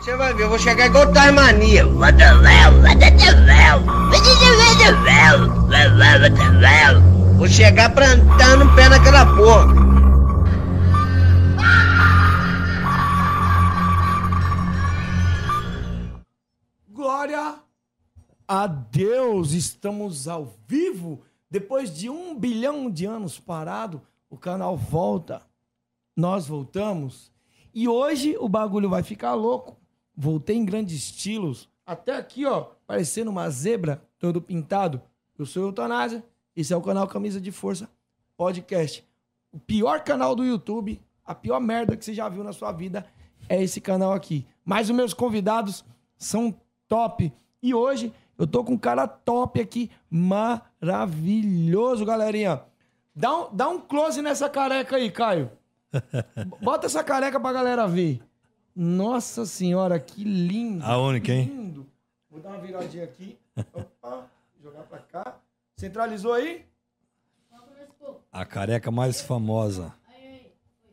Você 0.00 0.16
vai 0.16 0.32
ver, 0.32 0.44
eu 0.44 0.48
vou 0.48 0.58
chegar 0.58 0.86
igual 0.86 1.12
Tasmania. 1.12 1.84
Vou 7.36 7.46
chegar 7.46 7.94
plantando 7.94 8.64
o 8.64 8.74
pé 8.74 8.88
naquela 8.88 9.26
porra. 9.36 9.74
Glória 16.88 17.56
a 18.48 18.66
Deus! 18.66 19.52
Estamos 19.52 20.26
ao 20.26 20.54
vivo. 20.66 21.20
Depois 21.50 21.94
de 21.94 22.08
um 22.08 22.34
bilhão 22.34 22.90
de 22.90 23.04
anos 23.04 23.38
parado, 23.38 24.00
o 24.30 24.38
canal 24.38 24.78
volta. 24.78 25.42
Nós 26.16 26.46
voltamos. 26.46 27.30
E 27.74 27.86
hoje 27.86 28.34
o 28.40 28.48
bagulho 28.48 28.88
vai 28.88 29.02
ficar 29.02 29.34
louco. 29.34 29.79
Voltei 30.22 30.54
em 30.54 30.66
grandes 30.66 30.96
estilos. 30.96 31.66
Até 31.86 32.14
aqui, 32.14 32.44
ó, 32.44 32.66
parecendo 32.86 33.30
uma 33.30 33.48
zebra, 33.48 34.06
todo 34.18 34.42
pintado. 34.42 35.00
Eu 35.38 35.46
sou 35.46 35.62
o 35.62 35.66
Eutanásia. 35.68 36.22
Esse 36.54 36.74
é 36.74 36.76
o 36.76 36.82
canal 36.82 37.08
Camisa 37.08 37.40
de 37.40 37.50
Força 37.50 37.88
Podcast. 38.36 39.02
O 39.50 39.58
pior 39.58 40.04
canal 40.04 40.36
do 40.36 40.44
YouTube, 40.44 41.00
a 41.24 41.34
pior 41.34 41.58
merda 41.58 41.96
que 41.96 42.04
você 42.04 42.12
já 42.12 42.28
viu 42.28 42.44
na 42.44 42.52
sua 42.52 42.70
vida 42.70 43.06
é 43.48 43.62
esse 43.62 43.80
canal 43.80 44.12
aqui. 44.12 44.46
Mas 44.62 44.90
os 44.90 44.94
meus 44.94 45.14
convidados 45.14 45.82
são 46.18 46.54
top. 46.86 47.32
E 47.62 47.72
hoje 47.72 48.12
eu 48.36 48.46
tô 48.46 48.62
com 48.62 48.74
um 48.74 48.78
cara 48.78 49.08
top 49.08 49.58
aqui, 49.58 49.90
maravilhoso, 50.10 52.04
galerinha. 52.04 52.62
Dá 53.16 53.34
um, 53.34 53.56
dá 53.56 53.70
um 53.70 53.80
close 53.80 54.20
nessa 54.20 54.50
careca 54.50 54.96
aí, 54.96 55.10
Caio. 55.10 55.50
Bota 56.60 56.88
essa 56.88 57.02
careca 57.02 57.40
pra 57.40 57.54
galera 57.54 57.88
ver. 57.88 58.20
Nossa 58.74 59.44
senhora, 59.44 59.98
que 59.98 60.24
lindo. 60.24 60.84
A 60.84 60.98
única, 60.98 61.32
hein? 61.32 61.44
Lindo. 61.46 61.86
Vou 62.30 62.40
dar 62.40 62.50
uma 62.50 62.58
viradinha 62.58 63.04
aqui. 63.04 63.38
Opa, 63.72 64.26
jogar 64.62 64.82
pra 64.84 64.98
cá. 64.98 65.36
Centralizou 65.76 66.32
aí? 66.32 66.64
A 68.32 68.44
careca 68.44 68.90
mais 68.90 69.20
famosa. 69.20 69.94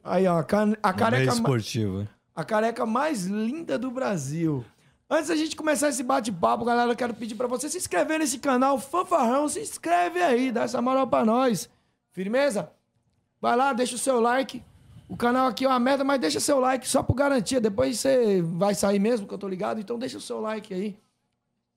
Aí, 0.03 0.25
ó, 0.25 0.37
a, 0.37 0.39
a 0.39 0.93
careca 0.93 1.33
hein? 1.33 2.09
a 2.33 2.43
careca 2.43 2.85
mais 2.85 3.25
linda 3.25 3.77
do 3.77 3.91
Brasil. 3.91 4.63
Antes 5.09 5.27
da 5.29 5.35
gente 5.35 5.55
começar 5.55 5.89
esse 5.89 6.03
bate-papo, 6.03 6.65
galera, 6.65 6.91
eu 6.91 6.95
quero 6.95 7.13
pedir 7.13 7.35
pra 7.35 7.47
você 7.47 7.69
se 7.69 7.77
inscrever 7.77 8.19
nesse 8.19 8.39
canal 8.39 8.79
Fanfarrão. 8.79 9.47
Se 9.47 9.59
inscreve 9.59 10.21
aí, 10.21 10.51
dá 10.51 10.63
essa 10.63 10.81
moral 10.81 11.07
pra 11.07 11.25
nós. 11.25 11.69
Firmeza? 12.11 12.71
Vai 13.41 13.55
lá, 13.55 13.73
deixa 13.73 13.95
o 13.95 13.99
seu 13.99 14.19
like. 14.19 14.63
O 15.07 15.15
canal 15.15 15.47
aqui 15.47 15.63
é 15.63 15.67
uma 15.67 15.79
merda, 15.79 16.03
mas 16.03 16.19
deixa 16.19 16.39
seu 16.39 16.59
like 16.59 16.87
só 16.87 17.01
por 17.01 17.13
garantia. 17.13 17.61
Depois 17.61 17.97
você 17.97 18.41
vai 18.41 18.75
sair 18.75 18.99
mesmo, 18.99 19.25
que 19.25 19.33
eu 19.33 19.37
tô 19.37 19.47
ligado. 19.47 19.79
Então 19.79 19.97
deixa 19.97 20.17
o 20.17 20.21
seu 20.21 20.41
like 20.41 20.73
aí. 20.73 20.97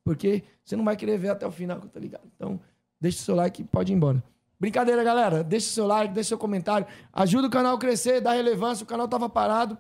Porque 0.05 0.42
você 0.64 0.75
não 0.75 0.84
vai 0.84 0.97
querer 0.97 1.17
ver 1.19 1.28
até 1.28 1.47
o 1.47 1.50
final, 1.50 1.78
que 1.78 1.87
eu 1.87 1.91
tô 1.91 2.00
ligado. 2.00 2.25
Então 2.34 2.61
deixa 3.00 3.19
o 3.19 3.22
seu 3.22 3.37
like 3.37 3.62
e 3.62 3.64
pode 3.64 3.92
ir 3.92 3.97
embora. 3.97 4.22
Brincadeira, 4.59 5.05
galera. 5.05 5.45
Deixa 5.45 5.69
o 5.69 5.70
seu 5.70 5.87
like, 5.87 6.12
deixa 6.12 6.28
o 6.28 6.31
seu 6.31 6.39
comentário. 6.39 6.87
Ajuda 7.12 7.47
o 7.47 7.50
canal 7.50 7.77
a 7.77 7.78
crescer, 7.78 8.20
dá 8.20 8.33
relevância. 8.33 8.83
O 8.84 8.87
canal 8.87 9.06
tava 9.06 9.28
parado. 9.28 9.78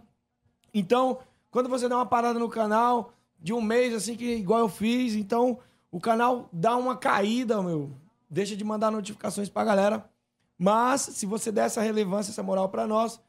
Então, 0.72 1.18
quando 1.50 1.68
você 1.68 1.88
dá 1.88 1.96
uma 1.96 2.06
parada 2.06 2.38
no 2.38 2.48
canal 2.48 3.12
de 3.38 3.52
um 3.52 3.60
mês, 3.60 3.92
assim, 3.92 4.14
que 4.14 4.36
igual 4.36 4.60
eu 4.60 4.68
fiz, 4.68 5.14
então 5.14 5.58
o 5.90 5.98
canal 6.00 6.48
dá 6.52 6.76
uma 6.76 6.96
caída, 6.96 7.60
meu. 7.60 7.90
Deixa 8.30 8.54
de 8.54 8.62
mandar 8.62 8.92
notificações 8.92 9.48
pra 9.48 9.64
galera. 9.64 10.08
Mas, 10.56 11.00
se 11.00 11.26
você 11.26 11.50
der 11.50 11.66
essa 11.66 11.82
relevância, 11.82 12.30
essa 12.30 12.42
moral 12.42 12.68
pra 12.68 12.86
nós, 12.86 13.20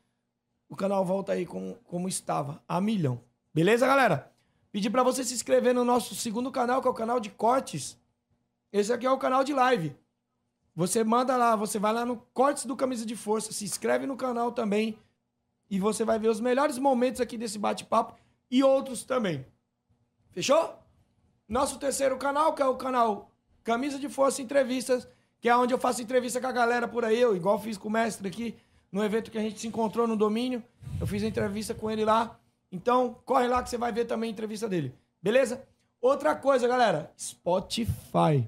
o 0.72 0.75
canal 0.77 1.03
volta 1.03 1.33
aí 1.33 1.45
como, 1.45 1.75
como 1.83 2.08
estava, 2.08 2.64
a 2.66 2.80
milhão. 2.80 3.22
Beleza, 3.53 3.86
galera? 3.86 4.31
Pedir 4.72 4.89
pra 4.89 5.03
você 5.03 5.22
se 5.22 5.33
inscrever 5.33 5.75
no 5.75 5.83
nosso 5.83 6.16
segundo 6.16 6.50
canal, 6.50 6.81
que 6.81 6.88
é 6.88 6.91
o 6.91 6.94
canal 6.94 7.19
de 7.19 7.30
cortes. 7.30 8.00
Esse 8.72 8.94
aqui 8.94 9.05
é 9.05 9.11
o 9.11 9.17
canal 9.17 9.44
de 9.44 9.52
live. 9.52 9.94
Você 10.73 11.03
manda 11.03 11.36
lá, 11.36 11.58
você 11.58 11.78
vai 11.78 11.91
lá 11.91 12.06
no 12.06 12.16
Cortes 12.34 12.66
do 12.66 12.78
Camisa 12.78 13.06
de 13.06 13.18
Força, 13.18 13.51
se 13.51 13.66
inscreve 13.66 14.06
no 14.06 14.16
canal 14.16 14.53
também. 14.53 14.97
E 15.69 15.78
você 15.78 16.06
vai 16.06 16.18
ver 16.18 16.29
os 16.29 16.40
melhores 16.40 16.78
momentos 16.78 17.19
aqui 17.19 17.38
desse 17.38 17.59
bate-papo 17.59 18.17
e 18.50 18.63
outros 18.63 19.03
também. 19.03 19.46
Fechou? 20.31 20.79
Nosso 21.50 21.79
terceiro 21.79 22.17
canal, 22.17 22.53
que 22.53 22.62
é 22.62 22.66
o 22.66 22.78
canal 22.78 23.29
Camisa 23.62 24.00
de 24.00 24.07
Força 24.07 24.41
Entrevistas, 24.41 25.06
que 25.41 25.50
é 25.50 25.57
onde 25.57 25.73
eu 25.73 25.78
faço 25.78 26.01
entrevista 26.01 26.40
com 26.40 26.47
a 26.47 26.53
galera 26.53 26.88
por 26.88 27.03
aí, 27.03 27.19
eu 27.19 27.35
igual 27.35 27.59
fiz 27.59 27.78
com 27.78 27.90
o 27.90 27.91
mestre 27.91 28.25
aqui, 28.25 28.57
no 28.91 29.03
evento 29.03 29.31
que 29.31 29.38
a 29.38 29.41
gente 29.41 29.59
se 29.59 29.68
encontrou 29.68 30.07
no 30.07 30.18
domínio. 30.18 30.63
Eu 31.00 31.07
fiz 31.07 31.24
a 31.24 31.28
entrevista 31.28 31.74
com 31.74 31.90
ele 31.90 32.03
lá. 32.03 32.40
Então, 32.72 33.16
corre 33.25 33.47
lá 33.47 33.63
que 33.63 33.69
você 33.69 33.78
vai 33.78 33.91
ver 33.91 34.06
também 34.06 34.29
a 34.29 34.34
entrevista 34.34 34.68
dele. 34.68 34.94
Beleza? 35.22 35.63
Outra 36.02 36.35
coisa, 36.35 36.68
galera, 36.68 37.12
Spotify. 37.18 38.47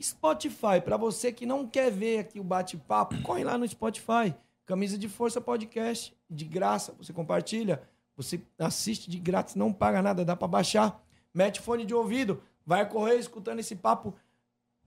Spotify, 0.00 0.80
pra 0.84 0.96
você 0.96 1.32
que 1.32 1.46
não 1.46 1.66
quer 1.66 1.90
ver 1.90 2.18
aqui 2.18 2.40
o 2.40 2.44
bate-papo, 2.44 3.22
corre 3.22 3.44
lá 3.44 3.56
no 3.56 3.66
Spotify. 3.66 4.34
Camisa 4.66 4.98
de 4.98 5.08
Força 5.08 5.40
Podcast, 5.40 6.16
de 6.28 6.44
graça, 6.44 6.94
você 6.98 7.12
compartilha, 7.12 7.82
você 8.16 8.40
assiste 8.58 9.10
de 9.10 9.18
grátis, 9.18 9.54
não 9.54 9.72
paga 9.72 10.02
nada, 10.02 10.24
dá 10.24 10.34
pra 10.34 10.48
baixar. 10.48 11.00
Mete 11.32 11.60
fone 11.60 11.84
de 11.84 11.94
ouvido, 11.94 12.42
vai 12.64 12.88
correr 12.88 13.16
escutando 13.16 13.60
esse 13.60 13.76
papo 13.76 14.14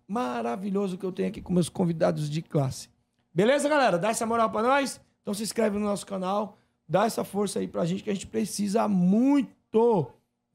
maravilhoso 0.07 0.97
que 0.97 1.05
eu 1.05 1.11
tenho 1.11 1.29
aqui 1.29 1.41
com 1.41 1.53
meus 1.53 1.69
convidados 1.69 2.29
de 2.29 2.41
classe. 2.41 2.89
Beleza, 3.37 3.69
galera? 3.69 3.99
Dá 3.99 4.09
essa 4.09 4.25
moral 4.25 4.49
pra 4.49 4.63
nós? 4.63 4.99
Então 5.21 5.31
se 5.31 5.43
inscreve 5.43 5.77
no 5.77 5.85
nosso 5.85 6.07
canal, 6.07 6.57
dá 6.89 7.05
essa 7.05 7.23
força 7.23 7.59
aí 7.59 7.67
pra 7.67 7.85
gente 7.85 8.01
que 8.01 8.09
a 8.09 8.13
gente 8.13 8.25
precisa 8.25 8.87
muito, 8.87 10.07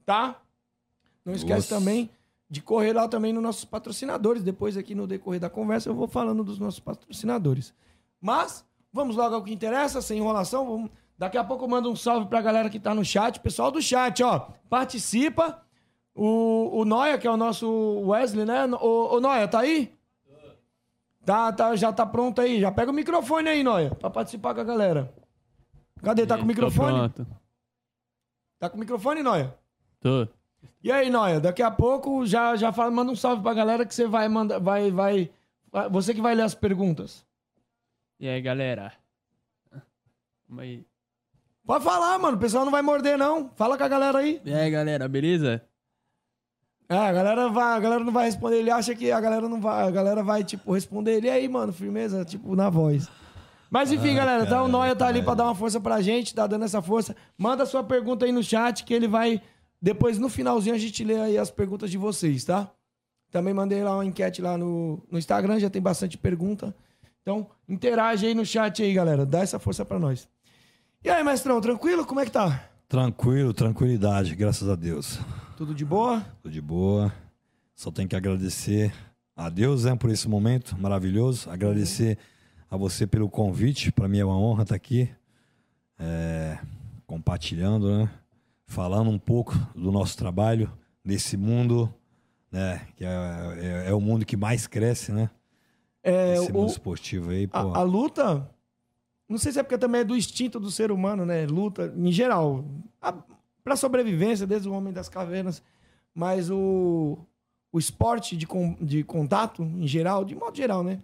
tá? 0.04 0.42
Não 1.24 1.32
esquece 1.32 1.70
Nossa. 1.70 1.76
também 1.76 2.10
de 2.50 2.60
correr 2.60 2.92
lá 2.92 3.06
também 3.06 3.32
nos 3.32 3.40
nossos 3.40 3.64
patrocinadores. 3.64 4.42
Depois 4.42 4.76
aqui 4.76 4.96
no 4.96 5.06
decorrer 5.06 5.38
da 5.38 5.48
conversa 5.48 5.90
eu 5.90 5.94
vou 5.94 6.08
falando 6.08 6.42
dos 6.42 6.58
nossos 6.58 6.80
patrocinadores. 6.80 7.72
Mas 8.20 8.64
vamos 8.92 9.14
logo 9.14 9.36
ao 9.36 9.44
que 9.44 9.52
interessa, 9.52 10.02
sem 10.02 10.18
enrolação. 10.18 10.66
Vamos... 10.66 10.90
Daqui 11.16 11.38
a 11.38 11.44
pouco 11.44 11.62
eu 11.62 11.68
mando 11.68 11.88
um 11.88 11.94
salve 11.94 12.26
pra 12.26 12.42
galera 12.42 12.68
que 12.68 12.80
tá 12.80 12.92
no 12.92 13.04
chat. 13.04 13.38
Pessoal 13.38 13.70
do 13.70 13.80
chat, 13.80 14.24
ó, 14.24 14.48
participa. 14.68 15.64
O, 16.12 16.80
o 16.80 16.84
Noia, 16.84 17.16
que 17.16 17.28
é 17.28 17.30
o 17.30 17.36
nosso 17.36 17.64
Wesley, 18.08 18.44
né? 18.44 18.66
O, 18.80 19.18
o 19.18 19.20
Noia, 19.20 19.46
tá 19.46 19.60
aí? 19.60 19.94
Tá, 21.24 21.52
tá, 21.52 21.76
já 21.76 21.92
tá 21.92 22.04
pronto 22.04 22.40
aí. 22.40 22.60
Já 22.60 22.70
pega 22.72 22.90
o 22.90 22.94
microfone 22.94 23.48
aí, 23.48 23.62
Noia, 23.62 23.94
pra 23.94 24.10
participar 24.10 24.54
com 24.54 24.60
a 24.60 24.64
galera. 24.64 25.12
Cadê? 26.02 26.26
Tá 26.26 26.36
com 26.36 26.42
o 26.42 26.46
microfone? 26.46 26.92
pronto. 26.92 27.26
Tá 28.58 28.68
com 28.68 28.76
o 28.76 28.80
microfone, 28.80 29.22
Noia? 29.22 29.54
Tô. 30.00 30.26
E 30.82 30.90
aí, 30.90 31.08
Noia, 31.10 31.40
daqui 31.40 31.62
a 31.62 31.70
pouco 31.70 32.26
já, 32.26 32.56
já 32.56 32.72
fala, 32.72 32.90
manda 32.90 33.12
um 33.12 33.16
salve 33.16 33.42
pra 33.42 33.54
galera 33.54 33.86
que 33.86 33.94
você 33.94 34.06
vai 34.06 34.28
mandar. 34.28 34.58
Vai, 34.58 34.90
vai. 34.90 35.30
vai- 35.70 35.88
Você 35.90 36.12
que 36.14 36.20
vai 36.20 36.34
ler 36.34 36.42
as 36.42 36.54
perguntas. 36.54 37.24
E 38.18 38.28
aí, 38.28 38.40
galera? 38.42 38.92
Vamos 40.48 40.62
aí. 40.64 40.84
Pode 41.64 41.84
falar, 41.84 42.18
mano. 42.18 42.36
O 42.36 42.40
pessoal 42.40 42.64
não 42.64 42.72
vai 42.72 42.82
morder, 42.82 43.16
não. 43.16 43.48
Fala 43.54 43.78
com 43.78 43.84
a 43.84 43.88
galera 43.88 44.18
aí. 44.18 44.40
E 44.44 44.52
aí, 44.52 44.70
galera, 44.70 45.08
beleza? 45.08 45.64
É, 46.92 47.08
a 47.08 47.10
galera, 47.10 47.48
vai, 47.48 47.74
a 47.74 47.80
galera 47.80 48.04
não 48.04 48.12
vai 48.12 48.26
responder. 48.26 48.58
Ele 48.58 48.70
acha 48.70 48.94
que 48.94 49.10
a 49.10 49.18
galera 49.18 49.48
não 49.48 49.58
vai. 49.58 49.88
A 49.88 49.90
galera 49.90 50.22
vai, 50.22 50.44
tipo, 50.44 50.72
responder 50.72 51.16
ele. 51.16 51.26
E 51.26 51.30
aí, 51.30 51.48
mano, 51.48 51.72
firmeza, 51.72 52.22
tipo, 52.22 52.54
na 52.54 52.68
voz. 52.68 53.08
Mas 53.70 53.90
enfim, 53.90 54.14
galera, 54.14 54.44
tá, 54.44 54.62
o 54.62 54.68
Noia 54.68 54.94
tá 54.94 55.06
ali 55.06 55.22
pra 55.22 55.32
dar 55.32 55.44
uma 55.44 55.54
força 55.54 55.80
pra 55.80 56.02
gente, 56.02 56.34
tá 56.34 56.46
dando 56.46 56.66
essa 56.66 56.82
força. 56.82 57.16
Manda 57.38 57.64
sua 57.64 57.82
pergunta 57.82 58.26
aí 58.26 58.32
no 58.32 58.42
chat 58.42 58.84
que 58.84 58.92
ele 58.92 59.08
vai. 59.08 59.40
Depois, 59.80 60.18
no 60.18 60.28
finalzinho, 60.28 60.74
a 60.74 60.78
gente 60.78 61.02
lê 61.02 61.18
aí 61.18 61.38
as 61.38 61.50
perguntas 61.50 61.90
de 61.90 61.96
vocês, 61.96 62.44
tá? 62.44 62.70
Também 63.30 63.54
mandei 63.54 63.82
lá 63.82 63.94
uma 63.94 64.04
enquete 64.04 64.42
lá 64.42 64.58
no, 64.58 65.02
no 65.10 65.18
Instagram, 65.18 65.58
já 65.58 65.70
tem 65.70 65.80
bastante 65.80 66.18
pergunta. 66.18 66.76
Então, 67.22 67.46
interage 67.66 68.26
aí 68.26 68.34
no 68.34 68.44
chat 68.44 68.82
aí, 68.82 68.92
galera. 68.92 69.24
Dá 69.24 69.40
essa 69.40 69.58
força 69.58 69.82
pra 69.82 69.98
nós. 69.98 70.28
E 71.02 71.08
aí, 71.08 71.24
mestrão, 71.24 71.58
tranquilo? 71.58 72.04
Como 72.04 72.20
é 72.20 72.26
que 72.26 72.30
tá? 72.30 72.68
Tranquilo, 72.86 73.54
tranquilidade, 73.54 74.34
graças 74.34 74.68
a 74.68 74.76
Deus. 74.76 75.18
Tudo 75.62 75.76
de 75.76 75.84
boa? 75.84 76.26
Tô 76.42 76.48
de 76.48 76.60
boa. 76.60 77.14
Só 77.72 77.92
tenho 77.92 78.08
que 78.08 78.16
agradecer 78.16 78.92
a 79.36 79.48
Deus 79.48 79.84
né, 79.84 79.94
por 79.94 80.10
esse 80.10 80.28
momento 80.28 80.76
maravilhoso. 80.76 81.48
Agradecer 81.48 82.18
a 82.68 82.76
você 82.76 83.06
pelo 83.06 83.30
convite. 83.30 83.92
Para 83.92 84.08
mim 84.08 84.18
é 84.18 84.24
uma 84.24 84.36
honra 84.36 84.64
estar 84.64 84.74
aqui, 84.74 85.08
é, 86.00 86.58
compartilhando, 87.06 87.96
né? 87.96 88.10
falando 88.66 89.08
um 89.08 89.20
pouco 89.20 89.54
do 89.72 89.92
nosso 89.92 90.18
trabalho 90.18 90.68
nesse 91.04 91.36
mundo, 91.36 91.94
né? 92.50 92.84
Que 92.96 93.04
é, 93.04 93.08
é- 93.60 93.90
é 93.90 93.94
o 93.94 94.00
mundo 94.00 94.26
que 94.26 94.36
mais 94.36 94.66
cresce, 94.66 95.12
né? 95.12 95.30
É, 96.02 96.34
esse 96.38 96.50
o- 96.50 96.54
mundo 96.54 96.70
esportivo 96.70 97.30
aí, 97.30 97.46
pô. 97.46 97.56
A, 97.56 97.78
a 97.78 97.82
luta, 97.84 98.50
não 99.28 99.38
sei 99.38 99.52
se 99.52 99.60
é 99.60 99.62
porque 99.62 99.78
também 99.78 100.00
é 100.00 100.04
do 100.04 100.16
instinto 100.16 100.58
do 100.58 100.72
ser 100.72 100.90
humano, 100.90 101.24
né? 101.24 101.46
Luta, 101.46 101.94
em 101.96 102.10
geral. 102.10 102.64
A, 103.00 103.14
pra 103.64 103.76
sobrevivência, 103.76 104.46
desde 104.46 104.68
o 104.68 104.72
homem 104.72 104.92
das 104.92 105.08
cavernas. 105.08 105.62
Mas 106.14 106.50
o, 106.50 107.18
o 107.72 107.78
esporte 107.78 108.36
de, 108.36 108.46
con- 108.46 108.76
de 108.80 109.02
contato, 109.04 109.62
em 109.62 109.86
geral, 109.86 110.24
de 110.24 110.34
modo 110.34 110.56
geral, 110.56 110.82
né? 110.82 111.00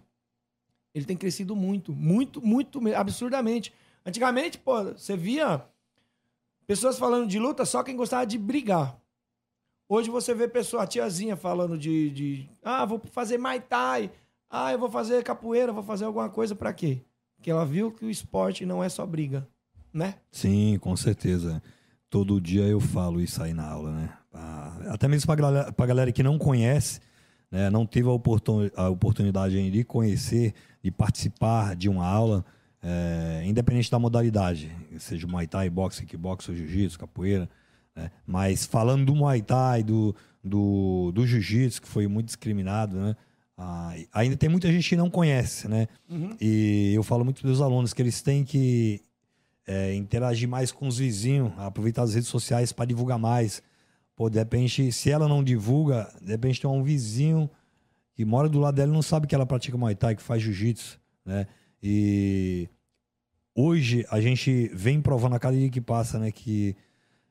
Ele 0.93 1.05
tem 1.05 1.17
crescido 1.17 1.55
muito, 1.55 1.93
muito, 1.93 2.41
muito, 2.45 2.81
me- 2.81 2.93
absurdamente. 2.93 3.73
Antigamente, 4.05 4.57
pô, 4.57 4.83
você 4.83 5.15
via 5.17 5.65
Pessoas 6.67 6.99
falando 6.99 7.27
de 7.27 7.39
luta, 7.39 7.65
só 7.65 7.81
quem 7.83 7.95
gostava 7.95 8.27
de 8.27 8.37
brigar. 8.37 8.95
Hoje 9.87 10.07
você 10.11 10.35
vê 10.35 10.47
pessoa, 10.47 10.83
a 10.83 10.87
tiazinha 10.87 11.35
falando 11.35 11.75
de, 11.79 12.11
de. 12.11 12.49
Ah, 12.63 12.85
vou 12.85 13.01
fazer 13.11 13.39
Muay 13.39 13.59
Thai. 13.59 14.11
Ah, 14.47 14.71
eu 14.71 14.77
vou 14.77 14.87
fazer 14.89 15.23
capoeira, 15.23 15.71
vou 15.73 15.81
fazer 15.81 16.05
alguma 16.05 16.29
coisa 16.29 16.55
pra 16.55 16.71
quê? 16.71 17.01
Porque 17.35 17.49
ela 17.49 17.65
viu 17.65 17.91
que 17.91 18.05
o 18.05 18.09
esporte 18.09 18.67
não 18.67 18.83
é 18.83 18.89
só 18.89 19.03
briga, 19.03 19.47
né? 19.91 20.19
Sim, 20.31 20.77
com 20.79 20.95
certeza. 20.95 21.59
Todo 22.09 22.41
dia 22.41 22.63
eu 22.63 22.79
falo 22.79 23.21
isso 23.21 23.41
aí 23.41 23.53
na 23.53 23.67
aula, 23.67 23.91
né? 23.91 24.09
Ah, 24.33 24.77
Até 24.89 25.07
mesmo 25.07 25.25
pra 25.27 25.35
galera, 25.35 25.71
pra 25.71 25.85
galera 25.85 26.11
que 26.11 26.23
não 26.23 26.37
conhece, 26.37 26.99
né? 27.51 27.69
não 27.69 27.85
teve 27.85 28.07
a, 28.07 28.11
oportun- 28.11 28.69
a 28.75 28.89
oportunidade 28.89 29.57
ainda 29.57 29.71
de 29.71 29.83
conhecer, 29.83 30.53
de 30.83 30.89
participar 30.91 31.75
de 31.75 31.87
uma 31.89 32.05
aula, 32.05 32.43
é, 32.81 33.43
independente 33.45 33.91
da 33.91 33.99
modalidade, 33.99 34.71
seja 34.99 35.27
Muay 35.27 35.45
Thai, 35.47 35.69
boxe, 35.69 36.01
kickbox, 36.05 36.45
jiu-jitsu, 36.45 36.97
capoeira. 36.97 37.49
né? 37.95 38.09
Mas 38.25 38.65
falando 38.65 39.05
do 39.05 39.13
Muay 39.15 39.41
Thai, 39.41 39.83
do, 39.83 40.15
do, 40.43 41.11
do 41.13 41.27
jiu-jitsu, 41.27 41.81
que 41.81 41.87
foi 41.87 42.07
muito 42.07 42.27
discriminado, 42.27 42.95
né? 42.97 43.15
Ah, 43.57 43.93
ainda 44.13 44.37
tem 44.37 44.47
muita 44.49 44.71
gente 44.71 44.87
que 44.87 44.95
não 44.95 45.09
conhece, 45.09 45.67
né? 45.67 45.87
E 46.39 46.93
eu 46.95 47.03
falo 47.03 47.25
muito 47.25 47.43
dos 47.45 47.59
alunos 47.61 47.93
que 47.93 48.01
eles 48.01 48.21
têm 48.21 48.45
que 48.45 49.01
é, 49.69 49.93
interagir 49.93 50.49
mais 50.49 50.71
com 50.71 50.87
os 50.87 50.97
vizinhos, 50.97 51.53
aproveitar 51.55 52.01
as 52.01 52.15
redes 52.15 52.27
sociais 52.27 52.71
para 52.71 52.85
divulgar 52.85 53.19
mais. 53.19 53.61
Pô, 54.15 54.27
de 54.27 54.39
repente, 54.39 54.91
se 54.91 55.11
ela 55.11 55.27
não 55.27 55.43
divulga, 55.43 56.11
de 56.19 56.31
repente 56.31 56.59
tem 56.59 56.67
um 56.67 56.81
vizinho 56.81 57.47
que 58.15 58.25
mora 58.25 58.49
do 58.49 58.59
lado 58.59 58.73
dela 58.73 58.91
e 58.91 58.95
não 58.95 59.03
sabe 59.03 59.27
que 59.27 59.35
ela 59.35 59.45
pratica 59.45 59.77
Muay 59.77 59.93
Thai, 59.93 60.15
que 60.15 60.23
faz 60.23 60.41
jiu-jitsu, 60.41 60.99
né? 61.23 61.45
E 61.83 62.67
hoje 63.53 64.03
a 64.09 64.19
gente 64.19 64.71
vem 64.73 64.99
provando 64.99 65.35
a 65.35 65.39
cada 65.39 65.55
dia 65.55 65.69
que 65.69 65.79
passa, 65.79 66.17
né, 66.17 66.31
que 66.31 66.75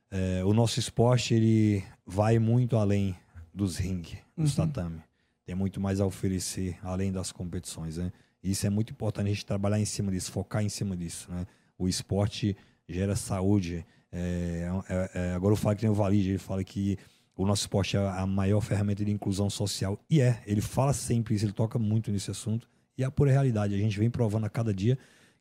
é, 0.09 0.43
o 0.45 0.55
nosso 0.55 0.79
esporte 0.79 1.35
ele 1.35 1.85
vai 2.07 2.39
muito 2.39 2.77
além 2.77 3.17
dos 3.53 3.79
ringue, 3.79 4.17
dos 4.37 4.55
tatame. 4.55 5.03
Tem 5.45 5.57
muito 5.57 5.81
mais 5.81 6.01
a 6.01 6.07
oferecer 6.07 6.79
além 6.85 7.11
das 7.11 7.33
competições, 7.33 7.97
né? 7.97 8.13
E 8.45 8.53
Isso 8.53 8.65
é 8.65 8.71
muito 8.71 8.93
importante 8.93 9.27
a 9.27 9.33
gente 9.33 9.45
trabalhar 9.45 9.81
em 9.81 9.85
cima 9.85 10.13
disso, 10.13 10.31
focar 10.31 10.63
em 10.63 10.69
cima 10.69 10.97
disso, 10.97 11.31
né? 11.33 11.45
O 11.79 11.89
esporte 11.89 12.57
gera 12.89 13.15
saúde. 13.17 13.85
É, 14.11 14.69
é, 14.89 15.11
é, 15.15 15.33
agora 15.35 15.53
eu 15.53 15.57
falo 15.57 15.75
que 15.77 15.83
tem 15.83 15.91
o 15.91 15.95
Valide, 15.95 16.31
ele 16.31 16.39
fala 16.39 16.65
que 16.65 16.99
o 17.37 17.47
nosso 17.47 17.63
esporte 17.63 17.97
é 17.97 18.01
a 18.01 18.27
maior 18.27 18.61
ferramenta 18.61 19.05
de 19.05 19.11
inclusão 19.13 19.49
social. 19.49 19.99
E 20.11 20.21
é, 20.21 20.43
ele 20.47 20.61
fala 20.61 20.93
sempre 20.93 21.35
isso, 21.35 21.45
ele 21.45 21.53
toca 21.53 21.79
muito 21.79 22.11
nesse 22.11 22.31
assunto. 22.31 22.69
E 22.97 23.03
é 23.03 23.07
a 23.07 23.11
pura 23.11 23.31
realidade. 23.31 23.75
A 23.75 23.79
gente 23.79 23.99
vem 23.99 24.11
provando 24.11 24.45
a 24.47 24.51
cada 24.51 24.75
dia 24.75 24.99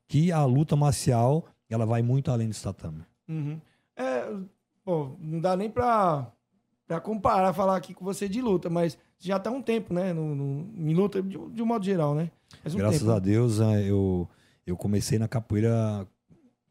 que 0.07 0.31
a 0.31 0.45
luta 0.45 0.75
marcial 0.75 1.47
ela 1.69 1.85
vai 1.85 2.01
muito 2.01 2.29
além 2.29 2.49
do 2.49 2.55
tatame. 2.55 3.03
Uhum. 3.27 3.59
É, 3.95 4.31
pô, 4.85 5.15
não 5.19 5.39
dá 5.41 5.55
nem 5.57 5.69
pra, 5.69 6.31
pra 6.87 6.99
comparar, 7.01 7.51
falar 7.53 7.75
aqui 7.75 7.93
com 7.95 8.05
você 8.05 8.29
de 8.29 8.41
luta, 8.41 8.69
mas 8.69 8.97
já 9.17 9.39
tá 9.39 9.49
um 9.49 9.61
tempo, 9.61 9.91
né? 9.93 10.13
No, 10.13 10.35
no- 10.35 10.71
em 10.75 10.93
luta, 10.93 11.21
de, 11.21 11.35
de 11.49 11.63
um 11.63 11.65
modo 11.65 11.83
geral, 11.83 12.13
né? 12.13 12.29
Um 12.65 12.77
Graças 12.77 12.99
tempo. 12.99 13.11
a 13.11 13.19
Deus, 13.19 13.59
né, 13.59 13.83
eu, 13.83 14.29
eu 14.65 14.77
comecei 14.77 15.17
na 15.19 15.27
capoeira 15.27 16.07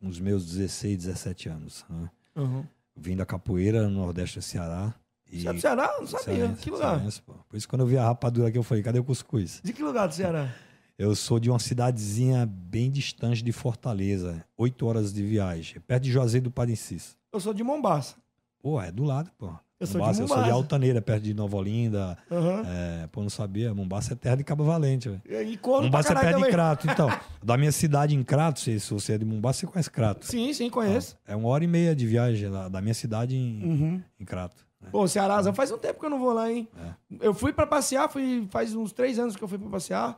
os 0.03 0.19
meus 0.21 0.47
16, 0.47 0.97
17 1.05 1.49
anos. 1.49 1.85
Né? 1.89 2.11
Uhum. 2.37 2.65
Vim 2.97 3.17
da 3.17 3.27
capoeira 3.27 3.89
no 3.89 4.01
Nordeste 4.01 4.39
do 4.39 4.43
Ceará. 4.43 4.95
E 5.31 5.41
Você 5.43 5.49
é 5.49 5.53
do 5.53 5.61
Ceará? 5.61 5.91
Eu 5.95 6.01
Não 6.01 6.07
sabia. 6.07 6.25
Cearense, 6.37 6.61
que 6.63 6.71
lugar? 6.71 6.95
cearense. 6.97 7.23
Por 7.23 7.57
isso, 7.57 7.69
quando 7.69 7.81
eu 7.83 7.87
vi 7.87 7.99
a 7.99 8.05
rapadura 8.05 8.49
aqui, 8.49 8.59
eu 8.59 8.63
falei: 8.63 8.83
cadê 8.83 8.99
o 8.99 9.05
cuscuz? 9.05 9.61
De 9.63 9.73
que 9.73 9.83
lugar 9.83 10.07
do 10.09 10.15
Ceará? 10.15 10.53
Eu 10.99 11.15
sou 11.15 11.39
de 11.39 11.51
uma 11.51 11.59
cidadezinha 11.59 12.47
bem 12.47 12.91
distante 12.91 13.43
de 13.45 13.53
Fortaleza, 13.53 14.43
oito 14.57 14.87
horas 14.87 15.13
de 15.13 15.23
viagem, 15.23 15.79
perto 15.79 16.05
de 16.05 16.11
Juazeiro 16.11 16.45
do 16.45 16.51
Parecis. 16.51 17.19
Eu 17.31 17.39
sou 17.39 17.53
de 17.53 17.63
Mombaça. 17.63 18.17
Pô, 18.63 18.81
é 18.81 18.91
do 18.91 19.05
lado, 19.05 19.31
pô. 19.37 19.53
Eu 19.79 19.87
sou 19.87 19.95
de 19.95 19.99
Mombaça, 20.07 20.23
eu 20.23 20.29
sou 20.29 20.43
de. 20.43 20.51
Altaneira, 20.51 21.03
perto 21.03 21.23
de 21.25 21.35
Nova 21.35 21.57
Olinda. 21.57 22.17
Aham. 22.31 22.63
É, 22.67 23.07
pô, 23.09 23.21
não 23.23 23.29
sabia. 23.29 23.75
Mombaça 23.75 24.15
é 24.15 24.17
terra 24.17 24.37
de 24.37 24.45
Cabo 24.45 24.65
Valente, 24.65 25.09
velho. 25.11 25.23
E 25.27 25.59
Mombaça 25.63 26.13
é 26.13 26.15
perto 26.15 26.27
de 26.29 26.33
também. 26.35 26.51
Crato. 26.51 26.87
Então, 26.91 27.09
da 27.45 27.59
minha 27.59 27.71
cidade 27.73 28.15
em 28.15 28.23
Crato, 28.23 28.59
se 28.61 28.79
você 28.79 29.13
é 29.13 29.19
de 29.19 29.25
Mombaça, 29.27 29.61
você 29.61 29.67
conhece 29.67 29.91
Crato. 29.91 30.25
Sim, 30.25 30.51
sim, 30.55 30.71
conheço. 30.71 31.19
É 31.27 31.37
uma 31.37 31.49
hora 31.49 31.63
e 31.63 31.67
meia 31.67 31.95
de 31.95 32.07
viagem 32.07 32.49
lá, 32.49 32.69
da 32.69 32.81
minha 32.81 32.95
cidade 32.95 33.37
em, 33.37 33.63
Uhum. 33.65 34.03
em 34.19 34.25
Crato. 34.25 34.65
né? 34.81 34.89
Pô, 34.91 35.07
Ceará, 35.07 35.43
faz 35.53 35.71
um 35.71 35.77
tempo 35.79 36.01
que 36.01 36.07
eu 36.07 36.11
não 36.11 36.19
vou 36.19 36.33
lá, 36.33 36.51
hein? 36.51 36.67
É. 36.79 37.27
Eu 37.27 37.35
fui 37.35 37.53
pra 37.53 37.67
passear, 37.67 38.09
fui, 38.09 38.47
faz 38.51 38.75
uns 38.75 38.93
três 38.93 39.19
anos 39.19 39.37
que 39.37 39.45
eu 39.45 39.49
fui 39.49 39.59
pra 39.59 39.69
passear. 39.69 40.17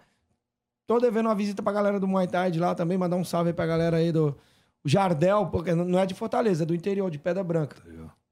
Tô 0.86 1.00
devendo 1.00 1.26
uma 1.26 1.34
visita 1.34 1.62
pra 1.64 1.72
galera 1.72 1.98
do 1.98 2.06
Muay 2.06 2.28
Thai 2.28 2.50
de 2.52 2.60
lá 2.60 2.74
também, 2.76 2.96
mandar 2.96 3.16
um 3.16 3.24
salve 3.24 3.50
aí 3.50 3.54
pra 3.54 3.66
galera 3.66 3.96
aí 3.96 4.10
do 4.12 4.36
Jardel, 4.84 5.46
porque 5.46 5.74
não 5.74 5.98
é 5.98 6.06
de 6.06 6.14
Fortaleza, 6.14 6.62
é 6.62 6.66
do 6.66 6.74
interior, 6.74 7.10
de 7.10 7.18
Pedra 7.18 7.42
Branca. 7.42 7.76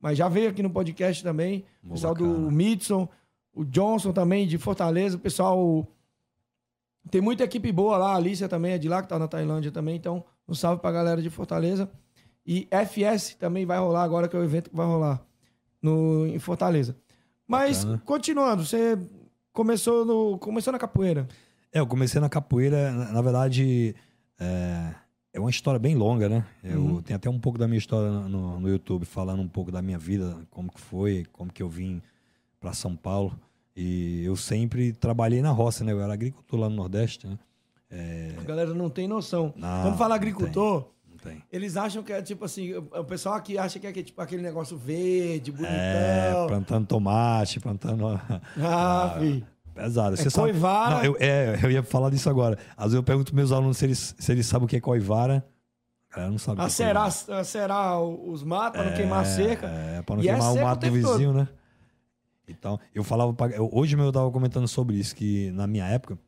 Mas 0.06 0.17
já 0.17 0.29
veio 0.29 0.50
aqui 0.50 0.62
no 0.62 0.70
podcast 0.70 1.20
também. 1.20 1.64
O 1.82 1.88
pessoal 1.88 2.14
do 2.14 2.29
bacana. 2.29 2.50
Midson, 2.53 3.08
o 3.53 3.64
Johnson 3.64 4.12
também, 4.12 4.47
de 4.47 4.56
Fortaleza. 4.56 5.17
O 5.17 5.19
pessoal. 5.19 5.85
Tem 7.11 7.20
muita 7.20 7.43
equipe 7.43 7.73
boa 7.73 7.97
lá. 7.97 8.12
A 8.12 8.14
Alicia 8.14 8.49
também 8.49 8.70
é 8.70 8.79
de 8.79 8.88
lá, 8.88 9.03
que 9.03 9.08
tá 9.08 9.19
na 9.19 9.26
Tailândia 9.26 9.73
também. 9.73 9.97
Então, 9.97 10.25
um 10.49 10.55
salve 10.55 10.81
pra 10.81 10.93
galera 10.93 11.20
de 11.20 11.29
Fortaleza. 11.29 11.91
E 12.47 12.69
FS 12.70 13.35
também 13.35 13.67
vai 13.67 13.81
rolar 13.81 14.05
agora, 14.05 14.29
que 14.29 14.37
é 14.37 14.38
o 14.38 14.44
evento 14.44 14.70
que 14.70 14.76
vai 14.76 14.87
rolar 14.87 15.20
no, 15.82 16.25
em 16.29 16.38
Fortaleza. 16.38 16.97
Mas, 17.44 17.82
Bacana. 17.82 18.02
continuando, 18.06 18.64
você 18.64 18.97
começou, 19.52 20.05
no, 20.05 20.38
começou 20.38 20.73
na 20.73 20.79
capoeira. 20.79 21.26
É, 21.73 21.81
eu 21.81 21.87
comecei 21.88 22.20
na 22.20 22.29
capoeira, 22.29 22.93
na, 22.93 23.11
na 23.11 23.23
verdade, 23.23 23.93
é, 24.38 24.94
é 25.37 25.41
uma 25.41 25.50
história 25.50 25.79
bem 25.79 25.94
longa, 25.94 26.29
né? 26.29 26.44
Eu 26.65 26.81
Uhum. 26.81 27.03
tenho 27.03 27.17
até 27.17 27.29
um 27.29 27.38
pouco 27.38 27.59
da 27.59 27.67
minha 27.69 27.79
história 27.79 28.11
no, 28.11 28.59
no 28.59 28.69
YouTube, 28.69 29.05
falando 29.05 29.41
um 29.43 29.49
pouco 29.49 29.71
da 29.71 29.83
minha 29.83 29.99
vida, 29.99 30.37
como 30.50 30.73
que 30.73 30.81
foi, 30.81 31.27
como 31.33 31.53
que 31.53 31.62
eu 31.62 31.69
vim 31.69 32.00
para 32.59 32.73
São 32.73 32.97
Paulo. 32.97 33.38
E 33.77 34.25
eu 34.25 34.35
sempre 34.37 34.93
trabalhei 34.93 35.43
na 35.43 35.50
roça, 35.50 35.85
né? 35.85 35.93
Eu 35.93 36.00
era 36.00 36.12
agricultor 36.15 36.59
lá 36.61 36.69
no 36.71 36.77
Nordeste, 36.77 37.27
né? 37.27 37.38
É, 37.91 38.33
A 38.38 38.43
galera 38.43 38.73
não 38.75 38.88
tem 38.88 39.06
noção. 39.06 39.53
Não, 39.56 39.83
Quando 39.83 39.97
fala 39.99 40.09
não 40.11 40.17
agricultor, 40.17 40.88
não 41.09 41.19
tem. 41.19 41.43
eles 41.53 41.77
acham 41.77 42.03
que 42.03 42.12
é 42.12 42.23
tipo 42.23 42.44
assim. 42.44 42.73
O 42.75 43.05
pessoal 43.05 43.35
aqui 43.35 43.59
acha 43.59 43.79
que 43.79 43.87
é 43.87 43.93
tipo, 43.93 44.21
aquele 44.23 44.43
negócio 44.43 44.77
verde, 44.77 45.53
bonitão. 45.53 45.71
É, 45.77 46.47
plantando 46.49 46.87
tomate, 46.87 47.61
plantando. 47.61 48.06
Ah, 48.59 49.17
fi. 49.21 49.44
Pesado. 49.76 50.17
É 50.20 50.31
coivara. 50.31 50.96
Não, 50.96 51.05
eu, 51.05 51.17
é, 51.20 51.58
eu 51.62 51.70
ia 51.70 51.82
falar 51.82 52.11
disso 52.11 52.28
agora. 52.31 52.58
Às 52.76 52.87
vezes 52.87 52.94
eu 52.96 53.02
pergunto 53.02 53.26
pros 53.32 53.37
meus 53.37 53.52
alunos 53.52 53.76
se 53.76 53.84
eles, 53.84 54.14
se 54.19 54.32
eles 54.32 54.46
sabem 54.46 54.64
o 54.64 54.69
que 54.69 54.76
é 54.76 54.81
coivara. 54.81 55.46
A 56.11 56.14
galera 56.17 56.31
não 56.32 56.38
sabe 56.38 56.55
o 56.55 56.56
que 56.56 56.62
é 56.62 56.67
Acerar, 56.67 57.06
acerar 57.38 58.00
os 58.02 58.43
matos 58.43 58.81
para 58.81 58.90
não 58.90 58.96
queimar 58.96 59.20
a 59.20 59.25
cerca. 59.26 59.67
É, 59.67 60.02
pra 60.02 60.17
não 60.17 60.23
E 60.23 60.28
é 60.28 60.32
queimar 60.32 60.50
o 60.50 60.52
seco 60.55 60.64
o 60.64 60.69
mato 60.69 60.78
do 60.81 60.82
tempo 60.93 61.02
todo. 61.02 61.12
vizinho, 61.12 61.32
né? 61.34 61.49
Então, 62.49 62.80
eu 62.95 63.04
falava. 63.04 63.35
Pra, 63.35 63.49
eu- 63.49 63.68
hoje 63.73 63.95
mesmo 63.97 64.09
eu 64.09 64.12
tava 64.12 64.30
comentando 64.30 64.66
sobre 64.66 64.97
isso, 64.97 65.14
que 65.14 65.50
na 65.50 65.66
minha 65.66 65.85
época, 65.87 66.18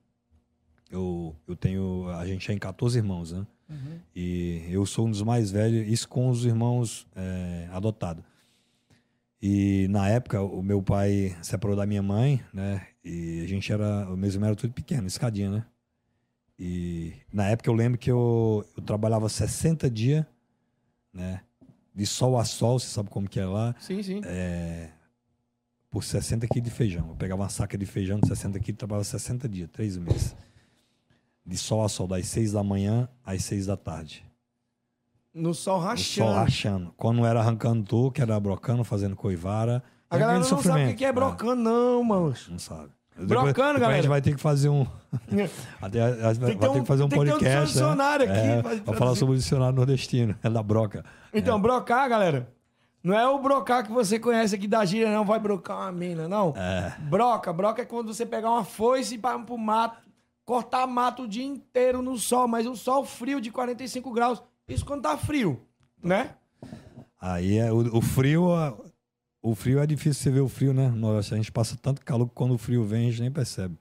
eu, 0.91 1.35
eu 1.47 1.57
tenho. 1.57 2.09
A 2.11 2.27
gente 2.27 2.51
é 2.51 2.55
em 2.55 2.59
14 2.59 2.99
irmãos, 2.99 3.33
né? 3.33 3.47
Uhum. 3.71 3.99
E 4.15 4.65
eu 4.71 4.85
sou 4.85 5.07
um 5.07 5.11
dos 5.11 5.23
mais 5.23 5.51
velhos, 5.51 5.87
isso 5.89 6.09
com 6.09 6.29
os 6.29 6.45
irmãos 6.45 7.07
é, 7.17 7.69
adotados. 7.73 8.23
E 9.41 9.87
na 9.91 10.09
época, 10.09 10.43
o 10.43 10.63
meu 10.63 10.83
pai 10.83 11.37
separou 11.43 11.77
da 11.77 11.87
minha 11.87 12.03
mãe, 12.03 12.43
né? 12.53 12.83
E 13.11 13.41
a 13.43 13.47
gente 13.49 13.73
era. 13.73 14.07
O 14.13 14.17
meus 14.19 14.35
irmãos 14.35 14.49
eram 14.49 14.57
tudo 14.57 14.73
pequeno, 14.75 15.07
escadinha, 15.07 15.51
né? 15.51 15.67
E 16.59 17.15
na 17.33 17.49
época 17.49 17.71
eu 17.71 17.75
lembro 17.75 17.99
que 17.99 18.11
eu, 18.11 18.67
eu 18.77 18.83
trabalhava 18.83 19.29
60 19.29 19.89
dias, 19.89 20.27
né? 21.13 21.41
De 21.95 22.05
sol 22.05 22.39
a 22.39 22.45
sol, 22.45 22.79
você 22.79 22.87
sabe 22.89 23.09
como 23.09 23.29
que 23.29 23.41
é 23.41 23.47
lá, 23.47 23.75
Sim, 23.81 24.03
sim. 24.03 24.21
por 25.91 26.05
60 26.05 26.47
quilos 26.49 26.69
de 26.69 26.75
feijão. 26.75 27.09
Eu 27.09 27.17
pegava 27.17 27.43
uma 27.43 27.49
saca 27.49 27.79
de 27.79 27.87
feijão 27.87 28.21
de 28.21 28.29
60 28.29 28.61
quilos, 28.61 28.79
trabalhava 28.79 29.05
60 29.05 29.49
dias, 29.49 29.71
três 29.73 29.97
meses. 29.97 30.37
De 31.47 31.57
sol 31.57 31.83
a 31.83 31.89
sol, 31.89 32.07
das 32.07 32.27
6 32.27 32.53
da 32.53 32.63
manhã 32.63 33.09
às 33.25 33.43
6 33.45 33.67
da 33.67 33.77
tarde. 33.77 34.23
No 35.33 35.55
sol 35.55 35.79
rachando. 35.81 36.29
sol 36.29 36.35
rachando. 36.35 36.95
Quando 36.97 37.25
era 37.25 37.41
arrancando 37.41 37.85
toco, 37.85 38.13
que 38.13 38.21
era 38.21 38.39
brocando, 38.39 38.85
fazendo 38.85 39.17
coivara. 39.17 39.83
A 40.11 40.17
É 40.17 40.19
galera 40.19 40.39
não 40.41 40.45
sabe 40.45 40.93
o 40.93 40.97
que 40.97 41.05
é 41.05 41.13
brocando, 41.13 41.63
não, 41.63 42.03
mano. 42.05 42.35
É, 42.35 42.51
não 42.51 42.59
sabe. 42.59 42.91
Brocando, 43.27 43.47
depois, 43.53 43.73
galera. 43.81 43.93
A 43.93 43.97
gente 43.97 44.09
vai 44.09 44.23
ter 44.23 44.35
que 44.35 44.41
fazer 44.41 44.69
um. 44.69 44.87
Até, 45.83 46.01
a- 46.03 46.33
vai 46.33 46.55
ter 46.57 46.69
um- 46.69 46.81
que 46.81 46.87
fazer 46.87 47.03
um 47.03 47.09
tem 47.09 47.19
que 47.19 47.25
ter 47.25 47.31
um 47.31 47.39
podcast. 47.39 47.59
né? 47.59 47.65
dicionário 47.65 48.25
aqui 48.31 48.39
É, 48.39 48.81
pra 48.81 48.95
falar 48.95 49.15
sobre 49.15 49.35
o 49.35 49.39
dicionário 49.39 49.75
nordestino, 49.75 50.37
é 50.43 50.49
da 50.51 50.63
broca. 50.63 51.05
Então, 51.33 51.61
brocar, 51.61 52.09
galera, 52.09 52.49
não 53.03 53.19
é 53.19 53.27
o 53.29 53.39
brocar 53.39 53.85
que 53.85 53.91
você 53.93 54.19
conhece 54.19 54.55
aqui 54.55 54.67
da 54.69 54.85
gíria, 54.85 55.11
não. 55.11 55.25
Vai 55.25 55.39
brocar 55.39 55.79
uma 55.79 55.93
mina, 55.93 56.29
não. 56.29 56.55
É. 56.57 56.93
Broca. 57.01 57.53
Broca 57.53 57.83
é 57.83 57.85
quando 57.85 58.13
você 58.15 58.25
pegar 58.27 58.51
uma 58.51 58.65
foice 58.65 59.15
e 59.15 59.19
pra- 59.19 59.39
pro 59.39 59.57
mato, 59.59 59.99
cortar 60.45 60.87
mato 60.87 61.23
o 61.25 61.29
dia 61.29 61.45
inteiro 61.45 62.01
no 62.03 62.17
sol, 62.17 62.47
mas 62.47 62.67
um 62.67 62.75
sol 62.77 63.05
frio 63.05 63.41
de 63.41 63.51
45 63.51 64.13
graus. 64.13 64.43
Isso 64.69 64.85
quando 64.85 65.03
tá 65.03 65.17
frio, 65.17 65.61
né? 66.03 66.31
Aí 67.21 67.59
é, 67.59 67.73
o, 67.73 67.97
o 67.99 68.01
frio. 68.01 68.49
O 69.43 69.55
frio 69.55 69.79
é 69.81 69.87
difícil 69.87 70.23
você 70.23 70.31
ver 70.31 70.41
o 70.41 70.49
frio, 70.49 70.73
né? 70.75 70.89
Nossa, 70.89 71.35
a 71.35 71.39
gente 71.39 71.53
passa 71.53 71.77
tanto 71.81 72.05
calor 72.05 72.27
que 72.29 72.35
quando 72.35 72.55
o 72.55 72.59
frio 72.59 72.85
vem 72.85 73.07
a 73.07 73.11
gente 73.11 73.21
nem 73.21 73.31
percebe. 73.31 73.77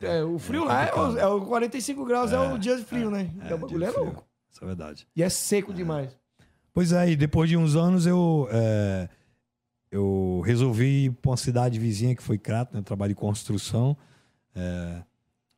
É, 0.00 0.22
o 0.22 0.38
frio 0.38 0.64
lá 0.64 0.84
é 0.84 0.94
o, 0.94 1.18
é 1.18 1.26
o 1.26 1.40
45 1.46 2.04
graus, 2.04 2.32
é, 2.32 2.38
o 2.38 2.58
dia 2.58 2.76
de 2.76 2.84
frio, 2.84 3.10
né? 3.10 3.30
É, 3.40 3.54
o 3.54 3.58
bagulho 3.58 3.84
é 3.84 3.90
de 3.90 3.96
louco. 3.96 4.24
Isso 4.50 4.62
é 4.62 4.66
verdade. 4.66 5.08
E 5.16 5.22
é 5.22 5.28
seco 5.28 5.72
demais. 5.72 6.16
Pois 6.72 6.92
é, 6.92 7.10
e 7.10 7.16
depois 7.16 7.48
de 7.50 7.56
uns 7.56 7.74
anos 7.74 8.06
eu, 8.06 8.48
é, 8.52 9.08
eu 9.90 10.42
resolvi 10.44 11.06
ir 11.06 11.10
para 11.12 11.30
uma 11.30 11.36
cidade 11.36 11.78
vizinha 11.78 12.14
que 12.14 12.22
foi 12.22 12.38
Crato, 12.38 12.76
né? 12.76 12.82
Trabalho 12.82 13.12
em 13.12 13.16
construção. 13.16 13.96
é, 14.54 15.02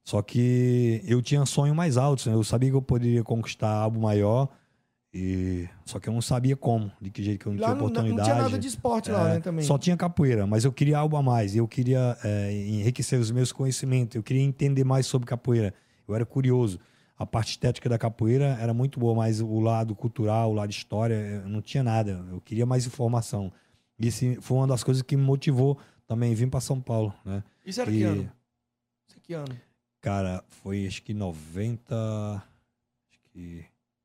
só 0.04 0.20
que 0.20 1.02
eu 1.06 1.22
tinha 1.22 1.44
sonhos 1.46 1.74
mais 1.74 1.96
altos, 1.96 2.26
né? 2.26 2.34
Eu 2.34 2.44
sabia 2.44 2.68
que 2.68 2.76
eu 2.76 2.82
poderia 2.82 3.24
conquistar 3.24 3.70
algo 3.70 3.98
maior, 3.98 4.48
e 5.16 5.68
só 5.85 6.00
que 6.00 6.09
eu 6.09 6.12
não 6.12 6.21
sabia 6.21 6.56
como, 6.56 6.90
de 7.00 7.09
que 7.09 7.23
jeito 7.23 7.40
que 7.42 7.47
eu 7.47 7.52
não 7.52 7.61
Lá 7.61 7.68
tinha 7.68 7.75
não, 7.76 7.83
não 7.83 7.88
oportunidade. 7.88 8.28
tinha 8.28 8.42
nada 8.42 8.59
de 8.59 8.66
esporte 8.66 9.12
lá, 9.12 9.30
É, 9.30 9.35
né, 9.35 9.40
também. 9.40 9.64
Só 9.64 9.78
tinha 9.78 9.97
capoeira, 9.97 10.44
mas 10.44 10.64
eu 10.64 10.73
queria 10.73 10.99
algo 10.99 11.16
a 11.16 11.23
mais. 11.23 11.54
Eu 11.54 11.68
queria 11.68 12.18
é, 12.25 12.52
enriquecer 12.52 13.21
os 13.21 13.30
meus 13.30 13.52
conhecimentos. 13.52 14.16
Eu 14.16 14.25
queria 14.25 14.42
entender 14.42 14.83
mais 14.83 15.06
sobre 15.06 15.25
capoeira. 15.28 15.73
Eu 16.09 16.16
era 16.16 16.26
curioso. 16.26 16.80
A 17.16 17.25
parte 17.25 17.50
estética 17.52 17.88
da 17.88 17.97
capoeira 17.97 18.59
era 18.61 18.75
muito 18.75 18.99
boa, 18.99 19.14
mas 19.14 19.40
o 19.40 19.61
lado 19.61 19.94
cultural, 19.94 20.50
o 20.50 20.54
lado 20.54 20.73
história, 20.73 21.14
eu 21.14 21.49
não 21.49 21.62
tinha 21.62 21.85
nada. 21.85 22.26
Eu 22.33 22.40
queria 22.40 22.66
mais 22.66 22.85
informação. 22.85 23.52
Isso 23.97 24.25
foi 24.40 24.56
uma 24.56 24.66
das 24.66 24.83
coisas 24.83 25.00
que 25.00 25.16
me 25.16 25.23
motivou 25.23 25.78
também 26.09 26.33
a 26.33 26.35
vir 26.35 26.50
para 26.50 26.61
São 26.61 26.80
Paulo, 26.80 27.14
né? 27.25 27.44
Isso 27.64 27.80
era 27.80 27.88
E, 27.88 27.99
que 27.99 28.02
ano? 28.02 28.33
Isso 29.06 29.16
é 29.16 29.21
que 29.23 29.33
ano? 29.33 29.56
Cara, 30.00 30.42
foi 30.49 30.88
acho 30.88 31.04
que 31.04 31.14
90. 31.14 31.94
Acho 31.94 33.21
que 33.33 33.64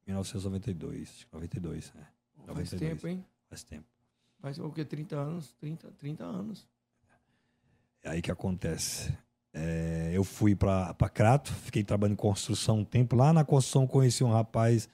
1992. 0.10 1.10
Acho 1.10 1.26
que 1.28 1.34
92, 1.34 1.94
né? 1.94 2.08
Faz 2.36 2.48
92. 2.48 2.80
tempo, 2.80 3.08
hein? 3.08 3.26
Faz 3.50 3.64
tempo. 3.64 3.86
Faz 4.42 4.58
o 4.60 4.72
quê? 4.72 4.84
30 4.86 5.16
anos? 5.16 5.54
30, 5.60 5.92
30 5.98 6.24
anos. 6.24 6.68
É 8.04 8.10
aí 8.12 8.22
que 8.22 8.32
acontece. 8.32 9.16
É, 9.54 10.12
eu 10.14 10.24
fui 10.24 10.56
para 10.56 10.94
Crato, 11.14 11.52
fiquei 11.54 11.84
trabalhando 11.84 12.14
em 12.14 12.18
construção 12.18 12.80
um 12.80 12.86
tempo. 12.86 13.16
Lá 13.16 13.34
na 13.34 13.44
construção 13.44 13.86
conheci 13.88 14.24
um 14.24 14.32
rapaz, 14.32 14.88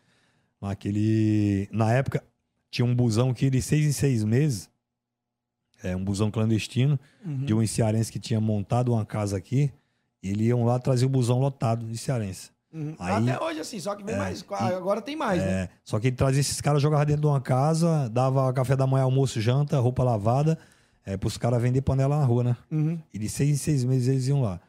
naquele. 0.62 1.68
Na 1.72 1.92
época, 1.92 2.24
tinha 2.72 2.86
um 2.86 2.96
busão 2.96 3.34
que 3.34 3.50
de 3.50 3.62
seis 3.62 3.86
em 3.86 3.92
seis 3.92 4.24
meses, 4.24 4.70
é 5.84 5.96
um 5.96 6.04
busão 6.04 6.32
clandestino, 6.32 7.00
Uhum. 7.24 7.46
de 7.46 7.54
um 7.54 7.66
cearense 7.68 8.12
que 8.12 8.20
tinha 8.20 8.40
montado 8.42 8.92
uma 8.94 9.06
casa 9.06 9.38
aqui. 9.38 9.72
E 10.24 10.30
eles 10.30 10.48
iam 10.48 10.64
lá 10.64 10.80
trazer 10.80 11.06
o 11.06 11.10
busão 11.10 11.40
lotado 11.40 11.86
de 11.86 11.98
cearense. 11.98 12.50
Uhum. 12.75 12.94
Aí- 13.00 13.29
Até 13.29 13.41
hoje, 13.44 13.60
assim, 13.62 13.79
só 13.79 13.96
que 13.96 14.03
vem 14.03 14.15
É, 14.15 14.17
mais. 14.17 14.41
e- 14.41 14.53
Agora 14.53 15.01
tem 15.01 15.15
mais, 15.15 15.41
né? 15.41 15.50
É, 15.63 15.70
só 15.84 15.98
que 16.00 16.08
ele 16.08 16.15
trazia 16.17 16.41
esses 16.41 16.60
caras, 16.60 16.82
jogava 16.82 17.05
dentro 17.05 17.22
de 17.22 17.27
uma 17.27 17.39
casa, 17.39 18.10
dava 18.10 18.51
café 18.51 18.75
da 18.75 18.86
manhã, 18.86 19.03
almoço, 19.05 19.39
janta, 19.39 19.79
roupa 19.79 20.03
lavada, 20.03 20.60
é, 21.05 21.15
pros 21.15 21.38
caras 21.38 21.62
vender 21.62 21.82
panela 21.82 22.20
na 22.20 22.25
rua, 22.25 22.44
né? 22.44 22.58
Uhum. 22.70 23.00
E 23.13 23.17
de 23.17 23.29
seis 23.29 23.50
em 23.50 23.55
seis 23.55 23.84
meses 23.86 24.08
eles 24.10 24.27
iam 24.27 24.41
lá. 24.41 24.60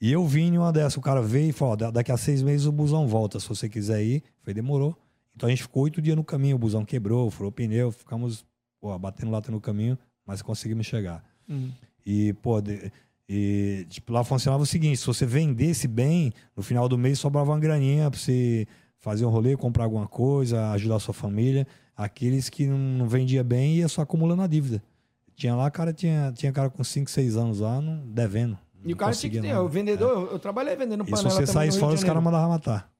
E 0.00 0.10
eu 0.10 0.24
vim 0.26 0.54
em 0.54 0.58
uma 0.58 0.72
dessas, 0.72 0.96
o 0.96 1.00
cara 1.02 1.20
veio 1.20 1.50
e 1.50 1.52
falou: 1.52 1.76
da- 1.76 1.90
daqui 1.90 2.10
a 2.10 2.16
seis 2.16 2.40
meses 2.42 2.66
o 2.66 2.72
busão 2.72 3.06
volta, 3.06 3.38
se 3.40 3.48
você 3.48 3.68
quiser 3.68 4.02
ir. 4.02 4.22
Falei, 4.40 4.54
demorou. 4.54 4.96
Então 5.36 5.48
a 5.48 5.50
gente 5.50 5.62
ficou 5.62 5.82
oito 5.82 6.00
dias 6.00 6.16
no 6.16 6.24
caminho, 6.24 6.56
o 6.56 6.58
busão 6.58 6.84
quebrou, 6.84 7.30
furou 7.30 7.52
pneu, 7.52 7.92
ficamos 7.92 8.44
pô, 8.80 8.96
batendo 8.98 9.30
lata 9.30 9.50
no 9.52 9.60
caminho, 9.60 9.98
mas 10.24 10.40
conseguimos 10.40 10.86
chegar. 10.86 11.22
Uhum. 11.48 11.70
E, 12.06 12.32
pô, 12.34 12.60
de- 12.60 12.90
e, 13.28 13.84
tipo, 13.90 14.12
lá 14.12 14.24
funcionava 14.24 14.62
o 14.62 14.66
seguinte: 14.66 14.96
se 14.96 15.06
você 15.06 15.26
vendesse 15.26 15.86
bem, 15.86 16.32
no 16.56 16.62
final 16.62 16.88
do 16.88 16.96
mês 16.96 17.18
sobrava 17.18 17.50
uma 17.50 17.58
graninha 17.60 18.10
pra 18.10 18.18
você 18.18 18.66
fazer 18.98 19.26
um 19.26 19.28
rolê, 19.28 19.56
comprar 19.56 19.84
alguma 19.84 20.08
coisa, 20.08 20.70
ajudar 20.70 20.96
a 20.96 21.00
sua 21.00 21.14
família. 21.14 21.66
Aqueles 21.96 22.48
que 22.48 22.66
não, 22.66 22.78
não 22.78 23.08
vendia 23.08 23.44
bem 23.44 23.74
ia 23.74 23.88
só 23.88 24.02
acumulando 24.02 24.42
a 24.42 24.46
dívida. 24.46 24.82
Tinha 25.34 25.54
lá, 25.54 25.70
cara, 25.70 25.92
tinha, 25.92 26.32
tinha 26.34 26.52
cara 26.52 26.70
com 26.70 26.82
5, 26.82 27.10
6 27.10 27.36
anos 27.36 27.60
lá, 27.60 27.80
não, 27.80 27.98
devendo. 28.06 28.58
E 28.82 28.88
Não 28.88 28.94
o 28.94 28.96
cara 28.96 29.12
tinha 29.12 29.30
que 29.30 29.40
ter. 29.40 29.56
O 29.56 29.68
vendedor, 29.68 30.10
eu, 30.10 30.32
eu 30.32 30.38
trabalhei 30.38 30.74
vendendo 30.74 31.02
E 31.02 31.06
se 31.06 31.10
panela 31.10 31.30
você 31.30 31.40
no 31.42 31.46
saísse 31.46 31.78
fora, 31.78 31.94
os 31.94 32.02
caras 32.02 32.22
mandavam 32.22 32.48
matar. 32.48 32.90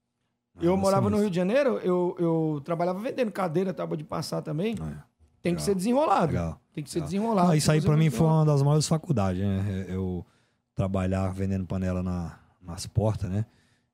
Eu 0.60 0.76
morava 0.76 1.08
no 1.08 1.16
sinistro. 1.16 1.22
Rio 1.22 1.30
de 1.30 1.36
Janeiro, 1.36 1.80
eu, 1.84 2.16
eu 2.18 2.60
trabalhava 2.64 2.98
vendendo 2.98 3.30
cadeira, 3.30 3.72
tábua 3.72 3.96
de 3.96 4.04
passar 4.04 4.42
também. 4.42 4.74
É, 4.74 5.17
Tem 5.42 5.54
que 5.54 5.62
ser 5.62 5.74
desenrolado. 5.74 6.32
legal. 6.32 6.60
Tem 6.74 6.84
que 6.84 6.90
ser 6.90 6.98
Legal. 6.98 7.10
desenrolado. 7.10 7.50
Ah, 7.52 7.56
isso 7.56 7.70
aí 7.72 7.80
você 7.80 7.96
mim 7.96 8.10
foi 8.10 8.26
uma 8.26 8.44
das 8.44 8.62
maiores 8.62 8.86
faculdades, 8.86 9.42
né? 9.42 9.86
Eu 9.88 10.24
trabalhar 10.74 11.28
vendendo 11.32 11.66
panela 11.66 12.02
na, 12.02 12.38
nas 12.62 12.86
portas, 12.86 13.28
né? 13.30 13.44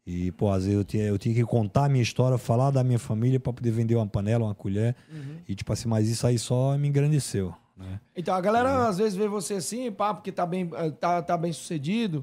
E, 0.07 0.31
pô, 0.33 0.51
às 0.51 0.65
vezes 0.65 0.77
eu 0.77 0.85
tinha, 0.85 1.05
eu 1.05 1.17
tinha 1.19 1.35
que 1.35 1.43
contar 1.45 1.87
a 1.87 1.89
minha 1.89 2.03
história, 2.03 2.37
falar 2.37 2.71
da 2.71 2.85
minha 2.85 2.99
família 2.99 3.41
pra 3.41 3.53
poder 3.55 3.71
vender 3.71 3.95
uma 3.95 4.07
panela, 4.07 4.45
uma 4.45 4.55
colher. 4.55 4.95
Uhum. 5.11 5.39
E, 5.49 5.55
tipo 5.55 5.73
assim, 5.73 5.89
mas 5.89 6.09
isso 6.09 6.27
aí 6.27 6.39
só 6.39 6.77
me 6.77 6.89
engrandeceu, 6.89 7.55
né? 7.75 7.99
Então, 8.15 8.35
a 8.35 8.41
galera 8.41 8.87
às 8.87 8.99
vezes 8.99 9.15
vê 9.15 9.27
você 9.27 9.55
assim, 9.55 9.91
pá, 9.91 10.13
porque 10.13 10.31
tá 10.31 10.45
bem, 10.45 10.69
eh, 10.75 10.91
tá, 10.91 11.23
tá 11.23 11.39
bem 11.39 11.55
sucedido, 11.55 12.23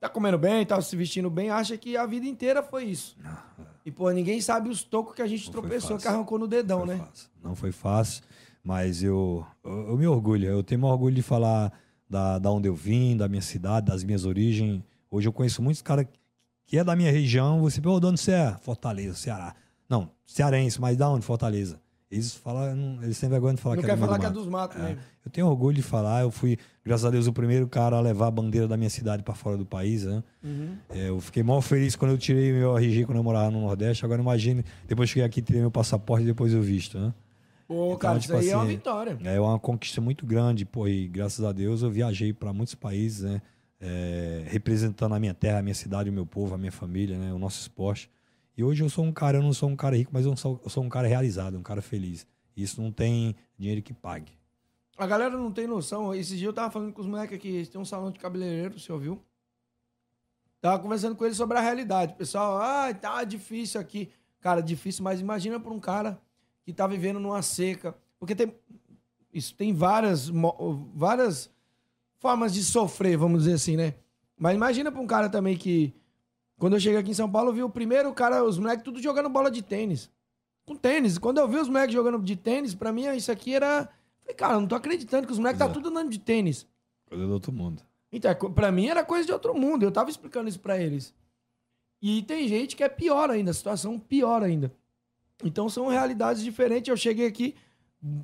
tá 0.00 0.08
comendo 0.08 0.38
bem, 0.38 0.64
tá 0.64 0.80
se 0.80 0.96
vestindo 0.96 1.28
bem, 1.30 1.50
acha 1.50 1.76
que 1.76 1.96
a 1.96 2.06
vida 2.06 2.26
inteira 2.26 2.62
foi 2.62 2.84
isso. 2.84 3.16
E, 3.84 3.90
pô, 3.90 4.10
ninguém 4.10 4.40
sabe 4.40 4.68
os 4.68 4.82
tocos 4.82 5.14
que 5.14 5.22
a 5.22 5.26
gente 5.26 5.46
Não 5.46 5.52
tropeçou, 5.52 5.98
que 5.98 6.06
arrancou 6.06 6.38
no 6.38 6.46
dedão, 6.46 6.84
né? 6.84 6.96
fácil. 6.98 7.30
Não 7.42 7.54
foi 7.54 7.72
fácil, 7.72 8.22
mas 8.62 9.02
eu, 9.02 9.44
eu, 9.64 9.88
eu 9.90 9.96
me 9.96 10.06
orgulho. 10.06 10.46
Eu 10.46 10.62
tenho 10.62 10.84
orgulho 10.84 11.14
de 11.14 11.22
falar 11.22 11.72
da, 12.08 12.38
da 12.38 12.50
onde 12.50 12.68
eu 12.68 12.74
vim, 12.74 13.16
da 13.16 13.28
minha 13.28 13.42
cidade, 13.42 13.86
das 13.86 14.04
minhas 14.04 14.24
origens. 14.24 14.82
Hoje 15.10 15.26
eu 15.26 15.32
conheço 15.32 15.62
muitos 15.62 15.82
caras 15.82 16.06
que 16.66 16.76
é 16.76 16.84
da 16.84 16.94
minha 16.94 17.10
região. 17.10 17.60
Você 17.62 17.80
pergunta 17.80 18.02
de 18.02 18.06
onde 18.08 18.20
você 18.20 18.32
é? 18.32 18.56
Fortaleza, 18.60 19.14
Ceará. 19.14 19.54
Não, 19.88 20.10
cearense, 20.26 20.78
mas 20.80 20.96
da 20.96 21.08
onde? 21.08 21.24
Fortaleza. 21.24 21.80
Eles 22.10 22.34
falam, 22.34 22.98
eles 23.02 23.20
têm 23.20 23.28
vergonha 23.28 23.54
de 23.54 23.60
falar 23.60 23.76
Não 23.76 23.82
que 23.82 23.90
é 23.90 23.96
falar 23.96 24.18
que 24.18 24.24
é 24.24 24.28
mato. 24.28 24.38
dos 24.38 24.48
matos 24.48 24.80
É. 24.80 24.96
Eu 25.24 25.30
tenho 25.30 25.46
orgulho 25.46 25.76
de 25.76 25.82
falar. 25.82 26.22
Eu 26.22 26.30
fui, 26.30 26.56
graças 26.82 27.04
a 27.04 27.10
Deus, 27.10 27.26
o 27.26 27.32
primeiro 27.34 27.68
cara 27.68 27.96
a 27.96 28.00
levar 28.00 28.28
a 28.28 28.30
bandeira 28.30 28.66
da 28.66 28.78
minha 28.78 28.88
cidade 28.88 29.22
para 29.22 29.34
fora 29.34 29.58
do 29.58 29.66
país. 29.66 30.04
Né? 30.04 30.24
Uhum. 30.42 30.76
É, 30.88 31.10
eu 31.10 31.20
fiquei 31.20 31.42
mal 31.42 31.60
feliz 31.60 31.94
quando 31.96 32.12
eu 32.12 32.18
tirei 32.18 32.50
meu 32.50 32.74
RG 32.78 33.04
quando 33.04 33.18
eu 33.18 33.22
morava 33.22 33.50
no 33.50 33.60
Nordeste. 33.60 34.06
Agora 34.06 34.22
imagine, 34.22 34.64
depois 34.86 35.10
cheguei 35.10 35.24
aqui, 35.24 35.42
tirei 35.42 35.60
meu 35.60 35.70
passaporte 35.70 36.24
e 36.24 36.26
depois 36.26 36.54
eu 36.54 36.62
visto, 36.62 36.98
né? 36.98 37.12
Pô, 37.66 37.88
Então, 37.88 37.98
cara, 37.98 38.18
tipo 38.18 38.32
isso 38.32 38.42
aí 38.42 38.48
é 38.50 38.56
uma 38.56 38.64
assim, 38.64 38.72
vitória. 38.72 39.18
É 39.22 39.38
uma 39.38 39.58
conquista 39.58 40.00
muito 40.00 40.24
grande, 40.24 40.64
pô, 40.64 40.88
e 40.88 41.06
graças 41.06 41.44
a 41.44 41.52
Deus 41.52 41.82
eu 41.82 41.90
viajei 41.90 42.32
para 42.32 42.50
muitos 42.54 42.74
países, 42.74 43.20
né? 43.20 43.42
É, 43.78 44.44
representando 44.46 45.14
a 45.14 45.20
minha 45.20 45.34
terra, 45.34 45.58
a 45.58 45.62
minha 45.62 45.74
cidade, 45.74 46.08
o 46.08 46.12
meu 46.12 46.24
povo, 46.24 46.54
a 46.54 46.58
minha 46.58 46.72
família, 46.72 47.18
né? 47.18 47.34
O 47.34 47.38
nosso 47.38 47.60
esporte. 47.60 48.10
E 48.58 48.64
hoje 48.64 48.82
eu 48.82 48.90
sou 48.90 49.04
um 49.04 49.12
cara, 49.12 49.38
eu 49.38 49.42
não 49.42 49.52
sou 49.52 49.68
um 49.68 49.76
cara 49.76 49.96
rico, 49.96 50.10
mas 50.12 50.26
eu 50.26 50.36
sou, 50.36 50.60
eu 50.64 50.68
sou 50.68 50.82
um 50.82 50.88
cara 50.88 51.06
realizado, 51.06 51.56
um 51.56 51.62
cara 51.62 51.80
feliz. 51.80 52.26
Isso 52.56 52.82
não 52.82 52.90
tem 52.90 53.36
dinheiro 53.56 53.80
que 53.80 53.94
pague. 53.94 54.32
A 54.96 55.06
galera 55.06 55.36
não 55.36 55.52
tem 55.52 55.68
noção. 55.68 56.12
Esse 56.12 56.36
dia 56.36 56.48
eu 56.48 56.52
tava 56.52 56.68
falando 56.68 56.92
com 56.92 57.00
os 57.00 57.06
moleques 57.06 57.36
aqui, 57.36 57.64
têm 57.66 57.80
um 57.80 57.84
salão 57.84 58.10
de 58.10 58.18
cabeleireiro, 58.18 58.76
você 58.76 58.90
ouviu? 58.90 59.22
Tava 60.60 60.82
conversando 60.82 61.14
com 61.14 61.24
eles 61.24 61.36
sobre 61.36 61.56
a 61.56 61.60
realidade. 61.60 62.14
Pessoal, 62.14 62.60
ah, 62.60 62.92
tá 62.92 63.22
difícil 63.22 63.80
aqui. 63.80 64.10
Cara, 64.40 64.60
difícil, 64.60 65.04
mas 65.04 65.20
imagina 65.20 65.60
pra 65.60 65.72
um 65.72 65.78
cara 65.78 66.20
que 66.64 66.72
tá 66.72 66.84
vivendo 66.84 67.20
numa 67.20 67.42
seca. 67.42 67.94
Porque 68.18 68.34
tem. 68.34 68.52
Isso 69.32 69.54
tem 69.54 69.72
várias, 69.72 70.32
várias 70.92 71.48
formas 72.16 72.52
de 72.52 72.64
sofrer, 72.64 73.16
vamos 73.16 73.44
dizer 73.44 73.54
assim, 73.54 73.76
né? 73.76 73.94
Mas 74.36 74.56
imagina 74.56 74.90
pra 74.90 75.00
um 75.00 75.06
cara 75.06 75.28
também 75.28 75.56
que. 75.56 75.94
Quando 76.58 76.74
eu 76.74 76.80
cheguei 76.80 76.98
aqui 76.98 77.10
em 77.10 77.14
São 77.14 77.30
Paulo, 77.30 77.50
eu 77.50 77.54
vi 77.54 77.62
o 77.62 77.70
primeiro 77.70 78.12
cara, 78.12 78.42
os 78.44 78.58
moleques 78.58 78.84
tudo 78.84 79.00
jogando 79.00 79.28
bola 79.28 79.50
de 79.50 79.62
tênis. 79.62 80.10
Com 80.66 80.74
tênis. 80.74 81.16
Quando 81.16 81.38
eu 81.38 81.48
vi 81.48 81.56
os 81.56 81.68
moleques 81.68 81.94
jogando 81.94 82.18
de 82.20 82.36
tênis, 82.36 82.74
pra 82.74 82.92
mim 82.92 83.06
isso 83.16 83.30
aqui 83.30 83.54
era. 83.54 83.88
Falei, 84.20 84.34
cara, 84.34 84.54
eu 84.54 84.60
não 84.60 84.68
tô 84.68 84.74
acreditando 84.74 85.26
que 85.26 85.32
os 85.32 85.38
moleques 85.38 85.58
tá 85.58 85.66
é. 85.66 85.72
tudo 85.72 85.88
andando 85.88 86.10
de 86.10 86.18
tênis. 86.18 86.66
Coisa 87.08 87.26
do 87.26 87.32
outro 87.32 87.52
mundo. 87.52 87.82
Então, 88.12 88.30
é 88.30 88.34
pra 88.34 88.72
mim 88.72 88.88
era 88.88 89.04
coisa 89.04 89.24
de 89.24 89.32
outro 89.32 89.54
mundo. 89.54 89.84
Eu 89.84 89.92
tava 89.92 90.10
explicando 90.10 90.48
isso 90.48 90.60
pra 90.60 90.78
eles. 90.78 91.14
E 92.02 92.22
tem 92.22 92.46
gente 92.48 92.76
que 92.76 92.84
é 92.84 92.88
pior 92.88 93.30
ainda, 93.30 93.50
a 93.50 93.54
situação 93.54 93.98
pior 93.98 94.42
ainda. 94.42 94.72
Então 95.44 95.68
são 95.68 95.88
realidades 95.88 96.42
diferentes. 96.42 96.88
Eu 96.88 96.96
cheguei 96.96 97.26
aqui 97.26 97.54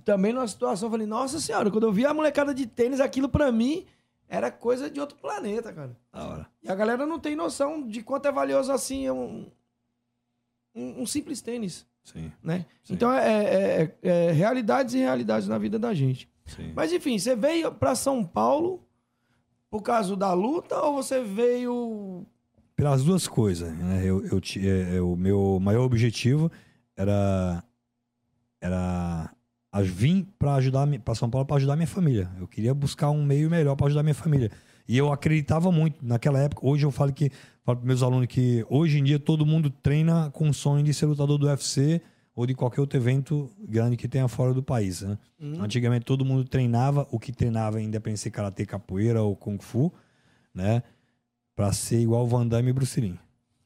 também 0.05 0.33
numa 0.33 0.47
situação, 0.47 0.91
falei, 0.91 1.07
nossa 1.07 1.41
senhora, 1.41 1.71
quando 1.71 1.85
eu 1.85 1.93
vi 1.93 2.07
a 2.07 2.15
molecada 2.15 2.55
de 2.55 2.67
tênis, 2.67 3.01
aquilo 3.01 3.29
pra 3.29 3.51
mim 3.51 3.85
era 4.29 4.51
coisa 4.51 4.91
de 4.91 4.99
outro 5.01 5.17
planeta, 5.19 5.73
cara. 5.73 5.97
Da 6.13 6.27
hora. 6.29 6.47
E 6.63 6.69
a 6.71 6.75
galera 6.75 7.05
não 7.07 7.19
tem 7.19 7.37
noção 7.37 7.87
de 7.87 8.03
quanto 8.03 8.27
é 8.27 8.33
valioso 8.33 8.73
assim 8.73 9.09
um, 9.11 9.51
um, 10.75 11.03
um 11.03 11.07
simples 11.07 11.41
tênis, 11.41 11.87
Sim, 12.03 12.31
né? 12.43 12.67
Sim. 12.83 12.95
Então 12.95 13.13
é, 13.13 13.45
é- 13.45 13.83
é- 14.03 14.09
é 14.29 14.33
realidades 14.33 14.95
e 14.95 14.99
realidades 14.99 15.49
na 15.49 15.57
vida 15.59 15.79
da 15.79 15.95
gente. 15.95 16.29
sim. 16.47 16.73
Mas 16.75 16.93
enfim, 16.93 17.19
você 17.19 17.35
veio 17.37 17.73
pra 17.73 17.95
São 17.95 18.25
Paulo 18.25 18.85
por 19.71 19.83
causa 19.83 20.15
da 20.17 20.33
luta 20.35 20.81
ou 20.83 20.95
você 20.95 21.23
veio. 21.23 22.27
Pelas 22.77 23.03
duas 23.05 23.27
coisas, 23.29 23.73
né? 23.77 24.03
Eu, 24.05 24.25
eu, 24.27 24.41
ti- 24.41 24.69
é, 24.69 24.97
é, 24.97 25.01
o 25.01 25.15
meu 25.17 25.59
maior 25.61 25.85
objetivo 25.85 26.51
era 26.97 27.63
era 28.61 29.33
vir 29.83 30.27
para 30.39 30.55
ajudar 30.55 30.87
para 31.01 31.15
São 31.15 31.29
Paulo 31.31 31.47
para 31.47 31.57
ajudar 31.57 31.77
minha 31.77 31.87
família. 31.87 32.31
Eu 32.39 32.47
queria 32.47 32.73
buscar 32.75 33.11
um 33.11 33.25
meio 33.25 33.51
melhor 33.51 33.75
para 33.77 33.87
ajudar 33.87 34.03
minha 34.03 34.15
família. 34.15 34.51
E 34.87 34.97
eu 34.99 35.11
acreditava 35.13 35.73
muito 35.73 36.05
naquela 36.05 36.39
época. 36.39 36.67
Hoje 36.67 36.85
eu 36.85 36.91
falo 36.91 37.13
que 37.13 37.31
falo 37.65 37.79
para 37.79 37.87
meus 37.87 38.03
alunos 38.03 38.27
que 38.27 38.65
hoje 38.69 38.99
em 38.99 39.05
dia 39.05 39.19
todo 39.19 39.47
mundo 39.47 39.71
treina 39.71 40.31
com 40.31 40.49
o 40.49 40.55
sonho 40.55 40.83
de 40.85 40.93
ser 40.93 41.07
lutador 41.07 41.39
do 41.39 41.47
UFC 41.47 42.01
ou 42.37 42.47
de 42.47 42.55
qualquer 42.55 42.81
outro 42.81 42.99
evento 42.99 43.49
grande 43.67 43.97
que 43.97 44.07
tenha 44.09 44.29
fora 44.29 44.53
do 44.53 44.63
país, 44.63 45.01
né? 45.03 45.17
Antigamente 45.61 46.05
todo 46.05 46.25
mundo 46.25 46.45
treinava 46.45 47.07
o 47.11 47.19
que 47.19 47.33
treinava 47.33 47.81
independente 47.81 48.21
se 48.21 48.31
karatê, 48.31 48.67
capoeira 48.67 49.23
ou 49.23 49.35
kung 49.37 49.59
fu, 49.59 49.93
né? 50.53 50.83
Para 51.57 51.73
ser 51.73 52.01
igual 52.01 52.27
Van 52.27 52.47
Damme 52.47 52.71
e 52.71 52.73
Bruce 52.73 53.01
Lee. 53.01 53.19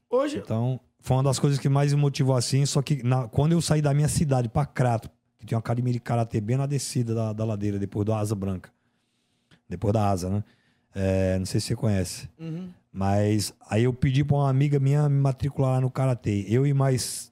Hoje, 0.09 0.37
Então, 0.37 0.79
foi 1.01 1.17
uma 1.17 1.23
das 1.23 1.39
coisas 1.39 1.59
que 1.59 1.67
mais 1.67 1.93
me 1.93 1.99
motivou 1.99 2.35
assim. 2.35 2.65
Só 2.65 2.81
que 2.81 3.01
na- 3.03 3.27
quando 3.27 3.51
eu 3.53 3.61
saí 3.61 3.81
da 3.81 3.93
minha 3.93 4.07
cidade 4.07 4.47
pra 4.47 4.65
Crato, 4.65 5.09
que 5.39 5.45
tem 5.45 5.55
uma 5.55 5.59
academia 5.59 5.93
de 5.93 5.99
karatê 5.99 6.39
bem 6.41 6.57
na 6.57 6.65
descida 6.67 7.15
da, 7.15 7.33
da 7.33 7.43
ladeira, 7.45 7.79
depois 7.79 8.05
do 8.05 8.13
Asa 8.13 8.35
Branca. 8.35 8.69
Depois 9.67 9.93
da 9.93 10.09
Asa, 10.09 10.29
né? 10.29 10.43
É, 10.93 11.37
não 11.39 11.45
sei 11.45 11.59
se 11.61 11.67
você 11.67 11.75
conhece. 11.75 12.29
Uhum. 12.39 12.69
Mas 12.91 13.53
aí 13.69 13.83
eu 13.83 13.93
pedi 13.93 14.23
pra 14.23 14.35
uma 14.37 14.49
amiga 14.49 14.79
minha 14.79 15.07
me 15.07 15.19
matricular 15.21 15.73
lá 15.73 15.81
no 15.81 15.89
karatê. 15.91 16.45
Eu 16.47 16.65
e 16.67 16.73
mais 16.73 17.31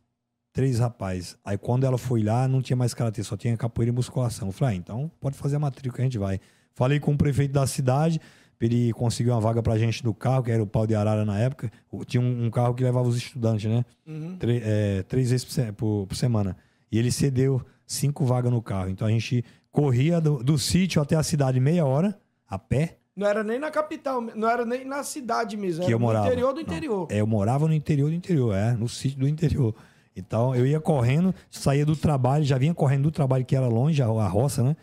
três 0.54 0.80
rapazes. 0.80 1.36
Aí 1.44 1.58
quando 1.58 1.84
ela 1.86 1.98
foi 1.98 2.24
lá, 2.24 2.48
não 2.48 2.62
tinha 2.62 2.78
mais 2.78 2.94
karatê, 2.94 3.24
só 3.24 3.36
tinha 3.36 3.58
capoeira 3.58 3.92
e 3.92 3.94
musculação. 3.96 4.48
Eu 4.48 4.52
falei, 4.52 4.76
ah, 4.76 4.78
então 4.78 5.12
pode 5.20 5.36
fazer 5.36 5.56
a 5.56 5.60
matrícula, 5.60 6.02
a 6.02 6.04
gente 6.06 6.18
vai. 6.18 6.40
Falei 6.74 7.00
com 7.00 7.12
o 7.14 7.18
prefeito 7.18 7.52
da 7.54 7.66
cidade, 7.66 8.22
ele 8.62 8.94
conseguir 8.94 9.32
uma 9.32 9.42
vaga 9.42 9.62
pra 9.64 9.78
gente 9.80 10.04
no 10.06 10.14
carro, 10.14 10.44
que 10.44 10.52
era 10.52 10.62
o 10.62 10.68
pau 10.68 10.86
de 10.86 10.94
arara 10.96 11.26
na 11.26 11.38
época. 11.40 11.72
Tinha 12.06 12.22
um, 12.22 12.50
carro 12.52 12.74
que 12.76 12.84
levava 12.84 13.08
os 13.08 13.18
estudantes, 13.18 13.70
né? 13.70 13.84
Uhum. 14.06 14.38
Tre- 14.38 14.62
é, 14.64 15.04
três 15.04 15.32
vezes 15.32 15.44
por, 15.46 15.74
por- 15.74 16.08
por 16.08 16.16
semana. 16.16 16.56
E 16.92 16.98
ele 17.00 17.12
cedeu 17.12 17.64
cinco 17.88 18.26
vagas 18.26 18.52
no 18.52 18.62
carro. 18.62 18.90
Então 18.90 19.08
a 19.08 19.12
gente 19.12 19.44
corria 19.72 20.20
do, 20.22 20.44
do 20.44 20.60
sítio 20.60 21.02
até 21.02 21.16
a 21.16 21.24
cidade 21.24 21.60
meia 21.60 21.86
hora, 21.86 22.20
a 22.48 22.60
pé. 22.60 22.98
Não 23.16 23.26
era 23.26 23.44
nem 23.44 23.58
na 23.58 23.72
capital, 23.72 24.22
não 24.22 24.48
era 24.48 24.64
nem 24.64 24.86
na 24.86 25.02
cidade 25.02 25.58
mesmo. 25.58 25.84
que 25.84 25.92
eu 25.92 26.00
morava. 26.00 26.26
No 26.26 26.32
interior 26.32 26.50
do 26.54 26.56
Não, 26.58 26.62
interior. 26.62 27.08
é, 27.10 27.22
eu 27.22 27.26
morava 27.26 27.68
no 27.68 27.74
interior 27.74 28.10
do 28.10 28.16
interior, 28.16 28.54
é, 28.54 28.74
no 28.74 28.88
sítio 28.88 29.20
do 29.20 29.28
interior. 29.28 29.74
Então 30.16 30.56
eu 30.56 30.66
ia 30.68 30.80
correndo, 30.80 31.34
saía 31.50 31.86
do 31.86 31.96
trabalho, 31.96 32.44
já 32.44 32.58
vinha 32.58 32.74
correndo 32.74 33.04
do 33.04 33.12
trabalho 33.12 33.46
que 33.46 33.56
era 33.56 33.68
longe, 33.68 34.02
a, 34.02 34.06
a 34.06 34.28
roça, 34.28 34.62
né? 34.62 34.76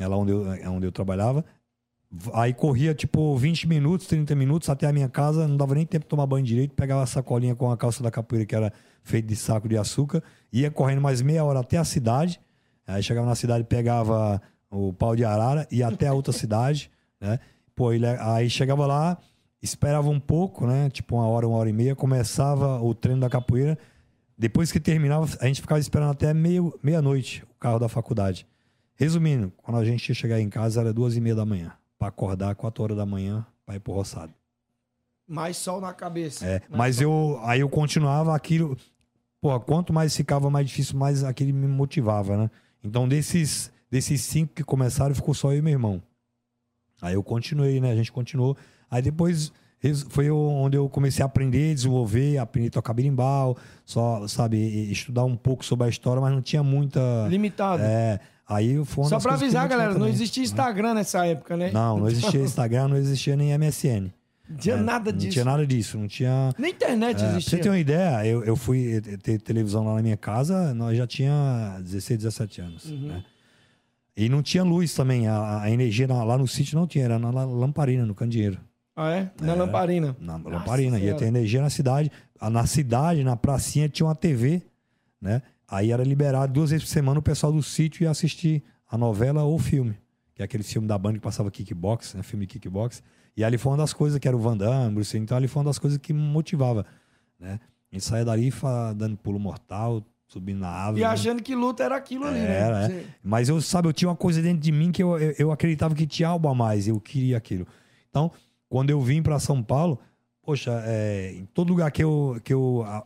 É 0.00 0.06
lá 0.06 0.16
onde 0.16 0.32
eu, 0.32 0.50
é 0.52 0.68
onde 0.68 0.86
eu 0.86 0.92
trabalhava. 0.92 1.44
Aí 2.32 2.54
corria 2.54 2.94
tipo 2.94 3.36
20 3.36 3.68
minutos, 3.68 4.06
30 4.06 4.34
minutos 4.34 4.70
até 4.70 4.86
a 4.86 4.92
minha 4.92 5.08
casa, 5.10 5.46
não 5.46 5.56
dava 5.58 5.74
nem 5.74 5.84
tempo 5.84 6.04
de 6.04 6.08
tomar 6.08 6.26
banho 6.26 6.44
direito, 6.44 6.74
pegava 6.74 7.02
a 7.02 7.06
sacolinha 7.06 7.54
com 7.54 7.70
a 7.70 7.76
calça 7.76 8.02
da 8.02 8.10
capoeira 8.10 8.46
que 8.46 8.54
era 8.54 8.72
feita 9.08 9.26
de 9.28 9.36
saco 9.36 9.68
de 9.68 9.76
açúcar, 9.76 10.22
ia 10.52 10.70
correndo 10.70 11.00
mais 11.00 11.22
meia 11.22 11.42
hora 11.44 11.60
até 11.60 11.78
a 11.78 11.84
cidade. 11.84 12.38
Aí 12.86 13.02
chegava 13.02 13.26
na 13.26 13.34
cidade, 13.34 13.64
pegava 13.64 14.40
o 14.70 14.92
pau 14.92 15.16
de 15.16 15.24
arara, 15.24 15.66
ia 15.70 15.88
até 15.88 16.06
a 16.06 16.12
outra 16.12 16.32
cidade, 16.32 16.90
né? 17.20 17.38
Pô, 17.74 17.92
ele- 17.92 18.06
aí 18.06 18.48
chegava 18.50 18.86
lá, 18.86 19.16
esperava 19.62 20.08
um 20.10 20.20
pouco, 20.20 20.66
né? 20.66 20.90
Tipo 20.90 21.16
uma 21.16 21.26
hora, 21.26 21.46
uma 21.48 21.56
hora 21.58 21.70
e 21.70 21.72
meia, 21.72 21.96
começava 21.96 22.80
o 22.82 22.94
treino 22.94 23.20
da 23.20 23.30
capoeira. 23.30 23.78
Depois 24.36 24.70
que 24.70 24.78
terminava, 24.78 25.26
a 25.40 25.46
gente 25.46 25.60
ficava 25.60 25.80
esperando 25.80 26.10
até 26.10 26.32
meio- 26.34 26.78
meia-noite 26.82 27.44
o 27.44 27.54
carro 27.58 27.78
da 27.78 27.88
faculdade. 27.88 28.46
Resumindo, 28.94 29.52
quando 29.56 29.78
a 29.78 29.84
gente 29.84 30.08
ia 30.08 30.14
chegar 30.14 30.40
em 30.40 30.48
casa 30.50 30.80
era 30.80 30.92
duas 30.92 31.16
e 31.16 31.20
meia 31.20 31.34
da 31.34 31.44
manhã. 31.46 31.72
Pra 31.98 32.08
acordar 32.08 32.54
quatro 32.54 32.82
horas 32.84 32.96
da 32.96 33.06
manhã 33.06 33.44
pra 33.66 33.74
ir 33.76 33.80
pro 33.80 33.92
roçado. 33.92 34.32
Mais 35.26 35.56
sol 35.56 35.80
na 35.80 35.92
cabeça. 35.92 36.44
É, 36.46 36.60
Mais 36.70 36.96
mas 36.96 37.00
eu 37.00 37.38
aí 37.44 37.60
eu 37.60 37.68
continuava 37.68 38.34
aquilo. 38.34 38.76
Pô, 39.40 39.58
quanto 39.60 39.92
mais 39.92 40.16
ficava 40.16 40.50
mais 40.50 40.66
difícil, 40.68 40.98
mais 40.98 41.22
aquilo 41.22 41.54
me 41.54 41.66
motivava, 41.66 42.36
né? 42.36 42.50
Então 42.82 43.08
desses 43.08 43.70
desses 43.90 44.20
cinco 44.22 44.54
que 44.54 44.64
começaram, 44.64 45.14
ficou 45.14 45.34
só 45.34 45.52
eu 45.52 45.58
e 45.58 45.62
meu 45.62 45.72
irmão. 45.72 46.02
Aí 47.00 47.14
eu 47.14 47.22
continuei, 47.22 47.80
né? 47.80 47.92
A 47.92 47.96
gente 47.96 48.12
continuou. 48.12 48.56
Aí 48.90 49.00
depois 49.00 49.52
foi 50.08 50.30
onde 50.30 50.76
eu 50.76 50.88
comecei 50.88 51.22
a 51.22 51.26
aprender, 51.26 51.74
desenvolver, 51.74 52.38
aprender 52.38 52.68
a 52.68 52.72
tocar 52.72 52.92
berimbau, 52.92 53.56
só, 53.84 54.26
sabe, 54.26 54.58
estudar 54.90 55.24
um 55.24 55.36
pouco 55.36 55.64
sobre 55.64 55.86
a 55.86 55.88
história, 55.88 56.20
mas 56.20 56.32
não 56.32 56.42
tinha 56.42 56.62
muita. 56.62 57.00
Limitado. 57.28 57.82
É, 57.82 58.18
aí 58.46 58.84
foi 58.84 59.04
Só 59.04 59.20
pra 59.20 59.34
avisar, 59.34 59.68
galera, 59.68 59.94
não 59.94 60.08
existia 60.08 60.42
Instagram 60.42 60.94
nessa 60.94 61.24
época, 61.26 61.56
né? 61.56 61.70
Não, 61.70 61.98
não 62.00 62.08
existia 62.08 62.40
Instagram, 62.40 62.88
não 62.88 62.96
existia 62.96 63.36
nem 63.36 63.56
MSN. 63.56 64.12
Não 64.48 64.56
tinha 64.56 64.74
É, 64.76 64.80
nada 64.82 65.10
Não 65.12 65.18
disso. 65.18 65.32
tinha 65.32 65.44
nada 65.44 65.66
disso, 65.66 65.98
não 65.98 66.08
tinha. 66.08 66.54
Nem 66.58 66.70
internet 66.72 67.16
É, 67.16 67.18
pra 67.20 67.28
existia. 67.36 67.58
você 67.58 67.62
ter 67.62 67.68
uma 67.68 67.78
ideia, 67.78 68.26
eu, 68.26 68.42
eu 68.44 68.56
fui 68.56 69.00
ter 69.22 69.38
televisão 69.40 69.84
lá 69.84 69.94
na 69.96 70.02
minha 70.02 70.16
casa, 70.16 70.72
nós 70.74 70.96
já 70.96 71.06
tinha 71.06 71.78
16, 71.82 72.18
17 72.18 72.60
anos. 72.60 72.84
Uhum. 72.86 73.08
né? 73.08 73.24
E 74.16 74.28
não 74.28 74.42
tinha 74.42 74.64
luz 74.64 74.92
também, 74.94 75.28
a, 75.28 75.62
a 75.62 75.70
energia 75.70 76.06
na- 76.08 76.24
lá 76.24 76.36
no 76.36 76.48
sítio 76.48 76.78
não 76.78 76.86
tinha, 76.86 77.04
era 77.04 77.18
na 77.18 77.30
la- 77.30 77.44
lamparina, 77.44 78.04
no 78.04 78.14
candeeiro. 78.14 78.58
Ah, 78.96 79.10
é? 79.12 79.30
Na 79.40 79.54
lamparina. 79.54 80.16
Na 80.18 80.36
Nossa 80.38 80.56
lamparina, 80.56 80.96
ia 80.96 81.02
Senhora. 81.04 81.18
ter 81.18 81.26
energia 81.26 81.62
na 81.62 81.70
cidade. 81.70 82.10
Na 82.50 82.66
cidade, 82.66 83.22
na 83.22 83.36
pracinha, 83.36 83.88
tinha 83.88 84.06
uma 84.06 84.14
TV, 84.16 84.62
né? 85.20 85.40
Aí 85.68 85.92
era 85.92 86.02
liberado 86.02 86.52
duas 86.52 86.70
vezes 86.70 86.84
por 86.86 86.90
semana 86.90 87.20
o 87.20 87.22
pessoal 87.22 87.52
do 87.52 87.62
sítio 87.62 88.02
ia 88.04 88.10
assistir 88.10 88.62
a 88.90 88.98
novela 88.98 89.44
ou 89.44 89.54
o 89.54 89.58
filme. 89.58 89.94
Que 90.38 90.42
é 90.42 90.44
aquele 90.44 90.62
filme 90.62 90.86
da 90.86 90.96
banda 90.96 91.18
que 91.18 91.20
passava 91.20 91.50
kickbox, 91.50 92.14
né? 92.14 92.22
Filme 92.22 92.46
kickbox. 92.46 93.02
E 93.36 93.42
ali 93.42 93.58
foi 93.58 93.72
uma 93.72 93.78
das 93.78 93.92
coisas 93.92 94.20
que 94.20 94.28
era 94.28 94.36
o 94.36 94.40
Van 94.40 94.56
Damme, 94.56 94.94
Bruce 94.94 95.16
Lee. 95.16 95.20
Então 95.24 95.36
ali 95.36 95.48
foi 95.48 95.58
uma 95.58 95.68
das 95.68 95.80
coisas 95.80 95.98
que 95.98 96.12
me 96.12 96.20
motivava, 96.20 96.86
né? 97.40 97.58
A 97.90 97.96
gente 97.96 98.04
saía 98.04 98.24
dali 98.24 98.52
dando 98.94 99.16
pulo 99.16 99.40
mortal, 99.40 100.00
subindo 100.28 100.60
na 100.60 100.68
árvore. 100.68 101.00
E 101.00 101.04
né? 101.04 101.10
achando 101.10 101.42
que 101.42 101.56
luta 101.56 101.82
era 101.82 101.96
aquilo 101.96 102.24
ali, 102.24 102.38
Era, 102.38 102.78
né? 102.78 102.84
é. 102.84 102.88
Você- 103.00 103.06
Mas 103.20 103.48
eu, 103.48 103.60
sabe, 103.60 103.88
eu 103.88 103.92
tinha 103.92 104.08
uma 104.08 104.14
coisa 104.16 104.40
dentro 104.40 104.60
de 104.60 104.70
mim 104.70 104.92
que 104.92 105.02
eu, 105.02 105.18
eu, 105.18 105.34
eu 105.36 105.50
acreditava 105.50 105.92
que 105.92 106.06
tinha 106.06 106.28
algo 106.28 106.46
a 106.46 106.54
mais, 106.54 106.86
eu 106.86 107.00
queria 107.00 107.36
aquilo. 107.36 107.66
Então, 108.08 108.30
quando 108.68 108.90
eu 108.90 109.00
vim 109.00 109.20
para 109.20 109.40
São 109.40 109.60
Paulo, 109.60 109.98
poxa, 110.40 110.80
é, 110.86 111.32
em 111.34 111.46
todo 111.46 111.70
lugar 111.70 111.90
que 111.90 112.04
eu, 112.04 112.40
que 112.44 112.54
eu 112.54 112.84
a, 112.86 113.04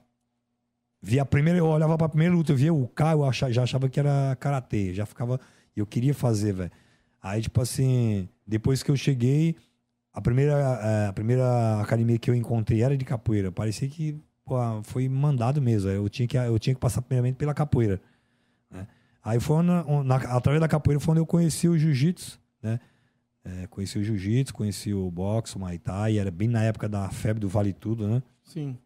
via 1.01 1.23
a 1.23 1.27
primeira, 1.27 1.59
eu 1.59 1.67
olhava 1.67 1.97
para 1.97 2.07
a 2.07 2.11
primeira 2.11 2.35
luta, 2.35 2.53
eu 2.53 2.57
via 2.57 2.75
o 2.75 2.87
K, 2.89 3.13
eu 3.13 3.25
achava, 3.25 3.53
já 3.53 3.63
achava 3.63 3.89
que 3.89 3.99
era 3.99 4.37
karatê, 4.39 4.93
já 4.93 5.07
ficava, 5.07 5.41
eu 5.75 5.87
queria 5.87 6.13
fazer, 6.13 6.53
velho. 6.53 6.71
Aí, 7.23 7.41
tipo 7.41 7.61
assim, 7.61 8.29
depois 8.47 8.83
que 8.83 8.91
eu 8.91 8.97
cheguei, 8.97 9.55
a 10.13 10.21
primeira, 10.21 10.53
é, 10.55 11.07
a 11.09 11.13
primeira 11.13 11.81
academia 11.81 12.19
que 12.19 12.29
eu 12.31 12.35
encontrei 12.35 12.83
era 12.83 12.97
de 12.97 13.05
capoeira. 13.05 13.53
Parecia 13.53 13.89
que 13.89 14.17
pô, 14.45 14.57
foi 14.83 15.09
mandado 15.09 15.63
mesmo. 15.63 15.89
Eu 15.91 16.09
tinha 16.09 16.27
que, 16.27 16.37
eu 16.37 16.59
tinha 16.59 16.75
que 16.75 16.81
passar 16.81 17.01
primeiramente 17.03 17.37
pela 17.37 17.55
capoeira. 17.55 18.01
né? 18.71 18.87
Aí 19.25 19.39
foi 19.39 19.63
na, 19.63 19.85
na- 20.03 20.17
através 20.17 20.61
da 20.61 20.67
capoeira 20.67 20.99
foi 20.99 21.13
onde 21.13 21.21
eu 21.21 21.27
conheci 21.27 21.69
o 21.69 21.79
jiu-jitsu, 21.79 22.41
né? 22.61 22.81
É, 23.45 23.67
conheci 23.69 23.99
o 23.99 24.05
jiu-jitsu, 24.05 24.53
conheci 24.55 24.93
o 24.95 25.11
boxe, 25.11 25.57
o 25.57 25.59
muay 25.61 25.79
thai, 25.79 26.19
era 26.19 26.31
bem 26.31 26.49
na 26.49 26.63
época 26.63 26.89
da 26.89 27.09
febre 27.11 27.41
do 27.41 27.49
Vale 27.49 27.73
Tudo, 27.73 28.07
né? 28.09 28.23
Sim. 28.45 28.77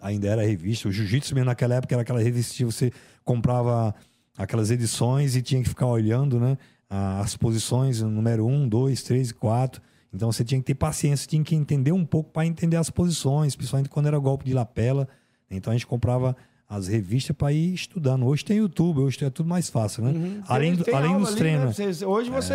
ainda 0.00 0.28
era 0.28 0.42
revista. 0.46 0.88
O 0.88 0.92
jiu-jitsu 0.92 1.34
mesmo 1.34 1.46
naquela 1.46 1.74
época 1.74 1.94
era 1.94 2.02
aquela 2.02 2.20
revista 2.20 2.54
que 2.56 2.64
você 2.64 2.92
comprava 3.24 3.94
aquelas 4.36 4.70
edições 4.70 5.34
e 5.36 5.42
tinha 5.42 5.62
que 5.62 5.68
ficar 5.68 5.86
olhando, 5.86 6.38
né? 6.40 6.56
As 6.90 7.36
posições, 7.36 8.02
número 8.02 8.44
1, 8.46 8.68
2, 8.68 9.02
3 9.04 9.30
e 9.30 9.34
4. 9.34 9.80
Então 10.12 10.32
você 10.32 10.42
tinha 10.44 10.58
que 10.60 10.66
ter 10.66 10.74
paciência, 10.74 11.28
tinha 11.28 11.42
que 11.44 11.54
entender 11.54 11.92
um 11.92 12.04
pouco 12.04 12.30
para 12.32 12.44
entender 12.44 12.76
as 12.76 12.90
posições, 12.90 13.54
principalmente 13.54 13.88
quando 13.88 14.06
era 14.06 14.18
golpe 14.18 14.44
de 14.44 14.52
lapela. 14.52 15.06
Então 15.48 15.70
a 15.72 15.76
gente 15.76 15.86
comprava 15.86 16.36
as 16.68 16.88
revistas 16.88 17.34
para 17.36 17.52
ir 17.52 17.74
estudando. 17.74 18.24
Hoje 18.26 18.44
tem 18.44 18.58
YouTube, 18.58 18.98
hoje 19.00 19.24
é 19.24 19.30
tudo 19.30 19.48
mais 19.48 19.70
fácil, 19.70 20.02
né? 20.04 20.10
Uhum. 20.10 20.42
Além, 20.48 20.74
do- 20.74 20.84
além 20.96 21.16
dos 21.18 21.28
ali, 21.28 21.36
treinos. 21.38 21.78
né? 21.78 21.92
Você- 21.92 22.04
Hoje 22.04 22.30
você, 22.30 22.54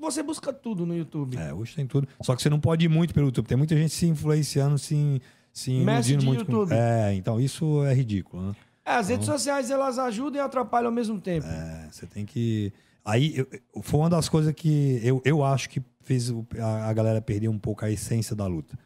você 0.00 0.22
busca 0.22 0.52
tudo 0.52 0.86
no 0.86 0.96
YouTube. 0.96 1.36
É, 1.36 1.52
hoje 1.52 1.74
tem 1.74 1.86
tudo. 1.86 2.08
Só 2.22 2.34
que 2.34 2.42
você 2.42 2.48
não 2.50 2.60
pode 2.60 2.84
ir 2.84 2.88
muito 2.88 3.12
pelo 3.12 3.26
YouTube. 3.26 3.46
Tem 3.46 3.56
muita 3.58 3.76
gente 3.76 3.92
se 3.94 4.06
influenciando, 4.06 4.78
se, 4.78 5.20
se 5.52 5.70
iludindo 5.72 6.24
muito. 6.24 6.44
com- 6.46 6.52
YouTube. 6.52 6.72
É, 6.74 7.14
então 7.14 7.38
isso 7.40 7.84
é 7.84 7.92
ridículo, 7.94 8.42
né? 8.48 8.52
É, 8.86 8.92
as 8.94 9.08
redes 9.08 9.26
sociais, 9.26 9.70
elas 9.70 9.98
ajudam 9.98 10.40
e 10.40 10.44
atrapalham 10.44 10.88
ao 10.88 10.94
mesmo 10.94 11.20
tempo. 11.20 11.46
É, 11.46 11.88
você 11.90 12.06
tem 12.06 12.24
que. 12.24 12.72
Aí 13.04 13.34
eu- 13.38 13.82
foi 13.82 14.00
uma 14.00 14.10
das 14.10 14.28
coisas 14.28 14.52
que 14.54 15.00
eu, 15.02 15.20
eu 15.24 15.42
acho 15.44 15.68
que 15.70 15.82
fez 16.02 16.32
a, 16.60 16.88
a 16.88 16.92
galera 16.92 17.20
perder 17.20 17.48
um 17.48 17.58
pouco 17.58 17.84
a 17.84 17.90
essência 17.90 18.34
da 18.36 18.46
luta. 18.46 18.78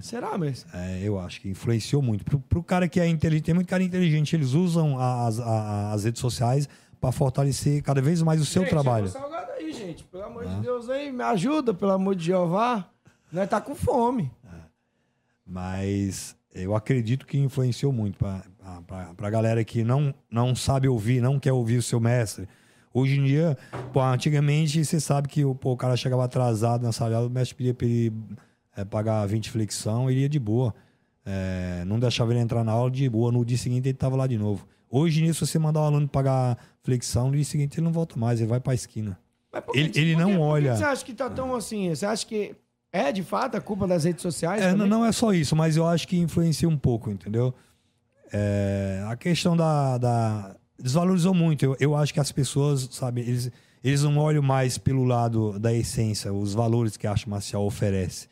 Será 0.00 0.38
mesmo? 0.38 0.70
É, 0.72 1.00
eu 1.02 1.18
acho 1.18 1.40
que 1.40 1.48
influenciou 1.48 2.00
muito. 2.00 2.24
Pro, 2.24 2.38
pro 2.38 2.62
cara 2.62 2.88
que 2.88 3.00
é 3.00 3.06
inteligente, 3.08 3.46
tem 3.46 3.54
muito 3.54 3.66
cara 3.68 3.82
inteligente, 3.82 4.36
eles 4.36 4.52
usam 4.52 4.96
as, 4.98 5.40
a- 5.40 5.92
as 5.92 6.04
redes 6.04 6.20
sociais 6.20 6.68
para 7.00 7.10
fortalecer 7.10 7.82
cada 7.82 8.00
vez 8.00 8.22
mais 8.22 8.40
o 8.40 8.44
seu 8.46 8.62
Gente, 8.62 8.70
trabalho. 8.70 9.08
salgado 9.08 9.50
aí, 9.52 9.72
gente. 9.72 10.04
Pelo 10.04 10.22
amor 10.22 10.46
Ah. 10.46 10.54
de 10.54 10.60
Deus 10.60 10.88
aí, 10.88 11.10
me 11.10 11.24
ajuda, 11.24 11.74
pelo 11.74 11.90
amor 11.90 12.14
de 12.14 12.26
Jeová. 12.26 12.88
Nós 13.32 13.48
tá 13.48 13.60
com 13.60 13.74
fome. 13.74 14.30
Mas 15.44 16.36
eu 16.54 16.74
acredito 16.74 17.26
que 17.26 17.38
influenciou 17.38 17.92
muito 17.92 18.18
para 18.18 18.44
a 19.18 19.30
galera 19.30 19.64
que 19.64 19.82
não, 19.82 20.14
não 20.30 20.54
sabe 20.54 20.88
ouvir, 20.88 21.20
não 21.20 21.38
quer 21.40 21.52
ouvir 21.52 21.78
o 21.78 21.82
seu 21.82 21.98
mestre. 22.00 22.48
Hoje 22.94 23.18
em 23.18 23.24
dia, 23.24 23.56
pô, 23.92 24.00
antigamente 24.02 24.84
você 24.84 25.00
sabe 25.00 25.28
que 25.28 25.44
o, 25.44 25.54
pô, 25.54 25.72
o 25.72 25.76
cara 25.76 25.96
chegava 25.96 26.24
atrasado 26.24 26.82
na 26.82 26.92
sala, 26.92 27.26
o 27.26 27.30
mestre 27.30 27.56
pedia 27.56 27.72
para 27.74 27.86
ele 27.86 28.12
é, 28.76 28.84
pagar 28.84 29.24
20 29.26 29.50
flexão, 29.50 30.10
ele 30.10 30.20
ia 30.20 30.28
de 30.28 30.38
boa. 30.38 30.74
É, 31.24 31.84
não 31.86 31.98
deixava 31.98 32.32
ele 32.32 32.40
entrar 32.40 32.62
na 32.64 32.72
aula 32.72 32.90
de 32.90 33.08
boa. 33.08 33.30
No 33.32 33.44
dia 33.44 33.56
seguinte 33.56 33.86
ele 33.88 33.94
estava 33.96 34.16
lá 34.16 34.26
de 34.26 34.36
novo. 34.36 34.66
Hoje 34.90 35.20
em 35.20 35.24
dia, 35.24 35.32
se 35.34 35.40
você 35.40 35.58
mandar 35.58 35.80
o 35.80 35.84
aluno 35.84 36.06
pagar 36.06 36.58
flexão, 36.82 37.28
no 37.28 37.34
dia 37.36 37.44
seguinte 37.44 37.76
ele 37.78 37.84
não 37.84 37.92
volta 37.92 38.18
mais, 38.18 38.40
ele 38.40 38.48
vai 38.50 38.60
para 38.60 38.72
a 38.72 38.74
esquina. 38.74 39.18
Mas 39.50 39.64
por 39.64 39.76
Ele- 39.76 39.88
que- 39.88 39.98
ele 40.00 40.12
por 40.14 40.20
não 40.20 40.28
por 40.30 40.36
que 40.36 40.42
olha. 40.42 40.76
você 40.76 40.84
acha 40.84 41.04
que 41.04 41.14
tá 41.14 41.30
tão 41.30 41.54
assim? 41.54 41.88
Você 41.94 42.04
acha 42.04 42.26
que 42.26 42.54
é 42.92 43.10
de 43.12 43.22
fato 43.22 43.56
a 43.56 43.60
culpa 43.60 43.86
das 43.86 44.04
redes 44.04 44.20
sociais? 44.20 44.62
É, 44.62 44.74
não, 44.74 44.86
não 44.86 45.04
é 45.06 45.12
só 45.12 45.32
isso, 45.32 45.56
mas 45.56 45.76
eu 45.78 45.86
acho 45.86 46.06
que 46.06 46.18
influencia 46.18 46.68
um 46.68 46.76
pouco, 46.76 47.10
entendeu? 47.10 47.54
É, 48.32 49.02
a 49.08 49.16
questão 49.16 49.56
da, 49.56 49.98
da- 49.98 50.56
Desvalorizou 50.82 51.32
muito. 51.32 51.64
Eu, 51.64 51.76
eu 51.78 51.96
acho 51.96 52.12
que 52.12 52.20
as 52.20 52.32
pessoas, 52.32 52.88
sabe, 52.90 53.20
eles, 53.20 53.50
eles 53.84 54.02
não 54.02 54.18
olham 54.18 54.42
mais 54.42 54.76
pelo 54.78 55.04
lado 55.04 55.58
da 55.58 55.72
essência, 55.72 56.32
os 56.32 56.52
valores 56.54 56.96
que 56.96 57.06
a 57.06 57.10
arte 57.12 57.28
marcial 57.28 57.64
oferece. 57.64 58.28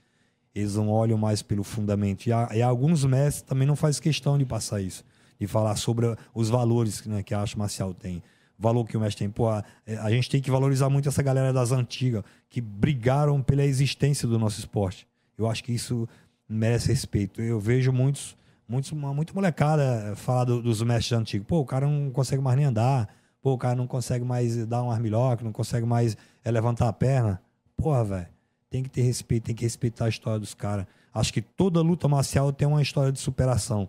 eles 0.55 0.75
não 0.75 0.89
olham 0.89 1.17
mais 1.17 1.43
pelo 1.43 1.63
fundamento. 1.63 2.27
E, 2.27 2.33
há- 2.33 2.51
e 2.53 2.61
alguns 2.61 3.05
mestres 3.05 3.43
também 3.43 3.67
não 3.69 3.77
faz 3.77 4.01
questão 4.01 4.37
de 4.37 4.45
passar 4.45 4.81
isso, 4.81 5.05
de 5.39 5.47
falar 5.47 5.77
sobre 5.77 6.15
os 6.35 6.49
valores 6.49 7.05
né, 7.07 7.23
que 7.23 7.33
a 7.33 7.41
arte 7.41 7.57
marcial 7.57 7.95
tem. 7.95 8.21
Valor 8.59 8.85
que 8.85 8.97
o 8.97 9.01
mestre 9.01 9.21
tem. 9.25 9.31
Pô, 9.31 9.49
a, 9.49 9.65
a 10.03 10.11
gente 10.11 10.29
tem 10.29 10.43
que 10.43 10.51
valorizar 10.51 10.91
muito 10.91 11.09
essa 11.09 11.23
galera 11.23 11.53
das 11.53 11.71
antigas, 11.71 12.25
que 12.49 12.61
brigaram 12.61 13.41
pela 13.41 13.65
existência 13.65 14.27
do 14.29 14.39
nosso 14.41 14.59
esporte. 14.59 15.07
Eu 15.39 15.49
acho 15.49 15.63
que 15.65 15.73
isso 15.73 16.07
merece 16.49 16.89
respeito. 16.89 17.41
Eu 17.41 17.61
vejo 17.61 17.93
muitos, 17.93 18.37
muitos 18.71 18.93
muito 18.93 19.35
molecada 19.35 20.15
falar 20.17 20.45
do- 20.45 20.63
dos 20.63 20.81
mestres 20.83 21.19
antigos. 21.19 21.47
Pô, 21.47 21.59
o 21.59 21.67
cara 21.67 21.87
não 21.89 22.11
consegue 22.11 22.41
mais 22.43 22.57
nem 22.57 22.67
andar. 22.67 23.09
Pô, 23.43 23.53
o 23.55 23.59
cara 23.59 23.75
não 23.75 23.87
consegue 23.87 24.25
mais 24.25 24.67
dar 24.67 24.83
um 24.83 24.91
armilhoque, 24.91 25.43
não 25.43 25.53
consegue 25.53 25.87
mais 25.87 26.17
é, 26.45 26.51
levantar 26.51 26.89
a 26.89 26.93
perna. 26.93 27.43
Porra, 27.77 28.05
velho. 28.05 28.27
Tem 28.69 28.83
que 28.83 28.89
ter 28.91 29.03
respeito, 29.03 29.45
tem 29.45 29.55
que 29.55 29.65
respeitar 29.65 30.05
a 30.05 30.09
história 30.09 30.39
dos 30.39 30.55
caras. 30.55 30.87
Acho 31.13 31.33
que 31.33 31.43
toda 31.43 31.81
luta 31.81 32.07
marcial 32.07 32.53
tem 32.53 32.69
uma 32.69 32.81
história 32.81 33.11
de 33.11 33.19
superação. 33.19 33.89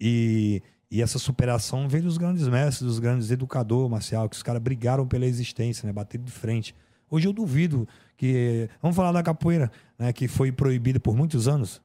E, 0.00 0.62
e 0.90 1.02
essa 1.02 1.18
superação 1.18 1.88
vem 1.88 2.00
dos 2.00 2.16
grandes 2.16 2.46
mestres, 2.46 2.86
dos 2.86 2.98
grandes 2.98 3.30
educadores 3.30 3.90
marcial, 3.90 4.28
que 4.28 4.36
os 4.36 4.42
caras 4.42 4.62
brigaram 4.62 5.06
pela 5.06 5.26
existência, 5.26 5.86
né? 5.86 5.92
Bateram 5.92 6.24
de 6.24 6.30
frente. 6.30 6.74
Hoje 7.10 7.26
eu 7.26 7.32
duvido 7.32 7.88
que. 8.16 8.68
Vamos 8.80 8.96
falar 8.96 9.10
da 9.12 9.22
capoeira, 9.22 9.70
né? 9.98 10.12
Que 10.12 10.28
foi 10.28 10.52
proibida 10.52 11.00
por 11.00 11.16
muitos 11.16 11.48
anos. 11.48 11.82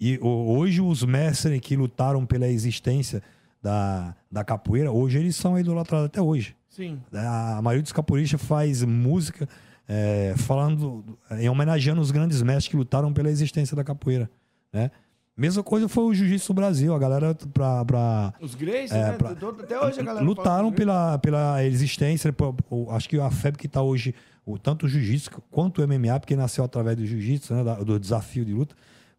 E 0.00 0.18
hoje 0.20 0.80
os 0.80 1.02
mestres 1.02 1.58
que 1.60 1.74
lutaram 1.76 2.26
pela 2.26 2.46
existência 2.46 3.22
da, 3.62 4.14
da 4.30 4.44
capoeira, 4.44 4.92
hoje 4.92 5.18
eles 5.18 5.36
são 5.36 5.58
idolatrados 5.58 6.06
até 6.06 6.20
hoje. 6.20 6.54
Sim. 6.68 7.00
A 7.12 7.60
maioria 7.62 7.82
dos 7.82 7.92
capoeiristas 7.92 8.40
faz 8.42 8.82
música 8.82 9.48
é, 9.88 10.34
falando, 10.36 11.04
em 11.38 11.48
homenageando 11.48 12.00
os 12.00 12.10
grandes 12.10 12.42
mestres 12.42 12.68
que 12.68 12.76
lutaram 12.76 13.12
pela 13.12 13.30
existência 13.30 13.74
da 13.76 13.82
capoeira, 13.82 14.30
né? 14.72 14.90
Mesma 15.38 15.62
coisa 15.62 15.86
foi 15.86 16.04
o 16.04 16.14
Jiu-Jitsu 16.14 16.54
Brasil. 16.54 16.94
A 16.94 16.98
galera 16.98 17.34
pra, 17.52 17.84
pra- 17.84 18.32
Os 18.40 18.54
Grace, 18.54 18.92
É, 18.94 19.10
né? 19.10 19.12
pra- 19.12 19.30
Até 19.32 19.78
hoje 19.84 20.00
a 20.00 20.02
galera 20.02 20.24
lutaram 20.24 20.72
pela, 20.72 21.18
pela 21.18 21.62
existência. 21.62 22.34
o- 22.70 22.90
acho 22.90 23.06
que 23.06 23.20
a 23.20 23.30
febre 23.30 23.58
que 23.60 23.66
está 23.66 23.82
hoje, 23.82 24.14
o, 24.46 24.58
tanto 24.58 24.86
o 24.86 24.88
jiu-jitsu 24.88 25.30
quanto 25.50 25.82
o 25.82 25.84
MMA, 25.86 26.18
porque 26.20 26.34
nasceu 26.34 26.64
através 26.64 26.96
do 26.96 27.04
jiu-jitsu, 27.04 27.54
né, 27.54 27.62
do 27.84 28.00
desafio 28.00 28.46
de 28.46 28.54
luta, 28.54 28.74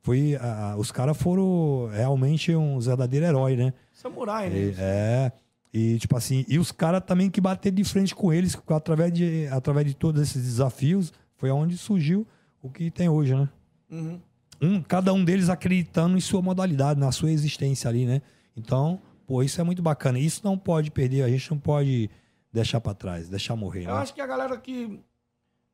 foi 0.08 0.36
a- 0.40 0.76
os 0.78 0.90
caras 0.90 1.18
foram 1.18 1.90
realmente 1.92 2.56
um 2.56 2.80
verdadeiro 2.80 3.26
herói, 3.26 3.58
né? 3.58 3.74
Samurai, 3.92 4.50
né? 4.50 4.58
E, 4.58 4.76
é. 4.78 5.32
E, 5.74 6.00
tipo 6.00 6.16
assim, 6.16 6.46
e 6.48 6.58
os 6.58 6.72
caras 6.72 7.04
também 7.06 7.30
que 7.30 7.42
bateram 7.42 7.76
de 7.76 7.84
frente 7.84 8.16
com 8.16 8.32
eles, 8.32 8.58
através 8.70 9.12
de, 9.12 9.48
através 9.52 9.86
de 9.86 9.94
todos 9.94 10.22
esses 10.22 10.42
desafios, 10.42 11.12
foi 11.36 11.52
onde 11.52 11.78
surgiu 11.78 12.26
o 12.64 12.70
que 12.70 12.90
tem 12.90 13.10
hoje, 13.10 13.36
né? 13.36 13.50
Uhum. 13.92 14.20
Um, 14.62 14.82
cada 14.82 15.12
um 15.14 15.26
deles 15.26 15.50
acreditando 15.50 16.18
em 16.18 16.22
sua 16.22 16.42
modalidade, 16.42 16.98
na 16.98 17.12
sua 17.12 17.30
existência 17.30 17.90
ali, 17.90 18.06
né? 18.06 18.22
Então, 18.56 19.02
pô, 19.28 19.44
isso 19.44 19.60
é 19.60 19.64
muito 19.66 19.82
bacana. 19.82 20.18
Isso 20.18 20.40
não 20.42 20.58
pode 20.58 20.90
perder, 20.90 21.22
a 21.24 21.30
gente 21.30 21.52
não 21.52 21.60
pode 21.60 22.10
deixar 22.52 22.80
pra 22.80 22.94
trás, 22.94 23.28
deixar 23.28 23.58
morrer, 23.58 23.82
Eu 23.84 23.88
né? 23.94 24.00
acho 24.02 24.14
que 24.14 24.22
a 24.22 24.26
galera 24.26 24.56
que. 24.58 25.02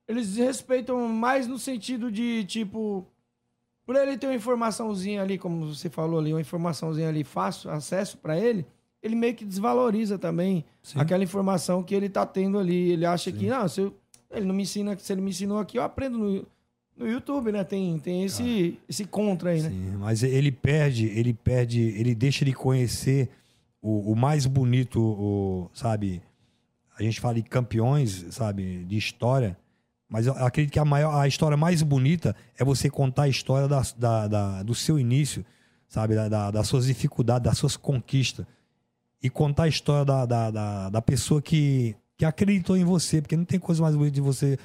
Eles 0.07 0.35
respeitam 0.37 1.07
mais 1.07 1.45
no 1.47 1.59
sentido 1.59 2.11
de, 2.11 2.43
tipo. 2.45 3.05
Por 3.85 3.95
ele 3.95 4.17
ter 4.17 4.27
uma 4.27 4.35
informaçãozinha 4.35 5.21
ali, 5.21 5.37
como 5.37 5.67
você 5.73 5.89
falou 5.89 6.19
ali, 6.19 6.33
uma 6.33 6.39
informaçãozinha 6.41 7.09
ali 7.09 7.23
fácil, 7.23 7.69
acesso 7.69 8.17
pra 8.17 8.39
ele, 8.39 8.65
ele 9.01 9.15
meio 9.15 9.35
que 9.35 9.43
desvaloriza 9.43 10.17
também 10.17 10.63
Sim. 10.81 10.99
aquela 10.99 11.23
informação 11.23 11.83
que 11.83 11.93
ele 11.93 12.07
tá 12.07 12.25
tendo 12.25 12.57
ali. 12.57 12.91
Ele 12.91 13.05
acha 13.05 13.31
que, 13.31 13.47
não, 13.47 13.67
se 13.67 13.81
eu- 13.81 13.93
ele 14.31 14.45
não 14.45 14.55
me 14.55 14.63
ensina, 14.63 14.97
se 14.97 15.11
ele 15.11 15.21
me 15.21 15.29
ensinou 15.31 15.59
aqui, 15.59 15.77
eu 15.77 15.83
aprendo 15.83 16.17
no, 16.17 16.45
no 16.95 17.07
YouTube, 17.11 17.51
né? 17.51 17.63
Tem, 17.65 17.99
tem 17.99 18.23
esse, 18.23 18.79
esse 18.87 19.03
contra 19.05 19.49
aí, 19.49 19.61
né? 19.61 19.69
Sim, 19.69 19.97
mas 19.99 20.23
ele 20.23 20.51
perde, 20.51 21.07
ele 21.07 21.33
perde, 21.33 21.81
ele 21.81 22.15
deixa 22.15 22.45
de 22.45 22.53
conhecer 22.53 23.29
o, 23.81 24.13
o 24.13 24.15
mais 24.15 24.45
bonito, 24.45 25.01
o, 25.01 25.69
sabe? 25.73 26.21
A 26.97 27.03
gente 27.03 27.19
fala 27.19 27.33
de 27.35 27.43
campeões, 27.43 28.27
sabe? 28.29 28.85
De 28.85 28.95
história. 28.95 29.57
Mas 30.13 30.27
eu 30.27 30.33
acredito 30.33 30.71
que 30.73 30.77
a, 30.77 30.85
maior, 30.85 31.19
a 31.19 31.27
história 31.27 31.57
mais 31.57 31.81
bonita 31.81 32.35
é 32.55 32.63
você 32.63 32.87
contar 32.87 33.23
a 33.23 33.27
história 33.27 33.67
da, 33.67 33.81
da- 33.97 34.27
da- 34.27 34.61
do 34.61 34.75
seu 34.75 34.99
início, 34.99 35.43
sabe? 35.89 36.13
Da- 36.13 36.29
da- 36.29 36.51
das 36.51 36.67
suas 36.67 36.85
dificuldades, 36.85 37.45
das 37.49 37.57
suas 37.57 37.75
conquistas. 37.75 38.45
E 39.23 39.27
contar 39.27 39.63
a 39.63 39.67
história 39.67 40.05
da, 40.05 40.23
da, 40.23 40.51
da, 40.51 40.89
da 40.91 41.01
pessoa 41.01 41.41
que, 41.41 41.95
que 42.15 42.23
acreditou 42.25 42.77
em 42.77 42.83
você. 42.83 43.23
Porque 43.23 43.35
não 43.35 43.43
tem 43.43 43.59
coisa 43.59 43.81
mais 43.81 43.95
bonita 43.95 44.13
de 44.13 44.21
você 44.21 44.59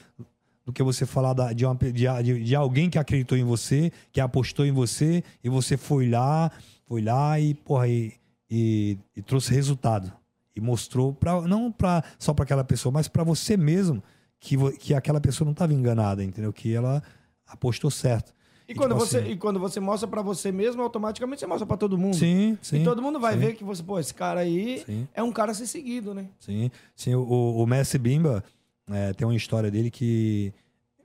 do 0.67 0.71
que 0.73 0.83
você 0.83 1.07
falar 1.07 1.33
da- 1.33 1.51
de, 1.55 1.65
uma 1.65 1.75
de, 1.75 2.45
de 2.45 2.55
alguém 2.55 2.91
que 2.91 2.99
acreditou 2.99 3.39
em 3.39 3.43
você, 3.45 3.91
que 4.13 4.21
apostou 4.21 4.67
em 4.67 4.71
você, 4.73 5.25
e 5.43 5.49
você 5.49 5.79
foi 5.79 6.11
lá, 6.11 6.51
foi 6.87 7.01
lá 7.01 7.41
e, 7.41 7.55
porra, 7.55 7.89
e, 7.89 8.13
e, 8.51 8.99
e 9.17 9.23
trouxe 9.23 9.55
resultado. 9.55 10.13
E 10.55 10.61
mostrou, 10.61 11.15
pra, 11.15 11.41
não 11.41 11.73
pra, 11.73 12.05
só 12.19 12.35
para 12.35 12.43
aquela 12.45 12.65
pessoa, 12.65 12.93
mas 12.93 13.09
para 13.09 13.25
você 13.25 13.57
mesmo, 13.57 14.03
que, 14.40 14.57
que 14.72 14.94
aquela 14.94 15.20
pessoa 15.20 15.46
não 15.46 15.53
estava 15.53 15.72
enganada, 15.72 16.22
entendeu? 16.22 16.53
Que 16.53 16.74
ela 16.74 17.03
apostou 17.46 17.90
certo. 17.90 18.33
E 18.68 18.74
quando, 18.74 18.92
tipo 18.92 19.07
você, 19.07 19.18
assim, 19.18 19.31
e 19.31 19.37
quando 19.37 19.59
você 19.59 19.81
mostra 19.81 20.07
pra 20.07 20.20
você 20.20 20.53
mesmo, 20.53 20.83
automaticamente 20.83 21.40
você 21.40 21.46
mostra 21.46 21.66
pra 21.66 21.77
todo 21.77 21.96
mundo. 21.96 22.14
Sim, 22.16 22.59
sim. 22.61 22.83
e 22.83 22.85
todo 22.85 23.01
mundo 23.01 23.18
vai 23.18 23.33
sim, 23.33 23.40
ver 23.40 23.55
que 23.55 23.64
você, 23.64 23.83
pô, 23.83 23.98
esse 23.98 24.12
cara 24.12 24.40
aí 24.40 24.83
Sim. 24.85 25.09
é 25.14 25.22
um 25.22 25.33
cara 25.33 25.53
a 25.53 25.55
ser 25.55 25.66
seguido, 25.66 26.12
né? 26.12 26.27
Sim, 26.38 26.70
sim. 26.94 27.14
O, 27.14 27.22
o 27.62 27.66
Messi 27.66 27.96
Bimba 27.96 28.44
é, 28.90 29.14
tem 29.14 29.27
uma 29.27 29.35
história 29.35 29.70
dele 29.70 29.90
que 29.90 30.53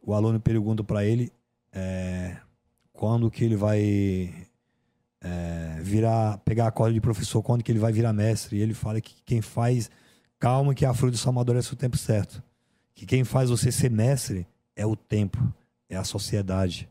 o 0.02 0.14
aluno 0.14 0.42
pergunta 0.42 0.84
para 0.84 1.06
ele 1.06 1.32
é, 1.72 2.36
quando 2.92 3.32
que 3.32 3.46
ele 3.46 3.56
vai 3.56 4.34
é, 5.22 5.80
virar, 5.82 6.40
pegar 6.40 6.68
a 6.68 6.72
corda 6.72 6.94
de 6.94 7.00
professor, 7.00 7.42
quando 7.42 7.64
que 7.64 7.72
ele 7.72 7.80
vai 7.80 7.94
virar 7.94 8.12
mestre. 8.12 8.58
E 8.58 8.62
ele 8.62 8.74
fala 8.74 9.00
que 9.00 9.16
quem 9.26 9.42
faz, 9.42 9.90
calma 10.38 10.76
que 10.76 10.86
a 10.86 10.94
fruta 10.94 11.16
só 11.16 11.30
amadurece 11.30 11.72
o 11.72 11.78
tempo 11.78 11.98
certo. 11.98 12.44
Que 13.04 13.08
quem 13.08 13.26
faz 13.26 13.50
você 13.50 13.70
ser 13.70 13.92
mestre 13.92 14.48
é 14.78 14.86
o 14.86 14.96
tempo, 14.96 15.54
é 15.90 15.98
a 15.98 16.06
sociedade, 16.06 16.90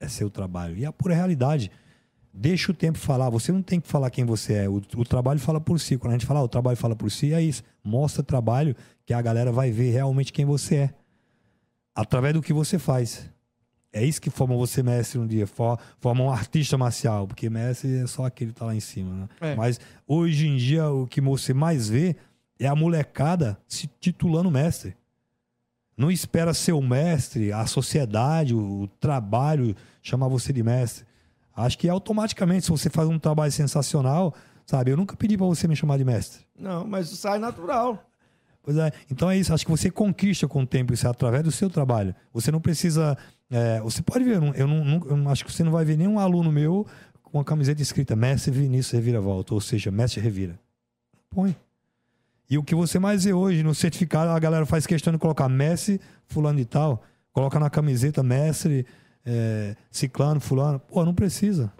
é 0.00 0.08
seu 0.08 0.30
trabalho. 0.30 0.74
E 0.78 0.84
é 0.84 0.86
a 0.86 0.92
pura 0.92 1.14
realidade. 1.14 1.70
Deixa 2.32 2.72
o 2.72 2.74
tempo 2.74 2.96
falar. 2.96 3.28
Você 3.28 3.52
não 3.52 3.60
tem 3.60 3.78
que 3.78 3.86
falar 3.86 4.08
quem 4.08 4.24
você 4.24 4.54
é. 4.54 4.68
O, 4.70 4.80
o 4.96 5.04
trabalho 5.04 5.38
fala 5.38 5.60
por 5.60 5.78
si. 5.78 5.98
Quando 5.98 6.12
a 6.14 6.16
gente 6.16 6.24
fala, 6.24 6.40
ah, 6.40 6.44
o 6.44 6.48
trabalho 6.48 6.78
fala 6.78 6.96
por 6.96 7.10
si, 7.10 7.34
é 7.34 7.42
isso. 7.42 7.62
Mostra 7.84 8.22
trabalho 8.22 8.74
que 9.04 9.12
a 9.12 9.20
galera 9.20 9.52
vai 9.52 9.70
ver 9.70 9.90
realmente 9.90 10.32
quem 10.32 10.46
você 10.46 10.76
é. 10.76 10.94
Através 11.94 12.32
do 12.32 12.40
que 12.40 12.54
você 12.54 12.78
faz. 12.78 13.28
É 13.92 14.02
isso 14.02 14.18
que 14.22 14.30
forma 14.30 14.56
você 14.56 14.82
mestre 14.82 15.18
um 15.18 15.26
dia. 15.26 15.46
For- 15.46 15.78
Forma 15.98 16.24
um 16.24 16.30
artista 16.30 16.78
marcial. 16.78 17.26
Porque 17.26 17.50
mestre 17.50 17.98
é 17.98 18.06
só 18.06 18.24
aquele 18.24 18.50
que 18.54 18.58
tá 18.58 18.64
lá 18.64 18.74
em 18.74 18.80
cima. 18.80 19.14
Né? 19.14 19.28
É. 19.52 19.54
Mas 19.56 19.78
hoje 20.06 20.46
em 20.48 20.56
dia, 20.56 20.88
o 20.88 21.06
que 21.06 21.20
você 21.20 21.52
mais 21.52 21.86
vê 21.90 22.16
é 22.58 22.66
a 22.66 22.74
molecada 22.74 23.58
se 23.68 23.86
titulando 24.00 24.50
mestre. 24.50 24.96
Não 26.00 26.10
espera 26.10 26.54
ser 26.54 26.72
o 26.72 26.80
mestre, 26.80 27.52
a 27.52 27.66
sociedade, 27.66 28.54
o, 28.54 28.88
trabalho 28.98 29.76
chamar 30.02 30.28
você 30.28 30.50
de 30.50 30.62
mestre. 30.62 31.04
Acho 31.54 31.76
que 31.76 31.90
automaticamente, 31.90 32.64
se 32.64 32.70
você 32.70 32.88
faz 32.88 33.06
um 33.06 33.18
trabalho 33.18 33.52
sensacional, 33.52 34.34
sabe? 34.64 34.90
Eu 34.90 34.96
nunca 34.96 35.14
pedi 35.14 35.36
pra 35.36 35.44
você 35.44 35.68
me 35.68 35.76
chamar 35.76 35.98
de 35.98 36.04
mestre. 36.06 36.46
Não, 36.58 36.86
mas 36.86 37.10
sai 37.10 37.38
natural. 37.38 38.02
Pois 38.62 38.78
é. 38.78 38.90
Então 39.10 39.30
é 39.30 39.36
isso. 39.36 39.52
Acho 39.52 39.66
que 39.66 39.70
você 39.70 39.90
conquista 39.90 40.48
com 40.48 40.62
o 40.62 40.66
tempo 40.66 40.94
isso 40.94 41.06
é 41.06 41.10
através 41.10 41.44
do 41.44 41.50
seu 41.52 41.68
trabalho. 41.68 42.14
Você 42.32 42.50
não 42.50 42.60
precisa. 42.62 43.14
é, 43.50 43.78
você 43.80 44.00
pode 44.02 44.24
ver. 44.24 44.36
eu 44.56 44.66
não- 44.66 44.84
não, 44.84 45.06
eu 45.06 45.28
acho 45.28 45.44
que 45.44 45.52
você 45.52 45.62
não 45.62 45.72
vai 45.72 45.84
ver 45.84 45.98
nenhum 45.98 46.18
aluno 46.18 46.50
meu 46.50 46.86
com 47.22 47.36
uma 47.36 47.44
camiseta 47.44 47.82
escrita 47.82 48.16
Mestre 48.16 48.50
Vinícius 48.52 48.92
Reviravolta, 48.92 49.52
ou 49.52 49.60
seja, 49.60 49.90
Mestre 49.90 50.20
Revira. 50.22 50.58
Põe. 51.28 51.54
E 52.50 52.58
o 52.58 52.64
que 52.64 52.74
você 52.74 52.98
mais 52.98 53.22
vê 53.24 53.32
hoje 53.32 53.62
no 53.62 53.72
certificado, 53.72 54.32
a 54.32 54.38
galera 54.40 54.66
faz 54.66 54.84
questão 54.84 55.12
de 55.12 55.18
colocar 55.20 55.48
Mestre, 55.48 56.00
fulano 56.26 56.58
e 56.58 56.64
tal. 56.64 57.00
Coloca 57.32 57.60
na 57.60 57.70
camiseta 57.70 58.24
Mestre, 58.24 58.84
é, 59.24 59.76
Ciclano, 59.88 60.40
Fulano. 60.40 60.80
Pô, 60.80 61.04
não 61.04 61.14
precisa. 61.14 61.72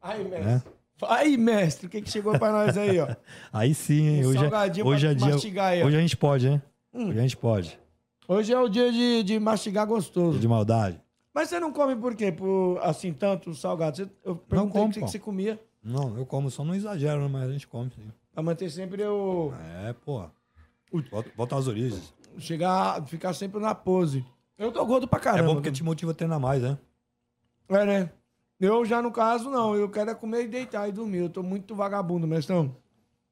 Aí, 0.00 0.24
mestre. 0.24 0.44
né? 0.44 0.62
Aí, 1.06 1.36
mestre, 1.36 1.86
o 1.86 1.90
que, 1.90 2.00
que 2.00 2.10
chegou 2.10 2.38
pra 2.38 2.50
nós 2.50 2.78
aí, 2.78 2.98
ó? 2.98 3.14
Aí 3.52 3.74
sim, 3.74 4.06
hein? 4.06 4.24
Um 4.24 4.28
Hoje, 4.28 4.44
é- 4.46 4.84
hoje 4.84 5.06
é 5.06 5.14
dia. 5.14 5.28
mastigar 5.34 5.66
aí. 5.72 5.84
Hoje 5.84 5.96
a 5.96 6.00
gente 6.00 6.16
pode, 6.16 6.48
hein? 6.48 6.62
Hum. 6.94 7.08
Hoje 7.10 7.18
a 7.18 7.22
gente 7.22 7.36
pode. 7.36 7.78
Hoje 8.26 8.52
é 8.52 8.58
o 8.58 8.68
dia 8.68 8.90
de, 8.90 9.22
de 9.22 9.38
mastigar 9.38 9.86
gostoso. 9.86 10.38
De 10.38 10.48
maldade. 10.48 10.98
Mas 11.34 11.48
você 11.48 11.60
não 11.60 11.72
come 11.72 11.94
por 11.94 12.14
quê? 12.14 12.32
Por, 12.32 12.78
assim, 12.82 13.12
tanto 13.12 13.54
salgado? 13.54 13.96
Você, 13.98 14.08
eu 14.24 14.36
perguntei 14.36 14.72
como, 14.72 14.90
o 14.90 14.92
que 14.94 15.00
pô. 15.00 15.08
você 15.08 15.18
comia. 15.18 15.60
Não, 15.82 16.16
eu 16.16 16.24
como, 16.24 16.50
só 16.50 16.64
não 16.64 16.74
exagero, 16.74 17.22
né? 17.22 17.28
mas 17.30 17.48
a 17.48 17.52
gente 17.52 17.66
come, 17.66 17.90
sim. 17.94 18.02
Pra 18.32 18.42
manter 18.42 18.70
sempre 18.70 19.04
o... 19.04 19.52
É, 19.86 19.92
pô. 19.92 20.28
Volta, 21.10 21.30
volta 21.36 21.56
às 21.56 21.66
origens. 21.66 22.14
Chegar, 22.38 23.04
ficar 23.06 23.32
sempre 23.34 23.60
na 23.60 23.74
pose. 23.74 24.24
Eu 24.56 24.70
tô 24.72 24.84
gordo 24.84 25.08
pra 25.08 25.18
caramba. 25.20 25.44
é 25.44 25.46
bom 25.46 25.54
porque 25.54 25.72
te 25.72 25.82
motiva 25.82 26.12
a 26.12 26.14
treinar 26.14 26.38
mais, 26.40 26.62
né? 26.62 26.78
É, 27.68 27.84
né? 27.84 28.12
Eu 28.58 28.84
já, 28.84 29.00
no 29.00 29.10
caso, 29.10 29.48
não. 29.50 29.74
Eu 29.74 29.88
quero 29.90 30.10
é 30.10 30.14
comer 30.14 30.44
e 30.44 30.48
deitar 30.48 30.88
e 30.88 30.92
dormir. 30.92 31.18
Eu 31.18 31.30
tô 31.30 31.42
muito 31.42 31.74
vagabundo, 31.74 32.26
mestrão. 32.26 32.76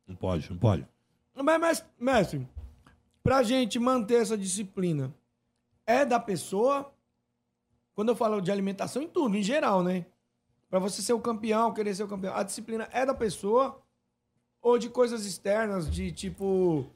Não 0.06 0.16
pode, 0.16 0.50
não 0.50 0.58
pode. 0.58 0.86
Mas, 1.34 1.60
mes- 1.60 1.84
mestre, 2.00 2.48
pra 3.22 3.42
gente 3.42 3.78
manter 3.78 4.22
essa 4.22 4.36
disciplina, 4.38 5.14
é 5.86 6.04
da 6.04 6.18
pessoa 6.18 6.92
Quando 7.94 8.08
eu 8.10 8.16
falo 8.16 8.40
de 8.40 8.50
alimentação, 8.50 9.02
em 9.02 9.08
tudo, 9.08 9.36
em 9.36 9.42
geral, 9.42 9.82
né? 9.82 10.06
Pra 10.70 10.78
você 10.78 11.02
ser 11.02 11.12
o 11.12 11.20
campeão, 11.20 11.72
querer 11.72 11.94
ser 11.94 12.04
o 12.04 12.08
campeão, 12.08 12.34
a 12.34 12.42
disciplina 12.42 12.88
é 12.92 13.04
da 13.04 13.14
pessoa 13.14 13.80
ou 14.60 14.78
de 14.78 14.88
coisas 14.88 15.24
externas, 15.24 15.90
de 15.90 16.10
tipo 16.12 16.86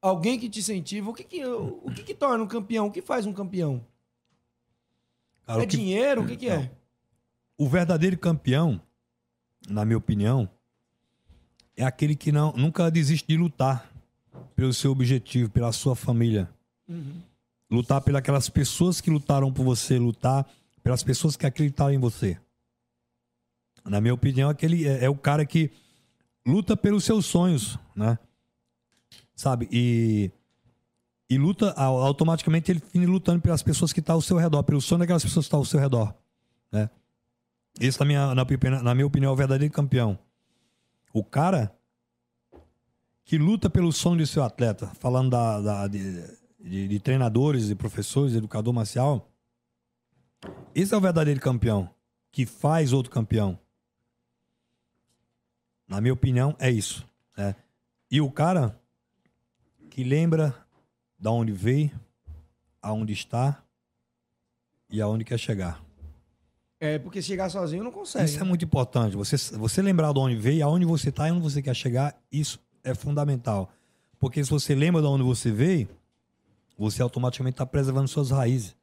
alguém 0.00 0.38
que 0.38 0.48
te 0.48 0.60
incentiva. 0.60 1.10
O 1.10 1.14
que 1.14 1.24
que, 1.24 1.44
o, 1.44 1.80
o 1.84 1.90
que, 1.92 2.02
que 2.02 2.14
torna 2.14 2.42
um 2.44 2.48
campeão? 2.48 2.86
O 2.86 2.90
que 2.92 3.02
faz 3.02 3.26
um 3.26 3.32
campeão? 3.32 3.84
Cara, 5.46 5.60
é 5.62 5.64
o 5.64 5.68
que- 5.68 5.76
dinheiro? 5.76 6.22
O 6.22 6.26
que, 6.26 6.36
que 6.36 6.48
é? 6.48 6.70
O 7.56 7.68
verdadeiro 7.68 8.16
campeão, 8.16 8.80
na 9.68 9.84
minha 9.84 9.98
opinião, 9.98 10.48
é 11.76 11.84
aquele 11.84 12.14
que 12.14 12.30
não, 12.30 12.52
nunca 12.52 12.90
desiste 12.90 13.26
de 13.26 13.36
lutar 13.36 13.90
pelo 14.54 14.72
seu 14.72 14.92
objetivo, 14.92 15.50
pela 15.50 15.72
sua 15.72 15.96
família. 15.96 16.48
Lutar 17.70 18.00
pelas 18.00 18.48
pessoas 18.48 19.00
que 19.00 19.10
lutaram 19.10 19.52
por 19.52 19.64
você, 19.64 19.98
lutar 19.98 20.48
pelas 20.82 21.02
pessoas 21.02 21.36
que 21.36 21.44
acreditaram 21.46 21.92
em 21.92 21.98
você. 21.98 22.38
Na 23.84 24.00
minha 24.00 24.14
opinião, 24.14 24.48
aquele 24.48 24.86
é, 24.86 25.04
é 25.04 25.08
o 25.10 25.16
cara 25.16 25.44
que 25.44 25.70
luta 26.48 26.76
pelos 26.76 27.04
seus 27.04 27.26
sonhos, 27.26 27.78
né? 27.94 28.18
Sabe? 29.34 29.68
E, 29.70 30.30
e 31.30 31.36
luta, 31.38 31.72
au- 31.72 31.98
automaticamente 32.02 32.72
ele 32.72 32.80
fica 32.80 33.06
lutando 33.06 33.40
pelas 33.42 33.62
pessoas 33.62 33.92
que 33.92 34.00
estão 34.00 34.14
ao 34.16 34.22
seu 34.22 34.36
redor, 34.36 34.62
pelo 34.62 34.80
sonho 34.80 35.00
daquelas 35.00 35.22
pessoas 35.22 35.44
que 35.44 35.48
estão 35.48 35.58
ao 35.60 35.64
seu 35.64 35.78
redor, 35.78 36.14
né? 36.72 36.88
Esse, 37.80 38.00
na 38.00 38.06
minha, 38.06 38.34
na, 38.34 38.44
na 38.82 38.94
minha 38.94 39.06
opinião, 39.06 39.30
é 39.30 39.32
o 39.32 39.36
verdadeiro 39.36 39.72
campeão. 39.72 40.18
O 41.12 41.22
cara 41.22 41.72
que 43.24 43.36
luta 43.38 43.68
pelo 43.70 43.92
sonho 43.92 44.18
de 44.18 44.26
seu 44.26 44.42
atleta, 44.42 44.86
falando 44.98 45.30
da, 45.30 45.60
da- 45.60 45.86
de, 45.86 46.22
de- 46.58 46.88
de 46.88 46.98
treinadores, 47.00 47.66
de 47.68 47.74
professores, 47.74 48.34
educador 48.34 48.72
marcial, 48.72 49.30
esse 50.74 50.94
é 50.94 50.96
o 50.96 51.00
verdadeiro 51.00 51.40
campeão, 51.40 51.90
que 52.32 52.46
faz 52.46 52.92
outro 52.92 53.12
campeão. 53.12 53.58
Na 55.88 56.00
minha 56.00 56.12
opinião, 56.12 56.54
é 56.58 56.70
isso. 56.70 57.06
né? 57.36 57.56
E 58.10 58.20
o 58.20 58.30
cara 58.30 58.78
que 59.90 60.04
lembra 60.04 60.54
da 61.18 61.30
onde 61.30 61.50
veio, 61.50 61.90
aonde 62.80 63.12
está 63.12 63.62
e 64.90 65.00
aonde 65.00 65.24
quer 65.24 65.38
chegar. 65.38 65.82
É, 66.80 66.98
porque 66.98 67.20
chegar 67.20 67.48
sozinho 67.48 67.82
não 67.82 67.90
consegue. 67.90 68.24
Isso 68.24 68.38
é 68.38 68.44
muito 68.44 68.64
importante. 68.64 69.16
Você, 69.16 69.36
você 69.56 69.82
lembrar 69.82 70.12
de 70.12 70.18
onde 70.20 70.36
veio, 70.36 70.64
aonde 70.64 70.84
você 70.84 71.08
está 71.08 71.28
e 71.28 71.32
onde 71.32 71.42
você 71.42 71.60
quer 71.60 71.74
chegar, 71.74 72.16
isso 72.30 72.60
é 72.84 72.94
fundamental. 72.94 73.72
Porque 74.18 74.44
se 74.44 74.50
você 74.50 74.74
lembra 74.74 75.00
de 75.00 75.08
onde 75.08 75.24
você 75.24 75.50
veio, 75.50 75.88
você 76.76 77.02
automaticamente 77.02 77.54
está 77.54 77.66
preservando 77.66 78.06
suas 78.08 78.30
raízes. 78.30 78.76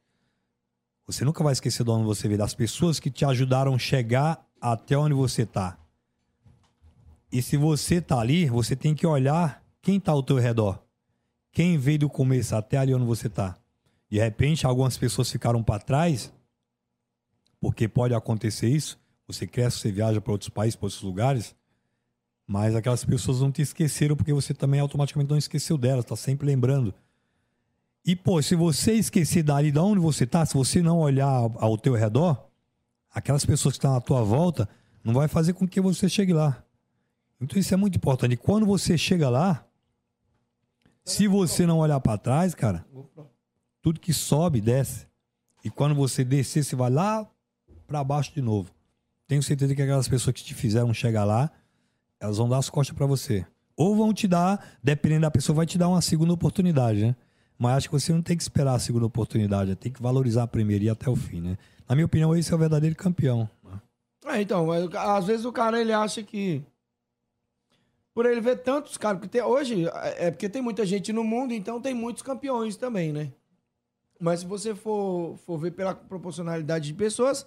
Você 1.06 1.24
nunca 1.24 1.42
vai 1.42 1.52
esquecer 1.52 1.84
de 1.84 1.90
onde 1.90 2.04
você 2.04 2.28
veio, 2.28 2.38
das 2.38 2.54
pessoas 2.54 3.00
que 3.00 3.10
te 3.10 3.24
ajudaram 3.24 3.74
a 3.74 3.78
chegar 3.78 4.46
até 4.60 4.96
onde 4.98 5.14
você 5.14 5.42
está. 5.42 5.78
E 7.36 7.42
se 7.42 7.58
você 7.58 8.00
tá 8.00 8.18
ali, 8.18 8.46
você 8.46 8.74
tem 8.74 8.94
que 8.94 9.06
olhar 9.06 9.62
quem 9.82 10.00
tá 10.00 10.10
ao 10.10 10.22
teu 10.22 10.38
redor. 10.38 10.82
Quem 11.52 11.76
veio 11.76 11.98
do 11.98 12.08
começo 12.08 12.56
até 12.56 12.78
ali 12.78 12.94
onde 12.94 13.04
você 13.04 13.28
tá. 13.28 13.58
De 14.08 14.18
repente, 14.18 14.64
algumas 14.64 14.96
pessoas 14.96 15.30
ficaram 15.30 15.62
para 15.62 15.78
trás 15.78 16.32
porque 17.60 17.86
pode 17.88 18.14
acontecer 18.14 18.70
isso. 18.70 18.98
Você 19.28 19.46
cresce, 19.46 19.80
você 19.80 19.92
viaja 19.92 20.18
para 20.18 20.32
outros 20.32 20.48
países, 20.48 20.76
para 20.76 20.86
outros 20.86 21.02
lugares, 21.02 21.54
mas 22.46 22.74
aquelas 22.74 23.04
pessoas 23.04 23.42
não 23.42 23.52
te 23.52 23.60
esqueceram 23.60 24.16
porque 24.16 24.32
você 24.32 24.54
também 24.54 24.80
automaticamente 24.80 25.28
não 25.28 25.36
esqueceu 25.36 25.76
delas, 25.76 26.06
tá 26.06 26.16
sempre 26.16 26.46
lembrando. 26.46 26.94
E, 28.02 28.16
pô, 28.16 28.40
se 28.40 28.54
você 28.54 28.94
esquecer 28.94 29.42
dali 29.42 29.70
de 29.70 29.78
onde 29.78 30.00
você 30.00 30.26
tá, 30.26 30.46
se 30.46 30.54
você 30.54 30.80
não 30.80 31.00
olhar 31.00 31.28
ao, 31.28 31.76
teu 31.76 31.92
redor, 31.92 32.48
aquelas 33.12 33.44
pessoas 33.44 33.74
que 33.74 33.78
estão 33.78 33.94
à 33.94 34.00
tua 34.00 34.22
volta 34.22 34.66
não 35.04 35.12
vai 35.12 35.28
fazer 35.28 35.52
com 35.52 35.68
que 35.68 35.82
você 35.82 36.08
chegue 36.08 36.32
lá. 36.32 36.62
Então 37.40 37.58
isso 37.58 37.72
é 37.74 37.76
muito 37.76 37.96
importante. 37.96 38.36
Quando 38.36 38.66
você 38.66 38.96
chega 38.96 39.28
lá, 39.28 39.66
se 41.04 41.28
você 41.28 41.66
não 41.66 41.78
olhar 41.78 42.00
para 42.00 42.18
trás, 42.18 42.54
cara, 42.54 42.84
tudo 43.82 44.00
que 44.00 44.12
sobe, 44.12 44.60
desce. 44.60 45.06
E 45.64 45.70
quando 45.70 45.94
você 45.94 46.24
descer, 46.24 46.64
você 46.64 46.74
vai 46.74 46.90
lá 46.90 47.26
para 47.86 48.02
baixo 48.02 48.32
de 48.32 48.40
novo. 48.40 48.70
Tenho 49.26 49.42
certeza 49.42 49.74
que 49.74 49.82
aquelas 49.82 50.08
pessoas 50.08 50.34
que 50.34 50.44
te 50.44 50.54
fizeram 50.54 50.92
chegar 50.94 51.24
lá, 51.24 51.50
elas 52.20 52.38
vão 52.38 52.48
dar 52.48 52.58
as 52.58 52.70
costas 52.70 52.96
para 52.96 53.06
você. 53.06 53.44
Ou 53.76 53.94
vão 53.94 54.14
te 54.14 54.26
dar, 54.26 54.78
dependendo 54.82 55.22
da 55.22 55.30
pessoa, 55.30 55.56
vai 55.56 55.66
te 55.66 55.76
dar 55.76 55.88
uma 55.88 56.00
segunda 56.00 56.32
oportunidade, 56.32 57.04
né? 57.04 57.16
Mas 57.58 57.76
acho 57.76 57.88
que 57.88 57.92
você 57.92 58.12
não 58.12 58.22
tem 58.22 58.36
que 58.36 58.42
esperar 58.42 58.74
a 58.74 58.78
segunda 58.78 59.06
oportunidade, 59.06 59.74
tem 59.76 59.92
que 59.92 60.02
valorizar 60.02 60.44
a 60.44 60.46
primeira 60.46 60.84
e 60.84 60.86
ir 60.86 60.90
até 60.90 61.08
o 61.08 61.16
fim, 61.16 61.40
né? 61.40 61.58
Na 61.88 61.94
minha 61.94 62.06
opinião, 62.06 62.34
esse 62.36 62.52
é 62.52 62.56
o 62.56 62.58
verdadeiro 62.58 62.96
campeão. 62.96 63.48
É, 64.26 64.40
então, 64.42 64.70
às 64.72 65.26
vezes 65.26 65.44
o 65.44 65.52
cara 65.52 65.80
ele 65.80 65.92
acha 65.92 66.22
que. 66.22 66.62
Por 68.16 68.24
ele 68.24 68.40
ver 68.40 68.56
tantos 68.62 68.96
caras, 68.96 69.18
porque 69.18 69.28
tem, 69.28 69.42
hoje 69.42 69.86
é 70.16 70.30
porque 70.30 70.48
tem 70.48 70.62
muita 70.62 70.86
gente 70.86 71.12
no 71.12 71.22
mundo, 71.22 71.52
então 71.52 71.82
tem 71.82 71.92
muitos 71.92 72.22
campeões 72.22 72.74
também, 72.74 73.12
né? 73.12 73.30
Mas 74.18 74.40
se 74.40 74.46
você 74.46 74.74
for, 74.74 75.36
for 75.44 75.58
ver 75.58 75.72
pela 75.72 75.94
proporcionalidade 75.94 76.86
de 76.86 76.94
pessoas, 76.94 77.46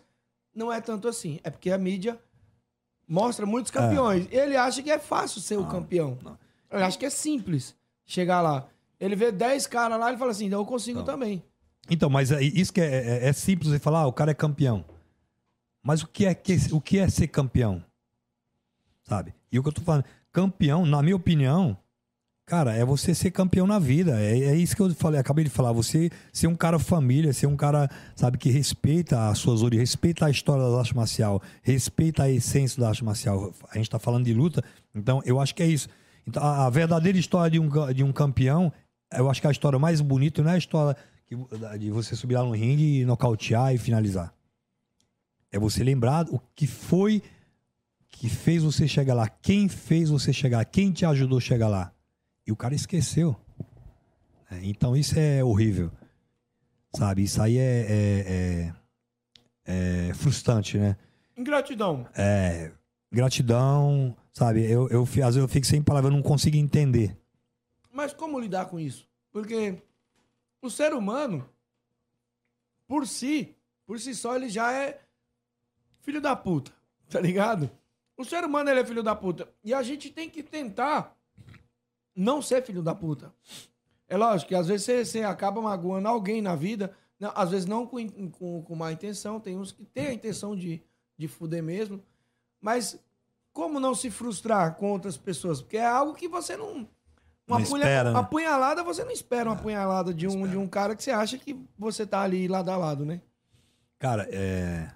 não 0.53 0.71
é 0.71 0.79
tanto 0.79 1.08
assim. 1.08 1.39
É 1.43 1.49
porque 1.49 1.71
a 1.71 1.77
mídia 1.79 2.19
mostra 3.08 3.47
muitos 3.47 3.71
campeões. 3.71 4.27
Ele 4.29 4.55
acha 4.55 4.84
que 4.84 4.91
é 4.91 4.99
fácil 4.99 5.41
ser 5.41 5.58
o 5.58 5.65
campeão. 5.65 6.19
não. 6.23 6.38
Ele 6.71 6.84
acha 6.84 6.99
que 6.99 7.05
é 7.08 7.10
simples 7.10 7.75
chegar 8.05 8.39
lá. 8.41 8.69
Ele 8.99 9.15
vê 9.15 9.32
10 9.32 9.65
caras 9.65 9.99
lá 9.99 10.13
e 10.13 10.17
fala 10.19 10.29
assim, 10.29 10.45
então 10.45 10.60
eu 10.60 10.65
consigo 10.67 10.99
Não. 10.99 11.05
também. 11.05 11.43
Então, 11.89 12.12
mas 12.12 12.32
é- 12.32 12.43
isso 12.43 12.71
que 12.71 12.79
é, 12.79 13.23
é- 13.23 13.27
é 13.29 13.34
simples 13.34 13.71
você 13.71 13.79
falar, 13.79 14.01
ah, 14.01 14.05
o 14.08 14.13
cara 14.13 14.29
é 14.29 14.36
campeão. 14.36 14.86
Mas 15.82 16.03
o 16.03 16.08
que 16.08 16.27
é, 16.27 16.36
que, 16.36 16.55
o 16.71 16.79
que 16.79 16.99
é 16.99 17.10
ser 17.10 17.27
campeão? 17.27 17.84
Sabe? 19.01 19.34
E 19.51 19.58
o 19.58 19.63
que 19.63 19.69
eu 19.69 19.73
tô 19.73 19.82
falando, 19.82 20.05
campeão, 20.32 20.86
na 20.86 21.02
minha 21.02 21.15
opinião, 21.15 21.78
cara, 22.46 22.74
é 22.74 22.84
você 22.84 23.13
ser 23.13 23.32
campeão 23.32 23.68
na 23.68 23.80
vida. 23.80 24.20
É, 24.20 24.39
é 24.39 24.56
isso 24.56 24.76
que 24.76 24.82
eu 24.82 24.94
falei, 24.96 25.20
acabei 25.20 25.44
de 25.44 25.50
falar. 25.50 25.72
Você 25.72 26.10
ser 26.34 26.48
um 26.48 26.56
cara 26.56 26.80
família, 26.80 27.32
ser 27.34 27.48
um 27.48 27.56
cara, 27.56 27.89
sabe, 28.15 28.38
que 28.38 28.50
respeita 28.50 29.30
as 29.30 29.38
suas 29.38 29.62
origens, 29.62 29.89
respeita 29.92 30.26
a 30.26 30.30
história 30.30 30.63
da 30.63 30.80
arte 30.80 30.96
marcial, 30.96 31.42
respeita 31.62 32.24
a 32.24 32.30
essência 32.30 32.82
da 32.82 32.89
arte 32.89 33.04
marcial. 33.04 33.54
A 33.72 33.78
gente 33.78 33.89
tá 33.89 34.00
falando 34.00 34.26
de 34.26 34.34
luta, 34.34 34.63
então 34.96 35.22
eu 35.26 35.39
acho 35.39 35.54
que 35.54 35.63
é 35.63 35.68
isso. 35.68 35.88
Então, 36.28 36.44
a, 36.44 36.65
a 36.65 36.70
verdadeira 36.70 37.18
história 37.18 37.50
de 37.52 37.60
um, 37.60 37.94
de 37.94 38.04
um 38.04 38.12
campeão, 38.12 38.72
eu 39.13 39.30
acho 39.30 39.42
que 39.42 39.48
a 39.48 39.52
história 39.52 39.80
mais 39.80 40.02
bonita 40.02 40.42
não 40.44 40.52
é 40.52 40.56
a 40.56 40.58
história 40.58 40.96
que- 41.26 41.36
de 41.78 41.92
você 41.92 42.15
subir 42.15 42.36
lá 42.36 42.44
no 42.44 42.52
ringue 42.52 43.06
nocautear 43.06 43.74
e 43.74 43.78
finalizar. 43.78 44.34
É 45.52 45.58
você 45.58 45.84
lembrar 45.84 46.28
o 46.30 46.39
que 46.56 46.68
foi 46.68 47.24
que 48.19 48.27
fez 48.27 48.62
você 48.63 48.86
chegar 48.86 49.13
lá, 49.13 49.29
quem 49.29 49.69
fez 49.69 50.10
você 50.10 50.34
chegar, 50.34 50.65
quem 50.65 50.91
te 50.91 51.05
ajudou 51.05 51.38
a 51.38 51.41
chegar 51.41 51.69
lá. 51.69 51.93
E 52.45 52.51
o 52.51 52.55
cara 52.55 52.75
esqueceu. 52.75 53.34
É, 54.51 54.60
então 54.63 54.93
isso 54.95 55.17
é 55.17 55.41
horrível. 55.41 55.89
Sabe? 56.93 57.23
Isso 57.23 57.41
aí 57.41 57.58
é, 57.58 57.86
é, 57.89 58.73
é- 59.65 60.10
é 60.10 60.13
frustrante, 60.15 60.77
né? 60.77 60.97
Ingratidão. 61.38 62.05
É, 62.13 62.73
gratidão, 63.10 64.13
sabe? 64.34 64.69
Eu, 64.69 64.89
eu, 64.89 65.03
às 65.03 65.10
vezes 65.15 65.36
eu 65.38 65.47
fico 65.47 65.65
sem 65.65 65.82
palavras, 65.82 66.12
eu 66.12 66.17
não 66.17 66.23
consigo 66.23 66.58
entender. 66.58 67.17
Mas 67.93 68.12
como 68.13 68.38
lidar 68.38 68.65
com 68.65 68.77
isso? 68.77 69.08
Porque 69.32 69.82
o 70.62 70.69
ser 70.69 70.93
humano, 70.93 71.47
por 72.86 73.08
si, 73.08 73.55
por 73.86 73.97
si 73.97 74.13
só, 74.13 74.36
ele 74.36 74.49
já 74.49 74.73
é 74.73 74.99
filho 76.01 76.19
da 76.19 76.36
puta, 76.36 76.73
tá 77.10 77.21
ligado? 77.21 77.69
O 78.19 78.25
ser 78.25 78.43
humano, 78.43 78.69
ele 78.69 78.82
é 78.82 78.86
filho 78.86 79.01
da 79.01 79.15
puta. 79.15 79.47
E 79.63 79.73
a 79.73 79.82
gente 79.82 80.10
tem 80.10 80.29
que 80.29 80.43
tentar 80.43 81.15
não 82.15 82.41
ser 82.41 82.62
filho 82.63 82.82
da 82.84 82.93
puta. 82.93 83.34
É 84.10 84.17
lógico 84.17 84.49
que 84.49 84.55
às 84.55 84.67
vezes 84.67 84.86
você, 84.86 85.05
você 85.05 85.23
acaba 85.23 85.62
magoando 85.62 86.08
alguém 86.10 86.41
na 86.41 86.53
vida, 86.55 86.93
não, 87.17 87.32
às 87.34 87.51
vezes 87.51 87.65
não 87.65 87.88
com, 87.88 88.29
com, 88.32 88.62
com 88.62 88.75
má 88.75 88.91
intenção, 88.91 89.39
tem 89.39 89.58
uns 89.58 89.71
que 89.71 89.86
têm 89.86 90.08
a 90.08 90.13
intenção 90.13 90.53
de, 90.55 90.84
de 91.17 91.27
fuder 91.29 91.63
mesmo, 91.63 92.03
mas 92.60 92.99
como 93.53 93.79
não 93.79 93.95
se 93.95 94.10
frustrar 94.12 94.75
com 94.75 94.91
outras 94.91 95.15
pessoas? 95.15 95.62
Porque 95.62 95.77
é 95.77 95.86
algo 95.86 96.13
que 96.13 96.27
você 96.27 96.58
não... 96.58 96.88
Uma 97.47 97.58
Não 97.58 97.65
apunha- 97.65 97.84
espera, 97.84 98.12
né? 98.13 98.19
apunhalada, 98.19 98.84
você 98.84 99.03
não 99.03 99.12
espera 99.12 99.49
uma 99.49 99.55
apunhalada 99.55 100.13
de 100.13 100.27
um, 100.27 100.47
de 100.47 100.55
um 100.58 100.67
cara 100.67 100.95
que 100.95 101.01
você 101.03 101.10
acha 101.12 101.38
que 101.38 101.55
você 101.77 102.05
tá 102.05 102.21
ali 102.21 102.47
lado 102.47 102.69
a 102.69 102.77
lado, 102.77 103.05
né? 103.05 103.21
Cara, 103.97 104.27
é, 104.32 104.91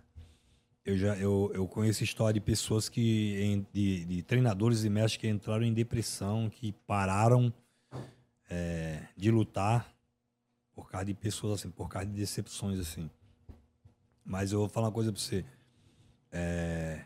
eu 0.85 0.97
já 0.97 1.15
eu, 1.17 1.51
eu 1.53 1.67
conheço 1.67 2.03
história 2.03 2.33
de 2.33 2.41
pessoas 2.41 2.89
que 2.89 3.65
de, 3.71 4.05
de 4.05 4.23
treinadores 4.23 4.83
e 4.83 4.89
mestres 4.89 5.17
que 5.17 5.27
entraram 5.27 5.63
em 5.63 5.73
depressão, 5.73 6.49
que 6.49 6.73
pararam 6.85 7.53
é, 8.49 9.07
de 9.15 9.31
lutar 9.31 9.93
por 10.73 10.89
causa 10.89 11.05
de 11.05 11.13
pessoas 11.13 11.59
assim, 11.59 11.69
por 11.69 11.87
causa 11.87 12.07
de 12.07 12.13
decepções 12.13 12.79
assim. 12.79 13.09
Mas 14.25 14.51
eu 14.51 14.59
vou 14.59 14.69
falar 14.69 14.87
uma 14.87 14.93
coisa 14.93 15.11
pra 15.11 15.21
você. 15.21 15.45
É, 16.31 17.05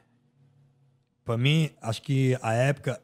para 1.23 1.37
mim, 1.37 1.69
acho 1.81 2.01
que 2.01 2.37
a 2.41 2.53
época 2.53 3.01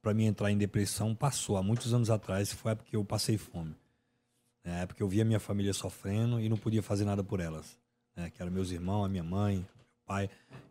para 0.00 0.12
mim 0.12 0.24
entrar 0.24 0.50
em 0.50 0.58
depressão 0.58 1.14
passou 1.14 1.56
há 1.56 1.62
muitos 1.62 1.94
anos 1.94 2.10
atrás. 2.10 2.52
Foi 2.52 2.70
a 2.70 2.72
época 2.72 2.90
que 2.90 2.96
eu 2.96 3.04
passei 3.04 3.38
fome. 3.38 3.74
É 4.64 4.70
a 4.70 4.78
época 4.78 4.96
que 4.96 5.02
eu 5.02 5.08
via 5.08 5.24
minha 5.24 5.40
família 5.40 5.72
sofrendo 5.72 6.40
e 6.40 6.48
não 6.48 6.56
podia 6.56 6.82
fazer 6.82 7.04
nada 7.04 7.22
por 7.22 7.40
elas. 7.40 7.78
né, 8.16 8.30
que 8.30 8.42
eram 8.42 8.52
meus 8.52 8.70
irmãos, 8.70 9.04
a 9.04 9.08
minha 9.08 9.22
mãe, 9.24 9.66
pai, 10.12 10.28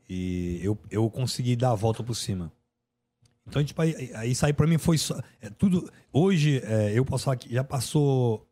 e 0.08 0.60
eu, 0.62 0.78
eu 0.92 1.10
consegui 1.10 1.56
dar 1.56 1.72
a 1.72 1.76
volta 1.76 2.04
por 2.04 2.14
cima. 2.16 2.52
Então, 3.48 3.64
tipo, 3.64 3.82
aí, 3.82 4.12
aí 4.14 4.32
isso 4.32 4.46
aí 4.46 4.54
pra 4.54 4.68
mim 4.68 4.78
foi 4.78 4.98
só, 4.98 5.20
é, 5.42 5.50
tudo. 5.50 5.92
Hoje, 6.14 6.62
é, 6.64 6.92
eu 6.94 7.04
posso 7.04 7.24
falar 7.26 7.38
que 7.38 7.52
já 7.52 7.64
passou 7.64 8.48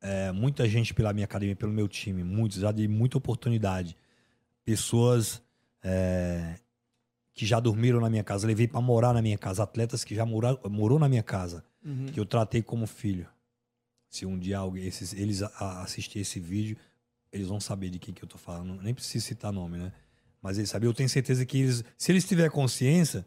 é, 0.00 0.30
muita 0.32 0.68
gente 0.68 0.94
pela 0.94 1.12
minha 1.12 1.24
academia, 1.24 1.56
pelo 1.56 1.72
meu 1.72 1.88
time, 1.88 2.22
muitos, 2.22 2.58
já 2.58 2.70
dei 2.70 2.86
muita 2.88 3.18
oportunidade. 3.18 3.96
Pessoas 4.64 5.42
é, 5.82 6.54
que 7.34 7.44
já 7.44 7.58
dormiram 7.58 8.00
na 8.00 8.08
minha 8.08 8.22
casa, 8.24 8.46
levei 8.46 8.68
pra 8.68 8.80
morar 8.80 9.12
na 9.12 9.20
minha 9.22 9.38
casa, 9.38 9.64
atletas 9.64 10.04
que 10.04 10.14
já 10.14 10.24
moraram, 10.24 10.58
morou 10.70 10.98
na 10.98 11.08
minha 11.08 11.22
casa, 11.22 11.64
Uhum. 11.84 12.06
que 12.06 12.20
eu 12.20 12.24
tratei 12.24 12.62
como 12.62 12.86
filho. 12.86 13.26
Se 14.08 14.24
um 14.24 14.38
dia 14.38 14.58
alguém, 14.58 14.84
esses, 14.86 15.12
eles 15.14 15.42
assistirem 15.42 16.22
esse 16.22 16.38
vídeo, 16.38 16.76
eles 17.32 17.48
vão 17.48 17.58
saber 17.58 17.90
de 17.90 17.98
quem 17.98 18.12
que 18.12 18.22
eu 18.22 18.28
tô 18.28 18.36
falando. 18.38 18.80
Nem 18.82 18.94
preciso 18.94 19.26
citar 19.26 19.52
nome, 19.52 19.78
né? 19.78 19.92
Mas 20.40 20.58
eles 20.58 20.68
sabem, 20.70 20.88
eu 20.88 20.94
tenho 20.94 21.08
certeza 21.08 21.46
que 21.46 21.58
eles, 21.58 21.82
se 21.96 22.12
eles 22.12 22.26
tiverem 22.26 22.50
consciência, 22.50 23.26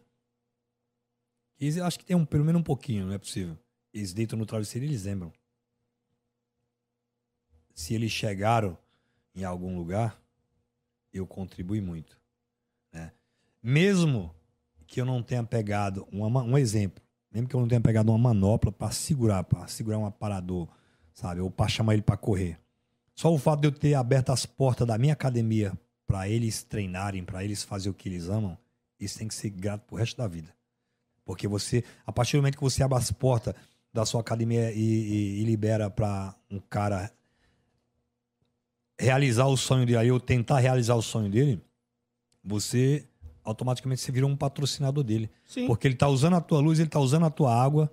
eles 1.60 1.78
acho 1.78 1.98
que 1.98 2.06
tem 2.06 2.16
um, 2.16 2.26
pelo 2.26 2.46
menos 2.46 2.60
um 2.60 2.64
pouquinho, 2.64 3.08
não 3.08 3.14
é 3.14 3.18
possível. 3.18 3.58
Eles 3.94 4.14
deitam 4.14 4.38
no 4.38 4.46
travesseiro 4.46 4.86
e 4.86 4.90
eles 4.90 5.06
lembram. 5.06 5.34
Se 7.74 7.94
eles 7.94 8.12
chegaram 8.12 8.78
em 9.34 9.44
algum 9.44 9.78
lugar, 9.78 10.22
eu 11.12 11.26
contribuí 11.26 11.82
muito. 11.82 12.20
Né? 12.92 13.12
Mesmo 13.64 14.36
que 14.86 15.00
eu 15.02 15.06
não 15.06 15.24
tenha 15.24 15.44
pegado 15.44 16.08
uma 16.12 16.30
ma- 16.30 16.44
um 16.44 16.58
exemplo, 16.58 17.04
mesmo 17.32 17.48
que 17.48 17.56
eu 17.56 17.60
não 17.60 17.68
tenha 17.68 17.82
pegado 17.82 18.12
uma 18.12 18.18
manopla 18.18 18.72
para 18.72 18.92
segurar, 18.92 19.44
para 19.44 19.68
segurar 19.68 19.98
um 19.98 20.06
aparador, 20.06 20.70
sabe, 21.14 21.42
ou 21.42 21.50
para 21.50 21.68
chamar 21.70 21.94
ele 21.94 22.04
para 22.04 22.18
correr. 22.18 22.60
Só 23.16 23.34
o 23.34 23.38
fato 23.38 23.62
de 23.62 23.68
eu 23.68 23.72
ter 23.72 23.94
aberto 23.94 24.32
as 24.32 24.46
portas 24.46 24.86
da 24.86 24.98
minha 24.98 25.14
academia 25.14 25.74
para 26.06 26.28
eles 26.30 26.64
treinarem, 26.64 27.24
para 27.24 27.44
eles 27.44 27.64
fazer 27.64 27.90
o 27.90 27.94
que 27.94 28.10
eles 28.10 28.28
amam, 28.30 28.58
isso 29.00 29.18
tem 29.18 29.28
que 29.28 29.34
ser 29.34 29.50
grato 29.50 29.82
pro 29.88 29.96
resto 29.96 30.18
da 30.18 30.28
vida. 30.28 30.54
Porque 31.24 31.48
você, 31.48 31.84
a 32.06 32.12
partir 32.12 32.34
do 32.34 32.42
momento 32.42 32.58
que 32.58 32.64
você 32.64 32.84
abre 32.84 32.98
as 32.98 33.12
portas 33.12 33.54
da 33.92 34.06
sua 34.06 34.22
academia 34.22 34.72
e, 34.72 34.78
e- 34.80 35.42
e 35.42 35.44
libera 35.46 35.90
para 35.90 36.36
um 36.52 36.60
cara 36.60 37.10
realizar 39.00 39.46
o 39.48 39.58
sonho 39.58 39.86
dele, 39.86 40.12
ou 40.12 40.20
tentar 40.20 40.60
realizar 40.60 40.96
o 40.96 41.02
sonho 41.02 41.30
dele, 41.30 41.62
você 42.44 43.08
automaticamente 43.44 44.02
se 44.02 44.12
vira 44.12 44.26
um 44.26 44.36
patrocinador 44.36 45.04
dele. 45.04 45.30
Sim. 45.46 45.68
Porque 45.68 45.88
ele 45.88 45.96
tá 45.96 46.08
usando 46.08 46.36
a 46.36 46.42
tua 46.42 46.60
luz, 46.60 46.80
ele 46.80 46.90
tá 46.90 47.00
usando 47.00 47.26
a 47.26 47.30
tua 47.30 47.54
água, 47.56 47.92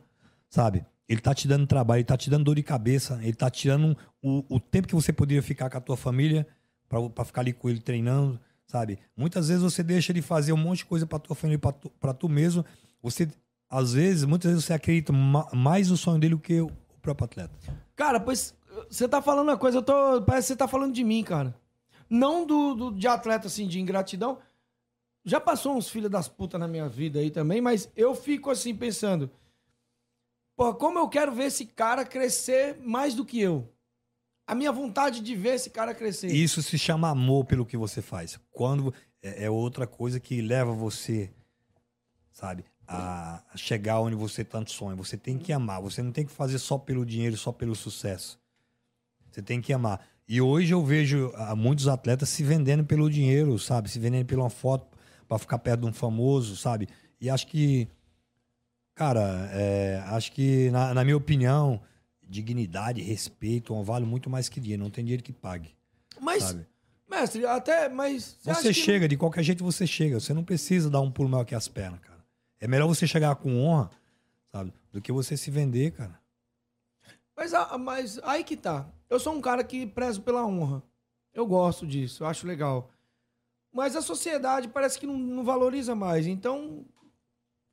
sabe? 0.48 0.84
Ele 1.08 1.20
tá 1.20 1.34
te 1.34 1.46
dando 1.48 1.66
trabalho, 1.66 1.98
ele 1.98 2.04
tá 2.04 2.16
te 2.16 2.30
dando 2.30 2.44
dor 2.44 2.54
de 2.54 2.62
cabeça, 2.62 3.18
ele 3.22 3.34
tá 3.34 3.50
tirando 3.50 3.96
o, 4.22 4.44
o 4.48 4.60
tempo 4.60 4.88
que 4.88 4.94
você 4.94 5.12
poderia 5.12 5.42
ficar 5.42 5.68
com 5.68 5.76
a 5.78 5.80
tua 5.80 5.96
família 5.96 6.46
pra 7.14 7.24
ficar 7.24 7.40
ali 7.40 7.52
com 7.52 7.68
ele 7.68 7.80
treinando, 7.80 8.38
sabe? 8.66 8.98
Muitas 9.16 9.48
vezes 9.48 9.62
você 9.62 9.82
deixa 9.82 10.12
de 10.12 10.22
fazer 10.22 10.52
um 10.52 10.56
monte 10.56 10.78
de 10.78 10.84
coisa 10.86 11.06
pra 11.06 11.18
tua 11.18 11.34
família, 11.34 11.58
pra 11.58 11.72
tu, 11.72 11.90
pra 12.00 12.14
tu 12.14 12.28
mesmo. 12.28 12.64
Você, 13.02 13.28
às 13.68 13.92
vezes, 13.94 14.24
muitas 14.24 14.50
vezes 14.50 14.64
você 14.64 14.72
acredita 14.74 15.12
ma- 15.12 15.48
mais 15.52 15.90
no 15.90 15.96
sonho 15.96 16.18
dele 16.20 16.34
do 16.34 16.40
que 16.40 16.60
o 16.60 16.70
próprio 17.00 17.24
atleta. 17.24 17.50
Cara, 17.96 18.20
pois 18.20 18.54
você 18.88 19.08
tá 19.08 19.20
falando 19.20 19.48
uma 19.48 19.56
coisa, 19.58 19.78
eu 19.78 19.82
tô. 19.82 20.22
Parece 20.22 20.46
que 20.48 20.52
você 20.52 20.56
tá 20.56 20.68
falando 20.68 20.94
de 20.94 21.02
mim, 21.04 21.22
cara. 21.24 21.54
Não 22.08 22.46
do, 22.46 22.74
do- 22.74 22.92
de 22.92 23.08
atleta, 23.08 23.46
assim, 23.48 23.66
de 23.66 23.80
ingratidão. 23.80 24.38
Já 25.24 25.40
passou 25.40 25.76
uns 25.76 25.88
filhos 25.88 26.10
das 26.10 26.28
putas 26.28 26.58
na 26.60 26.66
minha 26.68 26.88
vida 26.88 27.18
aí 27.20 27.30
também, 27.30 27.60
mas 27.60 27.88
eu 27.96 28.14
fico 28.14 28.50
assim 28.50 28.74
pensando. 28.74 29.30
Pô, 30.56 30.74
como 30.74 30.98
eu 30.98 31.08
quero 31.08 31.32
ver 31.32 31.44
esse 31.44 31.66
cara 31.66 32.04
crescer 32.04 32.78
mais 32.80 33.14
do 33.14 33.24
que 33.24 33.40
eu. 33.40 33.68
A 34.46 34.54
minha 34.54 34.72
vontade 34.72 35.20
de 35.20 35.34
ver 35.34 35.54
esse 35.54 35.70
cara 35.70 35.94
crescer. 35.94 36.28
Isso 36.28 36.62
se 36.62 36.78
chama 36.78 37.08
amor 37.08 37.44
pelo 37.44 37.64
que 37.64 37.76
você 37.76 38.02
faz. 38.02 38.38
Quando 38.50 38.92
é, 39.22 39.44
é 39.44 39.50
outra 39.50 39.86
coisa 39.86 40.20
que 40.20 40.42
leva 40.42 40.72
você, 40.72 41.30
sabe, 42.32 42.64
a 42.86 43.42
chegar 43.56 44.00
onde 44.00 44.16
você 44.16 44.44
tanto 44.44 44.70
sonha. 44.70 44.96
Você 44.96 45.16
tem 45.16 45.38
que 45.38 45.52
amar. 45.52 45.80
Você 45.80 46.02
não 46.02 46.12
tem 46.12 46.26
que 46.26 46.32
fazer 46.32 46.58
só 46.58 46.76
pelo 46.76 47.06
dinheiro, 47.06 47.36
só 47.36 47.52
pelo 47.52 47.74
sucesso. 47.74 48.38
Você 49.30 49.40
tem 49.40 49.60
que 49.60 49.72
amar. 49.72 50.00
E 50.28 50.40
hoje 50.40 50.74
eu 50.74 50.84
vejo 50.84 51.32
ah, 51.34 51.56
muitos 51.56 51.88
atletas 51.88 52.28
se 52.28 52.42
vendendo 52.42 52.84
pelo 52.84 53.10
dinheiro, 53.10 53.58
sabe? 53.58 53.90
Se 53.90 53.98
vendendo 53.98 54.26
pela 54.26 54.50
foto 54.50 54.86
para 55.26 55.38
ficar 55.38 55.58
perto 55.58 55.80
de 55.80 55.86
um 55.86 55.92
famoso, 55.92 56.56
sabe? 56.56 56.88
E 57.20 57.30
acho 57.30 57.46
que, 57.46 57.88
cara, 58.94 59.48
é, 59.52 60.02
acho 60.06 60.32
que, 60.32 60.70
na, 60.70 60.94
na 60.94 61.04
minha 61.04 61.16
opinião, 61.16 61.80
dignidade, 62.22 63.00
respeito, 63.02 63.74
um 63.74 63.82
vale 63.82 64.04
muito 64.06 64.30
mais 64.30 64.48
que 64.48 64.60
dinheiro. 64.60 64.82
Não 64.82 64.90
tem 64.90 65.04
dinheiro 65.04 65.22
que 65.22 65.32
pague, 65.32 65.74
mas, 66.20 66.42
sabe? 66.44 66.66
mestre, 67.08 67.44
até. 67.46 67.88
Mas. 67.88 68.36
Você 68.42 68.68
que- 68.68 68.74
chega, 68.74 69.08
de 69.08 69.16
qualquer 69.16 69.42
jeito 69.42 69.62
você 69.62 69.86
chega. 69.86 70.18
Você 70.18 70.32
não 70.32 70.44
precisa 70.44 70.88
dar 70.90 71.00
um 71.00 71.10
pulo 71.10 71.28
maior 71.28 71.44
que 71.44 71.54
as 71.54 71.68
pernas, 71.68 72.00
cara. 72.00 72.24
É 72.60 72.66
melhor 72.66 72.86
você 72.86 73.06
chegar 73.06 73.34
com 73.36 73.60
honra, 73.60 73.90
sabe? 74.50 74.72
Do 74.90 75.00
que 75.00 75.12
você 75.12 75.36
se 75.36 75.50
vender, 75.50 75.92
cara. 75.92 76.20
Mas, 77.36 77.52
mas 77.80 78.20
aí 78.22 78.44
que 78.44 78.56
tá. 78.56 78.88
Eu 79.10 79.18
sou 79.18 79.34
um 79.34 79.40
cara 79.40 79.64
que 79.64 79.86
prezo 79.86 80.22
pela 80.22 80.46
honra. 80.46 80.82
Eu 81.34 81.46
gosto 81.46 81.86
disso, 81.86 82.22
eu 82.22 82.28
acho 82.28 82.46
legal. 82.46 82.90
Mas 83.72 83.96
a 83.96 84.02
sociedade 84.02 84.68
parece 84.68 84.98
que 84.98 85.06
não, 85.06 85.16
não 85.16 85.42
valoriza 85.44 85.94
mais. 85.94 86.26
Então, 86.26 86.84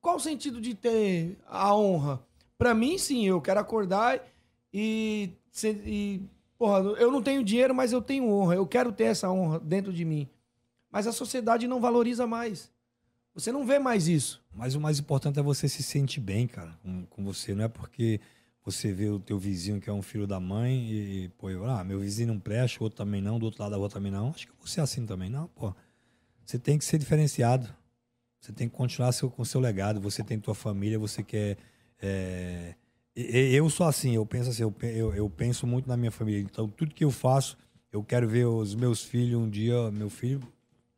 qual 0.02 0.16
o 0.16 0.20
sentido 0.20 0.62
de 0.62 0.74
ter 0.74 1.38
a 1.48 1.76
honra? 1.76 2.22
Pra 2.58 2.74
mim, 2.74 2.98
sim, 2.98 3.26
eu 3.26 3.42
quero 3.42 3.60
acordar 3.60 4.22
e, 4.74 5.32
e. 5.64 6.22
Porra, 6.58 6.80
eu 7.00 7.10
não 7.12 7.22
tenho 7.22 7.44
dinheiro, 7.44 7.74
mas 7.74 7.94
eu 7.94 8.02
tenho 8.02 8.30
honra. 8.30 8.56
Eu 8.56 8.68
quero 8.68 8.92
ter 8.92 9.06
essa 9.06 9.32
honra 9.32 9.60
dentro 9.60 9.94
de 9.94 10.04
mim. 10.04 10.28
Mas 10.92 11.08
a 11.08 11.12
sociedade 11.12 11.68
não 11.68 11.80
valoriza 11.80 12.28
mais. 12.28 12.70
Você 13.34 13.52
não 13.52 13.66
vê 13.66 13.80
mais 13.80 14.08
isso. 14.08 14.44
Mas 14.54 14.76
o 14.76 14.82
mais 14.82 15.00
importante 15.00 15.40
é 15.40 15.42
você 15.42 15.70
se 15.70 15.82
sentir 15.82 16.20
bem, 16.20 16.48
cara, 16.48 16.78
com, 16.84 17.06
com 17.06 17.24
você. 17.24 17.56
Não 17.56 17.64
é 17.64 17.68
porque 17.70 18.20
você 18.66 18.92
vê 18.92 19.08
o 19.08 19.20
teu 19.20 19.40
vizinho 19.40 19.80
que 19.80 19.90
é 19.90 19.94
um 19.94 20.02
filho 20.02 20.28
da 20.28 20.40
mãe 20.40 20.92
e, 20.92 21.30
pô, 21.38 21.50
eu, 21.50 21.66
ah, 21.66 21.84
meu 21.84 22.00
vizinho 22.00 22.30
não 22.30 22.40
presta, 22.40 22.80
o 22.82 22.84
outro 22.84 22.98
também 22.98 23.22
não, 23.22 23.40
do 23.40 23.46
outro 23.46 23.62
lado 23.62 23.72
da 23.72 23.78
rua 23.78 23.90
também 23.90 24.12
não. 24.12 24.30
Acho 24.30 24.48
que 24.48 24.54
você 24.60 24.80
é 24.80 24.84
assim 24.84 25.06
também. 25.06 25.30
Não, 25.30 25.48
pô. 25.48 25.74
Você 26.46 26.60
tem 26.60 26.78
que 26.78 26.84
ser 26.84 26.98
diferenciado. 26.98 27.74
Você 28.40 28.52
tem 28.54 28.70
que 28.70 28.76
continuar 28.76 29.12
seu, 29.12 29.30
com 29.30 29.44
seu 29.44 29.60
legado. 29.60 30.00
Você 30.02 30.24
tem 30.24 30.40
tua 30.40 30.56
família, 30.56 30.98
você 30.98 31.22
quer. 31.24 31.58
é, 32.02 32.74
Eu 33.16 33.70
sou 33.70 33.86
assim, 33.86 34.16
eu 34.16 34.26
penso 34.26 34.50
assim, 34.50 34.64
eu, 34.64 34.74
eu, 34.82 35.14
eu 35.16 35.30
penso 35.30 35.68
muito 35.68 35.88
na 35.88 35.98
minha 35.98 36.12
família. 36.12 36.40
Então, 36.42 36.68
tudo 36.68 36.94
que 36.94 37.04
eu 37.04 37.12
faço, 37.12 37.58
eu 37.92 38.04
quero 38.04 38.28
ver 38.28 38.46
os 38.46 38.76
meus 38.76 39.04
filhos 39.04 39.40
um 39.42 39.50
dia. 39.50 39.92
Meu 39.92 40.10
filho, 40.10 40.42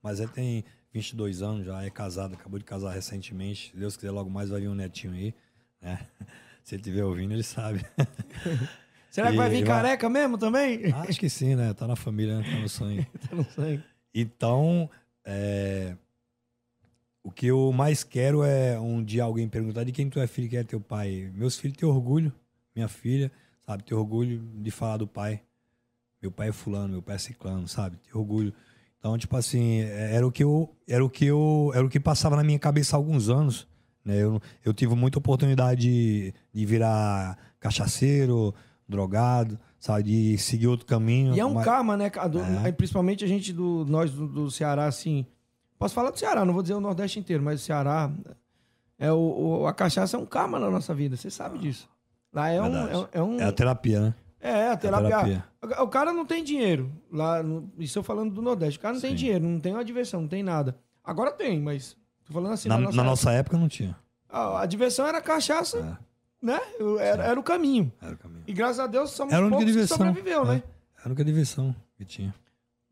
mas 0.04 0.20
ele 0.20 0.30
tem 0.32 0.64
22 0.94 1.42
anos, 1.42 1.66
já 1.66 1.82
é 1.84 1.90
casado, 1.90 2.34
acabou 2.36 2.60
de 2.60 2.66
casar 2.66 2.92
recentemente. 2.94 3.72
Se 3.72 3.78
Deus 3.78 3.96
quiser, 3.96 4.12
logo 4.12 4.30
mais 4.30 4.50
vai 4.50 4.62
vir 4.62 4.68
um 4.70 4.76
netinho 4.76 5.14
aí. 5.14 5.34
Né? 5.82 6.00
Se 6.64 6.76
ele 6.76 6.82
estiver 6.82 7.04
ouvindo, 7.04 7.34
ele 7.34 7.42
sabe. 7.44 7.84
Será 9.10 9.32
que 9.32 9.38
vai 9.38 9.48
E- 9.48 9.50
vir 9.50 9.62
e 9.62 9.64
vai- 9.64 9.76
careca 9.82 10.08
mesmo 10.10 10.38
também? 10.38 10.94
Acho 10.94 11.20
que 11.20 11.28
sim, 11.30 11.56
né? 11.56 11.74
Tá 11.74 11.88
na 11.88 11.96
família, 11.96 12.38
né? 12.38 12.44
Tá 12.50 12.58
no 12.60 12.70
sangue. 12.70 13.08
Eu 13.32 13.38
não 13.38 13.44
sei. 13.46 13.84
Então, 14.14 14.90
é, 15.26 15.96
o 17.24 17.32
que 17.32 17.48
eu 17.48 17.72
mais 17.72 18.04
quero 18.04 18.44
é 18.44 18.80
um 18.80 19.04
dia 19.04 19.24
alguém 19.24 19.48
perguntar 19.48 19.84
de 19.84 19.92
quem 19.92 20.10
tu 20.10 20.20
é 20.20 20.28
filho, 20.28 20.50
quem 20.50 20.60
é 20.60 20.64
teu 20.64 20.80
pai. 20.80 21.32
Meus 21.36 21.58
filhos 21.58 21.78
têm 21.78 21.88
orgulho, 21.88 22.34
minha 22.76 22.88
filha, 22.88 23.32
sabe? 23.66 23.84
Tem 23.84 23.96
orgulho 23.98 24.42
de 24.56 24.72
falar 24.72 24.98
do 24.98 25.08
pai. 25.08 25.42
Meu 26.22 26.32
pai 26.32 26.50
é 26.50 26.52
fulano, 26.52 26.90
meu 26.94 27.02
pai 27.02 27.16
é 27.16 27.20
ciclano, 27.20 27.68
sabe? 27.68 27.98
Tem 27.98 28.20
orgulho. 28.20 28.54
Então, 29.00 29.18
tipo 29.18 29.36
assim, 29.36 29.82
é- 29.82 30.16
era 30.16 30.26
o 30.28 30.32
que 30.32 30.44
eu, 30.44 30.76
era 30.88 31.04
o 31.04 31.10
que 31.10 31.26
eu, 31.26 31.72
era 31.74 31.86
o 31.86 31.90
que 31.90 32.00
passava 32.00 32.36
na 32.36 32.44
minha 32.44 32.60
cabeça 32.60 32.96
há 32.96 32.98
alguns 32.98 33.30
anos. 33.30 33.68
Né? 34.06 34.18
Eu, 34.22 34.40
eu 34.64 34.74
tive 34.74 34.94
muita 34.96 35.18
oportunidade 35.20 35.82
de, 35.82 36.34
de 36.54 36.66
virar 36.66 37.38
cachaceiro, 37.60 38.54
drogado, 38.88 39.60
sabe? 39.80 40.04
De 40.04 40.38
seguir 40.38 40.68
outro 40.68 40.86
caminho. 40.86 41.36
E 41.36 41.40
é 41.40 41.46
um 41.46 41.54
mas- 41.56 41.66
karma, 41.66 41.96
né? 41.98 42.10
Do- 42.30 42.40
É. 42.40 42.72
Principalmente 42.72 43.24
a 43.24 43.28
gente, 43.28 43.52
do, 43.54 43.86
nós 43.88 44.12
do, 44.12 44.28
do 44.28 44.52
Ceará, 44.52 44.86
assim. 44.86 45.26
Posso 45.82 45.96
falar 45.96 46.12
do 46.12 46.20
Ceará, 46.20 46.46
não 46.46 46.54
vou 46.54 46.62
dizer 46.62 46.76
o 46.76 46.80
Nordeste 46.80 47.18
inteiro, 47.20 47.42
mas 47.44 47.60
o 47.60 47.64
Ceará. 47.64 48.12
É 49.00 49.12
o, 49.12 49.18
o- 49.62 49.68
a 49.68 49.74
cachaça 49.74 50.16
é 50.16 50.20
um 50.20 50.28
karma 50.28 50.60
na 50.60 50.70
nossa 50.70 50.94
vida, 50.94 51.16
você 51.18 51.32
sabe 51.32 51.58
disso. 51.58 51.90
Lá 52.32 52.50
é 52.50 52.62
um. 52.62 52.76
É, 52.88 53.08
é 53.14 53.22
um 53.24 53.40
É 53.40 53.46
a 53.46 53.52
terapia, 53.52 54.00
né? 54.00 54.14
é, 54.40 54.68
a 54.70 54.78
terapia. 54.78 55.10
terapia. 55.10 55.46
O 55.84 55.88
cara 55.88 56.14
não 56.14 56.24
tem 56.24 56.44
dinheiro. 56.44 56.92
Lá, 57.12 57.42
no, 57.42 57.68
isso 57.80 57.98
eu 57.98 58.04
falando 58.04 58.32
do 58.32 58.42
Nordeste. 58.44 58.78
O 58.78 58.82
cara 58.82 58.94
não 58.94 59.02
tem 59.02 59.10
Sim. 59.12 59.16
dinheiro, 59.16 59.44
não 59.44 59.60
tem 59.60 59.74
uma 59.74 59.84
diversão, 59.84 60.22
não 60.22 60.28
tem 60.28 60.44
nada. 60.44 60.78
Agora 61.04 61.32
tem, 61.32 61.60
mas. 61.60 61.98
Tô 62.28 62.34
falando 62.34 62.54
assim, 62.54 62.70
na, 62.70 62.76
na, 62.78 62.82
na 62.82 62.88
nossa, 62.92 63.04
nossa 63.04 63.32
época 63.32 63.58
não 63.58 63.68
tinha. 63.68 63.98
A, 64.30 64.62
a 64.62 64.66
diversão 64.68 65.08
era 65.08 65.20
cachaça, 65.20 65.80
É, 66.44 66.46
né? 66.46 66.60
Era, 67.00 67.24
era 67.24 67.40
o 67.40 67.44
caminho. 67.44 67.92
era 68.00 68.14
o 68.14 68.18
caminho. 68.18 68.44
E 68.46 68.54
graças 68.54 68.80
a 68.80 68.86
Deus 68.86 69.10
somos 69.10 69.34
Era 69.34 69.42
a 69.42 69.46
única 69.48 69.58
poucos 69.58 69.66
que 69.66 69.72
diversão. 69.82 69.98
sobreviveu, 69.98 70.46
né? 70.46 70.62
Era 71.00 71.06
a 71.06 71.08
única 71.08 71.26
diversão 71.26 71.76
que 71.98 72.06
tinha. 72.06 72.34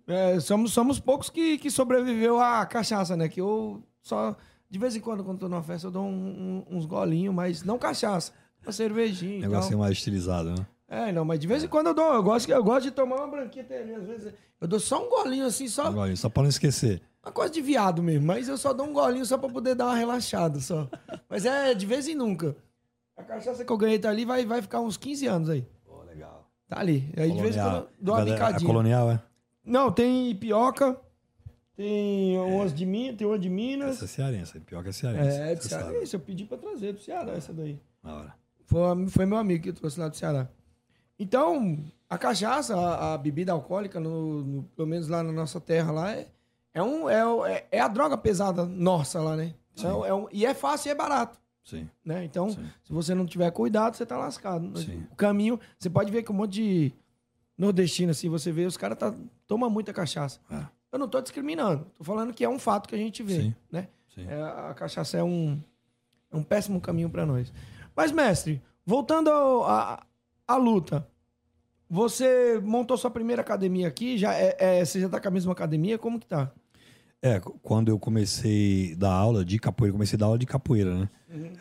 É, 0.10 0.40
somos, 0.40 0.74
somos 0.74 1.00
poucos 1.00 1.30
que, 1.30 1.58
que 1.58 1.70
sobreviveu 1.70 2.40
à 2.40 2.66
cachaça, 2.66 3.16
né? 3.16 3.30
Que 3.30 3.40
eu 3.42 3.82
só. 4.02 4.36
De 4.70 4.78
vez 4.80 4.96
em 4.96 5.00
quando, 5.00 5.24
quando 5.24 5.40
tô 5.40 5.48
numa 5.50 5.64
festa, 5.64 5.88
eu 5.88 5.92
dou 5.92 6.04
um- 6.04 6.64
um- 6.70 6.78
uns 6.78 6.86
golinhos, 6.86 7.34
mas 7.34 7.64
não 7.64 7.78
cachaça. 7.78 8.32
Uma 8.64 8.72
cervejinha. 8.72 9.40
Negocinho 9.48 9.80
mais 9.80 9.94
estilizado, 9.94 10.52
né? 10.52 10.66
É, 10.88 11.12
não, 11.12 11.24
mas 11.24 11.40
de 11.40 11.46
vez 11.48 11.64
em 11.64 11.68
quando 11.68 11.88
eu 11.88 11.94
dou. 11.94 12.14
Eu 12.14 12.24
gosto, 12.24 12.50
eu 12.50 12.64
gosto 12.64 12.84
de 12.84 12.92
tomar 12.92 13.18
uma 13.18 13.28
branquinha 13.28 13.64
também, 13.64 13.96
às 13.96 14.06
vezes. 14.06 14.34
Eu 14.60 14.68
dou 14.68 14.80
só 14.80 15.06
um 15.06 15.10
golinho 15.10 15.46
assim, 15.46 15.68
só. 15.68 15.86
Agora, 15.86 16.16
só 16.16 16.28
pra 16.30 16.42
não 16.44 16.50
esquecer. 16.50 17.02
Uma 17.24 17.32
coisa 17.32 17.54
de 17.54 17.62
viado 17.62 18.02
mesmo, 18.02 18.26
mas 18.26 18.48
eu 18.48 18.58
só 18.58 18.74
dou 18.74 18.88
um 18.88 18.94
golinho 18.94 19.26
só 19.26 19.38
pra 19.38 19.50
poder 19.50 19.76
dar 19.76 19.86
uma 19.86 19.96
relaxada 19.96 20.60
só. 20.60 20.88
Mas 21.30 21.46
é 21.46 21.74
de 21.76 21.86
vez 21.86 22.08
em 22.08 22.16
nunca. 22.16 22.56
A 23.16 23.24
cachaça 23.24 23.64
que 23.64 23.72
eu 23.72 23.78
ganhei 23.78 24.00
tá 24.00 24.10
ali 24.10 24.26
vai, 24.26 24.46
vai 24.46 24.62
ficar 24.62 24.80
uns 24.82 24.98
15 24.98 25.28
anos 25.28 25.50
aí. 25.50 25.66
Pô, 25.86 26.02
legal. 26.04 26.50
Tá 26.68 26.80
ali. 26.80 27.12
Aí 27.18 27.32
de 27.32 27.42
vez 27.42 27.56
em 27.56 27.60
quando 27.62 27.76
eu 27.76 27.88
dou 28.00 28.16
uma 28.16 28.22
a 28.22 28.26
bicadinha. 28.26 28.68
colonial, 28.68 29.12
é? 29.12 29.22
Não, 29.70 29.92
tem 29.92 30.36
pioca, 30.36 31.00
tem 31.76 32.38
umas 32.40 32.74
de 32.74 32.86
Minas, 32.86 33.16
tem 33.18 33.28
uma 33.28 33.38
de 33.40 33.50
Minas. 33.50 33.96
Essa 33.98 34.06
é 34.06 34.08
cearense, 34.08 34.60
que 34.62 34.76
é 34.76 34.92
cearense. 34.92 35.38
É, 35.38 35.56
de 35.56 35.64
sabe. 35.66 36.02
Isso, 36.04 36.16
eu 36.16 36.20
pedi 36.20 36.44
pra 36.46 36.58
trazer 36.58 36.94
do 36.94 37.00
Ceará 37.00 37.34
essa 37.34 37.54
daí. 37.54 37.80
Na 38.04 38.16
hora. 38.16 38.36
Foi, 38.66 39.08
foi 39.08 39.26
meu 39.26 39.38
amigo 39.38 39.64
que 39.64 39.72
trouxe 39.74 40.00
lá 40.00 40.08
do 40.08 40.16
Ceará. 40.18 40.50
Então, 41.18 41.78
a 42.10 42.18
cachaça, 42.18 42.76
a, 42.76 43.14
a 43.14 43.18
bebida 43.18 43.52
alcoólica, 43.52 44.00
no, 44.00 44.44
no- 44.44 44.64
pelo 44.76 44.88
menos 44.88 45.08
lá 45.08 45.22
na 45.22 45.32
nossa 45.32 45.60
terra, 45.62 45.92
lá, 45.92 46.12
é, 46.12 46.28
é, 46.74 46.82
um, 46.84 47.10
é, 47.10 47.54
é, 47.54 47.68
é 47.74 47.80
a 47.80 47.88
droga 47.88 48.18
pesada 48.18 48.66
nossa 48.66 49.22
lá, 49.22 49.36
né? 49.36 49.54
Então, 49.74 50.06
é 50.06 50.14
um- 50.14 50.28
e 50.32 50.46
é 50.46 50.54
fácil 50.54 50.90
e 50.90 50.92
é 50.92 50.96
barato. 50.96 51.40
Sim. 51.64 51.88
Né? 52.04 52.24
Então, 52.24 52.50
Sim. 52.50 52.66
se 52.84 52.92
você 52.92 53.14
não 53.14 53.26
tiver 53.26 53.52
cuidado, 53.52 53.96
você 53.96 54.06
tá 54.06 54.18
lascado. 54.18 54.76
Sim. 54.80 55.06
O 55.12 55.16
caminho, 55.16 55.60
você 55.78 55.90
pode 55.90 56.12
ver 56.12 56.24
que 56.24 56.32
um 56.32 56.36
monte 56.36 56.54
de 56.54 56.94
nordestino, 57.60 58.12
assim, 58.12 58.30
você 58.30 58.52
vê, 58.52 58.66
os 58.66 58.78
caras 58.78 58.98
tá, 58.98 59.14
tomam 59.46 59.70
muita 59.70 59.92
cachaça. 59.94 60.40
É. 60.50 60.66
Eu 60.92 60.98
não 60.98 61.08
tô 61.08 61.22
discriminando, 61.22 61.86
tô 61.98 62.04
falando 62.04 62.34
que 62.34 62.44
é 62.44 62.50
um 62.50 62.58
fato 62.58 62.88
que 62.90 62.96
a 62.96 62.98
gente 62.98 63.22
vê, 63.22 63.42
Sim. 63.42 63.56
né? 63.72 63.90
Sim. 64.16 64.26
É, 64.28 64.42
a 64.42 64.74
cachaça 64.74 65.18
é 65.18 65.24
um, 65.24 65.62
é 66.32 66.38
um 66.38 66.42
péssimo 66.44 66.80
caminho 66.82 67.10
para 67.10 67.26
nós. 67.26 67.54
Mas, 67.96 68.12
mestre, 68.12 68.62
voltando 68.86 69.30
à 69.30 70.56
luta, 70.56 71.06
você 71.90 72.60
montou 72.64 72.98
sua 72.98 73.12
primeira 73.12 73.42
academia 73.42 73.88
aqui, 73.88 74.18
já 74.18 74.34
é, 74.34 74.56
é- 74.58 74.86
você 74.86 75.02
já 75.02 75.10
tá 75.10 75.20
com 75.20 75.28
a 75.28 75.32
mesma 75.32 75.52
academia? 75.52 75.98
Como 75.98 76.20
que 76.20 76.26
tá? 76.28 76.52
É, 77.22 77.40
quando 77.62 77.90
eu 77.90 78.00
comecei 78.00 78.94
a 78.94 78.96
dar 78.96 79.12
aula 79.14 79.44
de 79.44 79.60
capoeira, 79.60 79.92
comecei 79.92 80.16
a 80.16 80.20
dar 80.20 80.28
aula 80.28 80.40
de 80.40 80.46
capoeira, 80.46 80.96
né? 80.96 81.10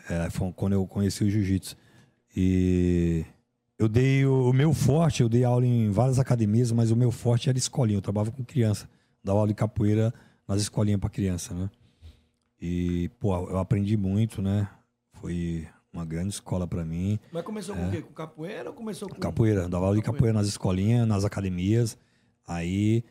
É, 0.09 0.29
foi 0.29 0.51
quando 0.53 0.73
eu 0.73 0.87
conheci 0.87 1.23
o 1.23 1.29
jiu-jitsu. 1.29 1.75
E 2.35 3.25
eu 3.79 3.87
dei 3.87 4.25
o, 4.25 4.49
o 4.49 4.53
meu 4.53 4.73
forte, 4.73 5.23
eu 5.23 5.29
dei 5.29 5.45
aula 5.45 5.65
em 5.65 5.89
várias 5.89 6.19
academias, 6.19 6.69
mas 6.69 6.91
o 6.91 6.97
meu 6.97 7.11
forte 7.11 7.47
era 7.47 7.57
escolinha. 7.57 7.97
Eu 7.97 8.01
trabalhava 8.01 8.31
com 8.31 8.43
criança, 8.43 8.89
dava 9.23 9.39
aula 9.39 9.47
de 9.47 9.55
capoeira 9.55 10.13
nas 10.45 10.61
escolinhas 10.61 10.99
para 10.99 11.09
criança, 11.09 11.53
né? 11.53 11.69
E, 12.61 13.09
pô, 13.21 13.33
eu 13.49 13.57
aprendi 13.57 13.95
muito, 13.95 14.41
né? 14.41 14.67
Foi 15.13 15.65
uma 15.93 16.05
grande 16.05 16.33
escola 16.33 16.67
para 16.67 16.83
mim. 16.83 17.17
Mas 17.31 17.43
começou 17.43 17.73
com 17.73 17.87
o 17.87 17.91
quê? 17.91 18.01
Com 18.01 18.13
capoeira 18.13 18.69
ou 18.69 18.75
começou 18.75 19.07
com... 19.07 19.15
Capoeira, 19.15 19.69
dava 19.69 19.85
aula 19.85 19.95
de 19.95 20.01
capoeira 20.01 20.33
nas 20.37 20.47
escolinhas, 20.47 21.07
nas 21.07 21.23
academias. 21.23 21.97
Aí 22.45 23.01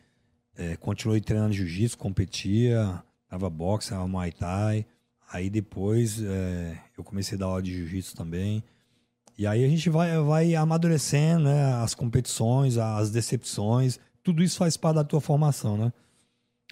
é, 0.55 0.75
continuei 0.75 1.19
treinando 1.19 1.53
jiu-jitsu, 1.53 1.97
competia, 1.97 3.03
dava 3.27 3.49
boxe, 3.49 3.89
dava 3.89 4.07
muay 4.07 4.31
thai. 4.31 4.85
Aí 5.31 5.49
depois 5.49 6.21
é, 6.21 6.77
eu 6.95 7.03
comecei 7.03 7.35
a 7.37 7.39
dar 7.39 7.45
aula 7.47 7.61
de 7.61 7.73
jiu-jitsu 7.73 8.15
também. 8.15 8.63
E 9.39 9.47
aí 9.47 9.63
a 9.63 9.69
gente 9.69 9.89
vai, 9.89 10.21
vai 10.21 10.53
amadurecendo, 10.53 11.45
né? 11.45 11.75
As 11.75 11.95
competições, 11.95 12.77
as 12.77 13.09
decepções, 13.09 13.97
tudo 14.21 14.43
isso 14.43 14.57
faz 14.57 14.75
parte 14.75 14.97
da 14.97 15.03
tua 15.05 15.21
formação, 15.21 15.77
né? 15.77 15.93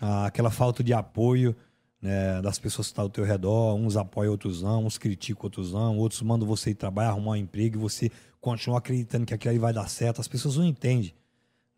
Aquela 0.01 0.51
falta 0.51 0.84
de 0.84 0.91
apoio 0.91 1.55
né, 2.01 2.41
das 2.41 2.59
pessoas 2.59 2.88
que 2.88 2.91
estão 2.91 3.05
ao 3.05 3.09
teu 3.09 3.24
redor, 3.24 3.74
uns 3.76 3.95
apoiam, 3.95 4.32
outros 4.32 4.61
não, 4.61 4.86
uns 4.86 4.97
criticam, 4.97 5.45
outros 5.45 5.72
não, 5.72 5.97
outros 5.97 6.22
mandam 6.22 6.45
você 6.45 6.72
ir 6.72 6.76
trabalhar, 6.76 7.11
arrumar 7.11 7.32
um 7.32 7.36
emprego 7.38 7.78
e 7.78 7.80
você 7.80 8.11
continua 8.41 8.80
acreditando 8.80 9.26
que 9.26 9.34
aquilo 9.34 9.51
ali 9.51 9.59
vai 9.59 9.72
dar 9.72 9.88
certo. 9.88 10.20
As 10.20 10.28
pessoas 10.28 10.57
não 10.57 10.65
entendem, 10.65 11.13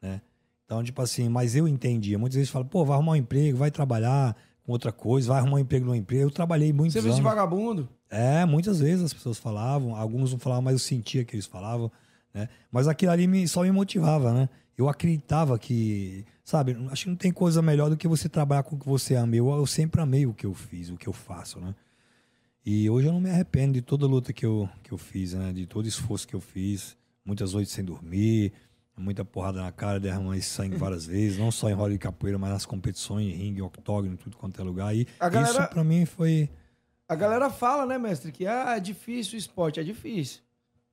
né? 0.01 0.19
Então, 0.65 0.83
tipo 0.83 1.03
assim, 1.03 1.29
mas 1.29 1.55
eu 1.55 1.67
entendia. 1.67 2.17
Muitas 2.17 2.35
vezes 2.35 2.49
fala, 2.49 2.65
pô, 2.65 2.83
vai 2.83 2.95
arrumar 2.95 3.11
um 3.11 3.15
emprego, 3.15 3.59
vai 3.59 3.69
trabalhar 3.69 4.35
outra 4.73 4.91
coisa, 4.91 5.29
vai 5.29 5.39
arrumar 5.39 5.57
um 5.57 5.59
emprego 5.59 5.85
no 5.85 5.95
emprego. 5.95 6.23
Eu 6.23 6.31
trabalhei 6.31 6.71
muitos 6.71 6.93
Serviço 6.93 7.17
anos. 7.17 7.29
de 7.29 7.35
vagabundo? 7.35 7.89
É, 8.09 8.45
muitas 8.45 8.79
vezes 8.79 9.05
as 9.05 9.13
pessoas 9.13 9.37
falavam, 9.37 9.95
alguns 9.95 10.31
não 10.31 10.39
falavam, 10.39 10.63
mas 10.63 10.73
eu 10.73 10.79
sentia 10.79 11.23
que 11.23 11.35
eles 11.35 11.45
falavam, 11.45 11.91
né? 12.33 12.49
Mas 12.71 12.87
aquilo 12.87 13.11
ali 13.11 13.27
me, 13.27 13.47
só 13.47 13.63
me 13.63 13.71
motivava, 13.71 14.33
né? 14.33 14.49
Eu 14.77 14.87
acreditava 14.87 15.59
que, 15.59 16.25
sabe, 16.43 16.77
acho 16.89 17.03
que 17.03 17.09
não 17.09 17.17
tem 17.17 17.31
coisa 17.31 17.61
melhor 17.61 17.89
do 17.89 17.97
que 17.97 18.07
você 18.07 18.29
trabalhar 18.29 18.63
com 18.63 18.75
o 18.75 18.79
que 18.79 18.87
você 18.87 19.15
ama. 19.15 19.35
Eu, 19.35 19.49
eu 19.49 19.67
sempre 19.67 20.01
amei 20.01 20.25
o 20.25 20.33
que 20.33 20.45
eu 20.45 20.53
fiz, 20.53 20.89
o 20.89 20.97
que 20.97 21.07
eu 21.07 21.13
faço, 21.13 21.59
né? 21.59 21.75
E 22.65 22.89
hoje 22.89 23.07
eu 23.07 23.13
não 23.13 23.19
me 23.19 23.29
arrependo 23.29 23.73
de 23.73 23.81
toda 23.81 24.05
a 24.05 24.09
luta 24.09 24.31
que 24.31 24.45
eu, 24.45 24.69
que 24.83 24.91
eu 24.91 24.97
fiz, 24.97 25.33
né? 25.33 25.51
De 25.51 25.65
todo 25.65 25.87
esforço 25.87 26.27
que 26.27 26.35
eu 26.35 26.41
fiz, 26.41 26.95
muitas 27.25 27.53
noites 27.53 27.73
sem 27.73 27.83
dormir, 27.83 28.53
muita 28.99 29.23
porrada 29.25 29.61
na 29.61 29.71
cara, 29.71 29.99
derramando 29.99 30.41
sangue 30.41 30.75
várias 30.75 31.05
vezes, 31.05 31.37
não 31.39 31.49
só 31.51 31.69
em 31.69 31.73
roda 31.73 31.91
de 31.93 31.97
capoeira, 31.97 32.37
mas 32.37 32.49
nas 32.51 32.65
competições, 32.65 33.33
ringue, 33.35 33.61
octógono, 33.61 34.17
tudo 34.17 34.35
quanto 34.37 34.59
é 34.59 34.63
lugar. 34.63 34.95
E 34.95 35.07
galera- 35.19 35.49
isso 35.49 35.67
pra 35.69 35.83
mim 35.83 36.05
foi 36.05 36.49
A 37.07 37.15
galera 37.15 37.49
fala, 37.49 37.85
né, 37.85 37.97
mestre, 37.97 38.31
que 38.31 38.45
ah, 38.45 38.75
é 38.77 38.79
difícil 38.79 39.35
o 39.35 39.37
esporte. 39.39 39.79
É 39.79 39.83
difícil. 39.83 40.41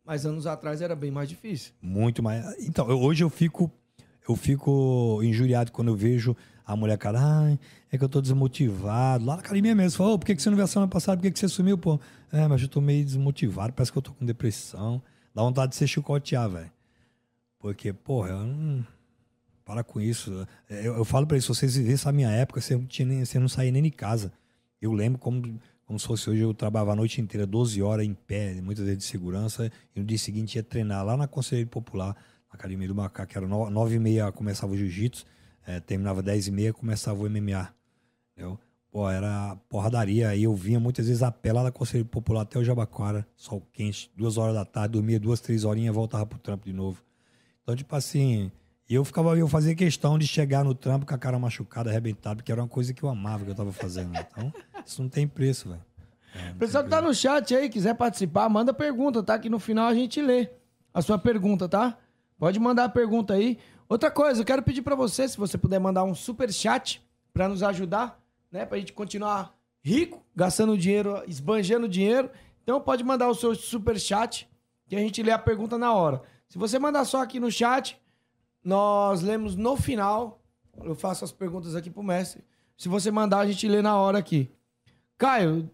Mas 0.04 0.24
anos 0.24 0.46
atrás 0.46 0.80
era 0.80 0.94
bem 0.96 1.10
mais 1.10 1.28
difícil. 1.28 1.72
Muito 1.82 2.22
mais. 2.22 2.44
Então, 2.66 2.88
eu- 2.88 3.00
hoje 3.00 3.22
eu 3.24 3.28
fico 3.28 3.70
eu 4.28 4.34
fico 4.34 5.20
injuriado 5.22 5.70
quando 5.70 5.88
eu 5.88 5.94
vejo 5.94 6.34
a 6.64 6.74
mulher, 6.74 6.98
cara, 6.98 7.18
ai, 7.20 7.58
é 7.92 7.96
que 7.98 8.02
eu 8.02 8.08
tô 8.08 8.20
desmotivado. 8.20 9.24
Lá 9.24 9.34
na 9.36 9.40
academia 9.40 9.72
mesmo, 9.74 9.98
fala, 9.98 10.10
ô, 10.14 10.18
por 10.18 10.24
que, 10.26 10.34
que 10.34 10.42
você 10.42 10.48
não 10.50 10.56
veio 10.56 10.64
a 10.64 10.68
semana 10.68 10.90
passada? 10.90 11.16
Por 11.18 11.22
que, 11.22 11.30
que 11.30 11.38
você 11.38 11.48
sumiu, 11.48 11.78
pô? 11.78 12.00
É, 12.32 12.48
mas 12.48 12.60
eu 12.62 12.66
tô 12.68 12.80
meio 12.80 13.04
desmotivado, 13.04 13.72
parece 13.72 13.92
que 13.92 13.98
eu 13.98 14.02
tô 14.02 14.12
com 14.12 14.24
depressão. 14.26 15.00
Dá 15.34 15.42
vontade 15.42 15.70
de 15.70 15.76
ser 15.76 15.86
chicotear, 15.86 16.48
velho. 16.50 16.72
Porque, 17.66 17.92
porra, 17.92 18.28
eu 18.28 18.46
não. 18.46 18.86
Para 19.64 19.82
com 19.82 20.00
isso. 20.00 20.46
É, 20.70 20.86
Eu, 20.86 20.98
eu 20.98 21.04
falo 21.04 21.26
pra 21.26 21.36
eles, 21.36 21.44
se 21.44 21.48
vocês 21.48 21.74
vivessem 21.74 22.08
a 22.08 22.12
minha 22.12 22.30
época, 22.30 22.60
você 22.60 22.76
não, 22.76 22.86
tinha 22.86 23.08
nem, 23.08 23.24
você 23.24 23.40
não 23.40 23.48
saía 23.48 23.72
nem 23.72 23.82
de 23.82 23.90
casa. 23.90 24.32
Eu 24.80 24.92
lembro 24.92 25.18
como, 25.18 25.58
como 25.84 25.98
se 25.98 26.06
fosse 26.06 26.30
hoje, 26.30 26.42
eu 26.42 26.54
trabalhava 26.54 26.92
a 26.92 26.94
noite 26.94 27.20
inteira, 27.20 27.44
12 27.44 27.82
horas 27.82 28.06
em 28.06 28.14
pé, 28.14 28.60
muitas 28.60 28.84
vezes 28.84 29.00
de 29.00 29.04
segurança, 29.06 29.68
e 29.96 29.98
no 29.98 30.06
dia 30.06 30.16
seguinte 30.16 30.54
ia 30.54 30.62
treinar 30.62 31.04
lá 31.04 31.16
na 31.16 31.26
Conselheiro 31.26 31.68
Popular, 31.68 32.14
na 32.48 32.54
Academia 32.54 32.86
do 32.86 32.94
Macaco, 32.94 33.32
que 33.32 33.36
era 33.36 33.48
9 33.48 33.96
e 33.96 33.98
meia 33.98 34.30
começava 34.30 34.72
o 34.72 34.76
jiu-jitsu, 34.76 35.26
eh, 35.66 35.80
terminava 35.80 36.22
10 36.22 36.46
e 36.46 36.50
meia 36.52 36.72
começava 36.72 37.20
o 37.20 37.28
MMA. 37.28 37.74
Entendeu? 38.30 38.60
Pô, 38.92 39.10
era 39.10 39.56
porradaria. 39.68 40.28
Aí 40.28 40.44
eu 40.44 40.54
vinha 40.54 40.78
muitas 40.78 41.08
vezes 41.08 41.24
a 41.24 41.32
pé 41.32 41.52
lá 41.52 41.64
da 41.64 41.72
Conselheiro 41.72 42.08
Popular 42.08 42.42
até 42.42 42.60
o 42.60 42.62
Jabaquara, 42.62 43.26
sol 43.34 43.60
quente, 43.72 44.08
duas 44.16 44.38
horas 44.38 44.54
da 44.54 44.64
tarde, 44.64 44.92
dormia 44.92 45.18
duas, 45.18 45.40
três 45.40 45.64
horinhas, 45.64 45.92
voltava 45.92 46.24
pro 46.24 46.38
trampo 46.38 46.64
de 46.64 46.72
novo. 46.72 47.04
Então, 47.66 47.74
tipo 47.74 47.96
assim, 47.96 48.52
eu 48.88 49.04
ficava, 49.04 49.36
eu 49.36 49.48
fazia 49.48 49.74
questão 49.74 50.16
de 50.16 50.24
chegar 50.24 50.62
no 50.62 50.72
trampo 50.72 51.04
com 51.04 51.12
a 51.12 51.18
cara 51.18 51.36
machucada, 51.36 51.90
arrebentada, 51.90 52.36
porque 52.36 52.52
era 52.52 52.62
uma 52.62 52.68
coisa 52.68 52.94
que 52.94 53.02
eu 53.02 53.08
amava 53.08 53.44
que 53.44 53.50
eu 53.50 53.56
tava 53.56 53.72
fazendo. 53.72 54.12
Então, 54.16 54.54
isso 54.86 55.02
não 55.02 55.08
tem 55.08 55.26
preço, 55.26 55.70
velho. 55.70 55.84
É, 56.32 56.52
pessoal 56.52 56.84
que 56.84 56.90
tá 56.90 57.02
no 57.02 57.12
chat 57.12 57.52
aí, 57.56 57.68
quiser 57.68 57.94
participar, 57.94 58.48
manda 58.48 58.72
pergunta, 58.72 59.20
tá? 59.20 59.36
Que 59.36 59.50
no 59.50 59.58
final 59.58 59.88
a 59.88 59.94
gente 59.94 60.22
lê 60.22 60.48
a 60.94 61.02
sua 61.02 61.18
pergunta, 61.18 61.68
tá? 61.68 61.98
Pode 62.38 62.60
mandar 62.60 62.84
a 62.84 62.88
pergunta 62.88 63.34
aí. 63.34 63.58
Outra 63.88 64.12
coisa, 64.12 64.42
eu 64.42 64.44
quero 64.44 64.62
pedir 64.62 64.82
pra 64.82 64.94
você, 64.94 65.28
se 65.28 65.36
você 65.36 65.58
puder 65.58 65.80
mandar 65.80 66.04
um 66.04 66.14
super 66.14 66.52
chat 66.52 67.04
pra 67.32 67.48
nos 67.48 67.64
ajudar, 67.64 68.22
né? 68.52 68.64
Pra 68.64 68.78
gente 68.78 68.92
continuar 68.92 69.52
rico, 69.82 70.24
gastando 70.36 70.78
dinheiro, 70.78 71.20
esbanjando 71.26 71.88
dinheiro. 71.88 72.30
Então 72.62 72.80
pode 72.80 73.02
mandar 73.02 73.28
o 73.28 73.34
seu 73.34 73.56
super 73.56 73.98
chat 73.98 74.48
que 74.86 74.94
a 74.94 75.00
gente 75.00 75.20
lê 75.20 75.32
a 75.32 75.38
pergunta 75.38 75.76
na 75.76 75.92
hora. 75.92 76.22
Se 76.48 76.58
você 76.58 76.78
mandar 76.78 77.04
só 77.04 77.22
aqui 77.22 77.40
no 77.40 77.50
chat, 77.50 78.00
nós 78.62 79.22
lemos 79.22 79.56
no 79.56 79.76
final. 79.76 80.42
Eu 80.82 80.94
faço 80.94 81.24
as 81.24 81.32
perguntas 81.32 81.74
aqui 81.74 81.90
pro 81.90 82.02
mestre. 82.02 82.44
Se 82.76 82.88
você 82.88 83.10
mandar, 83.10 83.38
a 83.38 83.46
gente 83.46 83.66
lê 83.68 83.80
na 83.80 83.96
hora 83.96 84.18
aqui. 84.18 84.50
Caio, 85.16 85.70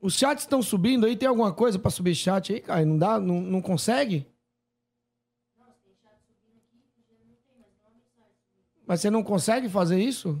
os 0.00 0.14
chats 0.14 0.44
estão 0.44 0.62
subindo 0.62 1.06
aí? 1.06 1.16
Tem 1.16 1.28
alguma 1.28 1.52
coisa 1.52 1.78
pra 1.78 1.90
subir 1.90 2.14
chat 2.14 2.52
aí, 2.52 2.60
Caio? 2.60 2.86
Não 2.86 2.98
dá? 2.98 3.20
Não, 3.20 3.40
não 3.40 3.62
consegue? 3.62 4.26
Mas 8.86 9.00
você 9.00 9.10
não 9.10 9.22
consegue 9.22 9.68
fazer 9.68 10.00
isso? 10.00 10.40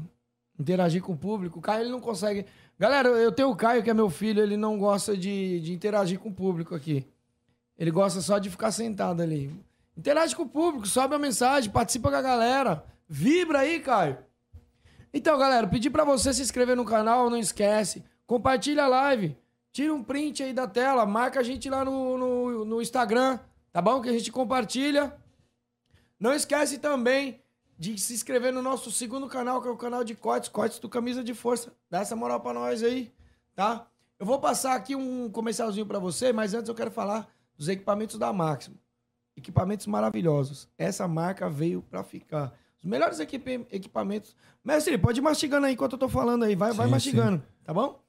Interagir 0.58 1.02
com 1.02 1.12
o 1.12 1.16
público? 1.16 1.58
O 1.58 1.62
Caio, 1.62 1.82
ele 1.82 1.90
não 1.90 2.00
consegue. 2.00 2.46
Galera, 2.78 3.08
eu 3.10 3.30
tenho 3.30 3.50
o 3.50 3.56
Caio, 3.56 3.82
que 3.82 3.90
é 3.90 3.94
meu 3.94 4.08
filho, 4.08 4.42
ele 4.42 4.56
não 4.56 4.78
gosta 4.78 5.16
de, 5.16 5.60
de 5.60 5.72
interagir 5.72 6.18
com 6.18 6.30
o 6.30 6.34
público 6.34 6.74
aqui. 6.74 7.06
Ele 7.78 7.90
gosta 7.90 8.20
só 8.20 8.38
de 8.38 8.50
ficar 8.50 8.72
sentado 8.72 9.22
ali. 9.22 9.54
Interage 9.96 10.34
com 10.34 10.42
o 10.42 10.48
público, 10.48 10.86
sobe 10.86 11.14
a 11.14 11.18
mensagem, 11.18 11.70
participa 11.70 12.10
com 12.10 12.16
a 12.16 12.22
galera. 12.22 12.84
Vibra 13.08 13.60
aí, 13.60 13.80
Caio. 13.80 14.18
Então, 15.14 15.38
galera, 15.38 15.66
pedir 15.66 15.90
pra 15.90 16.04
você 16.04 16.34
se 16.34 16.42
inscrever 16.42 16.76
no 16.76 16.84
canal, 16.84 17.30
não 17.30 17.36
esquece. 17.36 18.04
Compartilha 18.26 18.84
a 18.84 18.88
live. 18.88 19.36
Tira 19.72 19.94
um 19.94 20.02
print 20.02 20.42
aí 20.42 20.52
da 20.52 20.66
tela, 20.66 21.06
marca 21.06 21.40
a 21.40 21.42
gente 21.42 21.70
lá 21.70 21.84
no, 21.84 22.18
no, 22.18 22.64
no 22.64 22.82
Instagram, 22.82 23.38
tá 23.72 23.80
bom? 23.80 24.00
Que 24.00 24.08
a 24.08 24.12
gente 24.12 24.32
compartilha. 24.32 25.16
Não 26.18 26.34
esquece 26.34 26.78
também 26.78 27.40
de 27.78 27.96
se 27.96 28.12
inscrever 28.12 28.52
no 28.52 28.60
nosso 28.60 28.90
segundo 28.90 29.28
canal, 29.28 29.62
que 29.62 29.68
é 29.68 29.70
o 29.70 29.76
canal 29.76 30.02
de 30.02 30.14
cortes, 30.14 30.48
cortes 30.48 30.80
do 30.80 30.88
Camisa 30.88 31.22
de 31.22 31.32
Força. 31.32 31.72
Dá 31.88 32.00
essa 32.00 32.16
moral 32.16 32.40
pra 32.40 32.52
nós 32.52 32.82
aí, 32.82 33.12
tá? 33.54 33.86
Eu 34.18 34.26
vou 34.26 34.40
passar 34.40 34.74
aqui 34.74 34.96
um 34.96 35.30
comercialzinho 35.30 35.86
pra 35.86 36.00
você, 36.00 36.32
mas 36.32 36.54
antes 36.54 36.68
eu 36.68 36.74
quero 36.74 36.90
falar 36.90 37.32
dos 37.58 37.68
equipamentos 37.68 38.16
da 38.18 38.32
Máximo. 38.32 38.76
Equipamentos 39.36 39.86
maravilhosos. 39.86 40.68
Essa 40.78 41.06
marca 41.08 41.50
veio 41.50 41.82
pra 41.82 42.02
ficar. 42.02 42.52
Os 42.78 42.84
melhores 42.84 43.18
equipe- 43.20 43.66
equipamentos. 43.70 44.34
Mestre, 44.64 44.96
pode 44.96 45.18
ir 45.20 45.22
mastigando 45.22 45.66
aí 45.66 45.74
enquanto 45.74 45.92
eu 45.92 45.98
tô 45.98 46.08
falando 46.08 46.44
aí. 46.44 46.54
Vai, 46.54 46.72
vai 46.72 46.86
Sim, 46.86 46.92
mastigando, 46.92 47.42
tá 47.64 47.74
bom? 47.74 48.00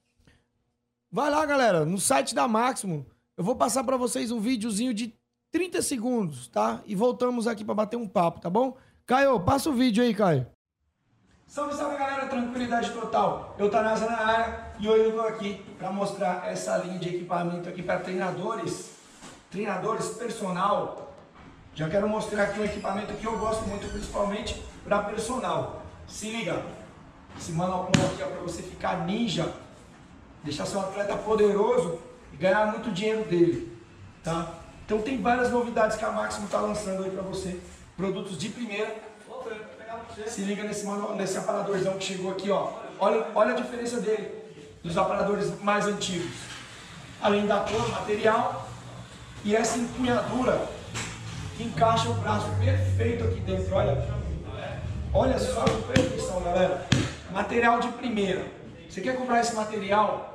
Vai 1.12 1.30
lá, 1.32 1.44
galera, 1.46 1.86
no 1.86 2.00
site 2.00 2.36
da 2.36 2.48
Máximo. 2.48 3.06
Eu 3.36 3.44
vou 3.44 3.56
passar 3.56 3.84
pra 3.84 3.98
vocês 3.98 4.32
um 4.32 4.40
videozinho 4.40 4.94
de 4.94 5.14
30 5.52 5.82
segundos, 5.82 6.48
tá? 6.48 6.82
E 6.86 6.94
voltamos 6.94 7.48
aqui 7.48 7.66
pra 7.66 7.74
bater 7.74 7.96
um 7.98 8.08
papo, 8.08 8.40
tá 8.40 8.50
bom? 8.50 8.78
Caio, 9.06 9.40
passa 9.40 9.70
o 9.70 9.74
vídeo 9.74 10.04
aí, 10.04 10.14
Caio. 10.14 10.46
Salve, 11.48 11.74
salve 11.74 11.98
galera, 11.98 12.28
tranquilidade 12.28 12.92
total. 12.92 13.56
Eu 13.58 13.72
tô 13.72 13.82
na 13.82 13.90
área 13.92 14.72
e 14.80 14.88
hoje 14.88 15.06
eu 15.06 15.16
tô 15.16 15.22
aqui 15.22 15.64
para 15.80 15.92
mostrar 15.92 16.48
essa 16.48 16.78
linha 16.78 17.00
de 17.00 17.10
equipamento 17.10 17.68
aqui 17.68 17.82
para 17.82 18.02
treinadores, 18.02 18.99
treinadores 19.50 20.10
personal. 20.10 21.14
Já 21.74 21.90
quero 21.90 22.08
mostrar 22.08 22.44
aqui 22.44 22.60
um 22.60 22.66
equipamento 22.66 23.14
que 23.14 23.26
eu 23.26 23.38
gosto 23.38 23.66
muito, 23.68 23.88
principalmente 23.92 24.62
para 24.84 25.04
personal. 25.04 25.84
Se 26.08 26.30
liga, 26.30 26.64
esse 27.38 27.52
manual 27.52 27.90
aqui 27.90 28.22
é 28.22 28.26
para 28.26 28.42
você 28.42 28.62
ficar 28.62 29.06
ninja, 29.06 29.54
deixar 30.44 30.66
seu 30.66 30.80
atleta 30.80 31.16
poderoso 31.16 32.00
e 32.34 32.38
ganhar 32.38 32.68
muito 32.68 32.92
dinheiro 32.92 33.24
dele, 33.26 33.78
tá? 34.24 34.54
Então 34.86 35.02
tem 35.02 35.22
várias 35.22 35.52
novidades 35.52 35.98
que 35.98 36.04
a 36.04 36.12
Máximo 36.12 36.48
tá 36.48 36.60
lançando 36.60 37.04
aí 37.04 37.12
para 37.12 37.22
você, 37.22 37.60
produtos 37.96 38.38
de 38.38 38.50
primeira. 38.50 39.10
Se 40.28 40.42
liga 40.42 40.64
nesse, 40.64 40.86
manual, 40.86 41.16
nesse 41.16 41.38
aparadorzão 41.38 41.94
que 41.98 42.04
chegou 42.04 42.32
aqui, 42.32 42.50
ó. 42.50 42.74
Olha, 43.00 43.28
olha 43.34 43.54
a 43.54 43.56
diferença 43.56 44.02
dele 44.02 44.38
dos 44.84 44.98
aparadores 44.98 45.62
mais 45.62 45.86
antigos. 45.86 46.32
Além 47.22 47.46
da 47.46 47.60
cor, 47.60 47.88
material 47.90 48.69
e 49.44 49.56
essa 49.56 49.78
empunhadura 49.78 50.68
que 51.56 51.64
encaixa 51.64 52.10
o 52.10 52.16
braço 52.16 52.48
perfeito 52.60 53.24
aqui 53.24 53.40
dentro. 53.42 53.76
Olha, 53.76 54.04
olha 55.14 55.40
só 55.40 55.62
a 55.62 55.94
perfeição, 55.94 56.42
galera. 56.42 56.88
Material 57.32 57.80
de 57.80 57.90
primeira. 57.90 58.46
Você 58.90 59.02
quer 59.02 59.16
comprar 59.16 59.42
esse 59.42 59.54
material? 59.56 60.26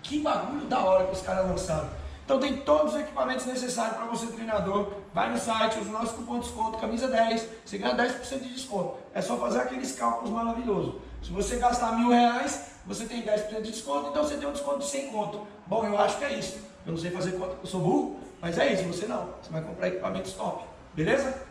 que 0.03 0.21
bagulho 0.21 0.67
da 0.67 0.81
hora 0.81 1.07
que 1.07 1.13
os 1.13 1.23
caras 1.23 1.47
lançaram. 1.47 1.89
Então 2.25 2.39
tem 2.39 2.59
todos 2.59 2.95
os 2.95 3.01
equipamentos 3.01 3.45
necessários 3.45 3.97
para 3.97 4.07
você 4.07 4.27
treinador. 4.29 4.93
Vai 5.13 5.33
no 5.33 5.39
site, 5.39 5.81
usa 5.81 5.89
o 5.89 5.93
nosso 5.93 6.15
cupom 6.15 6.39
de 6.39 6.47
desconto, 6.47 6.79
camisa 6.79 7.09
10, 7.09 7.49
você 7.65 7.79
ganha 7.79 7.97
10% 7.97 8.41
de 8.41 8.55
desconto. 8.55 8.99
É 9.13 9.21
só 9.21 9.37
fazer 9.37 9.59
aqueles 9.63 9.97
cálculos 9.97 10.31
maravilhosos. 10.31 10.95
Se 11.23 11.33
você 11.33 11.57
gastar 11.57 11.97
mil 11.97 12.11
reais, 12.11 12.71
você 12.87 13.05
tem 13.05 13.23
10% 13.23 13.63
de 13.63 13.73
desconto, 13.73 14.11
então 14.11 14.23
você 14.23 14.37
tem 14.37 14.49
um 14.49 14.53
desconto 14.53 14.79
de 14.79 14.87
100 14.87 15.11
conto. 15.11 15.47
Bom, 15.67 15.85
eu 15.85 15.99
acho 15.99 16.19
que 16.19 16.25
é 16.25 16.39
isso. 16.39 16.61
Eu 16.87 16.93
não 16.93 16.99
sei 16.99 17.11
fazer 17.11 17.33
conta, 17.33 17.57
eu 17.61 17.67
sou 17.67 17.81
burro, 17.81 18.21
mas 18.41 18.57
é 18.59 18.73
isso, 18.73 18.85
você 18.85 19.07
não. 19.07 19.29
Você 19.43 19.51
vai 19.51 19.63
comprar 19.63 19.89
equipamentos 19.89 20.33
top. 20.35 20.65
Beleza? 20.95 21.43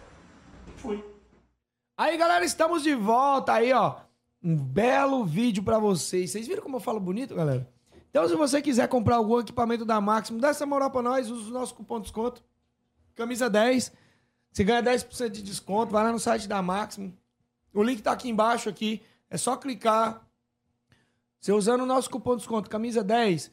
Fui. 0.78 1.04
Aí, 1.98 2.16
galera, 2.18 2.46
estamos 2.46 2.84
de 2.84 2.96
volta 2.96 3.52
aí, 3.52 3.74
ó. 3.74 3.96
Um 4.42 4.56
belo 4.56 5.26
vídeo 5.26 5.62
pra 5.62 5.78
vocês. 5.78 6.32
Vocês 6.32 6.48
viram 6.48 6.64
como 6.64 6.78
eu 6.78 6.80
falo 6.80 7.02
bonito, 7.02 7.36
galera? 7.36 7.70
Então, 8.10 8.28
se 8.28 8.36
você 8.36 8.62
quiser 8.62 8.88
comprar 8.88 9.18
algum 9.18 9.40
equipamento 9.40 9.86
da 9.86 10.02
Máximo, 10.02 10.40
dá 10.40 10.50
essa 10.50 10.66
moral 10.66 10.90
pra 10.90 11.02
nós, 11.02 11.30
usa 11.30 11.50
o 11.50 11.54
nosso 11.54 11.76
cupom 11.76 11.98
de 11.98 12.04
desconto. 12.04 12.44
Camisa 13.16 13.50
10. 13.50 13.92
Você 14.52 14.64
ganha 14.64 14.82
10% 14.82 15.30
de 15.30 15.44
desconto. 15.44 15.92
Vai 15.92 16.04
lá 16.04 16.12
no 16.12 16.20
site 16.20 16.48
da 16.48 16.62
Máximo. 16.62 17.16
O 17.74 17.84
link 17.84 18.02
tá 18.02 18.12
aqui 18.12 18.30
embaixo 18.30 18.68
aqui. 18.68 19.02
É 19.30 19.38
só 19.38 19.56
clicar. 19.56 20.28
Você 21.40 21.54
usando 21.54 21.82
o 21.82 21.86
nosso 21.86 22.10
cupom 22.10 22.32
de 22.32 22.38
desconto, 22.40 22.70
camisa 22.70 23.02
10, 23.02 23.50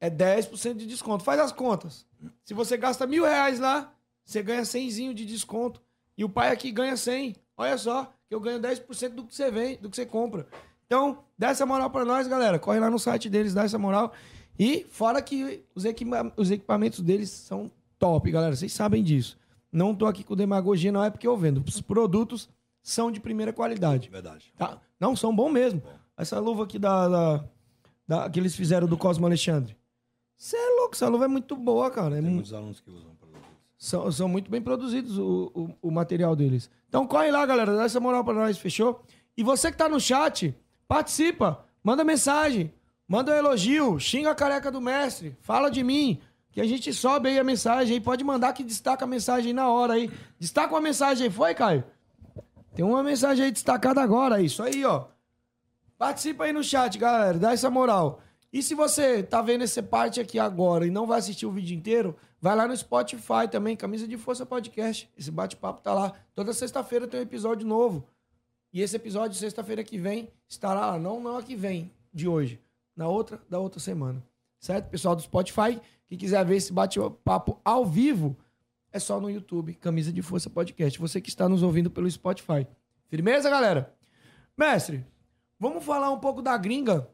é 0.00 0.08
10% 0.08 0.74
de 0.74 0.86
desconto. 0.86 1.24
Faz 1.24 1.40
as 1.40 1.50
contas. 1.50 2.06
Se 2.44 2.54
você 2.54 2.76
gasta 2.76 3.06
mil 3.06 3.24
reais 3.24 3.58
lá, 3.58 3.92
você 4.24 4.42
ganha 4.42 4.64
100 4.64 5.14
de 5.14 5.26
desconto. 5.26 5.82
E 6.16 6.24
o 6.24 6.28
pai 6.28 6.50
aqui 6.52 6.70
ganha 6.70 6.96
100. 6.96 7.34
Olha 7.56 7.76
só, 7.76 8.12
que 8.28 8.34
eu 8.34 8.40
ganho 8.40 8.60
10% 8.60 9.08
do 9.10 9.24
que 9.24 9.34
você 9.34 9.50
vem, 9.50 9.76
do 9.78 9.90
que 9.90 9.96
você 9.96 10.06
compra. 10.06 10.46
Então, 10.86 11.18
dá 11.38 11.48
essa 11.50 11.64
moral 11.66 11.90
pra 11.90 12.04
nós, 12.04 12.26
galera. 12.26 12.58
Corre 12.58 12.78
lá 12.78 12.90
no 12.90 12.98
site 12.98 13.28
deles, 13.28 13.54
dá 13.54 13.64
essa 13.64 13.78
moral. 13.78 14.12
E 14.58 14.86
fora 14.90 15.20
que 15.22 15.62
os, 15.74 15.84
equipa- 15.84 16.32
os 16.36 16.50
equipamentos 16.50 17.00
deles 17.00 17.30
são 17.30 17.70
top, 17.98 18.30
galera. 18.30 18.54
Vocês 18.54 18.72
sabem 18.72 19.02
disso. 19.02 19.36
Não 19.72 19.94
tô 19.94 20.06
aqui 20.06 20.22
com 20.22 20.36
demagogia, 20.36 20.92
não 20.92 21.02
é 21.02 21.10
porque 21.10 21.26
eu 21.26 21.36
vendo. 21.36 21.62
Os 21.66 21.80
produtos 21.80 22.48
são 22.82 23.10
de 23.10 23.18
primeira 23.18 23.52
qualidade. 23.52 24.08
Verdade. 24.08 24.52
Tá? 24.56 24.78
Não, 25.00 25.16
são 25.16 25.34
bons 25.34 25.50
mesmo. 25.50 25.82
Essa 26.16 26.38
luva 26.38 26.62
aqui 26.64 26.78
da, 26.78 27.08
da- 27.08 27.44
da- 28.06 28.30
que 28.30 28.38
eles 28.38 28.54
fizeram 28.54 28.86
do 28.86 28.96
Cosmo 28.96 29.26
Alexandre. 29.26 29.76
Você 30.36 30.56
é 30.56 30.70
louco, 30.80 30.94
essa 30.94 31.08
luva 31.08 31.24
é 31.24 31.28
muito 31.28 31.56
boa, 31.56 31.90
cara. 31.90 32.16
É 32.18 32.20
Tem 32.20 32.28
mu- 32.28 32.34
muitos 32.36 32.52
alunos 32.52 32.78
que 32.80 32.90
usam 32.90 33.10
produtos. 33.16 33.42
são, 33.78 34.12
são 34.12 34.28
muito 34.28 34.48
bem 34.50 34.60
produzidos 34.62 35.18
o, 35.18 35.50
o, 35.54 35.88
o 35.88 35.90
material 35.90 36.36
deles. 36.36 36.70
Então 36.88 37.06
corre 37.06 37.30
lá, 37.32 37.44
galera. 37.46 37.74
Dá 37.74 37.84
essa 37.84 37.98
moral 37.98 38.22
pra 38.24 38.34
nós, 38.34 38.56
fechou? 38.58 39.02
E 39.36 39.42
você 39.42 39.72
que 39.72 39.78
tá 39.78 39.88
no 39.88 39.98
chat, 39.98 40.54
participa. 40.94 41.64
Manda 41.82 42.04
mensagem. 42.04 42.72
Manda 43.08 43.32
um 43.32 43.34
elogio. 43.34 43.98
Xinga 43.98 44.30
a 44.30 44.34
careca 44.34 44.70
do 44.70 44.80
mestre. 44.80 45.36
Fala 45.40 45.68
de 45.68 45.82
mim. 45.82 46.20
Que 46.52 46.60
a 46.60 46.64
gente 46.64 46.92
sobe 46.92 47.28
aí 47.28 47.38
a 47.38 47.42
mensagem 47.42 47.94
aí. 47.94 48.00
Pode 48.00 48.22
mandar 48.22 48.52
que 48.52 48.62
destaca 48.62 49.04
a 49.04 49.08
mensagem 49.08 49.48
aí 49.48 49.52
na 49.52 49.68
hora 49.68 49.94
aí. 49.94 50.08
Destaca 50.38 50.72
uma 50.72 50.80
mensagem 50.80 51.26
aí. 51.26 51.32
Foi, 51.32 51.52
Caio? 51.52 51.82
Tem 52.76 52.84
uma 52.84 53.02
mensagem 53.02 53.46
aí 53.46 53.50
destacada 53.50 54.00
agora. 54.00 54.40
Isso 54.40 54.62
aí, 54.62 54.84
ó. 54.84 55.06
Participa 55.98 56.44
aí 56.44 56.52
no 56.52 56.62
chat, 56.62 56.96
galera. 56.96 57.38
Dá 57.38 57.52
essa 57.52 57.68
moral. 57.68 58.20
E 58.52 58.62
se 58.62 58.76
você 58.76 59.20
tá 59.20 59.42
vendo 59.42 59.64
essa 59.64 59.82
parte 59.82 60.20
aqui 60.20 60.38
agora 60.38 60.86
e 60.86 60.90
não 60.90 61.06
vai 61.08 61.18
assistir 61.18 61.44
o 61.44 61.50
vídeo 61.50 61.76
inteiro, 61.76 62.16
vai 62.40 62.54
lá 62.54 62.68
no 62.68 62.76
Spotify 62.76 63.48
também, 63.50 63.74
Camisa 63.74 64.06
de 64.06 64.16
Força 64.16 64.46
Podcast. 64.46 65.10
Esse 65.18 65.32
bate-papo 65.32 65.82
tá 65.82 65.92
lá. 65.92 66.12
Toda 66.36 66.52
sexta-feira 66.52 67.08
tem 67.08 67.18
um 67.18 67.24
episódio 67.24 67.66
novo. 67.66 68.06
E 68.72 68.80
esse 68.80 68.96
episódio, 68.96 69.38
sexta-feira 69.38 69.84
que 69.84 69.96
vem, 69.96 70.28
estará 70.54 70.92
lá. 70.92 70.98
Não, 70.98 71.20
não 71.20 71.36
a 71.36 71.42
que 71.42 71.54
vem, 71.54 71.90
de 72.12 72.26
hoje. 72.28 72.60
Na 72.96 73.08
outra, 73.08 73.40
da 73.48 73.58
outra 73.58 73.80
semana. 73.80 74.22
Certo? 74.58 74.88
Pessoal 74.88 75.14
do 75.14 75.22
Spotify, 75.22 75.80
que 76.06 76.16
quiser 76.16 76.44
ver 76.44 76.56
esse 76.56 76.72
bate-papo 76.72 77.60
ao 77.64 77.84
vivo, 77.84 78.36
é 78.92 78.98
só 78.98 79.20
no 79.20 79.30
YouTube, 79.30 79.74
Camisa 79.74 80.12
de 80.12 80.22
Força 80.22 80.48
Podcast. 80.48 80.98
Você 80.98 81.20
que 81.20 81.28
está 81.28 81.48
nos 81.48 81.62
ouvindo 81.62 81.90
pelo 81.90 82.10
Spotify. 82.10 82.66
Firmeza, 83.08 83.50
galera? 83.50 83.94
Mestre, 84.56 85.04
vamos 85.58 85.84
falar 85.84 86.10
um 86.10 86.18
pouco 86.18 86.40
da 86.40 86.56
gringa. 86.56 87.08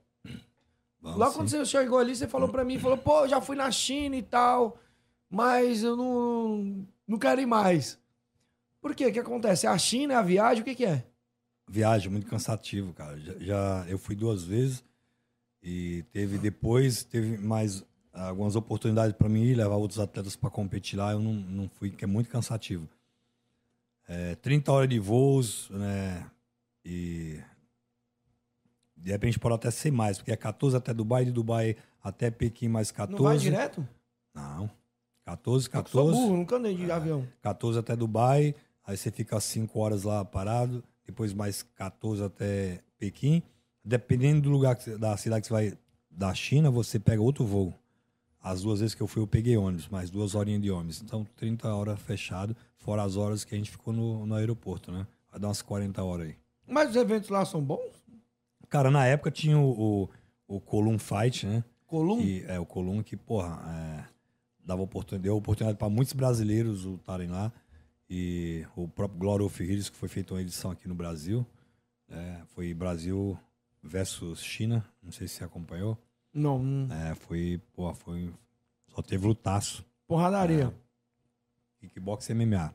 Vamos 1.01 1.19
Logo 1.19 1.31
sim. 1.31 1.37
quando 1.39 1.49
você 1.49 1.65
chegou 1.65 1.99
ali, 1.99 2.15
você 2.15 2.29
falou 2.29 2.51
pra 2.51 2.65
mim, 2.65 2.79
falou, 2.79 2.99
pô, 2.99 3.27
já 3.27 3.41
fui 3.41 3.57
na 3.57 3.71
China 3.71 4.15
e 4.17 4.23
tal, 4.23 4.79
mas 5.31 5.83
eu 5.83 5.97
não, 5.97 6.87
não 7.09 7.19
quero 7.19 7.41
ir 7.41 7.47
mais. 7.47 7.99
Por 8.81 8.95
quê? 8.95 9.07
O 9.07 9.13
que 9.13 9.19
acontece? 9.19 9.67
A 9.67 9.77
China, 9.79 10.15
é 10.15 10.17
a 10.17 10.23
viagem, 10.23 10.63
o 10.63 10.65
que 10.65 10.75
que 10.75 10.85
é? 10.85 11.07
Viagem 11.71 12.11
muito 12.11 12.27
cansativo, 12.27 12.93
cara. 12.93 13.19
Já, 13.21 13.33
já- 13.39 13.85
eu 13.89 13.97
fui 13.99 14.17
duas 14.17 14.43
vezes 14.43 14.83
e 15.63 16.03
teve 16.13 16.37
depois 16.37 17.05
teve 17.05 17.39
mais 17.39 17.85
algumas 18.13 18.57
oportunidades 18.57 19.15
para 19.17 19.29
mim 19.29 19.43
ir 19.45 19.55
levar 19.55 19.77
outros 19.77 20.01
atletas 20.01 20.35
para 20.35 20.51
competir 20.51 20.99
lá. 20.99 21.13
Eu 21.13 21.21
não, 21.21 21.33
não 21.33 21.69
fui, 21.69 21.91
que 21.91 22.03
é 22.05 22.09
muito 22.09 22.29
cansativo. 22.29 22.89
É, 24.09 24.35
30 24.35 24.73
horas 24.73 24.89
de 24.89 24.99
voos, 24.99 25.71
né? 25.71 26.27
E 26.85 27.39
de 28.97 29.13
repente 29.13 29.39
pode 29.39 29.55
até 29.55 29.71
ser 29.71 29.93
mais, 29.93 30.19
porque 30.19 30.33
é 30.33 30.37
14 30.37 30.77
até 30.77 30.93
Dubai, 30.93 31.25
de 31.25 31.31
Dubai 31.31 31.77
até 32.03 32.31
Pequim 32.31 32.67
mais 32.69 32.91
14. 32.91 33.17
Não 33.17 33.29
vai 33.31 33.39
direto? 33.39 33.87
Não. 34.35 34.69
14, 35.25 35.67
Eu 35.69 35.73
sou 35.73 35.83
14. 35.83 36.11
burro, 36.19 36.37
nunca 36.37 36.57
andei 36.57 36.75
de 36.75 36.91
avião. 36.91 37.25
14 37.41 37.79
até 37.79 37.95
Dubai, 37.95 38.55
aí 38.85 38.97
você 38.97 39.11
fica 39.13 39.39
5 39.39 39.79
horas 39.79 40.03
lá 40.03 40.25
parado, 40.25 40.83
depois 41.07 41.33
mais 41.33 41.63
14 41.63 42.23
até 42.23 42.81
Pequim. 42.99 43.43
Dependendo 43.85 44.43
do 44.43 44.51
lugar, 44.51 44.77
que 44.77 44.97
da 44.97 45.17
cidade 45.17 45.43
que 45.43 45.49
você 45.49 45.53
vai, 45.53 45.79
da 46.11 46.35
China, 46.35 46.71
você 46.71 46.99
pega 46.99 47.23
outro 47.23 47.45
voo. 47.45 47.75
As 48.43 48.63
duas 48.63 48.81
vezes 48.81 48.95
que 48.95 49.03
eu 49.03 49.07
fui, 49.07 49.23
eu 49.23 49.27
peguei 49.27 49.57
ônibus, 49.57 49.89
mais 49.89 50.11
duas 50.11 50.35
horinhas 50.35 50.63
de 50.63 50.71
ônibus. 50.71 51.03
Então, 51.03 51.27
30 51.37 51.75
horas 51.75 52.01
fechado, 52.01 52.57
fora 52.77 53.03
as 53.03 53.17
horas 53.17 53.45
que 53.45 53.55
a 53.55 53.59
gente 53.59 53.71
ficou 53.71 53.93
no, 53.93 54.27
no 54.27 54.35
aeroporto, 54.35 54.91
né? 54.91 55.07
Vai 55.31 55.41
dar 55.41 55.49
umas 55.49 55.61
40 55.63 56.03
horas 56.03 56.29
aí. 56.29 56.37
Mas 56.67 56.91
os 56.91 56.97
eventos 56.97 57.29
lá 57.29 57.45
são 57.45 57.63
bons? 57.63 57.93
Cara, 58.69 58.91
na 58.91 59.05
época 59.05 59.31
tinha 59.31 59.59
o, 59.59 60.09
o, 60.49 60.57
o 60.57 60.61
Column 60.61 60.99
Fight, 60.99 61.47
né? 61.47 61.65
Colum? 61.87 62.19
Que, 62.19 62.45
é, 62.47 62.59
o 62.59 62.65
Column 62.65 63.03
que, 63.03 63.17
porra, 63.17 63.61
é, 63.69 64.05
dava 64.65 64.83
oportunidade, 64.83 65.25
deu 65.25 65.37
oportunidade 65.37 65.77
para 65.77 65.89
muitos 65.89 66.15
brasileiros 66.15 66.85
lutarem 66.85 67.29
lá. 67.29 67.53
E 68.11 68.67
o 68.75 68.89
próprio 68.89 69.21
Glory 69.21 69.45
of 69.45 69.63
Heroes, 69.63 69.89
que 69.89 69.97
foi 69.97 70.09
feita 70.09 70.35
uma 70.35 70.43
edição 70.43 70.73
aqui 70.73 70.89
no 70.89 70.95
Brasil. 70.97 71.47
é, 72.09 72.43
foi 72.49 72.75
Brasil 72.75 73.39
versus 73.81 74.43
China. 74.43 74.85
Não 75.01 75.13
sei 75.13 75.29
se 75.29 75.37
você 75.37 75.45
acompanhou. 75.45 75.97
Não. 76.35 76.89
É, 76.91 77.15
foi, 77.15 77.61
porra, 77.73 77.95
foi. 77.95 78.33
Só 78.89 79.01
teve 79.01 79.27
lutaço. 79.27 79.85
Porradaria. 80.09 80.75
Kickbox 81.79 82.29
e 82.29 82.35
MMA. 82.35 82.75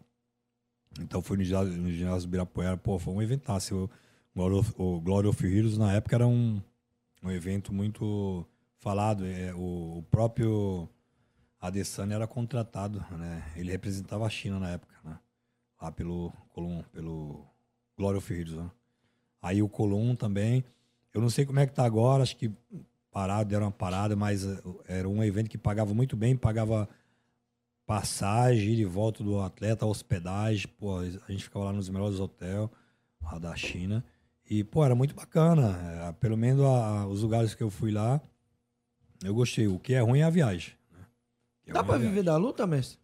Então 1.02 1.22
foi 1.22 1.36
no 1.38 1.44
ginásio, 1.44 1.74
no 1.74 1.92
ginásio 1.92 2.30
Birapuera, 2.30 2.78
pô, 2.78 2.98
foi 2.98 3.14
um 3.14 3.22
eventaço. 3.22 3.76
O 3.76 3.90
Glory 4.34 4.56
of, 4.56 4.74
o 4.78 5.02
Glory 5.02 5.28
of 5.28 5.46
Heroes 5.46 5.78
na 5.78 5.94
época 5.94 6.16
era 6.16 6.26
um, 6.28 6.62
um 7.22 7.30
evento 7.30 7.74
muito 7.74 8.46
falado. 8.78 9.26
É, 9.26 9.54
o, 9.54 9.98
o 9.98 10.04
próprio 10.10 10.90
Adesanya 11.60 12.16
era 12.16 12.28
contratado, 12.28 13.06
né? 13.12 13.52
Ele 13.56 13.72
representava 13.72 14.26
a 14.26 14.30
China 14.30 14.60
na 14.60 14.72
época, 14.72 14.96
né? 15.04 15.20
Lá 15.86 15.92
pelo 15.92 16.34
Colum, 16.50 16.82
pelo 16.92 17.46
Glory 17.96 18.18
of 18.18 18.34
Heroes, 18.34 18.54
né? 18.56 18.72
Aí 19.40 19.62
o 19.62 19.70
Colum 19.70 20.16
também. 20.16 20.66
Eu 21.14 21.22
não 21.22 21.30
sei 21.30 21.46
como 21.46 21.60
é 21.60 21.68
que 21.68 21.74
tá 21.76 21.86
agora, 21.86 22.24
acho 22.24 22.36
que 22.38 22.52
parado, 23.12 23.48
deram 23.50 23.68
uma 23.68 23.72
parada, 23.72 24.16
mas 24.16 24.44
eh, 24.44 24.58
era 24.88 25.08
um 25.08 25.24
evento 25.24 25.48
que 25.48 25.60
pagava 25.60 25.94
muito 25.94 26.18
bem, 26.18 26.36
pagava 26.36 26.90
passagem, 27.86 28.74
ida 28.74 28.82
e 28.82 28.86
volta 28.86 29.24
do 29.24 29.40
atleta, 29.40 29.86
hospedagem, 29.86 30.68
pô, 30.80 30.98
a 30.98 31.06
gente 31.32 31.44
ficava 31.44 31.66
lá 31.66 31.72
nos 31.74 31.88
melhores 31.88 32.20
hotéis 32.20 32.68
lá 33.22 33.38
da 33.38 33.56
China. 33.56 34.04
E, 34.50 34.64
pô, 34.64 34.84
era 34.84 34.96
muito 34.96 35.14
bacana. 35.14 35.78
É, 36.10 36.12
pelo 36.14 36.36
menos 36.36 36.64
a- 36.66 37.06
os 37.06 37.22
lugares 37.22 37.54
que 37.54 37.62
eu 37.62 37.70
fui 37.70 37.92
lá, 37.92 38.20
eu 39.24 39.36
gostei. 39.36 39.68
O 39.68 39.78
que 39.78 39.94
é 39.94 40.00
ruim 40.02 40.22
é 40.22 40.24
a 40.24 40.30
viagem. 40.32 40.74
né? 40.92 41.06
É 41.68 41.74
Dá 41.74 41.84
pra 41.84 41.96
é 41.98 42.00
viver 42.00 42.24
da 42.24 42.36
luta, 42.38 42.66
mestre? 42.66 42.98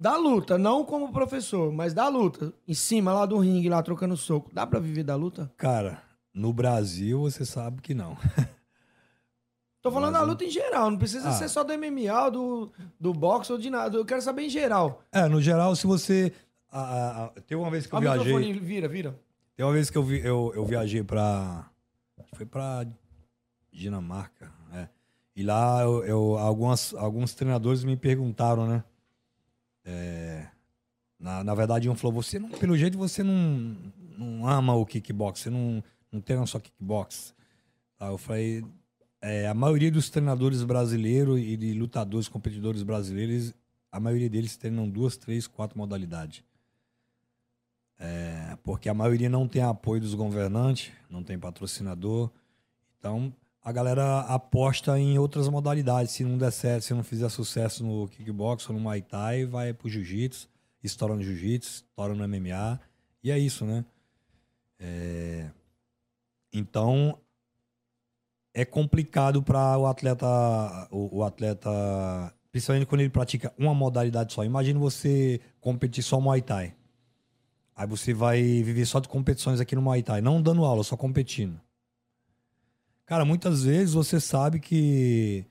Da 0.00 0.16
luta, 0.16 0.56
não 0.56 0.84
como 0.84 1.12
professor, 1.12 1.72
mas 1.72 1.92
da 1.92 2.06
luta. 2.08 2.52
Em 2.66 2.74
cima 2.74 3.12
lá 3.12 3.26
do 3.26 3.38
ringue, 3.38 3.68
lá 3.68 3.82
trocando 3.82 4.16
soco. 4.16 4.50
Dá 4.52 4.64
pra 4.66 4.78
viver 4.78 5.02
da 5.02 5.16
luta? 5.16 5.50
Cara, 5.56 6.00
no 6.32 6.52
Brasil 6.52 7.20
você 7.20 7.44
sabe 7.44 7.82
que 7.82 7.94
não. 7.94 8.16
Tô 9.82 9.90
falando 9.90 10.12
da 10.12 10.18
Brasil. 10.18 10.28
luta 10.32 10.44
em 10.44 10.50
geral, 10.50 10.90
não 10.90 10.98
precisa 10.98 11.28
Ah. 11.28 11.32
ser 11.32 11.48
só 11.48 11.62
do 11.64 11.72
MMA, 11.72 12.30
do, 12.30 12.70
do 12.98 13.12
boxe 13.12 13.52
ou 13.52 13.58
de 13.58 13.70
nada. 13.70 13.96
Eu 13.96 14.04
quero 14.04 14.20
saber 14.22 14.42
em 14.42 14.50
geral. 14.50 15.02
É, 15.12 15.28
no 15.28 15.40
geral, 15.40 15.74
se 15.76 15.86
você. 15.86 16.32
a- 16.70 16.80
a- 16.80 17.24
a- 17.24 17.28
teve 17.46 17.60
uma 17.60 17.70
vez 17.70 17.86
que 17.86 17.94
eu 17.94 17.98
O 17.98 18.00
viajei. 18.02 18.24
microfone 18.34 18.52
vira, 18.60 18.88
vira. 18.88 19.18
Tem 19.56 19.64
uma 19.64 19.72
vez 19.72 19.88
que 19.90 19.96
eu, 19.98 20.02
vi, 20.02 20.18
eu, 20.24 20.52
eu 20.54 20.64
viajei 20.64 21.02
pra. 21.02 21.68
Foi 22.34 22.44
pra 22.46 22.86
Dinamarca. 23.72 24.52
É. 24.74 24.88
E 25.34 25.42
lá 25.42 25.82
eu, 25.82 26.04
eu- 26.04 26.38
algumas, 26.38 26.92
alguns 26.94 27.32
treinadores 27.34 27.82
me 27.84 27.96
perguntaram, 27.96 28.66
né? 28.66 28.84
É, 29.90 30.46
na, 31.18 31.42
na 31.42 31.54
verdade, 31.54 31.88
um 31.88 31.94
falou: 31.96 32.22
você 32.22 32.38
não, 32.38 32.50
pelo 32.50 32.76
jeito 32.76 32.98
você 32.98 33.22
não, 33.22 33.74
não 34.18 34.46
ama 34.46 34.74
o 34.74 34.84
kickbox, 34.84 35.40
você 35.40 35.50
não, 35.50 35.82
não 36.12 36.20
treina 36.20 36.44
só 36.46 36.60
kickbox. 36.60 37.34
Aí 37.98 38.08
eu 38.10 38.18
falei: 38.18 38.64
é, 39.22 39.48
a 39.48 39.54
maioria 39.54 39.90
dos 39.90 40.10
treinadores 40.10 40.62
brasileiros 40.62 41.40
e 41.40 41.56
de 41.56 41.72
lutadores, 41.72 42.28
competidores 42.28 42.82
brasileiros, 42.82 43.54
a 43.90 43.98
maioria 43.98 44.28
deles 44.28 44.56
treinam 44.58 44.88
duas, 44.88 45.16
três, 45.16 45.46
quatro 45.46 45.78
modalidades. 45.78 46.44
É, 47.98 48.56
porque 48.62 48.88
a 48.88 48.94
maioria 48.94 49.28
não 49.28 49.48
tem 49.48 49.62
apoio 49.62 50.00
dos 50.00 50.14
governantes, 50.14 50.92
não 51.10 51.22
tem 51.22 51.38
patrocinador. 51.38 52.30
Então, 52.98 53.32
a 53.68 53.72
galera 53.72 54.20
aposta 54.20 54.98
em 54.98 55.18
outras 55.18 55.46
modalidades. 55.46 56.12
Se 56.12 56.24
não 56.24 56.38
der 56.38 56.50
certo, 56.50 56.84
se 56.84 56.94
não 56.94 57.04
fizer 57.04 57.28
sucesso 57.28 57.84
no 57.84 58.08
kickbox 58.08 58.66
ou 58.66 58.74
no 58.74 58.80
Muay 58.80 59.02
Thai, 59.02 59.44
vai 59.44 59.74
pro 59.74 59.90
jiu-jitsu, 59.90 60.48
estoura 60.82 61.14
no 61.14 61.22
jiu-jitsu, 61.22 61.84
estoura 61.84 62.14
no 62.14 62.26
MMA. 62.26 62.80
E 63.22 63.30
é 63.30 63.38
isso, 63.38 63.66
né? 63.66 63.84
É, 64.80 65.50
Então, 66.50 67.18
é 68.54 68.64
complicado 68.64 69.42
para 69.42 69.76
o 69.76 69.86
atleta, 69.86 70.26
o, 70.90 71.18
o 71.18 71.22
atleta, 71.22 71.68
principalmente 72.50 72.86
quando 72.86 73.02
ele 73.02 73.10
pratica 73.10 73.52
uma 73.58 73.74
modalidade 73.74 74.32
só. 74.32 74.46
Imagina 74.46 74.80
você 74.80 75.42
competir 75.60 76.02
só 76.02 76.18
Muay 76.18 76.40
Thai. 76.40 76.74
Aí 77.76 77.86
você 77.86 78.14
vai 78.14 78.40
viver 78.62 78.86
só 78.86 78.98
de 78.98 79.08
competições 79.08 79.60
aqui 79.60 79.74
no 79.76 79.82
Muay 79.82 80.02
Thai, 80.02 80.22
não 80.22 80.40
dando 80.40 80.64
aula, 80.64 80.82
só 80.82 80.96
competindo. 80.96 81.60
Cara, 83.08 83.24
muitas 83.24 83.64
vezes 83.64 83.94
você 83.94 84.20
sabe 84.20 84.60
que 84.60 85.46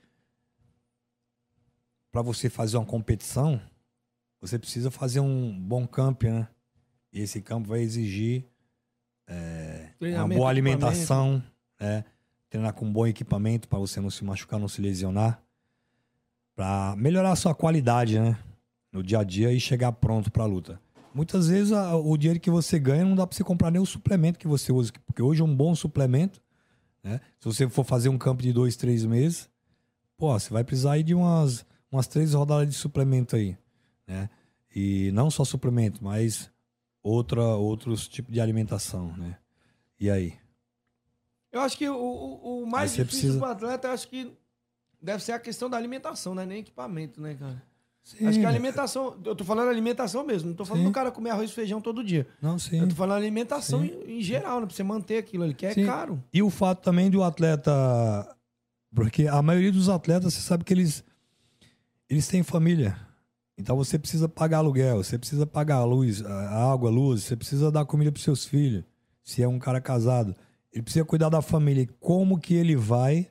para 2.12 2.22
você 2.22 2.48
fazer 2.48 2.76
uma 2.76 2.86
competição, 2.86 3.60
você 4.40 4.56
precisa 4.60 4.92
fazer 4.92 5.18
um 5.18 5.58
bom 5.58 5.84
camp, 5.84 6.22
né? 6.22 6.46
E 7.12 7.20
esse 7.20 7.42
campo 7.42 7.68
vai 7.68 7.80
exigir 7.80 8.44
é, 9.26 9.90
uma 10.20 10.28
boa 10.38 10.48
alimentação, 10.50 11.42
né? 11.80 12.04
treinar 12.48 12.72
com 12.74 12.86
um 12.86 12.92
bom 12.92 13.06
equipamento 13.08 13.68
para 13.68 13.78
você 13.80 14.00
não 14.00 14.08
se 14.08 14.24
machucar, 14.24 14.60
não 14.60 14.68
se 14.68 14.80
lesionar, 14.80 15.42
para 16.54 16.94
melhorar 16.96 17.32
a 17.32 17.36
sua 17.36 17.56
qualidade, 17.56 18.20
né? 18.20 18.38
No 18.92 19.02
dia 19.02 19.18
a 19.18 19.24
dia 19.24 19.52
e 19.52 19.58
chegar 19.58 19.90
pronto 19.92 20.30
para 20.30 20.44
a 20.44 20.46
luta. 20.46 20.80
Muitas 21.12 21.48
vezes 21.48 21.72
a- 21.72 21.96
o 21.96 22.16
dinheiro 22.16 22.38
que 22.38 22.50
você 22.50 22.78
ganha 22.78 23.04
não 23.04 23.16
dá 23.16 23.26
para 23.26 23.36
você 23.36 23.42
comprar 23.42 23.72
nem 23.72 23.82
o 23.82 23.86
suplemento 23.86 24.38
que 24.38 24.46
você 24.46 24.70
usa, 24.70 24.92
porque 25.04 25.20
hoje 25.20 25.42
um 25.42 25.54
bom 25.56 25.74
suplemento, 25.74 26.40
né? 27.02 27.20
Se 27.40 27.46
você 27.46 27.68
for 27.68 27.84
fazer 27.84 28.08
um 28.08 28.18
campo 28.18 28.42
de 28.42 28.52
dois, 28.52 28.76
três 28.76 29.04
meses, 29.04 29.48
pô, 30.16 30.32
você 30.38 30.50
vai 30.52 30.64
precisar 30.64 30.92
aí 30.92 31.02
de 31.02 31.14
umas, 31.14 31.64
umas 31.90 32.06
três 32.06 32.34
rodadas 32.34 32.68
de 32.68 32.74
suplemento 32.74 33.36
aí, 33.36 33.56
né? 34.06 34.28
E 34.74 35.10
não 35.12 35.30
só 35.30 35.44
suplemento, 35.44 36.02
mas 36.04 36.50
outra, 37.02 37.42
outros 37.42 38.06
tipos 38.08 38.32
de 38.32 38.40
alimentação, 38.40 39.16
né? 39.16 39.38
E 39.98 40.10
aí? 40.10 40.34
Eu 41.50 41.60
acho 41.62 41.76
que 41.78 41.88
o, 41.88 41.96
o, 41.96 42.62
o 42.62 42.66
mais 42.66 42.90
difícil 42.94 43.06
precisa- 43.20 43.38
pro 43.38 43.48
atleta, 43.48 43.88
eu 43.88 43.92
acho 43.92 44.08
que 44.08 44.30
deve 45.00 45.22
ser 45.24 45.32
a 45.32 45.38
questão 45.38 45.70
da 45.70 45.76
alimentação, 45.76 46.34
né? 46.34 46.44
Nem 46.44 46.58
equipamento, 46.60 47.20
né, 47.20 47.34
cara? 47.34 47.62
Sim, 48.08 48.26
Acho 48.26 48.38
que 48.38 48.46
a 48.46 48.48
alimentação. 48.48 49.18
Eu 49.22 49.36
tô 49.36 49.44
falando 49.44 49.68
alimentação 49.68 50.24
mesmo, 50.24 50.48
não 50.48 50.56
tô 50.56 50.64
falando 50.64 50.84
Sim. 50.84 50.88
do 50.88 50.94
cara 50.94 51.10
comer 51.10 51.28
arroz 51.28 51.50
e 51.50 51.52
feijão 51.52 51.78
todo 51.78 52.02
dia. 52.02 52.26
Não, 52.40 52.58
sim. 52.58 52.80
Eu 52.80 52.88
tô 52.88 52.94
falando 52.94 53.18
alimentação 53.18 53.84
em, 53.84 54.18
em 54.18 54.22
geral, 54.22 54.60
né? 54.60 54.66
Pra 54.66 54.74
você 54.74 54.82
manter 54.82 55.18
aquilo 55.18 55.44
ali, 55.44 55.52
que 55.52 55.66
é 55.66 55.74
caro. 55.84 56.24
E 56.32 56.42
o 56.42 56.48
fato 56.48 56.80
também 56.80 57.10
do 57.10 57.22
atleta. 57.22 57.70
Porque 58.94 59.26
a 59.26 59.42
maioria 59.42 59.70
dos 59.70 59.90
atletas, 59.90 60.32
você 60.32 60.40
sabe 60.40 60.64
que 60.64 60.72
eles, 60.72 61.04
eles 62.08 62.26
têm 62.26 62.42
família. 62.42 62.98
Então 63.58 63.76
você 63.76 63.98
precisa 63.98 64.26
pagar 64.26 64.58
aluguel, 64.58 65.04
você 65.04 65.18
precisa 65.18 65.46
pagar 65.46 65.76
a 65.76 65.84
luz, 65.84 66.24
a 66.24 66.72
água, 66.72 66.88
a 66.88 66.92
luz, 66.92 67.24
você 67.24 67.36
precisa 67.36 67.70
dar 67.70 67.84
comida 67.84 68.10
para 68.10 68.22
seus 68.22 68.46
filhos. 68.46 68.84
Se 69.22 69.42
é 69.42 69.48
um 69.48 69.58
cara 69.58 69.82
casado, 69.82 70.34
ele 70.72 70.82
precisa 70.82 71.04
cuidar 71.04 71.28
da 71.28 71.42
família. 71.42 71.82
E 71.82 71.86
Como 71.86 72.38
que 72.38 72.54
ele 72.54 72.74
vai 72.74 73.28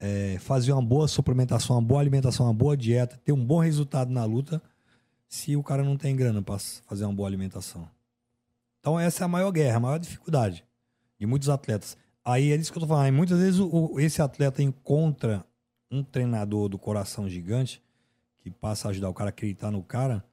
é, 0.00 0.38
fazer 0.38 0.72
uma 0.72 0.82
boa 0.82 1.08
suplementação, 1.08 1.76
uma 1.76 1.82
boa 1.82 2.00
alimentação, 2.00 2.46
uma 2.46 2.54
boa 2.54 2.76
dieta, 2.76 3.20
ter 3.24 3.32
um 3.32 3.44
bom 3.44 3.58
resultado 3.58 4.10
na 4.10 4.24
luta, 4.24 4.62
se 5.28 5.56
o 5.56 5.62
cara 5.62 5.82
não 5.82 5.96
tem 5.96 6.14
grana 6.16 6.40
para 6.42 6.58
fazer 6.86 7.04
uma 7.04 7.14
boa 7.14 7.28
alimentação? 7.28 7.88
Então 8.80 8.98
essa 8.98 9.22
é 9.22 9.26
a 9.26 9.28
maior 9.28 9.50
guerra, 9.50 9.76
a 9.76 9.80
maior 9.80 9.98
dificuldade 9.98 10.64
de 11.18 11.26
muitos 11.26 11.48
atletas. 11.48 11.96
Aí 12.24 12.52
é 12.52 12.56
isso 12.56 12.70
que 12.70 12.78
eu 12.78 12.82
tô 12.82 12.86
falando. 12.88 13.12
Muitas 13.14 13.38
vezes 13.38 13.60
o- 13.60 13.98
esse 13.98 14.22
atleta 14.22 14.62
encontra 14.62 15.44
um 15.90 16.02
treinador 16.02 16.68
do 16.68 16.78
coração 16.78 17.28
gigante 17.28 17.82
que 18.38 18.50
passa 18.50 18.88
a 18.88 18.90
ajudar 18.90 19.08
o 19.08 19.14
cara 19.14 19.28
a 19.28 19.30
acreditar 19.30 19.70
no 19.70 19.82
cara, 19.82 20.24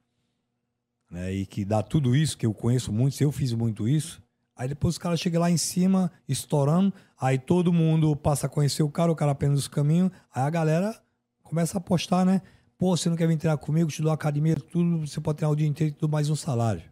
né? 1.10 1.32
E 1.32 1.46
que 1.46 1.64
dá 1.64 1.82
tudo 1.82 2.14
isso, 2.14 2.36
que 2.36 2.46
eu 2.46 2.54
conheço 2.54 2.92
muito, 2.92 3.20
eu 3.20 3.32
fiz 3.32 3.52
muito 3.52 3.88
isso. 3.88 4.22
Aí 4.56 4.66
depois 4.68 4.96
o 4.96 5.00
cara 5.00 5.16
chega 5.16 5.38
lá 5.38 5.50
em 5.50 5.58
cima, 5.58 6.10
estourando, 6.26 6.92
aí 7.20 7.38
todo 7.38 7.72
mundo 7.72 8.16
passa 8.16 8.46
a 8.46 8.48
conhecer 8.48 8.82
o 8.82 8.90
cara, 8.90 9.12
o 9.12 9.16
cara 9.16 9.32
aprende 9.32 9.54
os 9.54 9.68
caminhos, 9.68 10.10
aí 10.34 10.42
a 10.44 10.50
galera 10.50 10.98
começa 11.42 11.76
a 11.76 11.78
apostar, 11.78 12.24
né? 12.24 12.40
Pô, 12.78 12.96
você 12.96 13.10
não 13.10 13.16
quer 13.16 13.28
vir 13.28 13.36
treinar 13.36 13.58
comigo, 13.58 13.90
te 13.90 14.00
dou 14.00 14.10
academia, 14.10 14.56
tudo, 14.56 15.06
você 15.06 15.20
pode 15.20 15.38
treinar 15.38 15.52
o 15.52 15.56
dia 15.56 15.66
inteiro 15.66 15.92
e 15.92 15.96
tudo 15.96 16.10
mais 16.10 16.30
um 16.30 16.36
salário. 16.36 16.82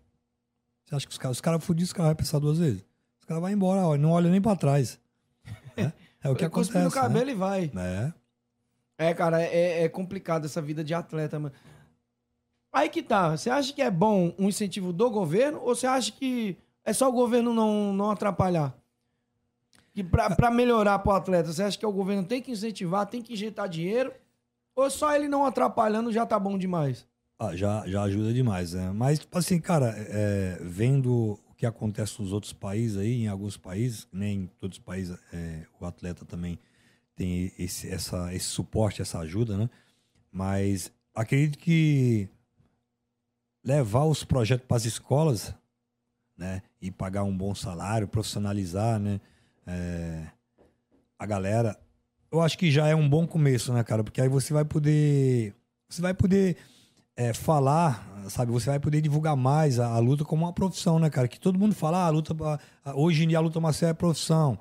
Você 0.84 0.94
acha 0.94 1.06
que 1.06 1.12
os 1.12 1.18
caras, 1.18 1.36
os 1.38 1.40
caras 1.40 1.64
fudidos, 1.64 1.88
os 1.88 1.92
caras 1.94 2.08
vão 2.10 2.16
pensar 2.16 2.38
duas 2.38 2.58
vezes? 2.58 2.84
Os 3.18 3.24
caras 3.24 3.42
vão 3.42 3.50
embora, 3.50 3.80
ó, 3.80 3.96
não 3.96 4.10
olha 4.10 4.30
nem 4.30 4.40
pra 4.40 4.56
trás. 4.56 5.00
É, 5.76 5.92
é 6.22 6.30
o 6.30 6.36
que 6.36 6.44
acontece. 6.44 6.78
no 6.84 6.90
cabelo 6.90 7.30
e 7.30 7.34
vai. 7.34 7.68
Né? 7.74 8.14
É. 8.98 9.08
É, 9.08 9.14
cara, 9.14 9.42
é, 9.42 9.82
é 9.82 9.88
complicado 9.88 10.44
essa 10.44 10.62
vida 10.62 10.84
de 10.84 10.94
atleta, 10.94 11.38
mano. 11.38 11.52
Aí 12.72 12.88
que 12.88 13.02
tá. 13.02 13.36
Você 13.36 13.50
acha 13.50 13.72
que 13.72 13.82
é 13.82 13.90
bom 13.90 14.32
um 14.38 14.48
incentivo 14.48 14.92
do 14.92 15.10
governo 15.10 15.58
ou 15.60 15.74
você 15.74 15.86
acha 15.86 16.12
que 16.12 16.56
é 16.84 16.92
só 16.92 17.08
o 17.08 17.12
governo 17.12 17.54
não, 17.54 17.92
não 17.92 18.10
atrapalhar? 18.10 18.76
E 19.94 20.02
pra 20.02 20.50
melhorar 20.50 20.98
pro 20.98 21.12
atleta, 21.12 21.52
você 21.52 21.62
acha 21.62 21.78
que 21.78 21.86
o 21.86 21.92
governo 21.92 22.24
tem 22.24 22.42
que 22.42 22.50
incentivar, 22.50 23.06
tem 23.06 23.22
que 23.22 23.32
injetar 23.32 23.68
dinheiro? 23.68 24.12
Ou 24.74 24.90
só 24.90 25.14
ele 25.14 25.28
não 25.28 25.46
atrapalhando 25.46 26.12
já 26.12 26.26
tá 26.26 26.38
bom 26.38 26.58
demais? 26.58 27.06
Ah, 27.38 27.54
já, 27.54 27.86
já 27.86 28.02
ajuda 28.02 28.32
demais, 28.32 28.72
né? 28.72 28.90
Mas, 28.90 29.20
tipo 29.20 29.38
assim, 29.38 29.60
cara, 29.60 29.94
é, 29.96 30.58
vendo 30.62 31.38
o 31.48 31.54
que 31.56 31.64
acontece 31.64 32.20
nos 32.20 32.32
outros 32.32 32.52
países 32.52 32.96
aí, 32.96 33.22
em 33.22 33.28
alguns 33.28 33.56
países, 33.56 34.08
nem 34.12 34.40
em 34.40 34.46
todos 34.58 34.78
os 34.78 34.84
países, 34.84 35.16
é, 35.32 35.64
o 35.80 35.86
atleta 35.86 36.24
também 36.24 36.58
tem 37.14 37.52
esse, 37.58 37.88
essa, 37.88 38.34
esse 38.34 38.46
suporte, 38.46 39.00
essa 39.00 39.20
ajuda, 39.20 39.56
né? 39.56 39.70
Mas 40.30 40.92
acredito 41.14 41.58
que 41.58 42.28
levar 43.62 44.04
os 44.04 44.24
projetos 44.24 44.66
para 44.66 44.76
as 44.76 44.84
escolas, 44.84 45.54
né? 46.36 46.62
E 46.84 46.90
pagar 46.90 47.24
um 47.24 47.34
bom 47.34 47.54
salário, 47.54 48.06
profissionalizar, 48.06 48.98
né? 48.98 49.18
É, 49.66 50.26
a 51.18 51.24
galera, 51.24 51.78
eu 52.30 52.42
acho 52.42 52.58
que 52.58 52.70
já 52.70 52.86
é 52.86 52.94
um 52.94 53.08
bom 53.08 53.26
começo, 53.26 53.72
né, 53.72 53.82
cara? 53.82 54.04
Porque 54.04 54.20
aí 54.20 54.28
você 54.28 54.52
vai 54.52 54.66
poder, 54.66 55.54
você 55.88 56.02
vai 56.02 56.12
poder 56.12 56.58
é, 57.16 57.32
falar, 57.32 58.06
sabe? 58.28 58.52
Você 58.52 58.68
vai 58.68 58.78
poder 58.78 59.00
divulgar 59.00 59.34
mais 59.34 59.80
a, 59.80 59.86
a, 59.94 59.98
luta 59.98 60.26
como 60.26 60.44
uma 60.44 60.52
profissão, 60.52 60.98
né, 60.98 61.08
cara? 61.08 61.26
Que 61.26 61.40
todo 61.40 61.58
mundo 61.58 61.74
fala, 61.74 62.04
ah, 62.04 62.06
a 62.06 62.10
luta, 62.10 62.36
a, 62.44 62.90
a, 62.90 62.94
hoje 62.94 63.24
em 63.24 63.28
dia 63.28 63.38
a 63.38 63.40
luta 63.40 63.58
marcial 63.60 63.90
é 63.90 63.94
profissão. 63.94 64.58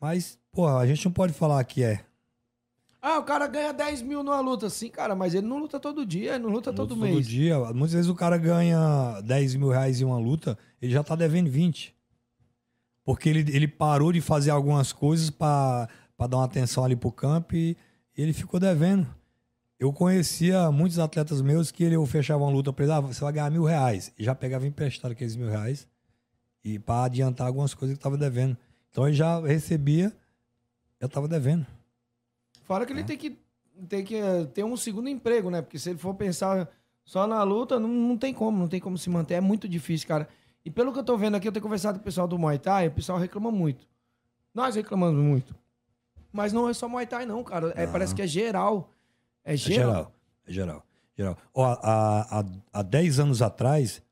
Mas, 0.00 0.38
porra, 0.52 0.78
a 0.78 0.86
gente 0.86 1.04
não 1.04 1.12
pode 1.12 1.32
falar 1.32 1.64
que 1.64 1.82
é. 1.82 2.04
Ah, 3.00 3.18
o 3.18 3.24
cara 3.24 3.46
ganha 3.46 3.72
10 3.72 4.02
mil 4.02 4.22
numa 4.22 4.40
luta. 4.40 4.68
Sim, 4.68 4.90
cara, 4.90 5.14
mas 5.14 5.34
ele 5.34 5.46
não 5.46 5.58
luta 5.58 5.80
todo 5.80 6.04
dia, 6.04 6.34
ele 6.34 6.44
não 6.44 6.50
luta 6.50 6.72
todo 6.72 6.94
luta 6.94 7.04
mês. 7.04 7.16
Todo 7.16 7.24
dia. 7.24 7.58
Muitas 7.72 7.92
vezes 7.92 8.10
o 8.10 8.14
cara 8.14 8.36
ganha 8.36 9.20
10 9.24 9.54
mil 9.54 9.70
reais 9.70 10.00
em 10.00 10.04
uma 10.04 10.18
luta, 10.18 10.58
ele 10.80 10.92
já 10.92 11.02
tá 11.02 11.14
devendo 11.14 11.50
20. 11.50 11.94
Porque 13.04 13.28
ele, 13.28 13.40
ele 13.54 13.66
parou 13.66 14.12
de 14.12 14.20
fazer 14.20 14.50
algumas 14.50 14.92
coisas 14.92 15.30
para 15.30 15.88
dar 16.18 16.36
uma 16.36 16.44
atenção 16.44 16.84
ali 16.84 16.94
pro 16.94 17.10
campo 17.10 17.56
e 17.56 17.76
ele 18.16 18.32
ficou 18.32 18.60
devendo. 18.60 19.06
Eu 19.78 19.92
conhecia 19.92 20.70
muitos 20.72 20.98
atletas 20.98 21.40
meus 21.40 21.70
que 21.70 21.84
ele, 21.84 21.94
eu 21.94 22.04
fechava 22.04 22.42
uma 22.42 22.50
luta 22.50 22.72
pra 22.72 22.84
ele, 22.84 22.92
ah, 22.92 23.00
você 23.00 23.20
vai 23.20 23.32
ganhar 23.32 23.50
mil 23.50 23.64
reais. 23.64 24.12
E 24.18 24.24
já 24.24 24.34
pegava 24.34 24.66
emprestado 24.66 25.12
aqueles 25.12 25.36
mil 25.36 25.48
reais 25.48 25.88
e 26.64 26.78
para 26.78 27.04
adiantar 27.04 27.46
algumas 27.46 27.72
coisas 27.74 27.96
que 27.96 28.02
tava 28.02 28.16
devendo. 28.16 28.56
Então 28.90 29.06
ele 29.06 29.16
já 29.16 29.40
recebia, 29.40 30.12
eu 31.00 31.08
tava 31.08 31.28
devendo. 31.28 31.66
Fora 32.64 32.84
que 32.84 32.92
ele 32.92 33.00
é. 33.00 33.04
tem 33.04 33.16
que, 33.16 33.38
tem 33.88 34.04
que 34.04 34.16
eh, 34.16 34.44
ter 34.52 34.64
um 34.64 34.76
segundo 34.76 35.08
emprego, 35.08 35.50
né? 35.50 35.62
Porque 35.62 35.78
se 35.78 35.90
ele 35.90 35.98
for 35.98 36.14
pensar 36.14 36.68
só 37.04 37.26
na 37.26 37.42
luta, 37.42 37.78
não, 37.78 37.88
não 37.88 38.18
tem 38.18 38.34
como, 38.34 38.58
não 38.58 38.68
tem 38.68 38.80
como 38.80 38.98
se 38.98 39.08
manter. 39.08 39.34
É 39.34 39.40
muito 39.40 39.68
difícil, 39.68 40.06
cara. 40.08 40.28
E 40.64 40.70
pelo 40.70 40.92
que 40.92 40.98
eu 40.98 41.04
tô 41.04 41.16
vendo 41.16 41.36
aqui, 41.36 41.48
eu 41.48 41.52
tenho 41.52 41.62
conversado 41.62 41.98
com 41.98 42.02
o 42.02 42.04
pessoal 42.04 42.28
do 42.28 42.38
Muay 42.38 42.58
Thai, 42.58 42.88
o 42.88 42.92
pessoal 42.92 43.18
reclama 43.18 43.50
muito. 43.50 43.86
Nós 44.54 44.74
reclamamos 44.74 45.22
muito. 45.22 45.54
Mas 46.32 46.52
não 46.52 46.68
é 46.68 46.74
só 46.74 46.88
Muay 46.88 47.06
Thai, 47.06 47.24
não, 47.26 47.42
cara. 47.42 47.72
É, 47.76 47.86
Parece 47.86 48.14
que 48.14 48.22
é 48.22 48.26
geral. 48.26 48.92
É 49.44 49.56
geral. 49.56 49.80
É 49.90 49.92
geral. 49.92 50.12
É 50.46 50.52
geral. 50.52 50.86
geral. 51.16 51.38
Ó, 51.54 51.64
há, 51.64 52.40
há, 52.40 52.44
há 52.72 52.82
10 52.82 53.20
anos 53.20 53.40
atrás, 53.40 54.02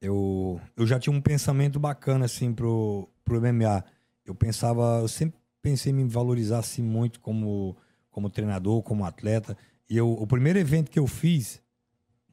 eu, 0.00 0.60
eu 0.76 0.86
já 0.86 0.98
tinha 0.98 1.14
um 1.14 1.20
pensamento 1.20 1.78
bacana, 1.78 2.24
assim, 2.24 2.52
pro, 2.52 3.08
pro 3.24 3.40
MMA. 3.40 3.84
Eu 4.24 4.34
pensava, 4.34 4.98
eu 5.00 5.08
sempre 5.08 5.38
pensei 5.62 5.92
em 5.92 5.96
me 5.96 6.04
valorizar 6.04 6.58
assim 6.58 6.82
muito 6.82 7.20
como, 7.20 7.76
como 8.10 8.30
treinador, 8.30 8.82
como 8.82 9.04
atleta. 9.04 9.56
E 9.88 9.96
eu, 9.96 10.10
o 10.10 10.26
primeiro 10.26 10.58
evento 10.58 10.90
que 10.90 10.98
eu 10.98 11.06
fiz 11.06 11.60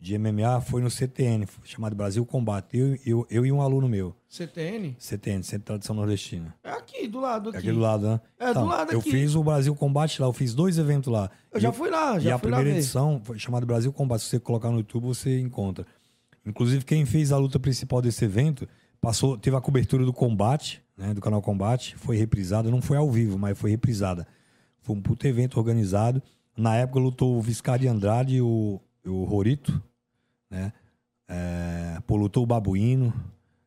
de 0.03 0.17
MMA 0.17 0.59
foi 0.59 0.81
no 0.81 0.89
CTN, 0.89 1.47
chamado 1.63 1.95
Brasil 1.95 2.25
Combate. 2.25 2.77
Eu, 2.77 2.97
eu, 3.05 3.27
eu 3.29 3.45
e 3.45 3.51
um 3.51 3.61
aluno 3.61 3.87
meu. 3.87 4.13
CTN? 4.27 4.97
CTN, 4.99 5.43
Centro 5.43 5.59
de 5.59 5.65
Tradição 5.65 5.95
Nordestina. 5.95 6.53
É 6.63 6.71
aqui, 6.71 7.07
do 7.07 7.21
lado 7.21 7.49
aqui. 7.49 7.57
É 7.57 7.59
aqui 7.61 7.71
do 7.71 7.79
lado, 7.79 8.07
né? 8.07 8.21
É, 8.37 8.49
então, 8.49 8.63
do 8.63 8.69
lado 8.69 8.91
eu 8.91 8.99
aqui. 8.99 9.09
Eu 9.09 9.13
fiz 9.13 9.33
o 9.33 9.43
Brasil 9.43 9.73
Combate 9.73 10.21
lá, 10.21 10.27
eu 10.27 10.33
fiz 10.33 10.53
dois 10.53 10.77
eventos 10.77 11.11
lá. 11.11 11.31
Eu 11.49 11.59
já 11.59 11.71
fui 11.71 11.89
lá, 11.89 12.19
já 12.19 12.29
E 12.29 12.33
a 12.33 12.37
primeira 12.37 12.69
edição 12.69 13.21
foi 13.23 13.39
chamada 13.39 13.65
Brasil 13.65 13.93
Combate. 13.93 14.23
Se 14.23 14.29
você 14.29 14.39
colocar 14.39 14.69
no 14.69 14.77
YouTube, 14.77 15.05
você 15.05 15.39
encontra. 15.39 15.85
Inclusive, 16.45 16.83
quem 16.83 17.05
fez 17.05 17.31
a 17.31 17.37
luta 17.37 17.57
principal 17.57 18.01
desse 18.01 18.25
evento 18.25 18.67
passou, 18.99 19.37
teve 19.37 19.55
a 19.55 19.61
cobertura 19.61 20.03
do 20.03 20.11
combate 20.11 20.83
né, 20.97 21.13
do 21.13 21.21
canal 21.21 21.41
Combate, 21.41 21.95
foi 21.97 22.17
reprisada, 22.17 22.69
não 22.69 22.81
foi 22.81 22.97
ao 22.97 23.09
vivo, 23.09 23.37
mas 23.37 23.57
foi 23.57 23.71
reprisada. 23.71 24.27
Foi 24.81 24.95
um 24.95 25.01
puto 25.01 25.27
evento 25.27 25.57
organizado. 25.57 26.21
Na 26.55 26.75
época 26.75 26.99
lutou 26.99 27.37
o 27.37 27.41
Viscari 27.41 27.87
Andrade 27.87 28.35
e 28.35 28.41
o, 28.41 28.79
o 29.05 29.23
Rorito, 29.23 29.81
né? 30.53 30.71
É, 31.27 31.97
pô, 32.05 32.15
lutou 32.15 32.43
o 32.43 32.45
Babuíno, 32.45 33.13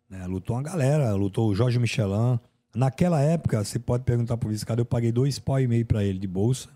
né? 0.09 0.27
lutou 0.27 0.57
uma 0.57 0.63
galera, 0.63 1.13
lutou 1.15 1.51
o 1.51 1.55
Jorge 1.55 1.79
Michelin. 1.79 2.39
Naquela 2.75 3.21
época, 3.21 3.65
você 3.65 3.79
pode 3.79 4.05
perguntar 4.05 4.37
pro 4.37 4.49
Viscari, 4.49 4.81
eu 4.81 4.85
paguei 4.85 5.11
dois 5.11 5.39
pau 5.39 5.59
e 5.59 5.67
meio 5.67 5.85
pra 5.85 6.05
ele 6.05 6.19
de 6.19 6.27
bolsa. 6.27 6.69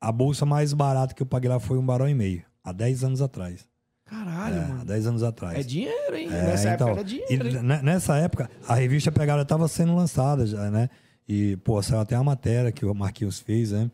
A 0.00 0.12
bolsa 0.12 0.44
mais 0.44 0.72
barata 0.72 1.14
que 1.14 1.22
eu 1.22 1.26
paguei 1.26 1.48
lá 1.48 1.58
foi 1.58 1.78
um 1.78 1.86
barão 1.86 2.08
e 2.08 2.14
meio, 2.14 2.42
há 2.62 2.72
10 2.72 3.04
anos 3.04 3.22
atrás. 3.22 3.66
Caralho, 4.04 4.56
é, 4.56 4.60
mano. 4.66 4.80
Há 4.82 4.84
10 4.84 5.06
anos 5.06 5.22
atrás. 5.22 5.58
É 5.58 5.62
dinheiro, 5.62 6.14
hein? 6.14 6.28
É, 6.28 6.42
nessa 6.42 6.74
então, 6.74 6.88
época 6.88 7.00
era 7.00 7.08
dinheiro. 7.08 7.48
E, 7.48 7.82
nessa 7.82 8.16
época, 8.18 8.50
a 8.68 8.74
revista 8.74 9.10
Pegada 9.10 9.42
estava 9.42 9.66
sendo 9.66 9.94
lançada 9.94 10.46
já, 10.46 10.70
né? 10.70 10.90
E, 11.26 11.56
pô, 11.58 11.82
saiu 11.82 12.00
até 12.00 12.14
a 12.14 12.22
matéria 12.22 12.70
que 12.70 12.84
o 12.84 12.94
Marquinhos 12.94 13.38
fez, 13.38 13.72
né? 13.72 13.90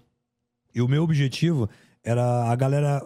E 0.74 0.82
o 0.82 0.88
meu 0.88 1.04
objetivo 1.04 1.68
era 2.02 2.50
a 2.50 2.56
galera. 2.56 3.02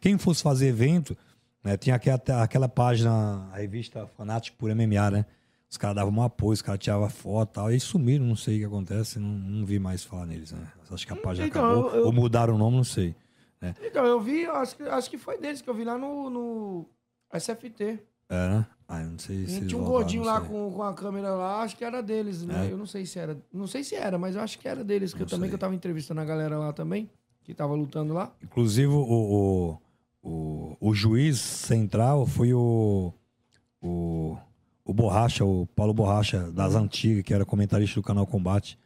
Quem 0.00 0.16
fosse 0.16 0.42
fazer 0.42 0.68
evento, 0.68 1.16
né? 1.62 1.76
Tinha 1.76 1.96
aquela, 1.96 2.20
aquela 2.42 2.68
página, 2.68 3.48
a 3.52 3.56
revista 3.56 4.06
Fanático 4.06 4.56
por 4.56 4.74
MMA, 4.74 5.10
né? 5.10 5.26
Os 5.70 5.78
caras 5.78 5.96
davam 5.96 6.12
um 6.12 6.22
apoio, 6.22 6.52
os 6.52 6.60
caras 6.60 6.78
tiravam 6.80 7.08
foto 7.08 7.50
e 7.50 7.54
tal. 7.54 7.72
E 7.72 7.80
sumiram, 7.80 8.26
não 8.26 8.36
sei 8.36 8.56
o 8.56 8.58
que 8.60 8.64
acontece, 8.66 9.18
não, 9.18 9.28
não 9.28 9.64
vi 9.64 9.78
mais 9.78 10.04
falar 10.04 10.26
neles, 10.26 10.52
né? 10.52 10.70
Acho 10.90 11.06
que 11.06 11.12
a 11.12 11.16
página 11.16 11.46
então, 11.46 11.64
acabou. 11.64 11.90
Eu. 11.98 12.06
Ou 12.06 12.12
mudaram 12.12 12.54
o 12.54 12.58
nome, 12.58 12.76
não 12.76 12.84
sei. 12.84 13.16
Né? 13.58 13.74
Então, 13.82 14.04
eu 14.04 14.20
vi, 14.20 14.44
acho 14.44 14.76
que, 14.76 14.82
acho 14.82 15.08
que 15.08 15.16
foi 15.16 15.38
deles 15.38 15.62
que 15.62 15.70
eu 15.70 15.74
vi 15.74 15.84
lá 15.84 15.96
no, 15.96 16.28
no 16.28 16.86
SFT. 17.32 18.00
É, 18.28 18.48
né? 18.48 18.66
Ah, 18.86 19.00
eu 19.00 19.10
não 19.10 19.18
sei 19.18 19.46
se. 19.46 19.66
Tinha 19.66 19.80
um 19.80 19.84
gordinho 19.84 20.22
lá 20.22 20.42
com, 20.42 20.70
com 20.70 20.82
a 20.82 20.92
câmera 20.92 21.30
lá, 21.30 21.62
acho 21.62 21.74
que 21.74 21.84
era 21.84 22.02
deles, 22.02 22.42
né? 22.44 22.66
É. 22.66 22.72
Eu 22.72 22.76
não 22.76 22.84
sei 22.84 23.06
se 23.06 23.18
era. 23.18 23.40
Não 23.50 23.66
sei 23.66 23.82
se 23.82 23.94
era, 23.94 24.18
mas 24.18 24.36
eu 24.36 24.42
acho 24.42 24.58
que 24.58 24.68
era 24.68 24.84
deles, 24.84 25.14
que 25.14 25.22
eu 25.22 25.26
também 25.26 25.48
que 25.48 25.54
eu 25.54 25.58
tava 25.58 25.74
entrevistando 25.74 26.20
a 26.20 26.24
galera 26.24 26.58
lá 26.58 26.74
também, 26.74 27.08
que 27.42 27.54
tava 27.54 27.74
lutando 27.74 28.12
lá. 28.12 28.30
Inclusive, 28.42 28.92
o, 28.92 29.00
o, 29.00 29.78
o, 30.22 30.76
o 30.80 30.94
juiz 30.94 31.38
central 31.38 32.26
foi 32.26 32.54
o. 32.54 33.12
O, 33.80 34.38
o 34.84 34.94
Borracha, 34.94 35.44
o 35.44 35.66
Paulo 35.74 35.92
Borracha, 35.92 36.52
das 36.52 36.76
antigas, 36.76 37.24
que 37.24 37.34
era 37.34 37.44
comentarista 37.44 37.98
do 38.00 38.04
Canal 38.04 38.26
Combate. 38.26 38.78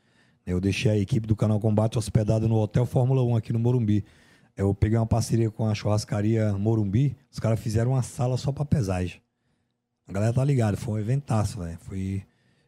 Eu 0.47 0.61
deixei 0.61 0.91
a 0.91 0.97
equipe 0.97 1.27
do 1.27 1.37
Canal 1.37 1.61
Combate 1.61 1.99
hospedada 1.99 2.49
no 2.49 2.57
Hotel 2.57 2.87
Fórmula 2.87 3.23
1 3.23 3.37
aqui 3.37 3.53
no 3.53 3.59
Morumbi. 3.59 4.05
Eu 4.57 4.75
peguei 4.75 4.97
uma 4.97 5.07
parceria 5.07 5.51
com 5.51 5.69
a 5.69 5.75
churrascaria 5.75 6.55
Morumbi, 6.55 7.15
os 7.31 7.39
caras 7.39 7.61
fizeram 7.61 7.91
uma 7.91 8.03
sala 8.03 8.39
só 8.39 8.51
pra 8.51 8.65
pesagem. 8.65 9.21
A 10.09 10.13
galera 10.13 10.33
tá 10.33 10.45
ligada, 10.45 10.77
foi 10.77 10.95
um 10.95 10.99
eventaço, 10.99 11.59
velho. 11.59 11.77
Foi, 11.81 12.23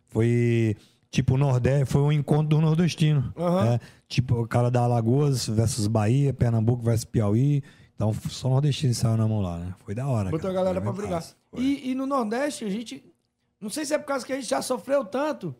foi 0.08 0.76
tipo 1.10 1.38
Nordeste, 1.38 1.86
foi 1.86 2.02
um 2.02 2.12
encontro 2.12 2.48
do 2.48 2.60
nordestino. 2.60 3.32
Uhum. 3.36 3.64
Né? 3.64 3.80
Tipo, 4.06 4.42
o 4.42 4.46
cara 4.46 4.70
da 4.70 4.82
Alagoas 4.82 5.46
versus 5.46 5.86
Bahia, 5.86 6.34
Pernambuco 6.34 6.82
versus 6.82 7.04
Piauí. 7.04 7.62
Então, 7.98 8.14
só 8.30 8.48
nordestino 8.48 8.94
saiu 8.94 9.16
na 9.16 9.26
mão 9.26 9.40
lá, 9.40 9.58
né? 9.58 9.74
Foi 9.80 9.92
da 9.92 10.06
hora. 10.06 10.30
Botou 10.30 10.48
a 10.48 10.52
galera 10.52 10.80
pra 10.80 10.92
brigar. 10.92 11.24
E, 11.56 11.90
e 11.90 11.94
no 11.96 12.06
Nordeste, 12.06 12.64
a 12.64 12.70
gente. 12.70 13.04
Não 13.60 13.68
sei 13.68 13.84
se 13.84 13.92
é 13.92 13.98
por 13.98 14.06
causa 14.06 14.24
que 14.24 14.32
a 14.32 14.36
gente 14.36 14.48
já 14.48 14.62
sofreu 14.62 15.04
tanto 15.04 15.52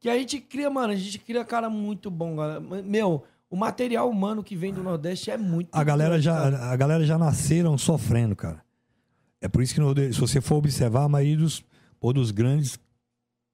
que 0.00 0.08
a 0.08 0.16
gente 0.16 0.40
cria, 0.40 0.70
mano, 0.70 0.92
a 0.92 0.96
gente 0.96 1.18
cria 1.18 1.44
cara 1.44 1.68
muito 1.68 2.10
bom, 2.10 2.36
galera. 2.36 2.60
Meu, 2.60 3.24
o 3.50 3.56
material 3.56 4.08
humano 4.08 4.42
que 4.42 4.56
vem 4.56 4.72
do 4.72 4.82
Nordeste 4.82 5.30
é 5.30 5.36
muito. 5.36 5.68
A 5.72 5.82
galera, 5.84 6.20
já, 6.20 6.70
a 6.70 6.76
galera 6.76 7.04
já 7.04 7.18
nasceram 7.18 7.76
sofrendo, 7.76 8.36
cara. 8.36 8.62
É 9.40 9.48
por 9.48 9.62
isso 9.62 9.74
que, 9.74 9.80
no, 9.80 9.94
se 9.94 10.18
você 10.18 10.40
for 10.40 10.56
observar, 10.56 11.04
a 11.04 11.08
maioria 11.08 11.36
dos, 11.36 11.64
ou 12.00 12.12
dos 12.12 12.30
grandes 12.30 12.78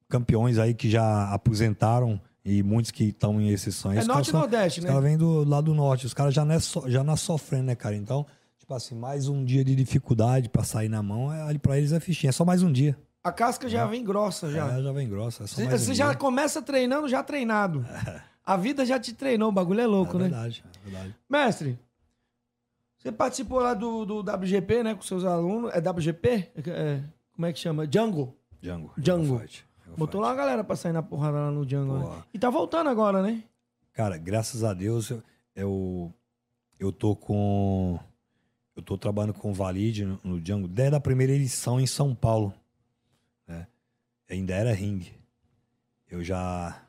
campeões 0.08 0.58
aí 0.58 0.74
que 0.74 0.90
já 0.90 1.32
aposentaram 1.32 2.20
e 2.44 2.62
muitos 2.62 2.90
que 2.90 3.04
estão 3.04 3.40
em 3.40 3.48
exceções. 3.48 3.98
É 3.98 4.04
norte 4.04 4.28
e 4.28 4.32
nordeste, 4.32 4.80
né? 4.80 4.88
Os 4.88 4.94
caras 4.94 5.08
vêm 5.08 5.16
do 5.16 5.44
lado 5.44 5.64
do 5.64 5.74
norte. 5.74 6.04
Os 6.04 6.12
caras 6.12 6.34
já, 6.34 6.44
não 6.44 6.54
é 6.54 6.60
so, 6.60 6.84
já 6.88 7.02
não 7.02 7.14
é 7.14 7.16
sofrendo, 7.16 7.64
né, 7.64 7.74
cara? 7.74 7.96
Então, 7.96 8.26
tipo 8.58 8.74
assim, 8.74 8.94
mais 8.94 9.28
um 9.28 9.44
dia 9.44 9.64
de 9.64 9.74
dificuldade 9.74 10.48
para 10.48 10.62
sair 10.62 10.88
na 10.88 11.02
mão, 11.02 11.32
é, 11.32 11.56
pra 11.58 11.78
eles 11.78 11.92
é 11.92 12.00
fichinha. 12.00 12.28
É 12.28 12.32
só 12.32 12.44
mais 12.44 12.62
um 12.62 12.70
dia. 12.70 12.96
A 13.22 13.32
casca 13.32 13.66
já 13.68 13.84
é. 13.84 13.86
vem 13.86 14.04
grossa, 14.04 14.50
já. 14.50 14.70
É, 14.70 14.82
já 14.82 14.92
vem 14.92 15.08
grossa. 15.08 15.44
É 15.44 15.46
você, 15.46 15.64
um 15.64 15.70
você 15.70 15.94
já 15.94 16.14
começa 16.14 16.60
treinando, 16.60 17.08
já 17.08 17.22
treinado. 17.22 17.84
É. 18.06 18.34
A 18.46 18.58
vida 18.58 18.84
já 18.84 19.00
te 19.00 19.14
treinou, 19.14 19.48
o 19.48 19.52
bagulho 19.52 19.80
é 19.80 19.86
louco, 19.86 20.18
é 20.18 20.18
né? 20.18 20.28
Verdade, 20.28 20.62
é 20.66 20.90
verdade. 20.90 21.16
Mestre, 21.30 21.78
você 22.98 23.10
participou 23.10 23.58
lá 23.58 23.72
do, 23.72 24.04
do 24.04 24.20
WGP, 24.20 24.82
né, 24.82 24.94
com 24.94 25.00
seus 25.00 25.24
alunos. 25.24 25.70
É 25.72 25.78
WGP? 25.78 26.50
É, 26.66 27.00
como 27.32 27.46
é 27.46 27.54
que 27.54 27.58
chama? 27.58 27.86
Django. 27.86 28.36
Django. 28.60 28.92
Django. 28.98 29.42
Botou 29.96 30.20
lá 30.20 30.30
a 30.30 30.34
galera 30.34 30.64
pra 30.64 30.76
sair 30.76 30.92
na 30.92 31.02
porrada 31.02 31.38
lá 31.38 31.50
no 31.50 31.64
Django. 31.64 31.98
Né? 31.98 32.22
E 32.32 32.38
tá 32.38 32.50
voltando 32.50 32.88
agora, 32.90 33.22
né? 33.22 33.42
Cara, 33.92 34.16
graças 34.16 34.64
a 34.64 34.74
Deus, 34.74 35.10
eu, 35.54 36.12
eu, 36.78 36.92
tô 36.92 37.14
com. 37.14 37.98
Eu 38.76 38.82
tô 38.82 38.98
trabalhando 38.98 39.34
com 39.34 39.50
o 39.50 39.54
Valide 39.54 40.04
no, 40.04 40.20
no 40.24 40.40
Django 40.40 40.66
desde 40.66 40.96
a 40.96 41.00
primeira 41.00 41.32
edição 41.32 41.80
em 41.80 41.86
São 41.86 42.14
Paulo. 42.14 42.52
Né? 43.46 43.66
Ainda 44.28 44.54
era 44.54 44.72
ringue. 44.72 45.12
Eu 46.10 46.22
já 46.24 46.80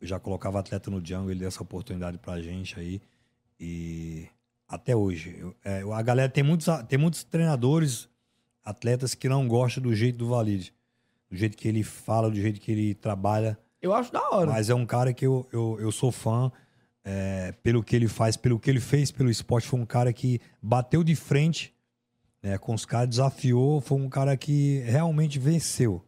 eu 0.00 0.06
já 0.06 0.18
colocava 0.18 0.58
atleta 0.58 0.90
no 0.90 1.00
Django, 1.00 1.30
ele 1.30 1.38
deu 1.40 1.48
essa 1.48 1.62
oportunidade 1.62 2.18
pra 2.18 2.40
gente 2.42 2.78
aí. 2.78 3.00
E 3.58 4.26
até 4.68 4.96
hoje. 4.96 5.36
eu- 5.38 5.54
é, 5.64 5.82
a 5.82 6.02
galera 6.02 6.28
tem 6.30 6.42
muitos, 6.42 6.66
tem 6.88 6.98
muitos 6.98 7.22
treinadores, 7.22 8.08
atletas 8.64 9.14
que 9.14 9.28
não 9.28 9.46
gostam 9.46 9.82
do 9.82 9.94
jeito 9.94 10.18
do 10.18 10.28
Valide. 10.28 10.72
Do 11.32 11.38
jeito 11.38 11.56
que 11.56 11.66
ele 11.66 11.82
fala, 11.82 12.28
do 12.30 12.36
jeito 12.36 12.60
que 12.60 12.70
ele 12.70 12.94
trabalha. 12.94 13.58
Eu 13.80 13.94
acho 13.94 14.12
da 14.12 14.20
hora. 14.28 14.50
Mas 14.50 14.68
é 14.68 14.74
um 14.74 14.84
cara 14.84 15.14
que 15.14 15.26
eu, 15.26 15.48
eu, 15.50 15.78
eu 15.80 15.90
sou 15.90 16.12
fã 16.12 16.52
é, 17.02 17.52
pelo 17.62 17.82
que 17.82 17.96
ele 17.96 18.06
faz, 18.06 18.36
pelo 18.36 18.60
que 18.60 18.68
ele 18.68 18.80
fez 18.80 19.10
pelo 19.10 19.30
esporte. 19.30 19.66
Foi 19.66 19.80
um 19.80 19.86
cara 19.86 20.12
que 20.12 20.38
bateu 20.60 21.02
de 21.02 21.16
frente 21.16 21.74
né, 22.42 22.58
com 22.58 22.74
os 22.74 22.84
caras, 22.84 23.08
desafiou. 23.08 23.80
Foi 23.80 23.96
um 23.96 24.10
cara 24.10 24.36
que 24.36 24.80
realmente 24.80 25.38
venceu. 25.38 26.04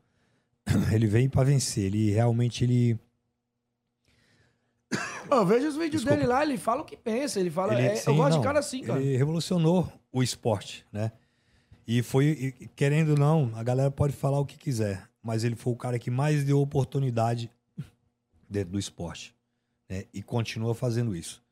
Ele 0.93 1.07
veio 1.07 1.31
pra 1.31 1.43
vencer. 1.43 1.85
Ele 1.85 2.11
realmente 2.11 2.63
ele, 2.65 2.99
Eu 5.31 5.47
vejo 5.47 5.69
os 5.69 5.75
vídeos 5.77 6.03
Desculpa. 6.03 6.17
dele 6.17 6.27
lá, 6.29 6.43
ele 6.43 6.57
fala 6.59 6.83
o 6.83 6.85
que 6.85 6.97
pensa. 6.97 7.41
Ele 7.41 7.51
fala. 7.51 7.73
ele- 7.75 7.89
é, 7.89 7.93
eu 7.93 7.97
sim, 7.97 8.17
gosto 8.17 8.33
não, 8.35 8.41
de 8.41 8.47
cara 8.47 8.59
assim, 8.59 8.83
cara. 8.83 9.01
Ele 9.01 9.17
revolucionou 9.17 9.91
o 10.13 10.23
esporte, 10.23 10.87
né? 10.93 11.13
E 11.87 12.03
foi, 12.03 12.55
e, 12.61 12.69
querendo 12.69 13.11
ou 13.11 13.19
não, 13.19 13.53
a 13.55 13.63
galera 13.63 13.91
pode 13.91 14.15
falar 14.15 14.41
o 14.41 14.47
que 14.47 14.57
quiser, 14.57 15.07
mas 15.25 15.43
ele 15.43 15.57
foi 15.57 15.73
o 15.73 15.77
cara 15.77 15.99
que 15.99 16.11
mais 16.11 16.45
deu 16.45 16.61
oportunidade 16.61 17.51
dentro 18.49 18.73
do 18.73 18.79
esporte. 18.79 19.35
né? 19.89 20.05
E 20.13 20.23
continua 20.23 20.75
fazendo 20.75 21.17
isso. 21.17 21.43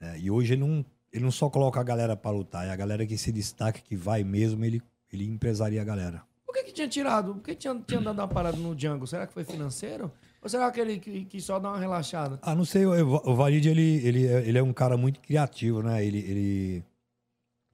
né? 0.00 0.18
E 0.18 0.30
hoje 0.30 0.54
ele 0.54 0.60
não, 0.62 0.84
ele 1.12 1.24
não 1.24 1.30
só 1.30 1.48
coloca 1.48 1.80
a 1.80 1.84
galera 1.84 2.16
para 2.16 2.30
lutar, 2.32 2.66
é 2.66 2.70
a 2.70 2.76
galera 2.76 3.06
que 3.06 3.16
se 3.16 3.30
destaca, 3.32 3.80
que 3.80 3.96
vai 3.96 4.24
mesmo, 4.24 4.64
ele, 4.64 4.82
ele 5.12 5.24
empresaria 5.24 5.80
a 5.80 5.84
galera. 5.84 6.22
Por 6.44 6.52
que, 6.54 6.64
que 6.64 6.72
tinha 6.72 6.88
tirado? 6.88 7.34
Por 7.34 7.42
que 7.44 7.54
tinha, 7.54 7.74
tinha 7.86 8.00
dado 8.00 8.18
uma 8.18 8.28
parada 8.28 8.56
no 8.56 8.74
Django? 8.74 9.06
Será 9.06 9.26
que 9.26 9.32
foi 9.32 9.44
financeiro? 9.44 10.10
Ou 10.42 10.48
será 10.48 10.70
que 10.70 10.78
ele 10.80 10.98
que, 11.00 11.24
que 11.24 11.40
só 11.40 11.58
dá 11.58 11.70
uma 11.70 11.78
relaxada? 11.78 12.38
Ah, 12.42 12.54
não 12.54 12.64
sei, 12.64 12.84
o, 12.84 13.34
Valide, 13.34 13.68
ele, 13.70 14.06
ele, 14.06 14.26
é- 14.26 14.46
ele 14.48 14.58
é 14.58 14.62
um 14.62 14.72
cara 14.72 14.96
muito 14.96 15.18
criativo, 15.20 15.82
né? 15.82 16.04
Ele, 16.04 16.18
ele, 16.18 16.84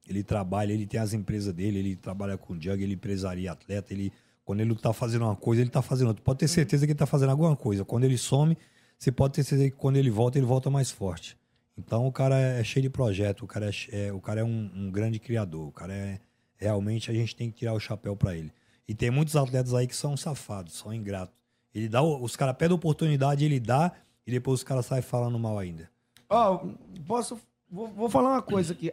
ele 0.07 0.22
trabalha, 0.22 0.72
ele 0.72 0.86
tem 0.86 0.99
as 1.01 1.12
empresas 1.12 1.53
dele, 1.53 1.78
ele 1.80 1.97
trabalha 1.97 2.38
com 2.38 2.55
jug, 2.61 2.82
ele 2.82 2.95
empresaria 2.95 3.51
atleta, 3.53 3.93
ele, 3.93 4.12
quando 4.51 4.59
ele 4.62 4.74
tá 4.74 4.92
fazendo 4.92 5.24
uma 5.26 5.36
coisa, 5.36 5.62
ele 5.62 5.70
tá 5.70 5.80
fazendo 5.80 6.09
outra. 6.09 6.24
Pode 6.24 6.40
ter 6.40 6.48
certeza 6.48 6.84
que 6.84 6.90
ele 6.90 6.98
tá 6.98 7.07
fazendo 7.07 7.30
alguma 7.30 7.55
coisa. 7.55 7.84
Quando 7.84 8.03
ele 8.03 8.18
some, 8.18 8.59
você 8.98 9.12
pode 9.12 9.34
ter 9.34 9.44
certeza 9.44 9.70
que 9.70 9.76
quando 9.76 9.94
ele 9.96 10.11
volta, 10.11 10.38
ele 10.38 10.44
volta 10.46 10.68
mais 10.68 10.90
forte. 10.90 11.38
Então 11.78 12.05
o 12.05 12.11
cara 12.11 12.36
é 12.36 12.64
cheio 12.64 12.82
de 12.82 12.90
projeto, 12.90 13.44
o 13.44 13.46
cara 13.46 13.70
é, 13.70 14.07
é- 14.09 14.12
o 14.12 14.20
cara 14.20 14.40
é 14.40 14.44
um, 14.44 14.68
um 14.74 14.90
grande 14.90 15.20
criador, 15.20 15.68
o 15.68 15.70
cara 15.70 15.94
é 15.94 16.18
realmente 16.57 17.12
a 17.12 17.14
gente 17.14 17.36
tem 17.36 17.48
que 17.48 17.59
tirar 17.59 17.74
o 17.74 17.78
chapéu 17.78 18.16
pra 18.16 18.36
ele. 18.36 18.53
E 18.88 18.92
tem 18.94 19.09
muitos 19.09 19.36
atletas 19.36 19.72
aí 19.72 19.86
que 19.86 19.94
são 19.94 20.16
safados, 20.16 20.74
são 20.76 20.92
ingratos. 20.92 21.32
Ele 21.72 21.88
dá, 21.88 22.03
os 22.03 22.34
caras 22.34 22.57
pedem 22.57 22.74
oportunidade, 22.74 23.44
ele 23.44 23.61
dá 23.61 23.92
e 24.26 24.32
depois 24.32 24.59
os 24.59 24.64
caras 24.64 24.84
saem 24.84 25.01
falando 25.01 25.38
mal 25.38 25.61
ainda. 25.61 25.88
Ó, 26.28 26.66
posso. 27.07 27.38
Vou, 27.70 27.86
vou 27.86 28.11
falar 28.11 28.30
uma 28.30 28.42
coisa 28.42 28.72
aqui. 28.72 28.92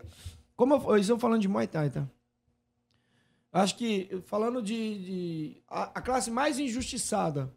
Como 0.56 0.76
eu, 0.76 0.82
eu 0.92 0.98
estou 0.98 1.18
falando 1.18 1.42
de 1.42 1.48
Muay 1.48 1.66
Thai, 1.66 1.90
tá? 1.90 2.08
Acho 3.58 3.76
que, 3.76 4.22
falando 4.26 4.62
de. 4.62 4.98
de- 5.06 5.64
a, 5.68 5.84
a 6.00 6.02
classe 6.02 6.30
mais 6.32 6.60
injustiçada 6.60 7.54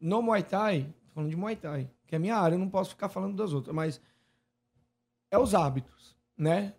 no 0.00 0.22
Muay 0.22 0.42
Thai, 0.42 0.92
falando 1.14 1.30
de 1.30 1.36
Muay 1.36 1.56
Thai, 1.56 1.90
que 2.06 2.14
é 2.14 2.18
minha 2.18 2.36
área, 2.36 2.54
eu 2.54 2.58
não 2.58 2.68
posso 2.68 2.90
ficar 2.90 3.08
falando 3.08 3.36
das 3.36 3.52
outras, 3.52 3.74
mas. 3.74 4.00
É 5.30 5.38
os 5.38 5.54
hábitos, 5.54 6.16
né? 6.36 6.72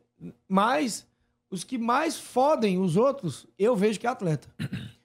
Mas 0.48 1.06
os 1.50 1.64
que 1.64 1.78
mais 1.78 2.18
fodem 2.20 2.80
os 2.80 2.96
outros, 2.98 3.46
eu 3.60 3.76
vejo 3.76 4.00
que 4.00 4.08
é 4.08 4.10
atleta. 4.10 4.48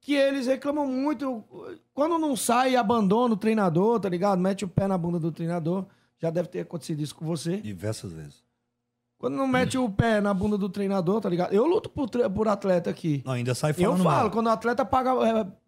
Que 0.00 0.14
eles 0.14 0.46
reclamam 0.46 0.86
muito. 0.86 1.44
Quando 1.92 2.18
não 2.18 2.34
sai, 2.34 2.74
abandona 2.76 3.34
o 3.34 3.36
treinador, 3.36 4.00
tá 4.00 4.08
ligado? 4.08 4.40
Mete 4.40 4.64
o 4.64 4.68
pé 4.68 4.86
na 4.86 4.96
bunda 4.96 5.18
do 5.18 5.30
treinador. 5.30 5.84
Já 6.18 6.30
deve 6.30 6.48
ter 6.48 6.60
acontecido 6.60 7.02
isso 7.02 7.14
com 7.14 7.26
você. 7.26 7.58
Diversas 7.58 8.10
vezes. 8.12 8.42
Quando 9.18 9.34
não 9.36 9.48
mete 9.48 9.76
o 9.76 9.90
pé 9.90 10.20
na 10.20 10.32
bunda 10.32 10.56
do 10.56 10.68
treinador, 10.68 11.20
tá 11.20 11.28
ligado? 11.28 11.52
Eu 11.52 11.66
luto 11.66 11.90
por, 11.90 12.08
por 12.08 12.46
atleta 12.46 12.88
aqui. 12.88 13.20
Não, 13.26 13.32
ainda 13.32 13.52
sai 13.54 13.72
Eu 13.72 13.74
falando 13.74 14.02
falo, 14.04 14.20
mal. 14.22 14.30
quando 14.30 14.46
o 14.46 14.50
atleta 14.50 14.84
paga, 14.84 15.10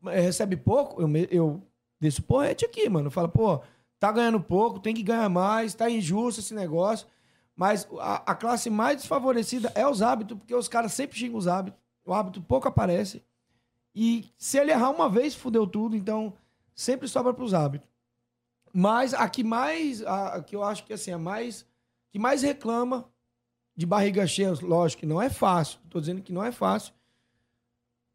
é, 0.06 0.18
é, 0.18 0.20
recebe 0.20 0.56
pouco, 0.56 1.02
eu, 1.02 1.08
me- 1.08 1.26
eu 1.32 1.60
desço 2.00 2.22
porrete 2.22 2.64
aqui, 2.64 2.88
mano. 2.88 3.08
Eu 3.08 3.10
falo, 3.10 3.28
pô, 3.28 3.60
tá 3.98 4.12
ganhando 4.12 4.40
pouco, 4.40 4.78
tem 4.78 4.94
que 4.94 5.02
ganhar 5.02 5.28
mais, 5.28 5.74
tá 5.74 5.90
injusto 5.90 6.40
esse 6.40 6.54
negócio. 6.54 7.08
Mas 7.56 7.88
a, 7.98 8.30
a 8.30 8.34
classe 8.36 8.70
mais 8.70 8.98
desfavorecida 8.98 9.72
é 9.74 9.84
os 9.86 10.00
hábitos, 10.00 10.38
porque 10.38 10.54
os 10.54 10.68
caras 10.68 10.92
sempre 10.92 11.18
xingam 11.18 11.36
os 11.36 11.48
hábitos. 11.48 11.78
O 12.06 12.14
hábito 12.14 12.40
pouco 12.40 12.68
aparece. 12.68 13.22
E 13.92 14.30
se 14.38 14.58
ele 14.58 14.70
errar 14.70 14.90
uma 14.90 15.08
vez, 15.08 15.34
fudeu 15.34 15.66
tudo. 15.66 15.96
Então, 15.96 16.32
sempre 16.72 17.08
sobra 17.08 17.34
pros 17.34 17.52
hábitos. 17.52 17.88
Mas 18.72 19.12
a 19.12 19.28
que 19.28 19.42
mais, 19.42 20.02
a, 20.04 20.34
a 20.36 20.42
que 20.42 20.54
eu 20.54 20.62
acho 20.62 20.84
que 20.84 20.92
assim, 20.92 21.10
a 21.10 21.18
mais, 21.18 21.66
que 22.12 22.18
mais 22.18 22.42
reclama 22.42 23.09
de 23.80 23.86
barriga 23.86 24.26
cheia, 24.26 24.52
lógico 24.60 25.00
que 25.00 25.06
não 25.06 25.22
é 25.22 25.30
fácil. 25.30 25.78
Tô 25.88 25.98
dizendo 26.00 26.20
que 26.20 26.32
não 26.34 26.44
é 26.44 26.52
fácil 26.52 26.92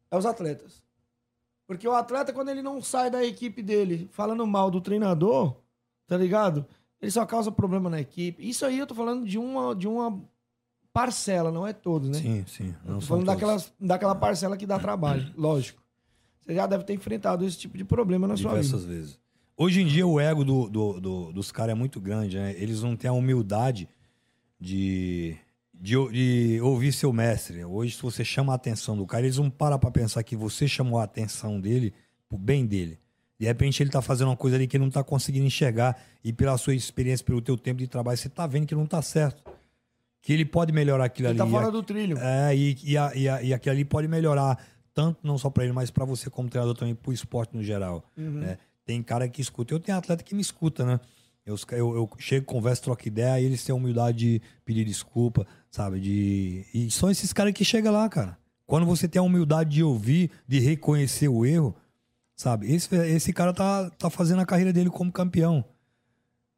é 0.08 0.16
os 0.16 0.24
atletas. 0.24 0.80
Porque 1.66 1.88
o 1.88 1.92
atleta, 1.92 2.32
quando 2.32 2.48
ele 2.50 2.62
não 2.62 2.80
sai 2.80 3.10
da 3.10 3.24
equipe 3.24 3.60
dele 3.64 4.08
falando 4.12 4.46
mal 4.46 4.70
do 4.70 4.80
treinador, 4.80 5.56
tá 6.06 6.16
ligado? 6.16 6.64
Ele 7.02 7.10
só 7.10 7.26
causa 7.26 7.50
problema 7.50 7.90
na 7.90 8.00
equipe. 8.00 8.48
Isso 8.48 8.64
aí 8.64 8.78
eu 8.78 8.86
tô 8.86 8.94
falando 8.94 9.26
de 9.26 9.36
uma, 9.38 9.74
de 9.74 9.88
uma 9.88 10.22
parcela, 10.92 11.50
não 11.50 11.66
é 11.66 11.72
todos, 11.72 12.08
né? 12.10 12.18
Sim, 12.20 12.44
sim. 12.46 12.74
Eu 12.84 12.92
Não 12.92 12.94
tô 12.94 13.00
são 13.00 13.08
falando 13.08 13.26
daquelas, 13.26 13.72
daquela 13.80 14.14
parcela 14.14 14.56
que 14.56 14.64
dá 14.66 14.78
trabalho, 14.78 15.30
lógico. 15.36 15.82
Você 16.40 16.54
já 16.54 16.64
deve 16.68 16.84
ter 16.84 16.94
enfrentado 16.94 17.44
esse 17.44 17.58
tipo 17.58 17.76
de 17.76 17.84
problema 17.84 18.28
na 18.28 18.36
sua 18.36 18.50
Diversas 18.50 18.84
vida. 18.84 18.94
vezes. 18.94 19.18
Hoje 19.56 19.80
em 19.82 19.86
dia 19.86 20.06
o 20.06 20.20
ego 20.20 20.44
do, 20.44 20.68
do- 20.68 21.00
do- 21.00 21.32
dos 21.32 21.50
caras 21.50 21.72
é 21.72 21.74
muito 21.74 22.00
grande, 22.00 22.36
né? 22.38 22.54
Eles 22.56 22.80
não 22.84 22.94
têm 22.94 23.10
a 23.10 23.12
humildade 23.12 23.88
de, 24.60 25.36
de, 25.80 25.94
de 26.10 26.60
ouvir 26.62 26.92
seu 26.92 27.12
mestre. 27.12 27.64
Hoje, 27.64 27.96
se 27.96 28.02
você 28.02 28.24
chama 28.24 28.52
a 28.52 28.56
atenção 28.56 28.96
do 28.96 29.06
cara, 29.06 29.24
eles 29.24 29.38
não 29.38 29.50
param 29.50 29.78
pra 29.78 29.90
pensar 29.90 30.22
que 30.22 30.36
você 30.36 30.66
chamou 30.66 30.98
a 30.98 31.04
atenção 31.04 31.60
dele 31.60 31.92
pro 32.28 32.38
bem 32.38 32.66
dele. 32.66 32.98
De 33.38 33.44
repente 33.46 33.82
ele 33.82 33.90
tá 33.90 34.00
fazendo 34.00 34.28
uma 34.28 34.36
coisa 34.36 34.56
ali 34.56 34.66
que 34.66 34.76
ele 34.76 34.84
não 34.84 34.90
tá 34.90 35.04
conseguindo 35.04 35.44
enxergar 35.46 36.00
e 36.24 36.32
pela 36.32 36.56
sua 36.56 36.74
experiência, 36.74 37.24
pelo 37.24 37.42
teu 37.42 37.56
tempo 37.58 37.78
de 37.80 37.86
trabalho, 37.86 38.16
você 38.16 38.28
tá 38.30 38.46
vendo 38.46 38.66
que 38.66 38.74
não 38.74 38.86
tá 38.86 39.02
certo. 39.02 39.42
Que 40.22 40.32
ele 40.32 40.44
pode 40.44 40.72
melhorar 40.72 41.04
aquilo 41.04 41.28
Ele 41.28 41.40
ali. 41.40 41.50
tá 41.50 41.58
fora 41.58 41.70
do 41.70 41.82
trilho. 41.82 42.18
é, 42.18 42.56
e, 42.56 42.76
e, 42.82 42.96
a, 42.96 43.12
e, 43.14 43.28
a, 43.28 43.42
e 43.42 43.54
aquilo 43.54 43.74
ali 43.74 43.84
pode 43.84 44.08
melhorar, 44.08 44.58
tanto 44.94 45.18
não 45.22 45.36
só 45.38 45.50
pra 45.50 45.64
ele, 45.64 45.72
mas 45.72 45.90
pra 45.90 46.04
você 46.04 46.28
como 46.30 46.48
treinador 46.48 46.74
também, 46.74 46.94
pro 46.94 47.12
esporte 47.12 47.54
no 47.54 47.62
geral. 47.62 48.02
né? 48.16 48.58
Tem 48.84 49.02
cara 49.02 49.28
que 49.28 49.40
escuta. 49.42 49.74
Eu 49.74 49.78
tenho 49.80 49.98
atleta 49.98 50.24
que 50.24 50.34
me 50.34 50.40
escuta, 50.40 50.84
né? 50.86 50.98
Eu, 51.46 51.56
eu, 51.70 51.94
eu 51.94 52.10
chego, 52.18 52.44
converso, 52.44 52.82
troco 52.82 53.06
ideia, 53.06 53.40
e 53.40 53.44
eles 53.44 53.64
têm 53.64 53.72
a 53.72 53.76
humildade 53.76 54.18
de 54.18 54.42
pedir 54.64 54.84
desculpa, 54.84 55.46
sabe? 55.70 56.00
De... 56.00 56.66
E 56.74 56.90
são 56.90 57.08
esses 57.08 57.32
caras 57.32 57.52
que 57.52 57.64
chegam 57.64 57.92
lá, 57.92 58.08
cara. 58.08 58.36
Quando 58.66 58.84
você 58.84 59.06
tem 59.06 59.20
a 59.20 59.22
humildade 59.22 59.70
de 59.70 59.84
ouvir, 59.84 60.28
de 60.48 60.58
reconhecer 60.58 61.28
o 61.28 61.46
erro, 61.46 61.72
sabe? 62.34 62.72
Esse, 62.72 62.92
esse 62.96 63.32
cara 63.32 63.52
tá, 63.52 63.88
tá 63.90 64.10
fazendo 64.10 64.40
a 64.40 64.46
carreira 64.46 64.72
dele 64.72 64.90
como 64.90 65.12
campeão. 65.12 65.64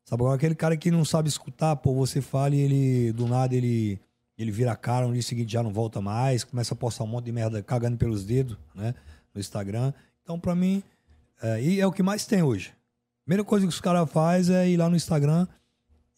Sabe, 0.07 0.23
agora 0.23 0.37
aquele 0.37 0.55
cara 0.55 0.75
que 0.75 0.91
não 0.91 1.05
sabe 1.05 1.29
escutar, 1.29 1.77
pô, 1.77 1.93
você 1.93 2.23
fala 2.23 2.55
e 2.55 2.61
ele, 2.61 3.13
do 3.13 3.29
nada, 3.29 3.55
ele, 3.55 4.01
ele 4.39 4.51
vira 4.51 4.73
a 4.73 4.77
cara, 4.77 5.07
no 5.07 5.13
dia 5.13 5.21
seguinte 5.21 5.53
já 5.53 5.63
não 5.63 5.71
volta 5.71 6.01
mais, 6.01 6.45
começa 6.45 6.73
a 6.73 6.77
postar 6.77 7.05
um 7.05 7.09
monte 7.09 7.27
de 7.27 7.33
merda 7.33 7.63
cagando 7.63 7.99
pelos 7.99 8.25
dedos, 8.25 8.57
né, 8.75 8.95
no 9.35 9.39
Instagram. 9.39 9.93
Então, 10.23 10.41
pra 10.41 10.55
mim, 10.55 10.83
é, 11.43 11.63
e 11.63 11.79
é 11.79 11.87
o 11.87 11.93
que 11.93 12.03
mais 12.03 12.25
tem 12.25 12.43
hoje. 12.43 12.73
Primeira 13.29 13.45
coisa 13.45 13.67
que 13.67 13.75
os 13.75 13.79
caras 13.79 14.11
fazem 14.11 14.57
é 14.57 14.71
ir 14.71 14.79
lá 14.79 14.89
no 14.89 14.97
Instagram 14.97 15.47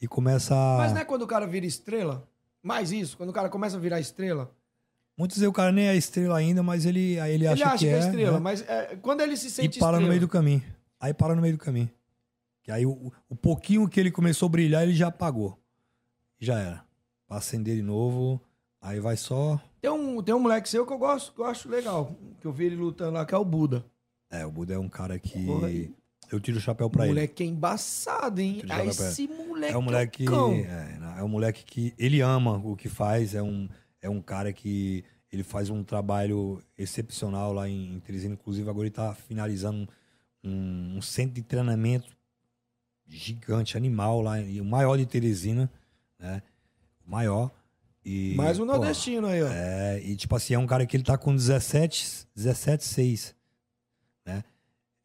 e 0.00 0.06
começa 0.06 0.54
a... 0.54 0.76
Mas 0.76 0.92
não 0.92 1.00
é 1.00 1.04
quando 1.04 1.22
o 1.22 1.26
cara 1.26 1.44
vira 1.44 1.66
estrela? 1.66 2.24
Mais 2.62 2.92
isso, 2.92 3.16
quando 3.16 3.30
o 3.30 3.32
cara 3.32 3.48
começa 3.48 3.76
a 3.76 3.80
virar 3.80 3.98
estrela. 3.98 4.48
Muitos 5.18 5.34
dizem 5.34 5.48
o 5.48 5.52
cara 5.52 5.72
nem 5.72 5.88
é 5.88 5.96
estrela 5.96 6.38
ainda, 6.38 6.62
mas 6.62 6.86
ele, 6.86 7.18
ele, 7.18 7.32
Ele 7.32 7.46
acha, 7.48 7.66
acha 7.66 7.78
que 7.78 7.88
é, 7.88 7.98
estrela, 7.98 8.34
né? 8.34 8.38
mas 8.38 8.62
é, 8.62 8.96
quando 9.02 9.22
ele 9.22 9.36
se 9.36 9.48
e 9.48 9.50
sente 9.50 9.80
para 9.80 9.88
estrela... 9.88 10.00
no 10.00 10.06
meio 10.06 10.20
do 10.20 10.28
caminho. 10.28 10.62
Aí 11.00 11.12
para 11.12 11.34
no 11.34 11.42
meio 11.42 11.54
do 11.54 11.58
caminho. 11.58 11.90
Que 12.62 12.70
aí 12.70 12.86
o, 12.86 13.12
o 13.28 13.34
pouquinho 13.34 13.88
que 13.88 13.98
ele 13.98 14.12
começou 14.12 14.46
a 14.46 14.50
brilhar, 14.50 14.84
ele 14.84 14.94
já 14.94 15.08
apagou. 15.08 15.58
Já 16.38 16.60
era. 16.60 16.84
Pra 17.26 17.38
acender 17.38 17.74
de 17.74 17.82
novo, 17.82 18.40
aí 18.80 19.00
vai 19.00 19.16
só. 19.16 19.60
Tem 19.80 19.90
um, 19.90 20.22
tem 20.22 20.32
um 20.32 20.38
moleque 20.38 20.68
seu 20.68 20.86
que 20.86 20.92
eu 20.92 20.98
gosto, 20.98 21.32
que 21.32 21.40
eu 21.40 21.46
acho 21.46 21.68
legal, 21.68 22.14
que 22.40 22.46
eu 22.46 22.52
vi 22.52 22.66
ele 22.66 22.76
lutando 22.76 23.14
lá, 23.14 23.26
que 23.26 23.34
é 23.34 23.38
o 23.38 23.44
Buda. 23.44 23.84
É, 24.30 24.46
o 24.46 24.52
Buda 24.52 24.74
é 24.74 24.78
um 24.78 24.88
cara 24.88 25.18
que. 25.18 25.92
Eu 26.30 26.38
tiro 26.40 26.58
o 26.58 26.60
chapéu 26.60 26.88
pra 26.88 27.02
o 27.02 27.04
ele. 27.04 27.08
moleque 27.14 27.42
é 27.42 27.46
embaçado, 27.46 28.40
hein? 28.40 28.60
Ah, 28.64 28.76
pra- 28.76 28.84
esse 28.86 29.26
moleque 29.28 29.72
É 29.74 29.78
um 29.78 29.82
moleque. 29.82 30.24
É, 30.64 30.98
é 31.20 31.24
um 31.24 31.28
moleque 31.28 31.64
que. 31.64 31.94
Ele 31.98 32.20
ama 32.20 32.56
o 32.64 32.76
que 32.76 32.88
faz, 32.88 33.34
é 33.34 33.42
um, 33.42 33.68
é 34.00 34.08
um 34.08 34.20
cara 34.22 34.52
que. 34.52 35.04
Ele 35.32 35.42
faz 35.44 35.70
um 35.70 35.84
trabalho 35.84 36.60
excepcional 36.76 37.52
lá 37.52 37.68
em, 37.68 37.94
em 37.94 38.00
Teresina. 38.00 38.34
Inclusive, 38.34 38.68
agora 38.68 38.86
ele 38.86 38.94
tá 38.94 39.14
finalizando 39.14 39.88
um, 40.42 40.96
um 40.96 41.02
centro 41.02 41.34
de 41.34 41.42
treinamento 41.42 42.08
gigante, 43.06 43.76
animal 43.76 44.20
lá, 44.22 44.40
e 44.40 44.60
o 44.60 44.64
maior 44.64 44.96
de 44.96 45.06
Teresina, 45.06 45.70
né? 46.18 46.42
O 47.06 47.10
maior. 47.10 47.50
E, 48.04 48.34
Mais 48.36 48.58
um 48.58 48.66
pô, 48.66 48.72
nordestino 48.72 49.26
aí, 49.26 49.42
ó. 49.42 49.48
É, 49.48 50.00
e 50.02 50.16
tipo 50.16 50.34
assim, 50.34 50.54
é 50.54 50.58
um 50.58 50.66
cara 50.66 50.86
que 50.86 50.96
ele 50.96 51.04
tá 51.04 51.18
com 51.18 51.34
17, 51.34 52.26
17, 52.34 52.84
6, 52.84 53.34
né? 53.34 53.34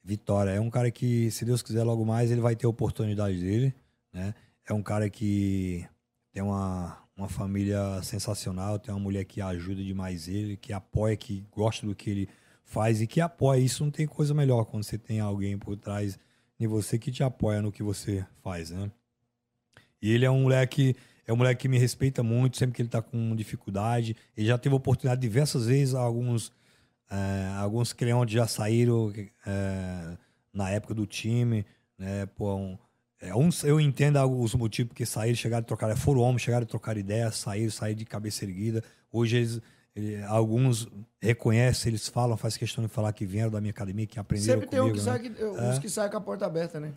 Vitória. 0.06 0.52
É 0.52 0.60
um 0.62 0.70
cara 0.70 0.92
que, 0.92 1.32
se 1.32 1.44
Deus 1.44 1.64
quiser, 1.64 1.84
logo 1.84 2.06
mais 2.06 2.30
ele 2.30 2.40
vai 2.40 2.56
ter 2.56 2.68
a 2.68 2.70
oportunidade 2.70 3.40
dele, 3.40 3.74
né? 4.14 4.36
É 4.68 4.72
um 4.72 4.84
cara 4.84 5.10
que 5.10 5.84
tem 6.32 6.44
uma, 6.44 6.96
uma 7.18 7.28
família 7.28 8.02
sensacional, 8.04 8.78
tem 8.78 8.94
uma 8.94 9.00
mulher 9.00 9.26
que 9.26 9.42
ajuda 9.42 9.84
demais 9.84 10.28
ele, 10.28 10.58
que 10.58 10.72
apoia, 10.72 11.18
que 11.18 11.44
gosta 11.52 11.88
do 11.88 11.96
que 11.96 12.10
ele 12.12 12.30
faz 12.64 13.02
e 13.02 13.08
que 13.08 13.20
apoia. 13.20 13.60
Isso 13.60 13.84
não 13.84 13.90
tem 13.90 14.06
coisa 14.06 14.32
melhor 14.32 14.66
quando 14.66 14.84
você 14.84 14.98
tem 14.98 15.20
alguém 15.20 15.58
por 15.58 15.76
trás 15.76 16.20
de 16.60 16.68
você 16.68 17.00
que 17.00 17.12
te 17.12 17.24
apoia 17.24 17.62
no 17.62 17.72
que 17.72 17.82
você 17.82 18.24
faz, 18.44 18.70
né? 18.70 18.92
E 20.00 20.12
ele 20.12 20.24
é 20.24 20.30
um 20.30 20.44
moleque, 20.44 20.96
é 21.26 21.34
um 21.34 21.36
moleque 21.36 21.64
que 21.64 21.68
me 21.68 21.80
respeita 21.80 22.22
muito, 22.22 22.58
sempre 22.58 22.76
que 22.76 22.82
ele 22.84 22.90
tá 22.90 23.02
com 23.02 23.36
dificuldade. 23.36 24.16
Ele 24.38 24.48
já 24.48 24.58
teve 24.58 24.76
oportunidade 24.76 25.20
diversas 25.20 25.66
vezes, 25.66 25.96
alguns, 25.96 26.52
é, 27.10 27.54
alguns 27.58 27.94
creontes 27.94 28.34
já 28.34 28.48
saíram 28.48 29.12
é, 29.46 30.18
na 30.54 30.70
época 30.70 30.94
do 30.94 31.06
time, 31.06 31.66
né? 31.98 32.26
Pô, 32.26 32.56
um, 32.56 32.78
é, 33.22 33.34
uns, 33.36 33.64
eu 33.64 33.80
entendo 33.80 34.24
os 34.26 34.54
motivos 34.56 34.90
porque 34.90 35.06
saíram, 35.06 35.36
chegaram 35.36 35.62
a 35.64 35.66
trocar, 35.66 35.96
foram 35.98 36.22
homens, 36.22 36.42
chegaram 36.42 36.64
a 36.64 36.68
trocar 36.68 36.98
ideias, 36.98 37.38
saíram, 37.38 37.72
saíram 37.72 37.98
de 37.98 38.06
cabeça 38.06 38.44
erguida. 38.44 38.84
Hoje 39.12 39.38
eles, 39.38 39.62
ele- 39.96 40.24
alguns 40.24 40.88
reconhecem, 41.22 41.90
eles 41.92 42.08
falam, 42.08 42.36
faz 42.36 42.58
questão 42.58 42.84
de 42.84 42.90
falar 42.90 43.14
que 43.14 43.26
vieram 43.26 43.52
da 43.52 43.62
minha 43.62 43.72
academia, 43.72 44.06
que 44.06 44.20
aprenderam 44.20 44.60
Sempre 44.62 44.70
tem 44.70 44.80
um 44.80 44.84
comigo, 44.84 44.98
que 45.00 45.06
né? 45.06 45.12
sai, 45.12 45.20
que- 45.20 45.46
uns 45.46 45.80
que 45.80 45.90
saem 45.90 46.12
com 46.12 46.18
a 46.18 46.22
porta 46.22 46.46
aberta, 46.46 46.80
né? 46.80 46.94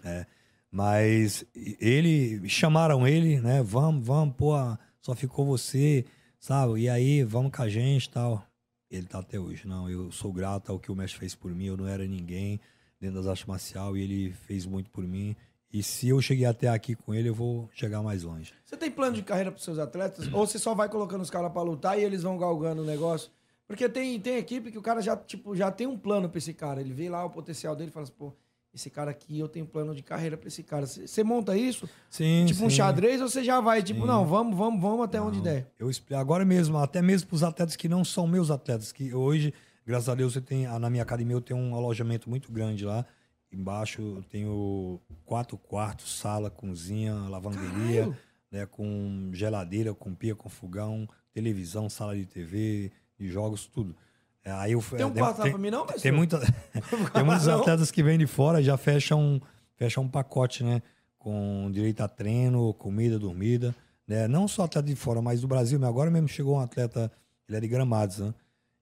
Mas 0.70 1.44
ele 1.54 2.46
chamaram 2.48 3.06
ele, 3.06 3.40
né? 3.40 3.62
Vamos, 3.62 4.06
vamos, 4.06 4.34
pô, 4.36 4.52
só 5.00 5.14
ficou 5.14 5.46
você, 5.46 6.04
sabe? 6.38 6.80
E 6.80 6.88
aí, 6.90 7.22
vamos 7.24 7.52
com 7.56 7.62
a 7.62 7.68
gente 7.68 8.04
e 8.06 8.10
tal. 8.10 8.44
Ele 8.90 9.06
tá 9.06 9.18
até 9.18 9.38
hoje. 9.38 9.66
Não, 9.66 9.88
eu 9.88 10.10
sou 10.10 10.32
grato 10.32 10.72
ao 10.72 10.78
que 10.78 10.90
o 10.90 10.94
mestre 10.94 11.18
fez 11.18 11.34
por 11.34 11.54
mim. 11.54 11.66
Eu 11.66 11.76
não 11.76 11.86
era 11.86 12.06
ninguém 12.06 12.60
dentro 13.00 13.16
das 13.16 13.26
artes 13.26 13.44
marciais 13.44 13.96
e 13.96 14.00
ele 14.00 14.32
fez 14.32 14.66
muito 14.66 14.90
por 14.90 15.04
mim. 15.04 15.36
E 15.72 15.82
se 15.82 16.08
eu 16.08 16.20
cheguei 16.22 16.46
até 16.46 16.68
aqui 16.68 16.94
com 16.94 17.14
ele, 17.14 17.28
eu 17.28 17.34
vou 17.34 17.68
chegar 17.74 18.02
mais 18.02 18.22
longe. 18.22 18.54
Você 18.64 18.76
tem 18.76 18.90
plano 18.90 19.14
de 19.14 19.22
carreira 19.22 19.52
para 19.52 19.60
seus 19.60 19.78
atletas? 19.78 20.32
Ou 20.32 20.46
você 20.46 20.58
só 20.58 20.74
vai 20.74 20.88
colocando 20.88 21.20
os 21.20 21.30
caras 21.30 21.52
para 21.52 21.62
lutar 21.62 21.98
e 21.98 22.02
eles 22.02 22.22
vão 22.22 22.38
galgando 22.38 22.82
o 22.82 22.86
negócio? 22.86 23.30
Porque 23.66 23.86
tem, 23.86 24.18
tem 24.18 24.38
equipe 24.38 24.72
que 24.72 24.78
o 24.78 24.82
cara 24.82 25.02
já, 25.02 25.14
tipo, 25.14 25.54
já 25.54 25.70
tem 25.70 25.86
um 25.86 25.98
plano 25.98 26.28
para 26.30 26.38
esse 26.38 26.54
cara. 26.54 26.80
Ele 26.80 26.94
vê 26.94 27.10
lá 27.10 27.22
o 27.22 27.30
potencial 27.30 27.76
dele 27.76 27.90
e 27.90 27.92
fala 27.92 28.04
assim, 28.04 28.14
pô, 28.16 28.32
esse 28.74 28.90
cara 28.90 29.10
aqui, 29.10 29.38
eu 29.38 29.48
tenho 29.48 29.66
plano 29.66 29.94
de 29.94 30.02
carreira 30.02 30.36
para 30.36 30.48
esse 30.48 30.62
cara. 30.62 30.86
Você 30.86 31.06
você 31.06 31.24
monta 31.24 31.56
isso? 31.56 31.88
Sim, 32.10 32.44
tipo 32.46 32.64
um 32.64 32.70
sim. 32.70 32.76
xadrez 32.76 33.20
ou 33.20 33.28
você 33.28 33.42
já 33.42 33.60
vai, 33.60 33.82
tipo, 33.82 34.00
Sim. 34.00 34.06
não, 34.06 34.26
vamos, 34.26 34.56
vamos, 34.56 34.80
vamos 34.80 35.04
até 35.04 35.20
onde 35.20 35.38
Não, 35.38 35.44
der? 35.44 35.70
Eu 35.78 35.90
explico 35.90 36.20
agora 36.20 36.44
mesmo, 36.44 36.78
até 36.78 37.00
mesmo 37.00 37.28
para 37.28 37.36
os 37.36 37.42
atletas 37.42 37.76
que 37.76 37.88
não 37.88 38.04
são 38.04 38.26
meus 38.26 38.50
atletas, 38.50 38.92
que 38.92 39.12
hoje, 39.14 39.52
graças 39.86 40.08
a 40.08 40.14
Deus, 40.14 40.36
eu 40.36 40.42
tenho, 40.42 40.78
na 40.78 40.90
minha 40.90 41.02
academia 41.02 41.34
eu 41.36 41.40
tenho 41.40 41.58
um 41.58 41.74
alojamento 41.74 42.28
muito 42.28 42.52
grande 42.52 42.84
lá. 42.84 43.04
Embaixo 43.50 44.02
eu 44.02 44.22
tenho 44.24 45.00
quatro 45.24 45.56
quartos, 45.56 46.18
sala, 46.18 46.50
cozinha, 46.50 47.14
lavanderia, 47.14 48.02
Caralho! 48.02 48.16
né, 48.52 48.66
com 48.66 49.30
geladeira, 49.32 49.94
com 49.94 50.14
pia, 50.14 50.34
com 50.34 50.48
fogão, 50.50 51.08
televisão, 51.32 51.88
sala 51.88 52.14
de 52.14 52.26
TV, 52.26 52.92
de 53.18 53.28
jogos, 53.28 53.66
tudo. 53.66 53.96
É, 54.48 54.52
Aí 54.52 54.72
eu, 54.72 54.82
Tem 54.96 55.04
um 55.04 55.12
quarto 55.12 55.38
lá 55.40 55.50
pra 55.50 55.58
mim 55.58 55.70
não, 55.70 55.84
mas 55.84 56.00
tem, 56.00 56.10
muita, 56.10 56.38
tem 57.12 57.22
muitos 57.22 57.46
Não. 57.46 57.60
atletas 57.60 57.90
que 57.90 58.02
vêm 58.02 58.18
de 58.18 58.26
fora 58.26 58.62
já 58.62 58.76
fecham, 58.76 59.40
fecham 59.76 60.04
um 60.04 60.08
pacote, 60.08 60.64
né? 60.64 60.80
Com 61.18 61.70
direito 61.70 62.00
a 62.00 62.08
treino, 62.08 62.72
comida, 62.74 63.18
dormida. 63.18 63.74
Né? 64.06 64.26
Não 64.26 64.48
só 64.48 64.64
atleta 64.64 64.88
de 64.88 64.96
fora, 64.96 65.20
mas 65.20 65.42
do 65.42 65.48
Brasil. 65.48 65.84
Agora 65.84 66.10
mesmo 66.10 66.28
chegou 66.28 66.56
um 66.56 66.60
atleta, 66.60 67.12
ele 67.46 67.58
é 67.58 67.60
de 67.60 67.68
Gramados, 67.68 68.18
né? 68.18 68.32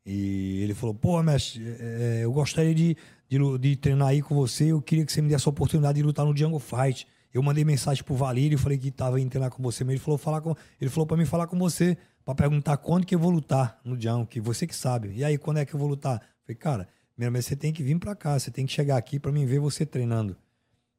E 0.04 0.62
ele 0.62 0.72
falou, 0.72 0.94
pô, 0.94 1.20
mestre, 1.20 1.60
é, 1.80 2.20
eu 2.22 2.32
gostaria 2.32 2.72
de, 2.72 2.96
de, 3.28 3.58
de 3.58 3.76
treinar 3.76 4.08
aí 4.08 4.22
com 4.22 4.36
você. 4.36 4.66
Eu 4.66 4.80
queria 4.80 5.04
que 5.04 5.12
você 5.12 5.20
me 5.20 5.28
desse 5.28 5.48
a 5.48 5.50
oportunidade 5.50 5.96
de 5.96 6.04
lutar 6.04 6.24
no 6.24 6.32
Django 6.32 6.60
Fight. 6.60 7.08
Eu 7.36 7.42
mandei 7.42 7.66
mensagem 7.66 8.02
pro 8.02 8.14
Valírio, 8.14 8.56
falei 8.56 8.78
que 8.78 8.90
tava 8.90 9.20
indo 9.20 9.28
treinar 9.28 9.50
com 9.50 9.62
você, 9.62 9.84
mas 9.84 9.92
ele 9.92 10.00
falou, 10.00 10.16
falar 10.16 10.40
com, 10.40 10.54
ele 10.80 10.88
falou 10.88 11.06
pra 11.06 11.18
mim 11.18 11.26
falar 11.26 11.46
com 11.46 11.58
você, 11.58 11.94
pra 12.24 12.34
perguntar 12.34 12.78
quando 12.78 13.04
que 13.04 13.14
eu 13.14 13.18
vou 13.18 13.30
lutar 13.30 13.78
no 13.84 14.26
que 14.26 14.40
você 14.40 14.66
que 14.66 14.74
sabe. 14.74 15.12
E 15.14 15.22
aí, 15.22 15.36
quando 15.36 15.58
é 15.58 15.66
que 15.66 15.74
eu 15.74 15.78
vou 15.78 15.86
lutar? 15.86 16.18
Falei, 16.46 16.56
cara, 16.56 16.88
primeiramente 17.12 17.44
você 17.44 17.54
tem 17.54 17.74
que 17.74 17.82
vir 17.82 17.98
pra 17.98 18.16
cá, 18.16 18.38
você 18.38 18.50
tem 18.50 18.64
que 18.64 18.72
chegar 18.72 18.96
aqui 18.96 19.18
pra 19.18 19.30
mim 19.30 19.44
ver 19.44 19.58
você 19.58 19.84
treinando. 19.84 20.34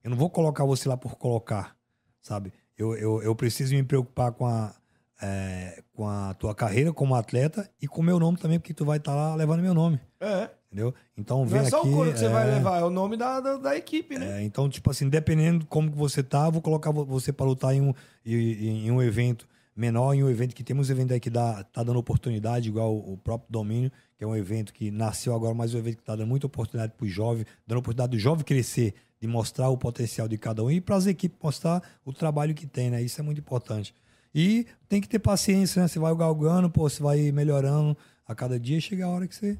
Eu 0.04 0.12
não 0.12 0.18
vou 0.18 0.30
colocar 0.30 0.64
você 0.64 0.88
lá 0.88 0.96
por 0.96 1.16
colocar, 1.16 1.76
sabe? 2.22 2.54
Eu, 2.78 2.96
eu, 2.96 3.24
eu 3.24 3.36
preciso 3.36 3.74
me 3.74 3.82
preocupar 3.82 4.32
com 4.32 4.46
a, 4.46 4.76
é, 5.20 5.82
com 5.92 6.08
a 6.08 6.36
tua 6.36 6.54
carreira 6.54 6.94
como 6.94 7.16
atleta 7.16 7.68
e 7.82 7.88
com 7.88 8.02
o 8.02 8.04
meu 8.04 8.20
nome 8.20 8.38
também, 8.38 8.60
porque 8.60 8.76
tu 8.76 8.86
vai 8.86 9.00
estar 9.00 9.16
lá 9.16 9.34
levando 9.34 9.64
meu 9.64 9.74
nome, 9.74 10.00
É. 10.20 10.52
entendeu? 10.68 10.94
Então 11.18 11.40
Não 11.40 11.46
vem 11.48 11.62
é 11.62 11.70
só 11.70 11.80
aqui. 11.80 11.90
o 11.90 11.92
couro 11.94 12.12
que 12.14 12.20
você 12.20 12.26
é, 12.26 12.30
vai 12.30 12.46
levar, 12.50 12.80
é 12.80 12.84
o 12.84 12.90
nome 12.90 13.18
da, 13.18 13.40
da, 13.40 13.58
da 13.58 13.76
equipe, 13.78 14.18
né? 14.18 14.42
é, 14.42 14.44
então, 14.44 14.70
tipo 14.70 14.90
assim, 14.92 15.10
dependendo 15.10 15.60
de 15.60 15.66
como 15.66 15.92
que 15.92 15.98
você 15.98 16.22
tá, 16.22 16.50
vou 16.50 16.62
colocar 16.62 16.92
vo- 16.92 17.06
você 17.06 17.32
para 17.34 17.46
lutar 17.46 17.74
em 17.74 17.82
um, 17.82 17.94
em, 18.26 18.88
em 18.88 18.92
um 18.92 19.02
evento 19.02 19.48
menor, 19.76 20.14
em 20.14 20.24
um 20.24 20.30
evento 20.30 20.56
que 20.56 20.64
temos 20.64 20.90
evento 20.90 21.14
aí 21.14 21.20
que 21.20 21.30
dá, 21.30 21.64
tá 21.64 21.84
dando 21.84 22.00
oportunidade, 22.00 22.68
igual 22.68 22.94
o, 22.96 23.14
o 23.14 23.18
próprio 23.18 23.48
Domínio, 23.52 23.92
que 24.18 24.24
é 24.24 24.28
um 24.28 24.36
evento 24.36 24.74
que 24.74 24.90
nasceu 24.90 25.36
agora, 25.36 25.54
mas 25.54 25.74
um 25.74 25.78
evento 25.78 25.98
que 25.98 26.04
tá 26.04 26.16
dando 26.16 26.28
muita 26.28 26.48
oportunidade 26.48 26.94
pro 26.98 27.08
jovem, 27.08 27.46
dando 27.66 27.80
oportunidade 27.80 28.12
do 28.12 28.20
jovem 28.20 28.44
crescer, 28.44 28.96
de 29.22 29.28
mostrar 29.28 29.70
o 29.70 29.78
potencial 29.78 30.28
de 30.28 30.38
cada 30.38 30.64
um 30.64 30.70
e 30.72 30.82
para 30.82 30.96
as 30.96 31.06
equipes 31.08 31.38
mostrar 31.42 31.82
o 32.06 32.12
trabalho 32.14 32.54
que 32.54 32.68
tem, 32.68 32.90
né? 32.92 33.02
Isso 33.02 33.20
é 33.20 33.24
muito 33.24 33.40
importante. 33.40 33.94
E 34.34 34.66
tem 34.90 35.00
que 35.02 35.08
ter 35.08 35.18
paciência, 35.20 35.82
né? 35.82 35.88
Você 35.88 35.98
vai 35.98 36.16
galgando, 36.16 36.70
pô, 36.70 36.88
você 36.90 37.02
vai 37.02 37.32
melhorando 37.32 37.96
a 38.28 38.36
cada 38.36 38.60
dia, 38.60 38.80
chega 38.82 39.06
a 39.06 39.10
hora 39.10 39.28
que 39.28 39.36
você? 39.36 39.58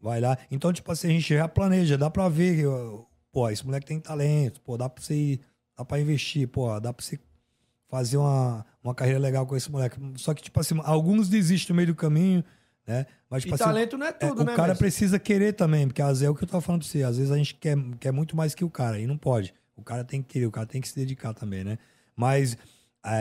Vai 0.00 0.20
lá. 0.20 0.36
Então, 0.50 0.72
tipo 0.72 0.90
assim, 0.90 1.08
a 1.08 1.10
gente 1.10 1.34
já 1.34 1.46
planeja, 1.48 1.98
dá 1.98 2.08
pra 2.10 2.28
ver, 2.28 2.64
pô, 3.30 3.48
esse 3.50 3.64
moleque 3.64 3.86
tem 3.86 4.00
talento, 4.00 4.60
pô, 4.62 4.76
dá 4.76 4.88
pra 4.88 5.02
você 5.02 5.14
ir, 5.14 5.40
dá 5.76 5.84
pra 5.84 6.00
investir, 6.00 6.48
pô, 6.48 6.78
dá 6.80 6.92
pra 6.92 7.04
você 7.04 7.18
fazer 7.88 8.16
uma, 8.16 8.64
uma 8.82 8.94
carreira 8.94 9.18
legal 9.18 9.46
com 9.46 9.56
esse 9.56 9.70
moleque. 9.70 9.98
Só 10.16 10.32
que, 10.32 10.42
tipo 10.42 10.58
assim, 10.60 10.80
alguns 10.84 11.28
desistem 11.28 11.74
no 11.74 11.76
meio 11.76 11.88
do 11.88 11.94
caminho, 11.94 12.42
né? 12.86 13.04
Mas, 13.28 13.42
tipo 13.42 13.54
E 13.54 13.56
assim, 13.56 13.64
talento 13.64 13.98
não 13.98 14.06
é 14.06 14.08
é, 14.10 14.12
tudo, 14.12 14.42
o 14.42 14.44
né, 14.44 14.54
cara 14.54 14.68
mestre? 14.68 14.78
precisa 14.78 15.18
querer 15.18 15.52
também, 15.52 15.86
porque 15.86 16.00
às 16.00 16.08
vezes 16.20 16.22
é 16.22 16.30
o 16.30 16.34
que 16.34 16.44
eu 16.44 16.48
tava 16.48 16.60
falando 16.60 16.80
pra 16.82 16.90
você, 16.90 17.02
às 17.02 17.16
vezes 17.18 17.30
a 17.32 17.36
gente 17.36 17.54
quer, 17.56 17.76
quer 17.98 18.12
muito 18.12 18.34
mais 18.36 18.54
que 18.54 18.64
o 18.64 18.70
cara, 18.70 18.98
e 18.98 19.06
não 19.06 19.18
pode. 19.18 19.52
O 19.76 19.82
cara 19.82 20.04
tem 20.04 20.22
que 20.22 20.28
querer, 20.28 20.46
o 20.46 20.50
cara 20.50 20.66
tem 20.66 20.80
que 20.80 20.88
se 20.88 20.96
dedicar 20.96 21.34
também, 21.34 21.62
né? 21.64 21.78
Mas 22.16 22.54
é, 22.54 22.58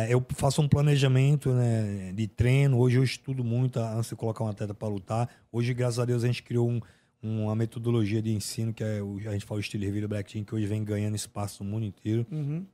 eu 0.10 0.26
faço 0.36 0.62
um 0.62 0.68
planejamento 0.68 1.52
né, 1.54 2.12
de 2.14 2.28
treino. 2.28 2.78
Hoje 2.78 2.98
eu 2.98 3.04
estudo 3.04 3.44
muito 3.44 3.80
antes 3.80 4.10
de 4.10 4.16
colocar 4.16 4.44
um 4.44 4.48
atleta 4.48 4.74
para 4.74 4.88
lutar. 4.88 5.30
Hoje, 5.52 5.74
graças 5.74 6.00
a 6.00 6.06
Deus, 6.06 6.24
a 6.24 6.28
gente 6.28 6.44
criou 6.44 6.70
um- 6.70 6.82
uma 7.22 7.56
metodologia 7.56 8.22
de 8.22 8.32
ensino, 8.34 8.74
que 8.74 8.84
é 8.84 9.02
o, 9.02 9.18
a 9.28 9.32
gente 9.32 9.46
fala 9.46 9.58
o 9.58 9.62
estilo 9.62 9.84
Revira 9.84 10.08
Black 10.08 10.32
Team, 10.32 10.44
que 10.46 10.56
hoje 10.56 10.66
vem 10.66 10.84
ganhando 10.84 11.16
espaço 11.16 11.64
no 11.64 11.70
mundo 11.70 11.86
inteiro. 11.86 12.26
Uhum. 12.32 12.66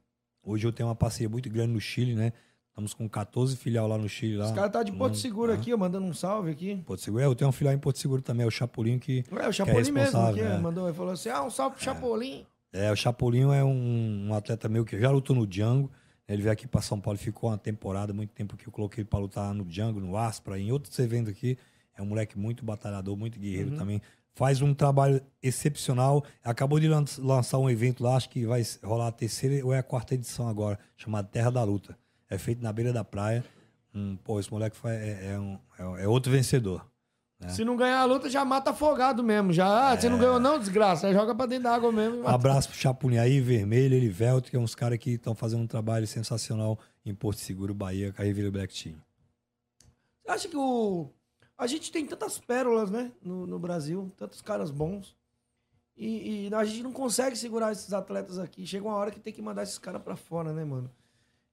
Hoje 0.43 0.65
eu 0.67 0.71
tenho 0.71 0.87
uma 0.89 0.95
parceria 0.95 1.27
muito 1.29 1.49
grande 1.49 1.73
no 1.73 1.79
Chile, 1.81 2.13
né? 2.13 2.31
Estamos 2.69 2.93
com 2.93 3.07
14 3.07 3.55
filial 3.55 3.87
lá 3.87 3.97
no 3.97 4.07
Chile. 4.09 4.35
Lá, 4.37 4.45
Os 4.47 4.51
caras 4.51 4.71
tá 4.71 4.83
de 4.83 4.91
Porto 4.91 5.15
Seguro 5.17 5.51
ah. 5.51 5.55
aqui, 5.55 5.73
ó, 5.73 5.77
mandando 5.77 6.05
um 6.05 6.13
salve 6.13 6.51
aqui. 6.51 6.75
Porto 6.85 7.01
Seguro. 7.01 7.23
É, 7.23 7.25
eu 7.25 7.33
tenho 7.33 7.49
um 7.49 7.53
filial 7.53 7.73
em 7.73 7.77
Porto 7.79 7.97
Seguro 7.97 8.21
também, 8.21 8.43
é 8.43 8.47
o 8.47 8.51
Chapolin, 8.51 8.99
que 8.99 9.23
É, 9.31 9.47
o 9.47 9.53
Chapolin 9.53 9.77
mesmo 9.77 9.97
responsável, 9.97 10.43
aqui, 10.43 10.53
é. 10.53 10.57
ó, 10.57 10.61
mandou, 10.61 10.85
ele 10.87 10.95
falou 10.95 11.13
assim, 11.13 11.29
ah, 11.29 11.41
um 11.43 11.49
salve 11.49 11.75
pro 11.77 11.85
Chapolin. 11.85 12.45
É, 12.73 12.91
o 12.91 12.95
Chapolin 12.95 13.51
é 13.53 13.63
um, 13.63 14.27
um 14.29 14.33
atleta 14.33 14.67
meu 14.67 14.83
que 14.83 14.99
já 14.99 15.09
lutou 15.09 15.35
no 15.35 15.47
Django. 15.47 15.89
Ele 16.27 16.41
veio 16.41 16.51
aqui 16.53 16.67
para 16.67 16.81
São 16.81 16.99
Paulo, 16.99 17.19
ficou 17.19 17.49
uma 17.51 17.57
temporada, 17.57 18.11
muito 18.13 18.31
tempo 18.33 18.57
que 18.57 18.67
eu 18.67 18.71
coloquei 18.71 19.01
ele 19.01 19.09
para 19.09 19.19
lutar 19.19 19.53
no 19.53 19.63
Django, 19.63 19.99
no 19.99 20.17
Aspra, 20.17 20.59
em 20.59 20.71
outros 20.71 20.97
eventos 20.99 21.31
aqui. 21.31 21.57
É 21.97 22.01
um 22.01 22.05
moleque 22.05 22.37
muito 22.37 22.65
batalhador, 22.65 23.15
muito 23.15 23.39
guerreiro 23.39 23.71
Uhum. 23.71 23.77
também. 23.77 24.01
Faz 24.33 24.61
um 24.61 24.73
trabalho 24.73 25.21
excepcional. 25.41 26.25
Acabou 26.43 26.79
de 26.79 26.87
lan- 26.87 27.05
lançar 27.19 27.57
um 27.57 27.69
evento 27.69 28.03
lá, 28.03 28.15
acho 28.17 28.29
que 28.29 28.45
vai 28.45 28.63
rolar 28.83 29.07
a 29.07 29.11
terceira 29.11 29.65
ou 29.65 29.73
é 29.73 29.77
a 29.77 29.83
quarta 29.83 30.13
edição 30.13 30.47
agora, 30.49 30.77
chamado 30.97 31.27
Terra 31.29 31.49
da 31.51 31.63
Luta. 31.63 31.97
É 32.29 32.37
feito 32.37 32.61
na 32.61 32.73
beira 32.73 32.91
da 32.91 33.03
praia. 33.03 33.45
Hum, 33.93 34.17
pô, 34.23 34.39
esse 34.39 34.51
moleque 34.51 34.75
foi- 34.75 34.91
é, 34.91 35.31
é 35.33 35.39
um- 35.39 35.57
é- 35.79 36.03
é 36.03 36.07
outro 36.07 36.31
vencedor. 36.31 36.85
É. 37.41 37.49
Se 37.49 37.65
não 37.65 37.75
ganhar 37.75 37.99
a 37.99 38.05
luta, 38.05 38.29
já 38.29 38.45
mata 38.45 38.69
afogado 38.69 39.23
mesmo. 39.23 39.51
Já, 39.51 39.91
ah, 39.91 39.99
você 39.99 40.09
não 40.09 40.17
ganhou 40.17 40.39
não, 40.39 40.57
desgraça. 40.57 41.11
Joga 41.13 41.35
pra 41.35 41.45
dentro 41.45 41.65
da 41.65 41.75
água 41.75 41.91
mesmo. 41.91 42.21
Um 42.21 42.27
abraço 42.27 42.69
pro 42.69 42.77
Chapulinha 42.77 43.21
aí, 43.21 43.41
Vermelho, 43.41 43.95
Elivelto, 43.95 44.49
que 44.49 44.55
é 44.55 44.59
uns 44.59 44.73
caras 44.73 44.97
que 44.97 45.11
estão 45.11 45.35
fazendo 45.35 45.63
um 45.63 45.67
trabalho 45.67 46.07
sensacional 46.07 46.79
em 47.05 47.13
Porto 47.13 47.39
Seguro, 47.39 47.73
Bahia, 47.73 48.13
com 48.13 48.21
a 48.21 48.25
Revira 48.25 48.49
Black 48.49 48.73
Team. 48.73 48.95
Você 50.23 50.31
acha 50.31 50.47
que 50.47 50.57
o... 50.57 51.09
A 51.57 51.67
gente 51.67 51.91
tem 51.91 52.05
tantas 52.05 52.39
pérolas, 52.39 52.89
né, 52.89 53.11
no, 53.21 53.45
no 53.45 53.59
Brasil, 53.59 54.11
tantos 54.17 54.41
caras 54.41 54.71
bons. 54.71 55.15
E, 55.95 56.47
e 56.49 56.53
a 56.53 56.65
gente 56.65 56.83
não 56.83 56.91
consegue 56.91 57.35
segurar 57.35 57.71
esses 57.71 57.93
atletas 57.93 58.37
aqui. 58.39 58.65
Chega 58.65 58.85
uma 58.85 58.95
hora 58.95 59.11
que 59.11 59.19
tem 59.19 59.31
que 59.31 59.41
mandar 59.41 59.63
esses 59.63 59.77
caras 59.77 60.01
pra 60.01 60.15
fora, 60.15 60.51
né, 60.51 60.65
mano? 60.65 60.91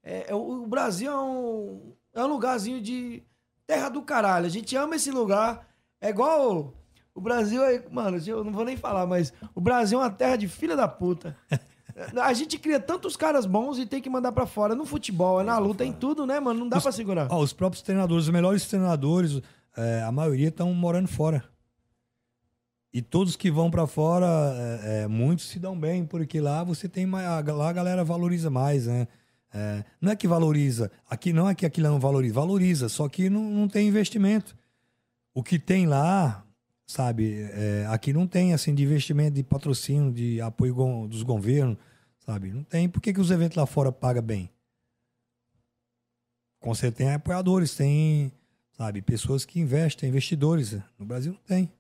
É, 0.03 0.30
é, 0.30 0.35
o, 0.35 0.62
o 0.62 0.66
Brasil 0.66 1.11
é 1.11 1.16
um, 1.16 1.93
é 2.12 2.24
um 2.24 2.26
lugarzinho 2.26 2.80
de 2.80 3.22
terra 3.66 3.89
do 3.89 4.03
caralho. 4.03 4.47
A 4.47 4.49
gente 4.49 4.74
ama 4.74 4.97
esse 4.97 5.11
lugar. 5.11 5.71
É 6.03 6.11
igual 6.11 6.74
o 7.14 7.20
Brasil 7.20 7.62
é. 7.64 7.82
Mano, 7.90 8.18
eu 8.26 8.42
não 8.44 8.53
vou 8.53 8.64
nem 8.64 8.76
falar, 8.76 9.07
mas 9.07 9.32
o 9.55 9.61
Brasil 9.61 9.98
é 10.00 10.03
uma 10.03 10.11
terra 10.11 10.36
de 10.36 10.48
filha 10.48 10.76
da 10.76 10.88
puta. 10.88 11.36
A 12.22 12.32
gente 12.32 12.59
cria 12.59 12.80
tantos 12.80 13.16
caras 13.18 13.44
bons 13.44 13.78
e 13.78 13.84
tem 13.84 14.00
que 14.00 14.09
mandar 14.09 14.32
pra 14.32 14.46
fora. 14.46 14.74
No 14.74 14.86
futebol, 14.86 15.40
é 15.40 15.44
na 15.44 15.59
luta, 15.59 15.84
em 15.84 15.92
tudo, 15.92 16.26
né, 16.26 16.40
mano? 16.40 16.61
Não 16.61 16.68
dá 16.68 16.78
Os- 16.78 16.82
pra 16.82 16.90
segurar. 16.92 17.28
Ó, 17.30 17.38
os 17.40 17.53
próprios 17.53 17.82
treinadores, 17.82 18.24
os 18.24 18.30
melhores 18.32 18.66
treinadores, 18.66 19.40
é, 19.76 20.03
a 20.03 20.11
maioria 20.11 20.48
estão 20.48 20.72
morando 20.72 21.07
fora. 21.07 21.44
E 22.94 23.00
todos 23.00 23.36
que 23.36 23.50
vão 23.50 23.70
pra 23.70 23.86
fora, 23.86 24.26
é, 24.26 25.03
é, 25.03 25.07
muitos 25.07 25.48
se 25.48 25.59
dão 25.59 25.78
bem, 25.78 26.05
porque 26.05 26.40
lá 26.40 26.64
você 26.64 26.88
tem 26.88 27.07
mais, 27.07 27.26
lá 27.46 27.68
a 27.68 27.72
galera 27.72 28.05
valoriza 28.05 28.50
mais, 28.50 28.86
né? 28.86 29.07
É, 29.53 29.84
não 30.00 30.12
é 30.12 30.16
que 30.16 30.26
valoriza, 30.26 30.90
aqui 31.09 31.30
não 31.32 31.46
é 31.48 31.55
que 31.55 31.66
aqui 31.66 31.80
não 31.82 32.00
valoriza, 32.00 32.34
valoriza, 32.34 32.88
só 32.88 33.07
que 33.09 33.28
não, 33.28 33.42
não 33.42 33.68
tem 33.68 33.86
investimento. 33.88 34.57
O 35.35 35.43
que 35.43 35.59
tem 35.59 35.87
lá, 35.87 36.45
sabe, 36.87 37.43
é, 37.53 37.87
aqui 37.89 38.12
não 38.12 38.26
tem 38.26 38.53
assim 38.53 38.74
de 38.74 38.83
investimento, 38.83 39.35
de 39.35 39.43
patrocínio, 39.43 40.12
de 40.12 40.41
apoio 40.41 41.07
dos 41.09 41.22
governos, 41.22 41.78
sabe? 42.18 42.53
Não 42.53 42.62
tem. 42.62 42.89
Por 42.89 43.01
que, 43.01 43.12
que 43.12 43.20
os 43.20 43.30
eventos 43.30 43.57
lá 43.57 43.66
fora 43.66 43.91
pagam 43.91 44.22
bem? 44.22 44.51
Com 46.61 46.74
certeza 46.74 47.09
tem 47.09 47.14
apoiadores, 47.14 47.74
tem, 47.74 48.30
sabe, 48.76 49.03
pessoas 49.03 49.45
que 49.45 49.59
investem, 49.59 50.09
investidores. 50.09 50.78
No 50.99 51.05
Brasil 51.05 51.33
não 51.33 51.41
tem. 51.41 51.72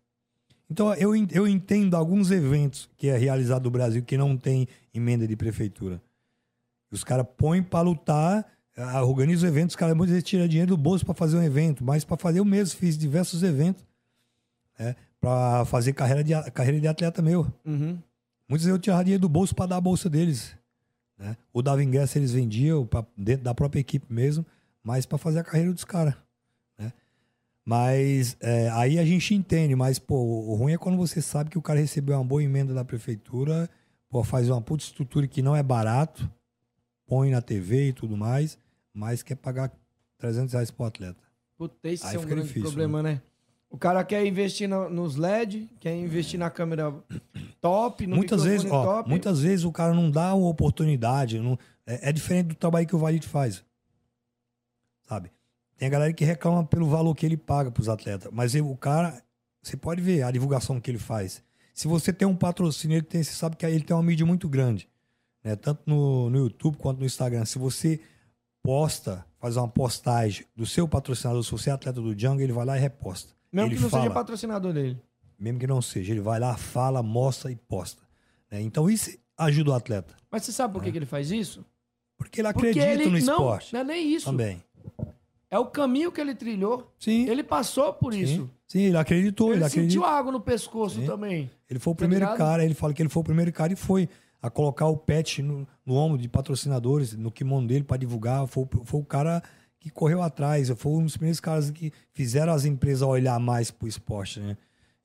Então 0.68 0.92
eu, 0.94 1.14
eu 1.30 1.46
entendo 1.46 1.94
alguns 1.94 2.30
eventos 2.30 2.88
que 2.96 3.08
é 3.08 3.16
realizado 3.16 3.64
no 3.64 3.70
Brasil 3.70 4.02
que 4.02 4.16
não 4.16 4.36
tem 4.36 4.66
emenda 4.94 5.28
de 5.28 5.36
prefeitura. 5.36 6.02
Os 6.90 7.04
caras 7.04 7.26
põem 7.36 7.62
para 7.62 7.82
lutar, 7.82 8.46
ah, 8.76 9.04
organizam 9.04 9.48
eventos, 9.48 9.74
os 9.74 9.76
caras 9.76 9.94
muitas 9.94 10.12
vezes 10.12 10.28
tiram 10.28 10.48
dinheiro 10.48 10.70
do 10.70 10.76
bolso 10.76 11.04
para 11.04 11.14
fazer 11.14 11.36
um 11.36 11.42
evento, 11.42 11.84
mas 11.84 12.04
para 12.04 12.16
fazer 12.16 12.38
eu 12.38 12.44
mesmo 12.44 12.78
fiz 12.78 12.96
diversos 12.96 13.42
eventos, 13.42 13.84
né, 14.78 14.96
para 15.20 15.64
fazer 15.66 15.92
carreira 15.92 16.24
de, 16.24 16.32
carreira 16.52 16.80
de 16.80 16.88
atleta 16.88 17.20
meu. 17.20 17.46
Uhum. 17.64 17.98
Muitas 18.48 18.64
vezes 18.66 18.68
eu 18.68 18.78
tirava 18.78 19.04
dinheiro 19.04 19.20
do 19.20 19.28
bolso 19.28 19.54
para 19.54 19.66
dar 19.66 19.76
a 19.76 19.80
bolsa 19.80 20.10
deles. 20.10 20.54
Né? 21.18 21.36
Ou 21.52 21.62
dava 21.62 21.82
ingresso, 21.82 22.18
eles 22.18 22.32
vendiam 22.32 22.86
pra, 22.86 23.04
dentro 23.16 23.44
da 23.44 23.54
própria 23.54 23.80
equipe 23.80 24.12
mesmo, 24.12 24.44
mas 24.82 25.06
para 25.06 25.16
fazer 25.18 25.38
a 25.38 25.44
carreira 25.44 25.72
dos 25.72 25.84
caras. 25.84 26.14
Né? 26.78 26.92
Mas 27.64 28.36
é, 28.40 28.68
aí 28.70 28.98
a 28.98 29.04
gente 29.04 29.34
entende, 29.34 29.76
mas 29.76 29.98
pô, 29.98 30.16
o 30.16 30.54
ruim 30.54 30.72
é 30.72 30.78
quando 30.78 30.96
você 30.96 31.22
sabe 31.22 31.50
que 31.50 31.58
o 31.58 31.62
cara 31.62 31.78
recebeu 31.78 32.16
uma 32.16 32.24
boa 32.24 32.42
emenda 32.42 32.74
da 32.74 32.84
prefeitura, 32.84 33.70
pô, 34.10 34.24
faz 34.24 34.50
uma 34.50 34.60
puta 34.60 34.82
estrutura 34.82 35.28
que 35.28 35.40
não 35.40 35.54
é 35.54 35.62
barato, 35.62 36.28
põe 37.12 37.30
na 37.30 37.42
TV 37.42 37.88
e 37.88 37.92
tudo 37.92 38.16
mais, 38.16 38.56
mas 38.94 39.22
quer 39.22 39.34
pagar 39.34 39.70
300 40.16 40.54
reais 40.54 40.70
pro 40.70 40.86
atleta. 40.86 41.20
Puta, 41.58 41.76
esse 41.90 42.06
Aí 42.06 42.16
é 42.16 42.18
um 42.18 42.24
grande 42.24 42.44
difícil, 42.46 42.62
problema, 42.62 43.02
né? 43.02 43.20
O 43.68 43.76
cara 43.76 44.02
quer 44.02 44.24
investir 44.24 44.66
na- 44.66 44.88
nos 44.88 45.16
LED, 45.16 45.68
quer 45.78 45.94
investir 45.94 46.38
na 46.40 46.48
câmera 46.48 46.90
top, 47.60 48.06
no 48.06 48.16
muitas 48.16 48.44
vezes, 48.44 48.70
ó, 48.70 48.82
top. 48.82 49.10
muitas 49.10 49.40
vezes 49.42 49.62
o 49.66 49.70
cara 49.70 49.92
não 49.92 50.10
dá 50.10 50.34
uma 50.34 50.48
oportunidade. 50.48 51.38
não- 51.38 51.58
é, 51.86 52.08
é 52.08 52.12
diferente 52.12 52.46
do 52.46 52.54
trabalho 52.54 52.86
que 52.86 52.96
o 52.96 52.98
Valide 52.98 53.28
faz. 53.28 53.62
Sabe? 55.06 55.30
Tem 55.76 55.88
a 55.88 55.90
galera 55.90 56.12
que 56.14 56.24
reclama 56.24 56.64
pelo 56.64 56.86
valor 56.88 57.14
que 57.14 57.26
ele 57.26 57.36
paga 57.36 57.70
pros 57.70 57.90
atletas. 57.90 58.30
Mas 58.32 58.54
ele- 58.54 58.62
o 58.66 58.74
cara, 58.76 59.22
você 59.62 59.76
pode 59.76 60.00
ver 60.00 60.22
a 60.22 60.30
divulgação 60.30 60.80
que 60.80 60.90
ele 60.90 60.98
faz. 60.98 61.42
Se 61.74 61.86
você 61.86 62.10
tem 62.10 62.26
um 62.26 62.36
patrocínio, 62.36 62.96
ele 62.96 63.02
tem, 63.04 63.22
você 63.22 63.32
sabe 63.34 63.56
que 63.56 63.66
ele 63.66 63.84
tem 63.84 63.94
uma 63.94 64.02
mídia 64.02 64.24
muito 64.24 64.48
grande. 64.48 64.88
Né? 65.44 65.56
Tanto 65.56 65.82
no, 65.86 66.30
no 66.30 66.38
YouTube 66.38 66.76
quanto 66.76 66.98
no 67.00 67.06
Instagram. 67.06 67.44
Se 67.44 67.58
você 67.58 68.00
posta, 68.62 69.24
faz 69.40 69.56
uma 69.56 69.68
postagem 69.68 70.46
do 70.54 70.64
seu 70.66 70.86
patrocinador, 70.86 71.42
se 71.42 71.50
você 71.50 71.70
é 71.70 71.72
atleta 71.72 72.00
do 72.00 72.14
Django, 72.14 72.40
ele 72.40 72.52
vai 72.52 72.64
lá 72.64 72.76
e 72.76 72.80
reposta. 72.80 73.34
Mesmo 73.52 73.68
ele 73.68 73.76
que 73.76 73.82
não 73.82 73.90
fala, 73.90 74.02
seja 74.04 74.14
patrocinador 74.14 74.72
dele. 74.72 74.98
mesmo 75.38 75.58
que 75.58 75.66
não 75.66 75.82
seja, 75.82 76.12
ele 76.12 76.20
vai 76.20 76.38
lá, 76.40 76.56
fala, 76.56 77.02
mostra 77.02 77.50
e 77.50 77.56
posta. 77.56 78.02
né? 78.50 78.60
Então 78.62 78.88
isso 78.88 79.10
ajuda 79.36 79.70
o 79.72 79.74
atleta. 79.74 80.14
Mas 80.30 80.44
você 80.44 80.52
sabe 80.52 80.72
por 80.72 80.82
que, 80.82 80.92
que 80.92 80.98
ele 80.98 81.06
faz 81.06 81.30
isso? 81.30 81.64
Porque 82.16 82.40
ele 82.40 82.52
Porque 82.52 82.68
acredita 82.68 82.86
ele 82.86 83.04
no 83.06 83.10
não, 83.10 83.18
esporte 83.18 83.72
não 83.74 83.80
é 83.80 83.84
nem 83.84 84.14
isso. 84.14 84.26
também. 84.26 84.62
É 85.50 85.58
o 85.58 85.66
caminho 85.66 86.10
que 86.10 86.18
ele 86.18 86.34
trilhou. 86.34 86.90
Sim, 86.98 87.28
Ele 87.28 87.42
passou 87.42 87.92
por 87.92 88.14
sim, 88.14 88.20
isso. 88.22 88.50
sim, 88.66 88.82
ele 88.84 88.96
acreditou, 88.96 89.52
Ele, 89.52 89.60
ele, 89.62 89.68
sentiu 89.68 90.02
água 90.02 90.32
no 90.32 90.40
pescoço 90.40 90.98
Sim. 91.00 91.04
também. 91.04 91.50
Ele 91.68 91.78
foi 91.78 91.92
o 91.92 91.94
Tá 91.94 91.98
primeiro 91.98 92.24
ligado? 92.24 92.38
cara, 92.38 92.64
ele 92.64 92.72
fala 92.72 92.94
que 92.94 93.02
ele 93.02 93.10
foi 93.10 93.20
o 93.20 93.24
primeiro 93.24 93.52
cara 93.52 93.70
e 93.70 93.76
foi 93.76 94.08
a 94.42 94.50
colocar 94.50 94.86
o 94.88 94.96
pet 94.96 95.40
no, 95.40 95.66
no 95.86 95.94
ombro 95.94 96.18
de 96.18 96.28
patrocinadores, 96.28 97.14
no 97.14 97.30
kimono 97.30 97.66
dele 97.66 97.84
para 97.84 97.96
divulgar. 97.96 98.46
Foi, 98.48 98.64
o- 98.64 98.84
foi 98.84 99.00
o 99.00 99.04
cara 99.04 99.42
que 99.78 99.88
correu 99.88 100.20
atrás, 100.20 100.68
foi 100.70 100.92
um 100.92 101.04
dos 101.04 101.16
primeiros 101.16 101.40
caras 101.40 101.70
que 101.70 101.92
fizeram 102.12 102.52
as 102.52 102.64
empresas 102.64 103.02
olhar 103.02 103.38
mais 103.40 103.70
pro 103.70 103.86
esporte, 103.88 104.40
né? 104.40 104.56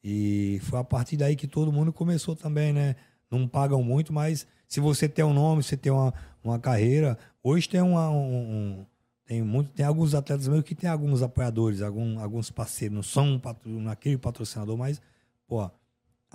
E 0.03 0.59
foi 0.63 0.79
a 0.79 0.83
partir 0.83 1.17
daí 1.17 1.35
que 1.35 1.47
todo 1.47 1.71
mundo 1.71 1.91
começou 1.93 2.35
também, 2.35 2.71
né? 2.73 2.95
Não 3.29 3.47
pagam 3.47 3.81
muito, 3.83 4.13
mas 4.13 4.47
se 4.67 4.79
você 4.79 5.07
tem 5.09 5.23
um 5.25 5.33
nome, 5.33 5.61
você 5.63 5.75
tem 5.77 5.91
uma, 5.91 6.13
uma 6.43 6.59
carreira. 6.59 7.17
Hoje 7.43 7.67
tem 7.67 7.81
uma, 7.81 8.09
um, 8.09 8.35
um- 8.81 8.85
tem 9.25 9.41
muito, 9.41 9.71
tem 9.71 9.85
alguns 9.85 10.13
atletas 10.15 10.47
mesmo 10.47 10.63
que 10.63 10.73
tem 10.75 10.89
alguns 10.89 11.21
apoiadores, 11.21 11.81
algum, 11.81 12.17
alguns 12.19 12.49
parceiros, 12.49 12.95
não 12.95 13.03
são 13.03 13.33
um 13.33 13.39
patro, 13.39 13.69
naquele 13.81 14.17
patrocinador, 14.17 14.77
mas 14.77 15.01
pô, 15.45 15.69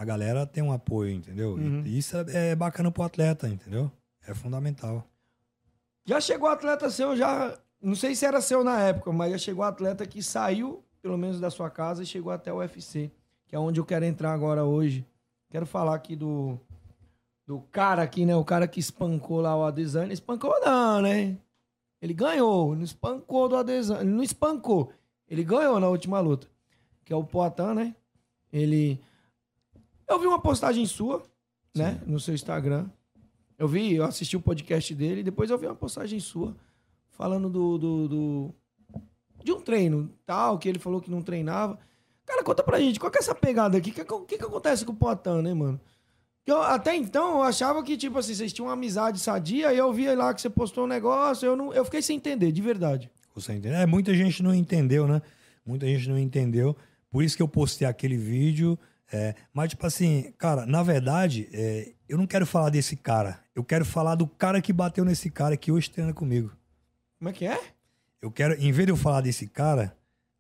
a 0.02 0.04
galera 0.04 0.44
tem 0.44 0.64
um 0.64 0.72
apoio, 0.72 1.12
entendeu? 1.12 1.52
Uhum. 1.52 1.84
E 1.86 1.96
isso 1.96 2.16
é, 2.16 2.50
é 2.50 2.56
bacana 2.56 2.90
pro 2.90 3.04
atleta, 3.04 3.48
entendeu? 3.48 3.88
É 4.26 4.34
fundamental. 4.34 5.06
Já 6.04 6.20
chegou 6.20 6.48
atleta 6.48 6.90
seu, 6.90 7.16
já. 7.16 7.56
Não 7.80 7.94
sei 7.94 8.16
se 8.16 8.26
era 8.26 8.40
seu 8.40 8.64
na 8.64 8.80
época, 8.80 9.12
mas 9.12 9.30
já 9.30 9.38
chegou 9.38 9.64
atleta 9.64 10.04
que 10.04 10.20
saiu, 10.20 10.82
pelo 11.00 11.16
menos, 11.16 11.38
da 11.38 11.50
sua 11.50 11.70
casa 11.70 12.02
e 12.02 12.06
chegou 12.06 12.32
até 12.32 12.52
o 12.52 12.56
UFC, 12.56 13.12
que 13.46 13.54
é 13.54 13.58
onde 13.60 13.78
eu 13.78 13.84
quero 13.84 14.04
entrar 14.04 14.32
agora 14.32 14.64
hoje. 14.64 15.06
Quero 15.48 15.66
falar 15.66 15.94
aqui 15.94 16.16
do. 16.16 16.58
Do 17.46 17.60
cara 17.70 18.02
aqui, 18.02 18.26
né? 18.26 18.34
O 18.34 18.44
cara 18.44 18.66
que 18.66 18.80
espancou 18.80 19.40
lá 19.40 19.56
o 19.56 19.62
Adesanya. 19.62 20.12
Espancou 20.12 20.58
não, 20.64 21.00
né? 21.00 21.36
Ele 22.00 22.12
ganhou. 22.12 22.74
Não 22.74 22.82
espancou 22.82 23.48
do 23.48 23.54
Adesanya. 23.54 24.02
Não 24.02 24.22
espancou. 24.22 24.92
Ele 25.28 25.44
ganhou 25.44 25.78
na 25.78 25.88
última 25.88 26.18
luta. 26.18 26.48
Que 27.04 27.12
é 27.12 27.16
o 27.16 27.22
Poatan, 27.22 27.74
né? 27.74 27.94
Ele. 28.52 29.00
Eu 30.12 30.20
vi 30.20 30.26
uma 30.26 30.40
postagem 30.40 30.84
sua, 30.86 31.22
né? 31.74 32.00
No 32.06 32.20
seu 32.20 32.34
Instagram. 32.34 32.86
Eu 33.58 33.68
vi, 33.68 33.94
eu 33.94 34.04
assisti 34.04 34.36
o 34.36 34.40
podcast 34.40 34.94
dele 34.94 35.20
e 35.20 35.24
depois 35.24 35.50
eu 35.50 35.58
vi 35.58 35.66
uma 35.66 35.74
postagem 35.74 36.18
sua 36.20 36.54
falando 37.10 37.48
do, 37.48 37.78
do, 37.78 38.08
do- 38.08 38.54
de 39.44 39.52
um 39.52 39.60
treino 39.60 40.10
tal, 40.26 40.58
que 40.58 40.68
ele 40.68 40.78
falou 40.78 41.00
que 41.00 41.10
não 41.10 41.22
treinava. 41.22 41.78
Cara, 42.24 42.42
conta 42.42 42.62
pra 42.62 42.78
gente, 42.80 42.98
qual 42.98 43.10
que 43.10 43.18
é 43.18 43.20
essa 43.20 43.34
pegada 43.34 43.76
aqui? 43.78 43.90
O 43.90 43.94
que, 43.94 44.04
que, 44.26 44.38
que 44.38 44.44
acontece 44.44 44.84
com 44.84 44.92
o 44.92 44.96
Poitin, 44.96 45.42
né, 45.42 45.52
mano? 45.54 45.80
Eu- 46.46 46.62
até 46.62 46.96
então 46.96 47.36
eu 47.36 47.42
achava 47.42 47.82
que, 47.82 47.96
tipo 47.96 48.18
assim, 48.18 48.34
vocês 48.34 48.52
tinham 48.52 48.66
uma 48.66 48.72
amizade 48.74 49.18
sadia 49.20 49.72
e 49.72 49.78
eu 49.78 49.92
via 49.92 50.16
lá 50.16 50.32
que 50.34 50.40
você 50.40 50.50
postou 50.50 50.84
um 50.84 50.88
negócio, 50.88 51.46
eu, 51.46 51.56
não, 51.56 51.72
eu 51.72 51.84
fiquei 51.84 52.02
sem 52.02 52.16
entender, 52.16 52.50
de 52.52 52.60
verdade. 52.62 53.10
Você 53.34 53.52
entendeu? 53.52 53.78
É, 53.78 53.86
muita 53.86 54.12
gente 54.14 54.42
não 54.42 54.54
entendeu, 54.54 55.06
né? 55.06 55.22
Muita 55.64 55.86
gente 55.86 56.08
não 56.08 56.18
entendeu. 56.18 56.76
Por 57.10 57.22
isso 57.22 57.36
que 57.36 57.42
eu 57.42 57.48
postei 57.48 57.86
aquele 57.86 58.16
vídeo. 58.16 58.78
É, 59.12 59.34
mas, 59.52 59.70
tipo 59.70 59.86
assim, 59.86 60.32
cara, 60.38 60.64
na 60.64 60.82
verdade, 60.82 61.48
é, 61.52 61.92
eu 62.08 62.16
não 62.16 62.26
quero 62.26 62.46
falar 62.46 62.70
desse 62.70 62.96
cara. 62.96 63.40
Eu 63.54 63.62
quero 63.62 63.84
falar 63.84 64.14
do 64.14 64.26
cara 64.26 64.60
que 64.62 64.72
bateu 64.72 65.04
nesse 65.04 65.30
cara 65.30 65.56
que 65.56 65.70
hoje 65.70 65.90
treina 65.90 66.14
comigo. 66.14 66.50
Como 67.18 67.28
é 67.28 67.32
que 67.32 67.46
é? 67.46 67.60
Eu 68.20 68.30
quero, 68.30 68.54
em 68.54 68.72
vez 68.72 68.86
de 68.86 68.92
eu 68.92 68.96
falar 68.96 69.20
desse 69.20 69.46
cara, 69.46 69.94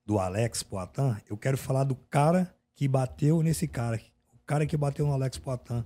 do 0.06 0.18
Alex 0.18 0.62
Poitin, 0.62 1.16
eu 1.28 1.36
quero 1.36 1.58
falar 1.58 1.84
do 1.84 1.94
cara 1.94 2.54
que 2.74 2.88
bateu 2.88 3.42
nesse 3.42 3.68
cara. 3.68 4.00
O 4.32 4.38
cara 4.46 4.64
que 4.64 4.76
bateu 4.76 5.06
no 5.06 5.12
Alex 5.12 5.38
Poitin. 5.38 5.84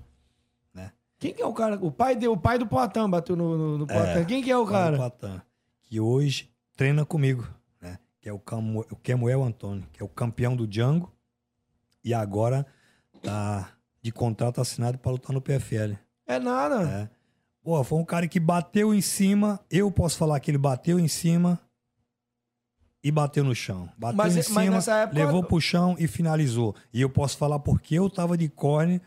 Quem 1.18 1.32
que 1.32 1.40
é 1.40 1.46
o 1.46 1.52
cara? 1.52 1.78
O 1.80 1.90
pai, 1.90 2.14
de, 2.14 2.28
o 2.28 2.36
pai 2.36 2.58
do 2.58 2.66
Poitin 2.66 3.08
bateu 3.08 3.34
no, 3.34 3.56
no, 3.56 3.78
no 3.78 3.86
Poitin. 3.86 4.24
Quem 4.26 4.42
que 4.42 4.50
é 4.50 4.56
o 4.56 4.66
cara? 4.66 4.96
Paulo 4.96 5.12
Poitin, 5.12 5.40
que 5.82 5.98
hoje 5.98 6.50
treina 6.76 7.04
comigo, 7.06 7.48
né? 7.80 7.98
Que 8.20 8.28
é 8.28 8.32
o, 8.32 8.38
Camu, 8.38 8.80
o 8.90 8.96
Kemuel 8.96 9.42
Antônio, 9.42 9.88
que 9.92 10.02
é 10.02 10.04
o 10.04 10.08
campeão 10.08 10.54
do 10.54 10.66
Django 10.66 11.10
e 12.04 12.12
agora 12.12 12.66
tá 13.30 13.72
de 14.02 14.12
contrato 14.12 14.60
assinado 14.60 14.98
para 14.98 15.12
lutar 15.12 15.32
no 15.32 15.40
PFL. 15.40 15.94
É 16.26 16.38
nada. 16.38 16.84
né? 16.84 17.10
Pô, 17.62 17.82
foi 17.82 17.98
um 17.98 18.04
cara 18.04 18.28
que 18.28 18.38
bateu 18.38 18.94
em 18.94 19.00
cima, 19.00 19.58
eu 19.70 19.90
posso 19.90 20.16
falar 20.16 20.38
que 20.40 20.50
ele 20.50 20.58
bateu 20.58 20.98
em 21.00 21.08
cima 21.08 21.60
e 23.02 23.10
bateu 23.10 23.44
no 23.44 23.54
chão. 23.54 23.88
Bateu 23.96 24.16
Mas- 24.16 24.32
em 24.34 24.36
mas 24.38 24.46
cima, 24.46 24.70
nessa 24.70 24.96
época- 24.98 25.18
levou 25.18 25.42
pro 25.42 25.60
chão 25.60 25.96
e 25.98 26.06
finalizou. 26.06 26.74
E 26.92 27.00
eu 27.00 27.08
posso 27.10 27.36
falar 27.36 27.58
porque 27.58 27.96
eu 27.96 28.08
tava 28.10 28.36
de 28.36 28.48
corne 28.48 29.00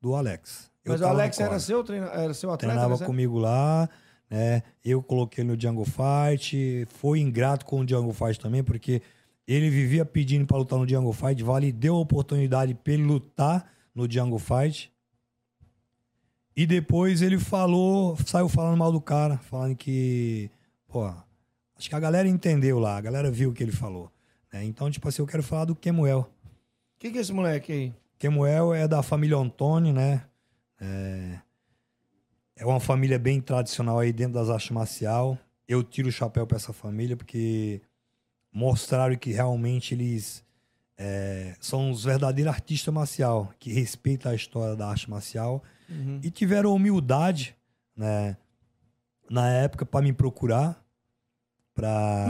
do 0.00 0.14
Alex. 0.14 0.70
Eu 0.84 0.92
Mas 0.92 1.00
o 1.00 1.06
Alex 1.06 1.40
era 1.40 1.58
seu, 1.58 1.82
treina, 1.82 2.06
era 2.08 2.34
seu 2.34 2.50
atleta? 2.50 2.72
treinava 2.74 3.00
né? 3.00 3.06
comigo 3.06 3.38
lá, 3.38 3.88
né? 4.30 4.62
Eu 4.84 5.02
coloquei 5.02 5.42
no 5.42 5.58
Jungle 5.58 5.86
Fight, 5.86 6.86
foi 6.90 7.20
ingrato 7.20 7.64
com 7.64 7.80
o 7.80 7.88
Jungle 7.88 8.12
Fight 8.12 8.38
também, 8.38 8.62
porque 8.62 9.00
ele 9.46 9.68
vivia 9.70 10.04
pedindo 10.04 10.46
para 10.46 10.56
lutar 10.56 10.78
no 10.78 10.88
Jungle 10.88 11.12
Fight, 11.12 11.42
Vale 11.42 11.70
deu 11.70 11.96
a 11.96 12.00
oportunidade 12.00 12.74
para 12.74 12.92
ele 12.92 13.02
lutar 13.02 13.70
no 13.94 14.10
Jungle 14.10 14.38
Fight. 14.38 14.92
E 16.56 16.66
depois 16.66 17.20
ele 17.20 17.38
falou, 17.38 18.16
saiu 18.24 18.48
falando 18.48 18.76
mal 18.76 18.92
do 18.92 19.00
cara, 19.00 19.38
falando 19.38 19.76
que, 19.76 20.50
pô, 20.86 21.04
acho 21.76 21.88
que 21.88 21.94
a 21.94 22.00
galera 22.00 22.28
entendeu 22.28 22.78
lá, 22.78 22.96
a 22.96 23.00
galera 23.00 23.30
viu 23.30 23.50
o 23.50 23.52
que 23.52 23.62
ele 23.62 23.72
falou. 23.72 24.10
né? 24.52 24.64
Então, 24.64 24.90
tipo 24.90 25.08
assim, 25.08 25.20
eu 25.20 25.26
quero 25.26 25.42
falar 25.42 25.64
do 25.64 25.74
Kemuel. 25.74 26.30
Quem 26.98 27.10
que 27.10 27.18
é 27.18 27.20
esse 27.20 27.32
moleque 27.32 27.72
aí? 27.72 27.94
Kemuel 28.18 28.72
é 28.72 28.86
da 28.86 29.02
família 29.02 29.36
Antônio, 29.36 29.92
né? 29.92 30.24
É, 30.80 31.38
é 32.56 32.64
uma 32.64 32.80
família 32.80 33.18
bem 33.18 33.40
tradicional 33.40 33.98
aí 33.98 34.12
dentro 34.12 34.34
das 34.34 34.48
artes 34.48 34.70
marcial. 34.70 35.36
Eu 35.66 35.82
tiro 35.82 36.08
o 36.08 36.12
chapéu 36.12 36.46
para 36.46 36.56
essa 36.56 36.72
família 36.72 37.16
porque 37.16 37.82
mostraram 38.54 39.16
que 39.16 39.32
realmente 39.32 39.92
eles 39.94 40.44
é, 40.96 41.56
são 41.60 41.90
os 41.90 42.04
verdadeiros 42.04 42.54
artistas 42.54 42.94
marcial, 42.94 43.52
que 43.58 43.72
respeitam 43.72 44.30
a 44.30 44.34
história 44.34 44.76
da 44.76 44.88
arte 44.88 45.10
marcial 45.10 45.62
Uhum. 45.90 46.18
e 46.22 46.30
tiveram 46.30 46.72
humildade, 46.74 47.54
né, 47.94 48.38
na 49.28 49.50
época 49.50 49.84
para 49.84 50.02
me 50.02 50.12
procurar 50.14 50.82
para 51.74 52.24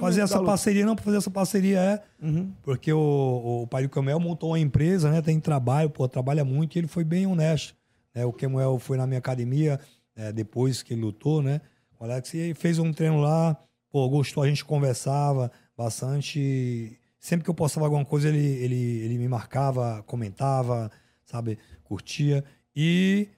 fazer 0.00 0.22
essa 0.22 0.34
parceria, 0.46 0.86
não, 0.86 0.96
para 0.96 1.04
fazer 1.04 1.18
essa 1.18 1.30
parceria 1.30 1.78
é 1.78 2.02
Uhum. 2.20 2.50
porque 2.62 2.90
o, 2.92 3.60
o 3.62 3.66
pai 3.66 3.82
do 3.82 3.88
Camuel 3.90 4.18
montou 4.18 4.50
uma 4.50 4.58
empresa, 4.58 5.10
né? 5.10 5.20
Tem 5.20 5.38
trabalho, 5.38 5.90
pô, 5.90 6.08
trabalha 6.08 6.44
muito 6.44 6.76
e 6.76 6.78
ele 6.80 6.86
foi 6.88 7.04
bem 7.04 7.26
honesto. 7.26 7.74
Né? 8.14 8.24
O 8.24 8.32
Camuel 8.32 8.78
foi 8.78 8.96
na 8.96 9.06
minha 9.06 9.18
academia 9.18 9.78
é, 10.16 10.32
depois 10.32 10.82
que 10.82 10.94
ele 10.94 11.02
lutou, 11.02 11.42
né? 11.42 11.60
O 11.98 12.04
Alex 12.04 12.32
e 12.34 12.54
fez 12.54 12.78
um 12.78 12.90
treino 12.92 13.20
lá, 13.20 13.54
pô, 13.90 14.08
gostou, 14.08 14.42
a 14.42 14.48
gente 14.48 14.64
conversava 14.64 15.50
bastante. 15.76 16.98
Sempre 17.18 17.44
que 17.44 17.50
eu 17.50 17.54
postava 17.54 17.86
alguma 17.86 18.04
coisa, 18.04 18.28
ele, 18.28 18.38
ele, 18.38 19.00
ele 19.00 19.18
me 19.18 19.28
marcava, 19.28 20.02
comentava, 20.04 20.90
sabe? 21.24 21.58
Curtia. 21.84 22.44
E, 22.74 23.28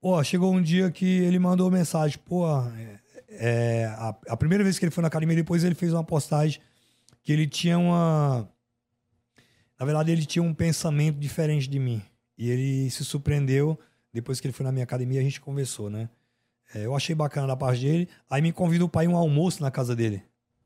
pô, 0.00 0.22
chegou 0.22 0.52
um 0.52 0.62
dia 0.62 0.90
que 0.90 1.04
ele 1.04 1.38
mandou 1.38 1.70
mensagem, 1.70 2.18
pô, 2.24 2.46
é, 2.46 3.00
é, 3.28 3.84
a, 3.86 4.16
a 4.28 4.36
primeira 4.36 4.62
vez 4.62 4.78
que 4.78 4.84
ele 4.84 4.92
foi 4.92 5.02
na 5.02 5.08
academia, 5.08 5.34
depois 5.34 5.64
ele 5.64 5.74
fez 5.74 5.92
uma 5.92 6.04
postagem 6.04 6.60
que 7.22 7.32
ele 7.32 7.46
tinha 7.46 7.78
uma. 7.78 8.48
Na 9.78 9.86
verdade, 9.86 10.12
ele 10.12 10.24
tinha 10.24 10.42
um 10.42 10.54
pensamento 10.54 11.18
diferente 11.18 11.68
de 11.68 11.78
mim. 11.78 12.02
E 12.38 12.50
ele 12.50 12.90
se 12.90 13.04
surpreendeu 13.04 13.78
depois 14.12 14.40
que 14.40 14.46
ele 14.46 14.52
foi 14.52 14.64
na 14.64 14.72
minha 14.72 14.84
academia 14.84 15.20
a 15.20 15.22
gente 15.22 15.40
conversou, 15.40 15.88
né? 15.88 16.08
É, 16.74 16.86
eu 16.86 16.94
achei 16.94 17.14
bacana 17.14 17.46
da 17.46 17.56
parte 17.56 17.82
dele. 17.82 18.08
Aí 18.28 18.40
me 18.40 18.52
convidou 18.52 18.88
para 18.88 19.04
ir 19.04 19.08
um 19.08 19.16
almoço 19.16 19.62
na 19.62 19.70
casa 19.70 19.94
dele. 19.94 20.22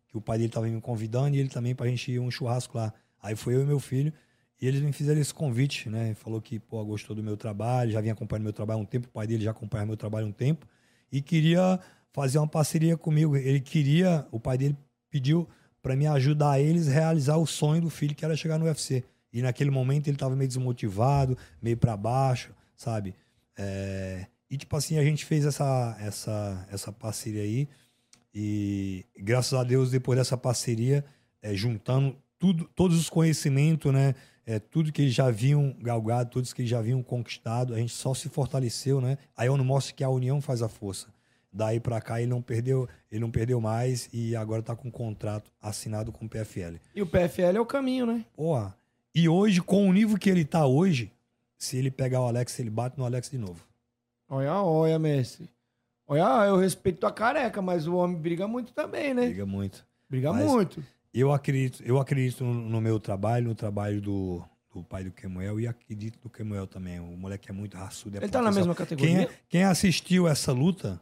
Que 0.08 0.16
o 0.16 0.20
pai 0.20 0.38
dele 0.38 0.50
tava 0.50 0.66
me 0.66 0.80
convidando 0.80 1.36
e 1.36 1.40
ele 1.40 1.48
também 1.48 1.74
pra 1.74 1.88
gente 1.88 2.12
ir 2.12 2.20
um 2.20 2.30
churrasco 2.30 2.78
lá. 2.78 2.92
Aí 3.22 3.34
foi 3.34 3.54
eu 3.54 3.62
e 3.62 3.66
meu 3.66 3.80
filho. 3.80 4.12
E 4.60 4.66
eles 4.66 4.80
me 4.80 4.92
fizeram 4.92 5.20
esse 5.20 5.34
convite, 5.34 5.90
né? 5.90 6.14
Falou 6.14 6.40
que, 6.40 6.58
pô, 6.58 6.82
gostou 6.84 7.14
do 7.14 7.22
meu 7.22 7.36
trabalho, 7.36 7.90
já 7.90 8.00
vinha 8.00 8.14
acompanhando 8.14 8.44
meu 8.44 8.52
trabalho 8.52 8.80
há 8.80 8.82
um 8.82 8.86
tempo. 8.86 9.08
O 9.08 9.10
pai 9.10 9.26
dele 9.26 9.44
já 9.44 9.50
acompanha 9.50 9.84
meu 9.84 9.96
trabalho 9.96 10.26
há 10.26 10.28
um 10.28 10.32
tempo. 10.32 10.66
E 11.12 11.20
queria 11.20 11.78
fazer 12.12 12.38
uma 12.38 12.48
parceria 12.48 12.96
comigo. 12.96 13.36
Ele 13.36 13.60
queria, 13.60 14.26
o 14.30 14.40
pai 14.40 14.56
dele 14.56 14.76
pediu 15.10 15.48
para 15.82 15.94
me 15.94 16.06
ajudar 16.06 16.58
eles 16.58 16.88
a 16.88 16.92
realizar 16.92 17.36
o 17.36 17.46
sonho 17.46 17.82
do 17.82 17.90
filho 17.90 18.14
que 18.14 18.24
era 18.24 18.36
chegar 18.36 18.58
no 18.58 18.64
UFC. 18.64 19.04
E 19.32 19.42
naquele 19.42 19.70
momento 19.70 20.08
ele 20.08 20.16
tava 20.16 20.34
meio 20.34 20.48
desmotivado, 20.48 21.36
meio 21.60 21.76
para 21.76 21.96
baixo, 21.96 22.54
sabe? 22.74 23.14
É, 23.56 24.26
E 24.50 24.56
tipo 24.56 24.76
assim, 24.76 24.98
a 24.98 25.04
gente 25.04 25.24
fez 25.24 25.44
essa, 25.44 25.96
essa, 26.00 26.66
essa 26.70 26.92
parceria 26.92 27.42
aí. 27.42 27.68
E 28.34 29.04
graças 29.18 29.54
a 29.54 29.64
Deus, 29.64 29.90
depois 29.90 30.18
dessa 30.18 30.36
parceria, 30.36 31.04
é, 31.42 31.54
juntando 31.54 32.16
tudo, 32.38 32.68
todos 32.74 32.98
os 32.98 33.08
conhecimentos, 33.08 33.92
né? 33.92 34.14
É, 34.44 34.60
tudo 34.60 34.92
que 34.92 35.02
eles 35.02 35.14
já 35.14 35.26
haviam 35.26 35.74
galgado, 35.80 36.30
todos 36.30 36.52
que 36.52 36.62
eles 36.62 36.70
já 36.70 36.78
haviam 36.78 37.02
conquistado, 37.02 37.74
a 37.74 37.78
gente 37.78 37.92
só 37.92 38.14
se 38.14 38.28
fortaleceu, 38.28 39.00
né? 39.00 39.18
Aí 39.36 39.48
eu 39.48 39.56
não 39.56 39.64
mostro 39.64 39.94
que 39.94 40.04
a 40.04 40.08
união 40.08 40.40
faz 40.40 40.62
a 40.62 40.68
força. 40.68 41.08
Daí 41.52 41.80
pra 41.80 42.00
cá 42.00 42.20
ele 42.20 42.30
não 42.30 42.42
perdeu, 42.42 42.88
ele 43.10 43.20
não 43.20 43.30
perdeu 43.30 43.60
mais 43.60 44.08
e 44.12 44.36
agora 44.36 44.62
tá 44.62 44.76
com 44.76 44.88
um 44.88 44.90
contrato 44.90 45.50
assinado 45.60 46.12
com 46.12 46.26
o 46.26 46.28
PFL. 46.28 46.76
E 46.94 47.02
o 47.02 47.06
PFL 47.06 47.56
é 47.56 47.60
o 47.60 47.66
caminho, 47.66 48.06
né? 48.06 48.24
Porra. 48.36 48.76
E 49.14 49.28
hoje, 49.28 49.62
com 49.62 49.88
o 49.88 49.92
nível 49.92 50.18
que 50.18 50.28
ele 50.28 50.44
tá 50.44 50.66
hoje, 50.66 51.10
se 51.56 51.78
ele 51.78 51.90
pegar 51.90 52.20
o 52.20 52.26
Alex, 52.26 52.60
ele 52.60 52.68
bate 52.68 52.98
no 52.98 53.04
Alex 53.06 53.30
de 53.30 53.38
novo. 53.38 53.64
Olha, 54.28 54.54
olha, 54.62 54.98
mestre. 54.98 55.48
Olha, 56.06 56.46
eu 56.46 56.56
respeito 56.56 57.00
tua 57.00 57.12
careca, 57.12 57.60
mas 57.60 57.86
o 57.86 57.96
homem 57.96 58.16
briga 58.16 58.46
muito 58.46 58.72
também, 58.72 59.12
né? 59.12 59.26
Liga 59.26 59.46
muito. 59.46 59.84
Briga 60.08 60.32
Mas- 60.32 60.44
muito. 60.46 60.82
Eu 61.12 61.32
acredito, 61.32 61.82
eu 61.82 61.98
acredito 61.98 62.44
no, 62.44 62.78
meu 62.80 63.00
trabalho, 63.00 63.48
no 63.48 63.54
trabalho 63.54 64.02
do, 64.02 64.44
do 64.72 64.84
pai 64.84 65.02
do 65.02 65.10
Kemuel 65.10 65.58
e 65.58 65.66
acredito 65.66 66.18
no 66.22 66.28
Kemuel 66.28 66.66
também. 66.66 67.00
O 67.00 67.16
moleque 67.16 67.50
é 67.50 67.54
muito 67.54 67.74
raçudo. 67.76 68.16
é 68.16 68.20
Ele 68.20 68.28
tá 68.28 68.42
na 68.42 68.52
mesma 68.52 68.74
Quem, 68.74 68.84
categoria? 68.86 69.22
é- 69.22 69.30
quem 69.48 69.64
assistiu 69.64 70.28
essa 70.28 70.52
luta 70.52 71.00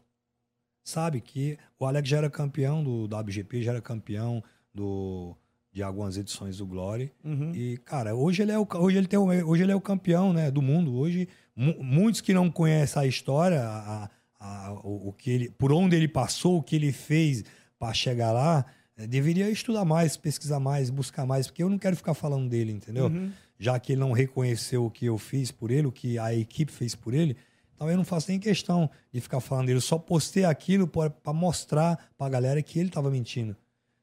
sabe 0.84 1.20
que 1.20 1.58
o 1.78 1.84
Alex 1.84 2.08
já 2.08 2.18
era 2.18 2.30
campeão 2.30 2.82
do 2.84 3.06
WGP, 3.08 3.62
já 3.62 3.72
era 3.72 3.80
campeão 3.80 4.42
do, 4.72 5.34
de 5.72 5.82
algumas 5.82 6.16
edições 6.16 6.58
do 6.58 6.66
Glory. 6.66 7.10
Uhum. 7.24 7.52
E, 7.52 7.76
cara, 7.78 8.14
hoje 8.14 8.42
ele 8.42 8.52
é 8.52 8.58
o, 8.58 8.66
hoje 8.76 8.96
ele 8.98 9.08
tem 9.08 9.18
hoje 9.18 9.62
ele 9.64 9.72
é 9.72 9.76
o 9.76 9.80
campeão 9.80 10.32
né, 10.32 10.48
do 10.50 10.62
mundo. 10.62 10.94
Hoje, 10.94 11.28
muitos 11.56 12.20
que 12.20 12.34
não 12.34 12.50
conhecem 12.50 13.02
a 13.02 13.06
história, 13.06 13.62
a- 13.62 14.10
a- 14.40 14.72
o, 14.82 15.08
o 15.08 15.12
que 15.12 15.30
ele, 15.30 15.50
por 15.50 15.72
onde 15.72 15.96
ele 15.96 16.08
passou, 16.08 16.58
o 16.58 16.62
que 16.62 16.76
ele 16.76 16.92
fez 16.92 17.44
para 17.78 17.92
chegar 17.94 18.32
lá, 18.32 18.64
eh, 18.96 19.06
deveria 19.06 19.48
estudar 19.50 19.84
mais, 19.84 20.16
pesquisar 20.16 20.60
mais, 20.60 20.90
buscar 20.90 21.24
mais, 21.26 21.46
porque 21.46 21.62
eu 21.62 21.68
não 21.70 21.78
quero 21.78 21.96
ficar 21.96 22.14
falando 22.14 22.48
dele, 22.48 22.72
entendeu? 22.72 23.06
Uhum. 23.06 23.30
Já 23.58 23.78
que 23.78 23.92
ele 23.92 24.00
não 24.00 24.12
reconheceu 24.12 24.84
o 24.84 24.90
que 24.90 25.06
eu 25.06 25.16
fiz 25.16 25.50
por 25.52 25.70
ele, 25.70 25.86
o 25.86 25.92
que 25.92 26.18
a 26.18 26.34
equipe 26.34 26.70
fez 26.72 26.94
por 26.94 27.14
ele, 27.14 27.36
então 27.74 27.88
eu 27.90 27.96
não 27.96 28.04
faço 28.04 28.30
nem 28.30 28.38
questão 28.38 28.90
de 29.12 29.20
ficar 29.20 29.40
falando 29.40 29.66
dele. 29.66 29.78
Eu 29.78 29.82
só 29.82 29.98
postei 29.98 30.44
aquilo 30.44 30.86
para 30.86 31.32
mostrar 31.32 32.10
pra 32.18 32.28
galera 32.28 32.60
que 32.62 32.78
ele 32.78 32.88
tava 32.90 33.10
mentindo. 33.10 33.56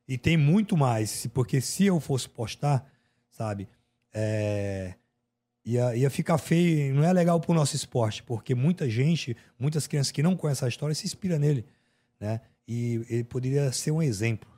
E 0.07 0.17
tem 0.17 0.35
muito 0.37 0.75
mais, 0.75 1.09
se- 1.09 1.29
porque 1.29 1.61
se 1.61 1.85
eu 1.85 1.99
fosse 1.99 2.27
postar, 2.27 2.85
sabe, 3.29 3.67
é, 4.13 4.95
ia, 5.65 5.95
ia 5.95 6.09
ficar 6.09 6.37
feio, 6.37 6.93
não 6.93 7.03
é 7.03 7.13
legal 7.13 7.39
pro 7.39 7.53
nosso 7.53 7.75
esporte, 7.75 8.23
porque 8.23 8.55
muita 8.55 8.89
gente, 8.89 9.35
muitas 9.59 9.87
crianças 9.87 10.11
que 10.11 10.23
não 10.23 10.35
conhecem 10.35 10.65
a 10.65 10.69
história 10.69 10.95
se 10.95 11.05
inspira 11.05 11.37
nele, 11.37 11.65
né? 12.19 12.41
E 12.67 13.05
ele 13.09 13.23
poderia 13.23 13.71
ser 13.71 13.91
um 13.91 14.01
exemplo, 14.01 14.49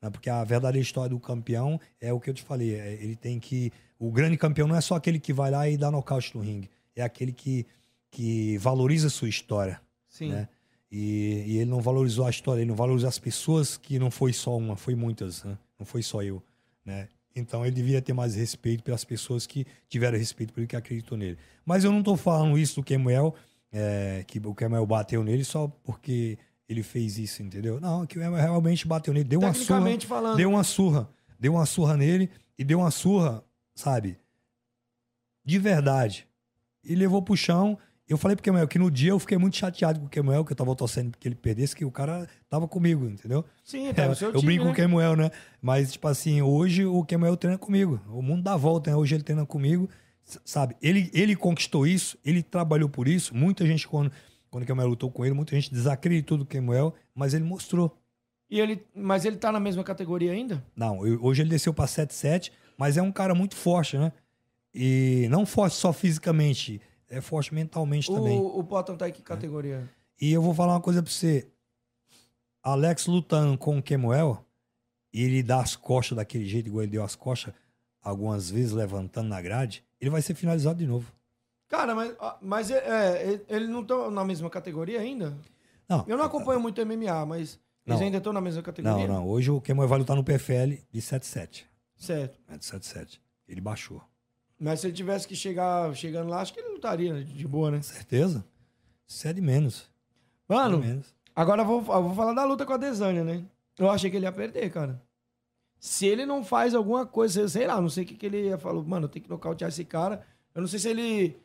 né? 0.00 0.10
Porque 0.10 0.28
a 0.28 0.42
verdadeira 0.44 0.82
história 0.82 1.10
do 1.10 1.20
campeão 1.20 1.80
é 2.00 2.12
o 2.12 2.20
que 2.20 2.30
eu 2.30 2.34
te 2.34 2.42
falei, 2.42 2.74
é, 2.74 2.92
ele 2.94 3.16
tem 3.16 3.38
que, 3.38 3.72
o 3.98 4.10
grande 4.10 4.36
campeão 4.36 4.68
não 4.68 4.76
é 4.76 4.80
só 4.80 4.94
aquele 4.94 5.18
que 5.18 5.32
vai 5.32 5.50
lá 5.50 5.68
e 5.68 5.76
dá 5.76 5.90
nocaute 5.90 6.36
no 6.36 6.42
ringue, 6.42 6.70
é 6.94 7.02
aquele 7.02 7.32
que, 7.32 7.66
que 8.10 8.58
valoriza 8.58 9.06
a 9.06 9.10
sua 9.10 9.28
história, 9.28 9.80
Sim. 10.08 10.30
né? 10.30 10.48
E, 10.92 11.44
e 11.46 11.56
ele 11.58 11.70
não 11.70 11.80
valorizou 11.80 12.26
a 12.26 12.30
história, 12.30 12.62
ele 12.62 12.68
não 12.68 12.74
valorizou 12.74 13.08
as 13.08 13.18
pessoas 13.18 13.76
que 13.76 13.96
não 13.98 14.10
foi 14.10 14.32
só 14.32 14.56
uma, 14.56 14.74
foi 14.74 14.96
muitas, 14.96 15.44
né? 15.44 15.56
não 15.78 15.86
foi 15.86 16.02
só 16.02 16.20
eu, 16.20 16.42
né? 16.84 17.08
Então 17.40 17.64
ele 17.64 17.74
devia 17.74 18.00
ter 18.00 18.12
mais 18.12 18.34
respeito 18.34 18.82
pelas 18.84 19.04
pessoas 19.04 19.46
que 19.46 19.66
tiveram 19.88 20.18
respeito 20.18 20.52
por 20.52 20.60
ele 20.60 20.66
que 20.66 20.76
acreditou 20.76 21.18
nele. 21.18 21.38
Mas 21.64 21.84
eu 21.84 21.90
não 21.90 22.02
tô 22.02 22.16
falando 22.16 22.58
isso 22.58 22.76
do 22.76 22.84
Kemuel, 22.84 23.34
é, 23.72 24.24
que 24.26 24.38
o 24.38 24.54
Kemuel 24.54 24.86
bateu 24.86 25.24
nele 25.24 25.44
só 25.44 25.68
porque 25.82 26.38
ele 26.68 26.82
fez 26.82 27.18
isso, 27.18 27.42
entendeu? 27.42 27.80
Não, 27.80 28.06
que 28.06 28.18
o 28.18 28.22
Kemuel 28.22 28.40
realmente 28.40 28.86
bateu 28.86 29.12
nele, 29.12 29.24
deu 29.28 29.40
uma 29.40 29.54
surra, 29.54 29.98
falando. 30.06 30.36
deu 30.36 30.50
uma 30.50 30.62
surra, 30.62 31.10
deu 31.38 31.54
uma 31.54 31.66
surra 31.66 31.96
nele 31.96 32.30
e 32.58 32.62
deu 32.62 32.78
uma 32.78 32.90
surra, 32.90 33.42
sabe? 33.74 34.18
De 35.44 35.58
verdade. 35.58 36.28
E 36.84 36.94
levou 36.94 37.22
pro 37.22 37.36
chão. 37.36 37.78
Eu 38.10 38.18
falei 38.18 38.34
pro 38.36 38.42
Kemuel 38.42 38.66
que 38.66 38.78
no 38.78 38.90
dia 38.90 39.10
eu 39.12 39.18
fiquei 39.20 39.38
muito 39.38 39.56
chateado 39.56 40.00
com 40.00 40.06
o 40.06 40.08
Kemuel, 40.08 40.44
que 40.44 40.50
eu 40.52 40.56
tava 40.56 40.74
torcendo 40.74 41.16
que 41.16 41.28
ele 41.28 41.36
perdesse, 41.36 41.76
que 41.76 41.84
o 41.84 41.90
cara 41.92 42.28
tava 42.48 42.66
comigo, 42.66 43.06
entendeu? 43.06 43.44
Sim, 43.64 43.92
tá 43.94 44.02
É, 44.02 44.08
eu 44.08 44.14
time, 44.32 44.42
brinco 44.46 44.64
né? 44.64 44.70
com 44.70 44.72
o 44.72 44.74
Kemuel, 44.76 45.14
né? 45.16 45.30
Mas, 45.62 45.92
tipo 45.92 46.08
assim, 46.08 46.42
hoje 46.42 46.84
o 46.84 47.04
Kemuel 47.04 47.36
treina 47.36 47.56
comigo. 47.56 48.00
O 48.08 48.20
mundo 48.20 48.42
dá 48.42 48.56
volta, 48.56 48.90
né? 48.90 48.96
Hoje 48.96 49.14
ele 49.14 49.22
treina 49.22 49.46
comigo. 49.46 49.88
Sabe? 50.44 50.76
Ele, 50.82 51.08
ele 51.14 51.34
conquistou 51.36 51.86
isso, 51.86 52.18
ele 52.24 52.42
trabalhou 52.42 52.88
por 52.88 53.06
isso. 53.08 53.34
Muita 53.34 53.64
gente, 53.66 53.86
quando, 53.86 54.10
quando 54.50 54.64
o 54.64 54.66
Kemuel 54.66 54.88
lutou 54.88 55.10
com 55.10 55.24
ele, 55.24 55.34
muita 55.34 55.54
gente 55.54 55.72
desacreditou 55.72 56.36
do 56.36 56.44
Kemuel, 56.44 56.92
mas 57.14 57.32
ele 57.32 57.44
mostrou. 57.44 57.96
E 58.50 58.58
ele, 58.60 58.84
mas 58.94 59.24
ele 59.24 59.36
tá 59.36 59.52
na 59.52 59.60
mesma 59.60 59.84
categoria 59.84 60.32
ainda? 60.32 60.62
Não, 60.74 61.06
eu- 61.06 61.22
hoje 61.24 61.42
ele 61.42 61.50
desceu 61.50 61.72
pra 61.72 61.86
7-7, 61.86 62.50
mas 62.76 62.96
é 62.96 63.02
um 63.02 63.12
cara 63.12 63.34
muito 63.36 63.54
forte, 63.54 63.96
né? 63.96 64.12
E 64.74 65.26
não 65.30 65.46
forte 65.46 65.74
só 65.76 65.92
fisicamente, 65.92 66.80
é 67.10 67.20
forte 67.20 67.52
mentalmente 67.52 68.10
também. 68.10 68.38
O, 68.38 68.60
o 68.60 68.64
Potter 68.64 68.96
tá 68.96 69.08
em 69.08 69.12
que 69.12 69.20
categoria? 69.20 69.86
E 70.20 70.32
eu 70.32 70.40
vou 70.40 70.54
falar 70.54 70.74
uma 70.74 70.80
coisa 70.80 71.02
pra 71.02 71.10
você. 71.10 71.46
Alex 72.62 73.06
lutando 73.06 73.58
com 73.58 73.78
o 73.78 73.82
Kemuel, 73.82 74.44
e 75.12 75.22
ele 75.22 75.42
dá 75.42 75.60
as 75.60 75.74
costas 75.74 76.16
daquele 76.16 76.44
jeito, 76.46 76.68
igual 76.68 76.82
ele 76.82 76.92
deu 76.92 77.02
as 77.02 77.16
costas 77.16 77.52
algumas 78.02 78.50
vezes, 78.50 78.72
levantando 78.72 79.28
na 79.28 79.40
grade, 79.40 79.84
ele 80.00 80.10
vai 80.10 80.22
ser 80.22 80.34
finalizado 80.34 80.78
de 80.78 80.86
novo. 80.86 81.12
Cara, 81.68 81.94
mas, 81.94 82.14
ah, 82.20 82.38
mas 82.40 82.70
é, 82.70 82.76
é, 82.78 83.40
ele 83.48 83.66
não 83.66 83.82
estão 83.82 84.10
na 84.10 84.24
mesma 84.24 84.48
categoria 84.50 85.00
ainda? 85.00 85.36
Não, 85.88 86.04
Eu 86.06 86.16
não 86.16 86.24
acompanho 86.24 86.60
muito 86.60 86.84
MMA, 86.84 87.26
mas 87.26 87.58
Não. 87.84 87.94
eles 87.96 88.02
ainda 88.06 88.18
estão 88.18 88.32
na 88.32 88.40
mesma 88.40 88.58
não, 88.58 88.64
categoria? 88.64 89.08
não. 89.08 89.26
Hoje 89.28 89.50
o 89.50 89.60
Kemuel 89.60 89.88
vai 89.88 89.98
lutar 89.98 90.16
no 90.16 90.24
PFL 90.24 90.78
de 90.92 91.00
7-7. 91.00 91.64
Certo. 91.96 92.38
né, 92.48 92.56
De 92.58 92.64
7-7. 92.64 93.18
Ele 93.48 93.60
baixou. 93.60 94.02
Mas 94.60 94.80
se 94.80 94.86
ele 94.86 94.94
tivesse 94.94 95.26
que 95.26 95.34
chegar 95.34 95.94
chegando 95.96 96.28
lá, 96.28 96.42
acho 96.42 96.52
que 96.52 96.60
ele 96.60 96.74
lutaria 96.74 97.24
de 97.24 97.48
boa, 97.48 97.70
né? 97.70 97.80
Certeza? 97.80 98.44
Isso 99.08 99.26
é 99.26 99.32
de 99.32 99.40
menos. 99.40 99.88
Mano, 100.46 100.80
de 100.80 100.86
menos. 100.86 101.14
agora 101.34 101.62
eu 101.62 101.66
vou, 101.66 101.78
eu 101.78 102.02
vou 102.02 102.14
falar 102.14 102.34
da 102.34 102.44
luta 102.44 102.66
com 102.66 102.74
a 102.74 102.76
Desânia, 102.76 103.24
né? 103.24 103.42
Eu 103.78 103.88
achei 103.88 104.10
que 104.10 104.16
ele 104.16 104.26
ia 104.26 104.32
perder, 104.32 104.70
cara. 104.70 105.00
Se 105.78 106.06
ele 106.06 106.26
não 106.26 106.44
faz 106.44 106.74
alguma 106.74 107.06
coisa, 107.06 107.48
sei 107.48 107.66
lá, 107.66 107.80
não 107.80 107.88
sei 107.88 108.04
o 108.04 108.06
que, 108.06 108.14
que 108.14 108.26
ele 108.26 108.48
ia 108.48 108.58
falar. 108.58 108.82
Mano, 108.82 109.06
eu 109.06 109.08
tenho 109.08 109.24
que 109.24 109.30
nocautear 109.30 109.70
esse 109.70 109.84
cara. 109.84 110.26
Eu 110.54 110.60
não 110.60 110.68
sei 110.68 110.78
se 110.78 110.88
ele 110.90 111.38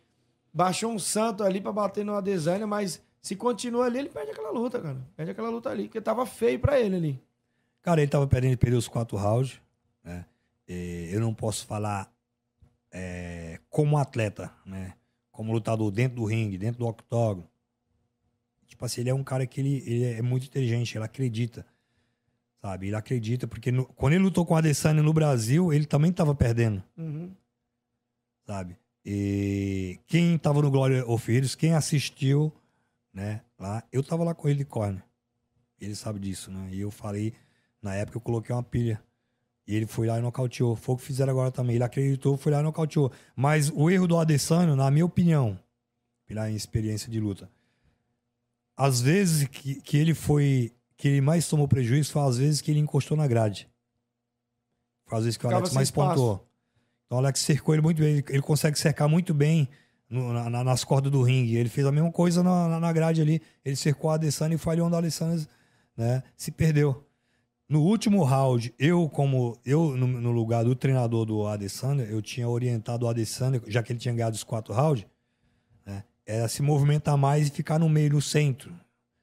baixou 0.53 0.91
um 0.91 0.99
santo 0.99 1.41
ali 1.41 1.61
pra 1.61 1.71
bater 1.71 2.03
no 2.03 2.15
Adesanya, 2.15 2.67
mas 2.67 3.01
se 3.21 3.35
continua 3.37 3.85
ali, 3.85 3.99
ele 3.99 4.09
perde 4.09 4.31
aquela 4.31 4.51
luta, 4.51 4.81
cara. 4.81 4.97
Perde 5.15 5.31
aquela 5.31 5.49
luta 5.49 5.69
ali, 5.69 5.83
porque 5.85 6.01
tava 6.01 6.25
feio 6.25 6.59
pra 6.59 6.79
ele 6.79 6.95
ali. 6.97 7.23
Cara, 7.81 8.01
ele 8.01 8.11
tava 8.11 8.27
perdendo, 8.27 8.57
perdeu 8.57 8.77
os 8.77 8.89
quatro 8.89 9.15
rounds, 9.15 9.61
né? 10.03 10.25
eh, 10.67 11.09
eu 11.11 11.21
não 11.21 11.33
posso 11.33 11.65
falar 11.65 12.11
eh, 12.97 13.59
como 13.69 13.97
atleta, 13.97 14.53
né? 14.65 14.93
Como 15.29 15.51
lutador 15.51 15.91
dentro 15.91 16.15
do 16.15 16.25
ringue, 16.25 16.57
dentro 16.57 16.79
do 16.79 16.87
octógono. 16.87 17.49
Tipo 18.65 18.85
assim, 18.85 19.01
ele 19.01 19.09
é 19.09 19.13
um 19.13 19.23
cara 19.23 19.45
que 19.45 19.59
ele, 19.59 19.83
ele 19.85 20.03
é 20.05 20.21
muito 20.21 20.45
inteligente, 20.47 20.95
ele 20.97 21.03
acredita. 21.03 21.65
Sabe? 22.61 22.87
Ele 22.87 22.95
acredita, 22.95 23.47
porque 23.47 23.69
no- 23.71 23.85
quando 23.85 24.13
ele 24.13 24.23
lutou 24.23 24.45
com 24.45 24.53
o 24.53 24.57
Adesanya 24.57 25.03
no 25.03 25.11
Brasil, 25.13 25.73
ele 25.73 25.85
também 25.85 26.11
tava 26.11 26.33
perdendo 26.33 26.81
Uhum. 26.97 27.35
sabe? 28.45 28.77
E 29.05 29.99
quem 30.07 30.37
tava 30.37 30.61
no 30.61 30.71
Glória 30.71 31.05
of 31.05 31.31
Heroes, 31.31 31.53
quem 31.53 31.73
assistiu, 31.73 32.51
né, 33.13 33.41
lá, 33.59 33.83
eu 33.91 34.01
tava 34.03 34.23
lá 34.23 34.33
com 34.33 34.47
ele 34.49 34.59
de 34.59 34.65
corner. 34.65 35.03
Ele 35.79 35.93
sabe 35.95 36.19
disso, 36.19 36.49
né? 36.49 36.69
E 36.71 36.79
eu 36.79 36.89
falei, 36.89 37.33
na 37.81 37.93
época 37.93 38.17
eu 38.17 38.21
coloquei 38.21 38.55
uma 38.55 38.63
pilha. 38.63 39.03
E 39.67 39.75
ele 39.75 39.85
foi 39.87 40.05
lá 40.07 40.19
e 40.19 40.21
nocauteou. 40.21 40.75
Foi 40.75 40.93
o 40.95 40.97
que 40.97 41.03
fizeram 41.03 41.31
agora 41.31 41.51
também. 41.51 41.75
Ele 41.75 41.83
acreditou, 41.83 42.37
foi 42.37 42.51
lá 42.51 42.59
e 42.59 42.63
nocauteou. 42.63 43.11
Mas 43.35 43.71
o 43.73 43.89
erro 43.89 44.07
do 44.07 44.17
Adesanya, 44.17 44.75
na 44.75 44.91
minha 44.91 45.05
opinião, 45.05 45.59
pela 46.27 46.49
experiência 46.51 47.09
de 47.11 47.19
luta, 47.19 47.49
às 48.77 49.01
vezes 49.01 49.47
que, 49.47 49.75
que 49.81 49.97
ele 49.97 50.13
foi, 50.13 50.71
que 50.97 51.07
ele 51.07 51.21
mais 51.21 51.47
tomou 51.47 51.67
prejuízo 51.67 52.11
foi 52.11 52.21
às 52.21 52.37
vezes 52.37 52.61
que 52.61 52.69
ele 52.71 52.79
encostou 52.79 53.15
na 53.17 53.27
grade. 53.27 53.67
Foi 55.05 55.17
às 55.17 55.23
vezes 55.23 55.37
que 55.37 55.45
o 55.45 55.49
Ficava 55.49 55.61
Alex 55.63 55.73
mais 55.75 55.87
espaço. 55.87 56.09
pontuou. 56.09 56.47
Então 57.05 57.17
o 57.17 57.21
Alex 57.21 57.39
cercou 57.39 57.73
ele 57.75 57.81
muito 57.81 57.99
bem. 57.99 58.09
Ele, 58.17 58.25
ele 58.29 58.41
consegue 58.41 58.77
cercar 58.77 59.07
muito 59.07 59.33
bem 59.33 59.69
no- 60.09 60.33
na- 60.33 60.49
na- 60.49 60.63
nas 60.63 60.83
cordas 60.83 61.11
do 61.11 61.21
ringue. 61.21 61.55
Ele 61.55 61.69
fez 61.69 61.85
a 61.87 61.91
mesma 61.91 62.11
coisa 62.11 62.41
na, 62.43 62.67
na- 62.67 62.79
na 62.79 62.91
grade 62.93 63.21
ali. 63.21 63.41
Ele 63.63 63.75
cercou 63.75 64.09
a 64.09 64.15
Adesanya 64.15 64.55
e 64.55 64.57
falhou 64.57 64.87
onde 64.87 64.95
o 64.95 64.97
Adesanya 64.99 65.47
né, 65.95 66.23
se 66.35 66.51
perdeu. 66.51 67.04
No 67.67 67.81
último 67.81 68.23
round, 68.23 68.73
eu, 68.77 69.09
como 69.09 69.57
eu, 69.65 69.97
no, 69.97 70.05
no 70.07 70.31
lugar 70.31 70.63
do 70.63 70.75
treinador 70.75 71.25
do 71.25 71.47
Adesanya, 71.47 72.03
eu 72.03 72.21
tinha 72.21 72.47
orientado 72.47 73.05
o 73.05 73.09
Adesanya, 73.09 73.61
já 73.67 73.81
que 73.81 73.91
ele 73.91 73.99
tinha 73.99 74.13
ganhado 74.13 74.35
os 74.35 74.43
quatro 74.43 74.71
rounds, 74.73 75.05
né, 75.85 76.03
era 76.25 76.47
se 76.47 76.61
movimentar 76.61 77.17
mais 77.17 77.47
e 77.47 77.51
ficar 77.51 77.79
no 77.79 77.89
meio, 77.89 78.13
no 78.13 78.21
centro. 78.21 78.71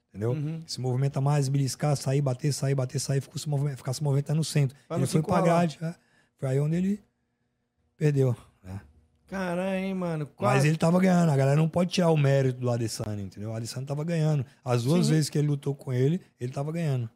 Entendeu? 0.09 0.33
Uhum. 0.33 0.61
Se 0.67 0.79
movimenta 0.81 1.21
mais, 1.21 1.49
beliscar, 1.49 1.97
sair, 1.97 2.21
bater, 2.21 2.53
sair, 2.53 2.75
bater, 2.75 2.99
sair, 2.99 3.21
ficou 3.23 3.39
se 3.39 3.49
movimentando, 3.49 3.79
ficar 3.79 3.93
se 3.95 4.03
movimentando 4.03 4.37
no 4.39 4.45
centro. 4.45 4.77
Pra 4.87 4.99
ele 4.99 5.07
foi 5.07 5.23
pra 5.23 5.41
grade. 5.41 5.79
Foi 6.39 6.49
aí 6.51 6.61
onde 6.61 6.77
ele 6.77 7.03
perdeu. 7.97 8.37
né? 8.63 8.79
Caramba, 9.27 9.77
hein, 9.79 9.95
mano. 9.95 10.27
Mas 10.27 10.37
Quase. 10.37 10.69
ele 10.69 10.77
tava 10.77 11.01
ganhando. 11.01 11.31
A 11.31 11.37
galera 11.37 11.57
não 11.57 11.67
pode 11.69 11.93
tirar 11.93 12.11
o 12.11 12.17
mérito 12.19 12.61
do 12.61 12.69
Adesanya, 12.69 13.23
entendeu? 13.23 13.51
O 13.51 13.55
Adesanya 13.55 13.87
tava 13.87 14.05
ganhando. 14.05 14.45
As 14.63 14.83
duas 14.83 15.07
Sim. 15.07 15.13
vezes 15.15 15.31
que 15.31 15.39
ele 15.39 15.49
lutou 15.49 15.75
com 15.75 15.91
ele, 15.93 16.21
ele 16.39 16.53
tava 16.53 16.71
ganhando. 16.71 17.09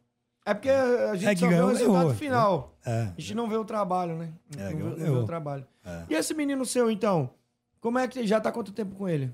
É 0.47 0.53
porque 0.53 0.69
a 0.69 1.13
gente 1.15 1.27
É 1.29 1.35
só 1.35 1.47
vê 1.49 1.61
o 1.61 1.67
resultado 1.67 2.13
final. 2.15 2.73
É. 2.85 3.11
A 3.17 3.19
gente 3.19 3.35
não 3.35 3.49
vê 3.49 3.57
o 3.57 3.65
trabalho, 3.65 4.15
né? 4.15 4.31
É, 4.57 4.69
não, 4.71 4.95
vê, 4.95 5.03
não 5.03 5.13
vê 5.15 5.19
o 5.19 5.25
trabalho. 5.25 5.67
É. 5.85 6.03
E 6.09 6.13
esse 6.13 6.33
menino 6.33 6.65
seu, 6.65 6.89
então? 6.89 7.29
Como 7.81 7.99
é 7.99 8.07
que 8.07 8.25
já 8.25 8.39
tá 8.39 8.49
quanto 8.49 8.71
tempo 8.71 8.95
com 8.95 9.09
ele? 9.09 9.29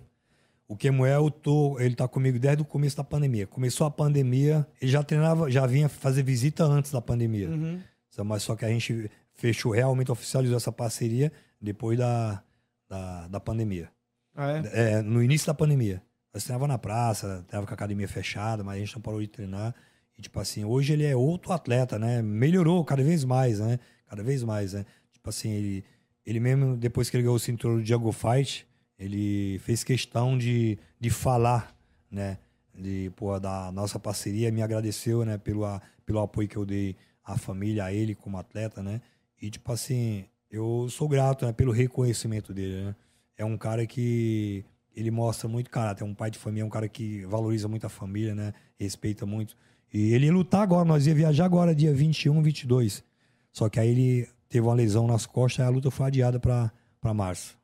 O 0.67 0.75
Kemuel, 0.75 1.25
eu 1.25 1.29
tô, 1.29 1.79
ele 1.79 1.93
tá 1.93 2.07
comigo 2.07 2.39
desde 2.39 2.63
o 2.63 2.65
começo 2.65 2.97
da 2.97 3.03
pandemia. 3.03 3.45
Começou 3.45 3.85
a 3.85 3.91
pandemia, 3.91 4.65
ele 4.81 4.89
já 4.89 5.03
treinava, 5.03 5.51
já 5.51 5.67
vinha 5.67 5.87
fazer 5.87 6.23
visita 6.23 6.63
antes 6.63 6.91
da 6.91 6.99
pandemia. 6.99 7.47
Uhum. 7.47 7.79
Mas 8.25 8.41
só 8.41 8.55
que 8.55 8.65
a 8.65 8.69
gente 8.69 9.11
fechou 9.35 9.71
realmente, 9.71 10.11
oficializou 10.11 10.57
essa 10.57 10.71
parceria 10.71 11.31
depois 11.61 11.95
da, 11.95 12.41
da, 12.89 13.27
da 13.27 13.39
pandemia. 13.39 13.87
Ah, 14.35 14.49
é? 14.49 14.95
É, 14.95 15.01
no 15.03 15.21
início 15.21 15.45
da 15.45 15.53
pandemia. 15.53 16.01
Nós 16.33 16.43
treinava 16.43 16.67
na 16.67 16.79
praça, 16.79 17.45
treinava 17.47 17.67
com 17.67 17.73
a 17.73 17.75
academia 17.75 18.07
fechada, 18.07 18.63
mas 18.63 18.77
a 18.77 18.79
gente 18.79 18.95
não 18.95 19.01
parou 19.03 19.21
de 19.21 19.27
treinar. 19.27 19.75
Tipo 20.23 20.39
assim, 20.39 20.63
hoje 20.65 20.93
ele 20.93 21.05
é 21.05 21.15
outro 21.15 21.51
atleta, 21.53 21.99
né? 21.99 22.21
Melhorou 22.21 22.83
cada 22.83 23.03
vez 23.03 23.23
mais, 23.23 23.59
né? 23.59 23.79
Cada 24.07 24.23
vez 24.23 24.43
mais, 24.43 24.73
né? 24.73 24.85
Tipo 25.11 25.29
assim, 25.29 25.49
ele, 25.51 25.85
ele 26.25 26.39
mesmo, 26.39 26.75
depois 26.77 27.09
que 27.09 27.17
ele 27.17 27.23
ganhou 27.23 27.35
o 27.35 27.39
cinturão 27.39 27.77
do 27.77 27.85
Jungle 27.85 28.11
Fight, 28.11 28.65
ele 28.97 29.59
fez 29.59 29.83
questão 29.83 30.37
de, 30.37 30.77
de 30.99 31.09
falar, 31.09 31.75
né? 32.09 32.37
De, 32.73 33.11
pô, 33.15 33.39
da 33.39 33.71
nossa 33.71 33.99
parceria, 33.99 34.51
me 34.51 34.61
agradeceu, 34.61 35.23
né? 35.25 35.37
Pelo, 35.37 35.65
a- 35.65 35.81
pelo 36.05 36.19
apoio 36.19 36.47
que 36.47 36.57
eu 36.57 36.65
dei 36.65 36.95
à 37.23 37.37
família, 37.37 37.85
a 37.85 37.93
ele 37.93 38.15
como 38.15 38.37
atleta, 38.37 38.81
né? 38.81 39.01
E, 39.41 39.49
tipo 39.49 39.71
assim, 39.71 40.25
eu 40.49 40.87
sou 40.89 41.07
grato, 41.07 41.45
né? 41.45 41.53
Pelo 41.53 41.71
reconhecimento 41.71 42.53
dele, 42.53 42.83
né? 42.85 42.95
É 43.37 43.45
um 43.45 43.57
cara 43.57 43.85
que 43.85 44.63
ele 44.95 45.09
mostra 45.11 45.47
muito 45.49 45.69
caráter, 45.69 46.03
é 46.03 46.07
um 46.07 46.13
pai 46.13 46.29
de 46.31 46.37
família, 46.37 46.63
é 46.63 46.65
um 46.65 46.69
cara 46.69 46.87
que 46.87 47.25
valoriza 47.25 47.67
muito 47.67 47.85
a 47.85 47.89
família, 47.89 48.35
né? 48.35 48.53
Respeita 48.79 49.25
muito. 49.25 49.57
E 49.93 50.13
ele 50.13 50.25
ia 50.25 50.33
lutar 50.33 50.61
agora, 50.61 50.83
nós 50.85 51.05
ia 51.05 51.13
viajar 51.13 51.45
agora, 51.45 51.75
dia 51.75 51.93
21, 51.93 52.41
22. 52.41 53.03
Só 53.51 53.69
que 53.69 53.79
aí 53.79 53.89
ele 53.89 54.29
teve 54.49 54.65
uma 54.65 54.73
lesão 54.73 55.05
nas 55.05 55.25
costas, 55.25 55.59
aí 55.61 55.67
a 55.67 55.69
luta 55.75 55.91
foi 55.91 56.07
adiada 56.07 56.39
pra 56.39 56.71
março. 57.13 57.55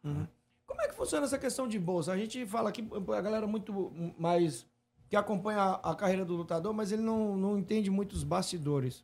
Como 0.68 0.82
é 0.82 0.88
que 0.88 0.94
funciona 0.96 1.26
essa 1.26 1.40
questão 1.40 1.68
de 1.68 1.80
bolsa? 1.80 2.12
A 2.12 2.18
gente 2.18 2.46
fala 2.46 2.70
aqui, 2.70 2.88
a 3.18 3.22
galera 3.22 3.48
muito 3.48 3.92
mais 4.18 4.66
que 5.10 5.16
acompanha 5.16 5.60
a, 5.60 5.92
a 5.92 5.96
carreira 5.96 6.24
do 6.24 6.36
lutador, 6.36 6.72
mas 6.72 6.92
ele 6.92 7.02
não, 7.02 7.36
não 7.36 7.58
entende 7.58 7.90
muito 7.90 8.14
os 8.14 8.24
bastidores. 8.24 9.04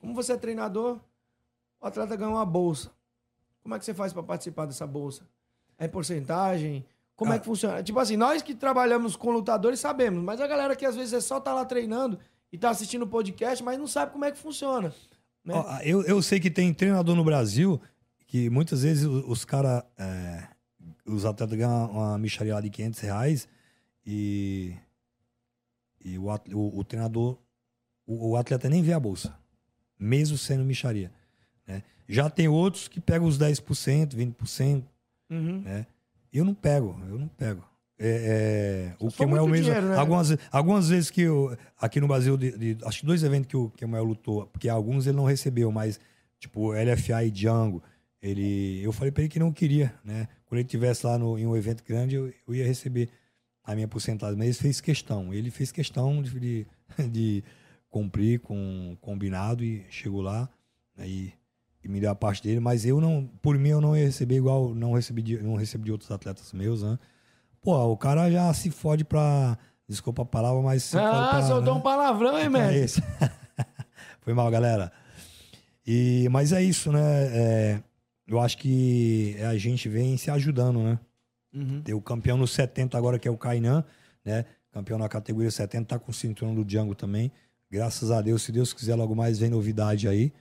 Como 0.00 0.14
você 0.14 0.34
é 0.34 0.36
treinador, 0.36 1.00
o 1.80 1.86
atleta 1.86 2.14
ganha 2.14 2.30
uma 2.30 2.46
bolsa. 2.46 2.92
Como 3.60 3.74
é 3.74 3.78
que 3.80 3.84
você 3.84 3.92
faz 3.92 4.12
para 4.12 4.22
participar 4.22 4.66
dessa 4.66 4.86
bolsa? 4.86 5.26
É 5.76 5.86
em 5.86 5.88
porcentagem? 5.88 6.84
Como 7.16 7.32
é 7.32 7.36
Ah. 7.36 7.38
que 7.40 7.44
funciona? 7.46 7.82
Tipo 7.82 7.98
assim, 7.98 8.16
nós 8.16 8.40
que 8.40 8.54
trabalhamos 8.54 9.16
com 9.16 9.32
lutadores 9.32 9.80
sabemos, 9.80 10.22
mas 10.22 10.40
a 10.40 10.46
galera 10.46 10.76
que 10.76 10.86
às 10.86 10.94
vezes 10.94 11.12
é 11.12 11.20
só 11.20 11.40
tá 11.40 11.52
lá 11.52 11.64
treinando 11.64 12.20
e 12.52 12.58
tá 12.58 12.70
assistindo 12.70 13.02
o 13.02 13.06
podcast, 13.08 13.62
mas 13.64 13.78
não 13.78 13.86
sabe 13.86 14.12
como 14.12 14.24
é 14.24 14.32
que 14.32 14.38
funciona. 14.38 14.94
Né? 15.44 15.54
Ó, 15.54 15.78
eu, 15.82 16.02
eu 16.04 16.22
sei 16.22 16.40
que 16.40 16.50
tem 16.50 16.72
treinador 16.74 17.14
no 17.14 17.24
Brasil 17.24 17.80
que 18.26 18.50
muitas 18.50 18.82
vezes 18.82 19.04
os, 19.04 19.24
os 19.26 19.44
caras, 19.44 19.82
os 21.04 21.24
atletas 21.24 21.56
ganham 21.56 21.90
uma 21.90 22.18
micharia 22.18 22.54
lá 22.54 22.60
de 22.60 22.70
500 22.70 23.00
reais 23.00 23.48
e, 24.04 24.74
e 26.04 26.18
o, 26.18 26.24
o- 26.52 26.78
o 26.78 26.84
treinador, 26.84 27.36
o, 28.06 28.30
o 28.30 28.36
atleta 28.36 28.68
nem 28.68 28.82
vê 28.82 28.92
a 28.92 29.00
bolsa, 29.00 29.36
mesmo 29.98 30.36
sendo 30.36 30.64
micharia. 30.64 31.10
Né? 31.66 31.82
Já 32.08 32.28
tem 32.30 32.48
outros 32.48 32.88
que 32.88 33.00
pegam 33.00 33.26
os 33.26 33.38
10%, 33.38 34.14
20%, 34.14 34.82
Uhum. 35.28 35.60
né? 35.62 35.86
Eu 36.32 36.44
não 36.44 36.54
pego, 36.54 36.96
eu 37.08 37.18
não 37.18 37.26
pego. 37.28 37.64
É, 37.98 38.92
é, 38.92 39.04
o 39.04 39.10
muito 39.26 39.48
mesmo. 39.48 39.64
dinheiro, 39.64 39.86
né? 39.88 39.96
algumas, 39.96 40.36
algumas 40.52 40.88
vezes 40.88 41.10
que 41.10 41.22
eu. 41.22 41.56
Aqui 41.78 42.00
no 42.00 42.06
Brasil, 42.08 42.36
de, 42.36 42.74
de- 42.74 42.84
acho 42.84 43.00
que 43.00 43.06
dois 43.06 43.22
eventos 43.22 43.48
que 43.48 43.56
o 43.56 43.70
Kemuel 43.70 44.04
lutou, 44.04 44.46
porque 44.48 44.68
alguns 44.68 45.06
ele 45.06 45.16
não 45.16 45.24
recebeu, 45.24 45.72
mas, 45.72 45.98
tipo, 46.38 46.72
LFA 46.72 47.24
e 47.24 47.30
Django, 47.30 47.82
ele, 48.20 48.80
eu 48.82 48.92
falei 48.92 49.10
pra 49.10 49.22
ele 49.22 49.30
que 49.30 49.38
não 49.38 49.50
queria, 49.52 49.94
né? 50.04 50.28
Quando 50.44 50.58
ele 50.58 50.66
estivesse 50.66 51.06
lá 51.06 51.16
no, 51.18 51.38
em 51.38 51.46
um 51.46 51.56
evento 51.56 51.82
grande, 51.84 52.16
eu, 52.16 52.32
eu 52.46 52.54
ia 52.54 52.66
receber 52.66 53.08
a 53.64 53.74
minha 53.74 53.88
porcentagem. 53.88 54.36
Mas 54.36 54.46
ele 54.48 54.54
fez 54.54 54.80
questão, 54.80 55.32
ele 55.32 55.50
fez 55.50 55.72
questão 55.72 56.22
de, 56.22 56.38
de, 56.38 56.66
de 57.10 57.44
cumprir 57.88 58.40
com 58.40 58.96
combinado 59.00 59.64
e 59.64 59.86
chegou 59.88 60.20
lá. 60.20 60.48
né, 60.96 61.08
e 61.08 61.32
e 61.84 61.88
me 61.88 62.00
deu 62.00 62.10
a 62.10 62.16
parte 62.16 62.42
dele, 62.42 62.58
mas 62.58 62.84
eu 62.84 63.00
não, 63.00 63.30
por 63.40 63.56
mim 63.56 63.68
eu 63.68 63.80
não 63.80 63.96
ia 63.96 64.06
receber 64.06 64.34
igual 64.34 64.74
não 64.74 64.94
recebi 64.94 65.22
de, 65.22 65.38
não 65.40 65.54
recebi 65.54 65.84
de 65.84 65.92
outros 65.92 66.10
atletas 66.10 66.52
meus, 66.52 66.82
né? 66.82 66.98
Pô, 67.66 67.84
o 67.92 67.96
cara 67.96 68.30
já 68.30 68.54
se 68.54 68.70
fode 68.70 69.04
pra, 69.04 69.58
desculpa 69.88 70.22
a 70.22 70.24
palavra, 70.24 70.62
mas 70.62 70.84
se 70.84 70.96
Ah, 70.96 71.30
pra, 71.32 71.42
soltou 71.42 71.74
né? 71.74 71.80
um 71.80 71.82
palavrão, 71.82 72.38
hein, 72.38 72.44
É 72.44 72.48
mestre? 72.48 72.84
isso. 72.84 73.02
Foi 74.22 74.32
mal, 74.32 74.48
galera. 74.52 74.92
E, 75.84 76.28
mas 76.30 76.52
é 76.52 76.62
isso, 76.62 76.92
né? 76.92 77.00
É, 77.02 77.82
eu 78.28 78.38
acho 78.40 78.56
que 78.58 79.36
a 79.42 79.56
gente 79.58 79.88
vem 79.88 80.16
se 80.16 80.30
ajudando, 80.30 80.80
né? 80.80 80.96
Uhum. 81.52 81.82
Tem 81.82 81.92
o 81.92 82.00
campeão 82.00 82.36
no 82.36 82.46
70 82.46 82.96
agora, 82.96 83.18
que 83.18 83.26
é 83.26 83.30
o 83.32 83.36
Kainan, 83.36 83.84
né? 84.24 84.44
Campeão 84.70 84.96
na 84.96 85.08
categoria 85.08 85.50
70, 85.50 85.86
tá 85.86 85.98
com 85.98 86.12
o 86.12 86.14
cinturão 86.14 86.54
do 86.54 86.64
Django 86.64 86.94
também. 86.94 87.32
Graças 87.68 88.12
a 88.12 88.22
Deus, 88.22 88.42
se 88.42 88.52
Deus 88.52 88.72
quiser, 88.72 88.94
logo 88.94 89.16
mais 89.16 89.40
vem 89.40 89.50
novidade 89.50 90.06
aí, 90.06 90.32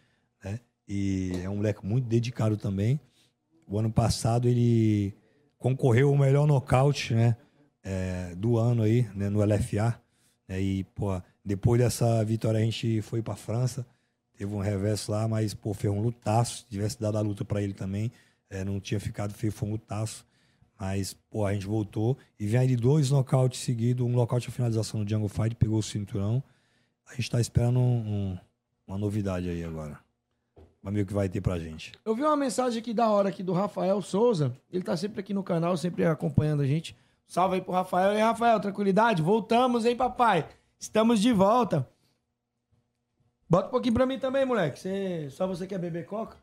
né? 0.43 0.60
E 0.88 1.31
é 1.43 1.49
um 1.49 1.56
moleque 1.56 1.84
muito 1.84 2.06
dedicado 2.07 2.56
também. 2.56 2.99
O 3.68 3.80
ano 3.80 3.91
passado 3.91 4.47
ele 4.47 5.11
concorreu 5.57 6.10
ao 6.10 6.18
melhor 6.18 6.45
nocaute, 6.48 7.14
né? 7.14 7.36
é, 7.88 8.34
do 8.36 8.57
ano 8.57 8.82
aí, 8.82 9.03
né? 9.14 9.30
No 9.30 9.41
LFA. 9.45 10.02
né, 10.48 10.60
E, 10.60 10.84
pô, 10.95 11.22
depois 11.44 11.80
dessa 11.80 12.23
vitória 12.26 12.60
a 12.60 12.64
gente 12.64 13.02
foi 13.03 13.22
pra 13.22 13.36
França. 13.36 13.86
Teve 14.36 14.53
um 14.53 14.60
reverso 14.60 15.11
lá, 15.11 15.27
mas, 15.27 15.53
pô, 15.53 15.72
foi 15.73 15.90
um 15.90 16.02
lutaço. 16.02 16.57
Se 16.57 16.65
tivesse 16.65 16.99
dado 16.99 17.18
a 17.18 17.22
luta 17.22 17.45
pra 17.45 17.61
ele 17.61 17.73
também, 17.73 18.11
é, 18.49 18.64
não 18.65 18.80
tinha 18.80 18.99
ficado 18.99 19.34
feio, 19.36 19.52
foi 19.53 19.69
um 19.69 19.73
lutaço. 19.73 20.26
Mas, 20.80 21.14
pô, 21.30 21.45
a 21.45 21.53
gente 21.53 21.68
voltou 21.68 22.18
e 22.40 22.45
vem 22.48 22.68
de 22.68 22.76
dois 22.76 23.11
nocautes 23.11 23.60
seguidos, 23.61 24.06
um 24.06 24.10
nocaute 24.10 24.49
a 24.49 24.52
finalização 24.52 25.02
no 25.03 25.07
Jungle 25.10 25.30
Fight, 25.30 25.56
pegou 25.56 25.77
o 25.77 25.84
cinturão. 25.84 26.44
A 27.07 27.14
gente 27.15 27.30
tá 27.30 27.40
esperando 27.40 27.80
um- 27.80 28.32
um- 28.34 28.38
uma 28.88 28.98
novidade 28.98 29.48
aí 29.48 29.64
agora. 29.64 29.99
O 30.85 31.05
que 31.05 31.13
vai 31.13 31.27
ter 31.27 31.41
pra 31.41 31.57
gente. 31.57 31.91
Eu 32.05 32.13
vi 32.13 32.21
uma 32.21 32.37
mensagem 32.37 32.79
aqui 32.79 32.93
da 32.93 33.09
hora 33.09 33.29
aqui 33.29 33.41
do 33.41 33.53
Rafael 33.53 33.99
Souza. 34.03 34.55
Ele 34.71 34.83
tá 34.83 34.95
sempre 34.95 35.19
aqui 35.19 35.33
no 35.33 35.41
canal, 35.41 35.75
sempre 35.75 36.05
acompanhando 36.05 36.61
a 36.61 36.67
gente. 36.67 36.95
Salve 37.25 37.55
aí 37.55 37.61
pro 37.61 37.73
Rafael. 37.73 38.13
E 38.13 38.17
aí, 38.17 38.21
Rafael, 38.21 38.59
tranquilidade? 38.59 39.19
Voltamos, 39.23 39.83
hein, 39.83 39.95
papai? 39.95 40.47
Estamos 40.79 41.19
de 41.19 41.33
volta. 41.33 41.89
Bota 43.49 43.67
um 43.67 43.71
pouquinho 43.71 43.95
pra 43.95 44.05
mim 44.05 44.19
também, 44.19 44.45
moleque. 44.45 44.79
Só 45.31 45.47
você 45.47 45.65
quer 45.65 45.79
beber 45.79 46.05
coca? 46.05 46.37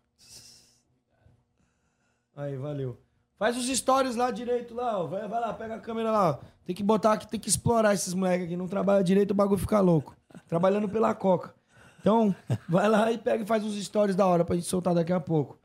Aí, 2.35 2.57
valeu. 2.57 2.99
Faz 3.37 3.57
os 3.57 3.67
stories 3.67 4.17
lá 4.17 4.33
direito 4.33 4.75
lá, 4.75 4.99
ó. 4.99 5.07
Vai, 5.07 5.29
vai 5.29 5.41
lá, 5.41 5.53
pega 5.55 5.77
a 5.77 5.81
câmera 5.81 6.11
lá. 6.11 6.31
ó. 6.31 6.39
Tem 6.65 6.75
que 6.75 6.83
botar 6.83 7.13
aqui, 7.13 7.29
tem 7.29 7.39
que 7.39 7.49
explorar 7.49 7.95
esses 7.95 8.13
moleques 8.13 8.47
aqui. 8.47 8.57
Não 8.57 8.67
trabalha 8.67 9.05
direito, 9.05 9.31
o 9.31 9.35
bagulho 9.35 9.61
fica 9.61 9.79
louco. 9.79 10.17
Trabalhando 10.49 10.89
pela 10.89 11.15
Coca. 11.15 11.55
Então, 12.03 12.35
vai 12.69 12.89
lá 12.89 13.11
e 13.13 13.17
pega 13.17 13.45
e 13.45 13.47
faz 13.47 13.65
os 13.65 13.83
stories 13.83 14.17
da 14.17 14.27
hora 14.27 14.45
pra 14.45 14.57
gente 14.57 14.67
soltar 14.67 14.93
daqui 14.95 15.13
a 15.13 15.21
pouco. 15.21 15.57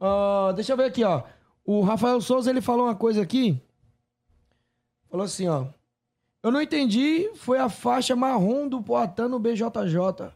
Ah, 0.00 0.52
deixa 0.54 0.72
eu 0.72 0.76
ver 0.76 0.84
aqui, 0.84 1.04
ó. 1.04 1.22
O 1.64 1.80
Rafael 1.82 2.20
Souza, 2.20 2.50
ele 2.50 2.60
falou 2.60 2.86
uma 2.86 2.94
coisa 2.94 3.22
aqui. 3.22 3.60
Falou 5.08 5.24
assim, 5.24 5.46
ó. 5.46 5.66
Eu 6.42 6.50
não 6.50 6.60
entendi, 6.60 7.30
foi 7.36 7.58
a 7.58 7.68
faixa 7.68 8.14
marrom 8.14 8.68
do 8.68 8.82
Poatan 8.82 9.28
no 9.28 9.38
BJJ. 9.38 10.32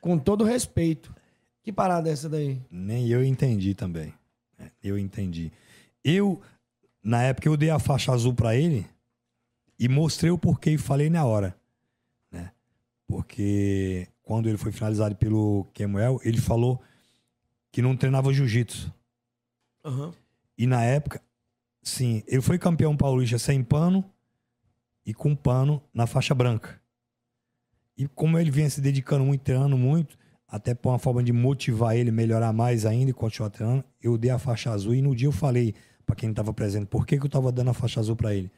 Com 0.00 0.18
todo 0.18 0.44
respeito. 0.44 1.14
Que 1.62 1.72
parada 1.72 2.08
é 2.08 2.12
essa 2.12 2.28
daí? 2.28 2.60
Nem 2.70 3.08
eu 3.08 3.24
entendi 3.24 3.74
também. 3.74 4.12
É, 4.58 4.70
Eu 4.82 4.98
entendi. 4.98 5.50
Eu, 6.04 6.40
na 7.02 7.22
época, 7.22 7.48
eu 7.48 7.56
dei 7.56 7.70
a 7.70 7.78
faixa 7.78 8.12
azul 8.12 8.34
pra 8.34 8.54
ele 8.54 8.86
e 9.78 9.88
mostrei 9.88 10.30
o 10.30 10.38
porquê 10.38 10.72
e 10.72 10.78
falei 10.78 11.08
na 11.08 11.24
hora. 11.24 11.56
Né? 12.30 12.50
Porque 13.06 14.08
quando 14.22 14.48
ele 14.48 14.58
foi 14.58 14.72
finalizado 14.72 15.16
pelo 15.16 15.66
Kemuel, 15.74 16.20
ele 16.24 16.40
falou 16.40 16.80
que 17.70 17.82
não 17.82 17.96
treinava 17.96 18.32
jiu-jitsu. 18.32 18.92
Aham. 19.84 20.12
E 20.56 20.66
na 20.66 20.82
época, 20.84 21.20
sim, 21.82 22.22
ele 22.26 22.42
foi 22.42 22.58
campeão 22.58 22.96
paulista 22.96 23.38
sem 23.38 23.64
pano 23.64 24.04
e 25.04 25.12
com 25.12 25.34
pano 25.34 25.82
na 25.92 26.06
faixa 26.06 26.34
branca. 26.34 26.80
E 27.96 28.06
como 28.06 28.38
ele 28.38 28.50
vinha 28.50 28.70
se 28.70 28.80
dedicando 28.80 29.24
muito, 29.24 29.42
treinando 29.42 29.76
muito, 29.76 30.16
até 30.46 30.74
por 30.74 30.90
uma 30.90 30.98
forma 30.98 31.22
de 31.22 31.32
motivar 31.32 31.96
ele, 31.96 32.10
melhorar 32.10 32.52
mais 32.52 32.84
ainda 32.84 33.10
e 33.10 33.14
continuar 33.14 33.50
treinando, 33.50 33.84
eu 34.00 34.18
dei 34.18 34.30
a 34.30 34.38
faixa 34.38 34.70
azul 34.70 34.94
e 34.94 35.02
no 35.02 35.16
dia 35.16 35.28
eu 35.28 35.32
falei 35.32 35.74
pra 36.04 36.14
quem 36.14 36.30
estava 36.30 36.52
presente 36.52 36.86
por 36.86 37.06
que, 37.06 37.18
que 37.18 37.24
eu 37.24 37.30
tava 37.30 37.50
dando 37.50 37.70
a 37.70 37.74
faixa 37.74 38.00
azul 38.00 38.14
pra 38.14 38.34
ele. 38.34 38.50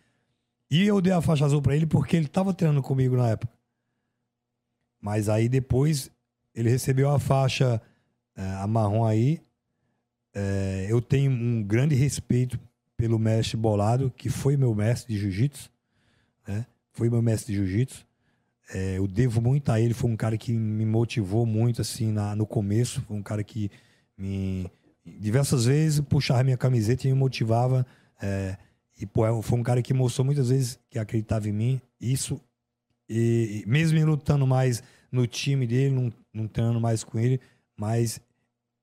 E 0.71 0.85
eu 0.85 1.01
dei 1.01 1.13
a 1.13 1.21
faixa 1.21 1.45
azul 1.45 1.63
pra 1.63 1.77
ele 1.77 1.87
porque 1.87 2.17
ele 2.17 2.27
tava 2.27 2.53
treinando 2.53 2.83
comigo 2.83 3.17
na 3.17 3.29
época. 3.29 3.54
Mas 5.05 5.29
aí 5.29 5.51
depois 5.51 6.11
ele 6.55 6.71
recebeu 6.71 7.11
a 7.11 7.19
faixa 7.19 7.79
eh, 8.35 8.57
a 8.59 8.67
marrom 8.67 9.05
aí. 9.05 9.39
Eh, 10.35 10.87
eu 10.89 11.03
tenho 11.03 11.31
um 11.31 11.63
grande 11.63 11.95
respeito 11.95 12.59
pelo 12.97 13.19
mestre 13.19 13.55
Bolado, 13.55 14.11
que 14.17 14.31
foi 14.31 14.57
meu 14.57 14.75
mestre 14.75 15.13
de 15.13 15.21
jiu-jitsu. 15.21 15.71
Né? 16.49 16.65
Foi 16.91 17.11
meu 17.11 17.21
mestre 17.21 17.53
de 17.53 17.59
jiu-jitsu. 17.59 18.07
Eh, 18.73 18.95
eu 18.97 19.07
devo 19.07 19.43
muito 19.43 19.71
a 19.71 19.79
ele. 19.79 19.93
Foi 19.93 20.11
um 20.11 20.17
cara 20.17 20.39
que 20.39 20.55
me 20.55 20.87
motivou 20.87 21.45
muito 21.45 21.83
assim 21.83 22.11
na, 22.11 22.35
no 22.35 22.47
começo. 22.47 23.03
Foi 23.03 23.15
um 23.15 23.23
cara 23.23 23.45
que 23.45 23.71
me 24.17 24.71
diversas 25.05 25.67
vezes 25.67 26.01
puxava 26.01 26.43
minha 26.43 26.57
camiseta 26.57 27.07
e 27.07 27.13
me 27.13 27.19
motivava. 27.19 27.87
eh, 28.23 28.57
e 28.99 29.05
pô, 29.05 29.43
foi 29.43 29.59
um 29.59 29.63
cara 29.63 29.83
que 29.83 29.93
mostrou 29.93 30.25
muitas 30.25 30.49
vezes 30.49 30.79
que 30.89 30.99
acreditava 30.99 31.47
em 31.47 31.53
mim. 31.53 31.81
Isso 32.01 32.41
e 33.09 33.65
mesmo 33.67 33.99
ele 33.99 34.07
lutando 34.07 34.47
mais 34.47 34.83
no 35.11 35.27
time 35.27 35.67
dele, 35.67 35.95
não, 35.95 36.13
não 36.33 36.49
treinando 36.49 36.81
mais 36.81 37.05
com 37.05 37.19
ele, 37.19 37.41
mas 37.77 38.21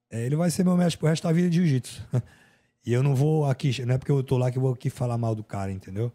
é, 0.09 0.25
ele 0.25 0.35
vai 0.35 0.49
ser 0.49 0.63
meu 0.63 0.77
mestre 0.77 0.99
pro 0.99 1.09
resto 1.09 1.23
da 1.23 1.33
vida 1.33 1.49
de 1.49 1.57
jiu-jitsu. 1.57 2.07
e 2.85 2.93
eu 2.93 3.03
não 3.03 3.15
vou 3.15 3.45
aqui, 3.45 3.83
não 3.85 3.95
é 3.95 3.97
porque 3.97 4.11
eu 4.11 4.23
tô 4.23 4.37
lá 4.37 4.51
que 4.51 4.57
eu 4.57 4.61
vou 4.61 4.73
aqui 4.73 4.89
falar 4.89 5.17
mal 5.17 5.35
do 5.35 5.43
cara, 5.43 5.71
entendeu? 5.71 6.11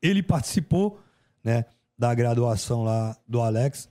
Ele 0.00 0.22
participou, 0.22 1.00
né, 1.44 1.64
da 1.98 2.14
graduação 2.14 2.82
lá 2.82 3.16
do 3.28 3.40
Alex, 3.40 3.88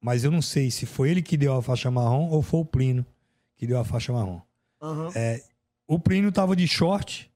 mas 0.00 0.22
eu 0.22 0.30
não 0.30 0.42
sei 0.42 0.70
se 0.70 0.86
foi 0.86 1.10
ele 1.10 1.22
que 1.22 1.36
deu 1.36 1.54
a 1.56 1.62
faixa 1.62 1.90
marrom 1.90 2.28
ou 2.30 2.42
foi 2.42 2.60
o 2.60 2.64
Plínio 2.64 3.04
que 3.56 3.66
deu 3.66 3.78
a 3.80 3.84
faixa 3.84 4.12
marrom. 4.12 4.40
Aham. 4.80 5.10
É, 5.16 5.42
o 5.86 5.98
Plínio 5.98 6.30
tava 6.30 6.54
de 6.54 6.68
short 6.68 7.30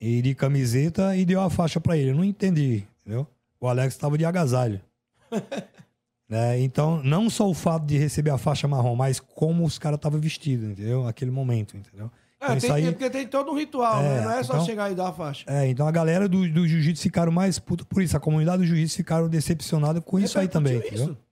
e 0.00 0.22
de 0.22 0.34
camiseta 0.34 1.16
e 1.16 1.24
deu 1.24 1.40
a 1.40 1.50
faixa 1.50 1.80
pra 1.80 1.96
ele. 1.96 2.10
Eu 2.10 2.14
não 2.14 2.24
entendi, 2.24 2.86
entendeu? 3.00 3.26
O 3.60 3.68
Alex 3.68 3.96
tava 3.96 4.16
de 4.18 4.24
agasalho. 4.24 4.80
Né? 6.28 6.58
Então, 6.60 7.00
não 7.04 7.30
só 7.30 7.48
o 7.48 7.54
fato 7.54 7.86
de 7.86 7.96
receber 7.96 8.30
a 8.30 8.38
faixa 8.38 8.66
marrom, 8.66 8.96
mas 8.96 9.20
como 9.20 9.64
os 9.64 9.78
caras 9.78 9.96
estavam 9.96 10.18
vestidos, 10.20 10.68
entendeu? 10.70 11.04
Naquele 11.04 11.30
momento, 11.30 11.76
entendeu? 11.76 12.10
É, 12.40 12.46
Então, 12.46 12.56
isso 12.56 12.66
tem, 12.66 12.74
aí- 12.74 12.92
porque 12.92 13.08
tem 13.10 13.26
todo 13.28 13.52
um 13.52 13.56
ritual, 13.56 14.00
É, 14.00 14.08
né? 14.08 14.20
Não 14.22 14.30
é 14.32 14.42
só 14.42 14.54
então- 14.54 14.66
chegar 14.66 14.90
e 14.90 14.94
dar 14.96 15.10
a 15.10 15.12
faixa. 15.12 15.44
É, 15.46 15.68
então 15.68 15.86
a 15.86 15.90
galera 15.92 16.28
do, 16.28 16.48
do 16.52 16.66
jiu-jitsu 16.66 17.00
ficaram 17.04 17.30
mais 17.30 17.60
puta 17.60 17.84
por 17.84 18.02
isso. 18.02 18.16
A 18.16 18.20
comunidade 18.20 18.58
do 18.58 18.66
jiu-jitsu 18.66 18.96
ficaram 18.96 19.28
decepcionada 19.28 20.00
com 20.00 20.18
isso 20.18 20.36
aí 20.36 20.48
também, 20.48 20.74
Repercutiu 20.74 20.98
entendeu? 21.04 21.14
isso? 21.14 21.26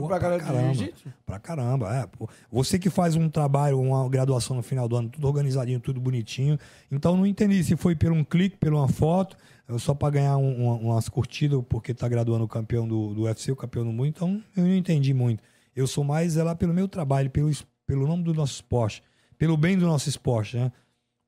Pô, 0.00 0.06
pra 0.08 0.18
pra 0.18 0.38
caramba. 0.38 0.74
jiu-jitsu? 0.74 1.08
Pra 1.24 1.38
caramba, 1.38 1.96
é. 1.96 2.06
Pô. 2.06 2.28
Você 2.52 2.78
que 2.78 2.90
faz 2.90 3.16
um 3.16 3.30
trabalho, 3.30 3.80
uma 3.80 4.06
graduação 4.10 4.56
no 4.56 4.62
final 4.62 4.86
do 4.86 4.94
ano, 4.96 5.08
tudo 5.08 5.26
organizadinho, 5.26 5.80
tudo 5.80 5.98
bonitinho. 6.00 6.58
Então 6.92 7.16
não 7.16 7.26
entendi 7.26 7.64
se 7.64 7.76
foi 7.76 7.94
por 7.96 8.12
um 8.12 8.22
clique, 8.22 8.58
por 8.58 8.74
uma 8.74 8.88
foto, 8.88 9.36
só 9.78 9.94
pra 9.94 10.10
ganhar 10.10 10.36
um- 10.36 10.64
uma- 10.64 10.74
umas 10.74 11.08
curtidas, 11.08 11.62
porque 11.68 11.94
tá 11.94 12.08
graduando 12.08 12.44
o 12.44 12.48
campeão 12.48 12.86
do, 12.86 13.14
do 13.14 13.22
UFC, 13.22 13.50
o 13.52 13.56
campeão 13.56 13.84
do 13.84 13.92
mundo. 13.92 14.06
Então 14.08 14.42
eu 14.56 14.64
não 14.64 14.74
entendi 14.74 15.14
muito. 15.14 15.42
Eu 15.74 15.86
sou 15.86 16.04
mais 16.04 16.36
é 16.36 16.42
lá 16.42 16.54
pelo 16.54 16.72
meu 16.74 16.86
trabalho, 16.88 17.30
pelo, 17.30 17.50
pelo 17.86 18.06
nome 18.06 18.22
do 18.22 18.34
nosso 18.34 18.54
esporte, 18.54 19.02
pelo 19.38 19.56
bem 19.56 19.76
do 19.78 19.86
nosso 19.86 20.08
esporte, 20.08 20.56
né? 20.56 20.70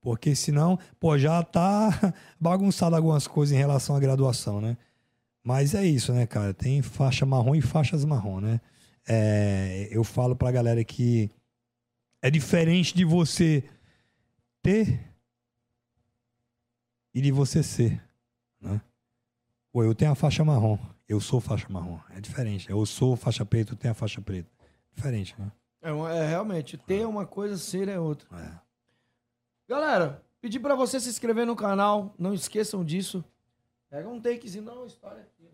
Porque 0.00 0.36
senão, 0.36 0.78
pô, 1.00 1.18
já 1.18 1.42
tá 1.42 1.90
bagunçado 2.40 2.94
algumas 2.94 3.26
coisas 3.26 3.54
em 3.54 3.58
relação 3.58 3.96
à 3.96 4.00
graduação, 4.00 4.60
né? 4.60 4.76
Mas 5.42 5.74
é 5.74 5.84
isso, 5.84 6.12
né, 6.12 6.26
cara? 6.26 6.52
Tem 6.54 6.82
faixa 6.82 7.24
marrom 7.26 7.54
e 7.54 7.60
faixas 7.62 8.04
marrom, 8.04 8.40
né? 8.40 8.60
É, 9.08 9.88
eu 9.90 10.02
falo 10.04 10.34
pra 10.36 10.50
galera 10.52 10.82
que 10.84 11.30
é 12.22 12.30
diferente 12.30 12.94
de 12.94 13.04
você 13.04 13.64
ter 14.62 15.00
e 17.14 17.20
de 17.20 17.30
você 17.32 17.62
ser, 17.62 18.02
né? 18.66 18.80
Pô, 19.72 19.84
eu 19.84 19.94
tenho 19.94 20.12
a 20.12 20.14
faixa 20.14 20.44
marrom, 20.44 20.78
eu 21.08 21.20
sou 21.20 21.40
faixa 21.40 21.66
marrom. 21.68 21.98
É 22.10 22.20
diferente. 22.20 22.70
Eu 22.70 22.84
sou 22.86 23.16
faixa 23.16 23.44
preta, 23.44 23.72
eu 23.72 23.76
tenho 23.76 23.92
a 23.92 23.94
faixa 23.94 24.20
preta. 24.20 24.50
Diferente, 24.94 25.34
né? 25.38 25.52
É, 25.82 25.90
é, 25.90 26.26
realmente, 26.26 26.76
ter 26.76 27.06
uma 27.06 27.26
coisa, 27.26 27.56
ser 27.56 27.88
é 27.88 27.98
outra. 27.98 28.26
É. 28.36 28.58
Galera, 29.68 30.22
pedi 30.40 30.58
pra 30.58 30.74
você 30.74 30.98
se 30.98 31.08
inscrever 31.08 31.46
no 31.46 31.54
canal, 31.54 32.14
não 32.18 32.32
esqueçam 32.32 32.84
disso. 32.84 33.24
Pega 33.88 34.08
um 34.08 34.20
takezinho, 34.20 34.64
dá 34.64 34.72
uma 34.72 34.86
história 34.86 35.22
aqui. 35.22 35.48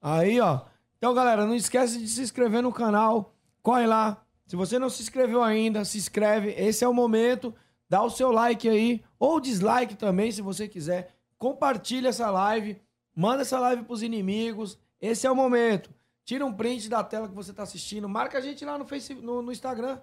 Aí, 0.00 0.40
ó. 0.40 0.62
Então, 0.98 1.14
galera, 1.14 1.46
não 1.46 1.54
esquece 1.54 1.98
de 1.98 2.08
se 2.08 2.22
inscrever 2.22 2.62
no 2.62 2.72
canal. 2.72 3.34
Corre 3.62 3.86
lá. 3.86 4.24
Se 4.46 4.56
você 4.56 4.78
não 4.78 4.90
se 4.90 5.02
inscreveu 5.02 5.42
ainda, 5.42 5.84
se 5.84 5.98
inscreve. 5.98 6.50
Esse 6.50 6.84
é 6.84 6.88
o 6.88 6.94
momento. 6.94 7.54
Dá 7.90 8.00
o 8.04 8.08
seu 8.08 8.30
like 8.30 8.68
aí, 8.68 9.02
ou 9.18 9.40
dislike 9.40 9.96
também, 9.96 10.30
se 10.30 10.40
você 10.40 10.68
quiser. 10.68 11.12
Compartilha 11.36 12.10
essa 12.10 12.30
live, 12.30 12.80
manda 13.12 13.42
essa 13.42 13.58
live 13.58 13.82
pros 13.82 14.00
inimigos. 14.00 14.78
Esse 15.00 15.26
é 15.26 15.30
o 15.30 15.34
momento. 15.34 15.90
Tira 16.24 16.46
um 16.46 16.52
print 16.52 16.88
da 16.88 17.02
tela 17.02 17.28
que 17.28 17.34
você 17.34 17.52
tá 17.52 17.64
assistindo, 17.64 18.08
marca 18.08 18.38
a 18.38 18.40
gente 18.40 18.64
lá 18.64 18.78
no 18.78 18.86
Facebook, 18.86 19.26
no, 19.26 19.42
no 19.42 19.50
Instagram, 19.50 19.98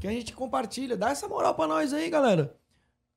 que 0.00 0.08
a 0.08 0.10
gente 0.10 0.32
compartilha. 0.32 0.96
Dá 0.96 1.10
essa 1.10 1.28
moral 1.28 1.54
pra 1.54 1.66
nós 1.66 1.92
aí, 1.92 2.08
galera. 2.08 2.56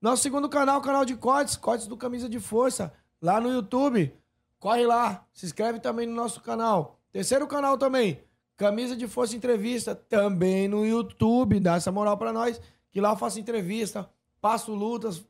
Nosso 0.01 0.23
segundo 0.23 0.49
canal, 0.49 0.81
canal 0.81 1.05
de 1.05 1.15
cortes, 1.15 1.55
cortes 1.55 1.87
do 1.87 1.95
Camisa 1.95 2.27
de 2.27 2.39
Força, 2.39 2.91
lá 3.21 3.39
no 3.39 3.49
YouTube. 3.49 4.13
Corre 4.59 4.85
lá, 4.85 5.25
se 5.31 5.45
inscreve 5.45 5.79
também 5.79 6.05
no 6.05 6.13
nosso 6.13 6.41
canal. 6.41 6.99
Terceiro 7.13 7.47
canal 7.47 7.77
também, 7.77 8.21
Camisa 8.57 8.93
de 8.93 9.07
Força 9.07 9.37
Entrevista, 9.37 9.95
também 9.95 10.67
no 10.67 10.85
YouTube. 10.85 11.61
Dá 11.61 11.75
essa 11.75 11.93
moral 11.93 12.17
pra 12.17 12.33
nós, 12.33 12.59
que 12.91 13.01
lá 13.01 13.11
eu 13.11 13.17
faço 13.17 13.39
entrevista, 13.39 14.09
passo 14.39 14.73
lutas. 14.73 15.25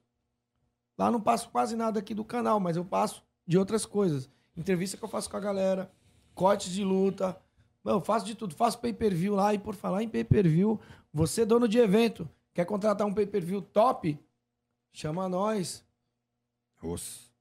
Lá 0.97 1.09
não 1.09 1.21
passo 1.21 1.49
quase 1.49 1.75
nada 1.75 1.99
aqui 1.99 2.13
do 2.13 2.25
canal, 2.25 2.59
mas 2.59 2.75
eu 2.75 2.83
passo 2.83 3.23
de 3.45 3.57
outras 3.57 3.85
coisas. 3.85 4.29
Entrevista 4.55 4.97
que 4.97 5.03
eu 5.03 5.09
faço 5.09 5.29
com 5.29 5.38
a 5.38 5.39
galera, 5.39 5.91
cortes 6.33 6.71
de 6.71 6.83
luta. 6.83 7.39
Eu 7.83 8.01
faço 8.01 8.25
de 8.25 8.35
tudo. 8.35 8.55
Faço 8.55 8.79
pay-per-view 8.79 9.35
lá. 9.35 9.53
E 9.53 9.59
por 9.59 9.75
falar 9.75 10.03
em 10.03 10.09
pay-per-view, 10.09 10.79
você, 11.13 11.45
dono 11.45 11.67
de 11.67 11.79
evento, 11.79 12.29
quer 12.53 12.65
contratar 12.65 13.07
um 13.07 13.13
pay-per-view 13.13 13.61
top? 13.61 14.19
Chama 14.91 15.27
nós. 15.29 15.83
Osso. 16.83 17.31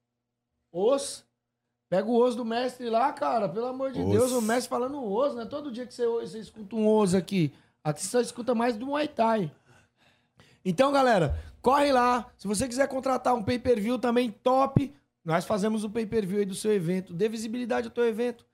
Os. 0.72 1.24
Pega 1.88 2.09
o 2.09 2.16
osso 2.16 2.36
do 2.36 2.44
mestre 2.44 2.88
lá, 2.88 3.12
cara. 3.12 3.48
Pelo 3.48 3.66
amor 3.66 3.90
de 3.90 4.01
Os. 4.01 4.10
Deus, 4.10 4.32
o 4.32 4.40
mestre 4.40 4.68
falando 4.68 5.02
osso, 5.05 5.34
né? 5.34 5.44
Todo 5.44 5.72
dia 5.72 5.86
que 5.86 5.92
você, 5.92 6.06
você 6.06 6.38
escuta 6.38 6.76
um 6.76 6.86
osso 6.88 7.16
aqui. 7.16 7.52
Aqui 7.82 8.01
você 8.01 8.09
só 8.09 8.20
escuta 8.20 8.55
mais 8.55 8.76
do 8.76 8.86
Muay 8.86 9.09
Thai. 9.09 9.52
Então, 10.65 10.93
galera, 10.93 11.39
corre 11.62 11.93
lá. 11.93 12.31
Se 12.37 12.47
você 12.47 12.69
quiser 12.69 12.89
contratar 12.89 13.35
um 13.35 13.43
pay-per-view 13.43 13.99
também 13.99 14.31
top, 14.31 14.95
nós 15.24 15.45
fazemos 15.45 15.85
o 15.85 15.91
pay-per-view 15.91 16.41
aí 16.41 16.45
do 16.45 16.55
seu 16.55 16.73
evento. 16.73 17.12
Dê 17.12 17.28
visibilidade 17.28 17.89
ao 17.89 17.93
teu 17.93 18.07
evento. 18.07 18.47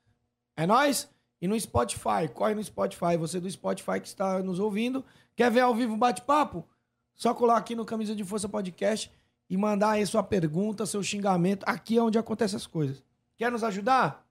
É 0.57 0.67
nóis? 0.67 1.09
E 1.41 1.47
no 1.47 1.59
Spotify, 1.59 2.29
corre 2.33 2.55
no 2.55 2.65
Spotify. 2.65 3.17
Você 3.19 3.41
do 3.41 3.51
Spotify 3.51 4.01
que 4.01 4.09
está 4.09 4.41
nos 4.41 4.59
ouvindo. 4.59 5.05
Quer 5.35 5.51
ver 5.51 5.61
ao 5.61 5.75
vivo 5.75 5.95
o 5.95 5.99
bate-papo? 5.99 6.67
Só 7.15 7.35
colar 7.35 7.57
aqui 7.57 7.75
no 7.75 7.85
Camisa 7.85 8.15
de 8.15 8.25
Força 8.25 8.49
Podcast 8.49 9.11
e 9.49 9.57
mandar 9.57 9.91
aí 9.91 10.07
sua 10.07 10.23
pergunta, 10.23 10.87
seu 10.87 11.03
xingamento. 11.03 11.65
Aqui 11.67 11.99
é 11.99 12.03
onde 12.03 12.19
acontecem 12.19 12.57
as 12.57 12.67
coisas. 12.67 13.03
Quer 13.37 13.51
nos 13.51 13.63
ajudar? 13.65 14.27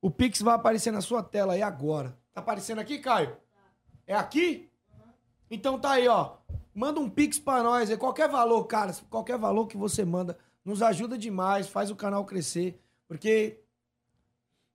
O 0.00 0.10
Pix 0.10 0.40
vai 0.40 0.54
aparecer 0.54 0.90
na 0.90 1.00
sua 1.00 1.22
tela 1.22 1.54
aí 1.54 1.62
agora. 1.62 2.16
Tá 2.32 2.40
aparecendo 2.40 2.78
aqui, 2.78 2.98
Caio? 2.98 3.36
É 4.06 4.14
aqui? 4.14 4.70
Então 5.50 5.78
tá 5.78 5.92
aí, 5.92 6.08
ó. 6.08 6.36
Manda 6.74 7.00
um 7.00 7.10
pix 7.10 7.38
pra 7.38 7.62
nós, 7.62 7.90
é 7.90 7.96
qualquer 7.96 8.28
valor, 8.28 8.64
cara, 8.64 8.94
qualquer 9.10 9.36
valor 9.36 9.66
que 9.66 9.76
você 9.76 10.04
manda, 10.04 10.38
nos 10.64 10.80
ajuda 10.82 11.18
demais, 11.18 11.66
faz 11.66 11.90
o 11.90 11.96
canal 11.96 12.24
crescer, 12.24 12.80
porque 13.08 13.60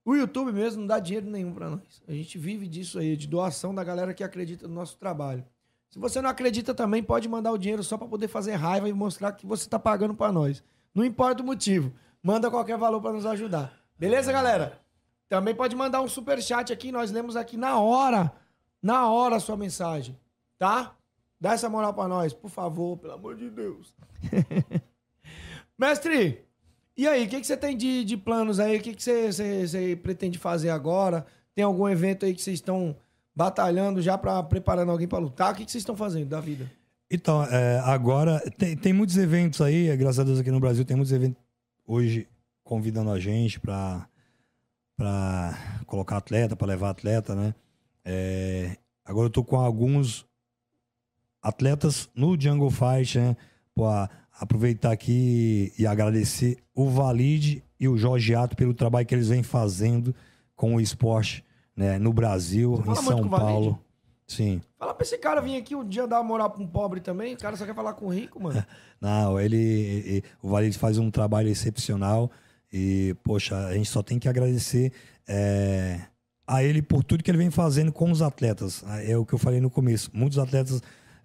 o 0.03 0.13
YouTube 0.15 0.51
mesmo 0.51 0.81
não 0.81 0.87
dá 0.87 0.99
dinheiro 0.99 1.29
nenhum 1.29 1.53
pra 1.53 1.69
nós. 1.69 2.03
A 2.07 2.11
gente 2.11 2.37
vive 2.37 2.67
disso 2.67 2.99
aí, 2.99 3.15
de 3.15 3.25
doação 3.25 3.73
da 3.73 3.83
galera 3.83 4.13
que 4.13 4.23
acredita 4.23 4.67
no 4.67 4.73
nosso 4.73 4.97
trabalho. 4.97 5.45
Se 5.89 5.97
você 5.97 6.21
não 6.21 6.29
acredita 6.29 6.73
também, 6.73 7.01
pode 7.01 7.29
mandar 7.29 7.51
o 7.51 7.57
dinheiro 7.57 7.83
só 7.83 7.97
pra 7.97 8.07
poder 8.07 8.27
fazer 8.27 8.55
raiva 8.55 8.89
e 8.89 8.93
mostrar 8.93 9.31
que 9.31 9.45
você 9.45 9.69
tá 9.69 9.79
pagando 9.79 10.13
pra 10.13 10.31
nós. 10.31 10.61
Não 10.93 11.05
importa 11.05 11.41
o 11.41 11.45
motivo, 11.45 11.93
manda 12.21 12.51
qualquer 12.51 12.77
valor 12.77 12.99
pra 12.99 13.13
nos 13.13 13.25
ajudar. 13.25 13.79
Beleza, 13.97 14.31
galera? 14.31 14.81
Também 15.29 15.55
pode 15.55 15.75
mandar 15.75 16.01
um 16.01 16.07
super 16.07 16.41
chat 16.41 16.73
aqui, 16.73 16.91
nós 16.91 17.11
lemos 17.11 17.35
aqui 17.35 17.55
na 17.55 17.79
hora, 17.79 18.33
na 18.81 19.07
hora 19.07 19.37
a 19.37 19.39
sua 19.39 19.55
mensagem, 19.55 20.19
tá? 20.63 20.95
Dá 21.41 21.51
essa 21.53 21.67
moral 21.69 21.93
pra 21.93 22.07
nós, 22.07 22.31
por 22.33 22.49
favor, 22.49 22.97
pelo 22.97 23.13
amor 23.13 23.35
de 23.35 23.49
Deus. 23.49 23.93
Mestre, 25.77 26.39
e 26.95 27.05
aí, 27.07 27.25
o 27.25 27.27
que, 27.29 27.41
que 27.41 27.47
você 27.47 27.57
tem 27.57 27.75
de, 27.75 28.05
de 28.05 28.15
planos 28.15 28.59
aí? 28.59 28.77
O 28.77 28.81
que, 28.81 28.93
que 28.95 29.03
você, 29.03 29.31
você- 29.31 29.67
você 29.67 29.95
pretende 30.01 30.37
fazer 30.37 30.69
agora? 30.69 31.25
Tem 31.53 31.65
algum 31.65 31.89
evento 31.89 32.25
aí 32.25 32.33
que 32.33 32.41
vocês 32.41 32.59
estão 32.59 32.95
batalhando 33.35 34.01
já 34.01 34.17
para 34.17 34.41
preparando 34.43 34.91
alguém 34.91 35.07
para 35.07 35.19
lutar? 35.19 35.51
O 35.51 35.55
que, 35.55 35.65
que 35.65 35.71
vocês 35.71 35.81
estão 35.81 35.95
fazendo 35.97 36.27
da 36.29 36.39
vida? 36.39 36.71
Então, 37.11 37.43
é, 37.43 37.79
agora, 37.79 38.39
tem, 38.57 38.77
tem 38.77 38.93
muitos 38.93 39.17
eventos 39.17 39.59
aí, 39.59 39.89
é, 39.89 39.97
graças 39.97 40.19
a 40.19 40.23
Deus 40.23 40.39
aqui 40.39 40.49
no 40.49 40.59
Brasil, 40.61 40.85
tem 40.85 40.95
muitos 40.95 41.11
eventos 41.11 41.41
hoje 41.85 42.25
convidando 42.63 43.11
a 43.11 43.19
gente 43.19 43.59
pra, 43.59 44.07
pra 44.95 45.57
colocar 45.85 46.17
atleta, 46.17 46.55
pra 46.55 46.67
levar 46.67 46.89
atleta, 46.91 47.35
né? 47.35 47.53
É, 48.05 48.77
agora 49.03 49.25
eu 49.27 49.31
tô 49.31 49.43
com 49.43 49.57
alguns 49.59 50.25
atletas 51.43 52.09
no 52.15 52.39
Jungle 52.39 52.71
Fight, 52.71 53.19
né? 53.19 53.35
Pô, 53.75 53.83
aproveitar 54.39 54.91
aqui 54.91 55.73
e 55.77 55.85
agradecer 55.85 56.57
o 56.73 56.89
Valide 56.89 57.63
e 57.79 57.87
o 57.87 57.97
Jorge 57.97 58.33
Ato 58.33 58.55
pelo 58.55 58.73
trabalho 58.73 59.05
que 59.05 59.13
eles 59.13 59.27
vêm 59.27 59.43
fazendo 59.43 60.15
com 60.55 60.75
o 60.75 60.81
esporte 60.81 61.43
né, 61.75 61.99
no 61.99 62.13
Brasil, 62.13 62.81
em 62.87 62.95
São? 62.95 63.27
Paulo. 63.27 63.79
Sim. 64.25 64.61
Fala 64.79 64.93
pra 64.93 65.03
esse 65.03 65.17
cara 65.17 65.41
vir 65.41 65.57
aqui 65.57 65.75
um 65.75 65.85
dia 65.87 66.07
dar 66.07 66.21
uma 66.21 66.27
moral 66.27 66.49
pra 66.49 66.63
um 66.63 66.67
pobre 66.67 67.01
também. 67.01 67.33
O 67.33 67.37
cara 67.37 67.57
só 67.57 67.65
quer 67.65 67.75
falar 67.75 67.93
com 67.93 68.05
o 68.05 68.13
rico, 68.13 68.41
mano. 68.41 68.63
Não, 69.01 69.39
ele, 69.39 69.57
e- 69.57 70.23
o 70.41 70.49
Valide 70.49 70.77
faz 70.77 70.97
um 70.97 71.11
trabalho 71.11 71.49
excepcional 71.49 72.31
e, 72.71 73.15
poxa, 73.23 73.67
a 73.67 73.73
gente 73.73 73.89
só 73.89 74.01
tem 74.01 74.17
que 74.17 74.29
agradecer 74.29 74.91
é, 75.27 75.99
a 76.47 76.63
ele 76.63 76.81
por 76.81 77.03
tudo 77.03 77.23
que 77.23 77.29
ele 77.29 77.37
vem 77.37 77.51
fazendo 77.51 77.91
com 77.91 78.09
os 78.09 78.21
atletas. 78.21 78.83
É 79.05 79.17
o 79.17 79.25
que 79.25 79.33
eu 79.33 79.39
falei 79.39 79.59
no 79.59 79.69
começo. 79.69 80.09
Muitos 80.13 80.39
atletas 80.39 80.81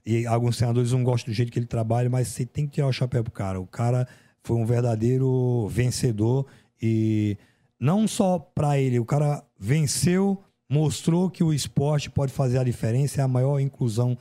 e 0.09 0.27
alguns 0.27 0.57
treinadores 0.57 0.93
não 0.93 1.05
gostam 1.05 1.31
do 1.31 1.37
jeito 1.37 1.53
que 1.53 1.59
ele 1.59 1.67
trabalha, 1.67 2.09
mas 2.09 2.29
você 2.29 2.47
tem 2.47 2.67
que 2.67 2.73
tirar 2.73 2.87
o 2.87 2.93
chapéu 2.93 3.23
pro 3.23 3.31
cara. 3.31 3.61
O 3.61 3.67
cara 3.67 4.09
foi 4.43 4.57
um 4.57 4.65
verdadeiro 4.65 5.69
vencedor 5.69 6.47
e 6.81 7.37
não 7.79 8.09
só 8.09 8.39
para 8.39 8.79
ele, 8.79 8.99
o 8.99 9.05
cara 9.05 9.45
venceu, 9.61 10.43
mostrou 10.67 11.29
que 11.29 11.45
o 11.45 11.53
esporte 11.53 12.09
pode 12.09 12.33
fazer 12.33 12.57
a 12.57 12.65
diferença, 12.65 13.21
é 13.21 13.25
a 13.25 13.29
maior 13.29 13.61
inclusão 13.61 14.17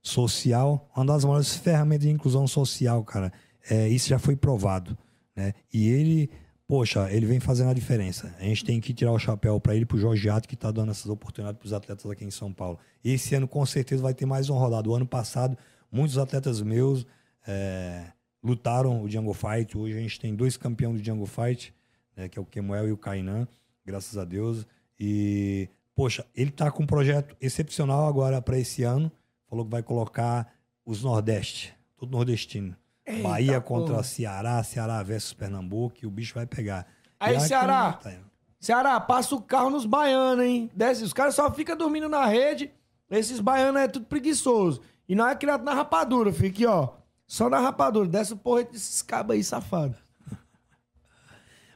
social, 0.00 0.90
uma 0.96 1.04
das 1.04 1.26
maiores 1.26 1.54
ferramentas 1.54 2.06
de 2.06 2.10
inclusão 2.10 2.46
social, 2.46 3.04
cara. 3.04 3.30
É, 3.68 3.86
isso 3.86 4.08
já 4.08 4.18
foi 4.18 4.34
provado, 4.34 4.96
né? 5.36 5.52
E 5.70 5.90
ele, 5.90 6.30
poxa, 6.68 7.10
ele 7.10 7.24
vem 7.24 7.40
fazendo 7.40 7.70
a 7.70 7.74
diferença. 7.74 8.34
A 8.38 8.44
gente 8.44 8.62
tem 8.62 8.78
que 8.78 8.92
tirar 8.92 9.10
o 9.10 9.18
chapéu 9.18 9.58
para 9.58 9.74
ele, 9.74 9.86
pro 9.86 9.98
Jorge 9.98 10.28
Ato, 10.28 10.46
que 10.46 10.54
tá 10.54 10.70
dando 10.70 10.90
essas 10.90 11.06
oportunidades 11.06 11.58
pros 11.58 11.72
atletas 11.72 12.08
aqui 12.10 12.26
em 12.26 12.30
São 12.30 12.52
Paulo. 12.52 12.78
Esse 13.02 13.34
ano, 13.34 13.48
com 13.48 13.64
certeza, 13.64 14.02
vai 14.02 14.12
ter 14.12 14.26
mais 14.26 14.50
uma 14.50 14.60
rodada. 14.60 14.86
O 14.86 14.94
ano 14.94 15.06
passado, 15.06 15.56
muitos 15.90 16.18
atletas 16.18 16.60
meus 16.60 17.06
é, 17.46 18.12
lutaram 18.44 19.02
o 19.02 19.08
Django 19.08 19.32
Fight. 19.32 19.76
Hoje 19.78 19.96
a 19.96 20.00
gente 20.00 20.20
tem 20.20 20.34
dois 20.34 20.58
campeões 20.58 20.96
do 20.96 21.02
Django 21.02 21.24
Fight, 21.24 21.74
né, 22.14 22.28
que 22.28 22.38
é 22.38 22.42
o 22.42 22.44
Kemuel 22.44 22.88
e 22.88 22.92
o 22.92 22.98
Kainan, 22.98 23.48
graças 23.84 24.18
a 24.18 24.24
Deus. 24.26 24.66
E, 25.00 25.70
poxa, 25.94 26.26
ele 26.36 26.50
tá 26.50 26.70
com 26.70 26.82
um 26.82 26.86
projeto 26.86 27.34
excepcional 27.40 28.06
agora 28.06 28.42
para 28.42 28.58
esse 28.58 28.82
ano. 28.82 29.10
Falou 29.48 29.64
que 29.64 29.70
vai 29.70 29.82
colocar 29.82 30.52
os 30.84 31.02
Nordeste, 31.02 31.74
tudo 31.96 32.12
nordestino. 32.12 32.76
Eita, 33.08 33.22
Bahia 33.28 33.60
contra 33.60 33.92
porra. 33.94 34.04
Ceará, 34.04 34.62
Ceará 34.62 35.02
versus 35.02 35.32
Pernambuco, 35.32 35.96
e 36.02 36.06
o 36.06 36.10
bicho 36.10 36.34
vai 36.34 36.46
pegar. 36.46 36.86
Aí, 37.18 37.38
Ceará. 37.40 37.92
tá- 37.94 38.12
Ceará, 38.60 38.98
passa 39.00 39.34
o 39.34 39.40
carro 39.40 39.70
nos 39.70 39.86
baianos, 39.86 40.44
hein? 40.44 40.70
Desce, 40.74 41.04
os 41.04 41.12
caras 41.12 41.34
só 41.34 41.50
ficam 41.52 41.76
dormindo 41.76 42.08
na 42.08 42.26
rede. 42.26 42.70
Esses 43.10 43.38
baianos 43.40 43.80
é 43.80 43.88
tudo 43.88 44.06
preguiçoso. 44.06 44.82
E 45.08 45.14
não 45.14 45.26
é 45.28 45.34
criado 45.36 45.64
na 45.64 45.72
rapadura, 45.74 46.32
fica 46.32 46.48
aqui, 46.48 46.66
ó. 46.66 46.90
Só 47.26 47.48
na 47.48 47.60
rapadura. 47.60 48.08
Desce 48.08 48.32
o 48.32 48.36
porrete 48.36 48.72
desses 48.72 49.00
cabos 49.00 49.34
aí, 49.36 49.44
safado. 49.44 49.94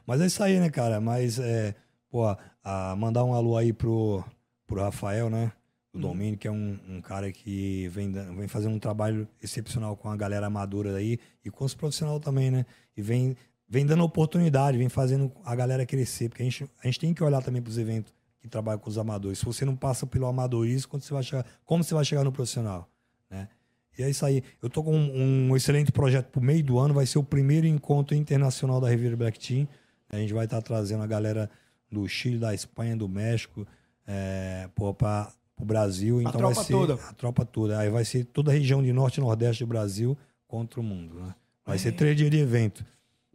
Mas 0.05 0.21
é 0.21 0.25
isso 0.25 0.43
aí, 0.43 0.59
né, 0.59 0.69
cara? 0.69 0.99
Mas, 0.99 1.39
é, 1.39 1.73
pô, 2.11 2.23
a- 2.63 2.95
mandar 2.97 3.23
um 3.23 3.33
alô 3.33 3.57
aí 3.57 3.71
pro, 3.71 4.23
pro 4.67 4.81
Rafael, 4.81 5.29
né? 5.29 5.51
O 5.93 5.99
Domínio, 5.99 6.37
que 6.39 6.47
é 6.47 6.51
um, 6.51 6.79
um 6.89 7.01
cara 7.01 7.31
que 7.31 7.87
vem, 7.89 8.11
vem 8.11 8.47
fazendo 8.47 8.73
um 8.73 8.79
trabalho 8.79 9.27
excepcional 9.41 9.95
com 9.95 10.09
a 10.09 10.17
galera 10.17 10.47
amadora 10.47 10.95
aí 10.95 11.19
e 11.45 11.51
com 11.51 11.63
os 11.63 11.75
profissionais 11.75 12.19
também, 12.19 12.49
né? 12.49 12.65
E 12.97 13.01
vem, 13.01 13.37
vem 13.69 13.85
dando 13.85 14.03
oportunidade, 14.03 14.75
vem 14.75 14.89
fazendo 14.89 15.31
a 15.45 15.55
galera 15.55 15.85
crescer. 15.85 16.29
Porque 16.29 16.41
a 16.41 16.45
gente, 16.45 16.67
a 16.83 16.87
gente 16.87 16.99
tem 16.99 17.13
que 17.13 17.23
olhar 17.23 17.43
também 17.43 17.61
pros 17.61 17.77
eventos 17.77 18.11
que 18.41 18.47
trabalham 18.47 18.79
com 18.79 18.89
os 18.89 18.97
amadores. 18.97 19.37
Se 19.37 19.45
você 19.45 19.63
não 19.65 19.75
passa 19.75 20.07
pelo 20.07 20.25
amadorismo, 20.25 20.89
quando 20.89 21.03
você 21.03 21.13
vai 21.13 21.21
chegar, 21.21 21.45
como 21.63 21.83
você 21.83 21.93
vai 21.93 22.03
chegar 22.03 22.23
no 22.23 22.31
profissional, 22.31 22.89
né? 23.29 23.47
E 23.95 24.01
é 24.01 24.09
isso 24.09 24.25
aí. 24.25 24.43
Eu 24.63 24.71
tô 24.71 24.83
com 24.83 24.97
um, 24.97 25.49
um 25.49 25.55
excelente 25.55 25.91
projeto 25.91 26.31
pro 26.31 26.41
meio 26.41 26.63
do 26.63 26.79
ano. 26.79 26.95
Vai 26.95 27.05
ser 27.05 27.19
o 27.19 27.23
primeiro 27.23 27.67
encontro 27.67 28.15
internacional 28.15 28.81
da 28.81 28.89
Riviera 28.89 29.15
Black 29.15 29.39
Team. 29.39 29.67
A 30.09 30.17
gente 30.17 30.33
vai 30.33 30.45
estar 30.45 30.61
trazendo 30.63 31.03
a 31.03 31.07
galera 31.07 31.51
do 31.91 32.07
Chile, 32.07 32.39
da 32.39 32.53
Espanha, 32.53 32.97
do 32.97 33.07
México, 33.07 33.67
é, 34.07 34.67
para 34.97 35.31
o 35.59 35.65
Brasil. 35.65 36.21
Então 36.21 36.41
vai 36.41 36.55
ser 36.55 36.73
toda. 36.73 36.95
a 36.95 37.13
tropa 37.13 37.45
toda. 37.45 37.79
Aí 37.79 37.89
vai 37.89 38.05
ser 38.05 38.25
toda 38.25 38.51
a 38.51 38.53
região 38.53 38.81
de 38.81 38.91
norte 38.91 39.17
e 39.17 39.21
nordeste 39.21 39.63
do 39.63 39.67
Brasil 39.67 40.17
contra 40.47 40.79
o 40.79 40.83
mundo. 40.83 41.15
Né? 41.15 41.35
Vai 41.65 41.77
ser 41.77 41.93
três 41.93 42.15
dias 42.17 42.29
de 42.29 42.37
evento. 42.37 42.85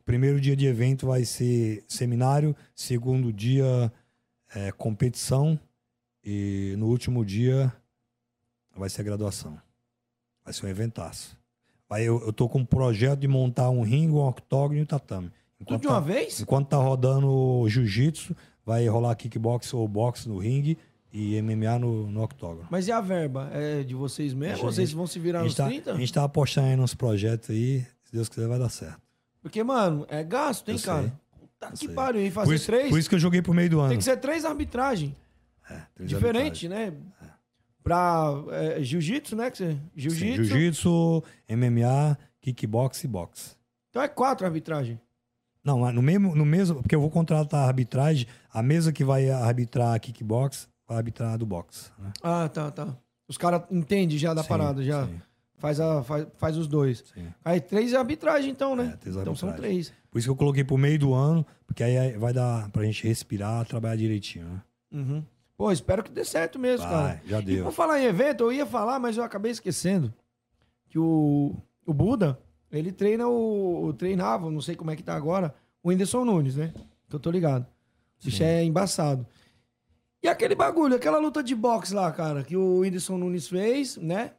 Primeiro 0.04 0.40
dia 0.40 0.56
de 0.56 0.66
evento 0.66 1.06
vai 1.06 1.24
ser 1.24 1.84
seminário, 1.86 2.56
segundo 2.74 3.32
dia 3.32 3.92
é, 4.54 4.72
competição 4.72 5.58
e 6.24 6.74
no 6.78 6.86
último 6.86 7.24
dia 7.24 7.72
vai 8.74 8.88
ser 8.88 9.02
a 9.02 9.04
graduação. 9.04 9.58
Vai 10.44 10.54
ser 10.54 10.66
um 10.66 10.68
eventaço. 10.68 11.36
Aí 11.90 12.04
eu, 12.04 12.22
eu 12.24 12.32
tô 12.32 12.48
com 12.48 12.60
um 12.60 12.64
projeto 12.64 13.20
de 13.20 13.28
montar 13.28 13.70
um 13.70 13.82
ringue, 13.82 14.14
um 14.14 14.26
octógono 14.26 14.78
e 14.78 14.82
um 14.82 14.86
tatame. 14.86 15.30
Tudo 15.58 15.80
de 15.80 15.86
tá- 15.86 15.94
uma 15.94 16.00
vez? 16.00 16.40
Enquanto 16.40 16.68
tá 16.68 16.76
rodando 16.76 17.28
o 17.28 17.68
jiu-jitsu, 17.68 18.34
vai 18.64 18.86
rolar 18.86 19.14
kickbox 19.16 19.74
ou 19.74 19.88
boxe 19.88 20.28
no 20.28 20.38
ringue 20.38 20.78
e 21.12 21.40
MMA 21.40 21.78
no, 21.78 22.06
no 22.10 22.22
octógono. 22.22 22.66
Mas 22.70 22.86
e 22.88 22.92
a 22.92 23.00
verba? 23.00 23.48
É 23.52 23.82
de 23.82 23.94
vocês 23.94 24.34
mesmo? 24.34 24.56
Gente- 24.56 24.64
Vocês 24.66 24.92
vão 24.92 25.06
se 25.06 25.18
virar 25.18 25.42
nos 25.42 25.54
tá, 25.54 25.66
30? 25.66 25.92
a 25.92 25.96
gente 25.96 26.12
tá 26.12 26.24
apostando 26.24 26.68
aí 26.68 26.76
nos 26.76 26.94
projetos 26.94 27.50
aí, 27.50 27.80
se 28.04 28.12
Deus 28.12 28.28
quiser 28.28 28.46
vai 28.48 28.58
dar 28.58 28.68
certo. 28.68 29.00
Porque, 29.40 29.62
mano, 29.62 30.04
é 30.08 30.22
gasto, 30.22 30.68
hein, 30.68 30.74
Eu 30.74 30.78
sei. 30.78 30.86
cara? 30.92 31.20
Puta 31.40 31.66
Eu 31.66 31.70
que 31.72 31.86
sei. 31.86 31.88
pariu, 31.94 32.20
hein? 32.22 32.28
Por 32.30 32.34
Fazer 32.34 32.54
isso, 32.54 32.66
três? 32.66 32.88
por 32.90 32.98
isso 32.98 33.08
que 33.08 33.14
eu 33.14 33.18
joguei 33.20 33.40
pro 33.40 33.54
meio 33.54 33.70
do 33.70 33.80
ano. 33.80 33.88
Tem 33.90 33.98
que 33.98 34.04
ser 34.04 34.16
três 34.18 34.44
arbitragens. 34.44 35.14
É, 35.70 35.80
três 35.94 36.08
Diferente, 36.10 36.68
né? 36.68 36.92
Pra 37.82 38.30
é, 38.50 38.82
jiu-jitsu, 38.82 39.34
né? 39.36 39.50
Jiu-jitsu. 39.96 40.44
Jiu-jitsu, 40.44 41.22
MMA, 41.48 42.18
kickbox 42.40 43.02
e 43.04 43.08
boxe. 43.08 43.56
então 43.90 44.02
é 44.02 44.08
quatro 44.08 44.46
arbitragens. 44.46 44.98
Não, 45.64 45.90
no 45.92 46.02
mesmo, 46.02 46.34
no 46.34 46.44
mesmo, 46.46 46.82
porque 46.82 46.94
eu 46.94 47.00
vou 47.00 47.10
contratar 47.10 47.60
a 47.64 47.66
arbitragem, 47.66 48.26
a 48.52 48.62
mesa 48.62 48.92
que 48.92 49.04
vai 49.04 49.28
arbitrar 49.30 49.98
kickbox 50.00 50.68
vai 50.88 50.96
arbitrar 50.96 51.36
do 51.38 51.44
boxe. 51.46 51.90
Né? 51.98 52.12
Ah, 52.22 52.48
tá, 52.48 52.70
tá. 52.70 52.96
Os 53.28 53.36
caras 53.36 53.62
entendem 53.70 54.16
já 54.18 54.32
da 54.32 54.42
Sim, 54.42 54.48
parada, 54.48 54.82
já. 54.82 55.06
sim, 55.06 55.20
Faz, 55.58 55.80
a, 55.80 56.02
faz, 56.04 56.26
faz 56.36 56.56
os 56.56 56.66
dois. 56.68 57.04
sim. 57.12 57.26
Aí 57.44 57.60
três 57.60 57.92
é 57.92 57.96
arbitragem, 57.96 58.50
então, 58.50 58.74
né? 58.76 58.92
É, 58.94 58.96
três 58.96 59.16
então 59.16 59.34
são 59.34 59.48
arbitragem. 59.48 59.82
três. 59.82 59.92
Por 60.10 60.18
isso 60.18 60.28
que 60.28 60.30
eu 60.30 60.36
coloquei 60.36 60.62
pro 60.64 60.78
meio 60.78 60.98
do 60.98 61.12
ano, 61.12 61.44
porque 61.66 61.82
aí 61.82 62.16
vai 62.16 62.32
dar 62.32 62.70
pra 62.70 62.84
gente 62.84 63.06
respirar, 63.06 63.66
trabalhar 63.66 63.96
direitinho, 63.96 64.46
né? 64.46 64.62
Uhum. 64.92 65.24
Pô, 65.56 65.70
espero 65.72 66.04
que 66.04 66.12
dê 66.12 66.24
certo 66.24 66.58
mesmo, 66.60 66.86
cara. 66.86 67.02
Vai, 67.08 67.20
já 67.26 67.40
E 67.40 67.44
deu. 67.44 67.64
por 67.64 67.72
falar 67.72 68.00
em 68.00 68.04
evento, 68.04 68.44
eu 68.44 68.52
ia 68.52 68.64
falar, 68.64 69.00
mas 69.00 69.16
eu 69.16 69.24
acabei 69.24 69.50
esquecendo 69.50 70.14
que 70.88 70.98
o, 70.98 71.56
o 71.84 71.92
Buda, 71.92 72.38
ele 72.70 72.92
treina 72.92 73.26
o, 73.28 73.92
treinava, 73.98 74.48
não 74.50 74.60
sei 74.60 74.76
como 74.76 74.92
é 74.92 74.96
que 74.96 75.02
tá 75.02 75.16
agora, 75.16 75.52
o 75.82 75.88
Whindersson 75.88 76.24
Nunes, 76.24 76.54
né? 76.54 76.72
Que 77.08 77.16
eu 77.16 77.20
tô 77.20 77.32
ligado. 77.32 77.66
O 78.22 78.24
bicho 78.26 78.36
Sim. 78.38 78.44
é 78.44 78.62
embaçado. 78.64 79.26
E 80.22 80.28
aquele 80.28 80.54
bagulho, 80.54 80.96
aquela 80.96 81.18
luta 81.18 81.42
de 81.42 81.54
boxe 81.54 81.94
lá, 81.94 82.10
cara, 82.10 82.42
que 82.42 82.56
o 82.56 82.80
Whindersson 82.80 83.18
Nunes 83.18 83.48
fez, 83.48 83.96
né? 83.96 84.32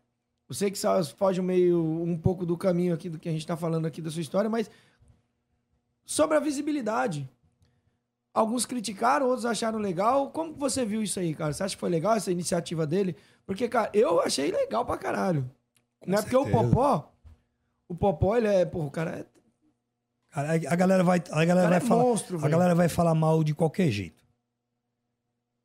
Eu 0.47 0.55
sei 0.55 0.71
que 0.71 0.79
foge 1.15 1.41
meio 1.41 1.81
um 2.03 2.17
pouco 2.17 2.45
do 2.45 2.57
caminho 2.57 2.93
aqui 2.93 3.07
do 3.07 3.19
que 3.19 3.29
a 3.29 3.31
gente 3.31 3.45
tá 3.45 3.55
falando 3.55 3.85
aqui 3.85 4.01
da 4.01 4.09
sua 4.09 4.21
história, 4.21 4.49
mas 4.49 4.69
sobre 6.05 6.35
a 6.35 6.39
visibilidade. 6.39 7.29
Alguns 8.33 8.65
criticaram, 8.65 9.27
outros 9.27 9.45
acharam 9.45 9.79
legal. 9.79 10.31
Como 10.31 10.53
você 10.53 10.85
viu 10.85 11.01
isso 11.01 11.19
aí, 11.19 11.33
cara? 11.33 11.53
Você 11.53 11.63
acha 11.63 11.75
que 11.75 11.79
foi 11.79 11.89
legal 11.89 12.15
essa 12.15 12.31
iniciativa 12.31 12.85
dele? 12.85 13.15
Porque, 13.45 13.67
cara, 13.67 13.89
eu 13.93 14.21
achei 14.21 14.51
legal 14.51 14.85
pra 14.85 14.97
caralho. 14.97 15.49
Com 15.99 16.09
não 16.09 16.17
é 16.17 16.21
porque 16.21 16.35
o. 16.35 16.49
Popó. 16.49 17.11
O 17.87 17.95
Popó, 17.95 18.35
ele 18.37 18.47
é. 18.47 18.65
Porra, 18.65 18.85
o 18.87 18.91
cara 18.91 19.11
é. 19.19 19.25
Cara, 20.31 20.53
a 20.53 20.75
galera 20.75 21.03
vai, 21.03 21.21
a 21.31 21.45
galera 21.45 21.69
vai 21.69 21.77
é 21.77 21.81
falar, 21.81 22.03
monstro, 22.03 22.37
a 22.37 22.41
velho. 22.41 22.51
galera 22.51 22.75
vai 22.75 22.87
falar 22.87 23.15
mal 23.15 23.43
de 23.43 23.53
qualquer 23.55 23.89
jeito. 23.89 24.23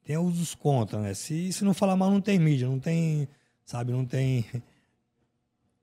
Tem 0.04 0.18
os 0.18 0.36
dos 0.38 0.54
contra, 0.54 1.00
né? 1.00 1.14
Se, 1.14 1.52
se 1.52 1.64
não 1.64 1.72
falar 1.72 1.96
mal, 1.96 2.10
não 2.10 2.20
tem 2.20 2.38
mídia, 2.38 2.68
não 2.68 2.78
tem, 2.78 3.26
sabe, 3.64 3.90
não 3.92 4.04
tem. 4.04 4.44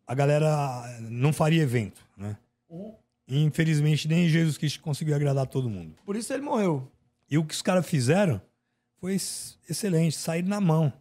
A 0.05 0.13
galera 0.13 0.99
não 1.01 1.31
faria 1.31 1.61
evento, 1.63 2.01
né? 2.17 2.37
E, 3.27 3.41
infelizmente, 3.43 4.07
nem 4.07 4.27
Jesus 4.27 4.57
Cristo 4.57 4.81
conseguiu 4.81 5.15
agradar 5.15 5.47
todo 5.47 5.69
mundo. 5.69 5.95
Por 6.05 6.15
isso 6.17 6.33
ele 6.33 6.41
morreu. 6.43 6.85
E 7.29 7.37
o 7.37 7.45
que 7.45 7.53
os 7.53 7.61
caras 7.61 7.85
fizeram 7.87 8.41
foi 8.99 9.13
ex- 9.13 9.57
excelente, 9.69 10.17
sair 10.17 10.43
na 10.43 10.59
mão. 10.59 10.91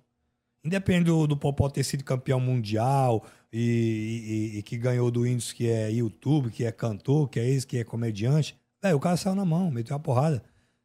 Independente 0.63 1.07
do, 1.07 1.27
do 1.27 1.37
Popó 1.37 1.69
ter 1.69 1.83
sido 1.83 2.05
campeão 2.05 2.39
mundial 2.39 3.25
e, 3.53 4.53
e- 4.55 4.59
e 4.59 4.63
que 4.63 4.77
ganhou 4.77 5.11
do 5.11 5.27
Índios, 5.27 5.53
que 5.53 5.69
é 5.69 5.91
YouTube, 5.91 6.51
que 6.51 6.65
é 6.65 6.71
cantor, 6.71 7.29
que 7.29 7.41
é 7.41 7.49
esse, 7.49 7.67
que 7.67 7.79
é 7.79 7.85
comediante. 7.85 8.57
Velho, 8.81 8.97
o 8.97 9.01
cara 9.01 9.17
saiu 9.17 9.35
na 9.35 9.45
mão, 9.45 9.71
meteu 9.71 9.95
uma 9.97 10.01
porrada. 10.03 10.43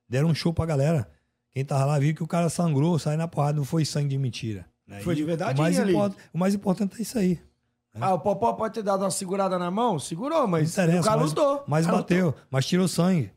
Deram 0.09 0.29
um 0.29 0.35
show 0.35 0.51
pra 0.53 0.65
galera. 0.65 1.07
Quem 1.55 1.63
tava 1.65 1.85
lá 1.85 1.97
viu 1.97 2.13
que 2.13 2.21
o 2.21 2.27
cara 2.27 2.49
sangrou, 2.49 2.99
saiu 2.99 3.17
na 3.17 3.27
porrada, 3.29 3.57
não 3.57 3.63
foi 3.63 3.85
sangue 3.85 4.09
de 4.09 4.17
mentira. 4.17 4.65
né? 4.85 4.99
Foi 4.99 5.15
de 5.15 5.23
verdade, 5.23 5.57
o 5.57 5.63
mais, 5.63 5.79
import- 5.79 6.13
o 6.33 6.37
mais 6.37 6.53
importante 6.53 6.99
é 6.99 7.01
isso 7.01 7.17
aí. 7.17 7.39
Ah, 7.97 8.13
o 8.13 8.19
Popó 8.19 8.51
pode 8.51 8.73
ter 8.73 8.83
dado 8.83 9.03
uma 9.05 9.09
segurada 9.09 9.57
na 9.57 9.71
mão? 9.71 9.97
Segurou, 9.97 10.45
mas 10.45 10.73
o 10.73 10.75
cara 10.75 11.17
mas, 11.21 11.29
lutou. 11.29 11.63
Mas 11.65 11.85
cara 11.85 11.97
bateu, 11.97 12.25
lutou. 12.27 12.41
mas 12.51 12.65
tirou 12.65 12.89
sangue. 12.89 13.31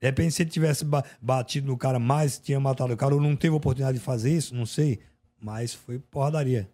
De 0.00 0.06
repente, 0.06 0.32
se 0.32 0.42
ele 0.42 0.50
tivesse 0.50 0.84
ba- 0.84 1.02
batido 1.20 1.66
no 1.66 1.76
cara 1.76 1.98
mais, 1.98 2.38
tinha 2.38 2.60
matado 2.60 2.92
o 2.94 2.96
cara, 2.96 3.14
ou 3.16 3.20
não 3.20 3.34
teve 3.34 3.56
oportunidade 3.56 3.98
de 3.98 4.04
fazer 4.04 4.30
isso, 4.30 4.54
não 4.54 4.64
sei. 4.64 5.00
Mas 5.40 5.74
foi 5.74 5.98
porradaria. 5.98 6.70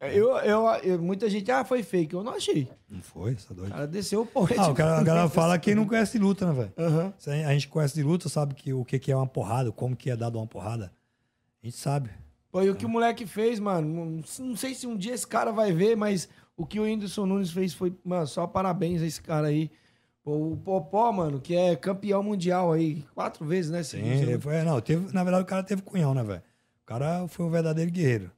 Eu, 0.00 0.36
eu, 0.38 0.66
eu- 0.82 0.98
muita 1.02 1.28
gente, 1.30 1.50
ah, 1.50 1.64
foi 1.64 1.82
fake. 1.82 2.14
Eu 2.14 2.22
não 2.22 2.32
achei. 2.34 2.68
Não 2.88 3.00
foi? 3.00 3.32
É 3.32 3.52
O 3.52 3.54
doido? 3.54 3.70
cara 3.70 3.86
desceu 3.86 4.22
o 4.22 4.26
porrete. 4.26 4.60
Ah, 4.60 4.68
o 4.68 4.74
cara, 4.74 4.98
a 4.98 5.02
galera 5.02 5.28
fala 5.28 5.58
quem 5.58 5.74
não 5.74 5.86
conhece 5.86 6.18
de 6.18 6.24
luta, 6.24 6.46
né, 6.46 6.52
velho? 6.52 7.14
Se 7.18 7.30
A 7.30 7.52
gente 7.52 7.68
conhece 7.68 7.94
de 7.94 8.02
luta, 8.02 8.28
sabe 8.28 8.54
que, 8.54 8.72
o 8.72 8.84
que 8.84 8.98
que 8.98 9.10
é 9.10 9.16
uma 9.16 9.26
porrada, 9.26 9.72
como 9.72 9.96
que 9.96 10.10
é 10.10 10.16
dado 10.16 10.38
uma 10.38 10.46
porrada. 10.46 10.92
A 11.62 11.66
gente 11.66 11.78
sabe. 11.78 12.10
Pô, 12.52 12.62
e 12.62 12.70
o 12.70 12.74
que 12.76 12.86
o 12.86 12.88
moleque 12.88 13.26
fez, 13.26 13.58
mano, 13.58 14.22
não, 14.38 14.56
sei 14.56 14.74
se 14.74 14.86
um 14.86 14.96
dia 14.96 15.14
esse 15.14 15.26
cara 15.26 15.50
vai 15.50 15.72
ver, 15.72 15.96
mas 15.96 16.28
o 16.56 16.64
que 16.64 16.78
o 16.78 16.84
Whindersson 16.84 17.26
Nunes 17.26 17.50
fez 17.50 17.74
foi, 17.74 17.94
mano, 18.04 18.26
só 18.26 18.46
parabéns 18.46 19.02
a 19.02 19.06
esse 19.06 19.20
cara 19.20 19.48
aí. 19.48 19.70
O 20.24 20.56
Popó, 20.56 21.12
mano, 21.12 21.40
que 21.40 21.54
é 21.54 21.76
campeão 21.76 22.22
mundial 22.22 22.72
aí, 22.72 23.04
quatro 23.14 23.44
vezes, 23.46 23.70
né? 23.70 23.82
Sim, 23.82 24.02
né? 24.02 24.38
foi, 24.38 24.60
não, 24.62 24.80
teve, 24.80 25.12
na 25.12 25.22
verdade 25.22 25.44
o 25.44 25.46
cara 25.46 25.62
teve 25.62 25.82
cunhão, 25.82 26.12
né, 26.14 26.22
velho? 26.22 26.42
O 26.82 26.86
cara 26.86 27.26
foi 27.28 27.46
um 27.46 27.50
verdadeiro 27.50 27.90
guerreiro. 27.90 28.30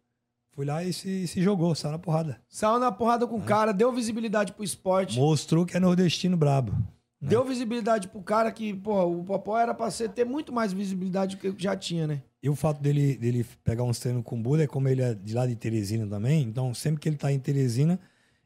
Foi 0.59 0.67
lá 0.67 0.83
e 0.83 0.93
se, 0.93 1.25
se 1.29 1.41
jogou, 1.41 1.73
saiu 1.73 1.93
na 1.93 2.01
porrada. 2.01 2.41
Saiu 2.49 2.81
na 2.81 2.91
porrada 2.91 3.29
com 3.29 3.37
o 3.37 3.41
cara, 3.41 3.71
deu 3.71 3.93
visibilidade 3.93 4.53
pro 4.53 4.65
esporte. 4.65 5.17
Mostrou 5.17 5.65
que 5.65 5.77
é 5.77 5.79
nordestino 5.79 6.37
brabo. 6.37 6.73
Deu 7.21 7.45
visibilidade 7.45 8.09
pro 8.09 8.21
cara 8.21 8.51
que, 8.51 8.75
pô, 8.75 9.05
o 9.05 9.23
Popó 9.23 9.57
era 9.57 9.73
pra 9.73 9.89
ser, 9.89 10.09
ter 10.09 10.25
muito 10.25 10.53
mais 10.53 10.73
visibilidade 10.73 11.37
do 11.37 11.41
que 11.41 11.63
já 11.63 11.77
tinha, 11.77 12.09
né? 12.09 12.23
E 12.43 12.51
o 12.51 12.57
fato 12.57 12.83
dele, 12.83 13.17
dele 13.17 13.47
pegar 13.63 13.85
uns 13.85 14.01
treinos 14.01 14.25
com 14.25 14.37
o 14.37 14.43
Buda 14.43 14.65
é 14.65 14.67
como 14.67 14.89
ele 14.89 15.01
é 15.01 15.15
de 15.15 15.33
lá 15.33 15.47
de 15.47 15.55
Teresina 15.55 16.05
também. 16.09 16.43
Então, 16.43 16.75
sempre 16.75 17.01
que 17.01 17.09
ele 17.09 17.17
tá 17.17 17.31
em 17.31 17.39
Teresina, 17.39 17.97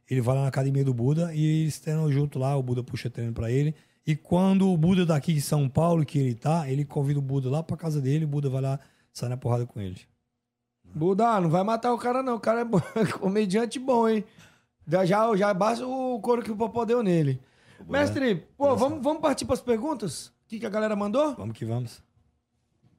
ele 0.07 0.21
vai 0.21 0.35
lá 0.35 0.43
na 0.43 0.49
academia 0.49 0.85
do 0.85 0.93
Buda 0.93 1.35
e 1.35 1.63
eles 1.63 1.81
treinam 1.81 2.13
junto 2.13 2.39
lá. 2.39 2.55
O 2.59 2.63
Buda 2.63 2.85
puxa 2.85 3.09
treino 3.09 3.33
pra 3.33 3.51
ele. 3.51 3.75
E 4.07 4.15
quando 4.15 4.71
o 4.71 4.77
Buda 4.77 5.07
daqui 5.07 5.33
de 5.33 5.41
São 5.41 5.67
Paulo, 5.67 6.05
que 6.05 6.19
ele 6.19 6.35
tá, 6.35 6.71
ele 6.71 6.85
convida 6.85 7.19
o 7.19 7.23
Buda 7.23 7.49
lá 7.49 7.63
pra 7.63 7.75
casa 7.75 8.03
dele. 8.03 8.27
O 8.27 8.29
Buda 8.29 8.51
vai 8.51 8.61
lá, 8.61 8.79
sai 9.15 9.31
na 9.31 9.39
porrada 9.39 9.65
com 9.65 9.81
ele. 9.81 10.12
Buda, 10.95 11.41
não 11.41 11.49
vai 11.51 11.63
matar 11.65 11.93
o 11.93 11.99
cara, 11.99 12.23
não. 12.23 12.37
O 12.37 12.41
cara 12.41 12.61
é 12.61 12.65
bom- 12.65 12.81
comediante 13.19 13.79
bom, 13.79 14.09
hein? 14.09 14.25
Já, 14.87 15.05
já, 15.37 15.55
basta 15.55 15.87
o 15.87 16.21
couro 16.21 16.43
que 16.43 16.51
o 16.51 16.57
Popó 16.57 16.85
deu 16.85 17.03
nele. 17.03 17.41
Mestre, 17.89 18.47
pô, 18.57 18.77
vamos, 18.77 19.03
vamos 19.03 19.21
partir 19.23 19.45
pras 19.45 19.61
perguntas? 19.61 20.27
O 20.27 20.33
que, 20.49 20.59
que 20.61 20.67
a 20.67 20.71
galera 20.71 20.95
mandou? 20.95 21.35
Vamos 21.35 21.57
que 21.57 21.65
vamos. 21.65 22.03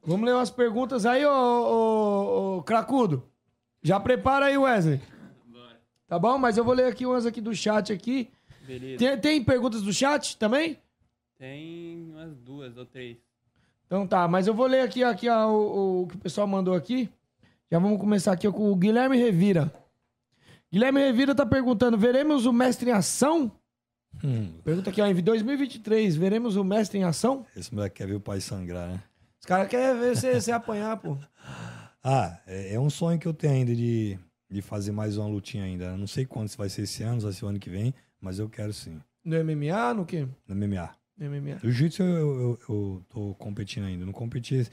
Vamos 0.05 0.25
ler 0.25 0.33
umas 0.35 0.49
perguntas 0.49 1.05
aí, 1.05 1.25
ô, 1.25 1.31
ô, 1.31 2.57
ô, 2.57 2.63
Cracudo. 2.63 3.23
Já 3.81 3.99
prepara 3.99 4.47
aí, 4.47 4.57
Wesley. 4.57 4.99
Tá 6.07 6.19
bom? 6.19 6.37
Mas 6.37 6.57
eu 6.57 6.63
vou 6.63 6.73
ler 6.73 6.85
aqui 6.87 7.05
umas 7.05 7.25
aqui 7.25 7.39
do 7.41 7.55
chat 7.55 7.91
aqui. 7.93 8.29
Beleza. 8.65 8.97
Tem, 8.97 9.17
tem 9.19 9.43
perguntas 9.43 9.81
do 9.81 9.93
chat 9.93 10.37
também? 10.37 10.77
Tem 11.37 12.09
umas 12.11 12.35
duas 12.37 12.77
ou 12.77 12.85
três. 12.85 13.17
Então 13.85 14.07
tá, 14.07 14.27
mas 14.27 14.47
eu 14.47 14.53
vou 14.53 14.65
ler 14.67 14.81
aqui, 14.81 15.03
aqui 15.03 15.29
ó, 15.29 15.47
o, 15.49 16.03
o 16.03 16.07
que 16.07 16.15
o 16.15 16.19
pessoal 16.19 16.47
mandou 16.47 16.73
aqui. 16.73 17.09
Já 17.73 17.79
vamos 17.79 17.99
começar 17.99 18.31
aqui 18.33 18.47
com 18.51 18.71
o 18.71 18.75
Guilherme 18.75 19.17
Revira. 19.17 19.73
Guilherme 20.71 20.99
Revira 20.99 21.33
tá 21.33 21.43
perguntando: 21.43 21.97
veremos 21.97 22.45
o 22.45 22.53
mestre 22.53 22.91
em 22.91 22.93
ação? 22.93 23.51
Hum, 24.23 24.59
Pergunta 24.63 24.91
aqui, 24.91 25.01
ó, 25.01 25.07
em 25.07 25.15
2023, 25.15 26.15
veremos 26.15 26.55
o 26.55 26.63
mestre 26.63 26.99
em 26.99 27.03
ação? 27.03 27.43
esse 27.57 27.73
moleque 27.73 27.95
quer 27.95 28.05
ver 28.05 28.13
o 28.13 28.21
pai 28.21 28.39
sangrar, 28.41 28.87
né? 28.89 29.01
Os 29.39 29.47
caras 29.47 29.67
querem 29.67 29.99
ver 29.99 30.15
você, 30.15 30.39
você 30.39 30.51
apanhar, 30.51 30.97
pô. 30.97 31.17
Ah, 32.05 32.37
é, 32.45 32.75
é 32.75 32.79
um 32.79 32.91
sonho 32.91 33.17
que 33.17 33.25
eu 33.25 33.33
tenho 33.33 33.53
ainda 33.53 33.73
de, 33.73 34.19
de 34.51 34.61
fazer 34.61 34.91
mais 34.91 35.17
uma 35.17 35.25
lutinha 35.25 35.63
ainda. 35.63 35.85
Eu 35.85 35.97
Não 35.97 36.05
sei 36.05 36.25
quando 36.25 36.49
se 36.49 36.57
vai 36.57 36.69
ser 36.69 36.81
esse 36.83 37.01
ano, 37.01 37.21
se 37.21 37.23
vai 37.23 37.33
ser 37.33 37.45
o 37.45 37.47
ano 37.47 37.59
que 37.59 37.69
vem, 37.71 37.91
mas 38.21 38.37
eu 38.37 38.47
quero 38.49 38.71
sim. 38.71 38.99
No 39.23 39.43
MMA, 39.43 39.93
no 39.95 40.05
quê? 40.05 40.27
No 40.47 40.53
MMA. 40.53 40.89
No 41.17 41.31
MMA. 41.31 41.57
Jiu-jitsu 41.63 42.03
eu, 42.03 42.09
eu, 42.09 42.35
eu, 42.35 42.59
eu 42.69 43.05
tô 43.09 43.33
competindo 43.35 43.85
ainda. 43.85 44.05
Não 44.05 44.11
competi 44.11 44.67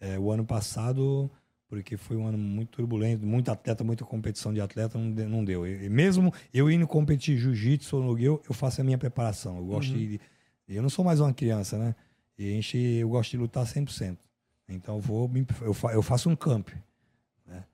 é, 0.00 0.16
o 0.16 0.30
ano 0.30 0.46
passado 0.46 1.28
porque 1.68 1.96
foi 1.96 2.16
um 2.16 2.26
ano 2.26 2.38
muito 2.38 2.70
turbulento, 2.70 3.26
muito 3.26 3.50
atleta, 3.50 3.82
muita 3.82 4.04
competição 4.04 4.52
de 4.54 4.60
atleta, 4.60 4.96
não, 4.98 5.12
de- 5.12 5.24
não 5.26 5.44
deu. 5.44 5.66
E, 5.66 5.88
mesmo 5.88 6.32
eu 6.54 6.70
indo 6.70 6.86
competir 6.86 7.36
jiu-jitsu 7.38 7.96
ou 7.96 8.02
no 8.02 8.18
eu, 8.18 8.40
eu 8.48 8.54
faço 8.54 8.80
a 8.80 8.84
minha 8.84 8.98
preparação. 8.98 9.56
Eu 9.58 9.64
gosto 9.64 9.92
de... 9.92 10.20
Eu 10.68 10.82
não 10.82 10.88
sou 10.90 11.04
mais 11.04 11.20
uma 11.20 11.32
criança, 11.32 11.78
né? 11.78 11.94
E 12.38 12.48
a 12.48 12.52
gente, 12.52 12.76
eu 12.78 13.08
gosto 13.08 13.30
de 13.30 13.36
lutar 13.38 13.64
100%. 13.64 14.16
Então 14.68 14.96
eu 14.96 15.00
vou, 15.00 15.30
eu, 15.62 15.72
fa- 15.74 15.92
eu 15.92 16.02
faço 16.02 16.28
um 16.28 16.36
camp. 16.36 16.68
Né? 17.46 17.64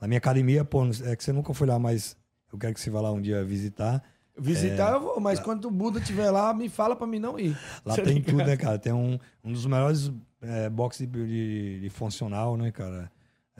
Na 0.00 0.06
minha 0.08 0.18
academia, 0.18 0.64
pô, 0.64 0.84
é 1.04 1.14
que 1.16 1.22
você 1.24 1.32
nunca 1.32 1.52
foi 1.54 1.66
lá, 1.66 1.78
mas 1.78 2.16
eu 2.52 2.58
quero 2.58 2.74
que 2.74 2.80
você 2.80 2.90
vá 2.90 3.00
lá 3.00 3.12
um 3.12 3.20
dia 3.20 3.44
visitar. 3.44 4.02
Visitar 4.36 4.92
eu 4.94 5.00
vou, 5.00 5.20
mas 5.20 5.38
quando 5.38 5.66
o 5.66 5.70
Buda 5.70 5.98
estiver 6.00 6.30
lá, 6.30 6.52
me 6.54 6.68
fala 6.68 6.96
pra 6.96 7.06
mim 7.06 7.18
não 7.18 7.38
ir. 7.38 7.56
Lá 7.84 7.94
Tá 7.96 8.02
tem 8.02 8.14
ligado? 8.14 8.30
tudo, 8.36 8.46
né, 8.46 8.56
cara? 8.56 8.78
Tem 8.78 8.92
um, 8.92 9.18
um 9.44 9.52
dos 9.52 9.66
melhores 9.66 10.10
é, 10.40 10.68
boxes 10.70 11.06
de, 11.06 11.26
de- 11.26 11.80
de 11.80 11.90
funcional, 11.90 12.56
né, 12.56 12.70
cara? 12.72 13.10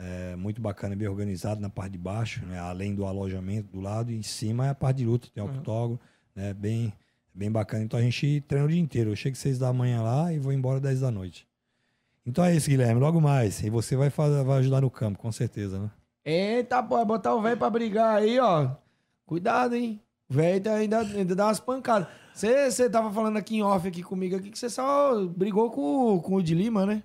É, 0.03 0.35
muito 0.35 0.59
bacana, 0.59 0.95
bem 0.95 1.07
organizado 1.07 1.61
na 1.61 1.69
parte 1.69 1.91
de 1.91 1.97
baixo, 1.99 2.43
né? 2.45 2.57
Além 2.57 2.95
do 2.95 3.05
alojamento 3.05 3.67
do 3.71 3.79
lado, 3.79 4.11
e 4.11 4.15
em 4.17 4.23
cima 4.23 4.65
é 4.65 4.69
a 4.69 4.75
parte 4.75 4.97
de 4.97 5.05
luta, 5.05 5.27
tem 5.31 5.43
octógono, 5.43 5.99
né? 6.35 6.53
Bem, 6.55 6.91
bem 7.33 7.51
bacana. 7.51 7.83
Então 7.83 7.99
a 7.99 8.01
gente 8.01 8.41
treina 8.47 8.65
o 8.65 8.69
dia 8.69 8.79
inteiro. 8.79 9.11
Eu 9.11 9.15
chego 9.15 9.33
às 9.33 9.39
seis 9.39 9.59
da 9.59 9.71
manhã 9.71 10.01
lá 10.01 10.33
e 10.33 10.39
vou 10.39 10.51
embora 10.51 10.77
às 10.77 10.81
10 10.81 11.01
da 11.01 11.11
noite. 11.11 11.47
Então 12.25 12.43
é 12.43 12.55
isso, 12.55 12.67
Guilherme. 12.69 12.99
Logo 12.99 13.21
mais. 13.21 13.61
E 13.61 13.69
você 13.69 13.95
vai, 13.95 14.09
fazer, 14.09 14.43
vai 14.43 14.57
ajudar 14.59 14.81
no 14.81 14.89
campo, 14.89 15.19
com 15.19 15.31
certeza, 15.31 15.79
né? 15.79 15.91
Eita, 16.25 16.81
pô, 16.81 17.03
botar 17.05 17.35
o 17.35 17.41
velho 17.41 17.57
pra 17.57 17.69
brigar 17.69 18.15
aí, 18.17 18.39
ó. 18.39 18.71
Cuidado, 19.25 19.75
hein? 19.75 20.01
O 20.29 20.33
velho 20.33 20.63
tá- 20.63 20.73
ainda, 20.75 20.99
ainda 21.01 21.35
dá 21.35 21.45
umas 21.45 21.59
pancadas. 21.59 22.07
Você 22.33 22.89
tava 22.89 23.11
falando 23.11 23.37
aqui 23.37 23.57
em 23.57 23.61
off 23.61 23.87
aqui 23.87 24.01
comigo 24.01 24.35
aqui 24.35 24.49
que 24.49 24.57
você 24.57 24.69
só 24.69 25.25
brigou 25.27 25.69
com, 25.69 26.19
com 26.21 26.35
o 26.35 26.41
de 26.43 26.55
Lima, 26.55 26.85
né? 26.85 27.03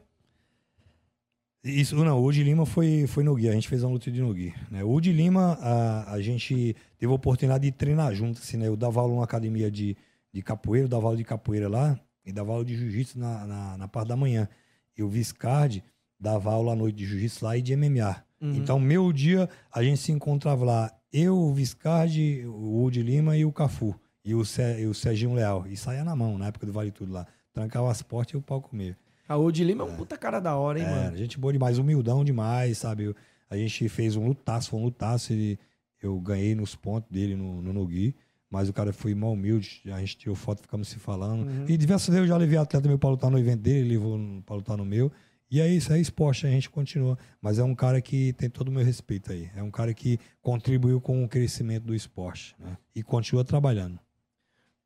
Isso, 1.66 1.96
não, 1.96 2.22
o 2.22 2.32
de 2.32 2.44
Lima 2.44 2.64
foi, 2.64 3.06
foi 3.08 3.24
no 3.24 3.34
Gui, 3.34 3.48
a 3.48 3.52
gente 3.52 3.68
fez 3.68 3.82
uma 3.82 3.90
luta 3.92 4.08
de 4.08 4.20
no 4.20 4.32
Gui. 4.32 4.54
Né? 4.70 4.84
O 4.84 5.00
de 5.00 5.12
Lima, 5.12 5.58
a, 5.60 6.12
a 6.12 6.20
gente 6.20 6.76
teve 6.96 7.10
a 7.10 7.14
oportunidade 7.14 7.64
de 7.64 7.72
treinar 7.72 8.14
junto, 8.14 8.38
assim, 8.38 8.56
né? 8.56 8.68
Eu 8.68 8.76
dava 8.76 9.00
aula 9.00 9.12
numa 9.12 9.24
academia 9.24 9.68
de, 9.70 9.96
de 10.32 10.42
capoeira, 10.42 10.84
eu 10.84 10.88
dava 10.88 11.06
aula 11.06 11.16
de 11.16 11.24
capoeira 11.24 11.68
lá, 11.68 11.98
e 12.24 12.32
dava 12.32 12.52
aula 12.52 12.64
de 12.64 12.76
jiu-jitsu 12.76 13.18
na, 13.18 13.46
na, 13.46 13.78
na 13.78 13.88
parte 13.88 14.08
da 14.08 14.16
manhã. 14.16 14.48
Eu 14.96 15.08
vi 15.08 15.24
card, 15.34 15.82
dava 16.20 16.52
aula 16.52 16.72
à 16.72 16.76
noite 16.76 16.96
de 16.96 17.04
jiu-jitsu 17.04 17.44
lá 17.44 17.56
e 17.56 17.62
de 17.62 17.74
MMA. 17.74 18.24
Então, 18.40 18.78
meu 18.78 19.12
dia, 19.12 19.48
a 19.72 19.82
gente 19.82 19.98
se 19.98 20.12
encontrava 20.12 20.64
lá, 20.64 20.92
eu, 21.12 21.36
o 21.36 21.52
Viscardi, 21.52 22.44
o 22.46 22.80
Woody 22.80 23.02
Lima 23.02 23.36
e 23.36 23.44
o 23.44 23.52
Cafu. 23.52 23.94
E 24.24 24.34
o, 24.34 24.42
e 24.78 24.86
o 24.86 24.94
Serginho 24.94 25.34
Leal. 25.34 25.66
E 25.66 25.76
saía 25.76 26.04
na 26.04 26.14
mão, 26.14 26.36
na 26.36 26.48
época 26.48 26.66
do 26.66 26.72
Vale 26.72 26.90
Tudo 26.90 27.12
lá. 27.12 27.26
Trancava 27.52 27.90
as 27.90 28.02
portas 28.02 28.34
e 28.34 28.36
o 28.36 28.42
pau 28.42 28.60
comia. 28.60 28.96
A 29.28 29.36
o 29.36 29.50
de 29.50 29.64
Lima 29.64 29.82
é 29.84 29.86
um 29.86 29.96
puta 29.96 30.16
cara 30.16 30.40
da 30.40 30.56
hora, 30.56 30.78
hein, 30.78 30.84
É, 30.86 30.90
mano? 30.90 31.16
gente 31.16 31.38
boa 31.38 31.52
demais, 31.52 31.78
humildão 31.78 32.24
demais, 32.24 32.78
sabe? 32.78 33.14
A 33.50 33.56
gente 33.56 33.88
fez 33.88 34.16
um 34.16 34.26
lutaço, 34.26 34.70
foi 34.70 34.80
um 34.80 34.84
lutaço. 34.84 35.32
Ele, 35.32 35.58
eu 36.02 36.18
ganhei 36.20 36.54
nos 36.54 36.74
pontos 36.74 37.10
dele 37.10 37.34
no, 37.36 37.60
no 37.62 37.72
Nogui, 37.72 38.14
mas 38.50 38.68
o 38.68 38.72
cara 38.72 38.92
foi 38.92 39.14
mal 39.14 39.32
humilde. 39.32 39.82
A 39.86 39.98
gente 40.00 40.16
tirou 40.16 40.34
foto, 40.36 40.62
ficamos 40.62 40.88
se 40.88 40.98
falando. 40.98 41.46
Uhum. 41.48 41.64
E 41.68 41.76
diversas 41.76 42.08
vezes 42.08 42.22
eu 42.22 42.28
já 42.28 42.36
levei 42.36 42.58
atleta 42.58 42.88
meu 42.88 42.98
pra 42.98 43.10
lutar 43.10 43.30
no 43.30 43.38
evento 43.38 43.60
dele, 43.60 43.78
ele 43.80 43.88
levou 43.90 44.18
pra 44.44 44.56
lutar 44.56 44.76
no 44.76 44.84
meu. 44.84 45.10
E 45.48 45.60
é 45.60 45.68
isso, 45.68 45.92
é 45.92 46.00
esporte, 46.00 46.44
a 46.46 46.50
gente 46.50 46.68
continua. 46.68 47.16
Mas 47.40 47.58
é 47.58 47.64
um 47.64 47.74
cara 47.74 48.00
que 48.00 48.32
tem 48.32 48.50
todo 48.50 48.68
o 48.68 48.72
meu 48.72 48.84
respeito 48.84 49.30
aí. 49.32 49.48
É 49.54 49.62
um 49.62 49.70
cara 49.70 49.94
que 49.94 50.18
contribuiu 50.42 51.00
com 51.00 51.24
o 51.24 51.28
crescimento 51.28 51.84
do 51.84 51.94
esporte, 51.94 52.54
né? 52.58 52.76
E 52.94 53.02
continua 53.02 53.44
trabalhando. 53.44 53.98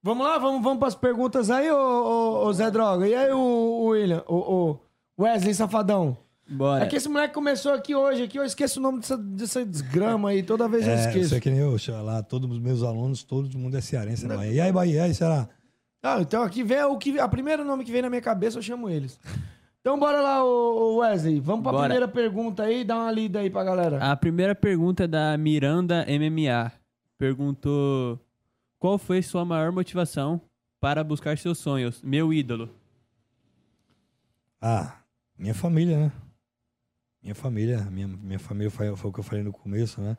Vamos 0.02 0.26
lá, 0.26 0.38
vamos, 0.38 0.62
vamos 0.62 0.78
pras 0.78 0.94
perguntas 0.94 1.50
aí, 1.50 1.70
ô, 1.70 1.76
ô, 1.76 2.46
ô 2.46 2.52
Zé 2.52 2.70
Droga. 2.70 3.06
E 3.06 3.14
aí, 3.14 3.30
o, 3.32 3.38
o 3.38 3.84
William, 3.88 4.22
o, 4.26 4.36
o, 4.36 5.22
Wesley 5.22 5.54
Safadão. 5.54 6.16
Bora. 6.48 6.84
É 6.84 6.86
que 6.88 6.96
esse 6.96 7.08
moleque 7.08 7.34
começou 7.34 7.72
aqui 7.72 7.94
hoje, 7.94 8.24
aqui 8.24 8.36
eu 8.38 8.44
esqueço 8.44 8.80
o 8.80 8.82
nome 8.82 9.00
dessa, 9.00 9.16
dessa 9.16 9.64
desgrama 9.64 10.30
aí, 10.30 10.42
toda 10.42 10.66
vez 10.68 10.84
eu 10.86 10.94
É, 10.94 11.00
esqueço. 11.00 11.18
isso 11.26 11.34
é 11.34 11.40
que 11.40 11.50
nem 11.50 11.60
eu, 11.60 11.76
lá, 12.02 12.22
todos 12.22 12.50
os 12.50 12.58
meus 12.58 12.82
alunos, 12.82 13.22
todo 13.22 13.56
mundo 13.56 13.76
é 13.76 13.80
cearense. 13.80 14.26
né? 14.26 14.34
Bahia. 14.36 14.52
E 14.52 14.60
aí, 14.60 14.72
Bahia, 14.72 14.96
e 14.96 15.00
aí, 15.00 15.14
será? 15.14 15.48
Ah, 16.02 16.18
então 16.20 16.42
aqui 16.42 16.64
vem 16.64 16.82
o 16.82 16.96
que 16.96 17.20
a 17.20 17.28
primeiro 17.28 17.62
nome 17.64 17.84
que 17.84 17.92
vem 17.92 18.02
na 18.02 18.08
minha 18.08 18.22
cabeça, 18.22 18.58
eu 18.58 18.62
chamo 18.62 18.88
eles. 18.88 19.20
Então 19.80 19.98
bora 19.98 20.20
lá, 20.20 20.42
ô 20.44 20.48
ô 20.48 20.96
Wesley. 20.98 21.40
Vamos 21.40 21.62
pra 21.62 21.72
Bora. 21.72 21.84
primeira 21.84 22.08
pergunta 22.08 22.62
aí, 22.64 22.84
dá 22.84 22.96
uma 22.96 23.12
lida 23.12 23.38
aí 23.40 23.48
pra 23.50 23.62
galera. 23.64 23.98
A 24.10 24.16
primeira 24.16 24.54
pergunta 24.54 25.04
é 25.04 25.06
da 25.06 25.36
Miranda 25.38 26.04
MMA. 26.08 26.72
Perguntou: 27.18 28.18
Qual 28.80 28.96
foi 28.96 29.20
sua 29.20 29.44
maior 29.44 29.70
motivação 29.70 30.40
para 30.80 31.04
buscar 31.04 31.36
seus 31.36 31.58
sonhos? 31.58 32.02
Meu 32.02 32.32
ídolo. 32.32 32.74
Ah, 34.58 35.02
minha 35.38 35.52
família, 35.52 35.98
né? 35.98 36.12
Minha 37.22 37.34
família, 37.34 37.82
minha, 37.90 38.08
minha 38.08 38.38
família 38.38 38.70
foi, 38.70 38.96
foi 38.96 39.10
o 39.10 39.12
que 39.12 39.20
eu 39.20 39.24
falei 39.24 39.44
no 39.44 39.52
começo, 39.52 40.00
né? 40.00 40.16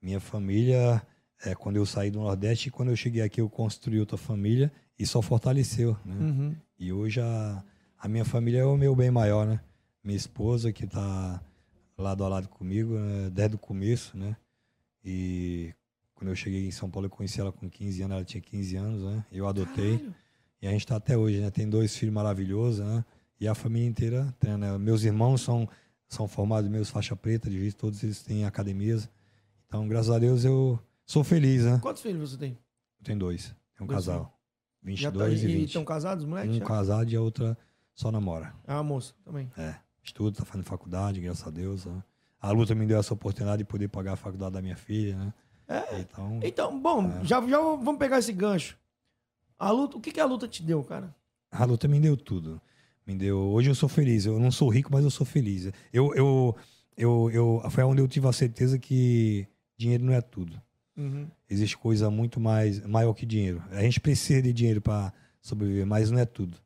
Minha 0.00 0.20
família, 0.20 1.00
é, 1.42 1.54
quando 1.54 1.76
eu 1.76 1.86
saí 1.86 2.10
do 2.10 2.20
Nordeste, 2.20 2.70
quando 2.70 2.90
eu 2.90 2.96
cheguei 2.96 3.22
aqui, 3.22 3.40
eu 3.40 3.48
construí 3.48 3.98
outra 3.98 4.18
família 4.18 4.70
e 4.98 5.06
só 5.06 5.22
fortaleceu, 5.22 5.96
né? 6.04 6.14
Uhum. 6.14 6.56
E 6.78 6.92
hoje 6.92 7.18
a, 7.18 7.64
a 7.98 8.08
minha 8.08 8.26
família 8.26 8.58
é 8.58 8.64
o 8.66 8.76
meu 8.76 8.94
bem 8.94 9.10
maior, 9.10 9.46
né? 9.46 9.58
Minha 10.04 10.18
esposa 10.18 10.70
que 10.70 10.86
tá 10.86 11.42
lado 11.96 12.22
a 12.24 12.28
lado 12.28 12.48
comigo, 12.50 12.92
né? 12.98 13.30
desde 13.30 13.56
o 13.56 13.58
começo, 13.58 14.18
né? 14.18 14.36
E 15.02 15.72
quando 16.22 16.28
eu 16.28 16.36
cheguei 16.36 16.68
em 16.68 16.70
São 16.70 16.88
Paulo, 16.88 17.06
eu 17.06 17.10
conheci 17.10 17.40
ela 17.40 17.50
com 17.50 17.68
15 17.68 18.00
anos, 18.02 18.14
ela 18.14 18.24
tinha 18.24 18.40
15 18.40 18.76
anos, 18.76 19.02
né? 19.02 19.26
Eu 19.32 19.48
adotei. 19.48 20.08
E 20.62 20.68
a 20.68 20.70
gente 20.70 20.86
tá 20.86 20.94
até 20.94 21.18
hoje, 21.18 21.40
né? 21.40 21.50
Tem 21.50 21.68
dois 21.68 21.96
filhos 21.96 22.14
maravilhosos, 22.14 22.78
né? 22.78 23.04
E 23.40 23.48
a 23.48 23.56
família 23.56 23.88
inteira 23.88 24.32
tem, 24.38 24.56
né? 24.56 24.78
Meus 24.78 25.02
irmãos 25.02 25.40
são, 25.40 25.68
são 26.08 26.28
formados, 26.28 26.70
meus 26.70 26.88
faixa 26.88 27.16
preta, 27.16 27.50
de 27.50 27.58
vez 27.58 27.74
todos 27.74 28.04
eles 28.04 28.22
têm 28.22 28.44
academias. 28.44 29.10
Então, 29.66 29.88
graças 29.88 30.10
a 30.12 30.18
Deus, 30.20 30.44
eu 30.44 30.78
sou 31.04 31.24
feliz, 31.24 31.64
né? 31.64 31.80
Quantos 31.82 32.00
filhos 32.00 32.30
você 32.30 32.36
tem? 32.36 32.52
Eu 33.00 33.04
tenho 33.04 33.18
dois. 33.18 33.48
Tem 33.76 33.84
um 33.84 33.86
Dois 33.88 34.06
casal. 34.06 34.38
Já 34.84 35.10
22 35.10 35.40
tá, 35.40 35.48
e 35.48 35.50
e 35.50 35.56
20. 35.56 35.66
estão 35.66 35.84
casados, 35.84 36.24
moleque? 36.24 36.50
Um 36.50 36.58
já? 36.58 36.64
casado 36.64 37.10
e 37.10 37.16
a 37.16 37.20
outra 37.20 37.58
só 37.96 38.12
namora. 38.12 38.54
Ah, 38.64 38.78
a 38.78 38.82
moça 38.84 39.12
também. 39.24 39.50
É. 39.58 39.74
Estuda, 40.04 40.36
tá 40.36 40.44
fazendo 40.44 40.64
faculdade, 40.64 41.20
graças 41.20 41.44
a 41.44 41.50
Deus. 41.50 41.84
Né? 41.84 42.00
A 42.40 42.52
luta 42.52 42.76
me 42.76 42.86
deu 42.86 43.00
essa 43.00 43.12
oportunidade 43.12 43.58
de 43.58 43.64
poder 43.64 43.88
pagar 43.88 44.12
a 44.12 44.16
faculdade 44.16 44.52
da 44.52 44.62
minha 44.62 44.76
filha, 44.76 45.16
né? 45.16 45.34
É. 45.68 46.00
Então, 46.00 46.40
Então, 46.42 46.80
bom, 46.80 47.10
É. 47.20 47.24
já, 47.24 47.40
já 47.46 47.58
vamos 47.58 47.98
pegar 47.98 48.18
esse 48.18 48.32
gancho. 48.32 48.76
A 49.58 49.70
luta, 49.70 49.96
o 49.96 50.00
que, 50.00 50.10
que 50.10 50.20
a 50.20 50.24
luta 50.24 50.48
te 50.48 50.62
deu, 50.62 50.82
cara? 50.82 51.14
a 51.50 51.64
luta 51.66 51.86
me 51.86 52.00
deu 52.00 52.16
tudo. 52.16 52.60
Me 53.06 53.14
deu. 53.14 53.36
Hoje 53.38 53.68
eu 53.70 53.74
sou 53.74 53.88
feliz. 53.88 54.24
Eu 54.24 54.38
não 54.38 54.50
sou 54.50 54.68
rico, 54.68 54.90
mas 54.92 55.04
eu 55.04 55.10
sou 55.10 55.26
feliz. 55.26 55.70
Eu, 55.92 56.14
eu, 56.14 56.56
eu, 56.96 57.30
eu, 57.30 57.62
foi 57.70 57.84
onde 57.84 58.00
eu 58.00 58.08
tive 58.08 58.26
a 58.26 58.32
certeza 58.32 58.78
que 58.78 59.46
dinheiro 59.76 60.04
não 60.04 60.12
é 60.14 60.20
tudo. 60.20 60.60
Uhum. 60.96 61.26
Existe 61.50 61.76
coisa 61.76 62.10
muito 62.10 62.40
mais 62.40 62.84
maior 62.86 63.12
que 63.12 63.26
dinheiro. 63.26 63.62
A 63.70 63.82
gente 63.82 64.00
precisa 64.00 64.40
de 64.40 64.52
dinheiro 64.52 64.80
para 64.80 65.12
sobreviver, 65.42 65.86
mas 65.86 66.10
não 66.10 66.18
é 66.18 66.24
tudo, 66.24 66.56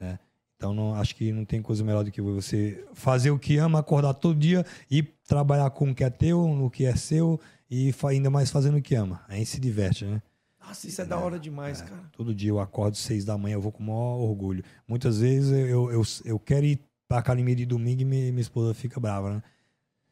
né? 0.00 0.18
Então 0.56 0.72
não 0.72 0.94
acho 0.94 1.14
que 1.14 1.30
não 1.32 1.44
tem 1.44 1.60
coisa 1.60 1.84
melhor 1.84 2.02
do 2.02 2.10
que 2.10 2.20
você 2.22 2.84
fazer 2.94 3.30
o 3.30 3.38
que 3.38 3.58
ama, 3.58 3.78
acordar 3.78 4.14
todo 4.14 4.38
dia 4.38 4.64
e 4.90 5.02
trabalhar 5.02 5.68
com 5.70 5.90
o 5.90 5.94
que 5.94 6.02
é 6.02 6.08
teu, 6.10 6.48
no 6.48 6.70
que 6.70 6.84
é 6.86 6.96
seu 6.96 7.38
e 7.70 7.94
ainda 8.08 8.30
mais 8.30 8.50
fazendo 8.50 8.76
o 8.78 8.82
que 8.82 8.94
ama. 8.94 9.22
A 9.28 9.34
gente 9.34 9.46
se 9.50 9.60
diverte, 9.60 10.04
né? 10.04 10.22
Nossa, 10.64 10.86
isso 10.88 11.00
é 11.00 11.04
da 11.04 11.16
hora 11.16 11.38
demais, 11.38 11.80
cara. 11.80 12.02
Todo 12.12 12.34
dia 12.34 12.50
eu 12.50 12.58
acordo 12.58 12.96
seis 12.96 13.24
da 13.24 13.38
manhã, 13.38 13.54
eu 13.54 13.60
vou 13.60 13.70
com 13.70 13.82
o 13.82 13.86
maior 13.86 14.18
orgulho. 14.28 14.64
Muitas 14.88 15.20
vezes 15.20 15.50
eu, 15.52 15.90
eu, 15.92 16.02
eu 16.24 16.38
quero 16.40 16.66
ir 16.66 16.80
pra 17.08 17.18
academia 17.18 17.54
de 17.54 17.64
domingo 17.64 18.02
e 18.02 18.04
minha, 18.04 18.30
minha 18.32 18.40
esposa 18.40 18.74
fica 18.74 18.98
brava, 18.98 19.34
né? 19.34 19.42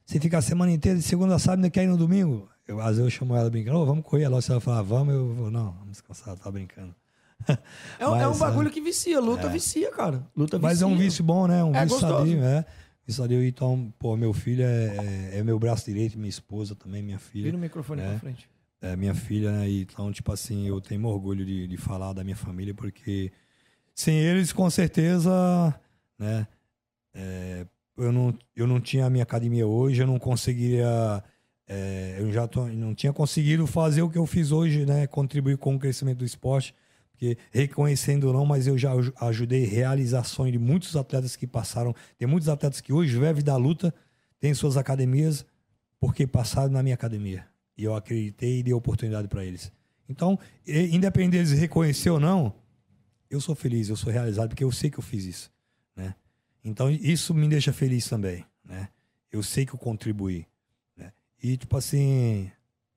Você 0.07 0.21
fica 0.21 0.39
a 0.39 0.43
semana 0.43 0.71
inteira, 0.71 0.97
de 0.99 1.03
segunda 1.05 1.35
a 1.35 1.39
sábado, 1.39 1.59
ainda 1.59 1.71
quer 1.71 1.83
ir 1.85 1.89
no 1.89 1.97
domingo? 1.97 2.49
Eu, 2.69 2.79
às 2.81 2.89
vezes 2.99 3.01
eu 3.05 3.11
chamo 3.11 3.35
ela 3.35 3.51
brincando, 3.51 3.79
ô, 3.79 3.85
vamos 3.87 4.05
correr. 4.05 4.23
Ela, 4.25 4.41
se 4.41 4.51
ela 4.51 4.61
falar, 4.61 4.83
vamos, 4.83 5.13
eu 5.15 5.35
vou, 5.35 5.51
não, 5.51 5.73
vamos 5.73 5.91
descansar, 5.93 6.29
ela 6.29 6.37
tá 6.37 6.51
brincando. 6.51 6.95
É, 7.99 8.07
um- 8.09 8.17
é 8.17 8.27
um 8.27 8.31
Mas, 8.31 8.39
bagulho 8.39 8.69
é. 8.69 8.71
que 8.71 8.81
vicia, 8.81 9.19
luta 9.21 9.49
vicia, 9.49 9.91
cara. 9.91 10.25
Luta 10.37 10.59
Mas 10.59 10.81
é 10.83 10.87
um 10.87 10.91
vicia. 10.91 11.05
vício 11.05 11.25
bom, 11.25 11.47
né? 11.47 11.63
Um 11.65 11.75
É 11.75 11.83
vício 11.85 12.01
gostoso. 12.01 12.19
sadio, 12.31 12.43
é. 12.45 12.65
Vício 13.07 13.23
sadio, 13.23 13.45
então, 13.45 13.93
pô, 13.99 14.17
meu 14.17 14.33
filho 14.33 14.63
é, 14.65 15.31
é, 15.35 15.39
é 15.39 15.43
meu 15.45 15.59
braço 15.59 15.85
direito, 15.85 16.17
minha 16.19 16.29
esposa 16.29 16.75
também, 16.75 17.03
minha 17.03 17.19
filha. 17.19 17.45
Vira 17.45 17.57
o 17.57 17.61
microfone 17.61 18.01
É. 18.01 18.09
pra 18.11 18.19
frente. 18.19 18.49
é, 18.81 18.97
minha 18.97 19.15
filha, 19.15 19.53
né? 19.53 19.69
Então, 19.71 20.11
tipo 20.13 20.33
assim, 20.33 20.67
eu 20.67 20.81
tenho 20.81 21.05
orgulho 21.07 21.45
de, 21.45 21.67
de 21.67 21.77
falar 21.77 22.13
da 22.15 22.25
minha 22.25 22.37
família, 22.37 22.75
porque 22.75 23.31
sem 23.95 24.17
eles, 24.19 24.53
com 24.53 24.69
certeza, 24.71 25.31
né? 26.19 26.47
é, 27.15 27.67
eu, 27.97 28.11
não, 28.13 28.37
eu 28.57 28.67
não 28.67 28.81
tinha 28.81 29.07
a 29.07 29.11
minha 29.11 29.23
academia 29.23 29.67
hoje, 29.67 30.03
eu 30.03 30.07
não 30.07 30.19
conseguiria. 30.19 31.23
é, 31.69 32.17
eu 32.19 32.31
já 32.33 32.47
tô- 32.47 32.67
não 32.69 32.95
tinha 32.95 33.13
conseguido 33.13 33.67
fazer 33.67 34.03
o 34.03 34.11
que 34.11 34.19
eu 34.19 34.27
fiz 34.27 34.51
hoje, 34.53 34.85
né? 34.85 35.07
Contribuir 35.07 35.57
com 35.59 35.75
o 35.77 35.79
crescimento 35.79 36.19
do 36.19 36.25
esporte. 36.25 36.75
Porque, 37.25 37.39
reconhecendo 37.51 38.25
ou 38.25 38.33
não, 38.35 38.45
mas 38.45 38.67
eu 38.67 38.77
já 38.77 38.93
aju- 38.93 39.13
ajudei 39.21 39.65
realizações 39.65 40.53
de 40.53 40.59
muitos 40.59 40.95
atletas 40.95 41.35
que 41.37 41.47
passaram. 41.47 41.95
Tem 42.19 42.29
muitos 42.29 42.49
atletas 42.51 42.81
que 42.83 42.93
hoje 42.93 43.19
vivem 43.19 43.43
da 43.43 43.57
luta, 43.57 43.95
têm 44.39 44.53
suas 44.53 44.77
academias, 44.77 45.47
porque 45.99 46.27
passaram 46.27 46.71
na 46.71 46.83
minha 46.83 46.95
academia. 46.95 47.47
E 47.79 47.85
eu 47.85 47.95
acreditei 47.95 48.59
e 48.59 48.63
dei 48.63 48.75
oportunidade 48.75 49.27
para 49.27 49.45
eles. 49.45 49.73
Então, 50.07 50.39
independente 50.67 51.33
deles 51.33 51.53
reconhecer 51.59 52.11
ou 52.11 52.21
não, 52.21 52.55
eu 53.31 53.41
sou 53.41 53.55
feliz, 53.55 53.89
eu 53.89 53.97
sou 53.97 54.13
realizado, 54.13 54.51
porque 54.51 54.63
eu 54.65 54.71
sei 54.71 54.91
que 54.91 54.99
eu 54.99 55.03
fiz 55.03 55.25
isso, 55.25 55.51
né? 55.97 56.15
Então, 56.63 56.91
isso 56.91 57.33
me 57.33 57.49
deixa 57.49 57.73
feliz 57.73 58.07
também, 58.07 58.45
né? 58.65 58.89
Eu 59.33 59.43
sei 59.43 59.65
que 59.65 59.75
eu 59.75 59.79
contribuí, 59.79 60.47
né? 60.97 61.11
E, 61.43 61.57
tipo 61.57 61.75
assim, 61.77 62.51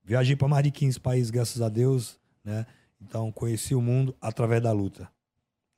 viajei 0.03 0.35
para 0.35 0.47
mais 0.49 0.63
de 0.65 0.71
15 0.71 0.99
países, 0.99 1.31
graças 1.31 1.61
a 1.61 1.69
Deus, 1.69 2.19
né? 2.43 2.65
Então, 3.01 3.31
conheci 3.31 3.75
o 3.75 3.81
mundo 3.81 4.15
através 4.19 4.61
da 4.61 4.71
luta. 4.71 5.09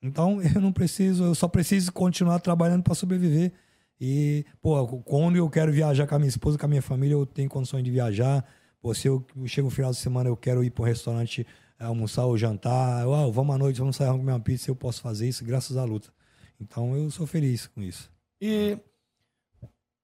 Então, 0.02 0.42
eu 0.56 0.62
não 0.62 0.72
preciso, 0.72 1.24
eu 1.24 1.36
só 1.36 1.48
preciso 1.48 1.92
continuar 1.92 2.40
trabalhando 2.40 2.84
para 2.84 2.96
sobreviver. 2.96 3.52
E, 4.00 4.46
pô, 4.62 4.88
quando 5.02 5.36
eu 5.36 5.50
quero 5.50 5.72
viajar 5.72 6.08
com 6.08 6.16
a 6.16 6.20
minha 6.20 6.30
esposa, 6.30 6.58
com 6.58 6.66
a 6.66 6.70
minha 6.70 6.82
família, 6.82 7.16
eu 7.16 7.26
tenho 7.26 7.50
condições 7.50 7.84
de 7.84 7.92
viajar. 7.92 8.46
Pô, 8.82 8.94
se 8.94 9.08
eu 9.08 9.26
chego 9.46 9.68
no 9.68 9.76
final 9.76 9.92
de 9.92 9.98
semana, 9.98 10.30
eu 10.30 10.38
quero 10.38 10.64
ir 10.64 10.70
para 10.70 10.84
um 10.84 10.86
restaurante 10.86 11.46
eh, 11.78 11.84
almoçar 11.84 12.26
ou 12.26 12.38
jantar, 12.38 13.04
eu, 13.04 13.14
ah, 13.14 13.30
vamos 13.30 13.54
à 13.54 13.58
noite, 13.58 13.80
vamos 13.80 13.98
sair 13.98 14.10
comer 14.12 14.32
uma 14.32 14.40
pizza, 14.40 14.72
eu 14.72 14.76
posso 14.76 15.02
fazer 15.02 15.28
isso 15.28 15.44
graças 15.44 15.76
à 15.76 15.84
luta. 15.84 16.14
Então, 16.62 16.96
eu 16.96 17.12
sou 17.12 17.28
feliz 17.28 17.68
com 17.68 17.82
isso. 17.82 18.10
E 18.42 18.78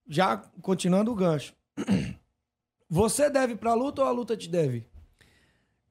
já 0.08 0.38
continuando 0.62 1.12
o 1.12 1.16
gancho. 1.16 1.54
Você 2.90 3.30
deve 3.30 3.56
pra 3.56 3.74
luta 3.74 4.02
ou 4.02 4.08
a 4.08 4.12
luta 4.12 4.36
te 4.36 4.50
deve? 4.50 4.86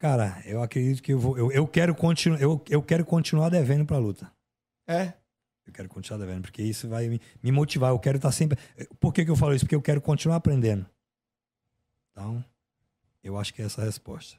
Cara, 0.04 0.42
eu 0.44 0.62
acredito 0.62 1.02
que 1.02 1.14
eu 1.14 1.18
vou, 1.18 1.38
eu, 1.38 1.50
eu 1.50 1.66
quero 1.66 1.94
continuar, 1.94 2.38
eu, 2.38 2.62
eu 2.68 2.82
quero 2.82 3.06
continuar 3.06 3.48
devendo 3.48 3.86
para 3.86 3.96
luta. 3.96 4.30
É? 4.86 5.14
Eu 5.66 5.72
quero 5.72 5.88
continuar 5.88 6.18
devendo, 6.18 6.42
porque 6.42 6.62
isso 6.62 6.86
vai 6.86 7.08
me, 7.08 7.18
me 7.42 7.50
motivar. 7.50 7.88
Eu 7.88 7.98
quero 7.98 8.16
estar 8.16 8.30
sempre. 8.30 8.58
Por 9.00 9.14
que, 9.14 9.24
que 9.24 9.30
eu 9.30 9.34
falo 9.34 9.54
isso? 9.54 9.64
Porque 9.64 9.74
eu 9.74 9.80
quero 9.80 10.02
continuar 10.02 10.36
aprendendo. 10.36 10.84
Então, 12.12 12.44
eu 13.22 13.38
acho 13.38 13.54
que 13.54 13.62
é 13.62 13.64
essa 13.64 13.80
a 13.80 13.84
resposta. 13.86 14.36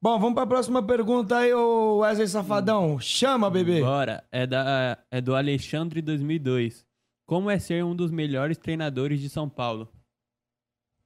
Bom, 0.00 0.18
vamos 0.18 0.34
pra 0.34 0.48
próxima 0.48 0.84
pergunta 0.84 1.36
aí, 1.36 1.54
ô 1.54 1.98
Wesley 1.98 2.26
Safadão. 2.26 2.98
Chama, 2.98 3.48
bebê. 3.48 3.82
Bora. 3.82 4.24
É, 4.32 4.48
da, 4.48 4.98
é 5.12 5.20
do 5.20 5.36
Alexandre 5.36 6.02
2002. 6.02 6.84
Como 7.24 7.48
é 7.48 7.60
ser 7.60 7.84
um 7.84 7.94
dos 7.94 8.10
melhores 8.10 8.58
treinadores 8.58 9.20
de 9.20 9.30
São 9.30 9.48
Paulo? 9.48 9.88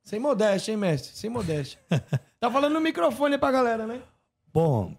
Sem 0.06 0.20
modéstia, 0.20 0.70
hein, 0.70 0.78
mestre? 0.78 1.16
Sem 1.16 1.28
modéstia. 1.28 1.80
tá 2.38 2.48
falando 2.48 2.74
no 2.74 2.80
microfone 2.80 3.34
aí 3.34 3.40
pra 3.40 3.50
galera, 3.50 3.88
né? 3.88 4.00
Bom, 4.54 4.96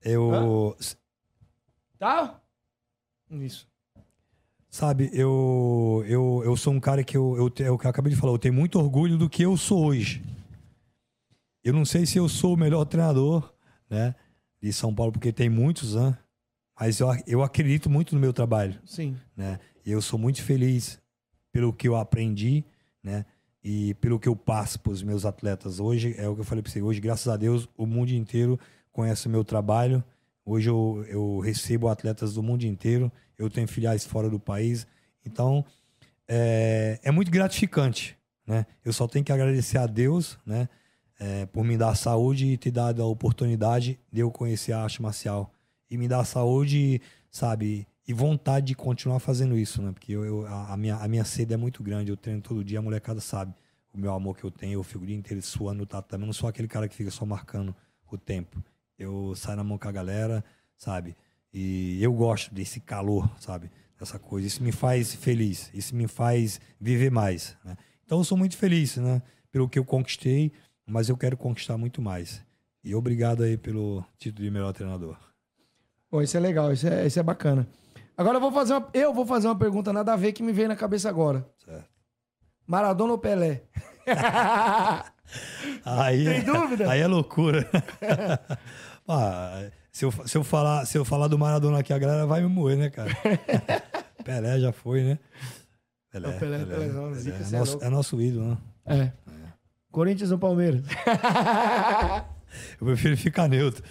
eu. 0.00 0.76
Tá? 1.98 2.40
Isso. 3.28 3.68
Sabe, 4.70 5.10
eu, 5.12 6.04
eu, 6.06 6.42
eu 6.44 6.56
sou 6.56 6.72
um 6.72 6.78
cara 6.78 7.02
que 7.02 7.16
eu, 7.16 7.36
eu, 7.36 7.66
é 7.66 7.70
o 7.72 7.76
que 7.76 7.86
eu 7.86 7.90
acabei 7.90 8.12
de 8.12 8.18
falar, 8.18 8.32
eu 8.32 8.38
tenho 8.38 8.54
muito 8.54 8.78
orgulho 8.78 9.18
do 9.18 9.28
que 9.28 9.42
eu 9.42 9.56
sou 9.56 9.84
hoje. 9.86 10.22
Eu 11.64 11.72
não 11.72 11.84
sei 11.84 12.06
se 12.06 12.16
eu 12.16 12.28
sou 12.28 12.54
o 12.54 12.56
melhor 12.56 12.84
treinador, 12.84 13.52
né, 13.90 14.14
de 14.62 14.72
São 14.72 14.94
Paulo, 14.94 15.10
porque 15.10 15.32
tem 15.32 15.50
muitos, 15.50 15.96
né? 15.96 16.16
Mas 16.78 17.00
eu, 17.00 17.08
eu 17.26 17.42
acredito 17.42 17.90
muito 17.90 18.14
no 18.14 18.20
meu 18.20 18.32
trabalho. 18.32 18.80
Sim. 18.86 19.16
né? 19.36 19.58
E 19.84 19.90
eu 19.90 20.00
sou 20.00 20.16
muito 20.16 20.40
feliz 20.40 21.00
pelo 21.50 21.72
que 21.72 21.88
eu 21.88 21.96
aprendi, 21.96 22.64
né? 23.02 23.26
E 23.62 23.94
pelo 23.94 24.18
que 24.18 24.28
eu 24.28 24.34
passo 24.34 24.80
para 24.80 24.92
os 24.92 25.02
meus 25.02 25.24
atletas. 25.24 25.80
Hoje, 25.80 26.14
é 26.18 26.28
o 26.28 26.34
que 26.34 26.40
eu 26.40 26.44
falei 26.44 26.62
para 26.62 26.72
você, 26.72 26.80
hoje, 26.80 27.00
graças 27.00 27.28
a 27.28 27.36
Deus, 27.36 27.68
o 27.76 27.86
mundo 27.86 28.10
inteiro 28.10 28.58
conhece 28.92 29.26
o 29.26 29.30
meu 29.30 29.44
trabalho. 29.44 30.02
Hoje 30.44 30.70
eu, 30.70 31.04
eu 31.08 31.38
recebo 31.40 31.88
atletas 31.88 32.34
do 32.34 32.42
mundo 32.42 32.64
inteiro, 32.64 33.12
eu 33.38 33.50
tenho 33.50 33.68
filiais 33.68 34.04
fora 34.04 34.30
do 34.30 34.40
país. 34.40 34.86
Então, 35.24 35.64
é, 36.26 36.98
é 37.02 37.10
muito 37.10 37.30
gratificante, 37.30 38.16
né? 38.46 38.66
Eu 38.84 38.92
só 38.92 39.06
tenho 39.06 39.24
que 39.24 39.32
agradecer 39.32 39.78
a 39.78 39.86
Deus, 39.86 40.38
né? 40.46 40.68
é, 41.20 41.44
por 41.44 41.62
me 41.62 41.76
dar 41.76 41.94
saúde 41.94 42.46
e 42.46 42.56
ter 42.56 42.70
dado 42.70 43.02
a 43.02 43.06
oportunidade 43.06 44.00
de 44.10 44.20
eu 44.20 44.30
conhecer 44.30 44.72
a 44.72 44.82
arte 44.82 45.02
marcial. 45.02 45.52
E 45.90 45.98
me 45.98 46.08
dar 46.08 46.24
saúde, 46.24 47.02
sabe? 47.30 47.86
E 48.10 48.12
vontade 48.12 48.66
de 48.66 48.74
continuar 48.74 49.20
fazendo 49.20 49.56
isso, 49.56 49.80
né? 49.80 49.92
Porque 49.92 50.10
eu, 50.12 50.24
eu- 50.24 50.46
a, 50.46 50.76
minha, 50.76 50.96
a 50.96 51.06
minha 51.06 51.24
sede 51.24 51.54
é 51.54 51.56
muito 51.56 51.80
grande, 51.80 52.10
eu 52.10 52.16
treino 52.16 52.42
todo 52.42 52.64
dia, 52.64 52.80
a 52.80 52.82
molecada 52.82 53.20
sabe 53.20 53.54
o 53.94 53.98
meu 53.98 54.12
amor 54.12 54.36
que 54.36 54.42
eu 54.42 54.50
tenho, 54.50 54.74
eu 54.74 54.82
fico 54.82 55.04
o 55.04 55.06
dia 55.06 55.14
inteiro 55.16 55.40
suando 55.42 55.78
no 55.78 55.86
tatame, 55.86 56.24
eu 56.24 56.26
não 56.26 56.32
sou 56.32 56.48
aquele 56.48 56.66
cara 56.66 56.88
que 56.88 56.94
fica 56.96 57.10
só 57.10 57.24
marcando 57.24 57.72
o 58.10 58.18
tempo. 58.18 58.62
Eu 58.98 59.32
saio 59.36 59.56
na 59.56 59.62
mão 59.62 59.78
com 59.78 59.86
a 59.88 59.92
galera, 59.92 60.44
sabe? 60.76 61.16
E 61.54 62.02
eu 62.02 62.12
gosto 62.12 62.52
desse 62.52 62.80
calor, 62.80 63.30
sabe? 63.38 63.70
Dessa 63.98 64.18
coisa. 64.18 64.44
Isso 64.46 64.60
me 64.62 64.72
faz 64.72 65.14
feliz, 65.14 65.70
isso 65.72 65.94
me 65.94 66.08
faz 66.08 66.60
viver 66.80 67.10
mais, 67.12 67.56
né? 67.64 67.76
Então 68.04 68.18
eu 68.18 68.24
sou 68.24 68.36
muito 68.36 68.56
feliz, 68.56 68.96
né? 68.96 69.22
Pelo 69.52 69.68
que 69.68 69.78
eu 69.78 69.84
conquistei, 69.84 70.50
mas 70.84 71.08
eu 71.08 71.16
quero 71.16 71.36
conquistar 71.36 71.78
muito 71.78 72.02
mais. 72.02 72.42
E 72.82 72.92
obrigado 72.92 73.44
aí 73.44 73.56
pelo 73.56 74.04
título 74.18 74.44
de 74.44 74.50
melhor 74.50 74.72
treinador. 74.72 75.16
Pô, 76.10 76.20
isso 76.22 76.36
é 76.36 76.40
legal, 76.40 76.72
isso 76.72 76.88
é, 76.88 77.06
isso 77.06 77.20
é 77.20 77.22
bacana. 77.22 77.68
Agora 78.20 78.36
eu 78.36 78.40
vou 78.42 78.52
fazer 78.52 78.74
uma, 78.74 78.86
eu 78.92 79.14
vou 79.14 79.24
fazer 79.24 79.48
uma 79.48 79.56
pergunta 79.56 79.94
nada 79.94 80.12
a 80.12 80.16
ver 80.16 80.32
que 80.32 80.42
me 80.42 80.52
veio 80.52 80.68
na 80.68 80.76
cabeça 80.76 81.08
agora. 81.08 81.42
Certo. 81.64 81.88
Maradona 82.66 83.12
ou 83.12 83.18
Pelé? 83.18 83.62
Aí, 85.86 86.26
Tem 86.26 86.44
dúvida? 86.44 86.90
Aí 86.90 87.00
é 87.00 87.06
loucura. 87.06 87.66
Ah, 89.12 89.64
se, 89.90 90.04
eu, 90.04 90.12
se, 90.24 90.38
eu 90.38 90.44
falar, 90.44 90.86
se 90.86 90.96
eu 90.96 91.04
falar 91.04 91.26
do 91.26 91.36
Maradona 91.36 91.80
aqui, 91.80 91.92
a 91.92 91.98
galera 91.98 92.26
vai 92.26 92.40
me 92.40 92.46
moer, 92.46 92.76
né, 92.76 92.90
cara? 92.90 93.10
Pelé 94.22 94.60
já 94.60 94.70
foi, 94.70 95.02
né? 95.02 95.18
Pelé, 96.12 96.28
É 96.28 96.36
o 96.36 96.38
Pelé, 96.38 96.64
Pelézão, 96.64 97.14
zica, 97.14 97.38
é, 97.38 97.42
é 97.42 97.58
nosso, 97.58 97.78
é 97.82 97.88
nosso 97.88 98.20
ídolo, 98.20 98.50
né? 98.50 98.58
É. 98.86 99.12
Corinthians 99.90 100.30
ou 100.30 100.38
Palmeiras? 100.38 100.84
Eu 102.80 102.86
prefiro 102.86 103.16
ficar 103.16 103.48
neutro. 103.48 103.82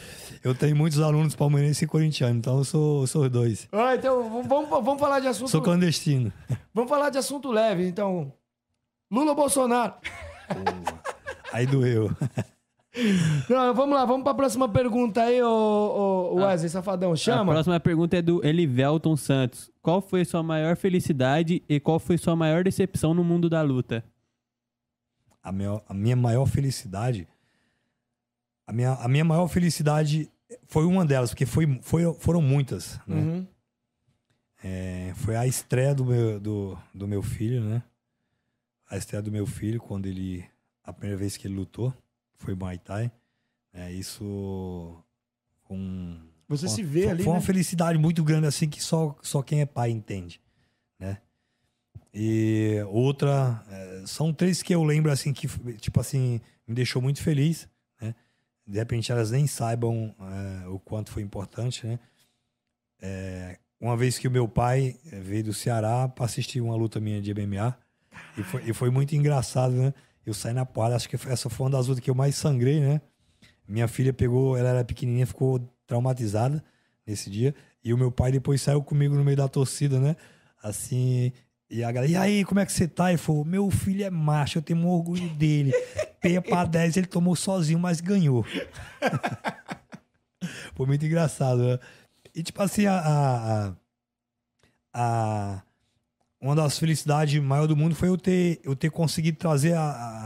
Eu 0.43 0.53
tenho 0.55 0.75
muitos 0.75 0.99
alunos 0.99 1.35
palmeirenses 1.35 1.81
e 1.81 1.87
corintianos, 1.87 2.37
então 2.37 2.57
eu 2.59 2.63
sou, 2.63 3.01
eu 3.01 3.07
sou 3.07 3.23
os 3.23 3.29
dois. 3.29 3.67
Ah, 3.71 3.95
então 3.95 4.43
vamos, 4.45 4.69
vamos- 4.69 4.99
falar 4.99 5.19
de 5.19 5.27
assunto. 5.27 5.49
Sou 5.49 5.61
clandestino. 5.61 6.31
Vamos 6.73 6.89
falar 6.89 7.09
de 7.09 7.17
assunto 7.17 7.51
leve, 7.51 7.85
então. 7.87 8.31
Lula 9.11 9.31
ou 9.31 9.35
Bolsonaro? 9.35 9.93
Aí 11.51 11.65
doeu. 11.65 12.09
Não, 13.49 13.73
vamos 13.73 13.95
lá, 13.95 14.03
vamos 14.03 14.23
pra 14.23 14.33
próxima 14.33 14.67
pergunta 14.67 15.21
aí, 15.21 15.41
ô, 15.41 15.47
ô, 15.47 16.33
ô 16.33 16.35
Wesley, 16.43 16.69
safadão. 16.69 17.13
A 17.13 17.15
Chama. 17.15 17.53
próxima 17.53 17.79
pergunta 17.79 18.17
é 18.17 18.21
do 18.21 18.43
Elivelton 18.45 19.15
Santos. 19.15 19.69
Qual 19.81 20.01
foi 20.01 20.25
sua 20.25 20.41
maior 20.43 20.75
felicidade 20.75 21.61
e 21.69 21.79
qual 21.79 21.99
foi 21.99 22.17
sua 22.17 22.35
maior 22.35 22.63
decepção 22.63 23.13
no 23.13 23.23
mundo 23.23 23.49
da 23.49 23.61
luta? 23.61 24.03
a 25.41 25.51
minha, 25.51 25.81
a 25.87 25.93
minha 25.93 26.15
maior 26.15 26.45
felicidade. 26.45 27.27
A 28.69 28.71
minha, 28.71 28.93
a 28.93 29.07
minha 29.07 29.25
maior 29.25 29.47
felicidade 29.47 30.29
foi 30.67 30.85
uma 30.85 31.03
delas, 31.03 31.31
porque 31.31 31.43
foi, 31.47 31.79
foi, 31.81 32.13
foram 32.19 32.39
muitas. 32.39 32.99
Né? 33.07 33.15
Uhum. 33.15 33.47
É, 34.63 35.11
foi 35.15 35.35
a 35.35 35.47
estreia 35.47 35.95
do 35.95 36.05
meu, 36.05 36.39
do, 36.39 36.77
do 36.93 37.07
meu 37.07 37.23
filho, 37.23 37.63
né? 37.63 37.81
A 38.87 38.95
estreia 38.95 39.23
do 39.23 39.31
meu 39.31 39.47
filho, 39.47 39.79
quando 39.79 40.05
ele. 40.05 40.45
A 40.83 40.93
primeira 40.93 41.17
vez 41.17 41.35
que 41.35 41.47
ele 41.47 41.55
lutou, 41.55 41.91
foi 42.35 42.53
Muay 42.53 42.77
Thai. 42.77 43.11
É, 43.73 43.91
isso. 43.91 45.03
Um, 45.67 46.19
Você 46.47 46.67
foi 46.67 46.75
se 46.75 46.81
uma- 46.83 46.89
vê 46.91 47.01
foi, 47.03 47.09
ali, 47.11 47.23
Foi 47.23 47.33
né? 47.33 47.39
uma 47.39 47.45
felicidade 47.45 47.97
muito 47.97 48.23
grande, 48.23 48.45
assim, 48.45 48.69
que 48.69 48.83
só, 48.83 49.15
só 49.23 49.41
quem 49.41 49.61
é 49.61 49.65
pai 49.65 49.89
entende, 49.89 50.39
né? 50.99 51.17
E 52.13 52.83
outra, 52.89 53.63
é, 53.67 54.03
são 54.05 54.31
três 54.31 54.61
que 54.61 54.73
eu 54.75 54.83
lembro, 54.83 55.11
assim, 55.11 55.33
que, 55.33 55.47
tipo 55.77 55.99
assim, 55.99 56.39
me 56.67 56.75
deixou 56.75 57.01
muito 57.01 57.21
feliz? 57.23 57.67
De 58.69 58.77
repente 58.77 59.11
elas 59.11 59.31
nem 59.31 59.47
saibam 59.47 60.15
é, 60.19 60.67
o 60.67 60.79
quanto 60.79 61.11
foi 61.11 61.23
importante, 61.23 61.87
né? 61.87 61.99
É, 63.01 63.57
uma 63.81 63.95
vez 63.95 64.19
que 64.19 64.27
o 64.27 64.31
meu 64.31 64.47
pai 64.47 64.97
eh, 65.11 65.19
veio 65.21 65.45
do 65.45 65.53
Ceará 65.53 66.07
para 66.07 66.25
assistir 66.25 66.59
uma 66.59 66.75
luta 66.75 66.99
minha 66.99 67.21
de 67.21 67.33
MMA, 67.33 67.77
e 68.37 68.43
foi, 68.43 68.69
e 68.69 68.73
foi 68.73 68.89
muito 68.89 69.15
engraçado, 69.15 69.73
né? 69.73 69.93
Eu 70.25 70.33
saí 70.33 70.53
na 70.53 70.65
porrada, 70.65 70.95
acho 70.97 71.07
que 71.07 71.15
essa 71.15 71.49
foi 71.49 71.65
uma 71.65 71.71
das 71.71 71.87
lutas 71.87 72.03
que 72.03 72.09
eu 72.09 72.15
mais 72.15 72.35
sangrei, 72.35 72.81
né? 72.81 73.01
Minha 73.67 73.87
filha 73.87 74.11
pegou, 74.11 74.57
ela 74.57 74.69
era 74.69 74.83
pequenininha, 74.83 75.25
ficou 75.25 75.59
traumatizada 75.87 76.63
nesse 77.07 77.29
dia. 77.29 77.55
E 77.83 77.93
o 77.93 77.97
meu 77.97 78.11
pai 78.11 78.31
depois 78.31 78.61
saiu 78.61 78.83
comigo 78.83 79.15
no 79.15 79.23
meio 79.23 79.37
da 79.37 79.47
torcida, 79.47 79.99
né? 79.99 80.15
Assim, 80.61 81.31
e 81.69 81.83
a 81.83 81.91
galera, 81.91 82.11
e 82.11 82.15
aí, 82.15 82.45
como 82.45 82.59
é 82.59 82.65
que 82.65 82.71
você 82.71 82.87
tá? 82.87 83.09
Ele 83.09 83.17
falou, 83.17 83.45
meu 83.45 83.69
filho 83.69 84.03
é 84.03 84.09
macho, 84.09 84.57
eu 84.57 84.61
tenho 84.61 84.79
um 84.79 84.87
orgulho 84.87 85.29
dele. 85.35 85.71
Peia 86.19 86.41
pra 86.41 86.63
10, 86.65 86.97
ele 86.97 87.07
tomou 87.07 87.35
sozinho, 87.35 87.79
mas 87.79 88.01
ganhou. 88.01 88.43
Foi 90.75 90.85
muito 90.85 91.05
engraçado, 91.05 91.61
né? 91.63 91.79
E 92.33 92.41
tipo 92.43 92.61
assim, 92.61 92.85
a, 92.85 92.99
a, 92.99 93.73
a- 94.93 95.61
uma 96.41 96.55
das 96.55 96.79
felicidades 96.79 97.41
maiores 97.41 97.67
do 97.67 97.75
mundo 97.75 97.95
foi 97.95 98.07
eu 98.07 98.17
ter, 98.17 98.61
eu 98.63 98.73
ter 98.75 98.89
conseguido 98.89 99.37
trazer 99.37 99.73
a, 99.73 99.81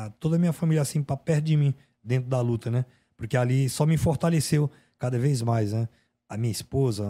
a- 0.06 0.10
toda 0.20 0.36
a 0.36 0.40
minha 0.40 0.54
família 0.54 0.82
assim 0.82 1.02
para 1.02 1.18
perto 1.18 1.46
de 1.46 1.58
mim, 1.58 1.74
dentro 2.04 2.30
da 2.30 2.40
luta, 2.40 2.70
né? 2.70 2.86
Porque 3.18 3.36
ali 3.36 3.68
só 3.70 3.86
me 3.86 3.98
fortaleceu 3.98 4.70
cada 5.00 5.18
vez 5.18 5.42
mais, 5.42 5.74
né? 5.74 5.88
A 6.30 6.38
minha 6.38 6.52
esposa, 6.52 7.04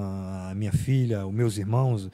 a 0.49 0.53
minha 0.55 0.71
filha, 0.71 1.25
os 1.27 1.33
meus 1.33 1.57
irmãos, 1.57 2.09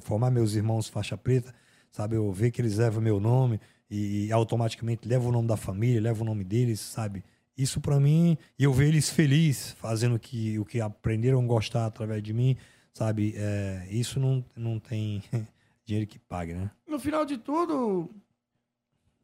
formar 0.00 0.30
meus 0.30 0.54
irmãos 0.54 0.88
faixa 0.88 1.16
preta, 1.16 1.54
sabe? 1.90 2.16
Eu 2.16 2.32
ver 2.32 2.50
que 2.50 2.60
eles 2.60 2.76
levam 2.78 3.00
meu 3.00 3.18
nome 3.20 3.60
e, 3.90 4.30
automaticamente 4.32 5.06
levam 5.08 5.28
o 5.28 5.32
nome 5.32 5.48
da 5.48 5.56
família, 5.56 6.00
levam 6.00 6.22
o 6.22 6.24
nome 6.26 6.44
deles, 6.44 6.78
sabe? 6.80 7.24
Isso 7.56 7.80
pra 7.80 7.98
mim, 8.00 8.38
e 8.58 8.64
eu 8.64 8.72
ver 8.72 8.88
eles 8.88 9.10
felizes 9.10 9.72
fazendo 9.72 10.14
o 10.14 10.18
que, 10.18 10.58
o 10.58 10.64
que 10.64 10.80
aprenderam 10.80 11.42
a 11.42 11.46
gostar 11.46 11.86
através 11.86 12.22
de 12.22 12.32
mim, 12.32 12.56
sabe? 12.92 13.34
É, 13.36 13.86
isso 13.90 14.18
não, 14.20 14.44
não 14.56 14.78
tem 14.78 15.22
dinheiro 15.84 16.06
que 16.08 16.18
pague, 16.18 16.54
né? 16.54 16.70
No 16.86 16.98
final 16.98 17.24
de 17.26 17.36
tudo, 17.36 18.08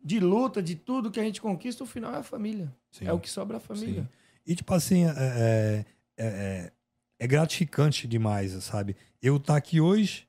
de 0.05 0.21
luta, 0.21 0.63
de 0.63 0.75
tudo 0.77 1.11
que 1.11 1.19
a 1.21 1.23
gente 1.25 1.41
conquista, 1.41 1.83
o 1.83 1.87
final 1.87 2.13
é 2.15 2.19
a 2.19 2.23
família. 2.23 2.73
Sim. 2.91 3.07
É 3.07 3.13
o 3.13 3.19
que 3.19 3.31
sobra 3.31 3.57
a 3.57 3.61
família. 3.61 4.03
Sim. 4.03 4.09
E, 4.47 4.55
tipo 4.55 4.73
assim, 4.75 5.05
é, 5.05 5.09
é, 5.09 5.85
é- 6.17 6.27
é- 6.27 6.73
é 7.19 7.27
gratificante 7.27 8.07
demais, 8.07 8.53
sabe? 8.65 8.95
Eu 9.23 9.39
estar 9.39 9.57
aqui 9.57 9.81
hoje 9.81 10.26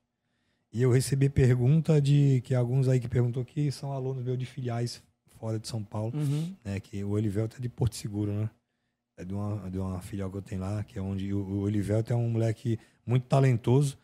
e 0.74 0.82
eu 0.82 0.92
receber 0.92 1.30
pergunta 1.30 2.00
de 2.02 2.42
que 2.44 2.54
alguns 2.56 2.88
aí 2.88 3.00
que 3.00 3.08
perguntou 3.08 3.44
que 3.46 3.72
são 3.72 3.92
alunos 3.92 4.24
meus 4.24 4.38
de 4.38 4.46
filiais 4.46 5.02
fora 5.40 5.60
de 5.60 5.68
São 5.68 5.84
Paulo, 5.84 6.12
Uhum. 6.16 6.54
né? 6.66 6.80
Que 6.80 7.04
o 7.04 7.12
Olivelto 7.12 7.58
é 7.58 7.60
de 7.60 7.70
Porto 7.70 7.96
Seguro, 7.96 8.32
né? 8.34 8.50
É 9.20 9.24
de 9.26 9.34
uma, 9.34 9.70
de 9.70 9.80
uma 9.80 10.00
filial 10.02 10.30
que 10.30 10.38
eu 10.38 10.42
tenho 10.42 10.62
lá, 10.62 10.84
que 10.84 10.98
é 11.00 11.02
onde 11.02 11.34
o, 11.34 11.40
o 11.40 11.60
Olivelto 11.62 12.12
é 12.14 12.16
um 12.16 12.30
moleque 12.30 12.78
muito 13.06 13.24
talentoso, 13.26 13.98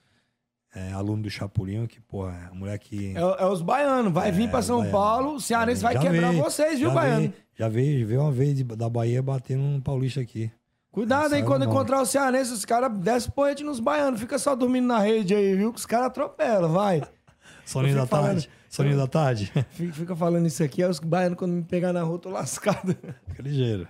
é, 0.76 0.91
aluno 0.91 1.22
do 1.23 1.30
Chapulinho, 1.30 1.88
que, 1.88 1.99
porra, 2.02 2.48
é 2.49 2.52
um 2.52 2.56
moleque... 2.60 3.14
É, 3.15 3.44
é 3.44 3.45
os 3.45 3.61
baianos. 3.61 4.11
Vai 4.11 4.31
vir 4.31 4.49
pra 4.49 4.60
É, 4.60 4.61
São. 4.64 4.90
Paulo, 4.90 5.35
o 5.35 5.40
Cearense 5.40 5.84
vai 5.84 5.94
Já 5.94 5.99
quebrar 5.99 6.31
veio, 6.31 6.44
vocês, 6.44 6.80
viu, 6.80 6.90
já 6.90 6.95
baiano? 6.95 7.19
veio- 7.22 7.34
Já 7.56 7.69
veio, 7.69 8.07
veio 8.07 8.22
uma 8.22 8.31
vez 8.31 8.57
de- 8.57 8.64
da 8.64 8.90
Bahia 8.90 9.22
batendo 9.22 9.61
um 9.61 9.80
paulista 9.80 10.19
aqui. 10.19 10.52
Cuidado, 10.94 11.34
hein? 11.34 11.40
Saiu 11.41 11.45
Quando 11.48 11.64
não. 11.65 11.72
encontrar 11.72 12.02
o 12.02 12.06
Cearense, 12.06 12.53
os 12.53 12.64
caras 12.64 12.95
descem 12.99 13.32
poente 13.32 13.64
nos 13.64 13.80
baianos. 13.80 14.20
Fica 14.20 14.38
só 14.38 14.56
dormindo 14.56 14.86
na 14.88 14.99
rede 14.99 15.34
aí, 15.34 15.56
viu? 15.56 15.74
Que 15.74 15.80
os 15.80 15.86
caras 15.88 16.06
atropelam, 16.07 16.72
vai. 16.72 17.02
Soninho 17.65 17.95
da 17.95 18.06
falando- 18.06 18.28
tarde. 18.28 18.49
Soninho 18.70 18.98
da 18.98 19.07
tarde. 19.07 19.52
Fica 19.94 20.15
falando 20.15 20.45
isso 20.45 20.64
aqui, 20.64 20.84
aí 20.84 20.90
os 20.90 20.99
baianos, 20.99 21.38
quando 21.38 21.52
me 21.52 21.64
pegar 21.64 21.91
na 21.91 22.03
rua, 22.03 22.15
eu 22.15 22.20
tô 22.20 22.30
lascado. 22.30 22.95
Fica 23.28 23.41
ligeiro. 23.41 23.88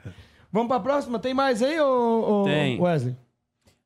Vamos 0.51 0.69
pra 0.69 0.79
próxima? 0.79 1.19
Tem 1.19 1.33
mais 1.33 1.61
aí, 1.61 1.79
ô, 1.79 2.41
ô 2.41 2.43
Tem. 2.45 2.79
Wesley? 2.79 3.17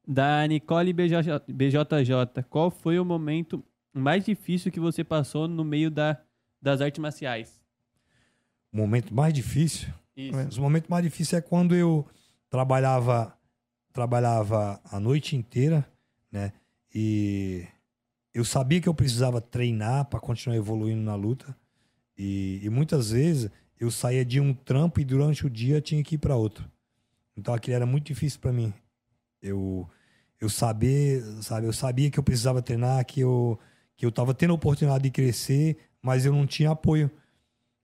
Da 0.07 0.45
Nicole 0.47 0.93
BJ, 0.93 1.17
BJJ. 1.47 2.43
Qual 2.49 2.69
foi 2.69 2.99
o 2.99 3.03
momento 3.05 3.63
mais 3.93 4.23
difícil 4.23 4.71
que 4.71 4.79
você 4.79 5.03
passou 5.03 5.47
no 5.47 5.63
meio 5.63 5.89
da, 5.89 6.17
das 6.61 6.81
artes 6.81 6.99
marciais? 7.01 7.59
O 8.71 8.77
momento 8.77 9.13
mais 9.13 9.33
difícil. 9.33 9.89
Isso. 10.15 10.37
É. 10.39 10.45
Os 10.45 10.57
momentos 10.59 10.87
mais 10.89 11.03
difíceis 11.03 11.41
é 11.41 11.41
quando 11.41 11.75
eu 11.75 12.05
trabalhava 12.49 13.33
trabalhava 13.91 14.79
a 14.91 14.99
noite 14.99 15.35
inteira, 15.35 15.87
né? 16.31 16.53
E 16.93 17.65
eu 18.31 18.45
sabia 18.45 18.79
que 18.79 18.87
eu 18.87 18.93
precisava 18.93 19.41
treinar 19.41 20.05
para 20.05 20.19
continuar 20.19 20.55
evoluindo 20.55 21.01
na 21.01 21.15
luta. 21.15 21.57
E, 22.15 22.59
e 22.63 22.69
muitas 22.69 23.09
vezes 23.09 23.49
eu 23.79 23.89
saía 23.89 24.23
de 24.23 24.39
um 24.39 24.53
trampo 24.53 24.99
e 24.99 25.05
durante 25.05 25.47
o 25.47 25.49
dia 25.49 25.81
tinha 25.81 26.03
que 26.03 26.15
ir 26.15 26.17
para 26.19 26.35
outro. 26.35 26.69
Então 27.35 27.53
aquilo 27.53 27.75
era 27.75 27.85
muito 27.87 28.05
difícil 28.05 28.39
para 28.39 28.53
mim. 28.53 28.71
Eu 29.41 29.89
eu 30.39 30.49
saber, 30.49 31.23
sabe, 31.41 31.65
eu 31.65 31.73
sabia 31.73 32.11
que 32.11 32.19
eu 32.19 32.23
precisava 32.23 32.61
treinar, 32.61 33.03
que 33.05 33.21
eu 33.21 33.59
que 33.95 34.05
eu 34.05 34.11
tava 34.11 34.31
tendo 34.31 34.51
a 34.51 34.55
oportunidade 34.55 35.03
de 35.03 35.09
crescer, 35.09 35.77
mas 36.01 36.23
eu 36.23 36.31
não 36.31 36.45
tinha 36.45 36.69
apoio, 36.69 37.09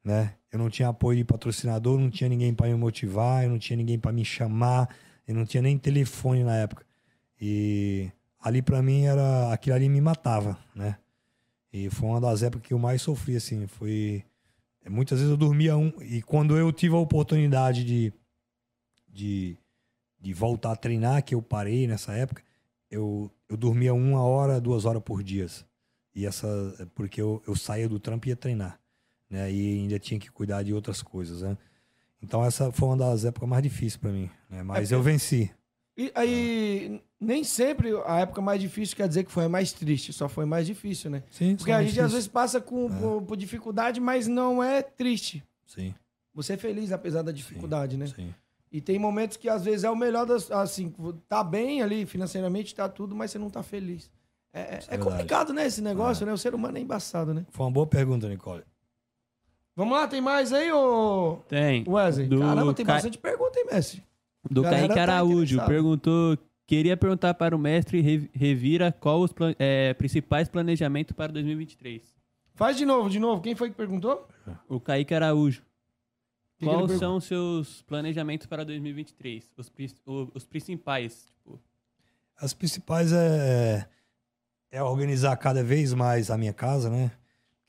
né? 0.04 0.36
Eu 0.52 0.60
não 0.60 0.70
tinha 0.70 0.90
apoio 0.90 1.18
de 1.18 1.24
patrocinador, 1.24 2.00
não 2.00 2.10
tinha 2.10 2.30
ninguém 2.30 2.54
para 2.54 2.68
me 2.68 2.76
motivar, 2.76 3.44
eu 3.44 3.50
não 3.50 3.58
tinha 3.58 3.78
ninguém 3.78 3.98
para 3.98 4.12
me 4.12 4.24
chamar, 4.24 4.90
eu 5.28 5.34
não 5.34 5.46
tinha 5.46 5.64
nem 5.64 5.78
telefone 5.78 6.44
na 6.44 6.56
época. 6.56 6.86
E 7.40 8.12
ali 8.40 8.62
para 8.62 8.82
mim 8.82 9.06
era 9.06 9.52
aquilo 9.52 9.76
ali 9.76 9.90
me 9.90 10.02
matava, 10.02 10.58
né? 10.76 10.98
E 11.72 11.90
foi 11.90 12.10
uma 12.10 12.22
das 12.22 12.44
épocas 12.44 12.68
que 12.68 12.74
eu 12.74 12.80
mais 12.80 13.02
sofri 13.02 13.36
assim, 13.36 13.66
foi 13.68 14.24
muitas 14.90 15.20
vezes 15.20 15.32
eu 15.32 15.38
dormia 15.38 15.78
um 15.78 15.94
e 16.02 16.22
quando 16.22 16.58
eu 16.58 16.72
tive 16.72 16.94
a 16.94 17.00
oportunidade 17.00 17.86
de 17.86 18.14
de, 19.14 19.58
de 20.20 20.34
voltar 20.34 20.72
a 20.72 20.76
treinar, 20.76 21.24
que 21.24 21.36
eu 21.36 21.42
parei 21.42 21.88
nessa 21.88 22.14
época, 22.14 22.44
eu, 22.90 23.32
eu 23.48 23.56
dormia 23.56 23.94
uma 23.94 24.24
hora, 24.24 24.60
duas 24.60 24.86
horas 24.86 25.02
por 25.04 25.24
dia. 25.24 25.46
E 26.16 26.26
essa, 26.26 26.48
porque 26.96 27.22
eu, 27.22 27.42
eu 27.48 27.56
saía 27.56 27.88
do 27.88 28.00
trampo 28.00 28.28
e 28.28 28.30
ia 28.30 28.36
treinar, 28.36 28.80
né? 29.34 29.52
E 29.52 29.80
ainda 29.80 29.98
tinha 29.98 30.20
que 30.20 30.32
cuidar 30.32 30.62
de 30.62 30.74
outras 30.74 31.02
coisas, 31.02 31.42
né? 31.42 31.58
Então 32.22 32.46
essa 32.46 32.72
foi 32.72 32.88
uma 32.90 32.98
das 32.98 33.26
épocas 33.26 33.50
mais 33.50 33.64
difíceis 33.64 33.98
para 33.98 34.12
mim, 34.12 34.30
né? 34.50 34.62
Mas 34.62 34.92
É 34.92 34.96
eu 34.96 35.02
venci. 35.02 35.52
E 35.98 36.12
aí, 36.16 37.02
nem 37.20 37.44
sempre 37.44 37.90
a 38.06 38.22
época 38.22 38.42
mais 38.42 38.60
difícil 38.62 38.96
quer 38.96 39.08
dizer 39.08 39.24
que 39.24 39.32
foi 39.32 39.46
a 39.46 39.50
mais 39.50 39.72
triste, 39.74 40.14
só 40.14 40.28
foi 40.30 40.46
mais 40.46 40.66
difícil, 40.66 41.10
né? 41.12 41.24
Sim, 41.30 41.56
Porque 41.56 41.72
a 41.72 41.84
gente 41.84 42.00
às 42.00 42.12
vezes 42.14 42.28
passa 42.28 42.60
com, 42.62 42.90
por, 42.90 43.22
por 43.24 43.38
dificuldade, 43.38 44.00
mas 44.00 44.28
não 44.28 44.64
é 44.64 44.82
triste. 44.82 45.44
Sim, 45.68 45.94
Você 46.34 46.54
é 46.54 46.58
feliz 46.58 46.92
apesar 46.92 47.22
da 47.24 47.32
dificuldade, 47.32 47.98
né? 47.98 48.08
sim. 48.08 48.34
E 48.72 48.82
tem 48.82 48.98
momentos 48.98 49.38
que 49.38 49.48
às 49.48 49.64
vezes 49.64 49.84
é 49.84 49.90
o 49.90 49.96
melhor 49.96 50.26
das. 50.26 50.50
Assim, 50.50 50.92
tá 51.30 51.44
bem 51.44 51.84
ali 51.84 52.08
financeiramente, 52.08 52.74
tá 52.74 52.90
tudo, 52.90 53.16
mas 53.16 53.30
você 53.30 53.38
não 53.38 53.48
tá 53.50 53.62
feliz. 53.62 54.10
É, 54.52 54.62
é- 54.62 54.80
é 54.88 54.96
é 54.96 54.98
complicado, 54.98 55.54
né, 55.54 55.68
esse 55.68 55.80
negócio, 55.82 56.26
né? 56.26 56.34
O 56.34 56.38
ser 56.40 56.56
humano 56.56 56.78
é 56.80 56.82
embaçado, 56.82 57.36
né? 57.36 57.46
Foi 57.52 57.66
uma 57.68 57.72
boa 57.72 57.86
pergunta, 57.86 58.28
Nicole. 58.28 58.64
Vamos 59.76 59.98
lá, 59.98 60.08
tem 60.08 60.22
mais 60.22 60.54
aí, 60.54 60.72
ô 60.72 61.38
Tem. 61.48 61.84
Wesley? 61.88 62.28
Do 62.28 62.40
Caramba, 62.40 62.74
tem 62.74 62.86
Ca- 62.86 62.94
bastante 62.94 63.18
pergunta, 63.18 63.58
hein, 63.60 63.66
Messi? 63.72 64.04
Do 64.50 64.62
Kaique 64.62 64.94
tá 64.94 65.02
Araújo. 65.04 65.56
interessada. 65.56 65.68
perguntou. 65.68 66.38
Queria 66.66 66.96
perguntar 66.96 67.34
para 67.34 67.56
o 67.56 67.60
mestre 67.60 68.00
Re- 68.02 68.30
Revira 68.34 68.92
qual 68.92 69.22
os 69.22 69.34
plan- 69.34 69.56
é, 69.60 69.94
principais 69.96 70.48
planejamentos 70.48 71.14
para 71.14 71.32
2023. 71.32 72.02
Faz 72.56 72.78
de 72.78 72.86
novo, 72.86 73.10
de 73.10 73.20
novo. 73.20 73.42
Quem 73.42 73.56
foi 73.56 73.70
que 73.70 73.76
perguntou? 73.76 74.28
O 74.70 74.80
Kaique 74.80 75.14
Araújo. 75.14 75.62
Que 76.58 76.60
que 76.60 76.66
Quais 76.66 76.78
pergun- 76.86 77.00
são 77.00 77.16
os 77.18 77.24
seus 77.26 77.82
planejamentos 77.82 78.46
para 78.48 78.64
2023? 78.64 79.50
Os, 79.58 79.72
o- 80.06 80.30
os 80.34 80.46
principais. 80.46 81.26
Tipo, 81.26 81.60
As 82.40 82.54
principais 82.54 83.12
é, 83.12 83.88
é 84.72 84.82
organizar 84.84 85.36
cada 85.38 85.64
vez 85.64 85.94
mais 85.94 86.30
a 86.32 86.38
minha 86.38 86.54
casa, 86.54 86.90
né? 86.90 87.12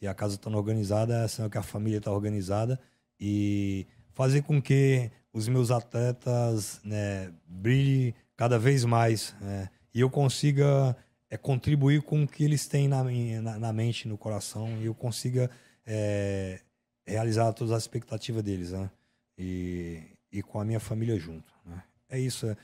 Que 0.05 0.09
a 0.09 0.13
casa 0.13 0.35
estando 0.35 0.59
organizada, 0.59 1.25
é 1.25 1.29
sinal 1.29 1.49
que 1.49 1.57
a 1.57 1.63
família 1.63 1.97
está 1.97 2.13
organizada 2.13 2.79
e 3.19 3.87
fazer 4.13 4.43
com 4.43 4.61
que 4.61 5.11
os 5.33 5.49
meus 5.49 5.71
atletas 5.71 6.79
né, 6.85 7.33
brilhem 7.47 8.15
cada 8.37 8.59
vez 8.59 8.85
mais 8.85 9.35
né? 9.41 9.71
e 9.95 10.01
eu 10.03 10.11
consiga 10.11 10.95
é, 11.31 11.39
contribuir 11.39 12.03
com 12.03 12.23
o 12.23 12.29
que 12.29 12.45
eles 12.45 12.67
têm 12.67 12.87
na, 12.87 13.03
na, 13.03 13.59
na 13.59 13.73
mente, 13.73 14.07
no 14.07 14.19
coração 14.19 14.69
e 14.83 14.85
eu 14.85 14.95
consiga 14.95 15.51
é, 15.87 16.61
realizar 17.07 17.55
todas 17.55 17.73
as 17.73 17.85
expectativas 17.85 18.43
deles, 18.43 18.73
né? 18.73 18.91
E, 19.39 20.03
e 20.31 20.43
com 20.43 20.61
a 20.61 20.67
minha 20.67 20.81
família 20.81 21.19
junto, 21.19 21.51
né? 21.65 21.83
É 22.11 22.21
isso, 22.21 22.47
é, 22.47 22.57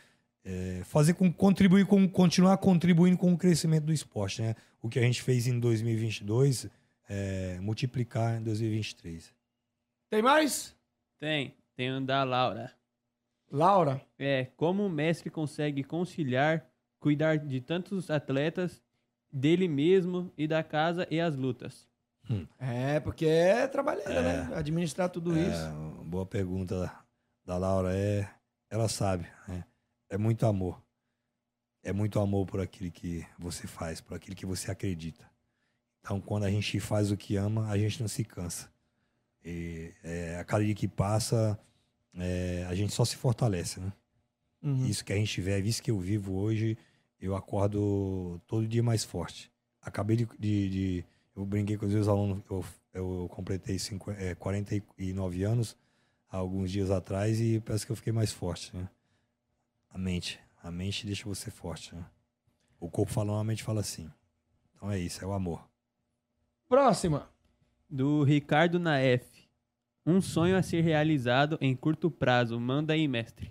é, 0.45 0.83
fazer 0.85 1.15
com 1.15 1.33
contribuir 1.33 1.87
com 1.87 2.07
continuar 2.07 2.59
contribuindo 2.59 3.17
com 3.17 3.33
o 3.33 3.39
crescimento 3.39 3.85
do 3.85 3.95
esporte, 3.95 4.43
né? 4.43 4.55
O 4.83 4.91
que 4.91 4.99
a 4.99 5.03
gente 5.03 5.23
fez 5.23 5.47
em 5.47 5.59
2022, 5.59 6.69
é, 7.13 7.59
multiplicar 7.61 8.39
em 8.39 8.43
2023. 8.45 9.35
Tem 10.09 10.23
mais? 10.23 10.77
tem. 11.19 11.57
Tem 11.77 12.05
da 12.05 12.23
Laura. 12.25 12.73
Laura. 13.51 14.01
É, 14.19 14.45
como 14.57 14.85
o 14.87 14.91
mestre 14.91 15.29
consegue 15.31 15.83
conciliar, 15.83 16.71
cuidar 17.01 17.37
de 17.37 17.61
tantos 17.61 18.11
atletas, 18.11 18.83
dele 19.33 19.67
mesmo 19.67 20.33
e 20.37 20.47
da 20.47 20.63
casa 20.63 21.07
e 21.11 21.19
as 21.21 21.35
lutas? 21.37 21.89
É, 22.59 23.01
porque 23.01 23.27
é 23.27 23.67
trabalheira, 23.67 24.23
né? 24.23 24.55
Administrar 24.55 25.09
tudo 25.09 25.37
É, 25.37 25.49
isso. 25.49 25.71
boa 26.05 26.25
pergunta 26.27 26.93
da 27.45 27.57
Laura 27.57 27.97
é, 27.97 28.29
ela 28.69 28.89
sabe, 28.89 29.27
né? 29.49 29.65
É 30.09 30.19
muito 30.19 30.45
amor. 30.47 30.81
É 31.83 31.93
muito 31.93 32.21
amor 32.21 32.47
por 32.47 32.61
aquilo 32.61 32.91
que 32.91 33.27
você 33.39 33.67
faz, 33.67 34.01
por 34.01 34.15
aquilo 34.17 34.37
que 34.37 34.45
você 34.47 34.71
acredita. 34.71 35.30
Então, 36.01 36.21
quando 36.21 36.45
a 36.45 36.51
gente 36.51 36.79
faz 36.81 37.11
o 37.11 37.17
que 37.17 37.37
ama, 37.37 37.69
a 37.69 37.77
gente 37.79 38.01
não 38.01 38.09
se 38.09 38.25
cansa. 38.25 38.71
E 39.45 39.93
é, 40.03 40.39
a 40.39 40.45
cada 40.45 40.65
dia 40.65 40.75
que 40.75 40.89
passa, 40.89 41.59
é, 42.15 42.65
a 42.69 42.75
gente 42.75 42.93
só 42.93 43.05
se 43.05 43.17
fortalece, 43.17 43.81
né? 43.81 43.93
Uhum. 44.63 44.87
Isso 44.87 45.05
que 45.05 45.13
a 45.13 45.17
gente 45.17 45.41
vê, 45.41 45.59
isso 45.61 45.83
que 45.83 45.91
eu 45.91 45.99
vivo 45.99 46.35
hoje, 46.35 46.77
eu 47.21 47.35
acordo 47.35 48.41
todo 48.47 48.67
dia 48.67 48.83
mais 48.83 49.05
forte. 49.05 49.51
Acabei 49.81 50.17
de. 50.17 50.27
de- 50.39 50.69
de- 50.71 51.05
eu 51.37 51.47
brinquei 51.47 51.77
com 51.79 51.87
os 51.87 51.93
meus 51.93 52.09
alunos, 52.09 52.43
eu, 52.51 52.65
eu 52.93 53.29
completei 53.31 53.79
cinqu- 53.79 54.11
é, 54.11 54.35
49 54.35 55.43
anos 55.45 55.77
há 56.29 56.37
alguns 56.37 56.71
dias 56.71 56.91
atrás 56.91 57.41
e 57.41 57.61
parece 57.61 57.87
que 57.87 57.93
eu 57.93 57.97
fiquei 57.97 58.13
mais 58.13 58.33
forte, 58.33 58.77
né? 58.77 58.89
A 59.89 59.97
mente. 59.97 60.39
A 60.63 60.71
mente 60.71 61.07
deixa 61.07 61.25
você 61.27 61.51
forte, 61.51 61.95
né? 61.95 62.05
O 62.79 62.91
corpo 62.91 63.13
falando, 63.13 63.39
a 63.41 63.45
mente 63.45 63.63
fala 63.63 63.81
assim. 63.81 64.11
Então 64.75 64.91
é 64.91 64.99
isso, 64.99 65.25
é 65.25 65.27
o 65.27 65.33
amor. 65.33 65.67
Próxima. 66.71 67.29
Do 67.91 68.23
Ricardo 68.23 68.79
Naef. 68.79 69.25
Um 70.07 70.21
sonho 70.21 70.57
a 70.57 70.63
ser 70.63 70.83
realizado 70.83 71.59
em 71.61 71.75
curto 71.75 72.09
prazo. 72.09 72.61
Manda 72.61 72.93
aí, 72.93 73.09
mestre. 73.09 73.51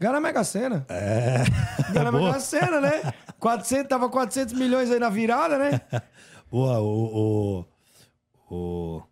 Ganha 0.00 0.14
na 0.14 0.20
Mega 0.22 0.42
Sena. 0.42 0.86
É. 0.88 1.44
Ganha 1.92 2.04
na 2.04 2.10
Boa. 2.10 2.28
Mega 2.28 2.40
Sena, 2.40 2.80
né? 2.80 3.12
400, 3.38 3.86
tava 3.86 4.08
400 4.08 4.54
milhões 4.54 4.90
aí 4.90 4.98
na 4.98 5.10
virada, 5.10 5.58
né? 5.58 5.82
Boa, 6.50 6.80
o, 6.80 7.66
o, 8.48 8.54
o, 8.54 9.02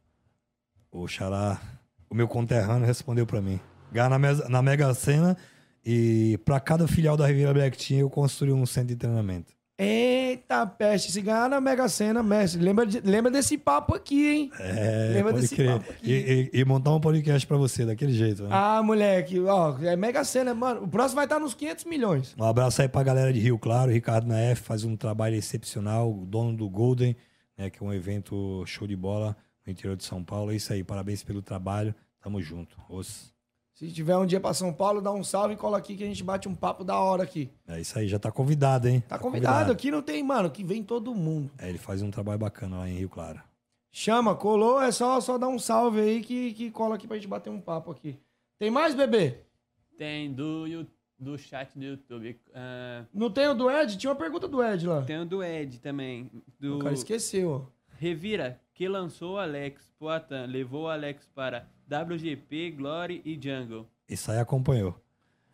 o 0.90 1.06
Xará, 1.06 1.60
o 2.09 2.14
meu 2.14 2.26
conterrâneo 2.26 2.86
respondeu 2.86 3.26
pra 3.26 3.43
mim. 3.43 3.60
Ganhar 3.93 4.09
na, 4.09 4.18
na 4.48 4.62
Mega 4.62 4.94
Sena 4.94 5.36
e 5.84 6.40
pra 6.47 6.59
cada 6.59 6.89
filial 6.89 7.18
da 7.18 7.26
Riviera 7.26 7.52
Black 7.52 7.76
Team 7.76 8.01
eu 8.01 8.09
construí 8.09 8.55
um 8.55 8.64
centro 8.64 8.89
de 8.89 8.97
treinamento. 8.97 9.52
Eita 9.78 10.66
peste, 10.66 11.10
se 11.10 11.20
ganhar 11.20 11.48
na 11.48 11.60
Mega 11.60 11.88
Sena, 11.88 12.22
mestre, 12.22 12.60
lembra, 12.62 12.86
de- 12.86 13.00
lembra 13.00 13.30
desse 13.30 13.56
papo 13.58 13.94
aqui, 13.94 14.28
hein? 14.28 14.50
É, 14.60 15.10
Lembra 15.14 15.32
desse 15.32 15.56
crer. 15.56 15.72
papo 15.78 15.90
aqui? 15.90 16.10
E, 16.12 16.50
e- 16.54 16.60
e 16.60 16.64
montar 16.64 16.94
um 16.94 17.00
podcast 17.00 17.46
pra 17.46 17.56
você, 17.56 17.84
daquele 17.86 18.12
jeito. 18.12 18.42
Né? 18.44 18.50
Ah, 18.52 18.82
moleque, 18.82 19.40
ó, 19.40 19.76
é 19.78 19.96
Mega 19.96 20.22
Sena, 20.24 20.54
mano. 20.54 20.84
O 20.84 20.88
próximo 20.88 21.16
vai 21.16 21.24
estar 21.24 21.40
nos 21.40 21.54
500 21.54 21.84
milhões. 21.86 22.34
Um 22.38 22.44
abraço 22.44 22.80
aí 22.82 22.88
pra 22.88 23.02
galera 23.02 23.32
de 23.32 23.40
Rio 23.40 23.58
Claro. 23.58 23.90
Ricardo 23.90 24.26
Naef 24.28 24.60
faz 24.62 24.84
um 24.84 24.96
trabalho 24.96 25.34
excepcional, 25.34 26.12
o 26.12 26.26
dono 26.26 26.56
do 26.56 26.68
Golden, 26.68 27.16
né, 27.56 27.68
que 27.70 27.82
é 27.82 27.86
um 27.86 27.92
evento 27.92 28.62
show 28.66 28.86
de 28.86 28.94
bola 28.96 29.36
no 29.66 29.72
interior 29.72 29.96
de 29.96 30.04
São 30.04 30.22
Paulo. 30.22 30.52
É 30.52 30.56
isso 30.56 30.72
aí, 30.72 30.84
parabéns 30.84 31.22
pelo 31.22 31.42
trabalho. 31.42 31.94
Tamo 32.22 32.40
junto. 32.40 32.76
Os... 32.88 33.32
Se 33.82 33.90
tiver 33.90 34.16
um 34.16 34.24
dia 34.24 34.38
pra 34.38 34.54
São 34.54 34.72
Paulo, 34.72 35.00
dá 35.00 35.10
um 35.10 35.24
salve 35.24 35.54
e 35.54 35.56
cola 35.56 35.76
aqui 35.76 35.96
que 35.96 36.04
a 36.04 36.06
gente 36.06 36.22
bate 36.22 36.48
um 36.48 36.54
papo 36.54 36.84
da 36.84 37.00
hora 37.00 37.24
aqui. 37.24 37.50
É 37.66 37.80
isso 37.80 37.98
aí, 37.98 38.06
já 38.06 38.16
tá 38.16 38.30
convidado, 38.30 38.86
hein? 38.86 39.02
Tá 39.09 39.18
convidado, 39.18 39.72
aqui 39.72 39.90
não 39.90 40.00
tem, 40.00 40.22
mano, 40.22 40.48
que 40.48 40.62
vem 40.62 40.84
todo 40.84 41.12
mundo. 41.12 41.50
É, 41.59 41.68
ele 41.68 41.78
faz 41.78 42.00
um 42.00 42.09
trabalho 42.09 42.38
bacana 42.38 42.78
lá 42.78 42.88
em 42.88 42.94
Rio 42.98 43.09
Claro. 43.09 43.42
Chama, 43.90 44.36
colou, 44.36 44.80
é 44.80 44.92
só, 44.92 45.20
só 45.20 45.36
dar 45.36 45.48
um 45.48 45.59
salve 45.59 46.00
aí 46.00 46.20
que, 46.20 46.52
que 46.52 46.70
cola 46.70 46.94
aqui 46.94 47.09
pra 47.09 47.16
gente 47.16 47.26
bater 47.26 47.50
um 47.50 47.60
papo 47.60 47.90
aqui. 47.90 48.16
Tem 48.56 48.70
mais, 48.70 48.94
bebê? 48.94 49.38
Tem 49.98 50.32
do, 50.32 50.86
do 51.18 51.36
chat 51.36 51.76
do 51.76 51.84
YouTube. 51.84 52.40
Ah, 52.54 53.04
Não 53.12 53.32
tem 53.32 53.48
o 53.48 53.54
do 53.54 53.68
Ed? 53.68 53.98
Tinha 53.98 54.10
uma 54.12 54.16
pergunta 54.16 54.46
do 54.46 54.62
Ed 54.62 54.86
lá. 54.86 55.02
tem 55.02 55.18
o 55.18 55.26
do 55.26 55.42
Ed 55.42 55.80
também. 55.80 56.30
Do 56.60 56.76
O 56.76 56.78
cara 56.78 56.94
esqueceu, 56.94 57.50
ó. 57.50 57.82
Revira, 57.98 58.60
que 58.74 58.86
lançou 58.86 59.34
o 59.34 59.38
Alex 59.38 59.92
Poatan, 59.98 60.46
levou 60.46 60.84
o 60.84 60.88
Alex 60.88 61.28
para 61.34 61.68
WGP, 62.01 62.70
Glory 62.73 63.20
e 63.24 63.35
Jungle. 63.40 63.86
Isso 64.09 64.31
aí 64.31 64.39
acompanhou. 64.39 64.98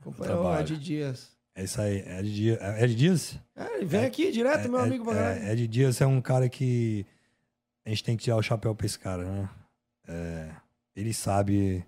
Acompanhou 0.01 0.45
o. 0.45 0.61
Ed 0.61 0.77
Dias. 0.79 1.37
É 1.55 1.65
isso 1.65 1.81
aí. 1.81 2.03
É 2.07 2.23
de 2.23 2.35
Dias. 2.35 2.59
É 2.61 2.87
de 2.87 2.95
Dias? 2.95 3.41
É, 3.57 3.77
ele 3.77 3.85
vem 3.87 4.05
aqui 4.05 4.31
direto, 4.31 4.69
meu 4.69 4.81
É- 4.81 4.83
amigo. 4.85 5.13
É, 5.13 5.53
é 5.53 5.55
de 5.55 5.67
Dias 5.67 6.01
é 6.01 6.07
um 6.07 6.21
cara 6.21 6.49
que 6.49 7.05
a 7.85 7.89
gente 7.91 8.05
tem 8.05 8.17
que 8.17 8.23
tirar 8.25 8.37
o 8.37 8.43
chapéu 8.43 8.75
pra 8.75 8.87
esse 8.87 8.99
cara, 8.99 9.25
né? 9.25 9.49
É, 10.07 10.51
ele 10.95 11.13
sabe 11.13 11.85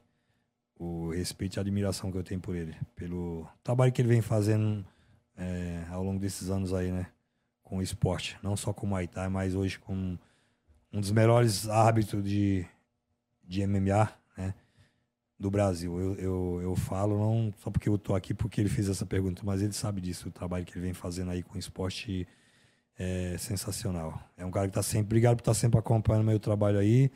o 0.78 1.10
respeito 1.10 1.56
e 1.56 1.58
a 1.58 1.62
admiração 1.62 2.10
que 2.10 2.18
eu 2.18 2.24
tenho 2.24 2.40
por 2.40 2.56
ele. 2.56 2.74
Pelo 2.96 3.46
trabalho 3.62 3.92
que 3.92 4.00
ele 4.02 4.08
vem 4.08 4.22
fazendo 4.22 4.84
é, 5.36 5.84
ao 5.90 6.02
longo 6.02 6.18
desses 6.18 6.50
anos 6.50 6.72
aí, 6.74 6.90
né? 6.90 7.06
Com 7.62 7.78
o 7.78 7.82
esporte. 7.82 8.36
Não 8.42 8.56
só 8.56 8.72
com 8.72 8.86
o 8.86 8.88
Muay 8.90 9.06
Thai, 9.06 9.28
mas 9.28 9.54
hoje 9.54 9.78
com 9.78 10.18
um 10.92 11.00
dos 11.00 11.12
melhores 11.12 11.68
árbitros 11.68 12.24
de, 12.24 12.66
de 13.44 13.64
MMA, 13.66 14.10
né? 14.40 14.54
Do 15.38 15.50
Brasil. 15.50 15.98
Eu, 15.98 16.14
eu, 16.16 16.60
eu 16.62 16.76
falo 16.76 17.18
não 17.18 17.52
só 17.58 17.70
porque 17.70 17.88
eu 17.88 17.96
tô 17.96 18.14
aqui 18.14 18.34
porque 18.34 18.60
ele 18.60 18.68
fez 18.68 18.88
essa 18.88 19.06
pergunta, 19.06 19.42
mas 19.44 19.62
ele 19.62 19.72
sabe 19.72 20.00
disso, 20.00 20.28
o 20.28 20.32
trabalho 20.32 20.64
que 20.64 20.72
ele 20.72 20.84
vem 20.84 20.92
fazendo 20.92 21.30
aí 21.30 21.42
com 21.42 21.54
o 21.54 21.58
esporte 21.58 22.26
é 22.98 23.38
sensacional. 23.38 24.20
É 24.36 24.44
um 24.44 24.50
cara 24.50 24.68
que 24.68 24.74
tá 24.74 24.82
sempre. 24.82 25.06
Obrigado 25.06 25.36
por 25.36 25.40
estar 25.40 25.54
sempre 25.54 25.78
acompanhando 25.78 26.26
meu 26.26 26.38
trabalho 26.38 26.78
aí. 26.78 27.10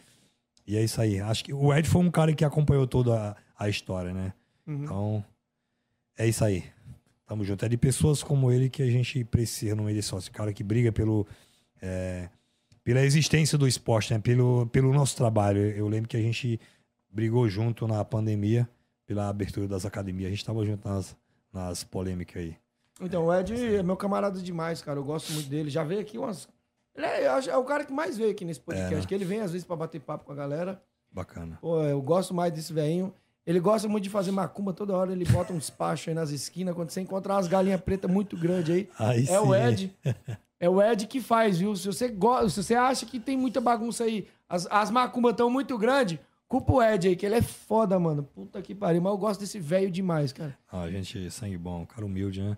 E 0.66 0.76
é 0.76 0.82
isso 0.82 0.98
aí. 0.98 1.20
Acho 1.20 1.44
que 1.44 1.52
o 1.52 1.74
Ed 1.74 1.86
foi 1.86 2.00
um 2.00 2.10
cara 2.10 2.32
que 2.32 2.42
acompanhou 2.42 2.86
toda 2.86 3.36
a, 3.58 3.64
a 3.64 3.68
história, 3.68 4.14
né? 4.14 4.32
Uhum. 4.66 4.84
Então, 4.84 5.24
é 6.16 6.26
isso 6.26 6.42
aí. 6.42 6.64
Tamo 7.26 7.44
junto. 7.44 7.66
É 7.66 7.68
de 7.68 7.76
pessoas 7.76 8.22
como 8.22 8.50
ele 8.50 8.70
que 8.70 8.82
a 8.82 8.90
gente 8.90 9.24
precisa 9.24 9.74
no 9.74 9.84
meio 9.84 9.96
desse 9.96 10.08
sócio. 10.08 10.32
Cara 10.32 10.54
que 10.54 10.64
briga 10.64 10.90
pelo, 10.90 11.26
é, 11.82 12.30
pela 12.82 13.02
existência 13.02 13.58
do 13.58 13.68
esporte, 13.68 14.14
né? 14.14 14.18
Pelo, 14.18 14.66
pelo 14.68 14.90
nosso 14.90 15.14
trabalho. 15.14 15.60
Eu 15.60 15.86
lembro 15.86 16.08
que 16.08 16.16
a 16.16 16.22
gente 16.22 16.58
brigou 17.14 17.48
junto 17.48 17.86
na 17.86 18.04
pandemia 18.04 18.68
pela 19.06 19.28
abertura 19.28 19.68
das 19.68 19.86
academias. 19.86 20.26
A 20.26 20.30
gente 20.30 20.44
tava 20.44 20.64
junto 20.66 20.86
nas, 20.86 21.16
nas 21.52 21.84
polêmicas 21.84 22.42
aí. 22.42 22.56
Então, 23.00 23.26
o 23.26 23.34
Ed 23.34 23.76
é 23.76 23.82
meu 23.82 23.96
camarada 23.96 24.40
demais, 24.40 24.82
cara. 24.82 24.98
Eu 24.98 25.04
gosto 25.04 25.32
muito 25.32 25.48
dele. 25.48 25.70
Já 25.70 25.84
veio 25.84 26.00
aqui 26.00 26.18
umas. 26.18 26.48
Ele 26.94 27.06
é, 27.06 27.24
é 27.24 27.56
o 27.56 27.64
cara 27.64 27.84
que 27.84 27.92
mais 27.92 28.16
veio 28.16 28.30
aqui 28.30 28.44
nesse 28.44 28.60
podcast. 28.60 28.94
É, 28.94 28.98
né? 28.98 29.06
que 29.06 29.14
ele 29.14 29.24
vem 29.24 29.40
às 29.40 29.52
vezes 29.52 29.66
pra 29.66 29.76
bater 29.76 30.00
papo 30.00 30.24
com 30.24 30.32
a 30.32 30.34
galera. 30.34 30.82
Bacana. 31.10 31.58
Pô, 31.60 31.80
eu 31.82 32.02
gosto 32.02 32.34
mais 32.34 32.52
desse 32.52 32.72
velhinho. 32.72 33.14
Ele 33.46 33.60
gosta 33.60 33.86
muito 33.88 34.04
de 34.04 34.10
fazer 34.10 34.30
macumba 34.30 34.72
toda 34.72 34.96
hora. 34.96 35.12
Ele 35.12 35.24
bota 35.24 35.52
uns 35.52 35.70
pachos 35.70 36.08
aí 36.08 36.14
nas 36.14 36.30
esquinas. 36.30 36.74
Quando 36.74 36.90
você 36.90 37.00
encontrar 37.00 37.34
umas 37.34 37.46
galinhas 37.46 37.80
pretas 37.80 38.10
muito 38.10 38.36
grandes 38.36 38.74
aí, 38.74 38.88
Aí 38.98 39.28
é 39.28 39.38
o 39.38 39.46
sim. 39.46 39.60
Ed. 39.60 39.96
É 40.60 40.68
o 40.68 40.80
Ed 40.80 41.06
que 41.06 41.20
faz, 41.20 41.58
viu? 41.58 41.76
Se 41.76 41.86
você, 41.86 42.08
go... 42.08 42.48
Se 42.48 42.62
você 42.62 42.74
acha 42.74 43.04
que 43.04 43.20
tem 43.20 43.36
muita 43.36 43.60
bagunça 43.60 44.04
aí, 44.04 44.26
as, 44.48 44.66
as 44.70 44.90
macumbas 44.90 45.32
estão 45.32 45.50
muito 45.50 45.76
grandes, 45.76 46.18
culpa 46.48 46.72
o 46.72 46.82
Ed 46.82 47.08
aí, 47.08 47.16
que 47.16 47.24
ele 47.26 47.34
é 47.36 47.42
foda, 47.42 47.98
mano. 47.98 48.22
Puta 48.22 48.60
que 48.62 48.74
pariu. 48.74 49.00
Mas 49.02 49.12
eu 49.12 49.18
gosto 49.18 49.40
desse 49.40 49.58
velho 49.58 49.90
demais, 49.90 50.32
cara. 50.32 50.56
Ah, 50.70 50.88
gente, 50.90 51.30
sangue 51.30 51.56
bom. 51.58 51.84
Cara 51.86 52.04
humilde, 52.06 52.42
né? 52.42 52.56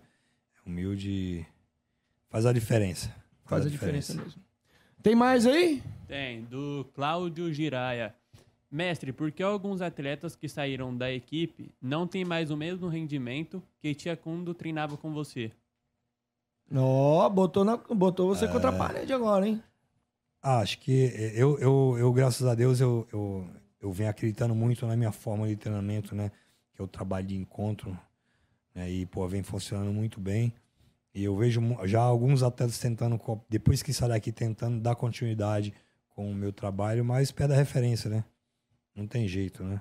Humilde 0.66 1.46
faz 2.28 2.44
a 2.46 2.52
diferença. 2.52 3.14
Faz 3.44 3.64
a 3.64 3.68
diferença 3.70 4.14
mesmo. 4.14 4.42
Tem 5.02 5.14
mais 5.14 5.46
aí? 5.46 5.82
Tem, 6.08 6.42
do 6.44 6.84
Cláudio 6.94 7.52
Giraia. 7.52 8.14
Mestre, 8.68 9.12
por 9.12 9.30
que 9.30 9.42
alguns 9.42 9.80
atletas 9.80 10.34
que 10.34 10.48
saíram 10.48 10.94
da 10.94 11.10
equipe 11.12 11.70
não 11.80 12.06
têm 12.06 12.24
mais 12.24 12.50
o 12.50 12.56
mesmo 12.56 12.88
rendimento 12.88 13.62
que 13.80 13.94
tinha 13.94 14.16
quando 14.16 14.52
treinava 14.52 14.96
com 14.96 15.12
você? 15.12 15.52
Ó, 16.74 17.28
botou, 17.28 17.64
na... 17.64 17.76
botou 17.76 18.26
você 18.34 18.48
contra 18.48 18.70
É. 18.72 18.74
a 18.74 18.76
parede 18.76 19.12
agora, 19.12 19.46
hein? 19.46 19.62
Ah, 20.42 20.58
acho 20.58 20.78
que 20.80 20.90
eu, 21.34 21.58
eu, 21.60 21.96
eu, 21.98 22.12
graças 22.12 22.44
a 22.46 22.54
Deus, 22.56 22.80
eu, 22.80 23.06
eu, 23.12 23.46
eu 23.80 23.92
venho 23.92 24.10
acreditando 24.10 24.54
muito 24.54 24.86
na 24.86 24.96
minha 24.96 25.12
forma 25.12 25.46
de 25.48 25.56
treinamento, 25.56 26.14
né? 26.14 26.30
Que 26.74 26.80
é 26.80 26.84
o 26.84 26.88
trabalho 26.88 27.26
de 27.26 27.36
encontro, 27.36 27.98
né? 28.74 28.90
E, 28.90 29.06
pô, 29.06 29.26
vem 29.26 29.42
funcionando 29.42 29.92
muito 29.92 30.20
bem. 30.20 30.52
E 31.14 31.24
eu 31.24 31.36
vejo 31.36 31.60
já 31.84 32.00
alguns 32.00 32.42
atletas 32.42 32.78
tentando, 32.78 33.18
depois 33.48 33.82
que 33.82 33.92
sair 33.92 34.10
daqui, 34.10 34.30
tentando 34.30 34.80
dar 34.80 34.94
continuidade 34.94 35.72
com 36.10 36.30
o 36.30 36.34
meu 36.34 36.52
trabalho, 36.52 37.04
mas 37.04 37.32
perde 37.32 37.54
a 37.54 37.56
referência, 37.56 38.10
né? 38.10 38.24
Não 38.94 39.06
tem 39.06 39.26
jeito, 39.26 39.64
né? 39.64 39.80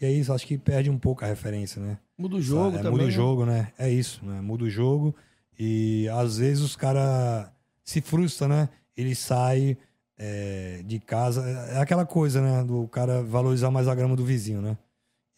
E 0.00 0.06
é 0.06 0.10
isso, 0.10 0.32
acho 0.32 0.46
que 0.46 0.56
perde 0.56 0.88
um 0.88 0.98
pouco 0.98 1.24
a 1.24 1.28
referência, 1.28 1.80
né? 1.80 1.98
Muda 2.16 2.36
o 2.36 2.42
jogo 2.42 2.76
é, 2.76 2.82
também. 2.82 2.92
Muda 2.92 3.04
o 3.04 3.06
né? 3.06 3.12
jogo, 3.12 3.46
né? 3.46 3.72
É 3.78 3.90
isso, 3.90 4.24
né? 4.24 4.40
Muda 4.40 4.64
o 4.64 4.70
jogo 4.70 5.14
e 5.58 6.08
às 6.08 6.38
vezes 6.38 6.62
os 6.62 6.74
caras 6.74 7.50
se 7.84 8.00
frustram, 8.00 8.48
né? 8.48 8.68
Ele 8.96 9.14
sai 9.14 9.76
é, 10.22 10.82
de 10.84 11.00
casa. 11.00 11.42
É 11.72 11.78
aquela 11.80 12.04
coisa, 12.04 12.42
né? 12.42 12.62
Do 12.62 12.86
cara 12.88 13.22
valorizar 13.22 13.70
mais 13.70 13.88
a 13.88 13.94
grama 13.94 14.14
do 14.14 14.24
vizinho, 14.24 14.60
né? 14.60 14.76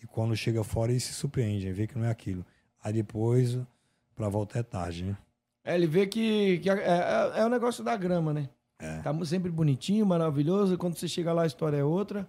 E 0.02 0.06
quando 0.06 0.36
chega 0.36 0.64
fora 0.64 0.90
ele 0.90 0.98
se 0.98 1.12
surpreende, 1.12 1.70
vê 1.72 1.86
que 1.86 1.96
não 1.96 2.04
é 2.04 2.10
aquilo. 2.10 2.44
Aí 2.82 2.92
depois, 2.92 3.56
pra 4.16 4.28
voltar 4.28 4.58
é 4.58 4.62
tarde, 4.64 5.04
né? 5.04 5.16
É, 5.64 5.76
ele 5.76 5.86
vê 5.86 6.08
que, 6.08 6.58
que 6.58 6.68
é, 6.68 6.74
é, 6.74 7.40
é 7.40 7.46
o 7.46 7.48
negócio 7.48 7.84
da 7.84 7.96
grama, 7.96 8.32
né? 8.34 8.48
É. 8.80 8.98
Tá 8.98 9.14
sempre 9.24 9.48
bonitinho, 9.48 10.04
maravilhoso. 10.04 10.76
Quando 10.76 10.98
você 10.98 11.06
chega 11.06 11.32
lá, 11.32 11.44
a 11.44 11.46
história 11.46 11.76
é 11.76 11.84
outra. 11.84 12.28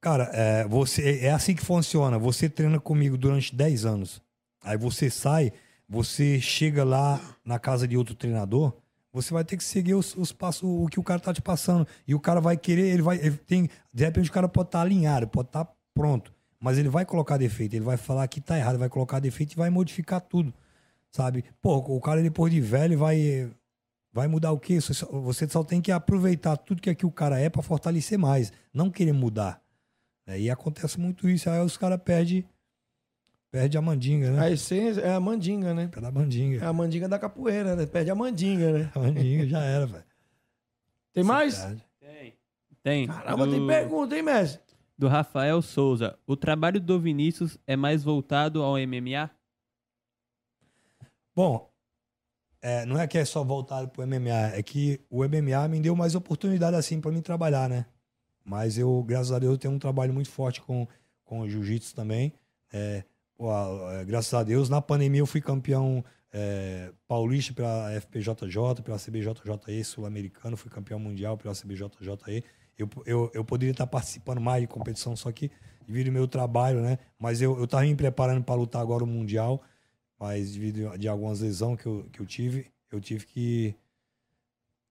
Cara, 0.00 0.28
é, 0.32 0.66
você, 0.66 1.20
é 1.20 1.30
assim 1.30 1.54
que 1.54 1.64
funciona. 1.64 2.18
Você 2.18 2.48
treina 2.48 2.80
comigo 2.80 3.16
durante 3.16 3.54
10 3.54 3.84
anos. 3.84 4.20
Aí 4.64 4.76
você 4.76 5.08
sai, 5.08 5.52
você 5.88 6.40
chega 6.40 6.82
lá 6.82 7.20
na 7.44 7.60
casa 7.60 7.86
de 7.86 7.96
outro 7.96 8.16
treinador, 8.16 8.72
você 9.16 9.32
vai 9.32 9.42
ter 9.42 9.56
que 9.56 9.64
seguir 9.64 9.94
os, 9.94 10.14
os 10.14 10.30
passos, 10.30 10.62
o 10.62 10.86
que 10.88 11.00
o 11.00 11.02
cara 11.02 11.18
tá 11.18 11.32
te 11.32 11.40
passando. 11.40 11.88
E 12.06 12.14
o 12.14 12.20
cara 12.20 12.38
vai 12.38 12.54
querer, 12.54 12.88
ele 12.88 13.00
vai. 13.00 13.16
Ele 13.16 13.38
tem, 13.38 13.70
de 13.92 14.04
repente 14.04 14.28
o 14.28 14.32
cara 14.32 14.46
pode 14.46 14.68
estar 14.68 14.82
alinhado, 14.82 15.26
pode 15.26 15.48
estar 15.48 15.66
pronto. 15.94 16.34
Mas 16.60 16.76
ele 16.76 16.90
vai 16.90 17.06
colocar 17.06 17.38
defeito, 17.38 17.74
ele 17.74 17.84
vai 17.84 17.96
falar 17.96 18.28
que 18.28 18.42
tá 18.42 18.58
errado, 18.58 18.78
vai 18.78 18.90
colocar 18.90 19.18
defeito 19.18 19.54
e 19.54 19.56
vai 19.56 19.70
modificar 19.70 20.20
tudo. 20.20 20.52
Sabe? 21.10 21.46
Pô, 21.62 21.76
o 21.76 21.98
cara 21.98 22.22
depois 22.22 22.52
de 22.52 22.60
velho 22.60 22.98
vai. 22.98 23.50
Vai 24.12 24.28
mudar 24.28 24.52
o 24.52 24.58
quê? 24.58 24.78
Você 24.80 25.48
só, 25.48 25.64
tem 25.64 25.80
que 25.80 25.90
aproveitar 25.92 26.56
tudo 26.58 26.82
que 26.82 26.90
aqui 26.90 27.06
o 27.06 27.10
cara 27.10 27.38
é 27.38 27.48
pra 27.48 27.62
fortalecer 27.62 28.18
mais, 28.18 28.52
não 28.72 28.90
querer 28.90 29.12
mudar. 29.12 29.62
É, 30.26 30.38
e 30.38 30.50
acontece 30.50 31.00
muito 31.00 31.28
isso, 31.28 31.48
aí 31.48 31.60
os 31.60 31.76
caras 31.76 32.00
perdem 32.02 32.44
perde 33.56 33.78
a 33.78 33.80
mandinga, 33.80 34.30
né? 34.32 34.40
A 34.42 34.50
essência 34.50 35.00
é 35.00 35.14
a 35.14 35.18
mandinga, 35.20 35.72
né? 35.72 35.88
Perde 35.88 36.04
a 36.06 36.10
É 36.10 36.12
mandinga. 36.12 36.68
a 36.68 36.72
mandinga 36.74 37.08
da 37.08 37.18
capoeira, 37.18 37.74
né? 37.74 37.86
Perde 37.86 38.10
a 38.10 38.14
mandinga, 38.14 38.70
né? 38.70 38.92
A 38.94 38.98
mandinga 38.98 39.46
já 39.46 39.62
era, 39.62 39.86
velho. 39.86 40.04
Tem 41.14 41.24
mais? 41.24 41.64
Tem. 41.98 42.34
Tem. 42.82 43.06
Caramba, 43.06 43.46
do, 43.46 43.52
tem 43.52 43.66
pergunta, 43.66 44.14
hein, 44.14 44.22
mestre? 44.22 44.60
do 44.98 45.08
Rafael 45.08 45.62
Souza. 45.62 46.18
O 46.26 46.36
trabalho 46.36 46.78
do 46.78 47.00
Vinícius 47.00 47.56
é 47.66 47.76
mais 47.76 48.04
voltado 48.04 48.62
ao 48.62 48.74
MMA? 48.74 49.30
Bom, 51.34 51.70
é, 52.60 52.84
não 52.84 53.00
é 53.00 53.06
que 53.06 53.16
é 53.16 53.24
só 53.24 53.42
voltado 53.42 53.88
pro 53.88 54.06
MMA, 54.06 54.54
é 54.54 54.62
que 54.62 55.00
o 55.08 55.24
MMA 55.24 55.66
me 55.68 55.80
deu 55.80 55.96
mais 55.96 56.14
oportunidade 56.14 56.76
assim 56.76 57.00
para 57.00 57.10
mim 57.10 57.22
trabalhar, 57.22 57.68
né? 57.70 57.86
Mas 58.44 58.76
eu, 58.76 59.02
graças 59.02 59.32
a 59.32 59.38
Deus, 59.38 59.52
eu 59.52 59.58
tenho 59.58 59.74
um 59.74 59.78
trabalho 59.78 60.12
muito 60.12 60.30
forte 60.30 60.60
com, 60.60 60.86
com 61.24 61.40
o 61.40 61.48
jiu-jitsu 61.48 61.94
também. 61.94 62.32
É, 62.72 62.78
é, 62.98 63.04
graças 64.06 64.32
a 64.34 64.42
Deus, 64.42 64.68
na 64.68 64.80
pandemia 64.80 65.20
eu 65.20 65.26
fui 65.26 65.40
campeão 65.40 66.04
é, 66.32 66.92
paulista 67.08 67.54
pela 67.54 67.90
FPJJ, 68.00 68.82
pela 68.82 68.98
CBJJE 68.98 69.84
sul-americano, 69.84 70.56
fui 70.56 70.70
campeão 70.70 70.98
mundial 70.98 71.36
pela 71.36 71.54
CBJJE. 71.54 72.44
Eu, 72.78 72.88
eu, 73.06 73.30
eu 73.32 73.44
poderia 73.44 73.72
estar 73.72 73.86
participando 73.86 74.40
mais 74.40 74.60
de 74.60 74.66
competição, 74.66 75.16
só 75.16 75.32
que 75.32 75.50
devido 75.86 76.08
ao 76.08 76.12
meu 76.12 76.28
trabalho, 76.28 76.82
né? 76.82 76.98
Mas 77.18 77.40
eu, 77.40 77.58
eu 77.58 77.66
tava 77.66 77.84
me 77.84 77.94
preparando 77.94 78.44
para 78.44 78.54
lutar 78.54 78.82
agora 78.82 79.04
o 79.04 79.06
Mundial, 79.06 79.62
mas 80.18 80.52
devido 80.52 80.98
de 80.98 81.08
algumas 81.08 81.40
lesões 81.40 81.80
que 81.80 81.86
eu, 81.86 82.06
que 82.12 82.20
eu 82.20 82.26
tive, 82.26 82.70
eu 82.90 83.00
tive 83.00 83.24
que, 83.24 83.74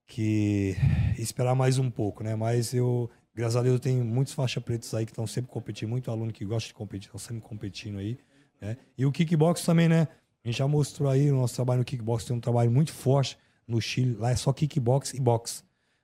que 0.07 0.75
esperar 1.17 1.53
mais 1.53 1.77
um 1.77 1.91
pouco, 1.91 2.23
né? 2.23 2.35
Mas 2.35 2.73
eu, 2.73 3.09
graças 3.35 3.57
a 3.57 3.61
Deus, 3.61 3.75
eu 3.75 3.79
tenho 3.79 4.03
muitos 4.03 4.33
faixa 4.33 4.59
pretos 4.59 4.93
aí 4.93 5.05
que 5.05 5.11
estão 5.11 5.27
sempre 5.27 5.51
competindo, 5.51 5.89
muito 5.89 6.09
aluno 6.09 6.31
que 6.31 6.45
gosta 6.45 6.67
de 6.67 6.73
competir, 6.73 7.07
estão 7.07 7.19
sempre 7.19 7.41
competindo 7.41 7.99
aí, 7.99 8.17
né? 8.61 8.77
E 8.97 9.05
o 9.05 9.11
kickbox 9.11 9.63
também, 9.63 9.87
né? 9.87 10.07
A 10.43 10.47
gente 10.47 10.57
já 10.57 10.67
mostrou 10.67 11.09
aí 11.09 11.31
o 11.31 11.35
nosso 11.35 11.55
trabalho 11.55 11.79
no 11.79 11.85
kickbox, 11.85 12.25
tem 12.25 12.35
um 12.35 12.39
trabalho 12.39 12.71
muito 12.71 12.93
forte 12.93 13.37
no 13.67 13.81
Chile, 13.81 14.15
lá 14.15 14.31
é 14.31 14.35
só 14.35 14.53
kickbox 14.53 15.13
e 15.13 15.19
boxe, 15.19 15.63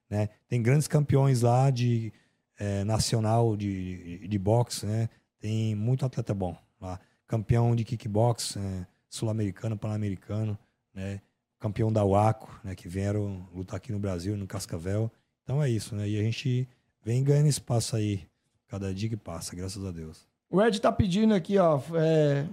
né? 0.10 0.30
Tem 0.48 0.62
grandes 0.62 0.88
campeões 0.88 1.42
lá 1.42 1.70
de 1.70 2.12
eh, 2.58 2.84
nacional 2.84 3.56
de, 3.56 4.20
de, 4.20 4.28
de 4.28 4.40
boxe, 4.40 4.86
né? 4.86 5.10
Tem 5.40 5.76
muito 5.76 6.06
atleta 6.06 6.34
bom 6.34 6.58
lá. 6.80 7.00
Campeão 7.28 7.76
de 7.76 7.84
kickbox, 7.84 8.58
eh, 8.58 8.86
sul-americano, 9.08 9.78
pan-americano, 9.78 10.58
né? 10.94 11.22
Campeão 11.60 11.92
da 11.92 12.04
UACO, 12.04 12.60
né? 12.64 12.76
Que 12.76 12.88
vieram 12.88 13.48
lutar 13.54 13.78
aqui 13.78 13.92
no 13.92 14.00
Brasil, 14.00 14.36
no 14.36 14.48
Cascavel. 14.48 15.12
Então 15.44 15.62
é 15.62 15.70
isso, 15.70 15.96
né? 15.96 16.10
E 16.10 16.20
a 16.20 16.24
gente 16.24 16.68
vem 17.04 17.24
ganhando 17.24 17.48
espaço 17.48 17.96
aí, 17.96 18.28
cada 18.68 18.94
dia 18.94 19.10
que 19.10 19.18
passa, 19.18 19.56
graças 19.56 19.84
a 19.86 19.92
Deus. 19.92 20.31
O 20.52 20.62
Ed 20.62 20.80
tá 20.82 20.92
pedindo 20.92 21.34
aqui, 21.34 21.58
ó. 21.58 21.80
é, 21.96 22.46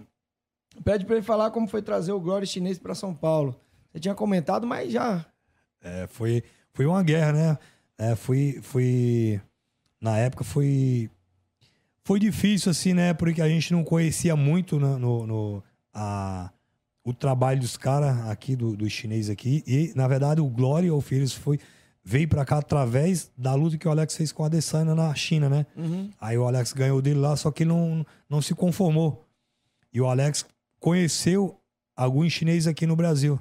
Pede 0.84 1.04
pra 1.04 1.16
ele 1.16 1.24
falar 1.24 1.50
como 1.50 1.66
foi 1.66 1.82
trazer 1.82 2.12
o 2.12 2.20
Glória 2.20 2.46
Chinês 2.46 2.78
pra 2.78 2.94
São 2.94 3.12
Paulo. 3.12 3.58
Você 3.92 3.98
tinha 3.98 4.14
comentado, 4.14 4.66
mas 4.66 4.92
já. 4.92 5.26
É, 5.82 6.06
foi, 6.06 6.44
foi 6.72 6.86
uma 6.86 7.02
guerra, 7.02 7.32
né? 7.32 7.58
É, 7.98 8.14
foi, 8.14 8.60
foi. 8.62 9.40
Na 10.00 10.16
época 10.18 10.44
foi. 10.44 11.10
Foi 12.04 12.20
difícil, 12.20 12.70
assim, 12.70 12.94
né? 12.94 13.12
Porque 13.12 13.42
a 13.42 13.48
gente 13.48 13.72
não 13.72 13.82
conhecia 13.82 14.36
muito 14.36 14.78
no, 14.78 14.98
no, 14.98 15.26
no- 15.26 15.64
a, 15.92 16.50
o 17.04 17.12
trabalho 17.12 17.60
dos 17.60 17.76
caras 17.76 18.28
aqui, 18.28 18.54
do, 18.54 18.76
dos 18.76 18.92
chineses 18.92 19.28
aqui. 19.30 19.64
E, 19.66 19.92
na 19.96 20.06
verdade, 20.06 20.40
o 20.40 20.46
Glória 20.48 20.90
Alfires 20.92 21.32
foi. 21.32 21.58
Veio 22.10 22.26
pra 22.26 22.43
cá 22.43 22.56
através 22.56 23.30
da 23.36 23.55
luta 23.55 23.76
que 23.76 23.86
o 23.86 23.90
Alex 23.90 24.16
fez 24.16 24.32
com 24.32 24.43
a 24.43 24.47
Adesanya 24.47 24.94
na 24.94 25.14
China, 25.14 25.47
né? 25.51 25.66
Aí 26.18 26.39
o 26.39 26.47
Alex 26.47 26.72
ganhou 26.72 27.02
dele 27.02 27.20
lá, 27.20 27.36
só 27.36 27.51
que 27.51 27.64
ele 27.64 27.68
não, 27.68 28.06
não 28.30 28.40
se 28.40 28.55
conformou. 28.55 29.28
E 29.93 30.01
o 30.01 30.06
Alex 30.06 30.47
conheceu 30.80 31.60
alguns 31.94 32.32
chineses 32.32 32.66
aqui 32.66 32.86
no 32.86 32.97
Brasil. 32.97 33.39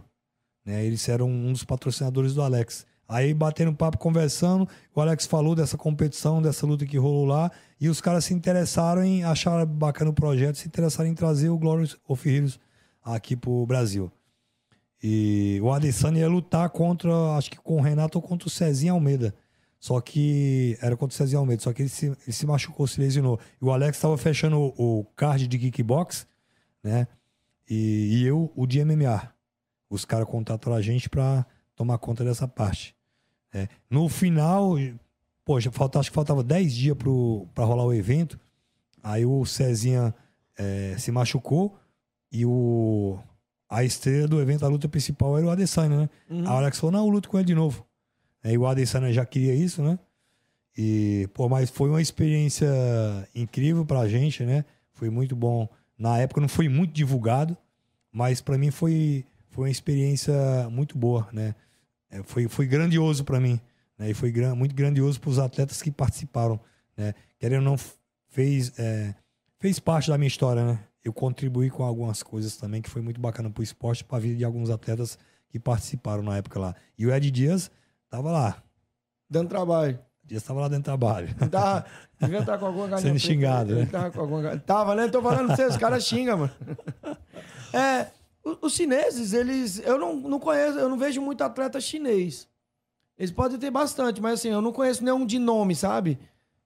Né? 0.65 0.85
Eles 0.85 1.07
eram 1.07 1.30
um 1.30 1.53
dos 1.53 1.64
patrocinadores 1.64 2.34
do 2.34 2.41
Alex. 2.41 2.85
Aí, 3.07 3.34
batendo 3.34 3.73
papo, 3.73 3.98
conversando, 3.98 4.68
o 4.94 4.99
Alex 4.99 5.26
falou 5.26 5.56
dessa 5.56 5.77
competição, 5.77 6.41
dessa 6.41 6.68
luta 6.68 6.85
que 6.85 6.98
rolou 6.98 7.23
lá, 7.23 7.49
e 7.80 7.88
os 7.88 8.02
caras 8.02 8.26
se 8.26 8.34
interessaram 8.34 9.02
em, 9.02 9.23
acharam 9.23 9.65
bacana 9.65 10.11
o 10.11 10.14
projeto, 10.14 10.57
se 10.57 10.68
interessaram 10.68 11.10
em 11.10 11.15
trazer 11.15 11.48
o 11.48 11.57
Glorious 11.57 11.95
of 12.06 12.30
Heroes 12.30 12.60
aqui 13.02 13.34
pro 13.34 13.65
Brasil. 13.65 14.11
E 15.02 15.60
o 15.61 15.72
Adesanya 15.72 16.22
ia 16.22 16.30
lutar 16.30 16.69
contra, 16.69 17.11
acho 17.38 17.52
que 17.52 17.57
com 17.57 17.78
o 17.78 17.82
Renato 17.82 18.18
ou 18.18 18.22
contra 18.22 18.48
o 18.48 18.52
Cezinha 18.52 18.91
Almeida. 18.91 19.34
Só 19.80 20.02
que 20.02 20.78
era 20.82 20.98
contra 20.98 21.14
o 21.14 21.18
Cezinha 21.18 21.40
Almeida, 21.40 21.61
só 21.61 21.72
que 21.72 21.84
ele 21.84 21.90
se, 21.90 22.07
ele 22.07 22.32
se 22.32 22.45
machucou, 22.48 22.88
se 22.88 22.99
lesionou. 22.99 23.40
E 23.61 23.65
o 23.65 23.72
Alex 23.72 23.98
estava 23.98 24.18
fechando 24.18 24.57
o, 24.60 24.99
o 24.99 25.06
card 25.15 25.48
de 25.48 25.60
kickbox, 25.60 26.26
né? 26.84 27.07
E, 27.69 28.22
e 28.22 28.26
eu, 28.26 28.52
o 28.56 28.65
de 28.65 28.84
MMA. 28.84 29.32
Os 29.90 30.03
caras 30.03 30.28
contrataram 30.28 30.76
a 30.76 30.82
gente 30.82 31.10
pra 31.10 31.45
tomar 31.76 31.98
conta 31.99 32.24
dessa 32.24 32.48
parte. 32.48 32.95
né? 33.53 33.69
No 33.90 34.10
final, 34.10 34.74
poxa, 35.45 35.72
falta, 35.72 35.99
acho 35.99 36.10
que 36.10 36.15
faltava 36.15 36.44
10 36.44 36.74
dias 36.74 36.98
pro, 36.98 37.48
pra 37.53 37.64
rolar 37.64 37.86
o 37.86 37.94
evento. 37.94 38.40
Aí 39.03 39.26
o 39.26 39.45
Cezinha 39.45 40.14
eh, 40.57 40.95
se 40.98 41.11
machucou 41.11 41.78
e 42.32 42.45
o, 42.45 43.19
a 43.69 43.84
estrela 43.84 44.27
do 44.27 44.39
evento, 44.41 44.65
a 44.65 44.69
luta 44.69 44.88
principal 44.88 45.38
era 45.38 45.48
o 45.48 45.49
Adesanya, 45.49 45.98
né? 46.02 46.10
Uhum. 46.30 46.48
A 46.48 46.52
Alex 46.52 46.80
falou, 46.80 46.91
não, 46.94 47.06
eu 47.06 47.10
luto 47.10 47.30
com 47.30 47.38
ele 47.38 47.45
de 47.48 47.56
novo. 47.56 47.85
Aí 48.44 48.57
o 48.57 48.65
Adesanya 48.65 49.11
já 49.11 49.26
queria 49.26 49.53
isso, 49.53 49.81
né? 49.81 49.99
E, 50.77 51.27
pô, 51.34 51.49
mas 51.49 51.69
foi 51.69 51.89
uma 51.89 52.02
experiência 52.02 52.68
incrível 53.34 53.85
pra 53.85 54.07
gente, 54.07 54.44
né? 54.44 54.64
Foi 54.94 55.10
muito 55.10 55.35
bom. 55.35 55.68
Na 55.98 56.18
época 56.19 56.39
não 56.39 56.48
foi 56.48 56.69
muito 56.69 56.94
divulgado, 56.94 57.57
mas 58.11 58.41
pra 58.41 58.57
mim 58.57 58.69
foi, 58.72 59.26
foi 59.49 59.65
uma 59.65 59.72
experiência 59.72 60.34
muito 60.72 60.98
boa, 60.98 61.27
né? 61.34 61.56
É, 62.10 62.22
foi, 62.23 62.48
foi 62.48 62.68
grandioso 62.68 63.23
pra 63.23 63.39
mim, 63.39 63.60
né? 63.98 64.11
E 64.11 64.14
foi 64.14 64.31
gran- 64.31 64.56
muito 64.56 64.76
grandioso 64.76 65.19
pros 65.19 65.39
atletas 65.39 65.81
que 65.81 65.91
participaram, 65.91 66.60
né? 66.95 67.14
Querendo 67.39 67.64
ou 67.65 67.72
não, 67.72 67.77
fez, 68.30 68.72
é, 68.80 69.14
fez 69.60 69.80
parte 69.80 70.10
da 70.10 70.18
minha 70.18 70.27
história, 70.27 70.64
né? 70.64 70.80
Eu 71.07 71.13
contribuí 71.13 71.69
com 71.69 71.84
algumas 71.84 72.21
coisas 72.21 72.57
também 72.57 72.81
que 72.81 72.89
foi 72.89 73.01
muito 73.01 73.19
bacana 73.21 73.49
pro 73.49 73.63
esporte, 73.63 74.03
pra 74.03 74.19
vida 74.19 74.35
de 74.35 74.43
alguns 74.43 74.69
atletas 74.69 75.17
que 75.49 75.57
participaram 75.57 76.21
na 76.21 76.35
época 76.35 76.59
lá. 76.59 76.75
E 76.97 77.05
o 77.07 77.13
Ed 77.13 77.31
Dias 77.31 77.71
tava 78.09 78.29
lá. 78.29 78.61
Dando 79.29 79.47
trabalho. 79.47 79.97
Dias 80.25 80.43
tava 80.43 80.59
lá 80.59 80.67
dentro 80.67 80.81
do 80.81 80.85
trabalho. 80.85 81.34
Tá, 81.49 81.85
devia 82.19 82.39
estar 82.39 82.57
com 82.57 82.65
alguma 82.65 82.88
galinha. 82.89 83.07
Sendo 83.07 83.19
xingado, 83.19 83.75
né? 83.75 83.85
Tava, 83.85 84.11
com 84.11 84.19
alguma 84.19 84.57
tava, 84.59 84.95
né? 84.95 85.07
Tô 85.07 85.21
falando 85.21 85.47
pra 85.47 85.55
vocês, 85.55 85.69
os 85.69 85.77
caras 85.77 86.03
xingam, 86.05 86.38
mano. 86.39 86.51
É, 87.73 88.07
o- 88.43 88.65
os 88.65 88.73
chineses, 88.73 89.31
eles. 89.34 89.79
Eu 89.79 89.97
não, 89.97 90.15
não 90.15 90.39
conheço, 90.39 90.77
eu 90.79 90.89
não 90.89 90.97
vejo 90.97 91.21
muito 91.21 91.41
atleta 91.43 91.79
chinês. 91.79 92.47
Eles 93.17 93.31
podem 93.31 93.57
ter 93.57 93.71
bastante, 93.71 94.21
mas 94.21 94.39
assim, 94.39 94.49
eu 94.49 94.61
não 94.61 94.71
conheço 94.73 95.03
nenhum 95.03 95.25
de 95.25 95.39
nome, 95.39 95.75
sabe? 95.75 96.19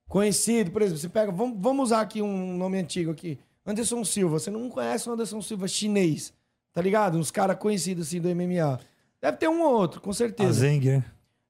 Conhecido, 0.08 0.70
por 0.70 0.82
exemplo, 0.82 1.00
você 1.00 1.08
pega. 1.08 1.30
Vamos, 1.32 1.56
vamos 1.60 1.84
usar 1.84 2.00
aqui 2.00 2.20
um 2.20 2.56
nome 2.56 2.78
antigo 2.78 3.10
aqui. 3.12 3.38
Anderson 3.66 4.04
Silva. 4.04 4.38
Você 4.38 4.50
não 4.50 4.68
conhece 4.68 5.08
o 5.08 5.12
Anderson 5.12 5.40
Silva 5.42 5.68
chinês, 5.68 6.32
tá 6.72 6.80
ligado? 6.82 7.18
Uns 7.18 7.30
caras 7.30 7.56
conhecidos 7.58 8.06
assim 8.08 8.20
do 8.20 8.28
MMA. 8.34 8.78
Deve 9.20 9.36
ter 9.36 9.48
um 9.48 9.62
ou 9.62 9.72
outro, 9.74 10.00
com 10.00 10.10
A 10.10 10.14
certeza. 10.14 10.52
Zeng, 10.60 10.80
né? 10.84 11.04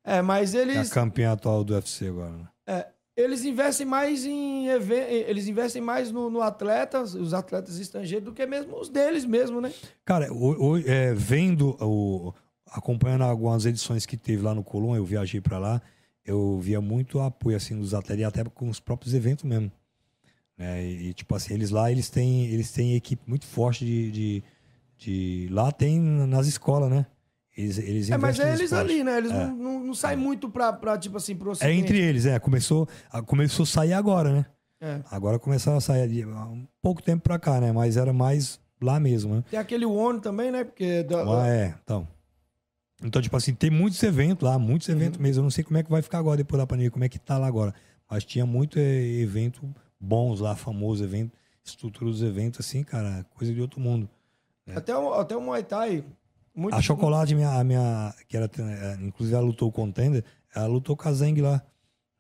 É, 0.05 0.21
mas 0.21 0.51
Que 0.53 0.59
é 0.59 0.61
a 0.61 0.63
eles. 0.65 0.91
campeã 0.91 1.33
atual 1.33 1.63
do 1.65 1.75
UFC 1.75 2.09
agora, 2.09 2.33
né? 2.33 2.49
É, 2.67 2.87
eles 3.17 3.45
investem 3.45 3.87
mais 3.87 4.25
em 4.27 4.67
eles 4.67 5.47
investem 5.49 5.81
mais 5.81 6.11
no, 6.11 6.29
no 6.29 6.43
atleta, 6.43 7.01
os 7.03 7.33
atletas 7.33 7.79
estrangeiros, 7.79 8.25
do 8.25 8.33
que 8.33 8.45
mesmo 8.47 8.79
os 8.79 8.89
deles 8.89 9.25
mesmo, 9.25 9.61
né? 9.61 9.73
Cara, 10.05 10.33
o- 10.33 10.73
o- 10.73 10.79
é, 10.79 11.15
vendo, 11.15 11.77
o, 11.81 12.33
acompanhando 12.71 13.23
algumas 13.23 13.65
edições 13.65 14.05
que 14.07 14.17
teve 14.17 14.43
lá 14.43 14.55
no 14.55 14.65
Colón, 14.65 14.97
eu 14.97 15.05
viajei 15.05 15.41
pra 15.41 15.59
lá, 15.59 15.81
eu 16.25 16.59
via 16.61 16.81
muito 16.81 17.21
apoio, 17.21 17.57
assim, 17.57 17.79
dos 17.79 17.95
atletas 17.95 18.21
e 18.21 18.25
até 18.25 18.45
com 18.45 18.69
os 18.69 18.81
próprios 18.81 19.15
eventos 19.15 19.45
mesmo. 19.45 19.71
Né? 20.63 20.85
E, 20.85 21.09
e, 21.09 21.15
tipo 21.15 21.35
assim, 21.35 21.55
eles 21.55 21.71
lá, 21.71 21.91
eles 21.91 22.09
têm, 22.09 22.47
eles 22.47 22.71
têm 22.73 22.95
equipe 22.95 23.23
muito 23.27 23.47
forte 23.47 23.85
de, 23.85 24.11
de, 24.11 24.45
de- 24.99 25.49
Lá 25.51 25.71
tem 25.73 25.99
nas 26.01 26.47
escolas, 26.47 26.91
né? 26.91 27.05
Eles, 27.57 27.77
eles 27.79 28.11
É, 28.11 28.17
mas 28.17 28.39
é 28.41 28.55
eles 28.55 28.73
ali, 28.73 29.05
né? 29.05 29.19
Eles 29.19 29.31
É. 29.31 29.35
não, 29.47 29.55
não, 29.57 29.85
não 29.85 29.95
saem 29.95 30.17
muito 30.17 30.49
pra, 30.49 30.73
pra, 30.73 30.97
tipo 30.97 31.17
assim, 31.19 31.37
pro 31.37 31.51
É 31.51 31.53
ocidente. 31.53 31.81
entre 31.81 31.99
eles, 32.01 32.25
é. 32.25 32.39
Começou, 32.39 32.89
a- 33.11 33.21
começou 33.23 33.65
a 33.65 33.67
sair 33.67 33.93
agora, 33.93 34.33
né? 34.33 34.47
É. 34.81 35.01
Agora 35.11 35.39
começaram 35.39 35.77
a 35.77 35.81
sair 35.81 36.09
de- 36.09 36.23
há 36.23 36.47
um 36.47 36.67
pouco 36.81 37.03
tempo 37.03 37.23
pra 37.23 37.39
cá, 37.39 37.61
né? 37.61 37.71
Mas 37.71 37.97
era 37.99 38.13
mais 38.13 38.59
lá 38.81 38.99
mesmo, 38.99 39.35
né? 39.37 39.45
Tem 39.51 39.61
aquele 39.61 39.85
ONU 39.85 40.21
também, 40.21 40.51
né? 40.51 40.65
Porque 40.65 41.03
da- 41.03 41.43
Ah, 41.43 41.47
é, 41.49 41.75
então. 41.85 42.09
Então, 43.05 43.21
tipo 43.21 43.37
assim, 43.37 43.53
tem 43.55 43.69
muitos 43.71 44.03
eventos 44.03 44.49
lá, 44.49 44.59
muitos 44.59 44.89
eventos 44.89 45.19
mesmo. 45.19 45.41
Eu 45.41 45.43
não 45.45 45.51
sei 45.51 45.63
como 45.65 45.77
é 45.77 45.83
que 45.83 45.91
vai 45.91 46.03
ficar 46.03 46.19
agora 46.19 46.37
depois 46.37 46.59
da 46.61 46.67
pandemia, 46.67 46.91
como 46.91 47.05
é 47.05 47.09
que 47.09 47.19
tá 47.19 47.37
lá 47.37 47.47
agora. 47.49 47.75
Mas 48.09 48.25
tinha 48.25 48.47
muito 48.47 48.79
eh, 48.79 49.21
evento 49.21 49.63
bons 50.03 50.41
lá, 50.41 50.57
famoso 50.57 51.03
evento, 51.05 51.33
estrutura 51.65 52.11
dos 52.11 52.23
eventos, 52.23 52.59
assim, 52.61 52.83
cara, 52.83 53.25
coisa 53.35 53.55
de 53.55 53.61
outro 53.61 53.79
mundo. 53.81 54.11
até, 54.75 54.97
o, 54.97 55.15
até 55.15 55.37
o 55.37 55.41
Muay 55.41 55.63
Thai. 55.63 56.05
Muito, 56.55 56.75
A 56.75 56.83
Chocolate, 56.83 57.35
minha, 57.35 57.51
a 57.59 57.65
minha, 57.65 58.15
que 58.29 58.37
era, 58.37 58.45
eh, 58.59 58.99
inclusive 59.01 59.35
ela 59.35 59.47
lutou 59.47 59.71
Contender, 59.73 60.23
ela 60.55 60.67
lutou 60.67 60.97
com 60.97 61.09
a 61.09 61.13
Zeng 61.13 61.41
lá. 61.41 61.63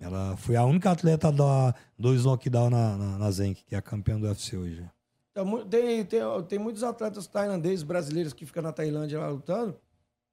Ela 0.01 0.37
foi 0.37 0.57
a 0.57 0.65
única 0.65 0.91
atleta 0.91 1.31
da 1.31 1.75
dois 1.99 2.25
knockdown 2.25 2.71
na, 2.71 2.97
na, 2.97 3.19
na 3.19 3.31
Zeng, 3.31 3.55
que 3.55 3.75
é 3.75 3.79
a 3.79 3.83
campeã 3.83 4.19
do 4.19 4.27
UFC 4.27 4.57
hoje. 4.57 4.89
Tem, 5.35 5.45
mu- 5.45 5.65
tem, 5.65 6.05
tem, 6.05 6.21
tem 6.49 6.59
muitos 6.59 6.83
atletas 6.83 7.27
tailandeses, 7.27 7.83
brasileiros 7.83 8.33
que 8.33 8.45
ficam 8.47 8.63
na 8.63 8.73
Tailândia 8.73 9.19
lá 9.21 9.29
lutando 9.29 9.77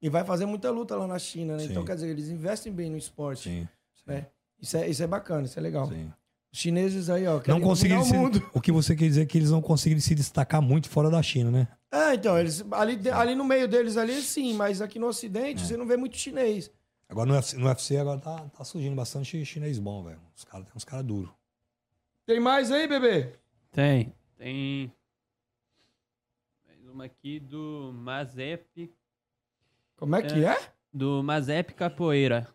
e 0.01 0.09
vai 0.09 0.23
fazer 0.23 0.45
muita 0.45 0.71
luta 0.71 0.95
lá 0.95 1.05
na 1.05 1.19
China, 1.19 1.53
né? 1.57 1.63
Sim. 1.63 1.71
Então, 1.71 1.83
quer 1.85 1.95
dizer, 1.95 2.07
eles 2.09 2.29
investem 2.29 2.71
bem 2.71 2.89
no 2.89 2.97
esporte. 2.97 3.49
Sim, 3.49 3.67
Né? 4.07 4.27
Isso, 4.61 4.75
é, 4.77 4.89
isso 4.89 5.03
é 5.03 5.07
bacana, 5.07 5.45
isso 5.45 5.59
é 5.59 5.61
legal. 5.61 5.87
sim. 5.87 6.11
Os 6.51 6.59
chineses 6.59 7.09
aí, 7.09 7.27
ó, 7.27 7.41
Não 7.47 7.61
conseguiram 7.61 8.03
se, 8.03 8.11
o 8.11 8.15
mundo. 8.15 8.49
o 8.53 8.59
que 8.59 8.71
você 8.71 8.95
quer 8.95 9.05
dizer 9.05 9.21
é 9.21 9.25
que 9.25 9.37
eles 9.37 9.51
não 9.51 9.61
conseguiram 9.61 10.01
se 10.01 10.15
destacar 10.15 10.61
muito 10.61 10.89
fora 10.89 11.09
da 11.09 11.21
China, 11.21 11.51
né? 11.51 11.67
É, 11.91 12.15
então, 12.15 12.37
eles, 12.37 12.63
ali, 12.71 13.09
ali 13.09 13.35
no 13.35 13.43
meio 13.43 13.67
deles 13.67 13.97
ali, 13.97 14.21
sim, 14.21 14.53
mas 14.53 14.81
aqui 14.81 14.97
no 14.97 15.07
Ocidente 15.07 15.65
você 15.65 15.77
não 15.77 15.85
vê 15.87 15.95
muito 15.95 16.17
chinês. 16.17 16.71
Agora 17.07 17.27
no 17.27 17.33
UFC, 17.33 17.57
no 17.57 17.65
UFC 17.67 17.97
agora 17.97 18.19
tá, 18.19 18.37
tá 18.49 18.63
surgindo 18.63 18.95
bastante 18.95 19.43
chinês 19.43 19.79
bom, 19.79 20.03
velho. 20.03 20.19
Os 20.35 20.43
caras 20.43 20.67
tem 20.67 20.73
uns 20.75 20.83
caras 20.83 21.05
duros. 21.05 21.31
Tem 22.25 22.39
mais 22.39 22.71
aí, 22.71 22.87
bebê? 22.87 23.33
Tem. 23.71 24.13
Tem. 24.37 24.93
Mais 26.67 26.85
uma 26.87 27.05
aqui 27.05 27.39
do 27.39 27.91
Mazep. 27.95 28.93
Como 29.97 30.15
é 30.15 30.21
que 30.21 30.45
é? 30.45 30.57
Do 30.93 31.23
Mazep 31.23 31.73
Capoeira. 31.73 32.47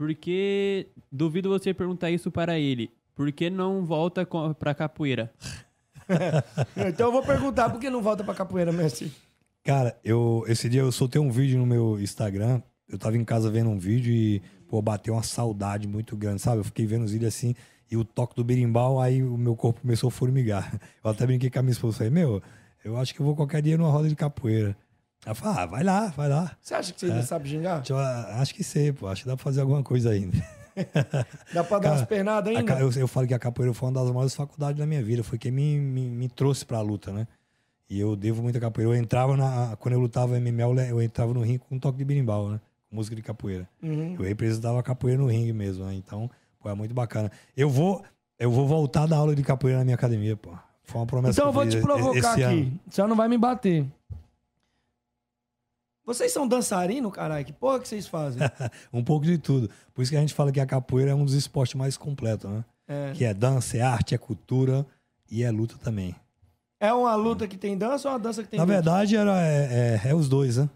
Porque 0.00 0.86
duvido 1.12 1.50
você 1.50 1.74
perguntar 1.74 2.10
isso 2.10 2.30
para 2.30 2.58
ele. 2.58 2.90
Por 3.14 3.30
que 3.30 3.50
não 3.50 3.84
volta 3.84 4.26
pra 4.58 4.74
capoeira? 4.74 5.30
Então 6.88 7.06
eu 7.06 7.12
vou 7.12 7.22
perguntar, 7.22 7.70
por 7.70 7.78
que 7.78 7.88
não 7.88 8.02
volta 8.02 8.24
pra 8.24 8.34
capoeira, 8.34 8.72
mestre? 8.72 9.12
Cara, 9.62 9.96
eu 10.02 10.42
esse 10.48 10.68
dia 10.68 10.80
eu 10.80 10.90
soltei 10.90 11.20
um 11.20 11.30
vídeo 11.30 11.56
no 11.56 11.66
meu 11.66 12.00
Instagram. 12.00 12.60
Eu 12.88 12.98
tava 12.98 13.16
em 13.16 13.24
casa 13.24 13.48
vendo 13.48 13.70
um 13.70 13.78
vídeo 13.78 14.12
e, 14.12 14.42
pô, 14.66 14.82
bateu 14.82 15.14
uma 15.14 15.22
saudade 15.22 15.86
muito 15.86 16.16
grande, 16.16 16.40
sabe? 16.40 16.60
Eu 16.60 16.64
fiquei 16.64 16.84
vendo 16.86 17.04
os 17.04 17.12
vídeos 17.12 17.32
assim 17.32 17.54
e 17.90 17.96
o 17.96 18.04
toque 18.04 18.34
do 18.34 18.42
berimbau, 18.42 19.00
aí 19.00 19.22
o 19.22 19.36
meu 19.36 19.54
corpo 19.54 19.82
começou 19.82 20.08
a 20.08 20.10
formigar. 20.10 20.80
Eu 21.04 21.10
até 21.10 21.26
brinquei 21.26 21.50
com 21.50 21.58
a 21.58 21.62
minha 21.62 21.72
esposa. 21.72 21.98
Falei, 21.98 22.10
meu, 22.10 22.42
eu 22.82 22.96
acho 22.96 23.14
que 23.14 23.20
eu 23.20 23.26
vou 23.26 23.36
qualquer 23.36 23.60
dia 23.60 23.76
numa 23.76 23.90
roda 23.90 24.08
de 24.08 24.16
capoeira. 24.16 24.74
Ela 25.24 25.34
falou, 25.34 25.58
ah, 25.58 25.66
vai 25.66 25.82
lá, 25.82 26.06
vai 26.08 26.28
lá. 26.28 26.56
Você 26.60 26.74
acha 26.74 26.92
que 26.92 27.00
você 27.00 27.06
ainda 27.06 27.22
sabe 27.22 27.48
gingar? 27.48 27.82
Eu, 27.88 27.98
acho 27.98 28.54
que 28.54 28.64
sei, 28.64 28.92
pô. 28.92 29.06
Acho 29.06 29.22
que 29.22 29.28
dá 29.28 29.36
pra 29.36 29.44
fazer 29.44 29.60
alguma 29.60 29.82
coisa 29.82 30.10
ainda. 30.10 30.36
Dá 31.52 31.62
pra 31.64 31.78
dar 31.78 31.90
umas 31.92 32.04
pernadas 32.06 32.54
A 32.54 32.58
ainda? 32.58 32.74
ca- 32.74 32.80
Eu, 32.80 32.90
eu 32.92 33.08
falo 33.08 33.26
que 33.26 33.34
a 33.34 33.38
capoeira 33.38 33.74
foi 33.74 33.88
uma 33.88 34.00
das 34.00 34.10
maiores 34.10 34.34
faculdades 34.34 34.78
da 34.78 34.86
minha 34.86 35.02
vida. 35.02 35.22
Foi 35.22 35.36
quem 35.36 35.50
me, 35.52 35.78
me, 35.78 36.08
me 36.08 36.28
trouxe 36.28 36.64
pra 36.64 36.80
luta, 36.80 37.12
né? 37.12 37.26
E 37.88 37.98
eu 38.00 38.14
devo 38.16 38.40
muito 38.42 38.56
a 38.56 38.60
capoeira. 38.60 38.92
Eu 38.92 38.96
entrava 38.96 39.36
na. 39.36 39.76
Quando 39.76 39.94
eu 39.94 40.00
lutava 40.00 40.38
MMA, 40.40 40.84
eu 40.88 41.02
entrava 41.02 41.34
no 41.34 41.42
ringue 41.42 41.58
com 41.58 41.74
um 41.74 41.78
toque 41.78 41.98
de 41.98 42.04
berimbau, 42.04 42.48
né? 42.50 42.60
Com 42.88 42.96
música 42.96 43.14
de 43.16 43.20
capoeira. 43.20 43.68
Uhum. 43.82 44.14
Eu 44.14 44.22
representava 44.24 44.78
a 44.78 44.82
capoeira 44.82 45.20
no 45.20 45.26
ringue 45.26 45.52
mesmo, 45.52 45.84
né? 45.84 45.92
Então, 45.94 46.30
pô, 46.60 46.70
é 46.70 46.74
muito 46.74 46.94
bacana. 46.94 47.30
Eu 47.56 47.68
vou, 47.68 48.02
eu 48.38 48.50
vou 48.50 48.66
voltar 48.66 49.06
da 49.06 49.16
aula 49.16 49.34
de 49.34 49.42
capoeira 49.42 49.80
na 49.80 49.84
minha 49.84 49.96
academia, 49.96 50.36
pô. 50.36 50.50
Foi 50.84 51.00
uma 51.00 51.06
promessa 51.06 51.32
Então 51.32 51.46
eu 51.46 51.52
vou 51.52 51.66
te 51.68 51.78
provocar 51.80 52.32
aqui. 52.32 52.42
ano. 52.44 52.80
Você 52.88 53.02
não 53.06 53.16
vai 53.16 53.28
me 53.28 53.36
bater. 53.36 53.84
Vocês 56.12 56.32
são 56.32 56.46
dançarino, 56.48 57.08
caralho? 57.10 57.44
Que 57.44 57.52
porra 57.52 57.78
que 57.78 57.86
vocês 57.88 58.06
fazem? 58.06 58.40
Um 58.92 59.04
pouco 59.04 59.24
de 59.24 59.38
tudo. 59.38 59.70
Por 59.94 60.02
isso 60.02 60.10
que 60.10 60.16
a 60.16 60.20
gente 60.20 60.34
fala 60.34 60.50
que 60.50 60.58
a 60.58 60.66
capoeira 60.66 61.12
é 61.12 61.14
um 61.14 61.24
dos 61.24 61.34
esportes 61.34 61.74
mais 61.76 61.96
completos, 61.96 62.50
né? 62.50 62.64
É. 62.88 63.12
Que 63.14 63.24
é 63.24 63.32
dança, 63.32 63.76
é 63.76 63.80
arte, 63.80 64.14
é 64.14 64.18
cultura 64.18 64.84
e 65.30 65.44
é 65.44 65.50
luta 65.52 65.76
também. 65.78 66.14
É 66.80 66.92
uma 66.92 67.14
luta 67.14 67.46
que 67.46 67.56
tem 67.56 67.78
dança 67.78 68.08
ou 68.08 68.14
uma 68.14 68.18
dança 68.20 68.42
que 68.42 68.48
tem 68.48 68.58
Na 68.58 68.64
luta? 68.64 68.74
verdade, 68.74 69.14
era, 69.16 69.40
é, 69.40 70.00
é- 70.04 70.08
é 70.08 70.14
os 70.14 70.28
dois, 70.28 70.56
né? 70.56 70.68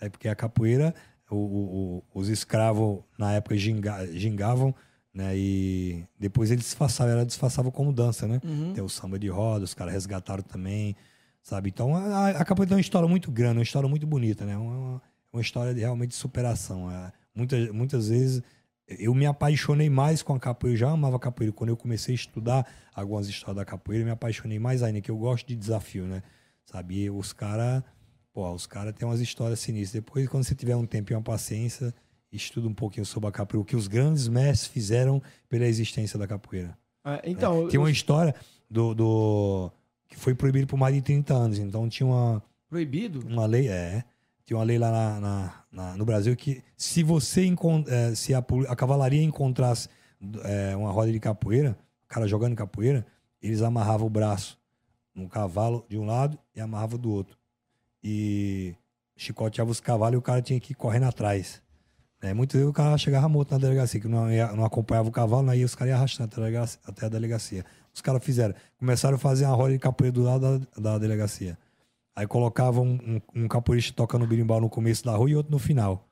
É 0.00 0.08
porque 0.08 0.28
a 0.28 0.34
capoeira, 0.34 0.94
o- 1.30 1.36
o- 1.36 2.02
os 2.14 2.28
escravos 2.30 3.00
na 3.18 3.32
época 3.34 3.56
ginga- 3.58 4.06
gingavam, 4.12 4.74
né? 5.12 5.36
E 5.36 6.04
depois 6.18 6.50
eles 6.50 6.64
disfarçavam, 6.64 7.12
ela 7.12 7.26
disfarçava 7.26 7.70
como 7.70 7.92
dança, 7.92 8.26
né? 8.26 8.40
Uhum. 8.42 8.72
Tem 8.72 8.82
o 8.82 8.88
samba 8.88 9.18
de 9.18 9.28
roda, 9.28 9.64
os 9.64 9.74
caras 9.74 9.92
resgataram 9.92 10.42
também, 10.42 10.96
sabe? 11.42 11.68
Então 11.68 11.94
a, 11.94 12.28
a 12.30 12.44
capoeira 12.44 12.68
tem 12.68 12.76
uma 12.76 12.80
história 12.80 13.08
muito 13.08 13.30
grande, 13.30 13.58
uma 13.58 13.62
história 13.62 13.88
muito 13.88 14.06
bonita, 14.06 14.44
né? 14.46 14.56
Uma, 14.56 15.02
uma 15.32 15.42
história 15.42 15.74
de, 15.74 15.80
realmente 15.80 16.10
de 16.10 16.16
superação. 16.16 16.90
É, 16.90 17.12
muitas, 17.34 17.70
muitas 17.70 18.08
vezes 18.08 18.42
eu 18.86 19.14
me 19.14 19.26
apaixonei 19.26 19.88
mais 19.88 20.22
com 20.22 20.34
a 20.34 20.40
capoeira, 20.40 20.74
eu 20.74 20.78
já 20.80 20.90
amava 20.90 21.16
a 21.16 21.20
capoeira. 21.20 21.52
Quando 21.52 21.70
eu 21.70 21.76
comecei 21.76 22.14
a 22.14 22.16
estudar 22.16 22.66
algumas 22.94 23.28
histórias 23.28 23.56
da 23.56 23.64
capoeira, 23.64 24.02
eu 24.02 24.06
me 24.06 24.12
apaixonei 24.12 24.58
mais 24.58 24.82
ainda, 24.82 25.00
que 25.00 25.10
eu 25.10 25.16
gosto 25.16 25.46
de 25.46 25.56
desafio, 25.56 26.04
né? 26.04 26.22
Sabe? 26.66 27.02
E 27.04 27.10
os 27.10 27.32
caras, 27.32 27.82
pô, 28.32 28.50
os 28.52 28.66
caras 28.66 28.94
têm 28.94 29.06
umas 29.08 29.20
histórias 29.20 29.60
sinistras. 29.60 30.02
Depois, 30.02 30.28
quando 30.28 30.44
você 30.44 30.54
tiver 30.54 30.76
um 30.76 30.86
tempo 30.86 31.12
e 31.12 31.16
uma 31.16 31.22
paciência, 31.22 31.94
estuda 32.30 32.68
um 32.68 32.74
pouquinho 32.74 33.04
sobre 33.06 33.28
a 33.28 33.32
capoeira, 33.32 33.62
o 33.62 33.64
que 33.64 33.76
os 33.76 33.86
grandes 33.88 34.28
mestres 34.28 34.66
fizeram 34.70 35.22
pela 35.48 35.66
existência 35.66 36.18
da 36.18 36.26
capoeira. 36.26 36.76
É, 37.04 37.22
então, 37.30 37.68
Tem 37.68 37.80
uma 37.80 37.90
história 37.90 38.34
do, 38.70 38.94
do- 38.94 39.72
que 40.12 40.18
foi 40.18 40.34
proibido 40.34 40.66
por 40.66 40.76
mais 40.76 40.94
de 40.94 41.00
30 41.02 41.34
anos. 41.34 41.58
Então 41.58 41.88
tinha 41.88 42.06
uma, 42.06 42.42
proibido? 42.68 43.26
uma 43.26 43.46
lei, 43.46 43.68
é. 43.68 44.04
Tinha 44.44 44.56
uma 44.58 44.64
lei 44.64 44.78
lá 44.78 44.90
na- 44.90 45.20
na- 45.20 45.64
na- 45.72 45.96
no 45.96 46.04
Brasil 46.04 46.36
que 46.36 46.62
se 46.76 47.02
você 47.02 47.46
eh, 47.88 48.14
se 48.14 48.34
a, 48.34 48.44
a 48.68 48.76
cavalaria 48.76 49.22
encontrasse 49.22 49.88
eh, 50.44 50.76
uma 50.76 50.90
roda 50.90 51.10
de 51.12 51.18
capoeira, 51.20 51.78
o 52.04 52.08
cara 52.08 52.26
jogando 52.28 52.54
capoeira, 52.56 53.06
eles 53.40 53.62
amarravam 53.62 54.06
o 54.06 54.10
braço 54.10 54.58
num 55.14 55.28
cavalo 55.28 55.84
de 55.88 55.96
um 55.98 56.04
lado 56.06 56.38
e 56.54 56.60
amarravam 56.60 56.98
do 56.98 57.10
outro. 57.10 57.36
e 58.02 58.74
chicoteava 59.16 59.70
os 59.70 59.78
cavalos 59.80 60.14
e 60.14 60.18
o 60.18 60.22
cara 60.22 60.42
tinha 60.42 60.58
que 60.58 60.72
ir 60.72 60.74
correndo 60.74 61.04
atrás. 61.04 61.62
É, 62.20 62.32
muitas 62.34 62.54
vezes 62.58 62.68
o 62.68 62.72
cara 62.72 62.96
chegava 62.98 63.28
morto 63.28 63.52
na 63.52 63.58
delegacia, 63.58 64.00
que 64.00 64.08
não, 64.08 64.30
ia- 64.30 64.52
não 64.52 64.64
acompanhava 64.64 65.08
o 65.08 65.12
cavalo, 65.12 65.48
aí 65.50 65.64
os 65.64 65.74
caras 65.74 65.90
iam 65.92 65.98
arrastando 65.98 66.30
até 66.84 67.06
a 67.06 67.08
delegacia. 67.08 67.64
Os 67.94 68.00
caras 68.00 68.24
fizeram, 68.24 68.54
começaram 68.78 69.16
a 69.16 69.18
fazer 69.18 69.44
uma 69.46 69.54
roda 69.54 69.72
de 69.72 69.78
capoeira 69.78 70.12
do 70.12 70.22
lado 70.22 70.58
da, 70.58 70.80
da 70.92 70.98
delegacia. 70.98 71.58
Aí 72.14 72.26
colocavam 72.26 72.84
um, 72.84 73.20
um, 73.34 73.44
um 73.44 73.48
capoeirista 73.48 73.92
tocando 73.94 74.26
berimbau 74.26 74.60
no 74.60 74.68
começo 74.68 75.04
da 75.04 75.12
rua 75.16 75.30
e 75.30 75.36
outro 75.36 75.50
no 75.52 75.58
final. 75.58 76.06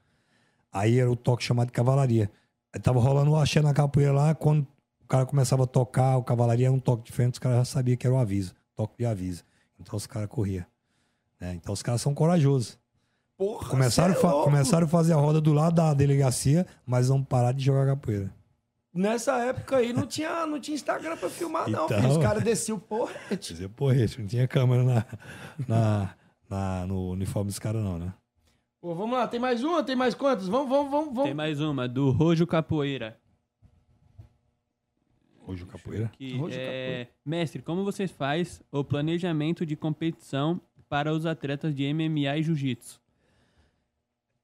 Aí 0.73 0.99
era 0.99 1.11
o 1.11 1.17
toque 1.17 1.43
chamado 1.43 1.67
de 1.69 1.73
cavalaria. 1.73 2.31
Aí 2.73 2.81
tava 2.81 3.01
rolando 3.01 3.31
o 3.33 3.37
axé 3.37 3.61
na 3.61 3.75
capoeira 3.75 4.13
lá, 4.13 4.35
quando 4.35 4.67
o 5.03 5.07
cara 5.07 5.27
começava 5.27 5.65
a 5.65 5.67
tocar, 5.67 6.17
o 6.17 6.23
cavalaria 6.23 6.67
era 6.67 6.73
um 6.73 6.79
toque 6.79 7.03
diferente, 7.05 7.35
os 7.35 7.39
caras 7.39 7.59
já 7.59 7.65
sabiam 7.65 7.97
que 7.97 8.07
era 8.07 8.15
o 8.15 8.19
aviso, 8.19 8.55
toque 8.77 8.95
de 8.99 9.05
aviso. 9.07 9.43
Então 9.79 9.97
os 9.97 10.07
caras 10.07 10.29
corriam. 10.29 10.65
né? 11.41 11.55
Então 11.55 11.73
os 11.73 11.83
caras 11.83 12.01
são 12.01 12.15
corajosos. 12.15 12.79
Porra, 13.37 13.71
Começaram, 13.71 14.15
é 14.15 14.45
começaram 14.45 14.87
a 14.87 14.89
fazer 14.89 15.15
a 15.15 15.17
roda 15.17 15.41
do 15.41 15.53
lado 15.55 15.75
da 15.75 15.95
delegacia, 15.95 16.67
mas 16.87 17.09
vão 17.09 17.25
parar 17.25 17.53
de 17.53 17.65
jogar 17.65 17.87
capoeira. 17.87 18.31
Nessa 18.93 19.37
época 19.45 19.77
aí 19.77 19.93
não 19.93 20.05
tinha, 20.07 20.45
não 20.47 20.59
tinha 20.61 20.75
Instagram 20.75 21.17
pra 21.17 21.31
filmar, 21.31 21.69
não. 21.71 21.85
Então- 21.85 22.01
filho. 22.01 22.11
Os 22.11 22.19
caras 22.19 22.43
desciam 22.43 22.77
o 22.77 22.81
porrete. 22.81 23.53
Dizer, 23.55 23.69
porrete, 23.69 24.21
não 24.21 24.27
tinha 24.27 24.49
câmera 24.49 24.83
na, 24.83 25.07
na, 25.69 26.15
na- 26.49 26.87
no 26.87 27.11
uniforme 27.11 27.49
dos 27.51 27.59
caras, 27.59 27.83
não, 27.83 27.99
né? 27.99 28.13
Pô, 28.81 28.95
vamos 28.95 29.17
lá, 29.17 29.29
tem 29.29 29.39
mais 29.39 29.63
uma? 29.63 29.83
Tem 29.85 29.95
mais 29.95 30.15
quantas? 30.15 30.49
Vamos, 30.49 30.69
vamos, 30.69 30.91
vamos, 30.91 31.07
Tem 31.09 31.15
vamos. 31.17 31.35
mais 31.37 31.61
uma, 31.61 31.87
do 31.87 32.11
Rojo 32.11 32.47
Capoeira. 32.47 33.17
Hoje 35.47 35.65
o 35.65 35.67
capoeira. 35.67 36.09
Que 36.17 36.37
Rojo 36.37 36.57
é... 36.57 37.09
Mestre, 37.27 37.61
como 37.61 37.83
vocês 37.85 38.11
faz 38.11 38.63
o 38.71 38.85
planejamento 38.85 39.67
de 39.67 39.75
competição 39.75 40.61
para 40.89 41.13
os 41.13 41.27
atletas 41.27 41.75
de 41.75 41.93
MMA 41.93 42.37
e 42.39 42.43
Jiu-Jitsu? 42.45 43.01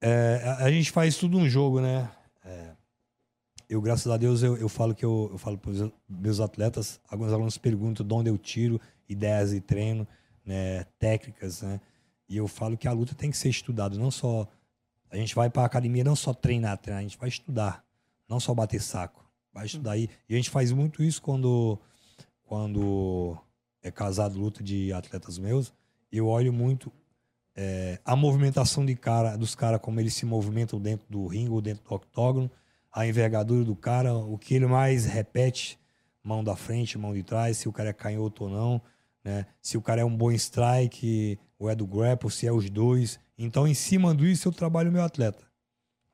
É, 0.01 0.43
a, 0.45 0.65
a 0.65 0.71
gente 0.73 0.91
faz 0.91 1.17
tudo 1.17 1.39
um 1.39 1.49
jogo, 1.49 1.81
né? 1.81 2.11
Eu, 3.69 3.81
graças 3.81 4.11
a 4.11 4.17
Deus, 4.17 4.43
eu, 4.43 4.57
eu 4.57 4.69
falo 4.69 4.95
que 4.95 5.05
eu, 5.05 5.29
eu 5.33 5.39
falo 5.39 5.59
para 5.59 5.71
os 5.71 5.93
meus 6.09 6.41
atletas, 6.41 7.01
alguns 7.09 7.33
alunos 7.33 7.59
perguntam 7.59 8.07
de 8.07 8.15
onde 8.15 8.31
eu 8.31 8.39
tiro 8.39 8.81
ideias 9.09 9.53
e 9.53 9.61
treino, 9.61 10.07
né, 10.45 10.85
técnicas, 10.99 11.63
né? 11.63 11.81
E 12.29 12.37
eu 12.37 12.47
falo 12.47 12.77
que 12.77 12.87
a 12.87 12.93
luta 12.93 13.15
tem 13.15 13.31
que 13.31 13.37
ser 13.37 13.49
estudada, 13.49 13.97
não 13.97 14.11
só 14.11 14.49
a 15.11 15.17
gente 15.17 15.35
vai 15.35 15.49
para 15.49 15.63
a 15.63 15.67
academia 15.67 16.05
não 16.05 16.17
só 16.17 16.35
treinar, 16.35 16.79
treinar, 16.79 17.01
a 17.01 17.03
gente 17.03 17.19
vai 17.19 17.29
estudar, 17.29 17.85
não 18.29 18.41
só 18.41 18.55
bater 18.55 18.81
saco, 18.81 19.25
vai 19.53 19.67
estudar 19.67 19.93
aí. 19.93 20.09
E 20.29 20.35
a 20.35 20.37
gente 20.37 20.51
faz 20.51 20.73
muito 20.73 21.03
isso 21.03 21.23
quando 21.23 21.79
quando 22.45 23.37
é 23.83 23.91
casado 23.91 24.39
luta 24.39 24.63
de 24.63 24.93
atletas 24.93 25.39
meus, 25.39 25.73
eu 26.13 26.29
olho 26.29 26.53
muito 26.53 26.93
é, 27.55 27.99
a 28.05 28.15
movimentação 28.15 28.85
de 28.85 28.95
cara, 28.95 29.37
dos 29.37 29.55
caras, 29.55 29.81
como 29.81 29.99
eles 29.99 30.15
se 30.15 30.27
movimentam 30.27 30.81
dentro 30.81 31.07
do 31.09 31.27
ringue 31.27 31.51
ou 31.51 31.61
dentro 31.61 31.83
do 31.83 31.95
octógono, 31.95 32.51
a 32.97 33.07
envergadura 33.07 33.63
do 33.63 33.77
cara, 33.77 34.17
o 34.17 34.39
que 34.39 34.55
ele 34.55 34.65
mais 34.65 35.05
repete, 35.05 35.79
mão 36.25 36.43
da 36.43 36.57
frente, 36.57 36.97
mão 36.97 37.13
de 37.13 37.23
trás, 37.23 37.59
se 37.59 37.69
o 37.69 37.73
cara 37.73 37.91
é 37.91 37.93
canhoto 37.93 38.45
ou 38.45 38.51
não, 38.51 38.81
né? 39.23 39.45
Se 39.61 39.77
o 39.77 39.83
cara 39.83 40.01
é 40.01 40.05
um 40.05 40.17
bom 40.17 40.33
strike 40.33 41.39
ou 41.59 41.69
é 41.69 41.75
do 41.75 41.87
grapple, 41.87 42.31
se 42.31 42.47
é 42.47 42.53
os 42.53 42.71
dois. 42.71 43.21
Então, 43.37 43.69
em 43.69 43.75
cima 43.75 44.15
disso, 44.15 44.49
eu 44.49 44.53
trabalho 44.53 44.89
o 44.89 44.93
meu 44.95 45.03
atleta, 45.03 45.45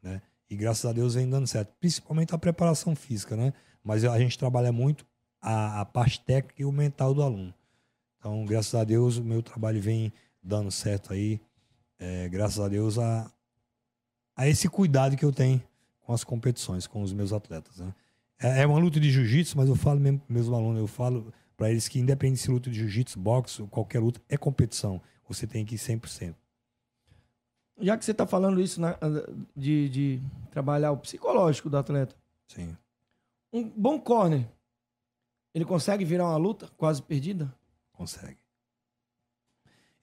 né? 0.02 0.20
E 0.50 0.56
graças 0.56 0.84
a 0.84 0.92
Deus 0.92 1.14
vem 1.14 1.30
dando 1.30 1.46
certo, 1.46 1.72
principalmente 1.78 2.34
a 2.34 2.38
preparação 2.38 2.96
física, 2.96 3.36
né? 3.36 3.52
Mas 3.84 4.04
a 4.04 4.18
gente 4.18 4.36
trabalha 4.36 4.72
muito 4.72 5.06
a, 5.40 5.82
a 5.82 5.84
parte 5.84 6.20
técnica 6.20 6.62
e 6.62 6.64
o 6.64 6.72
mental 6.72 7.14
do 7.14 7.22
aluno. 7.22 7.54
Então, 8.18 8.44
graças 8.44 8.74
a 8.74 8.82
Deus, 8.82 9.18
o 9.18 9.24
meu 9.24 9.40
trabalho 9.40 9.80
vem 9.80 10.12
dando 10.42 10.72
certo 10.72 11.12
aí. 11.12 11.40
É, 11.96 12.28
graças 12.28 12.58
a 12.58 12.68
Deus 12.68 12.98
a, 12.98 13.30
a 14.34 14.48
esse 14.48 14.68
cuidado 14.68 15.16
que 15.16 15.24
eu 15.24 15.32
tenho 15.32 15.62
com 16.02 16.12
as 16.12 16.24
competições, 16.24 16.86
com 16.86 17.02
os 17.02 17.12
meus 17.12 17.32
atletas. 17.32 17.78
Né? 17.78 17.94
É, 18.38 18.62
é 18.62 18.66
uma 18.66 18.78
luta 18.78 19.00
de 19.00 19.10
jiu-jitsu, 19.10 19.56
mas 19.56 19.68
eu 19.68 19.76
falo 19.76 20.00
mesmo 20.00 20.18
para 20.20 20.34
meus 20.34 20.48
alunos, 20.48 20.80
eu 20.80 20.86
falo 20.86 21.32
para 21.56 21.70
eles 21.70 21.88
que 21.88 21.98
independente 21.98 22.40
se 22.40 22.50
luta 22.50 22.70
de 22.70 22.78
jiu-jitsu, 22.78 23.18
boxe 23.18 23.62
ou 23.62 23.68
qualquer 23.68 24.00
luta, 24.00 24.20
é 24.28 24.36
competição. 24.36 25.00
Você 25.28 25.46
tem 25.46 25.64
que 25.64 25.76
ir 25.76 25.78
100%. 25.78 26.34
Já 27.80 27.96
que 27.96 28.04
você 28.04 28.12
tá 28.12 28.26
falando 28.26 28.60
isso 28.60 28.80
né, 28.80 28.94
de, 29.56 29.88
de 29.88 30.22
trabalhar 30.50 30.92
o 30.92 30.98
psicológico 30.98 31.70
do 31.70 31.76
atleta, 31.76 32.14
Sim. 32.46 32.76
um 33.52 33.68
bom 33.68 33.98
corner, 33.98 34.46
ele 35.54 35.64
consegue 35.64 36.04
virar 36.04 36.26
uma 36.26 36.36
luta 36.36 36.68
quase 36.76 37.02
perdida? 37.02 37.52
Consegue. 37.92 38.38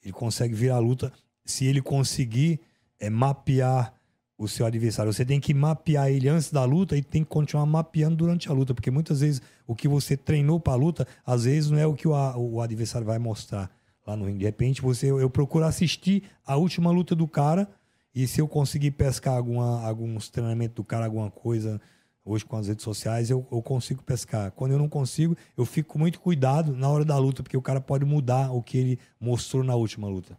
Ele 0.01 0.13
consegue 0.13 0.53
virar 0.53 0.75
a 0.75 0.79
luta 0.79 1.11
se 1.45 1.65
ele 1.65 1.81
conseguir 1.81 2.59
é, 2.99 3.09
mapear 3.09 3.93
o 4.39 4.47
seu 4.47 4.65
adversário. 4.65 5.11
Você 5.11 5.25
tem 5.25 5.39
que 5.39 5.53
mapear 5.53 6.09
ele 6.09 6.29
antes 6.29 6.49
da 6.49 6.63
luta 6.63 6.95
e 6.95 7.03
tem 7.03 7.23
que 7.23 7.29
continuar 7.29 7.65
mapeando 7.65 8.15
durante 8.15 8.49
a 8.49 8.53
luta, 8.53 8.73
porque 8.73 8.89
muitas 8.89 9.19
vezes 9.19 9.41
o 9.67 9.75
que 9.75 9.87
você 9.87 10.15
treinou 10.15 10.61
para 10.61 10.73
a 10.73 10.77
luta, 10.77 11.05
às 11.25 11.43
vezes 11.43 11.69
não 11.69 11.77
é 11.77 11.85
o 11.85 11.93
que 11.93 12.07
o, 12.07 12.13
o 12.13 12.61
adversário 12.61 13.05
vai 13.05 13.19
mostrar 13.19 13.69
lá 14.07 14.15
no 14.15 14.25
ringue. 14.25 14.39
De 14.39 14.45
repente, 14.45 14.81
você, 14.81 15.11
eu 15.11 15.29
procuro 15.29 15.65
assistir 15.65 16.23
a 16.45 16.55
última 16.55 16.89
luta 16.89 17.13
do 17.13 17.27
cara 17.27 17.69
e 18.15 18.25
se 18.25 18.39
eu 18.39 18.47
conseguir 18.47 18.91
pescar 18.91 19.35
alguma, 19.35 19.85
alguns 19.85 20.29
treinamentos 20.29 20.75
do 20.75 20.85
cara, 20.85 21.05
alguma 21.05 21.29
coisa, 21.29 21.79
hoje 22.23 22.45
com 22.45 22.55
as 22.55 22.67
redes 22.67 22.83
sociais, 22.83 23.29
eu, 23.29 23.45
eu 23.51 23.61
consigo 23.61 24.01
pescar. 24.03 24.51
Quando 24.51 24.71
eu 24.71 24.79
não 24.79 24.87
consigo, 24.87 25.35
eu 25.57 25.65
fico 25.65 25.93
com 25.93 25.99
muito 25.99 26.19
cuidado 26.19 26.75
na 26.75 26.87
hora 26.87 27.03
da 27.03 27.17
luta, 27.17 27.43
porque 27.43 27.57
o 27.57 27.61
cara 27.61 27.81
pode 27.81 28.05
mudar 28.05 28.51
o 28.51 28.63
que 28.63 28.77
ele 28.77 28.99
mostrou 29.19 29.63
na 29.65 29.75
última 29.75 30.07
luta. 30.07 30.37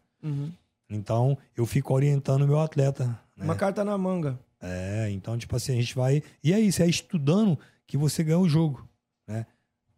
Então, 0.91 1.39
eu 1.57 1.65
fico 1.67 1.95
orientando 1.95 2.43
o 2.43 2.49
meu 2.49 2.59
atleta. 2.59 3.19
Né? 3.41 3.45
Uma 3.47 3.57
carta 3.57 3.85
na 3.85 3.97
manga. 3.99 4.39
É, 4.61 5.09
então, 5.11 5.37
tipo 5.39 5.57
assim, 5.57 5.73
a 5.73 5.77
gente 5.81 5.95
vai. 5.95 6.23
E 6.45 6.53
é 6.53 6.61
isso, 6.61 6.83
é 6.83 6.87
estudando 6.87 7.59
que 7.87 7.97
você 7.97 8.23
ganha 8.23 8.39
o 8.39 8.49
jogo, 8.49 8.87
né? 9.27 9.47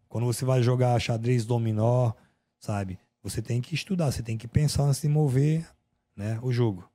Quando 0.09 0.25
você 0.27 0.45
vai 0.45 0.63
jogar 0.63 0.99
xadrez 1.01 1.45
dominó, 1.45 2.13
sabe? 2.59 2.99
Você 3.23 3.41
tem 3.43 3.61
que 3.61 3.75
estudar, 3.75 4.11
você 4.13 4.23
tem 4.23 4.37
que 4.39 4.47
pensar 4.49 4.85
antes 4.85 5.01
de 5.01 5.09
mover 5.09 5.67
né, 6.17 6.39
o 6.43 6.53
jogo. 6.53 6.89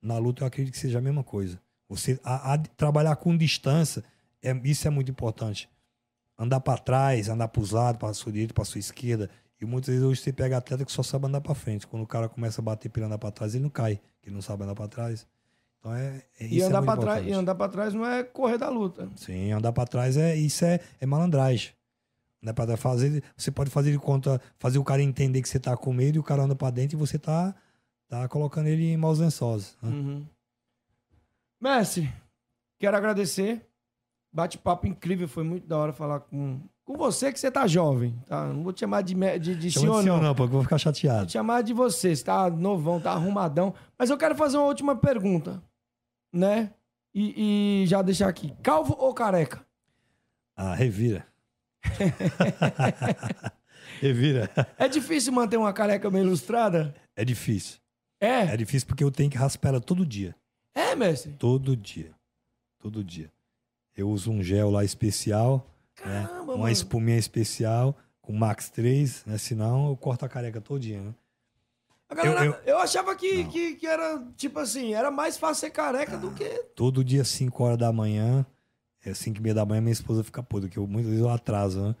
Na 0.00 0.18
luta, 0.18 0.42
eu 0.42 0.46
acredito 0.46 0.74
que 0.74 0.78
seja 0.78 0.98
a 0.98 1.02
mesma 1.02 1.24
coisa. 1.24 1.60
Você 1.88 2.20
a- 2.22 2.54
a- 2.54 2.58
trabalhar 2.58 3.16
com 3.16 3.36
distância, 3.36 4.04
é, 4.42 4.52
isso 4.64 4.86
é 4.86 4.90
muito 4.90 5.10
importante. 5.10 5.68
Andar 6.38 6.60
para 6.60 6.78
trás, 6.78 7.28
andar 7.28 7.48
para 7.48 7.62
os 7.62 7.70
lados, 7.72 7.98
para 7.98 8.12
sua 8.14 8.30
direita, 8.30 8.54
para 8.54 8.64
sua 8.64 8.78
esquerda. 8.78 9.28
E 9.60 9.64
muitas 9.64 9.88
vezes 9.88 10.04
hoje 10.04 10.20
você 10.20 10.32
pega 10.32 10.56
atleta 10.58 10.84
que 10.84 10.92
só 10.92 11.02
sabe 11.02 11.26
andar 11.26 11.40
para 11.40 11.54
frente. 11.54 11.86
Quando 11.86 12.02
o 12.02 12.06
cara 12.06 12.28
começa 12.28 12.60
a 12.60 12.64
bater 12.64 12.88
para 12.90 13.06
andar 13.06 13.18
para 13.18 13.30
trás, 13.32 13.54
ele 13.54 13.64
não 13.64 13.70
cai, 13.70 13.96
porque 13.96 14.28
ele 14.28 14.34
não 14.34 14.42
sabe 14.42 14.62
andar 14.62 14.74
para 14.74 14.86
trás. 14.88 15.26
Então 15.78 15.94
é, 15.94 16.22
é 16.40 16.46
E 16.46 16.60
é 16.60 16.64
andar, 16.64 16.80
muito 16.82 16.92
pra 16.94 17.00
trás, 17.02 17.26
e 17.26 17.32
andar 17.32 17.54
pra 17.54 17.68
trás 17.68 17.94
não 17.94 18.06
é 18.06 18.22
correr 18.24 18.58
da 18.58 18.68
luta. 18.68 19.08
Sim, 19.16 19.52
andar 19.52 19.72
pra 19.72 19.86
trás 19.86 20.16
é 20.16 20.34
isso 20.34 20.64
é, 20.64 20.80
é 21.00 21.06
malandragem. 21.06 21.70
Não 22.40 22.50
é 22.50 22.52
pra 22.52 22.76
fazer, 22.76 23.22
você 23.36 23.50
pode 23.50 23.68
fazer 23.70 23.90
de 23.90 23.98
conta, 23.98 24.40
fazer 24.58 24.78
o 24.78 24.84
cara 24.84 25.02
entender 25.02 25.42
que 25.42 25.48
você 25.48 25.58
tá 25.58 25.76
com 25.76 25.92
medo 25.92 26.16
e 26.16 26.18
o 26.18 26.22
cara 26.22 26.42
anda 26.42 26.54
pra 26.54 26.70
dentro 26.70 26.96
e 26.96 26.98
você 26.98 27.18
tá, 27.18 27.54
tá 28.08 28.28
colocando 28.28 28.68
ele 28.68 28.92
em 28.92 28.96
maus 28.96 29.18
lençóis. 29.18 29.76
né? 29.82 29.90
Uhum. 29.90 30.26
Mestre, 31.60 32.12
quero 32.78 32.96
agradecer. 32.96 33.64
Bate-papo 34.32 34.86
incrível, 34.86 35.26
foi 35.26 35.42
muito 35.42 35.66
da 35.66 35.76
hora 35.78 35.92
falar 35.92 36.20
com, 36.20 36.60
com 36.84 36.96
você 36.98 37.32
que 37.32 37.40
você 37.40 37.50
tá 37.50 37.66
jovem, 37.66 38.14
tá? 38.26 38.46
Não 38.46 38.62
vou 38.62 38.72
te 38.74 38.80
chamar 38.80 39.00
de, 39.02 39.14
de, 39.14 39.56
de 39.56 39.72
senhor, 39.72 39.96
de 39.96 40.02
senhor 40.02 40.16
não. 40.18 40.28
não, 40.28 40.34
pô, 40.34 40.42
que 40.44 40.50
eu 40.50 40.52
vou 40.52 40.62
ficar 40.62 40.76
Vou 40.76 40.80
chateado. 40.80 41.26
te 41.26 41.32
chamar 41.32 41.62
de 41.62 41.72
você, 41.72 42.14
você 42.14 42.22
tá 42.22 42.48
novão, 42.50 43.00
tá 43.00 43.12
arrumadão. 43.12 43.74
Mas 43.98 44.10
eu 44.10 44.18
quero 44.18 44.36
fazer 44.36 44.58
uma 44.58 44.66
última 44.66 44.94
pergunta, 44.94 45.62
né? 46.32 46.72
E, 47.14 47.82
e 47.82 47.86
já 47.86 48.02
deixar 48.02 48.28
aqui. 48.28 48.54
Calvo 48.62 48.94
ou 48.98 49.14
careca? 49.14 49.64
Ah, 50.56 50.74
revira. 50.74 51.26
revira. 54.00 54.50
É 54.76 54.88
difícil 54.88 55.32
manter 55.32 55.56
uma 55.56 55.72
careca 55.72 56.10
meio 56.10 56.24
ilustrada? 56.24 56.94
É 57.16 57.24
difícil. 57.24 57.78
É? 58.20 58.42
É 58.42 58.56
difícil 58.56 58.88
porque 58.88 59.04
eu 59.04 59.10
tenho 59.10 59.30
que 59.30 59.38
raspar 59.38 59.70
ela 59.70 59.80
todo 59.80 60.04
dia. 60.04 60.34
É, 60.74 60.94
mestre? 60.94 61.32
Todo 61.32 61.76
dia. 61.76 62.12
Todo 62.78 63.02
dia. 63.02 63.30
Eu 63.96 64.10
uso 64.10 64.30
um 64.30 64.42
gel 64.42 64.70
lá 64.70 64.84
especial, 64.84 65.66
né? 66.04 66.24
Caramba, 66.26 66.52
uma 66.52 66.58
mano. 66.58 66.70
espuminha 66.70 67.18
especial 67.18 67.96
com 68.20 68.32
Max 68.32 68.70
3, 68.70 69.24
né? 69.26 69.38
Senão 69.38 69.88
eu 69.88 69.96
corto 69.96 70.24
a 70.24 70.28
careca 70.28 70.60
todinha, 70.60 71.02
né? 71.02 71.14
A 72.08 72.14
galera- 72.14 72.44
eu, 72.44 72.52
eu- 72.52 72.58
eu- 72.64 72.78
achava 72.78 73.14
que, 73.14 73.44
que, 73.44 73.74
que 73.76 73.86
era, 73.86 74.22
tipo 74.36 74.58
assim, 74.58 74.94
era 74.94 75.10
mais 75.10 75.36
fácil 75.36 75.60
ser 75.66 75.70
careca 75.70 76.16
do 76.16 76.30
que... 76.30 76.44
Todo 76.74 77.04
dia, 77.04 77.22
5 77.24 77.62
horas 77.64 77.76
da 77.78 77.92
manhã, 77.92 78.46
é 79.04 79.12
5 79.12 79.38
e 79.38 79.42
meia 79.42 79.54
da 79.54 79.66
manhã, 79.66 79.80
minha 79.82 79.92
esposa 79.92 80.24
fica 80.24 80.42
puta, 80.42 80.68
que 80.68 80.78
eu, 80.78 80.86
muitas 80.86 81.10
vezes 81.10 81.24
eu 81.24 81.30
atraso, 81.30 81.80
né? 81.82 81.94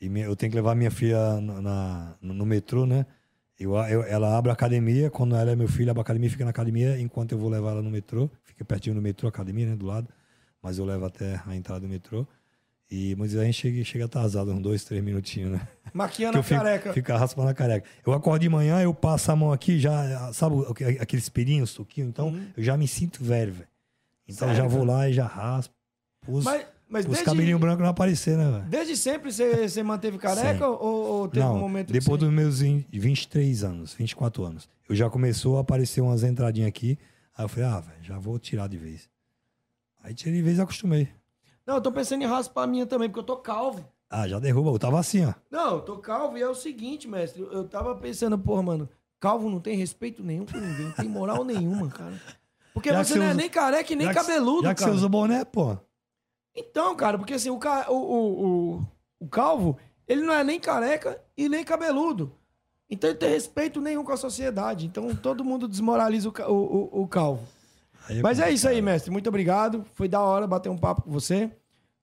E 0.00 0.08
minha- 0.08 0.26
eu 0.26 0.36
tenho 0.36 0.50
que 0.50 0.56
levar 0.56 0.74
minha 0.74 0.90
filha 0.90 1.40
na, 1.40 1.62
na- 1.62 2.14
no, 2.20 2.34
no 2.34 2.46
metrô, 2.46 2.84
né? 2.84 3.06
Eu, 3.58 3.74
eu- 3.74 4.02
ela 4.04 4.36
abre 4.36 4.50
a 4.50 4.52
academia, 4.52 5.10
quando 5.10 5.34
ela 5.34 5.50
é 5.50 5.56
meu 5.56 5.66
filho, 5.66 5.90
abre 5.90 6.00
a 6.00 6.02
academia, 6.02 6.30
fica 6.30 6.44
na 6.44 6.50
academia, 6.50 7.00
enquanto 7.00 7.32
eu 7.32 7.38
vou 7.38 7.48
levar 7.48 7.70
ela 7.70 7.82
no 7.82 7.90
metrô. 7.90 8.30
Fica 8.44 8.64
pertinho 8.64 8.94
do 8.96 9.02
metrô, 9.02 9.26
a 9.28 9.30
academia, 9.30 9.66
né? 9.66 9.76
Do 9.76 9.86
lado. 9.86 10.06
Mas 10.62 10.78
eu 10.78 10.84
levo 10.84 11.06
até 11.06 11.40
a 11.46 11.56
entrada 11.56 11.80
do 11.80 11.88
metrô. 11.88 12.26
E 12.90 13.14
muitas 13.16 13.32
vezes 13.34 13.42
a 13.42 13.44
gente 13.44 13.60
chega, 13.60 13.84
chega 13.84 14.04
atrasado, 14.06 14.50
uns 14.50 14.62
dois, 14.62 14.82
três 14.82 15.02
minutinhos, 15.04 15.52
né? 15.52 15.68
Maquiando 15.92 16.38
a 16.40 16.42
careca. 16.42 16.92
fico 16.94 17.12
raspando 17.12 17.48
a 17.50 17.54
careca. 17.54 17.86
Eu 18.06 18.14
acordo 18.14 18.40
de 18.40 18.48
manhã, 18.48 18.80
eu 18.80 18.94
passo 18.94 19.30
a 19.30 19.36
mão 19.36 19.52
aqui, 19.52 19.78
já, 19.78 20.32
sabe 20.32 20.56
aqueles 20.98 21.28
pirinhos, 21.28 21.70
suquinho? 21.70 22.08
Então, 22.08 22.34
eu 22.56 22.62
já 22.62 22.76
me 22.78 22.88
sinto 22.88 23.22
velho, 23.22 23.52
velho. 23.52 23.68
Então, 24.26 24.48
eu 24.48 24.54
já 24.54 24.62
Uhum. 24.64 24.70
Sério, 24.70 24.86
vou 24.86 24.94
lá 24.94 25.08
e 25.08 25.12
já 25.12 25.26
raspo. 25.26 25.74
Os, 26.26 26.44
Mas, 26.44 26.66
mas 26.88 27.04
os 27.04 27.10
desde, 27.10 27.24
cabelinhos 27.26 27.60
brancos 27.60 27.82
não 27.82 27.90
aparecer, 27.90 28.36
né, 28.38 28.50
velho? 28.50 28.64
desde 28.70 28.96
sempre 28.96 29.30
você, 29.30 29.82
manteve 29.82 30.16
careca 30.18 30.66
ou, 30.66 31.20
ou 31.20 31.28
teve 31.28 31.44
Não, 31.44 31.56
um 31.56 31.60
momento 31.60 31.92
depois 31.92 32.18
dos 32.18 32.30
meus 32.32 32.60
20 32.60 32.86
23 32.90 33.64
anos, 33.64 33.92
24 33.94 34.44
anos, 34.44 34.68
eu 34.88 34.96
já 34.96 35.10
começou 35.10 35.58
a 35.58 35.60
aparecer 35.60 36.00
umas 36.00 36.22
entradinhas 36.22 36.68
aqui. 36.68 36.98
Aí 37.36 37.44
eu 37.44 37.48
falei, 37.48 37.68
ah, 37.68 37.80
velho, 37.80 37.98
já 38.02 38.18
vou 38.18 38.38
tirar 38.38 38.66
de 38.66 38.78
vez. 38.78 39.08
Aí 40.02 40.14
tirei 40.14 40.34
de 40.38 40.42
vez 40.42 40.56
e 40.58 40.60
acostumei. 40.62 41.08
Não, 41.68 41.74
eu 41.74 41.80
tô 41.82 41.92
pensando 41.92 42.22
em 42.22 42.26
raspar 42.26 42.62
a 42.62 42.66
minha 42.66 42.86
também, 42.86 43.10
porque 43.10 43.20
eu 43.20 43.24
tô 43.24 43.36
calvo. 43.36 43.84
Ah, 44.08 44.26
já 44.26 44.38
derruba. 44.38 44.70
Eu 44.70 44.78
tava 44.78 44.98
assim, 44.98 45.26
ó. 45.26 45.34
Não, 45.50 45.74
eu 45.74 45.80
tô 45.82 45.98
calvo 45.98 46.38
e 46.38 46.42
é 46.42 46.48
o 46.48 46.54
seguinte, 46.54 47.06
mestre. 47.06 47.42
Eu 47.42 47.68
tava 47.68 47.94
pensando, 47.94 48.38
porra, 48.38 48.62
mano, 48.62 48.88
calvo 49.20 49.50
não 49.50 49.60
tem 49.60 49.76
respeito 49.76 50.22
nenhum 50.24 50.46
com 50.46 50.56
ninguém, 50.56 50.86
não 50.86 50.92
tem 50.92 51.08
moral 51.10 51.44
nenhuma, 51.44 51.88
cara. 51.90 52.18
Porque 52.72 52.88
Já 52.88 53.04
você 53.04 53.16
não 53.16 53.24
é 53.24 53.28
usa- 53.28 53.34
nem 53.36 53.50
careca 53.50 53.92
e 53.92 53.96
nem 53.96 54.06
Já 54.06 54.14
que- 54.14 54.18
cabeludo, 54.20 54.62
Já 54.62 54.74
que 54.74 54.80
cara. 54.80 54.92
você 54.92 54.96
usa 54.96 55.08
boné, 55.10 55.44
pô. 55.44 55.76
Então, 56.56 56.96
cara, 56.96 57.18
porque 57.18 57.34
assim, 57.34 57.50
o, 57.50 57.58
ca- 57.58 57.86
o, 57.90 57.94
o, 57.96 58.46
o, 58.78 58.86
o 59.20 59.28
calvo, 59.28 59.76
ele 60.06 60.22
não 60.22 60.32
é 60.32 60.42
nem 60.42 60.58
careca 60.58 61.22
e 61.36 61.46
nem 61.50 61.62
cabeludo. 61.62 62.32
Então 62.88 63.10
ele 63.10 63.18
tem 63.18 63.28
respeito 63.28 63.78
nenhum 63.78 64.02
com 64.02 64.12
a 64.12 64.16
sociedade. 64.16 64.86
Então 64.86 65.14
todo 65.14 65.44
mundo 65.44 65.68
desmoraliza 65.68 66.30
o, 66.30 66.32
o, 66.50 66.54
o, 67.00 67.02
o 67.02 67.06
calvo. 67.08 67.46
Aí 68.08 68.22
Mas 68.22 68.38
é 68.38 68.42
complicado. 68.42 68.54
isso 68.54 68.68
aí, 68.68 68.82
mestre. 68.82 69.10
Muito 69.10 69.28
obrigado. 69.28 69.84
Foi 69.94 70.08
da 70.08 70.20
hora 70.20 70.46
bater 70.46 70.68
um 70.70 70.78
papo 70.78 71.02
com 71.02 71.10
você. 71.10 71.50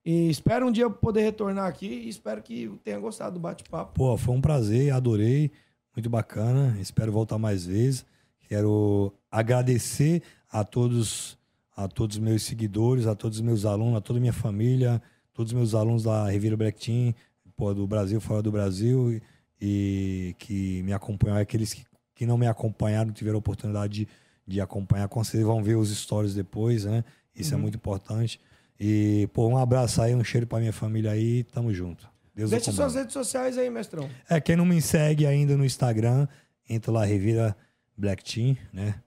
E 0.06 0.30
espero 0.30 0.68
um 0.68 0.72
dia 0.72 0.84
eu 0.84 0.92
poder 0.92 1.22
retornar 1.22 1.66
aqui 1.66 1.88
e 1.88 2.10
espero 2.10 2.42
que 2.42 2.72
tenha 2.84 3.00
gostado 3.00 3.34
do 3.34 3.40
bate-papo. 3.40 3.94
Pô, 3.94 4.16
foi 4.16 4.36
um 4.36 4.42
prazer, 4.42 4.94
adorei. 4.94 5.52
Muito 5.96 6.10
bacana. 6.10 6.78
Espero 6.80 7.12
voltar 7.12 7.40
mais 7.40 7.66
vezes. 7.66 8.06
Quero 8.48 9.12
agradecer 9.32 10.22
a 10.52 10.64
todos, 10.64 11.38
a 11.76 11.88
todos 11.88 12.18
os 12.18 12.22
meus 12.22 12.44
seguidores, 12.44 13.08
a 13.08 13.16
todos 13.16 13.40
os 13.40 13.42
meus 13.44 13.66
alunos, 13.66 13.98
a 13.98 14.02
toda 14.02 14.20
a 14.20 14.22
minha 14.22 14.34
família, 14.34 15.02
todos 15.34 15.52
os 15.52 15.58
meus 15.58 15.74
alunos 15.74 16.04
da 16.04 16.30
Revira 16.30 16.56
Black 16.56 16.80
Team, 16.80 17.14
pô, 17.56 17.74
do 17.74 17.88
Brasil, 17.88 18.22
fora 18.22 18.44
do 18.44 18.52
Brasil, 18.52 19.12
e, 19.12 19.22
e 19.60 20.36
que 20.38 20.84
me 20.84 20.94
acompanham, 20.94 21.38
aqueles 21.38 21.74
que, 21.74 21.84
que 22.14 22.26
não 22.26 22.38
me 22.38 22.46
acompanharam, 22.46 23.12
tiveram 23.12 23.38
a 23.38 23.40
oportunidade 23.40 23.94
de, 23.94 24.08
de 24.48 24.62
acompanhar, 24.62 25.08
com 25.08 25.24
certeza 25.24 25.46
vão 25.46 25.64
ver 25.64 25.76
os 25.76 25.96
stories 25.96 26.34
depois, 26.34 26.86
né? 26.86 27.04
Isso 27.36 27.54
é 27.54 27.58
muito 27.58 27.76
importante. 27.76 28.40
E, 28.80 29.30
pô, 29.34 29.48
um 29.48 29.58
abraço 29.58 30.02
aí, 30.02 30.14
um 30.14 30.24
cheiro 30.24 30.46
pra 30.46 30.60
minha 30.60 30.74
família 30.74 31.12
aí, 31.12 31.44
tamo 31.44 31.74
junto. 31.74 32.08
Deus 32.34 32.52
Deixa 32.52 32.72
suas 32.72 32.96
redes 32.96 33.14
sociais 33.14 33.58
aí, 33.58 33.70
mestrão. 33.70 34.10
É, 34.30 34.42
quem 34.42 34.56
não 34.56 34.66
me 34.66 34.82
segue 34.82 35.26
ainda 35.26 35.56
no 35.56 35.66
Instagram, 35.66 36.28
entra 36.70 36.92
lá, 36.92 37.06
Revira 37.06 37.56
Black 37.98 38.24
Team, 38.24 38.58
né? 38.74 39.02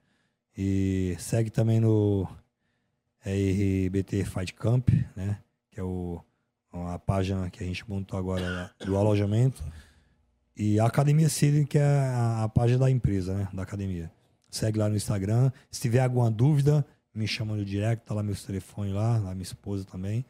E 0.56 1.14
segue 1.18 1.50
também 1.50 1.78
no 1.78 2.26
é, 3.24 3.86
RBT 3.86 4.24
Fight 4.24 4.54
Camp, 4.54 4.88
né? 5.14 5.38
Que 5.70 5.80
é 5.80 5.82
o, 5.82 6.20
a 6.72 6.98
página 6.98 7.50
que 7.50 7.62
a 7.62 7.66
gente 7.66 7.88
montou 7.88 8.18
agora 8.18 8.70
do 8.84 8.96
alojamento. 8.96 9.62
E 10.56 10.80
a 10.80 10.86
Academia 10.86 11.28
City, 11.28 11.64
que 11.64 11.78
é 11.78 11.84
a, 11.84 12.44
a 12.44 12.48
página 12.48 12.80
da 12.80 12.90
empresa, 12.90 13.34
né? 13.34 13.48
Da 13.52 13.62
academia. 13.62 14.10
Segue 14.50 14.78
lá 14.78 14.88
no 14.88 14.96
Instagram. 14.96 15.50
Se 15.70 15.80
tiver 15.80 16.00
alguma 16.00 16.30
dúvida, 16.30 16.84
me 17.14 17.26
chama 17.26 17.56
no 17.56 17.64
direct, 17.64 18.04
tá 18.06 18.14
lá 18.14 18.22
meus 18.22 18.44
telefones 18.44 18.94
lá, 18.94 19.18
lá 19.18 19.32
minha 19.34 19.42
esposa 19.42 19.84
também. 19.84 20.24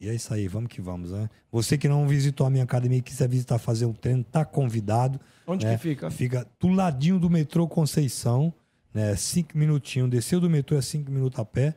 E 0.00 0.08
é 0.08 0.14
isso 0.14 0.32
aí, 0.32 0.46
vamos 0.46 0.70
que 0.70 0.80
vamos, 0.80 1.10
né? 1.10 1.28
Você 1.50 1.76
que 1.76 1.88
não 1.88 2.06
visitou 2.06 2.46
a 2.46 2.50
minha 2.50 2.62
academia 2.62 2.98
e 2.98 3.02
quiser 3.02 3.28
visitar 3.28 3.58
fazer 3.58 3.84
um 3.84 3.92
treino, 3.92 4.22
tá 4.22 4.44
convidado. 4.44 5.20
Onde 5.46 5.66
né? 5.66 5.72
que 5.76 5.82
fica? 5.82 6.10
Fica 6.10 6.46
do 6.60 6.68
ladinho 6.68 7.18
do 7.18 7.28
metrô 7.28 7.66
Conceição, 7.66 8.54
né? 8.94 9.16
Cinco 9.16 9.58
minutinhos. 9.58 10.08
Desceu 10.08 10.38
do 10.40 10.48
metrô 10.48 10.78
é 10.78 10.82
cinco 10.82 11.10
minutos 11.10 11.38
a 11.40 11.44
pé. 11.44 11.74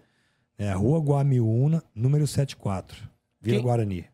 Né? 0.57 0.71
Rua 0.73 0.99
Guamiúna, 0.99 1.83
número 1.95 2.27
74. 2.27 3.09
Vila 3.41 3.57
Quem- 3.57 3.63
Guarani. 3.63 4.05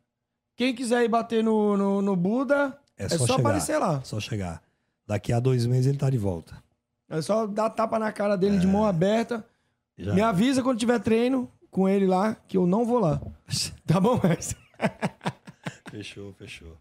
Quem 0.56 0.74
quiser 0.74 1.04
ir 1.04 1.10
bater 1.10 1.44
no, 1.44 1.76
no, 1.78 2.02
no 2.02 2.16
Buda, 2.16 2.80
É 2.98 3.06
é 3.06 3.10
só, 3.10 3.18
só, 3.18 3.26
chegar. 3.28 3.40
aparecer 3.42 3.78
lá. 3.78 4.02
Só 4.04 4.20
chegar. 4.22 4.64
Daqui 5.06 5.34
a 5.34 5.40
dois 5.40 5.66
meses 5.66 5.86
ele 5.88 5.98
tá 5.98 6.10
de 6.10 6.18
volta. 6.18 6.58
É 7.10 7.22
só 7.22 7.48
dar 7.48 7.70
tapa 7.70 7.98
na 7.98 8.12
cara 8.12 8.36
dele 8.36 8.58
de 8.58 8.68
mão 8.68 8.86
aberta. 8.86 9.46
Já. 9.98 10.14
Me 10.14 10.22
avisa 10.22 10.62
quando 10.62 10.78
tiver 10.80 11.00
treino 11.00 11.52
com 11.72 11.88
ele 11.88 12.06
lá, 12.06 12.36
que 12.48 12.58
eu 12.58 12.68
não 12.68 12.86
vou 12.86 13.00
lá. 13.00 13.22
Tá 13.88 14.02
bom, 14.02 14.20
mestre? 14.22 14.58
Fechou, 15.90 16.34
fechou. 16.34 16.78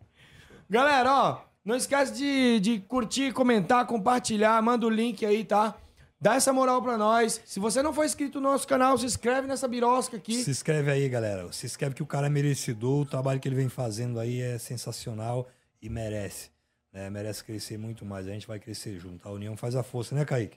Galera, 0.69 1.12
ó, 1.15 1.40
não 1.65 1.77
esquece 1.77 2.12
de, 2.12 2.59
de 2.59 2.81
curtir, 2.81 3.32
comentar, 3.32 3.86
compartilhar, 3.86 4.61
manda 4.61 4.85
o 4.85 4.90
link 4.90 5.24
aí, 5.24 5.44
tá? 5.44 5.77
Dá 6.20 6.35
essa 6.35 6.53
moral 6.53 6.82
pra 6.82 6.98
nós. 6.98 7.40
Se 7.44 7.61
você 7.61 7.82
não 7.82 7.93
for 7.93 8.05
inscrito 8.05 8.40
no 8.40 8.51
nosso 8.51 8.66
canal, 8.66 8.98
se 8.98 9.07
inscreve 9.07 9.47
nessa 9.47 9.69
birosca 9.69 10.16
aqui. 10.16 10.43
Se 10.43 10.51
inscreve 10.51 10.90
aí, 10.90 11.09
galera. 11.09 11.51
Se 11.53 11.66
inscreve 11.66 11.94
que 11.94 12.03
o 12.03 12.07
cara 12.07 12.27
é 12.27 12.31
merecedor. 12.31 13.03
O 13.03 13.07
trabalho 13.07 13.39
que 13.39 13.47
ele 13.47 13.55
vem 13.55 13.69
fazendo 13.69 14.19
aí 14.19 14.40
é 14.40 14.59
sensacional 14.59 15.47
e 15.81 15.89
merece. 15.89 16.51
Né? 16.97 17.10
Merece 17.10 17.44
crescer 17.44 17.77
muito 17.77 18.06
mais. 18.06 18.27
A 18.27 18.31
gente 18.31 18.47
vai 18.47 18.59
crescer 18.59 18.98
junto. 18.98 19.28
A 19.28 19.31
união 19.31 19.55
faz 19.55 19.77
a 19.77 19.82
força, 19.82 20.14
né, 20.14 20.24
Kaique? 20.24 20.56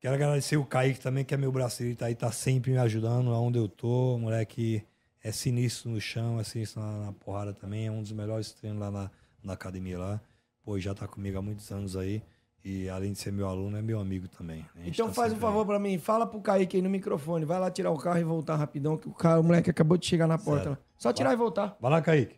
Quero 0.00 0.14
agradecer 0.14 0.56
o 0.56 0.64
Kaique 0.64 1.00
também, 1.00 1.24
que 1.24 1.34
é 1.34 1.36
meu 1.36 1.50
braceiro, 1.50 1.96
tá 1.96 2.06
aí, 2.06 2.14
tá 2.14 2.30
sempre 2.30 2.70
me 2.70 2.78
ajudando 2.78 3.34
aonde 3.34 3.58
eu 3.58 3.68
tô. 3.68 4.16
Moleque 4.16 4.84
é 5.20 5.32
sinistro 5.32 5.90
no 5.90 6.00
chão, 6.00 6.38
é 6.38 6.44
sinistro 6.44 6.80
na, 6.80 7.06
na 7.06 7.12
porrada 7.12 7.52
também. 7.52 7.88
É 7.88 7.90
um 7.90 8.00
dos 8.00 8.12
melhores 8.12 8.52
treinos 8.52 8.80
lá 8.80 8.92
na, 8.92 9.10
na 9.42 9.54
academia 9.54 9.98
lá. 9.98 10.20
Pô, 10.62 10.78
já 10.78 10.94
tá 10.94 11.08
comigo 11.08 11.36
há 11.36 11.42
muitos 11.42 11.68
anos 11.72 11.96
aí. 11.96 12.22
E 12.64 12.88
além 12.88 13.12
de 13.12 13.18
ser 13.18 13.32
meu 13.32 13.48
aluno, 13.48 13.76
é 13.76 13.82
meu 13.82 13.98
amigo 13.98 14.28
também. 14.28 14.64
Então 14.84 15.08
tá 15.08 15.14
faz 15.14 15.32
um 15.32 15.38
favor 15.38 15.66
pra 15.66 15.80
mim, 15.80 15.98
fala 15.98 16.24
pro 16.24 16.40
Kaique 16.40 16.76
aí 16.76 16.82
no 16.82 16.90
microfone. 16.90 17.44
Vai 17.44 17.58
lá 17.58 17.68
tirar 17.68 17.90
o 17.90 17.98
carro 17.98 18.18
e 18.18 18.24
voltar 18.24 18.54
rapidão, 18.54 18.96
que 18.96 19.08
o, 19.08 19.12
cara, 19.12 19.40
o 19.40 19.42
moleque 19.42 19.70
acabou 19.70 19.96
de 19.96 20.06
chegar 20.06 20.28
na 20.28 20.38
porta. 20.38 20.78
Só 20.96 21.12
tirar 21.12 21.32
e 21.32 21.36
voltar. 21.36 21.76
Vai 21.80 21.90
lá, 21.90 22.00
Kaique. 22.00 22.36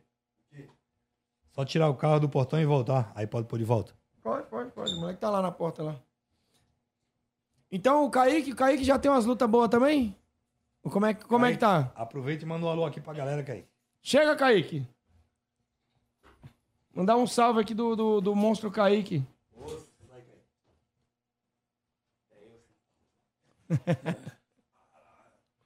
Só 1.60 1.64
tirar 1.66 1.90
o 1.90 1.94
carro 1.94 2.20
do 2.20 2.26
portão 2.28 2.58
e 2.58 2.64
voltar. 2.64 3.12
Aí 3.14 3.26
pode 3.26 3.46
pôr 3.46 3.58
de 3.58 3.66
volta. 3.66 3.92
Pode, 4.22 4.46
pode, 4.48 4.70
pode. 4.70 4.94
O 4.94 5.00
moleque 5.00 5.20
tá 5.20 5.28
lá 5.28 5.42
na 5.42 5.52
porta 5.52 5.82
lá. 5.82 6.00
Então 7.70 8.06
o 8.06 8.10
Kaique, 8.10 8.52
o 8.52 8.56
Kaique 8.56 8.82
já 8.82 8.98
tem 8.98 9.10
umas 9.10 9.26
lutas 9.26 9.46
boas 9.48 9.68
também? 9.68 10.16
Como 10.82 11.04
é, 11.04 11.12
que- 11.12 11.26
como 11.26 11.44
é 11.44 11.52
que 11.52 11.58
tá? 11.58 11.92
Aproveita 11.94 12.44
e 12.44 12.48
manda 12.48 12.64
um 12.64 12.68
alô 12.70 12.86
aqui 12.86 12.98
pra 12.98 13.12
galera, 13.12 13.42
Kaique. 13.44 13.68
Chega, 14.00 14.34
Kaique. 14.36 14.86
Mandar 16.94 17.18
um 17.18 17.26
salve 17.26 17.60
aqui 17.60 17.74
do, 17.74 17.94
do, 17.94 18.20
do 18.22 18.34
monstro 18.34 18.70
Kaique. 18.70 19.22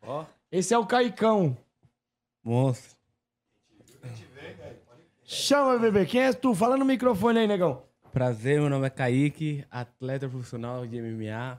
Ó, 0.02 0.24
Esse 0.50 0.74
é 0.74 0.78
o 0.78 0.86
Caicão. 0.86 1.56
monstro. 2.42 2.93
Chama, 5.24 5.78
bebê. 5.78 6.04
Quem 6.04 6.20
é 6.22 6.32
tu? 6.32 6.54
Fala 6.54 6.76
no 6.76 6.84
microfone 6.84 7.40
aí, 7.40 7.46
negão. 7.46 7.82
Prazer, 8.12 8.60
meu 8.60 8.70
nome 8.70 8.86
é 8.86 8.90
Kaique, 8.90 9.64
atleta 9.70 10.28
profissional 10.28 10.86
de 10.86 11.00
MMA 11.00 11.58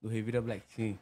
do 0.00 0.08
Revira 0.08 0.40
Black 0.40 0.62
Team. 0.74 0.98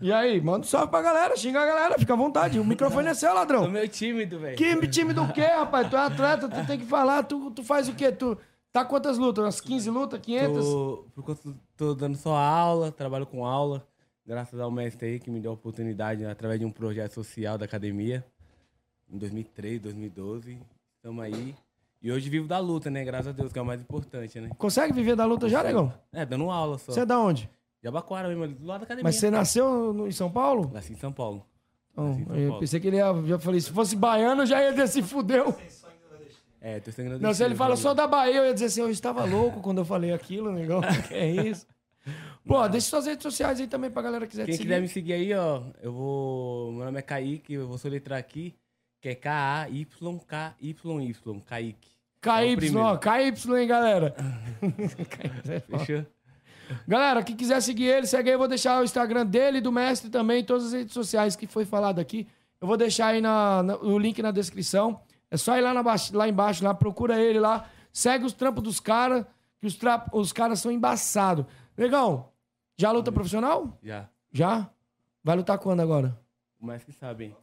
E 0.00 0.10
aí, 0.10 0.40
manda 0.40 0.60
um 0.60 0.62
salve 0.62 0.90
pra 0.90 1.02
galera, 1.02 1.36
xinga 1.36 1.60
a 1.60 1.66
galera, 1.66 1.98
fica 1.98 2.14
à 2.14 2.16
vontade. 2.16 2.58
O 2.58 2.64
microfone 2.64 3.08
é 3.08 3.14
seu, 3.14 3.34
ladrão. 3.34 3.68
meio 3.68 3.86
tímido, 3.88 4.38
velho. 4.38 4.56
Que 4.56 4.88
time 4.88 5.12
do 5.12 5.30
quê, 5.32 5.42
rapaz? 5.42 5.90
Tu 5.90 5.96
é 5.96 6.00
atleta, 6.00 6.48
tu 6.48 6.66
tem 6.66 6.78
que 6.78 6.86
falar, 6.86 7.22
tu, 7.24 7.50
tu 7.50 7.62
faz 7.62 7.86
o 7.88 7.94
quê? 7.94 8.10
Tu 8.10 8.38
tá 8.72 8.82
quantas 8.84 9.18
lutas? 9.18 9.44
Umas 9.44 9.60
15 9.60 9.90
lutas? 9.90 10.18
500? 10.20 10.64
Tô, 10.64 11.06
por 11.14 11.24
conta- 11.24 11.54
tô 11.76 11.94
dando 11.94 12.16
só 12.16 12.34
aula, 12.34 12.90
trabalho 12.90 13.26
com 13.26 13.44
aula. 13.44 13.86
Graças 14.26 14.58
ao 14.58 14.70
mestre 14.70 15.08
aí 15.08 15.20
que 15.20 15.30
me 15.30 15.40
deu 15.40 15.50
a 15.50 15.54
oportunidade 15.54 16.22
né, 16.22 16.30
através 16.30 16.58
de 16.58 16.64
um 16.64 16.70
projeto 16.70 17.12
social 17.12 17.58
da 17.58 17.66
academia. 17.66 18.24
Em 19.12 19.18
2003, 19.18 19.80
2012. 19.80 20.58
Estamos 20.96 21.24
aí. 21.24 21.54
E 22.02 22.10
hoje 22.10 22.30
vivo 22.30 22.46
da 22.48 22.58
luta, 22.58 22.90
né? 22.90 23.04
Graças 23.04 23.28
a 23.28 23.32
Deus, 23.32 23.52
que 23.52 23.58
é 23.58 23.62
o 23.62 23.66
mais 23.66 23.80
importante, 23.80 24.40
né? 24.40 24.50
Consegue 24.56 24.92
viver 24.92 25.16
da 25.16 25.24
luta 25.24 25.48
já, 25.48 25.62
negão? 25.62 25.92
É, 26.12 26.24
dando 26.24 26.50
aula 26.50 26.78
só. 26.78 26.92
Você 26.92 27.00
é 27.00 27.06
da 27.06 27.18
onde? 27.18 27.50
Jabaquara 27.82 28.28
mesmo, 28.28 28.44
ali 28.44 28.54
do 28.54 28.66
lado 28.66 28.80
da 28.80 28.84
academia. 28.84 29.04
Mas 29.04 29.16
você 29.16 29.30
nasceu 29.30 29.92
no- 29.92 30.06
em 30.06 30.12
São 30.12 30.30
Paulo? 30.30 30.70
Nasci 30.72 30.92
em 30.92 30.96
São 30.96 31.12
Paulo. 31.12 31.44
Então, 31.92 32.14
São 32.24 32.36
eu 32.36 32.46
Paulo. 32.48 32.60
pensei 32.60 32.80
que 32.80 32.86
ele 32.86 32.96
ia. 32.96 33.12
Já 33.26 33.38
falei, 33.38 33.60
se 33.60 33.70
fosse 33.70 33.96
baiano, 33.96 34.46
já 34.46 34.62
ia 34.62 34.70
dizer 34.70 34.88
se 34.88 35.02
fudeu. 35.02 35.54
É, 36.62 36.78
tô 36.78 36.92
sangue 36.92 37.18
Não, 37.18 37.32
se 37.32 37.42
ele 37.42 37.54
fala 37.54 37.74
só 37.74 37.94
da 37.94 38.06
Bahia, 38.06 38.36
eu 38.36 38.44
ia 38.46 38.52
dizer 38.54 38.66
assim, 38.66 38.80
eu 38.82 38.90
estava 38.90 39.24
louco 39.24 39.60
quando 39.60 39.78
eu 39.78 39.84
falei 39.84 40.12
aquilo, 40.12 40.52
negão. 40.52 40.80
Que 41.08 41.14
é 41.14 41.30
isso? 41.48 41.66
Pô, 42.46 42.66
deixa 42.68 42.88
suas 42.88 43.06
redes 43.06 43.22
sociais 43.22 43.60
aí 43.60 43.66
também 43.66 43.90
pra 43.90 44.02
galera 44.02 44.26
que 44.26 44.30
quiser 44.30 44.44
Quem 44.44 44.52
te 44.54 44.58
seguir. 44.58 44.68
quiser 44.68 44.80
me 44.80 44.88
seguir 44.88 45.12
aí, 45.14 45.34
ó, 45.34 45.62
eu 45.82 45.92
vou. 45.92 46.72
Meu 46.72 46.84
nome 46.86 46.98
é 46.98 47.02
Kaique, 47.02 47.54
eu 47.54 47.66
vou 47.66 47.78
soletrar 47.78 48.18
aqui, 48.18 48.54
que 49.00 49.08
é 49.10 49.14
K-A-Y-K-Y-Y, 49.14 51.40
Kaique. 51.46 51.88
É 52.22 52.28
o 52.28 52.32
KY, 52.48 52.56
primeiro. 52.56 52.86
ó, 52.86 52.96
KY, 52.98 53.32
hein, 53.58 53.66
galera? 53.66 54.14
Fechou? 55.66 56.04
galera, 56.86 57.22
quem 57.22 57.34
quiser 57.34 57.60
seguir 57.62 57.86
ele, 57.86 58.06
segue 58.06 58.28
aí. 58.28 58.34
Eu 58.34 58.38
vou 58.38 58.46
deixar 58.48 58.80
o 58.80 58.84
Instagram 58.84 59.24
dele 59.26 59.58
e 59.58 59.60
do 59.60 59.72
mestre 59.72 60.10
também, 60.10 60.44
todas 60.44 60.66
as 60.66 60.72
redes 60.72 60.92
sociais 60.92 61.34
que 61.34 61.46
foi 61.46 61.64
falado 61.64 61.98
aqui. 61.98 62.28
Eu 62.60 62.68
vou 62.68 62.76
deixar 62.76 63.06
aí 63.08 63.20
na, 63.22 63.62
na- 63.62 63.76
o 63.78 63.98
link 63.98 64.20
na 64.22 64.30
descrição. 64.30 65.00
É 65.30 65.36
só 65.36 65.56
ir 65.56 65.62
lá, 65.62 65.72
na 65.72 65.82
lá 66.12 66.28
embaixo, 66.28 66.62
lá, 66.62 66.74
procura 66.74 67.18
ele 67.20 67.40
lá. 67.40 67.68
Segue 67.92 68.24
os 68.26 68.34
trampos 68.34 68.62
dos 68.62 68.78
caras, 68.80 69.24
que 69.58 69.66
os, 69.66 69.78
os 70.12 70.32
caras 70.32 70.60
são 70.60 70.70
embaçados. 70.70 71.46
Negão, 71.76 72.28
já 72.76 72.92
luta 72.92 73.10
profissional? 73.10 73.78
Já. 73.82 74.08
Já? 74.30 74.70
Vai 75.24 75.36
lutar 75.36 75.58
quando 75.58 75.80
agora? 75.80 76.16
Mas 76.60 76.84
que 76.84 76.92
sabem. 76.92 77.34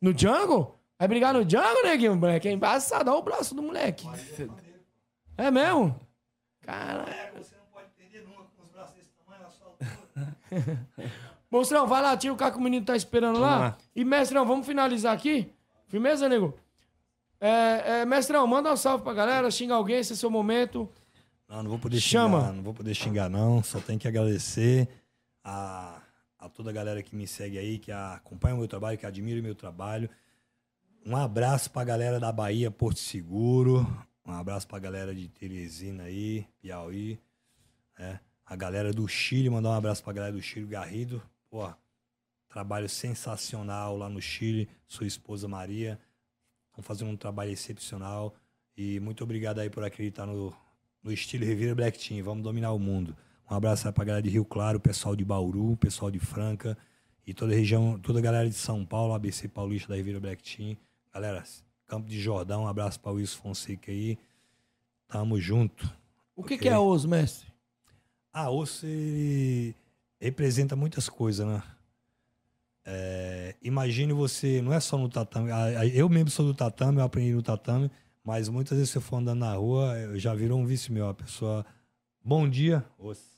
No 0.00 0.12
Django? 0.12 0.74
Vai 0.98 1.08
brigar 1.08 1.32
no 1.34 1.44
Django, 1.44 1.82
neguinho? 1.82 2.16
Moleque, 2.16 2.48
é 2.48 2.52
embaçado. 2.52 3.10
Olha 3.10 3.18
o 3.18 3.22
braço 3.22 3.54
do 3.54 3.62
moleque. 3.62 4.06
É 5.36 5.50
mesmo? 5.50 5.98
Caralho. 6.62 7.28
Monstrão, 11.50 11.86
vai 11.86 12.02
lá, 12.02 12.16
tira 12.16 12.32
o 12.32 12.36
carro 12.36 12.52
que 12.52 12.58
o 12.58 12.62
menino 12.62 12.84
tá 12.84 12.96
esperando 12.96 13.38
lá. 13.38 13.76
E, 13.94 14.04
mestrão, 14.04 14.44
vamos 14.44 14.66
finalizar 14.66 15.14
aqui? 15.14 15.52
Firmeza, 15.86 16.28
nego? 16.28 16.54
É, 17.40 18.00
é, 18.00 18.04
mestrão, 18.04 18.46
manda 18.46 18.72
um 18.72 18.76
salve 18.76 19.04
pra 19.04 19.14
galera, 19.14 19.50
xinga 19.50 19.74
alguém, 19.74 19.98
esse 19.98 20.12
é 20.12 20.16
seu 20.16 20.30
momento. 20.30 20.88
Não, 21.48 21.62
não 21.62 21.70
vou 21.70 21.78
poder 21.78 22.00
Chama. 22.00 22.40
xingar, 22.40 22.52
não 22.52 22.62
vou 22.62 22.74
poder 22.74 22.94
xingar, 22.94 23.28
não. 23.30 23.62
Só 23.62 23.80
tenho 23.80 23.98
que 23.98 24.08
agradecer 24.08 24.88
a, 25.42 26.00
a 26.38 26.48
toda 26.48 26.70
a 26.70 26.72
galera 26.72 27.02
que 27.02 27.16
me 27.16 27.26
segue 27.26 27.58
aí, 27.58 27.78
que 27.78 27.90
acompanha 27.90 28.54
o 28.54 28.58
meu 28.58 28.68
trabalho, 28.68 28.96
que 28.96 29.06
admira 29.06 29.40
o 29.40 29.42
meu 29.42 29.54
trabalho. 29.54 30.08
Um 31.04 31.16
abraço 31.16 31.70
pra 31.70 31.84
galera 31.84 32.20
da 32.20 32.30
Bahia, 32.30 32.70
Porto 32.70 33.00
Seguro. 33.00 33.86
Um 34.24 34.32
abraço 34.32 34.68
pra 34.68 34.78
galera 34.78 35.14
de 35.14 35.28
Teresina 35.28 36.04
aí, 36.04 36.46
Piauí. 36.60 37.18
né? 37.98 38.20
A 38.44 38.56
galera 38.56 38.92
do 38.92 39.06
Chile, 39.08 39.50
mandar 39.50 39.70
um 39.70 39.74
abraço 39.74 40.02
pra 40.02 40.12
galera 40.12 40.32
do 40.32 40.40
Chile, 40.40 40.66
Garrido. 40.66 41.22
Pô, 41.50 41.70
trabalho 42.48 42.88
sensacional 42.88 43.96
lá 43.96 44.08
no 44.08 44.20
Chile. 44.20 44.68
Sua 44.86 45.06
esposa 45.06 45.48
Maria. 45.48 45.98
Estão 46.68 46.82
fazendo 46.82 47.10
um 47.10 47.16
trabalho 47.16 47.50
excepcional. 47.50 48.34
E 48.76 49.00
muito 49.00 49.24
obrigado 49.24 49.58
aí 49.58 49.68
por 49.68 49.82
acreditar 49.82 50.24
no, 50.24 50.54
no 51.02 51.12
estilo 51.12 51.44
Revira 51.44 51.74
Black 51.74 51.98
Team. 51.98 52.22
Vamos 52.22 52.44
dominar 52.44 52.72
o 52.72 52.78
mundo. 52.78 53.16
Um 53.50 53.54
abraço 53.54 53.86
aí 53.86 53.92
pra 53.92 54.04
galera 54.04 54.22
de 54.22 54.28
Rio 54.28 54.44
Claro, 54.44 54.78
pessoal 54.78 55.16
de 55.16 55.24
Bauru, 55.24 55.76
pessoal 55.76 56.10
de 56.10 56.18
Franca 56.18 56.76
e 57.26 57.32
toda 57.32 57.52
a 57.52 57.56
região, 57.56 57.98
toda 57.98 58.18
a 58.18 58.22
galera 58.22 58.48
de 58.48 58.54
São 58.54 58.84
Paulo, 58.84 59.14
ABC 59.14 59.48
Paulista 59.48 59.88
da 59.88 59.96
Revira 59.96 60.20
Black 60.20 60.42
Team. 60.42 60.76
Galera, 61.12 61.42
Campo 61.86 62.08
de 62.08 62.20
Jordão, 62.20 62.64
um 62.64 62.68
abraço 62.68 63.00
pra 63.00 63.12
Wilson 63.12 63.40
Fonseca 63.40 63.90
aí. 63.90 64.18
Tamo 65.08 65.40
junto. 65.40 65.90
O 66.36 66.44
que, 66.44 66.58
que 66.58 66.68
é 66.68 66.78
osso, 66.78 67.08
mestre? 67.08 67.48
Ah, 68.30 68.50
osso 68.50 68.84
ele 68.84 69.74
representa 70.20 70.76
muitas 70.76 71.08
coisas, 71.08 71.46
né? 71.46 71.62
É, 72.84 73.54
imagine 73.62 74.12
você, 74.12 74.60
não 74.60 74.74
é 74.74 74.80
só 74.80 74.98
no 74.98 75.08
tatame. 75.08 75.50
Eu 75.94 76.08
mesmo 76.10 76.28
sou 76.28 76.44
do 76.44 76.54
tatame, 76.54 76.98
eu 76.98 77.04
aprendi 77.04 77.32
no 77.32 77.42
tatame, 77.42 77.90
mas 78.22 78.50
muitas 78.50 78.76
vezes 78.76 78.90
se 78.90 78.98
eu 78.98 79.02
for 79.02 79.16
andando 79.16 79.40
na 79.40 79.54
rua, 79.54 79.94
já 80.16 80.34
virou 80.34 80.58
um 80.58 80.66
vício 80.66 80.92
meu. 80.92 81.08
A 81.08 81.14
pessoa, 81.14 81.64
bom 82.22 82.46
dia, 82.46 82.84
osso. 82.98 83.37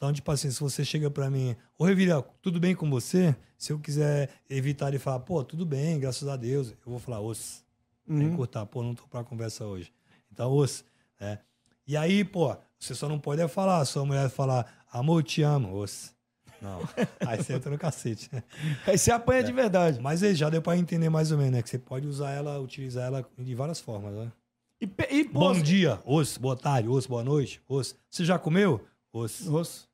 Então, 0.00 0.14
tipo 0.14 0.32
assim, 0.32 0.50
se 0.50 0.58
você 0.58 0.82
chega 0.82 1.10
pra 1.10 1.28
mim, 1.28 1.54
ô 1.76 1.84
Revira, 1.84 2.22
tudo 2.40 2.58
bem 2.58 2.74
com 2.74 2.88
você? 2.88 3.36
Se 3.58 3.70
eu 3.70 3.78
quiser 3.78 4.30
evitar 4.48 4.90
de 4.90 4.98
falar, 4.98 5.20
pô, 5.20 5.44
tudo 5.44 5.66
bem, 5.66 6.00
graças 6.00 6.26
a 6.26 6.38
Deus, 6.38 6.70
eu 6.70 6.76
vou 6.86 6.98
falar, 6.98 7.20
osso. 7.20 7.62
Tem 8.08 8.30
que 8.30 8.34
cortar, 8.34 8.64
pô, 8.64 8.82
não 8.82 8.94
tô 8.94 9.02
pra 9.08 9.22
conversa 9.22 9.66
hoje. 9.66 9.92
Então, 10.32 10.50
osso, 10.50 10.86
né? 11.20 11.40
E 11.86 11.98
aí, 11.98 12.24
pô, 12.24 12.56
você 12.78 12.94
só 12.94 13.10
não 13.10 13.18
pode 13.18 13.42
é 13.42 13.46
falar, 13.46 13.84
sua 13.84 14.02
mulher 14.06 14.30
falar, 14.30 14.86
amor, 14.90 15.18
eu 15.18 15.22
te 15.22 15.42
amo, 15.42 15.76
osso. 15.76 16.14
Não, 16.62 16.80
aí 17.20 17.36
você 17.36 17.52
entra 17.52 17.70
no 17.70 17.76
cacete, 17.76 18.30
né? 18.32 18.42
Aí 18.86 18.96
você 18.96 19.12
apanha 19.12 19.44
de 19.44 19.52
verdade. 19.52 20.00
Mas 20.00 20.22
aí 20.22 20.34
já 20.34 20.48
deu 20.48 20.62
pra 20.62 20.78
entender 20.78 21.10
mais 21.10 21.30
ou 21.30 21.36
menos, 21.36 21.52
né? 21.52 21.62
Que 21.62 21.68
você 21.68 21.78
pode 21.78 22.06
usar 22.06 22.30
ela, 22.30 22.58
utilizar 22.58 23.04
ela 23.04 23.28
de 23.36 23.54
várias 23.54 23.80
formas, 23.80 24.14
né? 24.14 24.32
E, 24.80 24.88
e 25.10 25.24
Bom 25.24 25.52
pose. 25.52 25.60
dia, 25.60 26.00
osso, 26.06 26.40
boa 26.40 26.56
tarde, 26.56 26.88
osso, 26.88 27.06
boa 27.06 27.22
noite, 27.22 27.60
osso. 27.68 27.94
Você 28.08 28.24
já 28.24 28.38
comeu? 28.38 28.82
Osso. 29.12 29.54
Osso. 29.54 29.89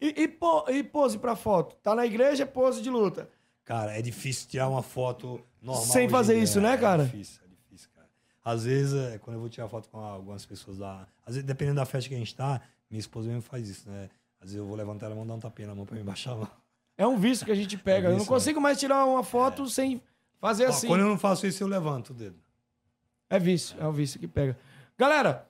E, 0.00 0.22
e, 0.22 0.28
po- 0.28 0.64
e 0.70 0.82
pose 0.82 1.18
pra 1.18 1.36
foto? 1.36 1.76
Tá 1.82 1.94
na 1.94 2.06
igreja, 2.06 2.42
é 2.44 2.46
pose 2.46 2.80
de 2.82 2.88
luta. 2.90 3.28
Cara, 3.64 3.96
é 3.98 4.00
difícil 4.02 4.48
tirar 4.48 4.68
uma 4.68 4.82
foto 4.82 5.40
normal. 5.60 5.84
Sem 5.84 6.08
fazer 6.08 6.38
isso, 6.38 6.60
né, 6.60 6.74
é 6.74 6.78
cara? 6.78 7.04
difícil, 7.04 7.40
é 7.44 7.48
difícil, 7.48 7.90
cara. 7.94 8.08
Às 8.44 8.64
vezes, 8.64 8.94
é, 8.94 9.18
quando 9.18 9.34
eu 9.34 9.40
vou 9.40 9.48
tirar 9.48 9.68
foto 9.68 9.88
com 9.88 9.98
algumas 9.98 10.46
pessoas 10.46 10.78
lá, 10.78 11.06
às 11.26 11.34
vezes, 11.34 11.46
dependendo 11.46 11.76
da 11.76 11.84
festa 11.84 12.08
que 12.08 12.14
a 12.14 12.18
gente 12.18 12.34
tá, 12.34 12.60
minha 12.90 13.00
esposa 13.00 13.26
mesmo 13.28 13.42
faz 13.42 13.68
isso, 13.68 13.88
né? 13.90 14.08
Às 14.40 14.46
vezes 14.50 14.56
eu 14.58 14.66
vou 14.66 14.76
levantar 14.76 15.06
ela 15.06 15.14
e 15.14 15.18
mandar 15.18 15.34
um 15.34 15.40
tapinha 15.40 15.68
na 15.68 15.74
mão 15.74 15.84
pra 15.84 15.96
me 15.96 16.02
baixar 16.04 16.32
a 16.32 16.36
mão. 16.36 16.50
É 16.96 17.06
um 17.06 17.18
vício 17.18 17.44
que 17.44 17.50
a 17.52 17.56
gente 17.56 17.76
pega. 17.76 18.06
É 18.06 18.08
eu 18.08 18.12
não 18.12 18.18
vício, 18.20 18.32
consigo 18.32 18.60
mais 18.60 18.78
tirar 18.78 19.04
uma 19.04 19.22
foto 19.24 19.68
sem 19.68 20.00
fazer 20.38 20.66
Ó, 20.66 20.68
assim. 20.68 20.86
Quando 20.86 21.00
eu 21.00 21.08
não 21.08 21.18
faço 21.18 21.46
isso, 21.46 21.62
eu 21.62 21.66
levanto 21.68 22.10
o 22.10 22.14
dedo. 22.14 22.36
É 23.28 23.38
vício, 23.38 23.76
é 23.80 23.86
um 23.86 23.92
vício 23.92 24.20
que 24.20 24.28
pega. 24.28 24.56
Galera, 24.96 25.46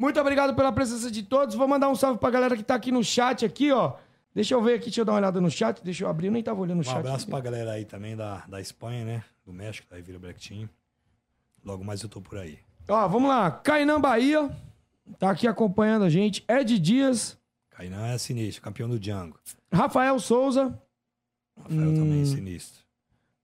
muito 0.00 0.18
obrigado 0.20 0.54
pela 0.54 0.72
presença 0.72 1.10
de 1.10 1.22
todos. 1.22 1.54
Vou 1.54 1.68
mandar 1.68 1.88
um 1.88 1.94
salve 1.94 2.18
pra 2.18 2.30
galera 2.30 2.56
que 2.56 2.62
tá 2.62 2.74
aqui 2.74 2.90
no 2.90 3.04
chat 3.04 3.44
aqui, 3.44 3.70
ó. 3.70 3.94
Deixa 4.34 4.54
eu 4.54 4.62
ver 4.62 4.74
aqui, 4.74 4.84
deixa 4.86 5.00
eu 5.00 5.04
dar 5.04 5.12
uma 5.12 5.18
olhada 5.18 5.40
no 5.40 5.50
chat. 5.50 5.82
Deixa 5.84 6.04
eu 6.04 6.08
abrir, 6.08 6.28
eu 6.28 6.32
nem 6.32 6.42
tava 6.42 6.60
olhando 6.60 6.78
o 6.78 6.80
Um 6.80 6.84
chat. 6.84 6.96
abraço 6.98 7.22
aqui. 7.24 7.30
pra 7.30 7.40
galera 7.40 7.72
aí 7.72 7.84
também 7.84 8.16
da, 8.16 8.38
da 8.48 8.60
Espanha, 8.60 9.04
né? 9.04 9.24
Do 9.44 9.52
México, 9.52 9.88
da 9.90 9.96
Revira 9.96 10.18
Black 10.18 10.40
Team. 10.48 10.68
Logo 11.64 11.84
mais 11.84 12.02
eu 12.02 12.08
tô 12.08 12.20
por 12.20 12.38
aí. 12.38 12.58
Ó, 12.88 13.08
vamos 13.08 13.28
lá. 13.28 13.50
Cainã 13.50 14.00
Bahia 14.00 14.50
tá 15.18 15.30
aqui 15.30 15.46
acompanhando 15.46 16.04
a 16.04 16.08
gente. 16.08 16.44
Ed 16.48 16.78
Dias, 16.78 17.36
Kainan 17.70 18.06
é 18.06 18.16
sinistro, 18.18 18.62
campeão 18.62 18.88
do 18.88 18.98
Django. 18.98 19.38
Rafael 19.72 20.18
Souza, 20.18 20.78
Rafael 21.56 21.90
Hum. 21.90 21.94
também 21.94 22.24
sinistro. 22.24 22.82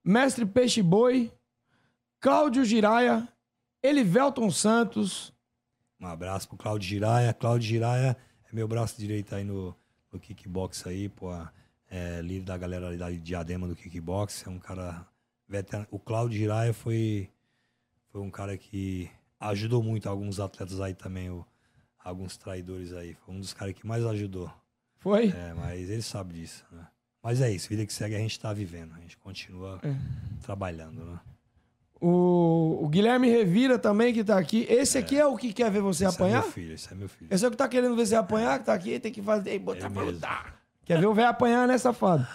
Mestre 0.03 0.45
Peixe 0.45 0.81
Boi, 0.81 1.31
Cláudio 2.19 2.63
Giraia, 2.65 3.27
Elivelton 3.83 4.49
Santos. 4.49 5.33
Um 5.99 6.05
abraço 6.07 6.47
pro 6.47 6.57
Claudio 6.57 6.87
Giraia. 6.87 7.33
Claudio 7.33 7.67
Giraia 7.67 8.17
é 8.49 8.55
meu 8.55 8.67
braço 8.67 8.97
direito 8.99 9.33
aí 9.33 9.43
no, 9.43 9.75
no 10.11 10.19
kickbox 10.19 10.85
aí, 10.87 11.09
pô. 11.09 11.29
É 11.89 12.21
líder 12.21 12.45
da 12.45 12.57
galera 12.57 12.87
ali 12.87 12.97
da 12.97 13.09
Diadema 13.09 13.67
do 13.67 13.75
kickbox. 13.75 14.45
É 14.45 14.49
um 14.49 14.59
cara 14.59 15.07
veterano. 15.47 15.87
O 15.89 15.97
Claudio 15.99 16.37
Giraia 16.37 16.73
foi, 16.73 17.29
foi 18.11 18.21
um 18.21 18.29
cara 18.29 18.57
que 18.57 19.09
ajudou 19.39 19.81
muito 19.81 20.07
alguns 20.09 20.39
atletas 20.39 20.79
aí 20.81 20.93
também, 20.93 21.29
o- 21.29 21.45
alguns 22.03 22.37
traidores 22.37 22.91
aí. 22.93 23.13
Foi 23.25 23.33
um 23.35 23.39
dos 23.39 23.53
caras 23.53 23.73
que 23.73 23.87
mais 23.87 24.05
ajudou. 24.05 24.51
Foi? 24.99 25.29
É, 25.29 25.53
mas 25.53 25.89
ele 25.89 26.01
sabe 26.01 26.33
disso, 26.33 26.65
né? 26.71 26.85
Mas 27.23 27.41
é 27.41 27.51
isso, 27.51 27.69
vida 27.69 27.85
que 27.85 27.93
segue 27.93 28.15
a 28.15 28.19
gente 28.19 28.39
tá 28.39 28.51
vivendo. 28.53 28.93
A 28.95 28.99
gente 28.99 29.17
continua 29.17 29.79
É. 29.83 29.95
trabalhando, 30.41 31.03
né? 31.05 31.19
O, 31.99 32.79
o 32.83 32.87
Guilherme 32.89 33.27
Revira 33.29 33.79
também, 33.79 34.13
que 34.13 34.23
tá 34.23 34.37
aqui. 34.37 34.65
Esse 34.69 34.97
aqui 34.99 35.17
é 35.17 35.25
o 35.25 35.35
que 35.35 35.51
quer 35.51 35.71
ver 35.71 35.81
você 35.81 36.05
Esse 36.05 36.15
apanhar? 36.15 36.39
é 36.39 36.41
meu 36.43 36.51
filho, 36.51 36.73
esse 36.73 36.91
é 36.91 36.95
meu 36.95 37.09
filho. 37.09 37.33
Esse 37.33 37.43
é 37.43 37.47
o 37.47 37.51
que 37.51 37.57
tá 37.57 37.67
querendo 37.67 37.95
ver 37.95 38.05
você 38.05 38.15
apanhar, 38.15 38.59
que 38.59 38.65
tá 38.65 38.73
aqui, 38.73 38.99
tem 38.99 39.11
que 39.11 39.21
fazer 39.21 39.55
e 39.55 39.59
botar 39.59 39.85
Ele 39.87 39.93
pra 39.93 40.03
mesmo. 40.03 40.15
lutar. 40.15 40.55
Quer 40.85 40.99
ver 40.99 41.07
o 41.07 41.13
velho 41.13 41.27
apanhar, 41.29 41.67
né, 41.67 41.77
safado? 41.77 42.25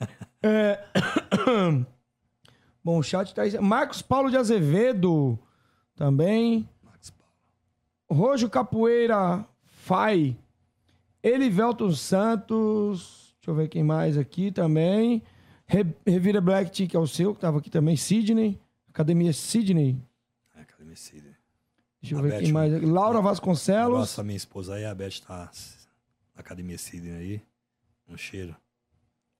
É... 0.46 0.78
Bom, 2.84 2.98
o 2.98 3.02
chat 3.02 3.34
tá 3.34 3.42
aí. 3.42 3.58
Marcos 3.58 4.02
Paulo 4.02 4.30
de 4.30 4.36
Azevedo 4.36 5.38
também. 5.96 6.68
Max 6.82 7.08
Paulo. 7.10 7.32
Rojo 8.26 8.50
Capoeira 8.50 9.46
Fai. 9.64 10.36
Elivelton 11.22 11.90
Santos. 11.92 13.34
Deixa 13.40 13.50
eu 13.50 13.54
ver 13.54 13.68
quem 13.68 13.82
mais 13.82 14.18
aqui 14.18 14.50
também. 14.52 15.22
Re- 15.66 15.86
Revira 16.06 16.42
Black 16.42 16.70
Tea, 16.70 16.86
que 16.86 16.96
é 16.96 17.00
o 17.00 17.06
seu, 17.06 17.34
que 17.34 17.40
tava 17.40 17.58
aqui 17.58 17.70
também. 17.70 17.96
Sidney. 17.96 18.60
Academia 18.94 19.32
Sidney. 19.32 20.00
É, 20.56 20.60
Academia 20.60 20.94
Cida. 20.94 21.36
Deixa 22.00 22.14
eu 22.14 22.18
A 22.20 22.22
ver 22.22 22.30
Beth, 22.30 22.40
quem 22.42 22.52
mais 22.52 22.72
aqui. 22.72 22.86
Laura 22.86 23.20
Vasconcelos. 23.20 24.14
pra 24.14 24.22
minha 24.22 24.36
esposa 24.36 24.74
aí, 24.76 24.84
a 24.84 24.94
Beth 24.94 25.20
tá 25.26 25.50
na 26.34 26.40
Academia 26.40 26.78
Sidney 26.78 27.12
aí. 27.12 27.42
Um 28.08 28.16
cheiro. 28.16 28.54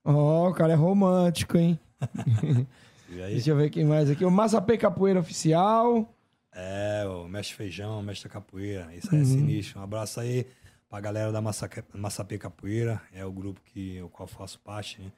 Ó, 0.05 0.49
o 0.51 0.53
cara 0.55 0.73
é 0.73 0.77
romântico, 0.77 1.57
hein? 1.57 1.79
Deixa 3.09 3.51
eu 3.51 3.57
ver 3.57 3.71
quem 3.71 3.85
mais 3.85 4.11
aqui. 4.11 4.25
O 4.25 4.31
Massapê 4.31 4.77
Capoeira 4.77 5.21
Oficial. 5.21 6.13
É, 6.53 7.05
o 7.07 7.29
Mestre 7.29 7.55
Feijão, 7.57 8.03
Mestre 8.03 8.29
Capoeira. 8.29 8.93
Isso 8.95 9.09
Uhum. 9.13 9.19
aí 9.19 9.23
é 9.23 9.25
sinistro. 9.25 9.79
Um 9.81 9.85
abraço 9.85 10.19
aí 10.19 10.47
pra 10.89 11.01
galera 11.01 11.31
da 11.31 11.41
Massapê 11.41 12.39
Capoeira. 12.39 13.01
É 13.13 13.25
o 13.25 13.31
grupo 13.31 13.61
que 13.65 14.03
o 14.03 14.09
qual 14.09 14.27
faço 14.27 14.59
parte, 14.61 15.01
né? 15.01 15.13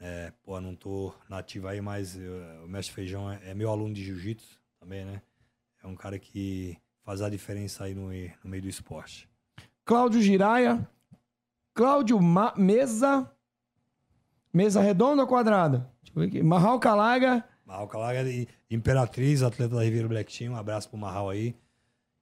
É, 0.00 0.32
pô, 0.42 0.60
não 0.60 0.74
tô 0.74 1.14
nativo 1.28 1.68
aí, 1.68 1.80
mas 1.80 2.16
eu- 2.16 2.64
o 2.64 2.68
Mestre 2.68 2.94
Feijão 2.94 3.30
é, 3.30 3.50
é 3.50 3.54
meu 3.54 3.70
aluno 3.70 3.94
de 3.94 4.04
jiu-jitsu 4.04 4.60
também, 4.78 5.04
né? 5.04 5.22
É 5.82 5.86
um 5.86 5.94
cara 5.94 6.18
que 6.18 6.76
faz 7.02 7.22
a 7.22 7.28
diferença 7.28 7.84
aí 7.84 7.94
no, 7.94 8.08
no 8.08 8.50
meio 8.50 8.62
do 8.62 8.68
esporte. 8.68 9.28
Cláudio 9.84 10.20
Giraia. 10.20 10.88
Cláudio 11.74 12.20
Ma- 12.20 12.54
Mesa. 12.56 13.30
Mesa 14.52 14.80
redonda 14.80 15.22
ou 15.22 15.28
quadrada? 15.28 15.90
Deixa 16.02 16.16
eu 16.18 16.22
ver 16.22 16.28
aqui. 16.28 16.42
Marral 16.42 16.78
Calaga. 16.80 17.44
Marral 17.66 17.88
Calaga 17.88 18.20
Imperatriz, 18.70 19.42
atleta 19.42 19.74
da 19.76 19.82
Ribeiro 19.84 20.08
Black 20.08 20.36
Team. 20.36 20.52
Um 20.52 20.56
abraço 20.56 20.88
pro 20.88 20.98
Marral 20.98 21.30
aí. 21.30 21.56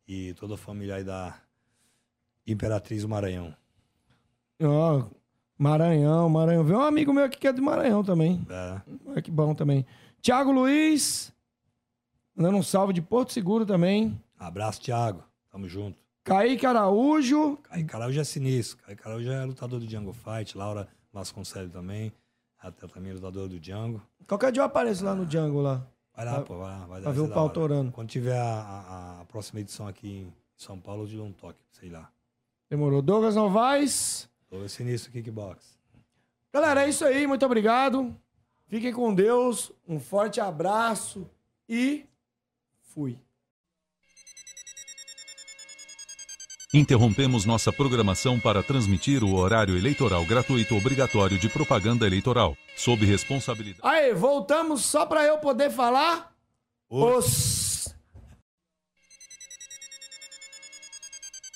E 0.09 0.35
toda 0.35 0.55
a 0.55 0.59
família 0.59 0.97
aí 0.97 1.05
da 1.05 1.41
Imperatriz 2.47 3.03
do 3.03 3.09
Maranhão. 3.09 3.55
Ó, 4.63 5.05
Maranhão, 5.63 6.29
Maranhão. 6.29 6.65
Vem 6.65 6.77
um 6.77 6.81
amigo 6.83 7.13
meu 7.13 7.25
aqui 7.25 7.39
que 7.39 7.47
é 7.47 7.53
de 7.53 7.61
Maranhão 7.61 8.03
também. 8.03 8.45
É. 8.51 8.81
Olha 9.07 9.23
que 9.23 9.31
bom 9.31 9.55
também. 9.55 9.87
Tiago 10.21 10.51
Luiz, 10.51 11.33
dando 12.37 12.59
um 12.59 12.63
salve 12.63 12.93
de 12.93 13.01
Porto 13.01 13.33
Seguro 13.33 13.65
também. 13.65 14.21
Abraço, 14.39 14.81
Thiago. 14.81 15.23
Tamo 15.51 15.69
junto. 15.69 15.97
Kaique 16.25 16.67
Araújo. 16.67 17.57
Caio 17.63 17.87
Araújo 17.93 18.21
é 18.21 18.25
sinistro. 18.25 18.79
Caio 18.85 18.99
Araújo 19.05 19.31
é 19.31 19.45
lutador 19.45 19.79
do 19.79 19.87
Django 19.87 20.13
Fight. 20.13 20.59
Laura 20.59 20.89
Vasconcelos 21.13 21.73
também. 21.73 22.13
Até 22.59 22.87
também 22.89 23.13
lutador 23.13 23.49
do 23.49 23.59
Django. 23.61 24.03
Qualquer 24.27 24.51
dia 24.53 24.63
eu 24.63 24.67
apareço 24.67 25.05
lá 25.05 25.15
no 25.15 25.25
Django 25.27 25.61
lá. 25.61 25.87
Vai 26.17 26.25
lá, 26.27 26.35
Pra- 26.35 26.43
pô, 26.43 26.59
vai 26.59 26.71
lá. 26.71 26.87
Vai 26.87 27.01
pra 27.03 27.11
ver 27.13 27.21
o 27.21 27.29
pau 27.29 27.49
torando. 27.51 27.91
Quando 27.93 28.09
tiver 28.09 28.37
a, 28.39 28.45
a- 28.53 29.21
a 29.21 29.25
próxima 29.27 29.61
edição 29.61 29.87
aqui 29.87 30.09
em 30.27 30.33
São 30.57 30.79
Paulo, 30.79 31.05
eu 31.05 31.09
te 31.09 31.17
dou 31.17 31.27
um 31.27 31.33
toque. 31.33 31.59
Sei 31.71 31.89
lá. 31.89 32.09
Demorou. 32.71 33.01
Douglas 33.03 33.35
Novaes. 33.37 34.29
Tô 34.53 34.69
sinistro 34.69 35.11
kickbox. 35.11 35.79
Galera, 36.53 36.85
é 36.85 36.91
isso 36.91 37.07
aí. 37.07 37.27
Muito 37.27 37.47
obrigado. 37.47 38.15
Fiquem 38.69 38.93
com 38.93 39.15
Deus. 39.15 39.73
Um 39.89 39.99
forte 39.99 40.43
abraço 40.43 41.27
e 41.67 42.05
fui. 42.83 43.19
Interrompemos 46.75 47.47
nossa 47.47 47.73
programação 47.73 48.39
para 48.39 48.63
transmitir 48.63 49.25
o 49.25 49.35
horário 49.35 49.75
eleitoral 49.75 50.23
gratuito 50.27 50.77
obrigatório 50.77 51.39
de 51.39 51.49
propaganda 51.49 52.07
eleitoral, 52.07 52.55
sob 52.77 53.07
responsabilidade. 53.07 53.81
Aí, 53.83 54.13
voltamos 54.13 54.85
só 54.85 55.07
pra 55.07 55.25
eu 55.25 55.39
poder 55.39 55.71
falar. 55.71 56.31
Os. 56.91 57.52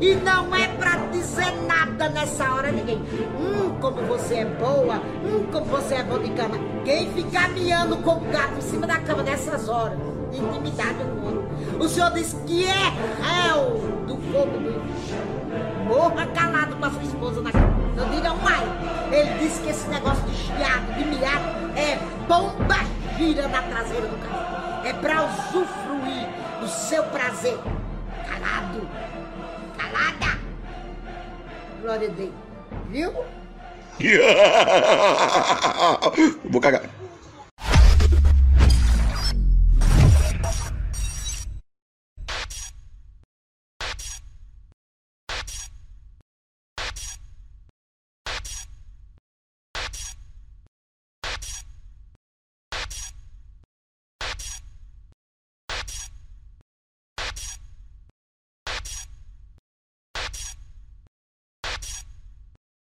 E 0.00 0.14
não 0.16 0.54
é 0.54 0.68
pra 0.68 0.96
dizer 1.12 1.52
nada 1.66 2.08
nessa 2.08 2.52
hora 2.52 2.70
ninguém. 2.70 2.98
Hum, 2.98 3.76
como 3.80 4.02
você 4.02 4.36
é 4.36 4.44
boa. 4.44 4.96
Hum, 5.24 5.46
como 5.52 5.66
você 5.66 5.96
é 5.96 6.02
bom 6.02 6.18
de 6.18 6.30
cama. 6.30 6.56
Quem 6.84 7.12
ficar 7.12 7.50
miando 7.50 7.96
com 7.98 8.16
o 8.16 8.20
gato 8.20 8.58
em 8.58 8.62
cima 8.62 8.86
da 8.86 8.98
cama 8.98 9.22
nessas 9.22 9.68
horas? 9.68 9.98
Intimidade 10.32 10.94
com 10.98 11.26
outro. 11.26 11.48
O 11.78 11.88
senhor 11.88 12.10
diz 12.12 12.36
que 12.46 12.64
é 12.64 12.92
réu 13.22 13.78
do 14.06 14.16
fogo 14.32 14.58
do 14.58 14.70
inferno. 14.70 15.44
Morra 15.86 16.26
calado 16.26 16.76
com 16.76 16.84
a 16.84 16.90
sua 16.90 17.02
esposa 17.02 17.40
na 17.40 17.52
cama. 17.52 17.74
Não 17.96 18.08
diga 18.10 18.32
ai. 18.44 19.18
Ele 19.18 19.38
disse 19.38 19.60
que 19.62 19.70
esse 19.70 19.88
negócio 19.88 20.24
de 20.24 20.34
chiado, 20.34 20.94
de 20.96 21.04
miado, 21.04 21.78
é 21.78 21.98
bomba 22.26 22.76
gira 23.16 23.48
na 23.48 23.62
traseira 23.62 24.08
do 24.08 24.16
carro. 24.26 24.84
É 24.84 24.92
pra 24.92 25.24
usufruir 25.24 26.28
do 26.60 26.68
seu 26.68 27.04
prazer. 27.04 27.58
Calado. 28.28 28.88
Calada. 29.94 30.38
Glória 31.80 32.08
a 32.08 32.10
Deus. 32.10 32.32
Viu? 32.90 33.12
Vou 36.50 36.60
cagar. 36.60 36.90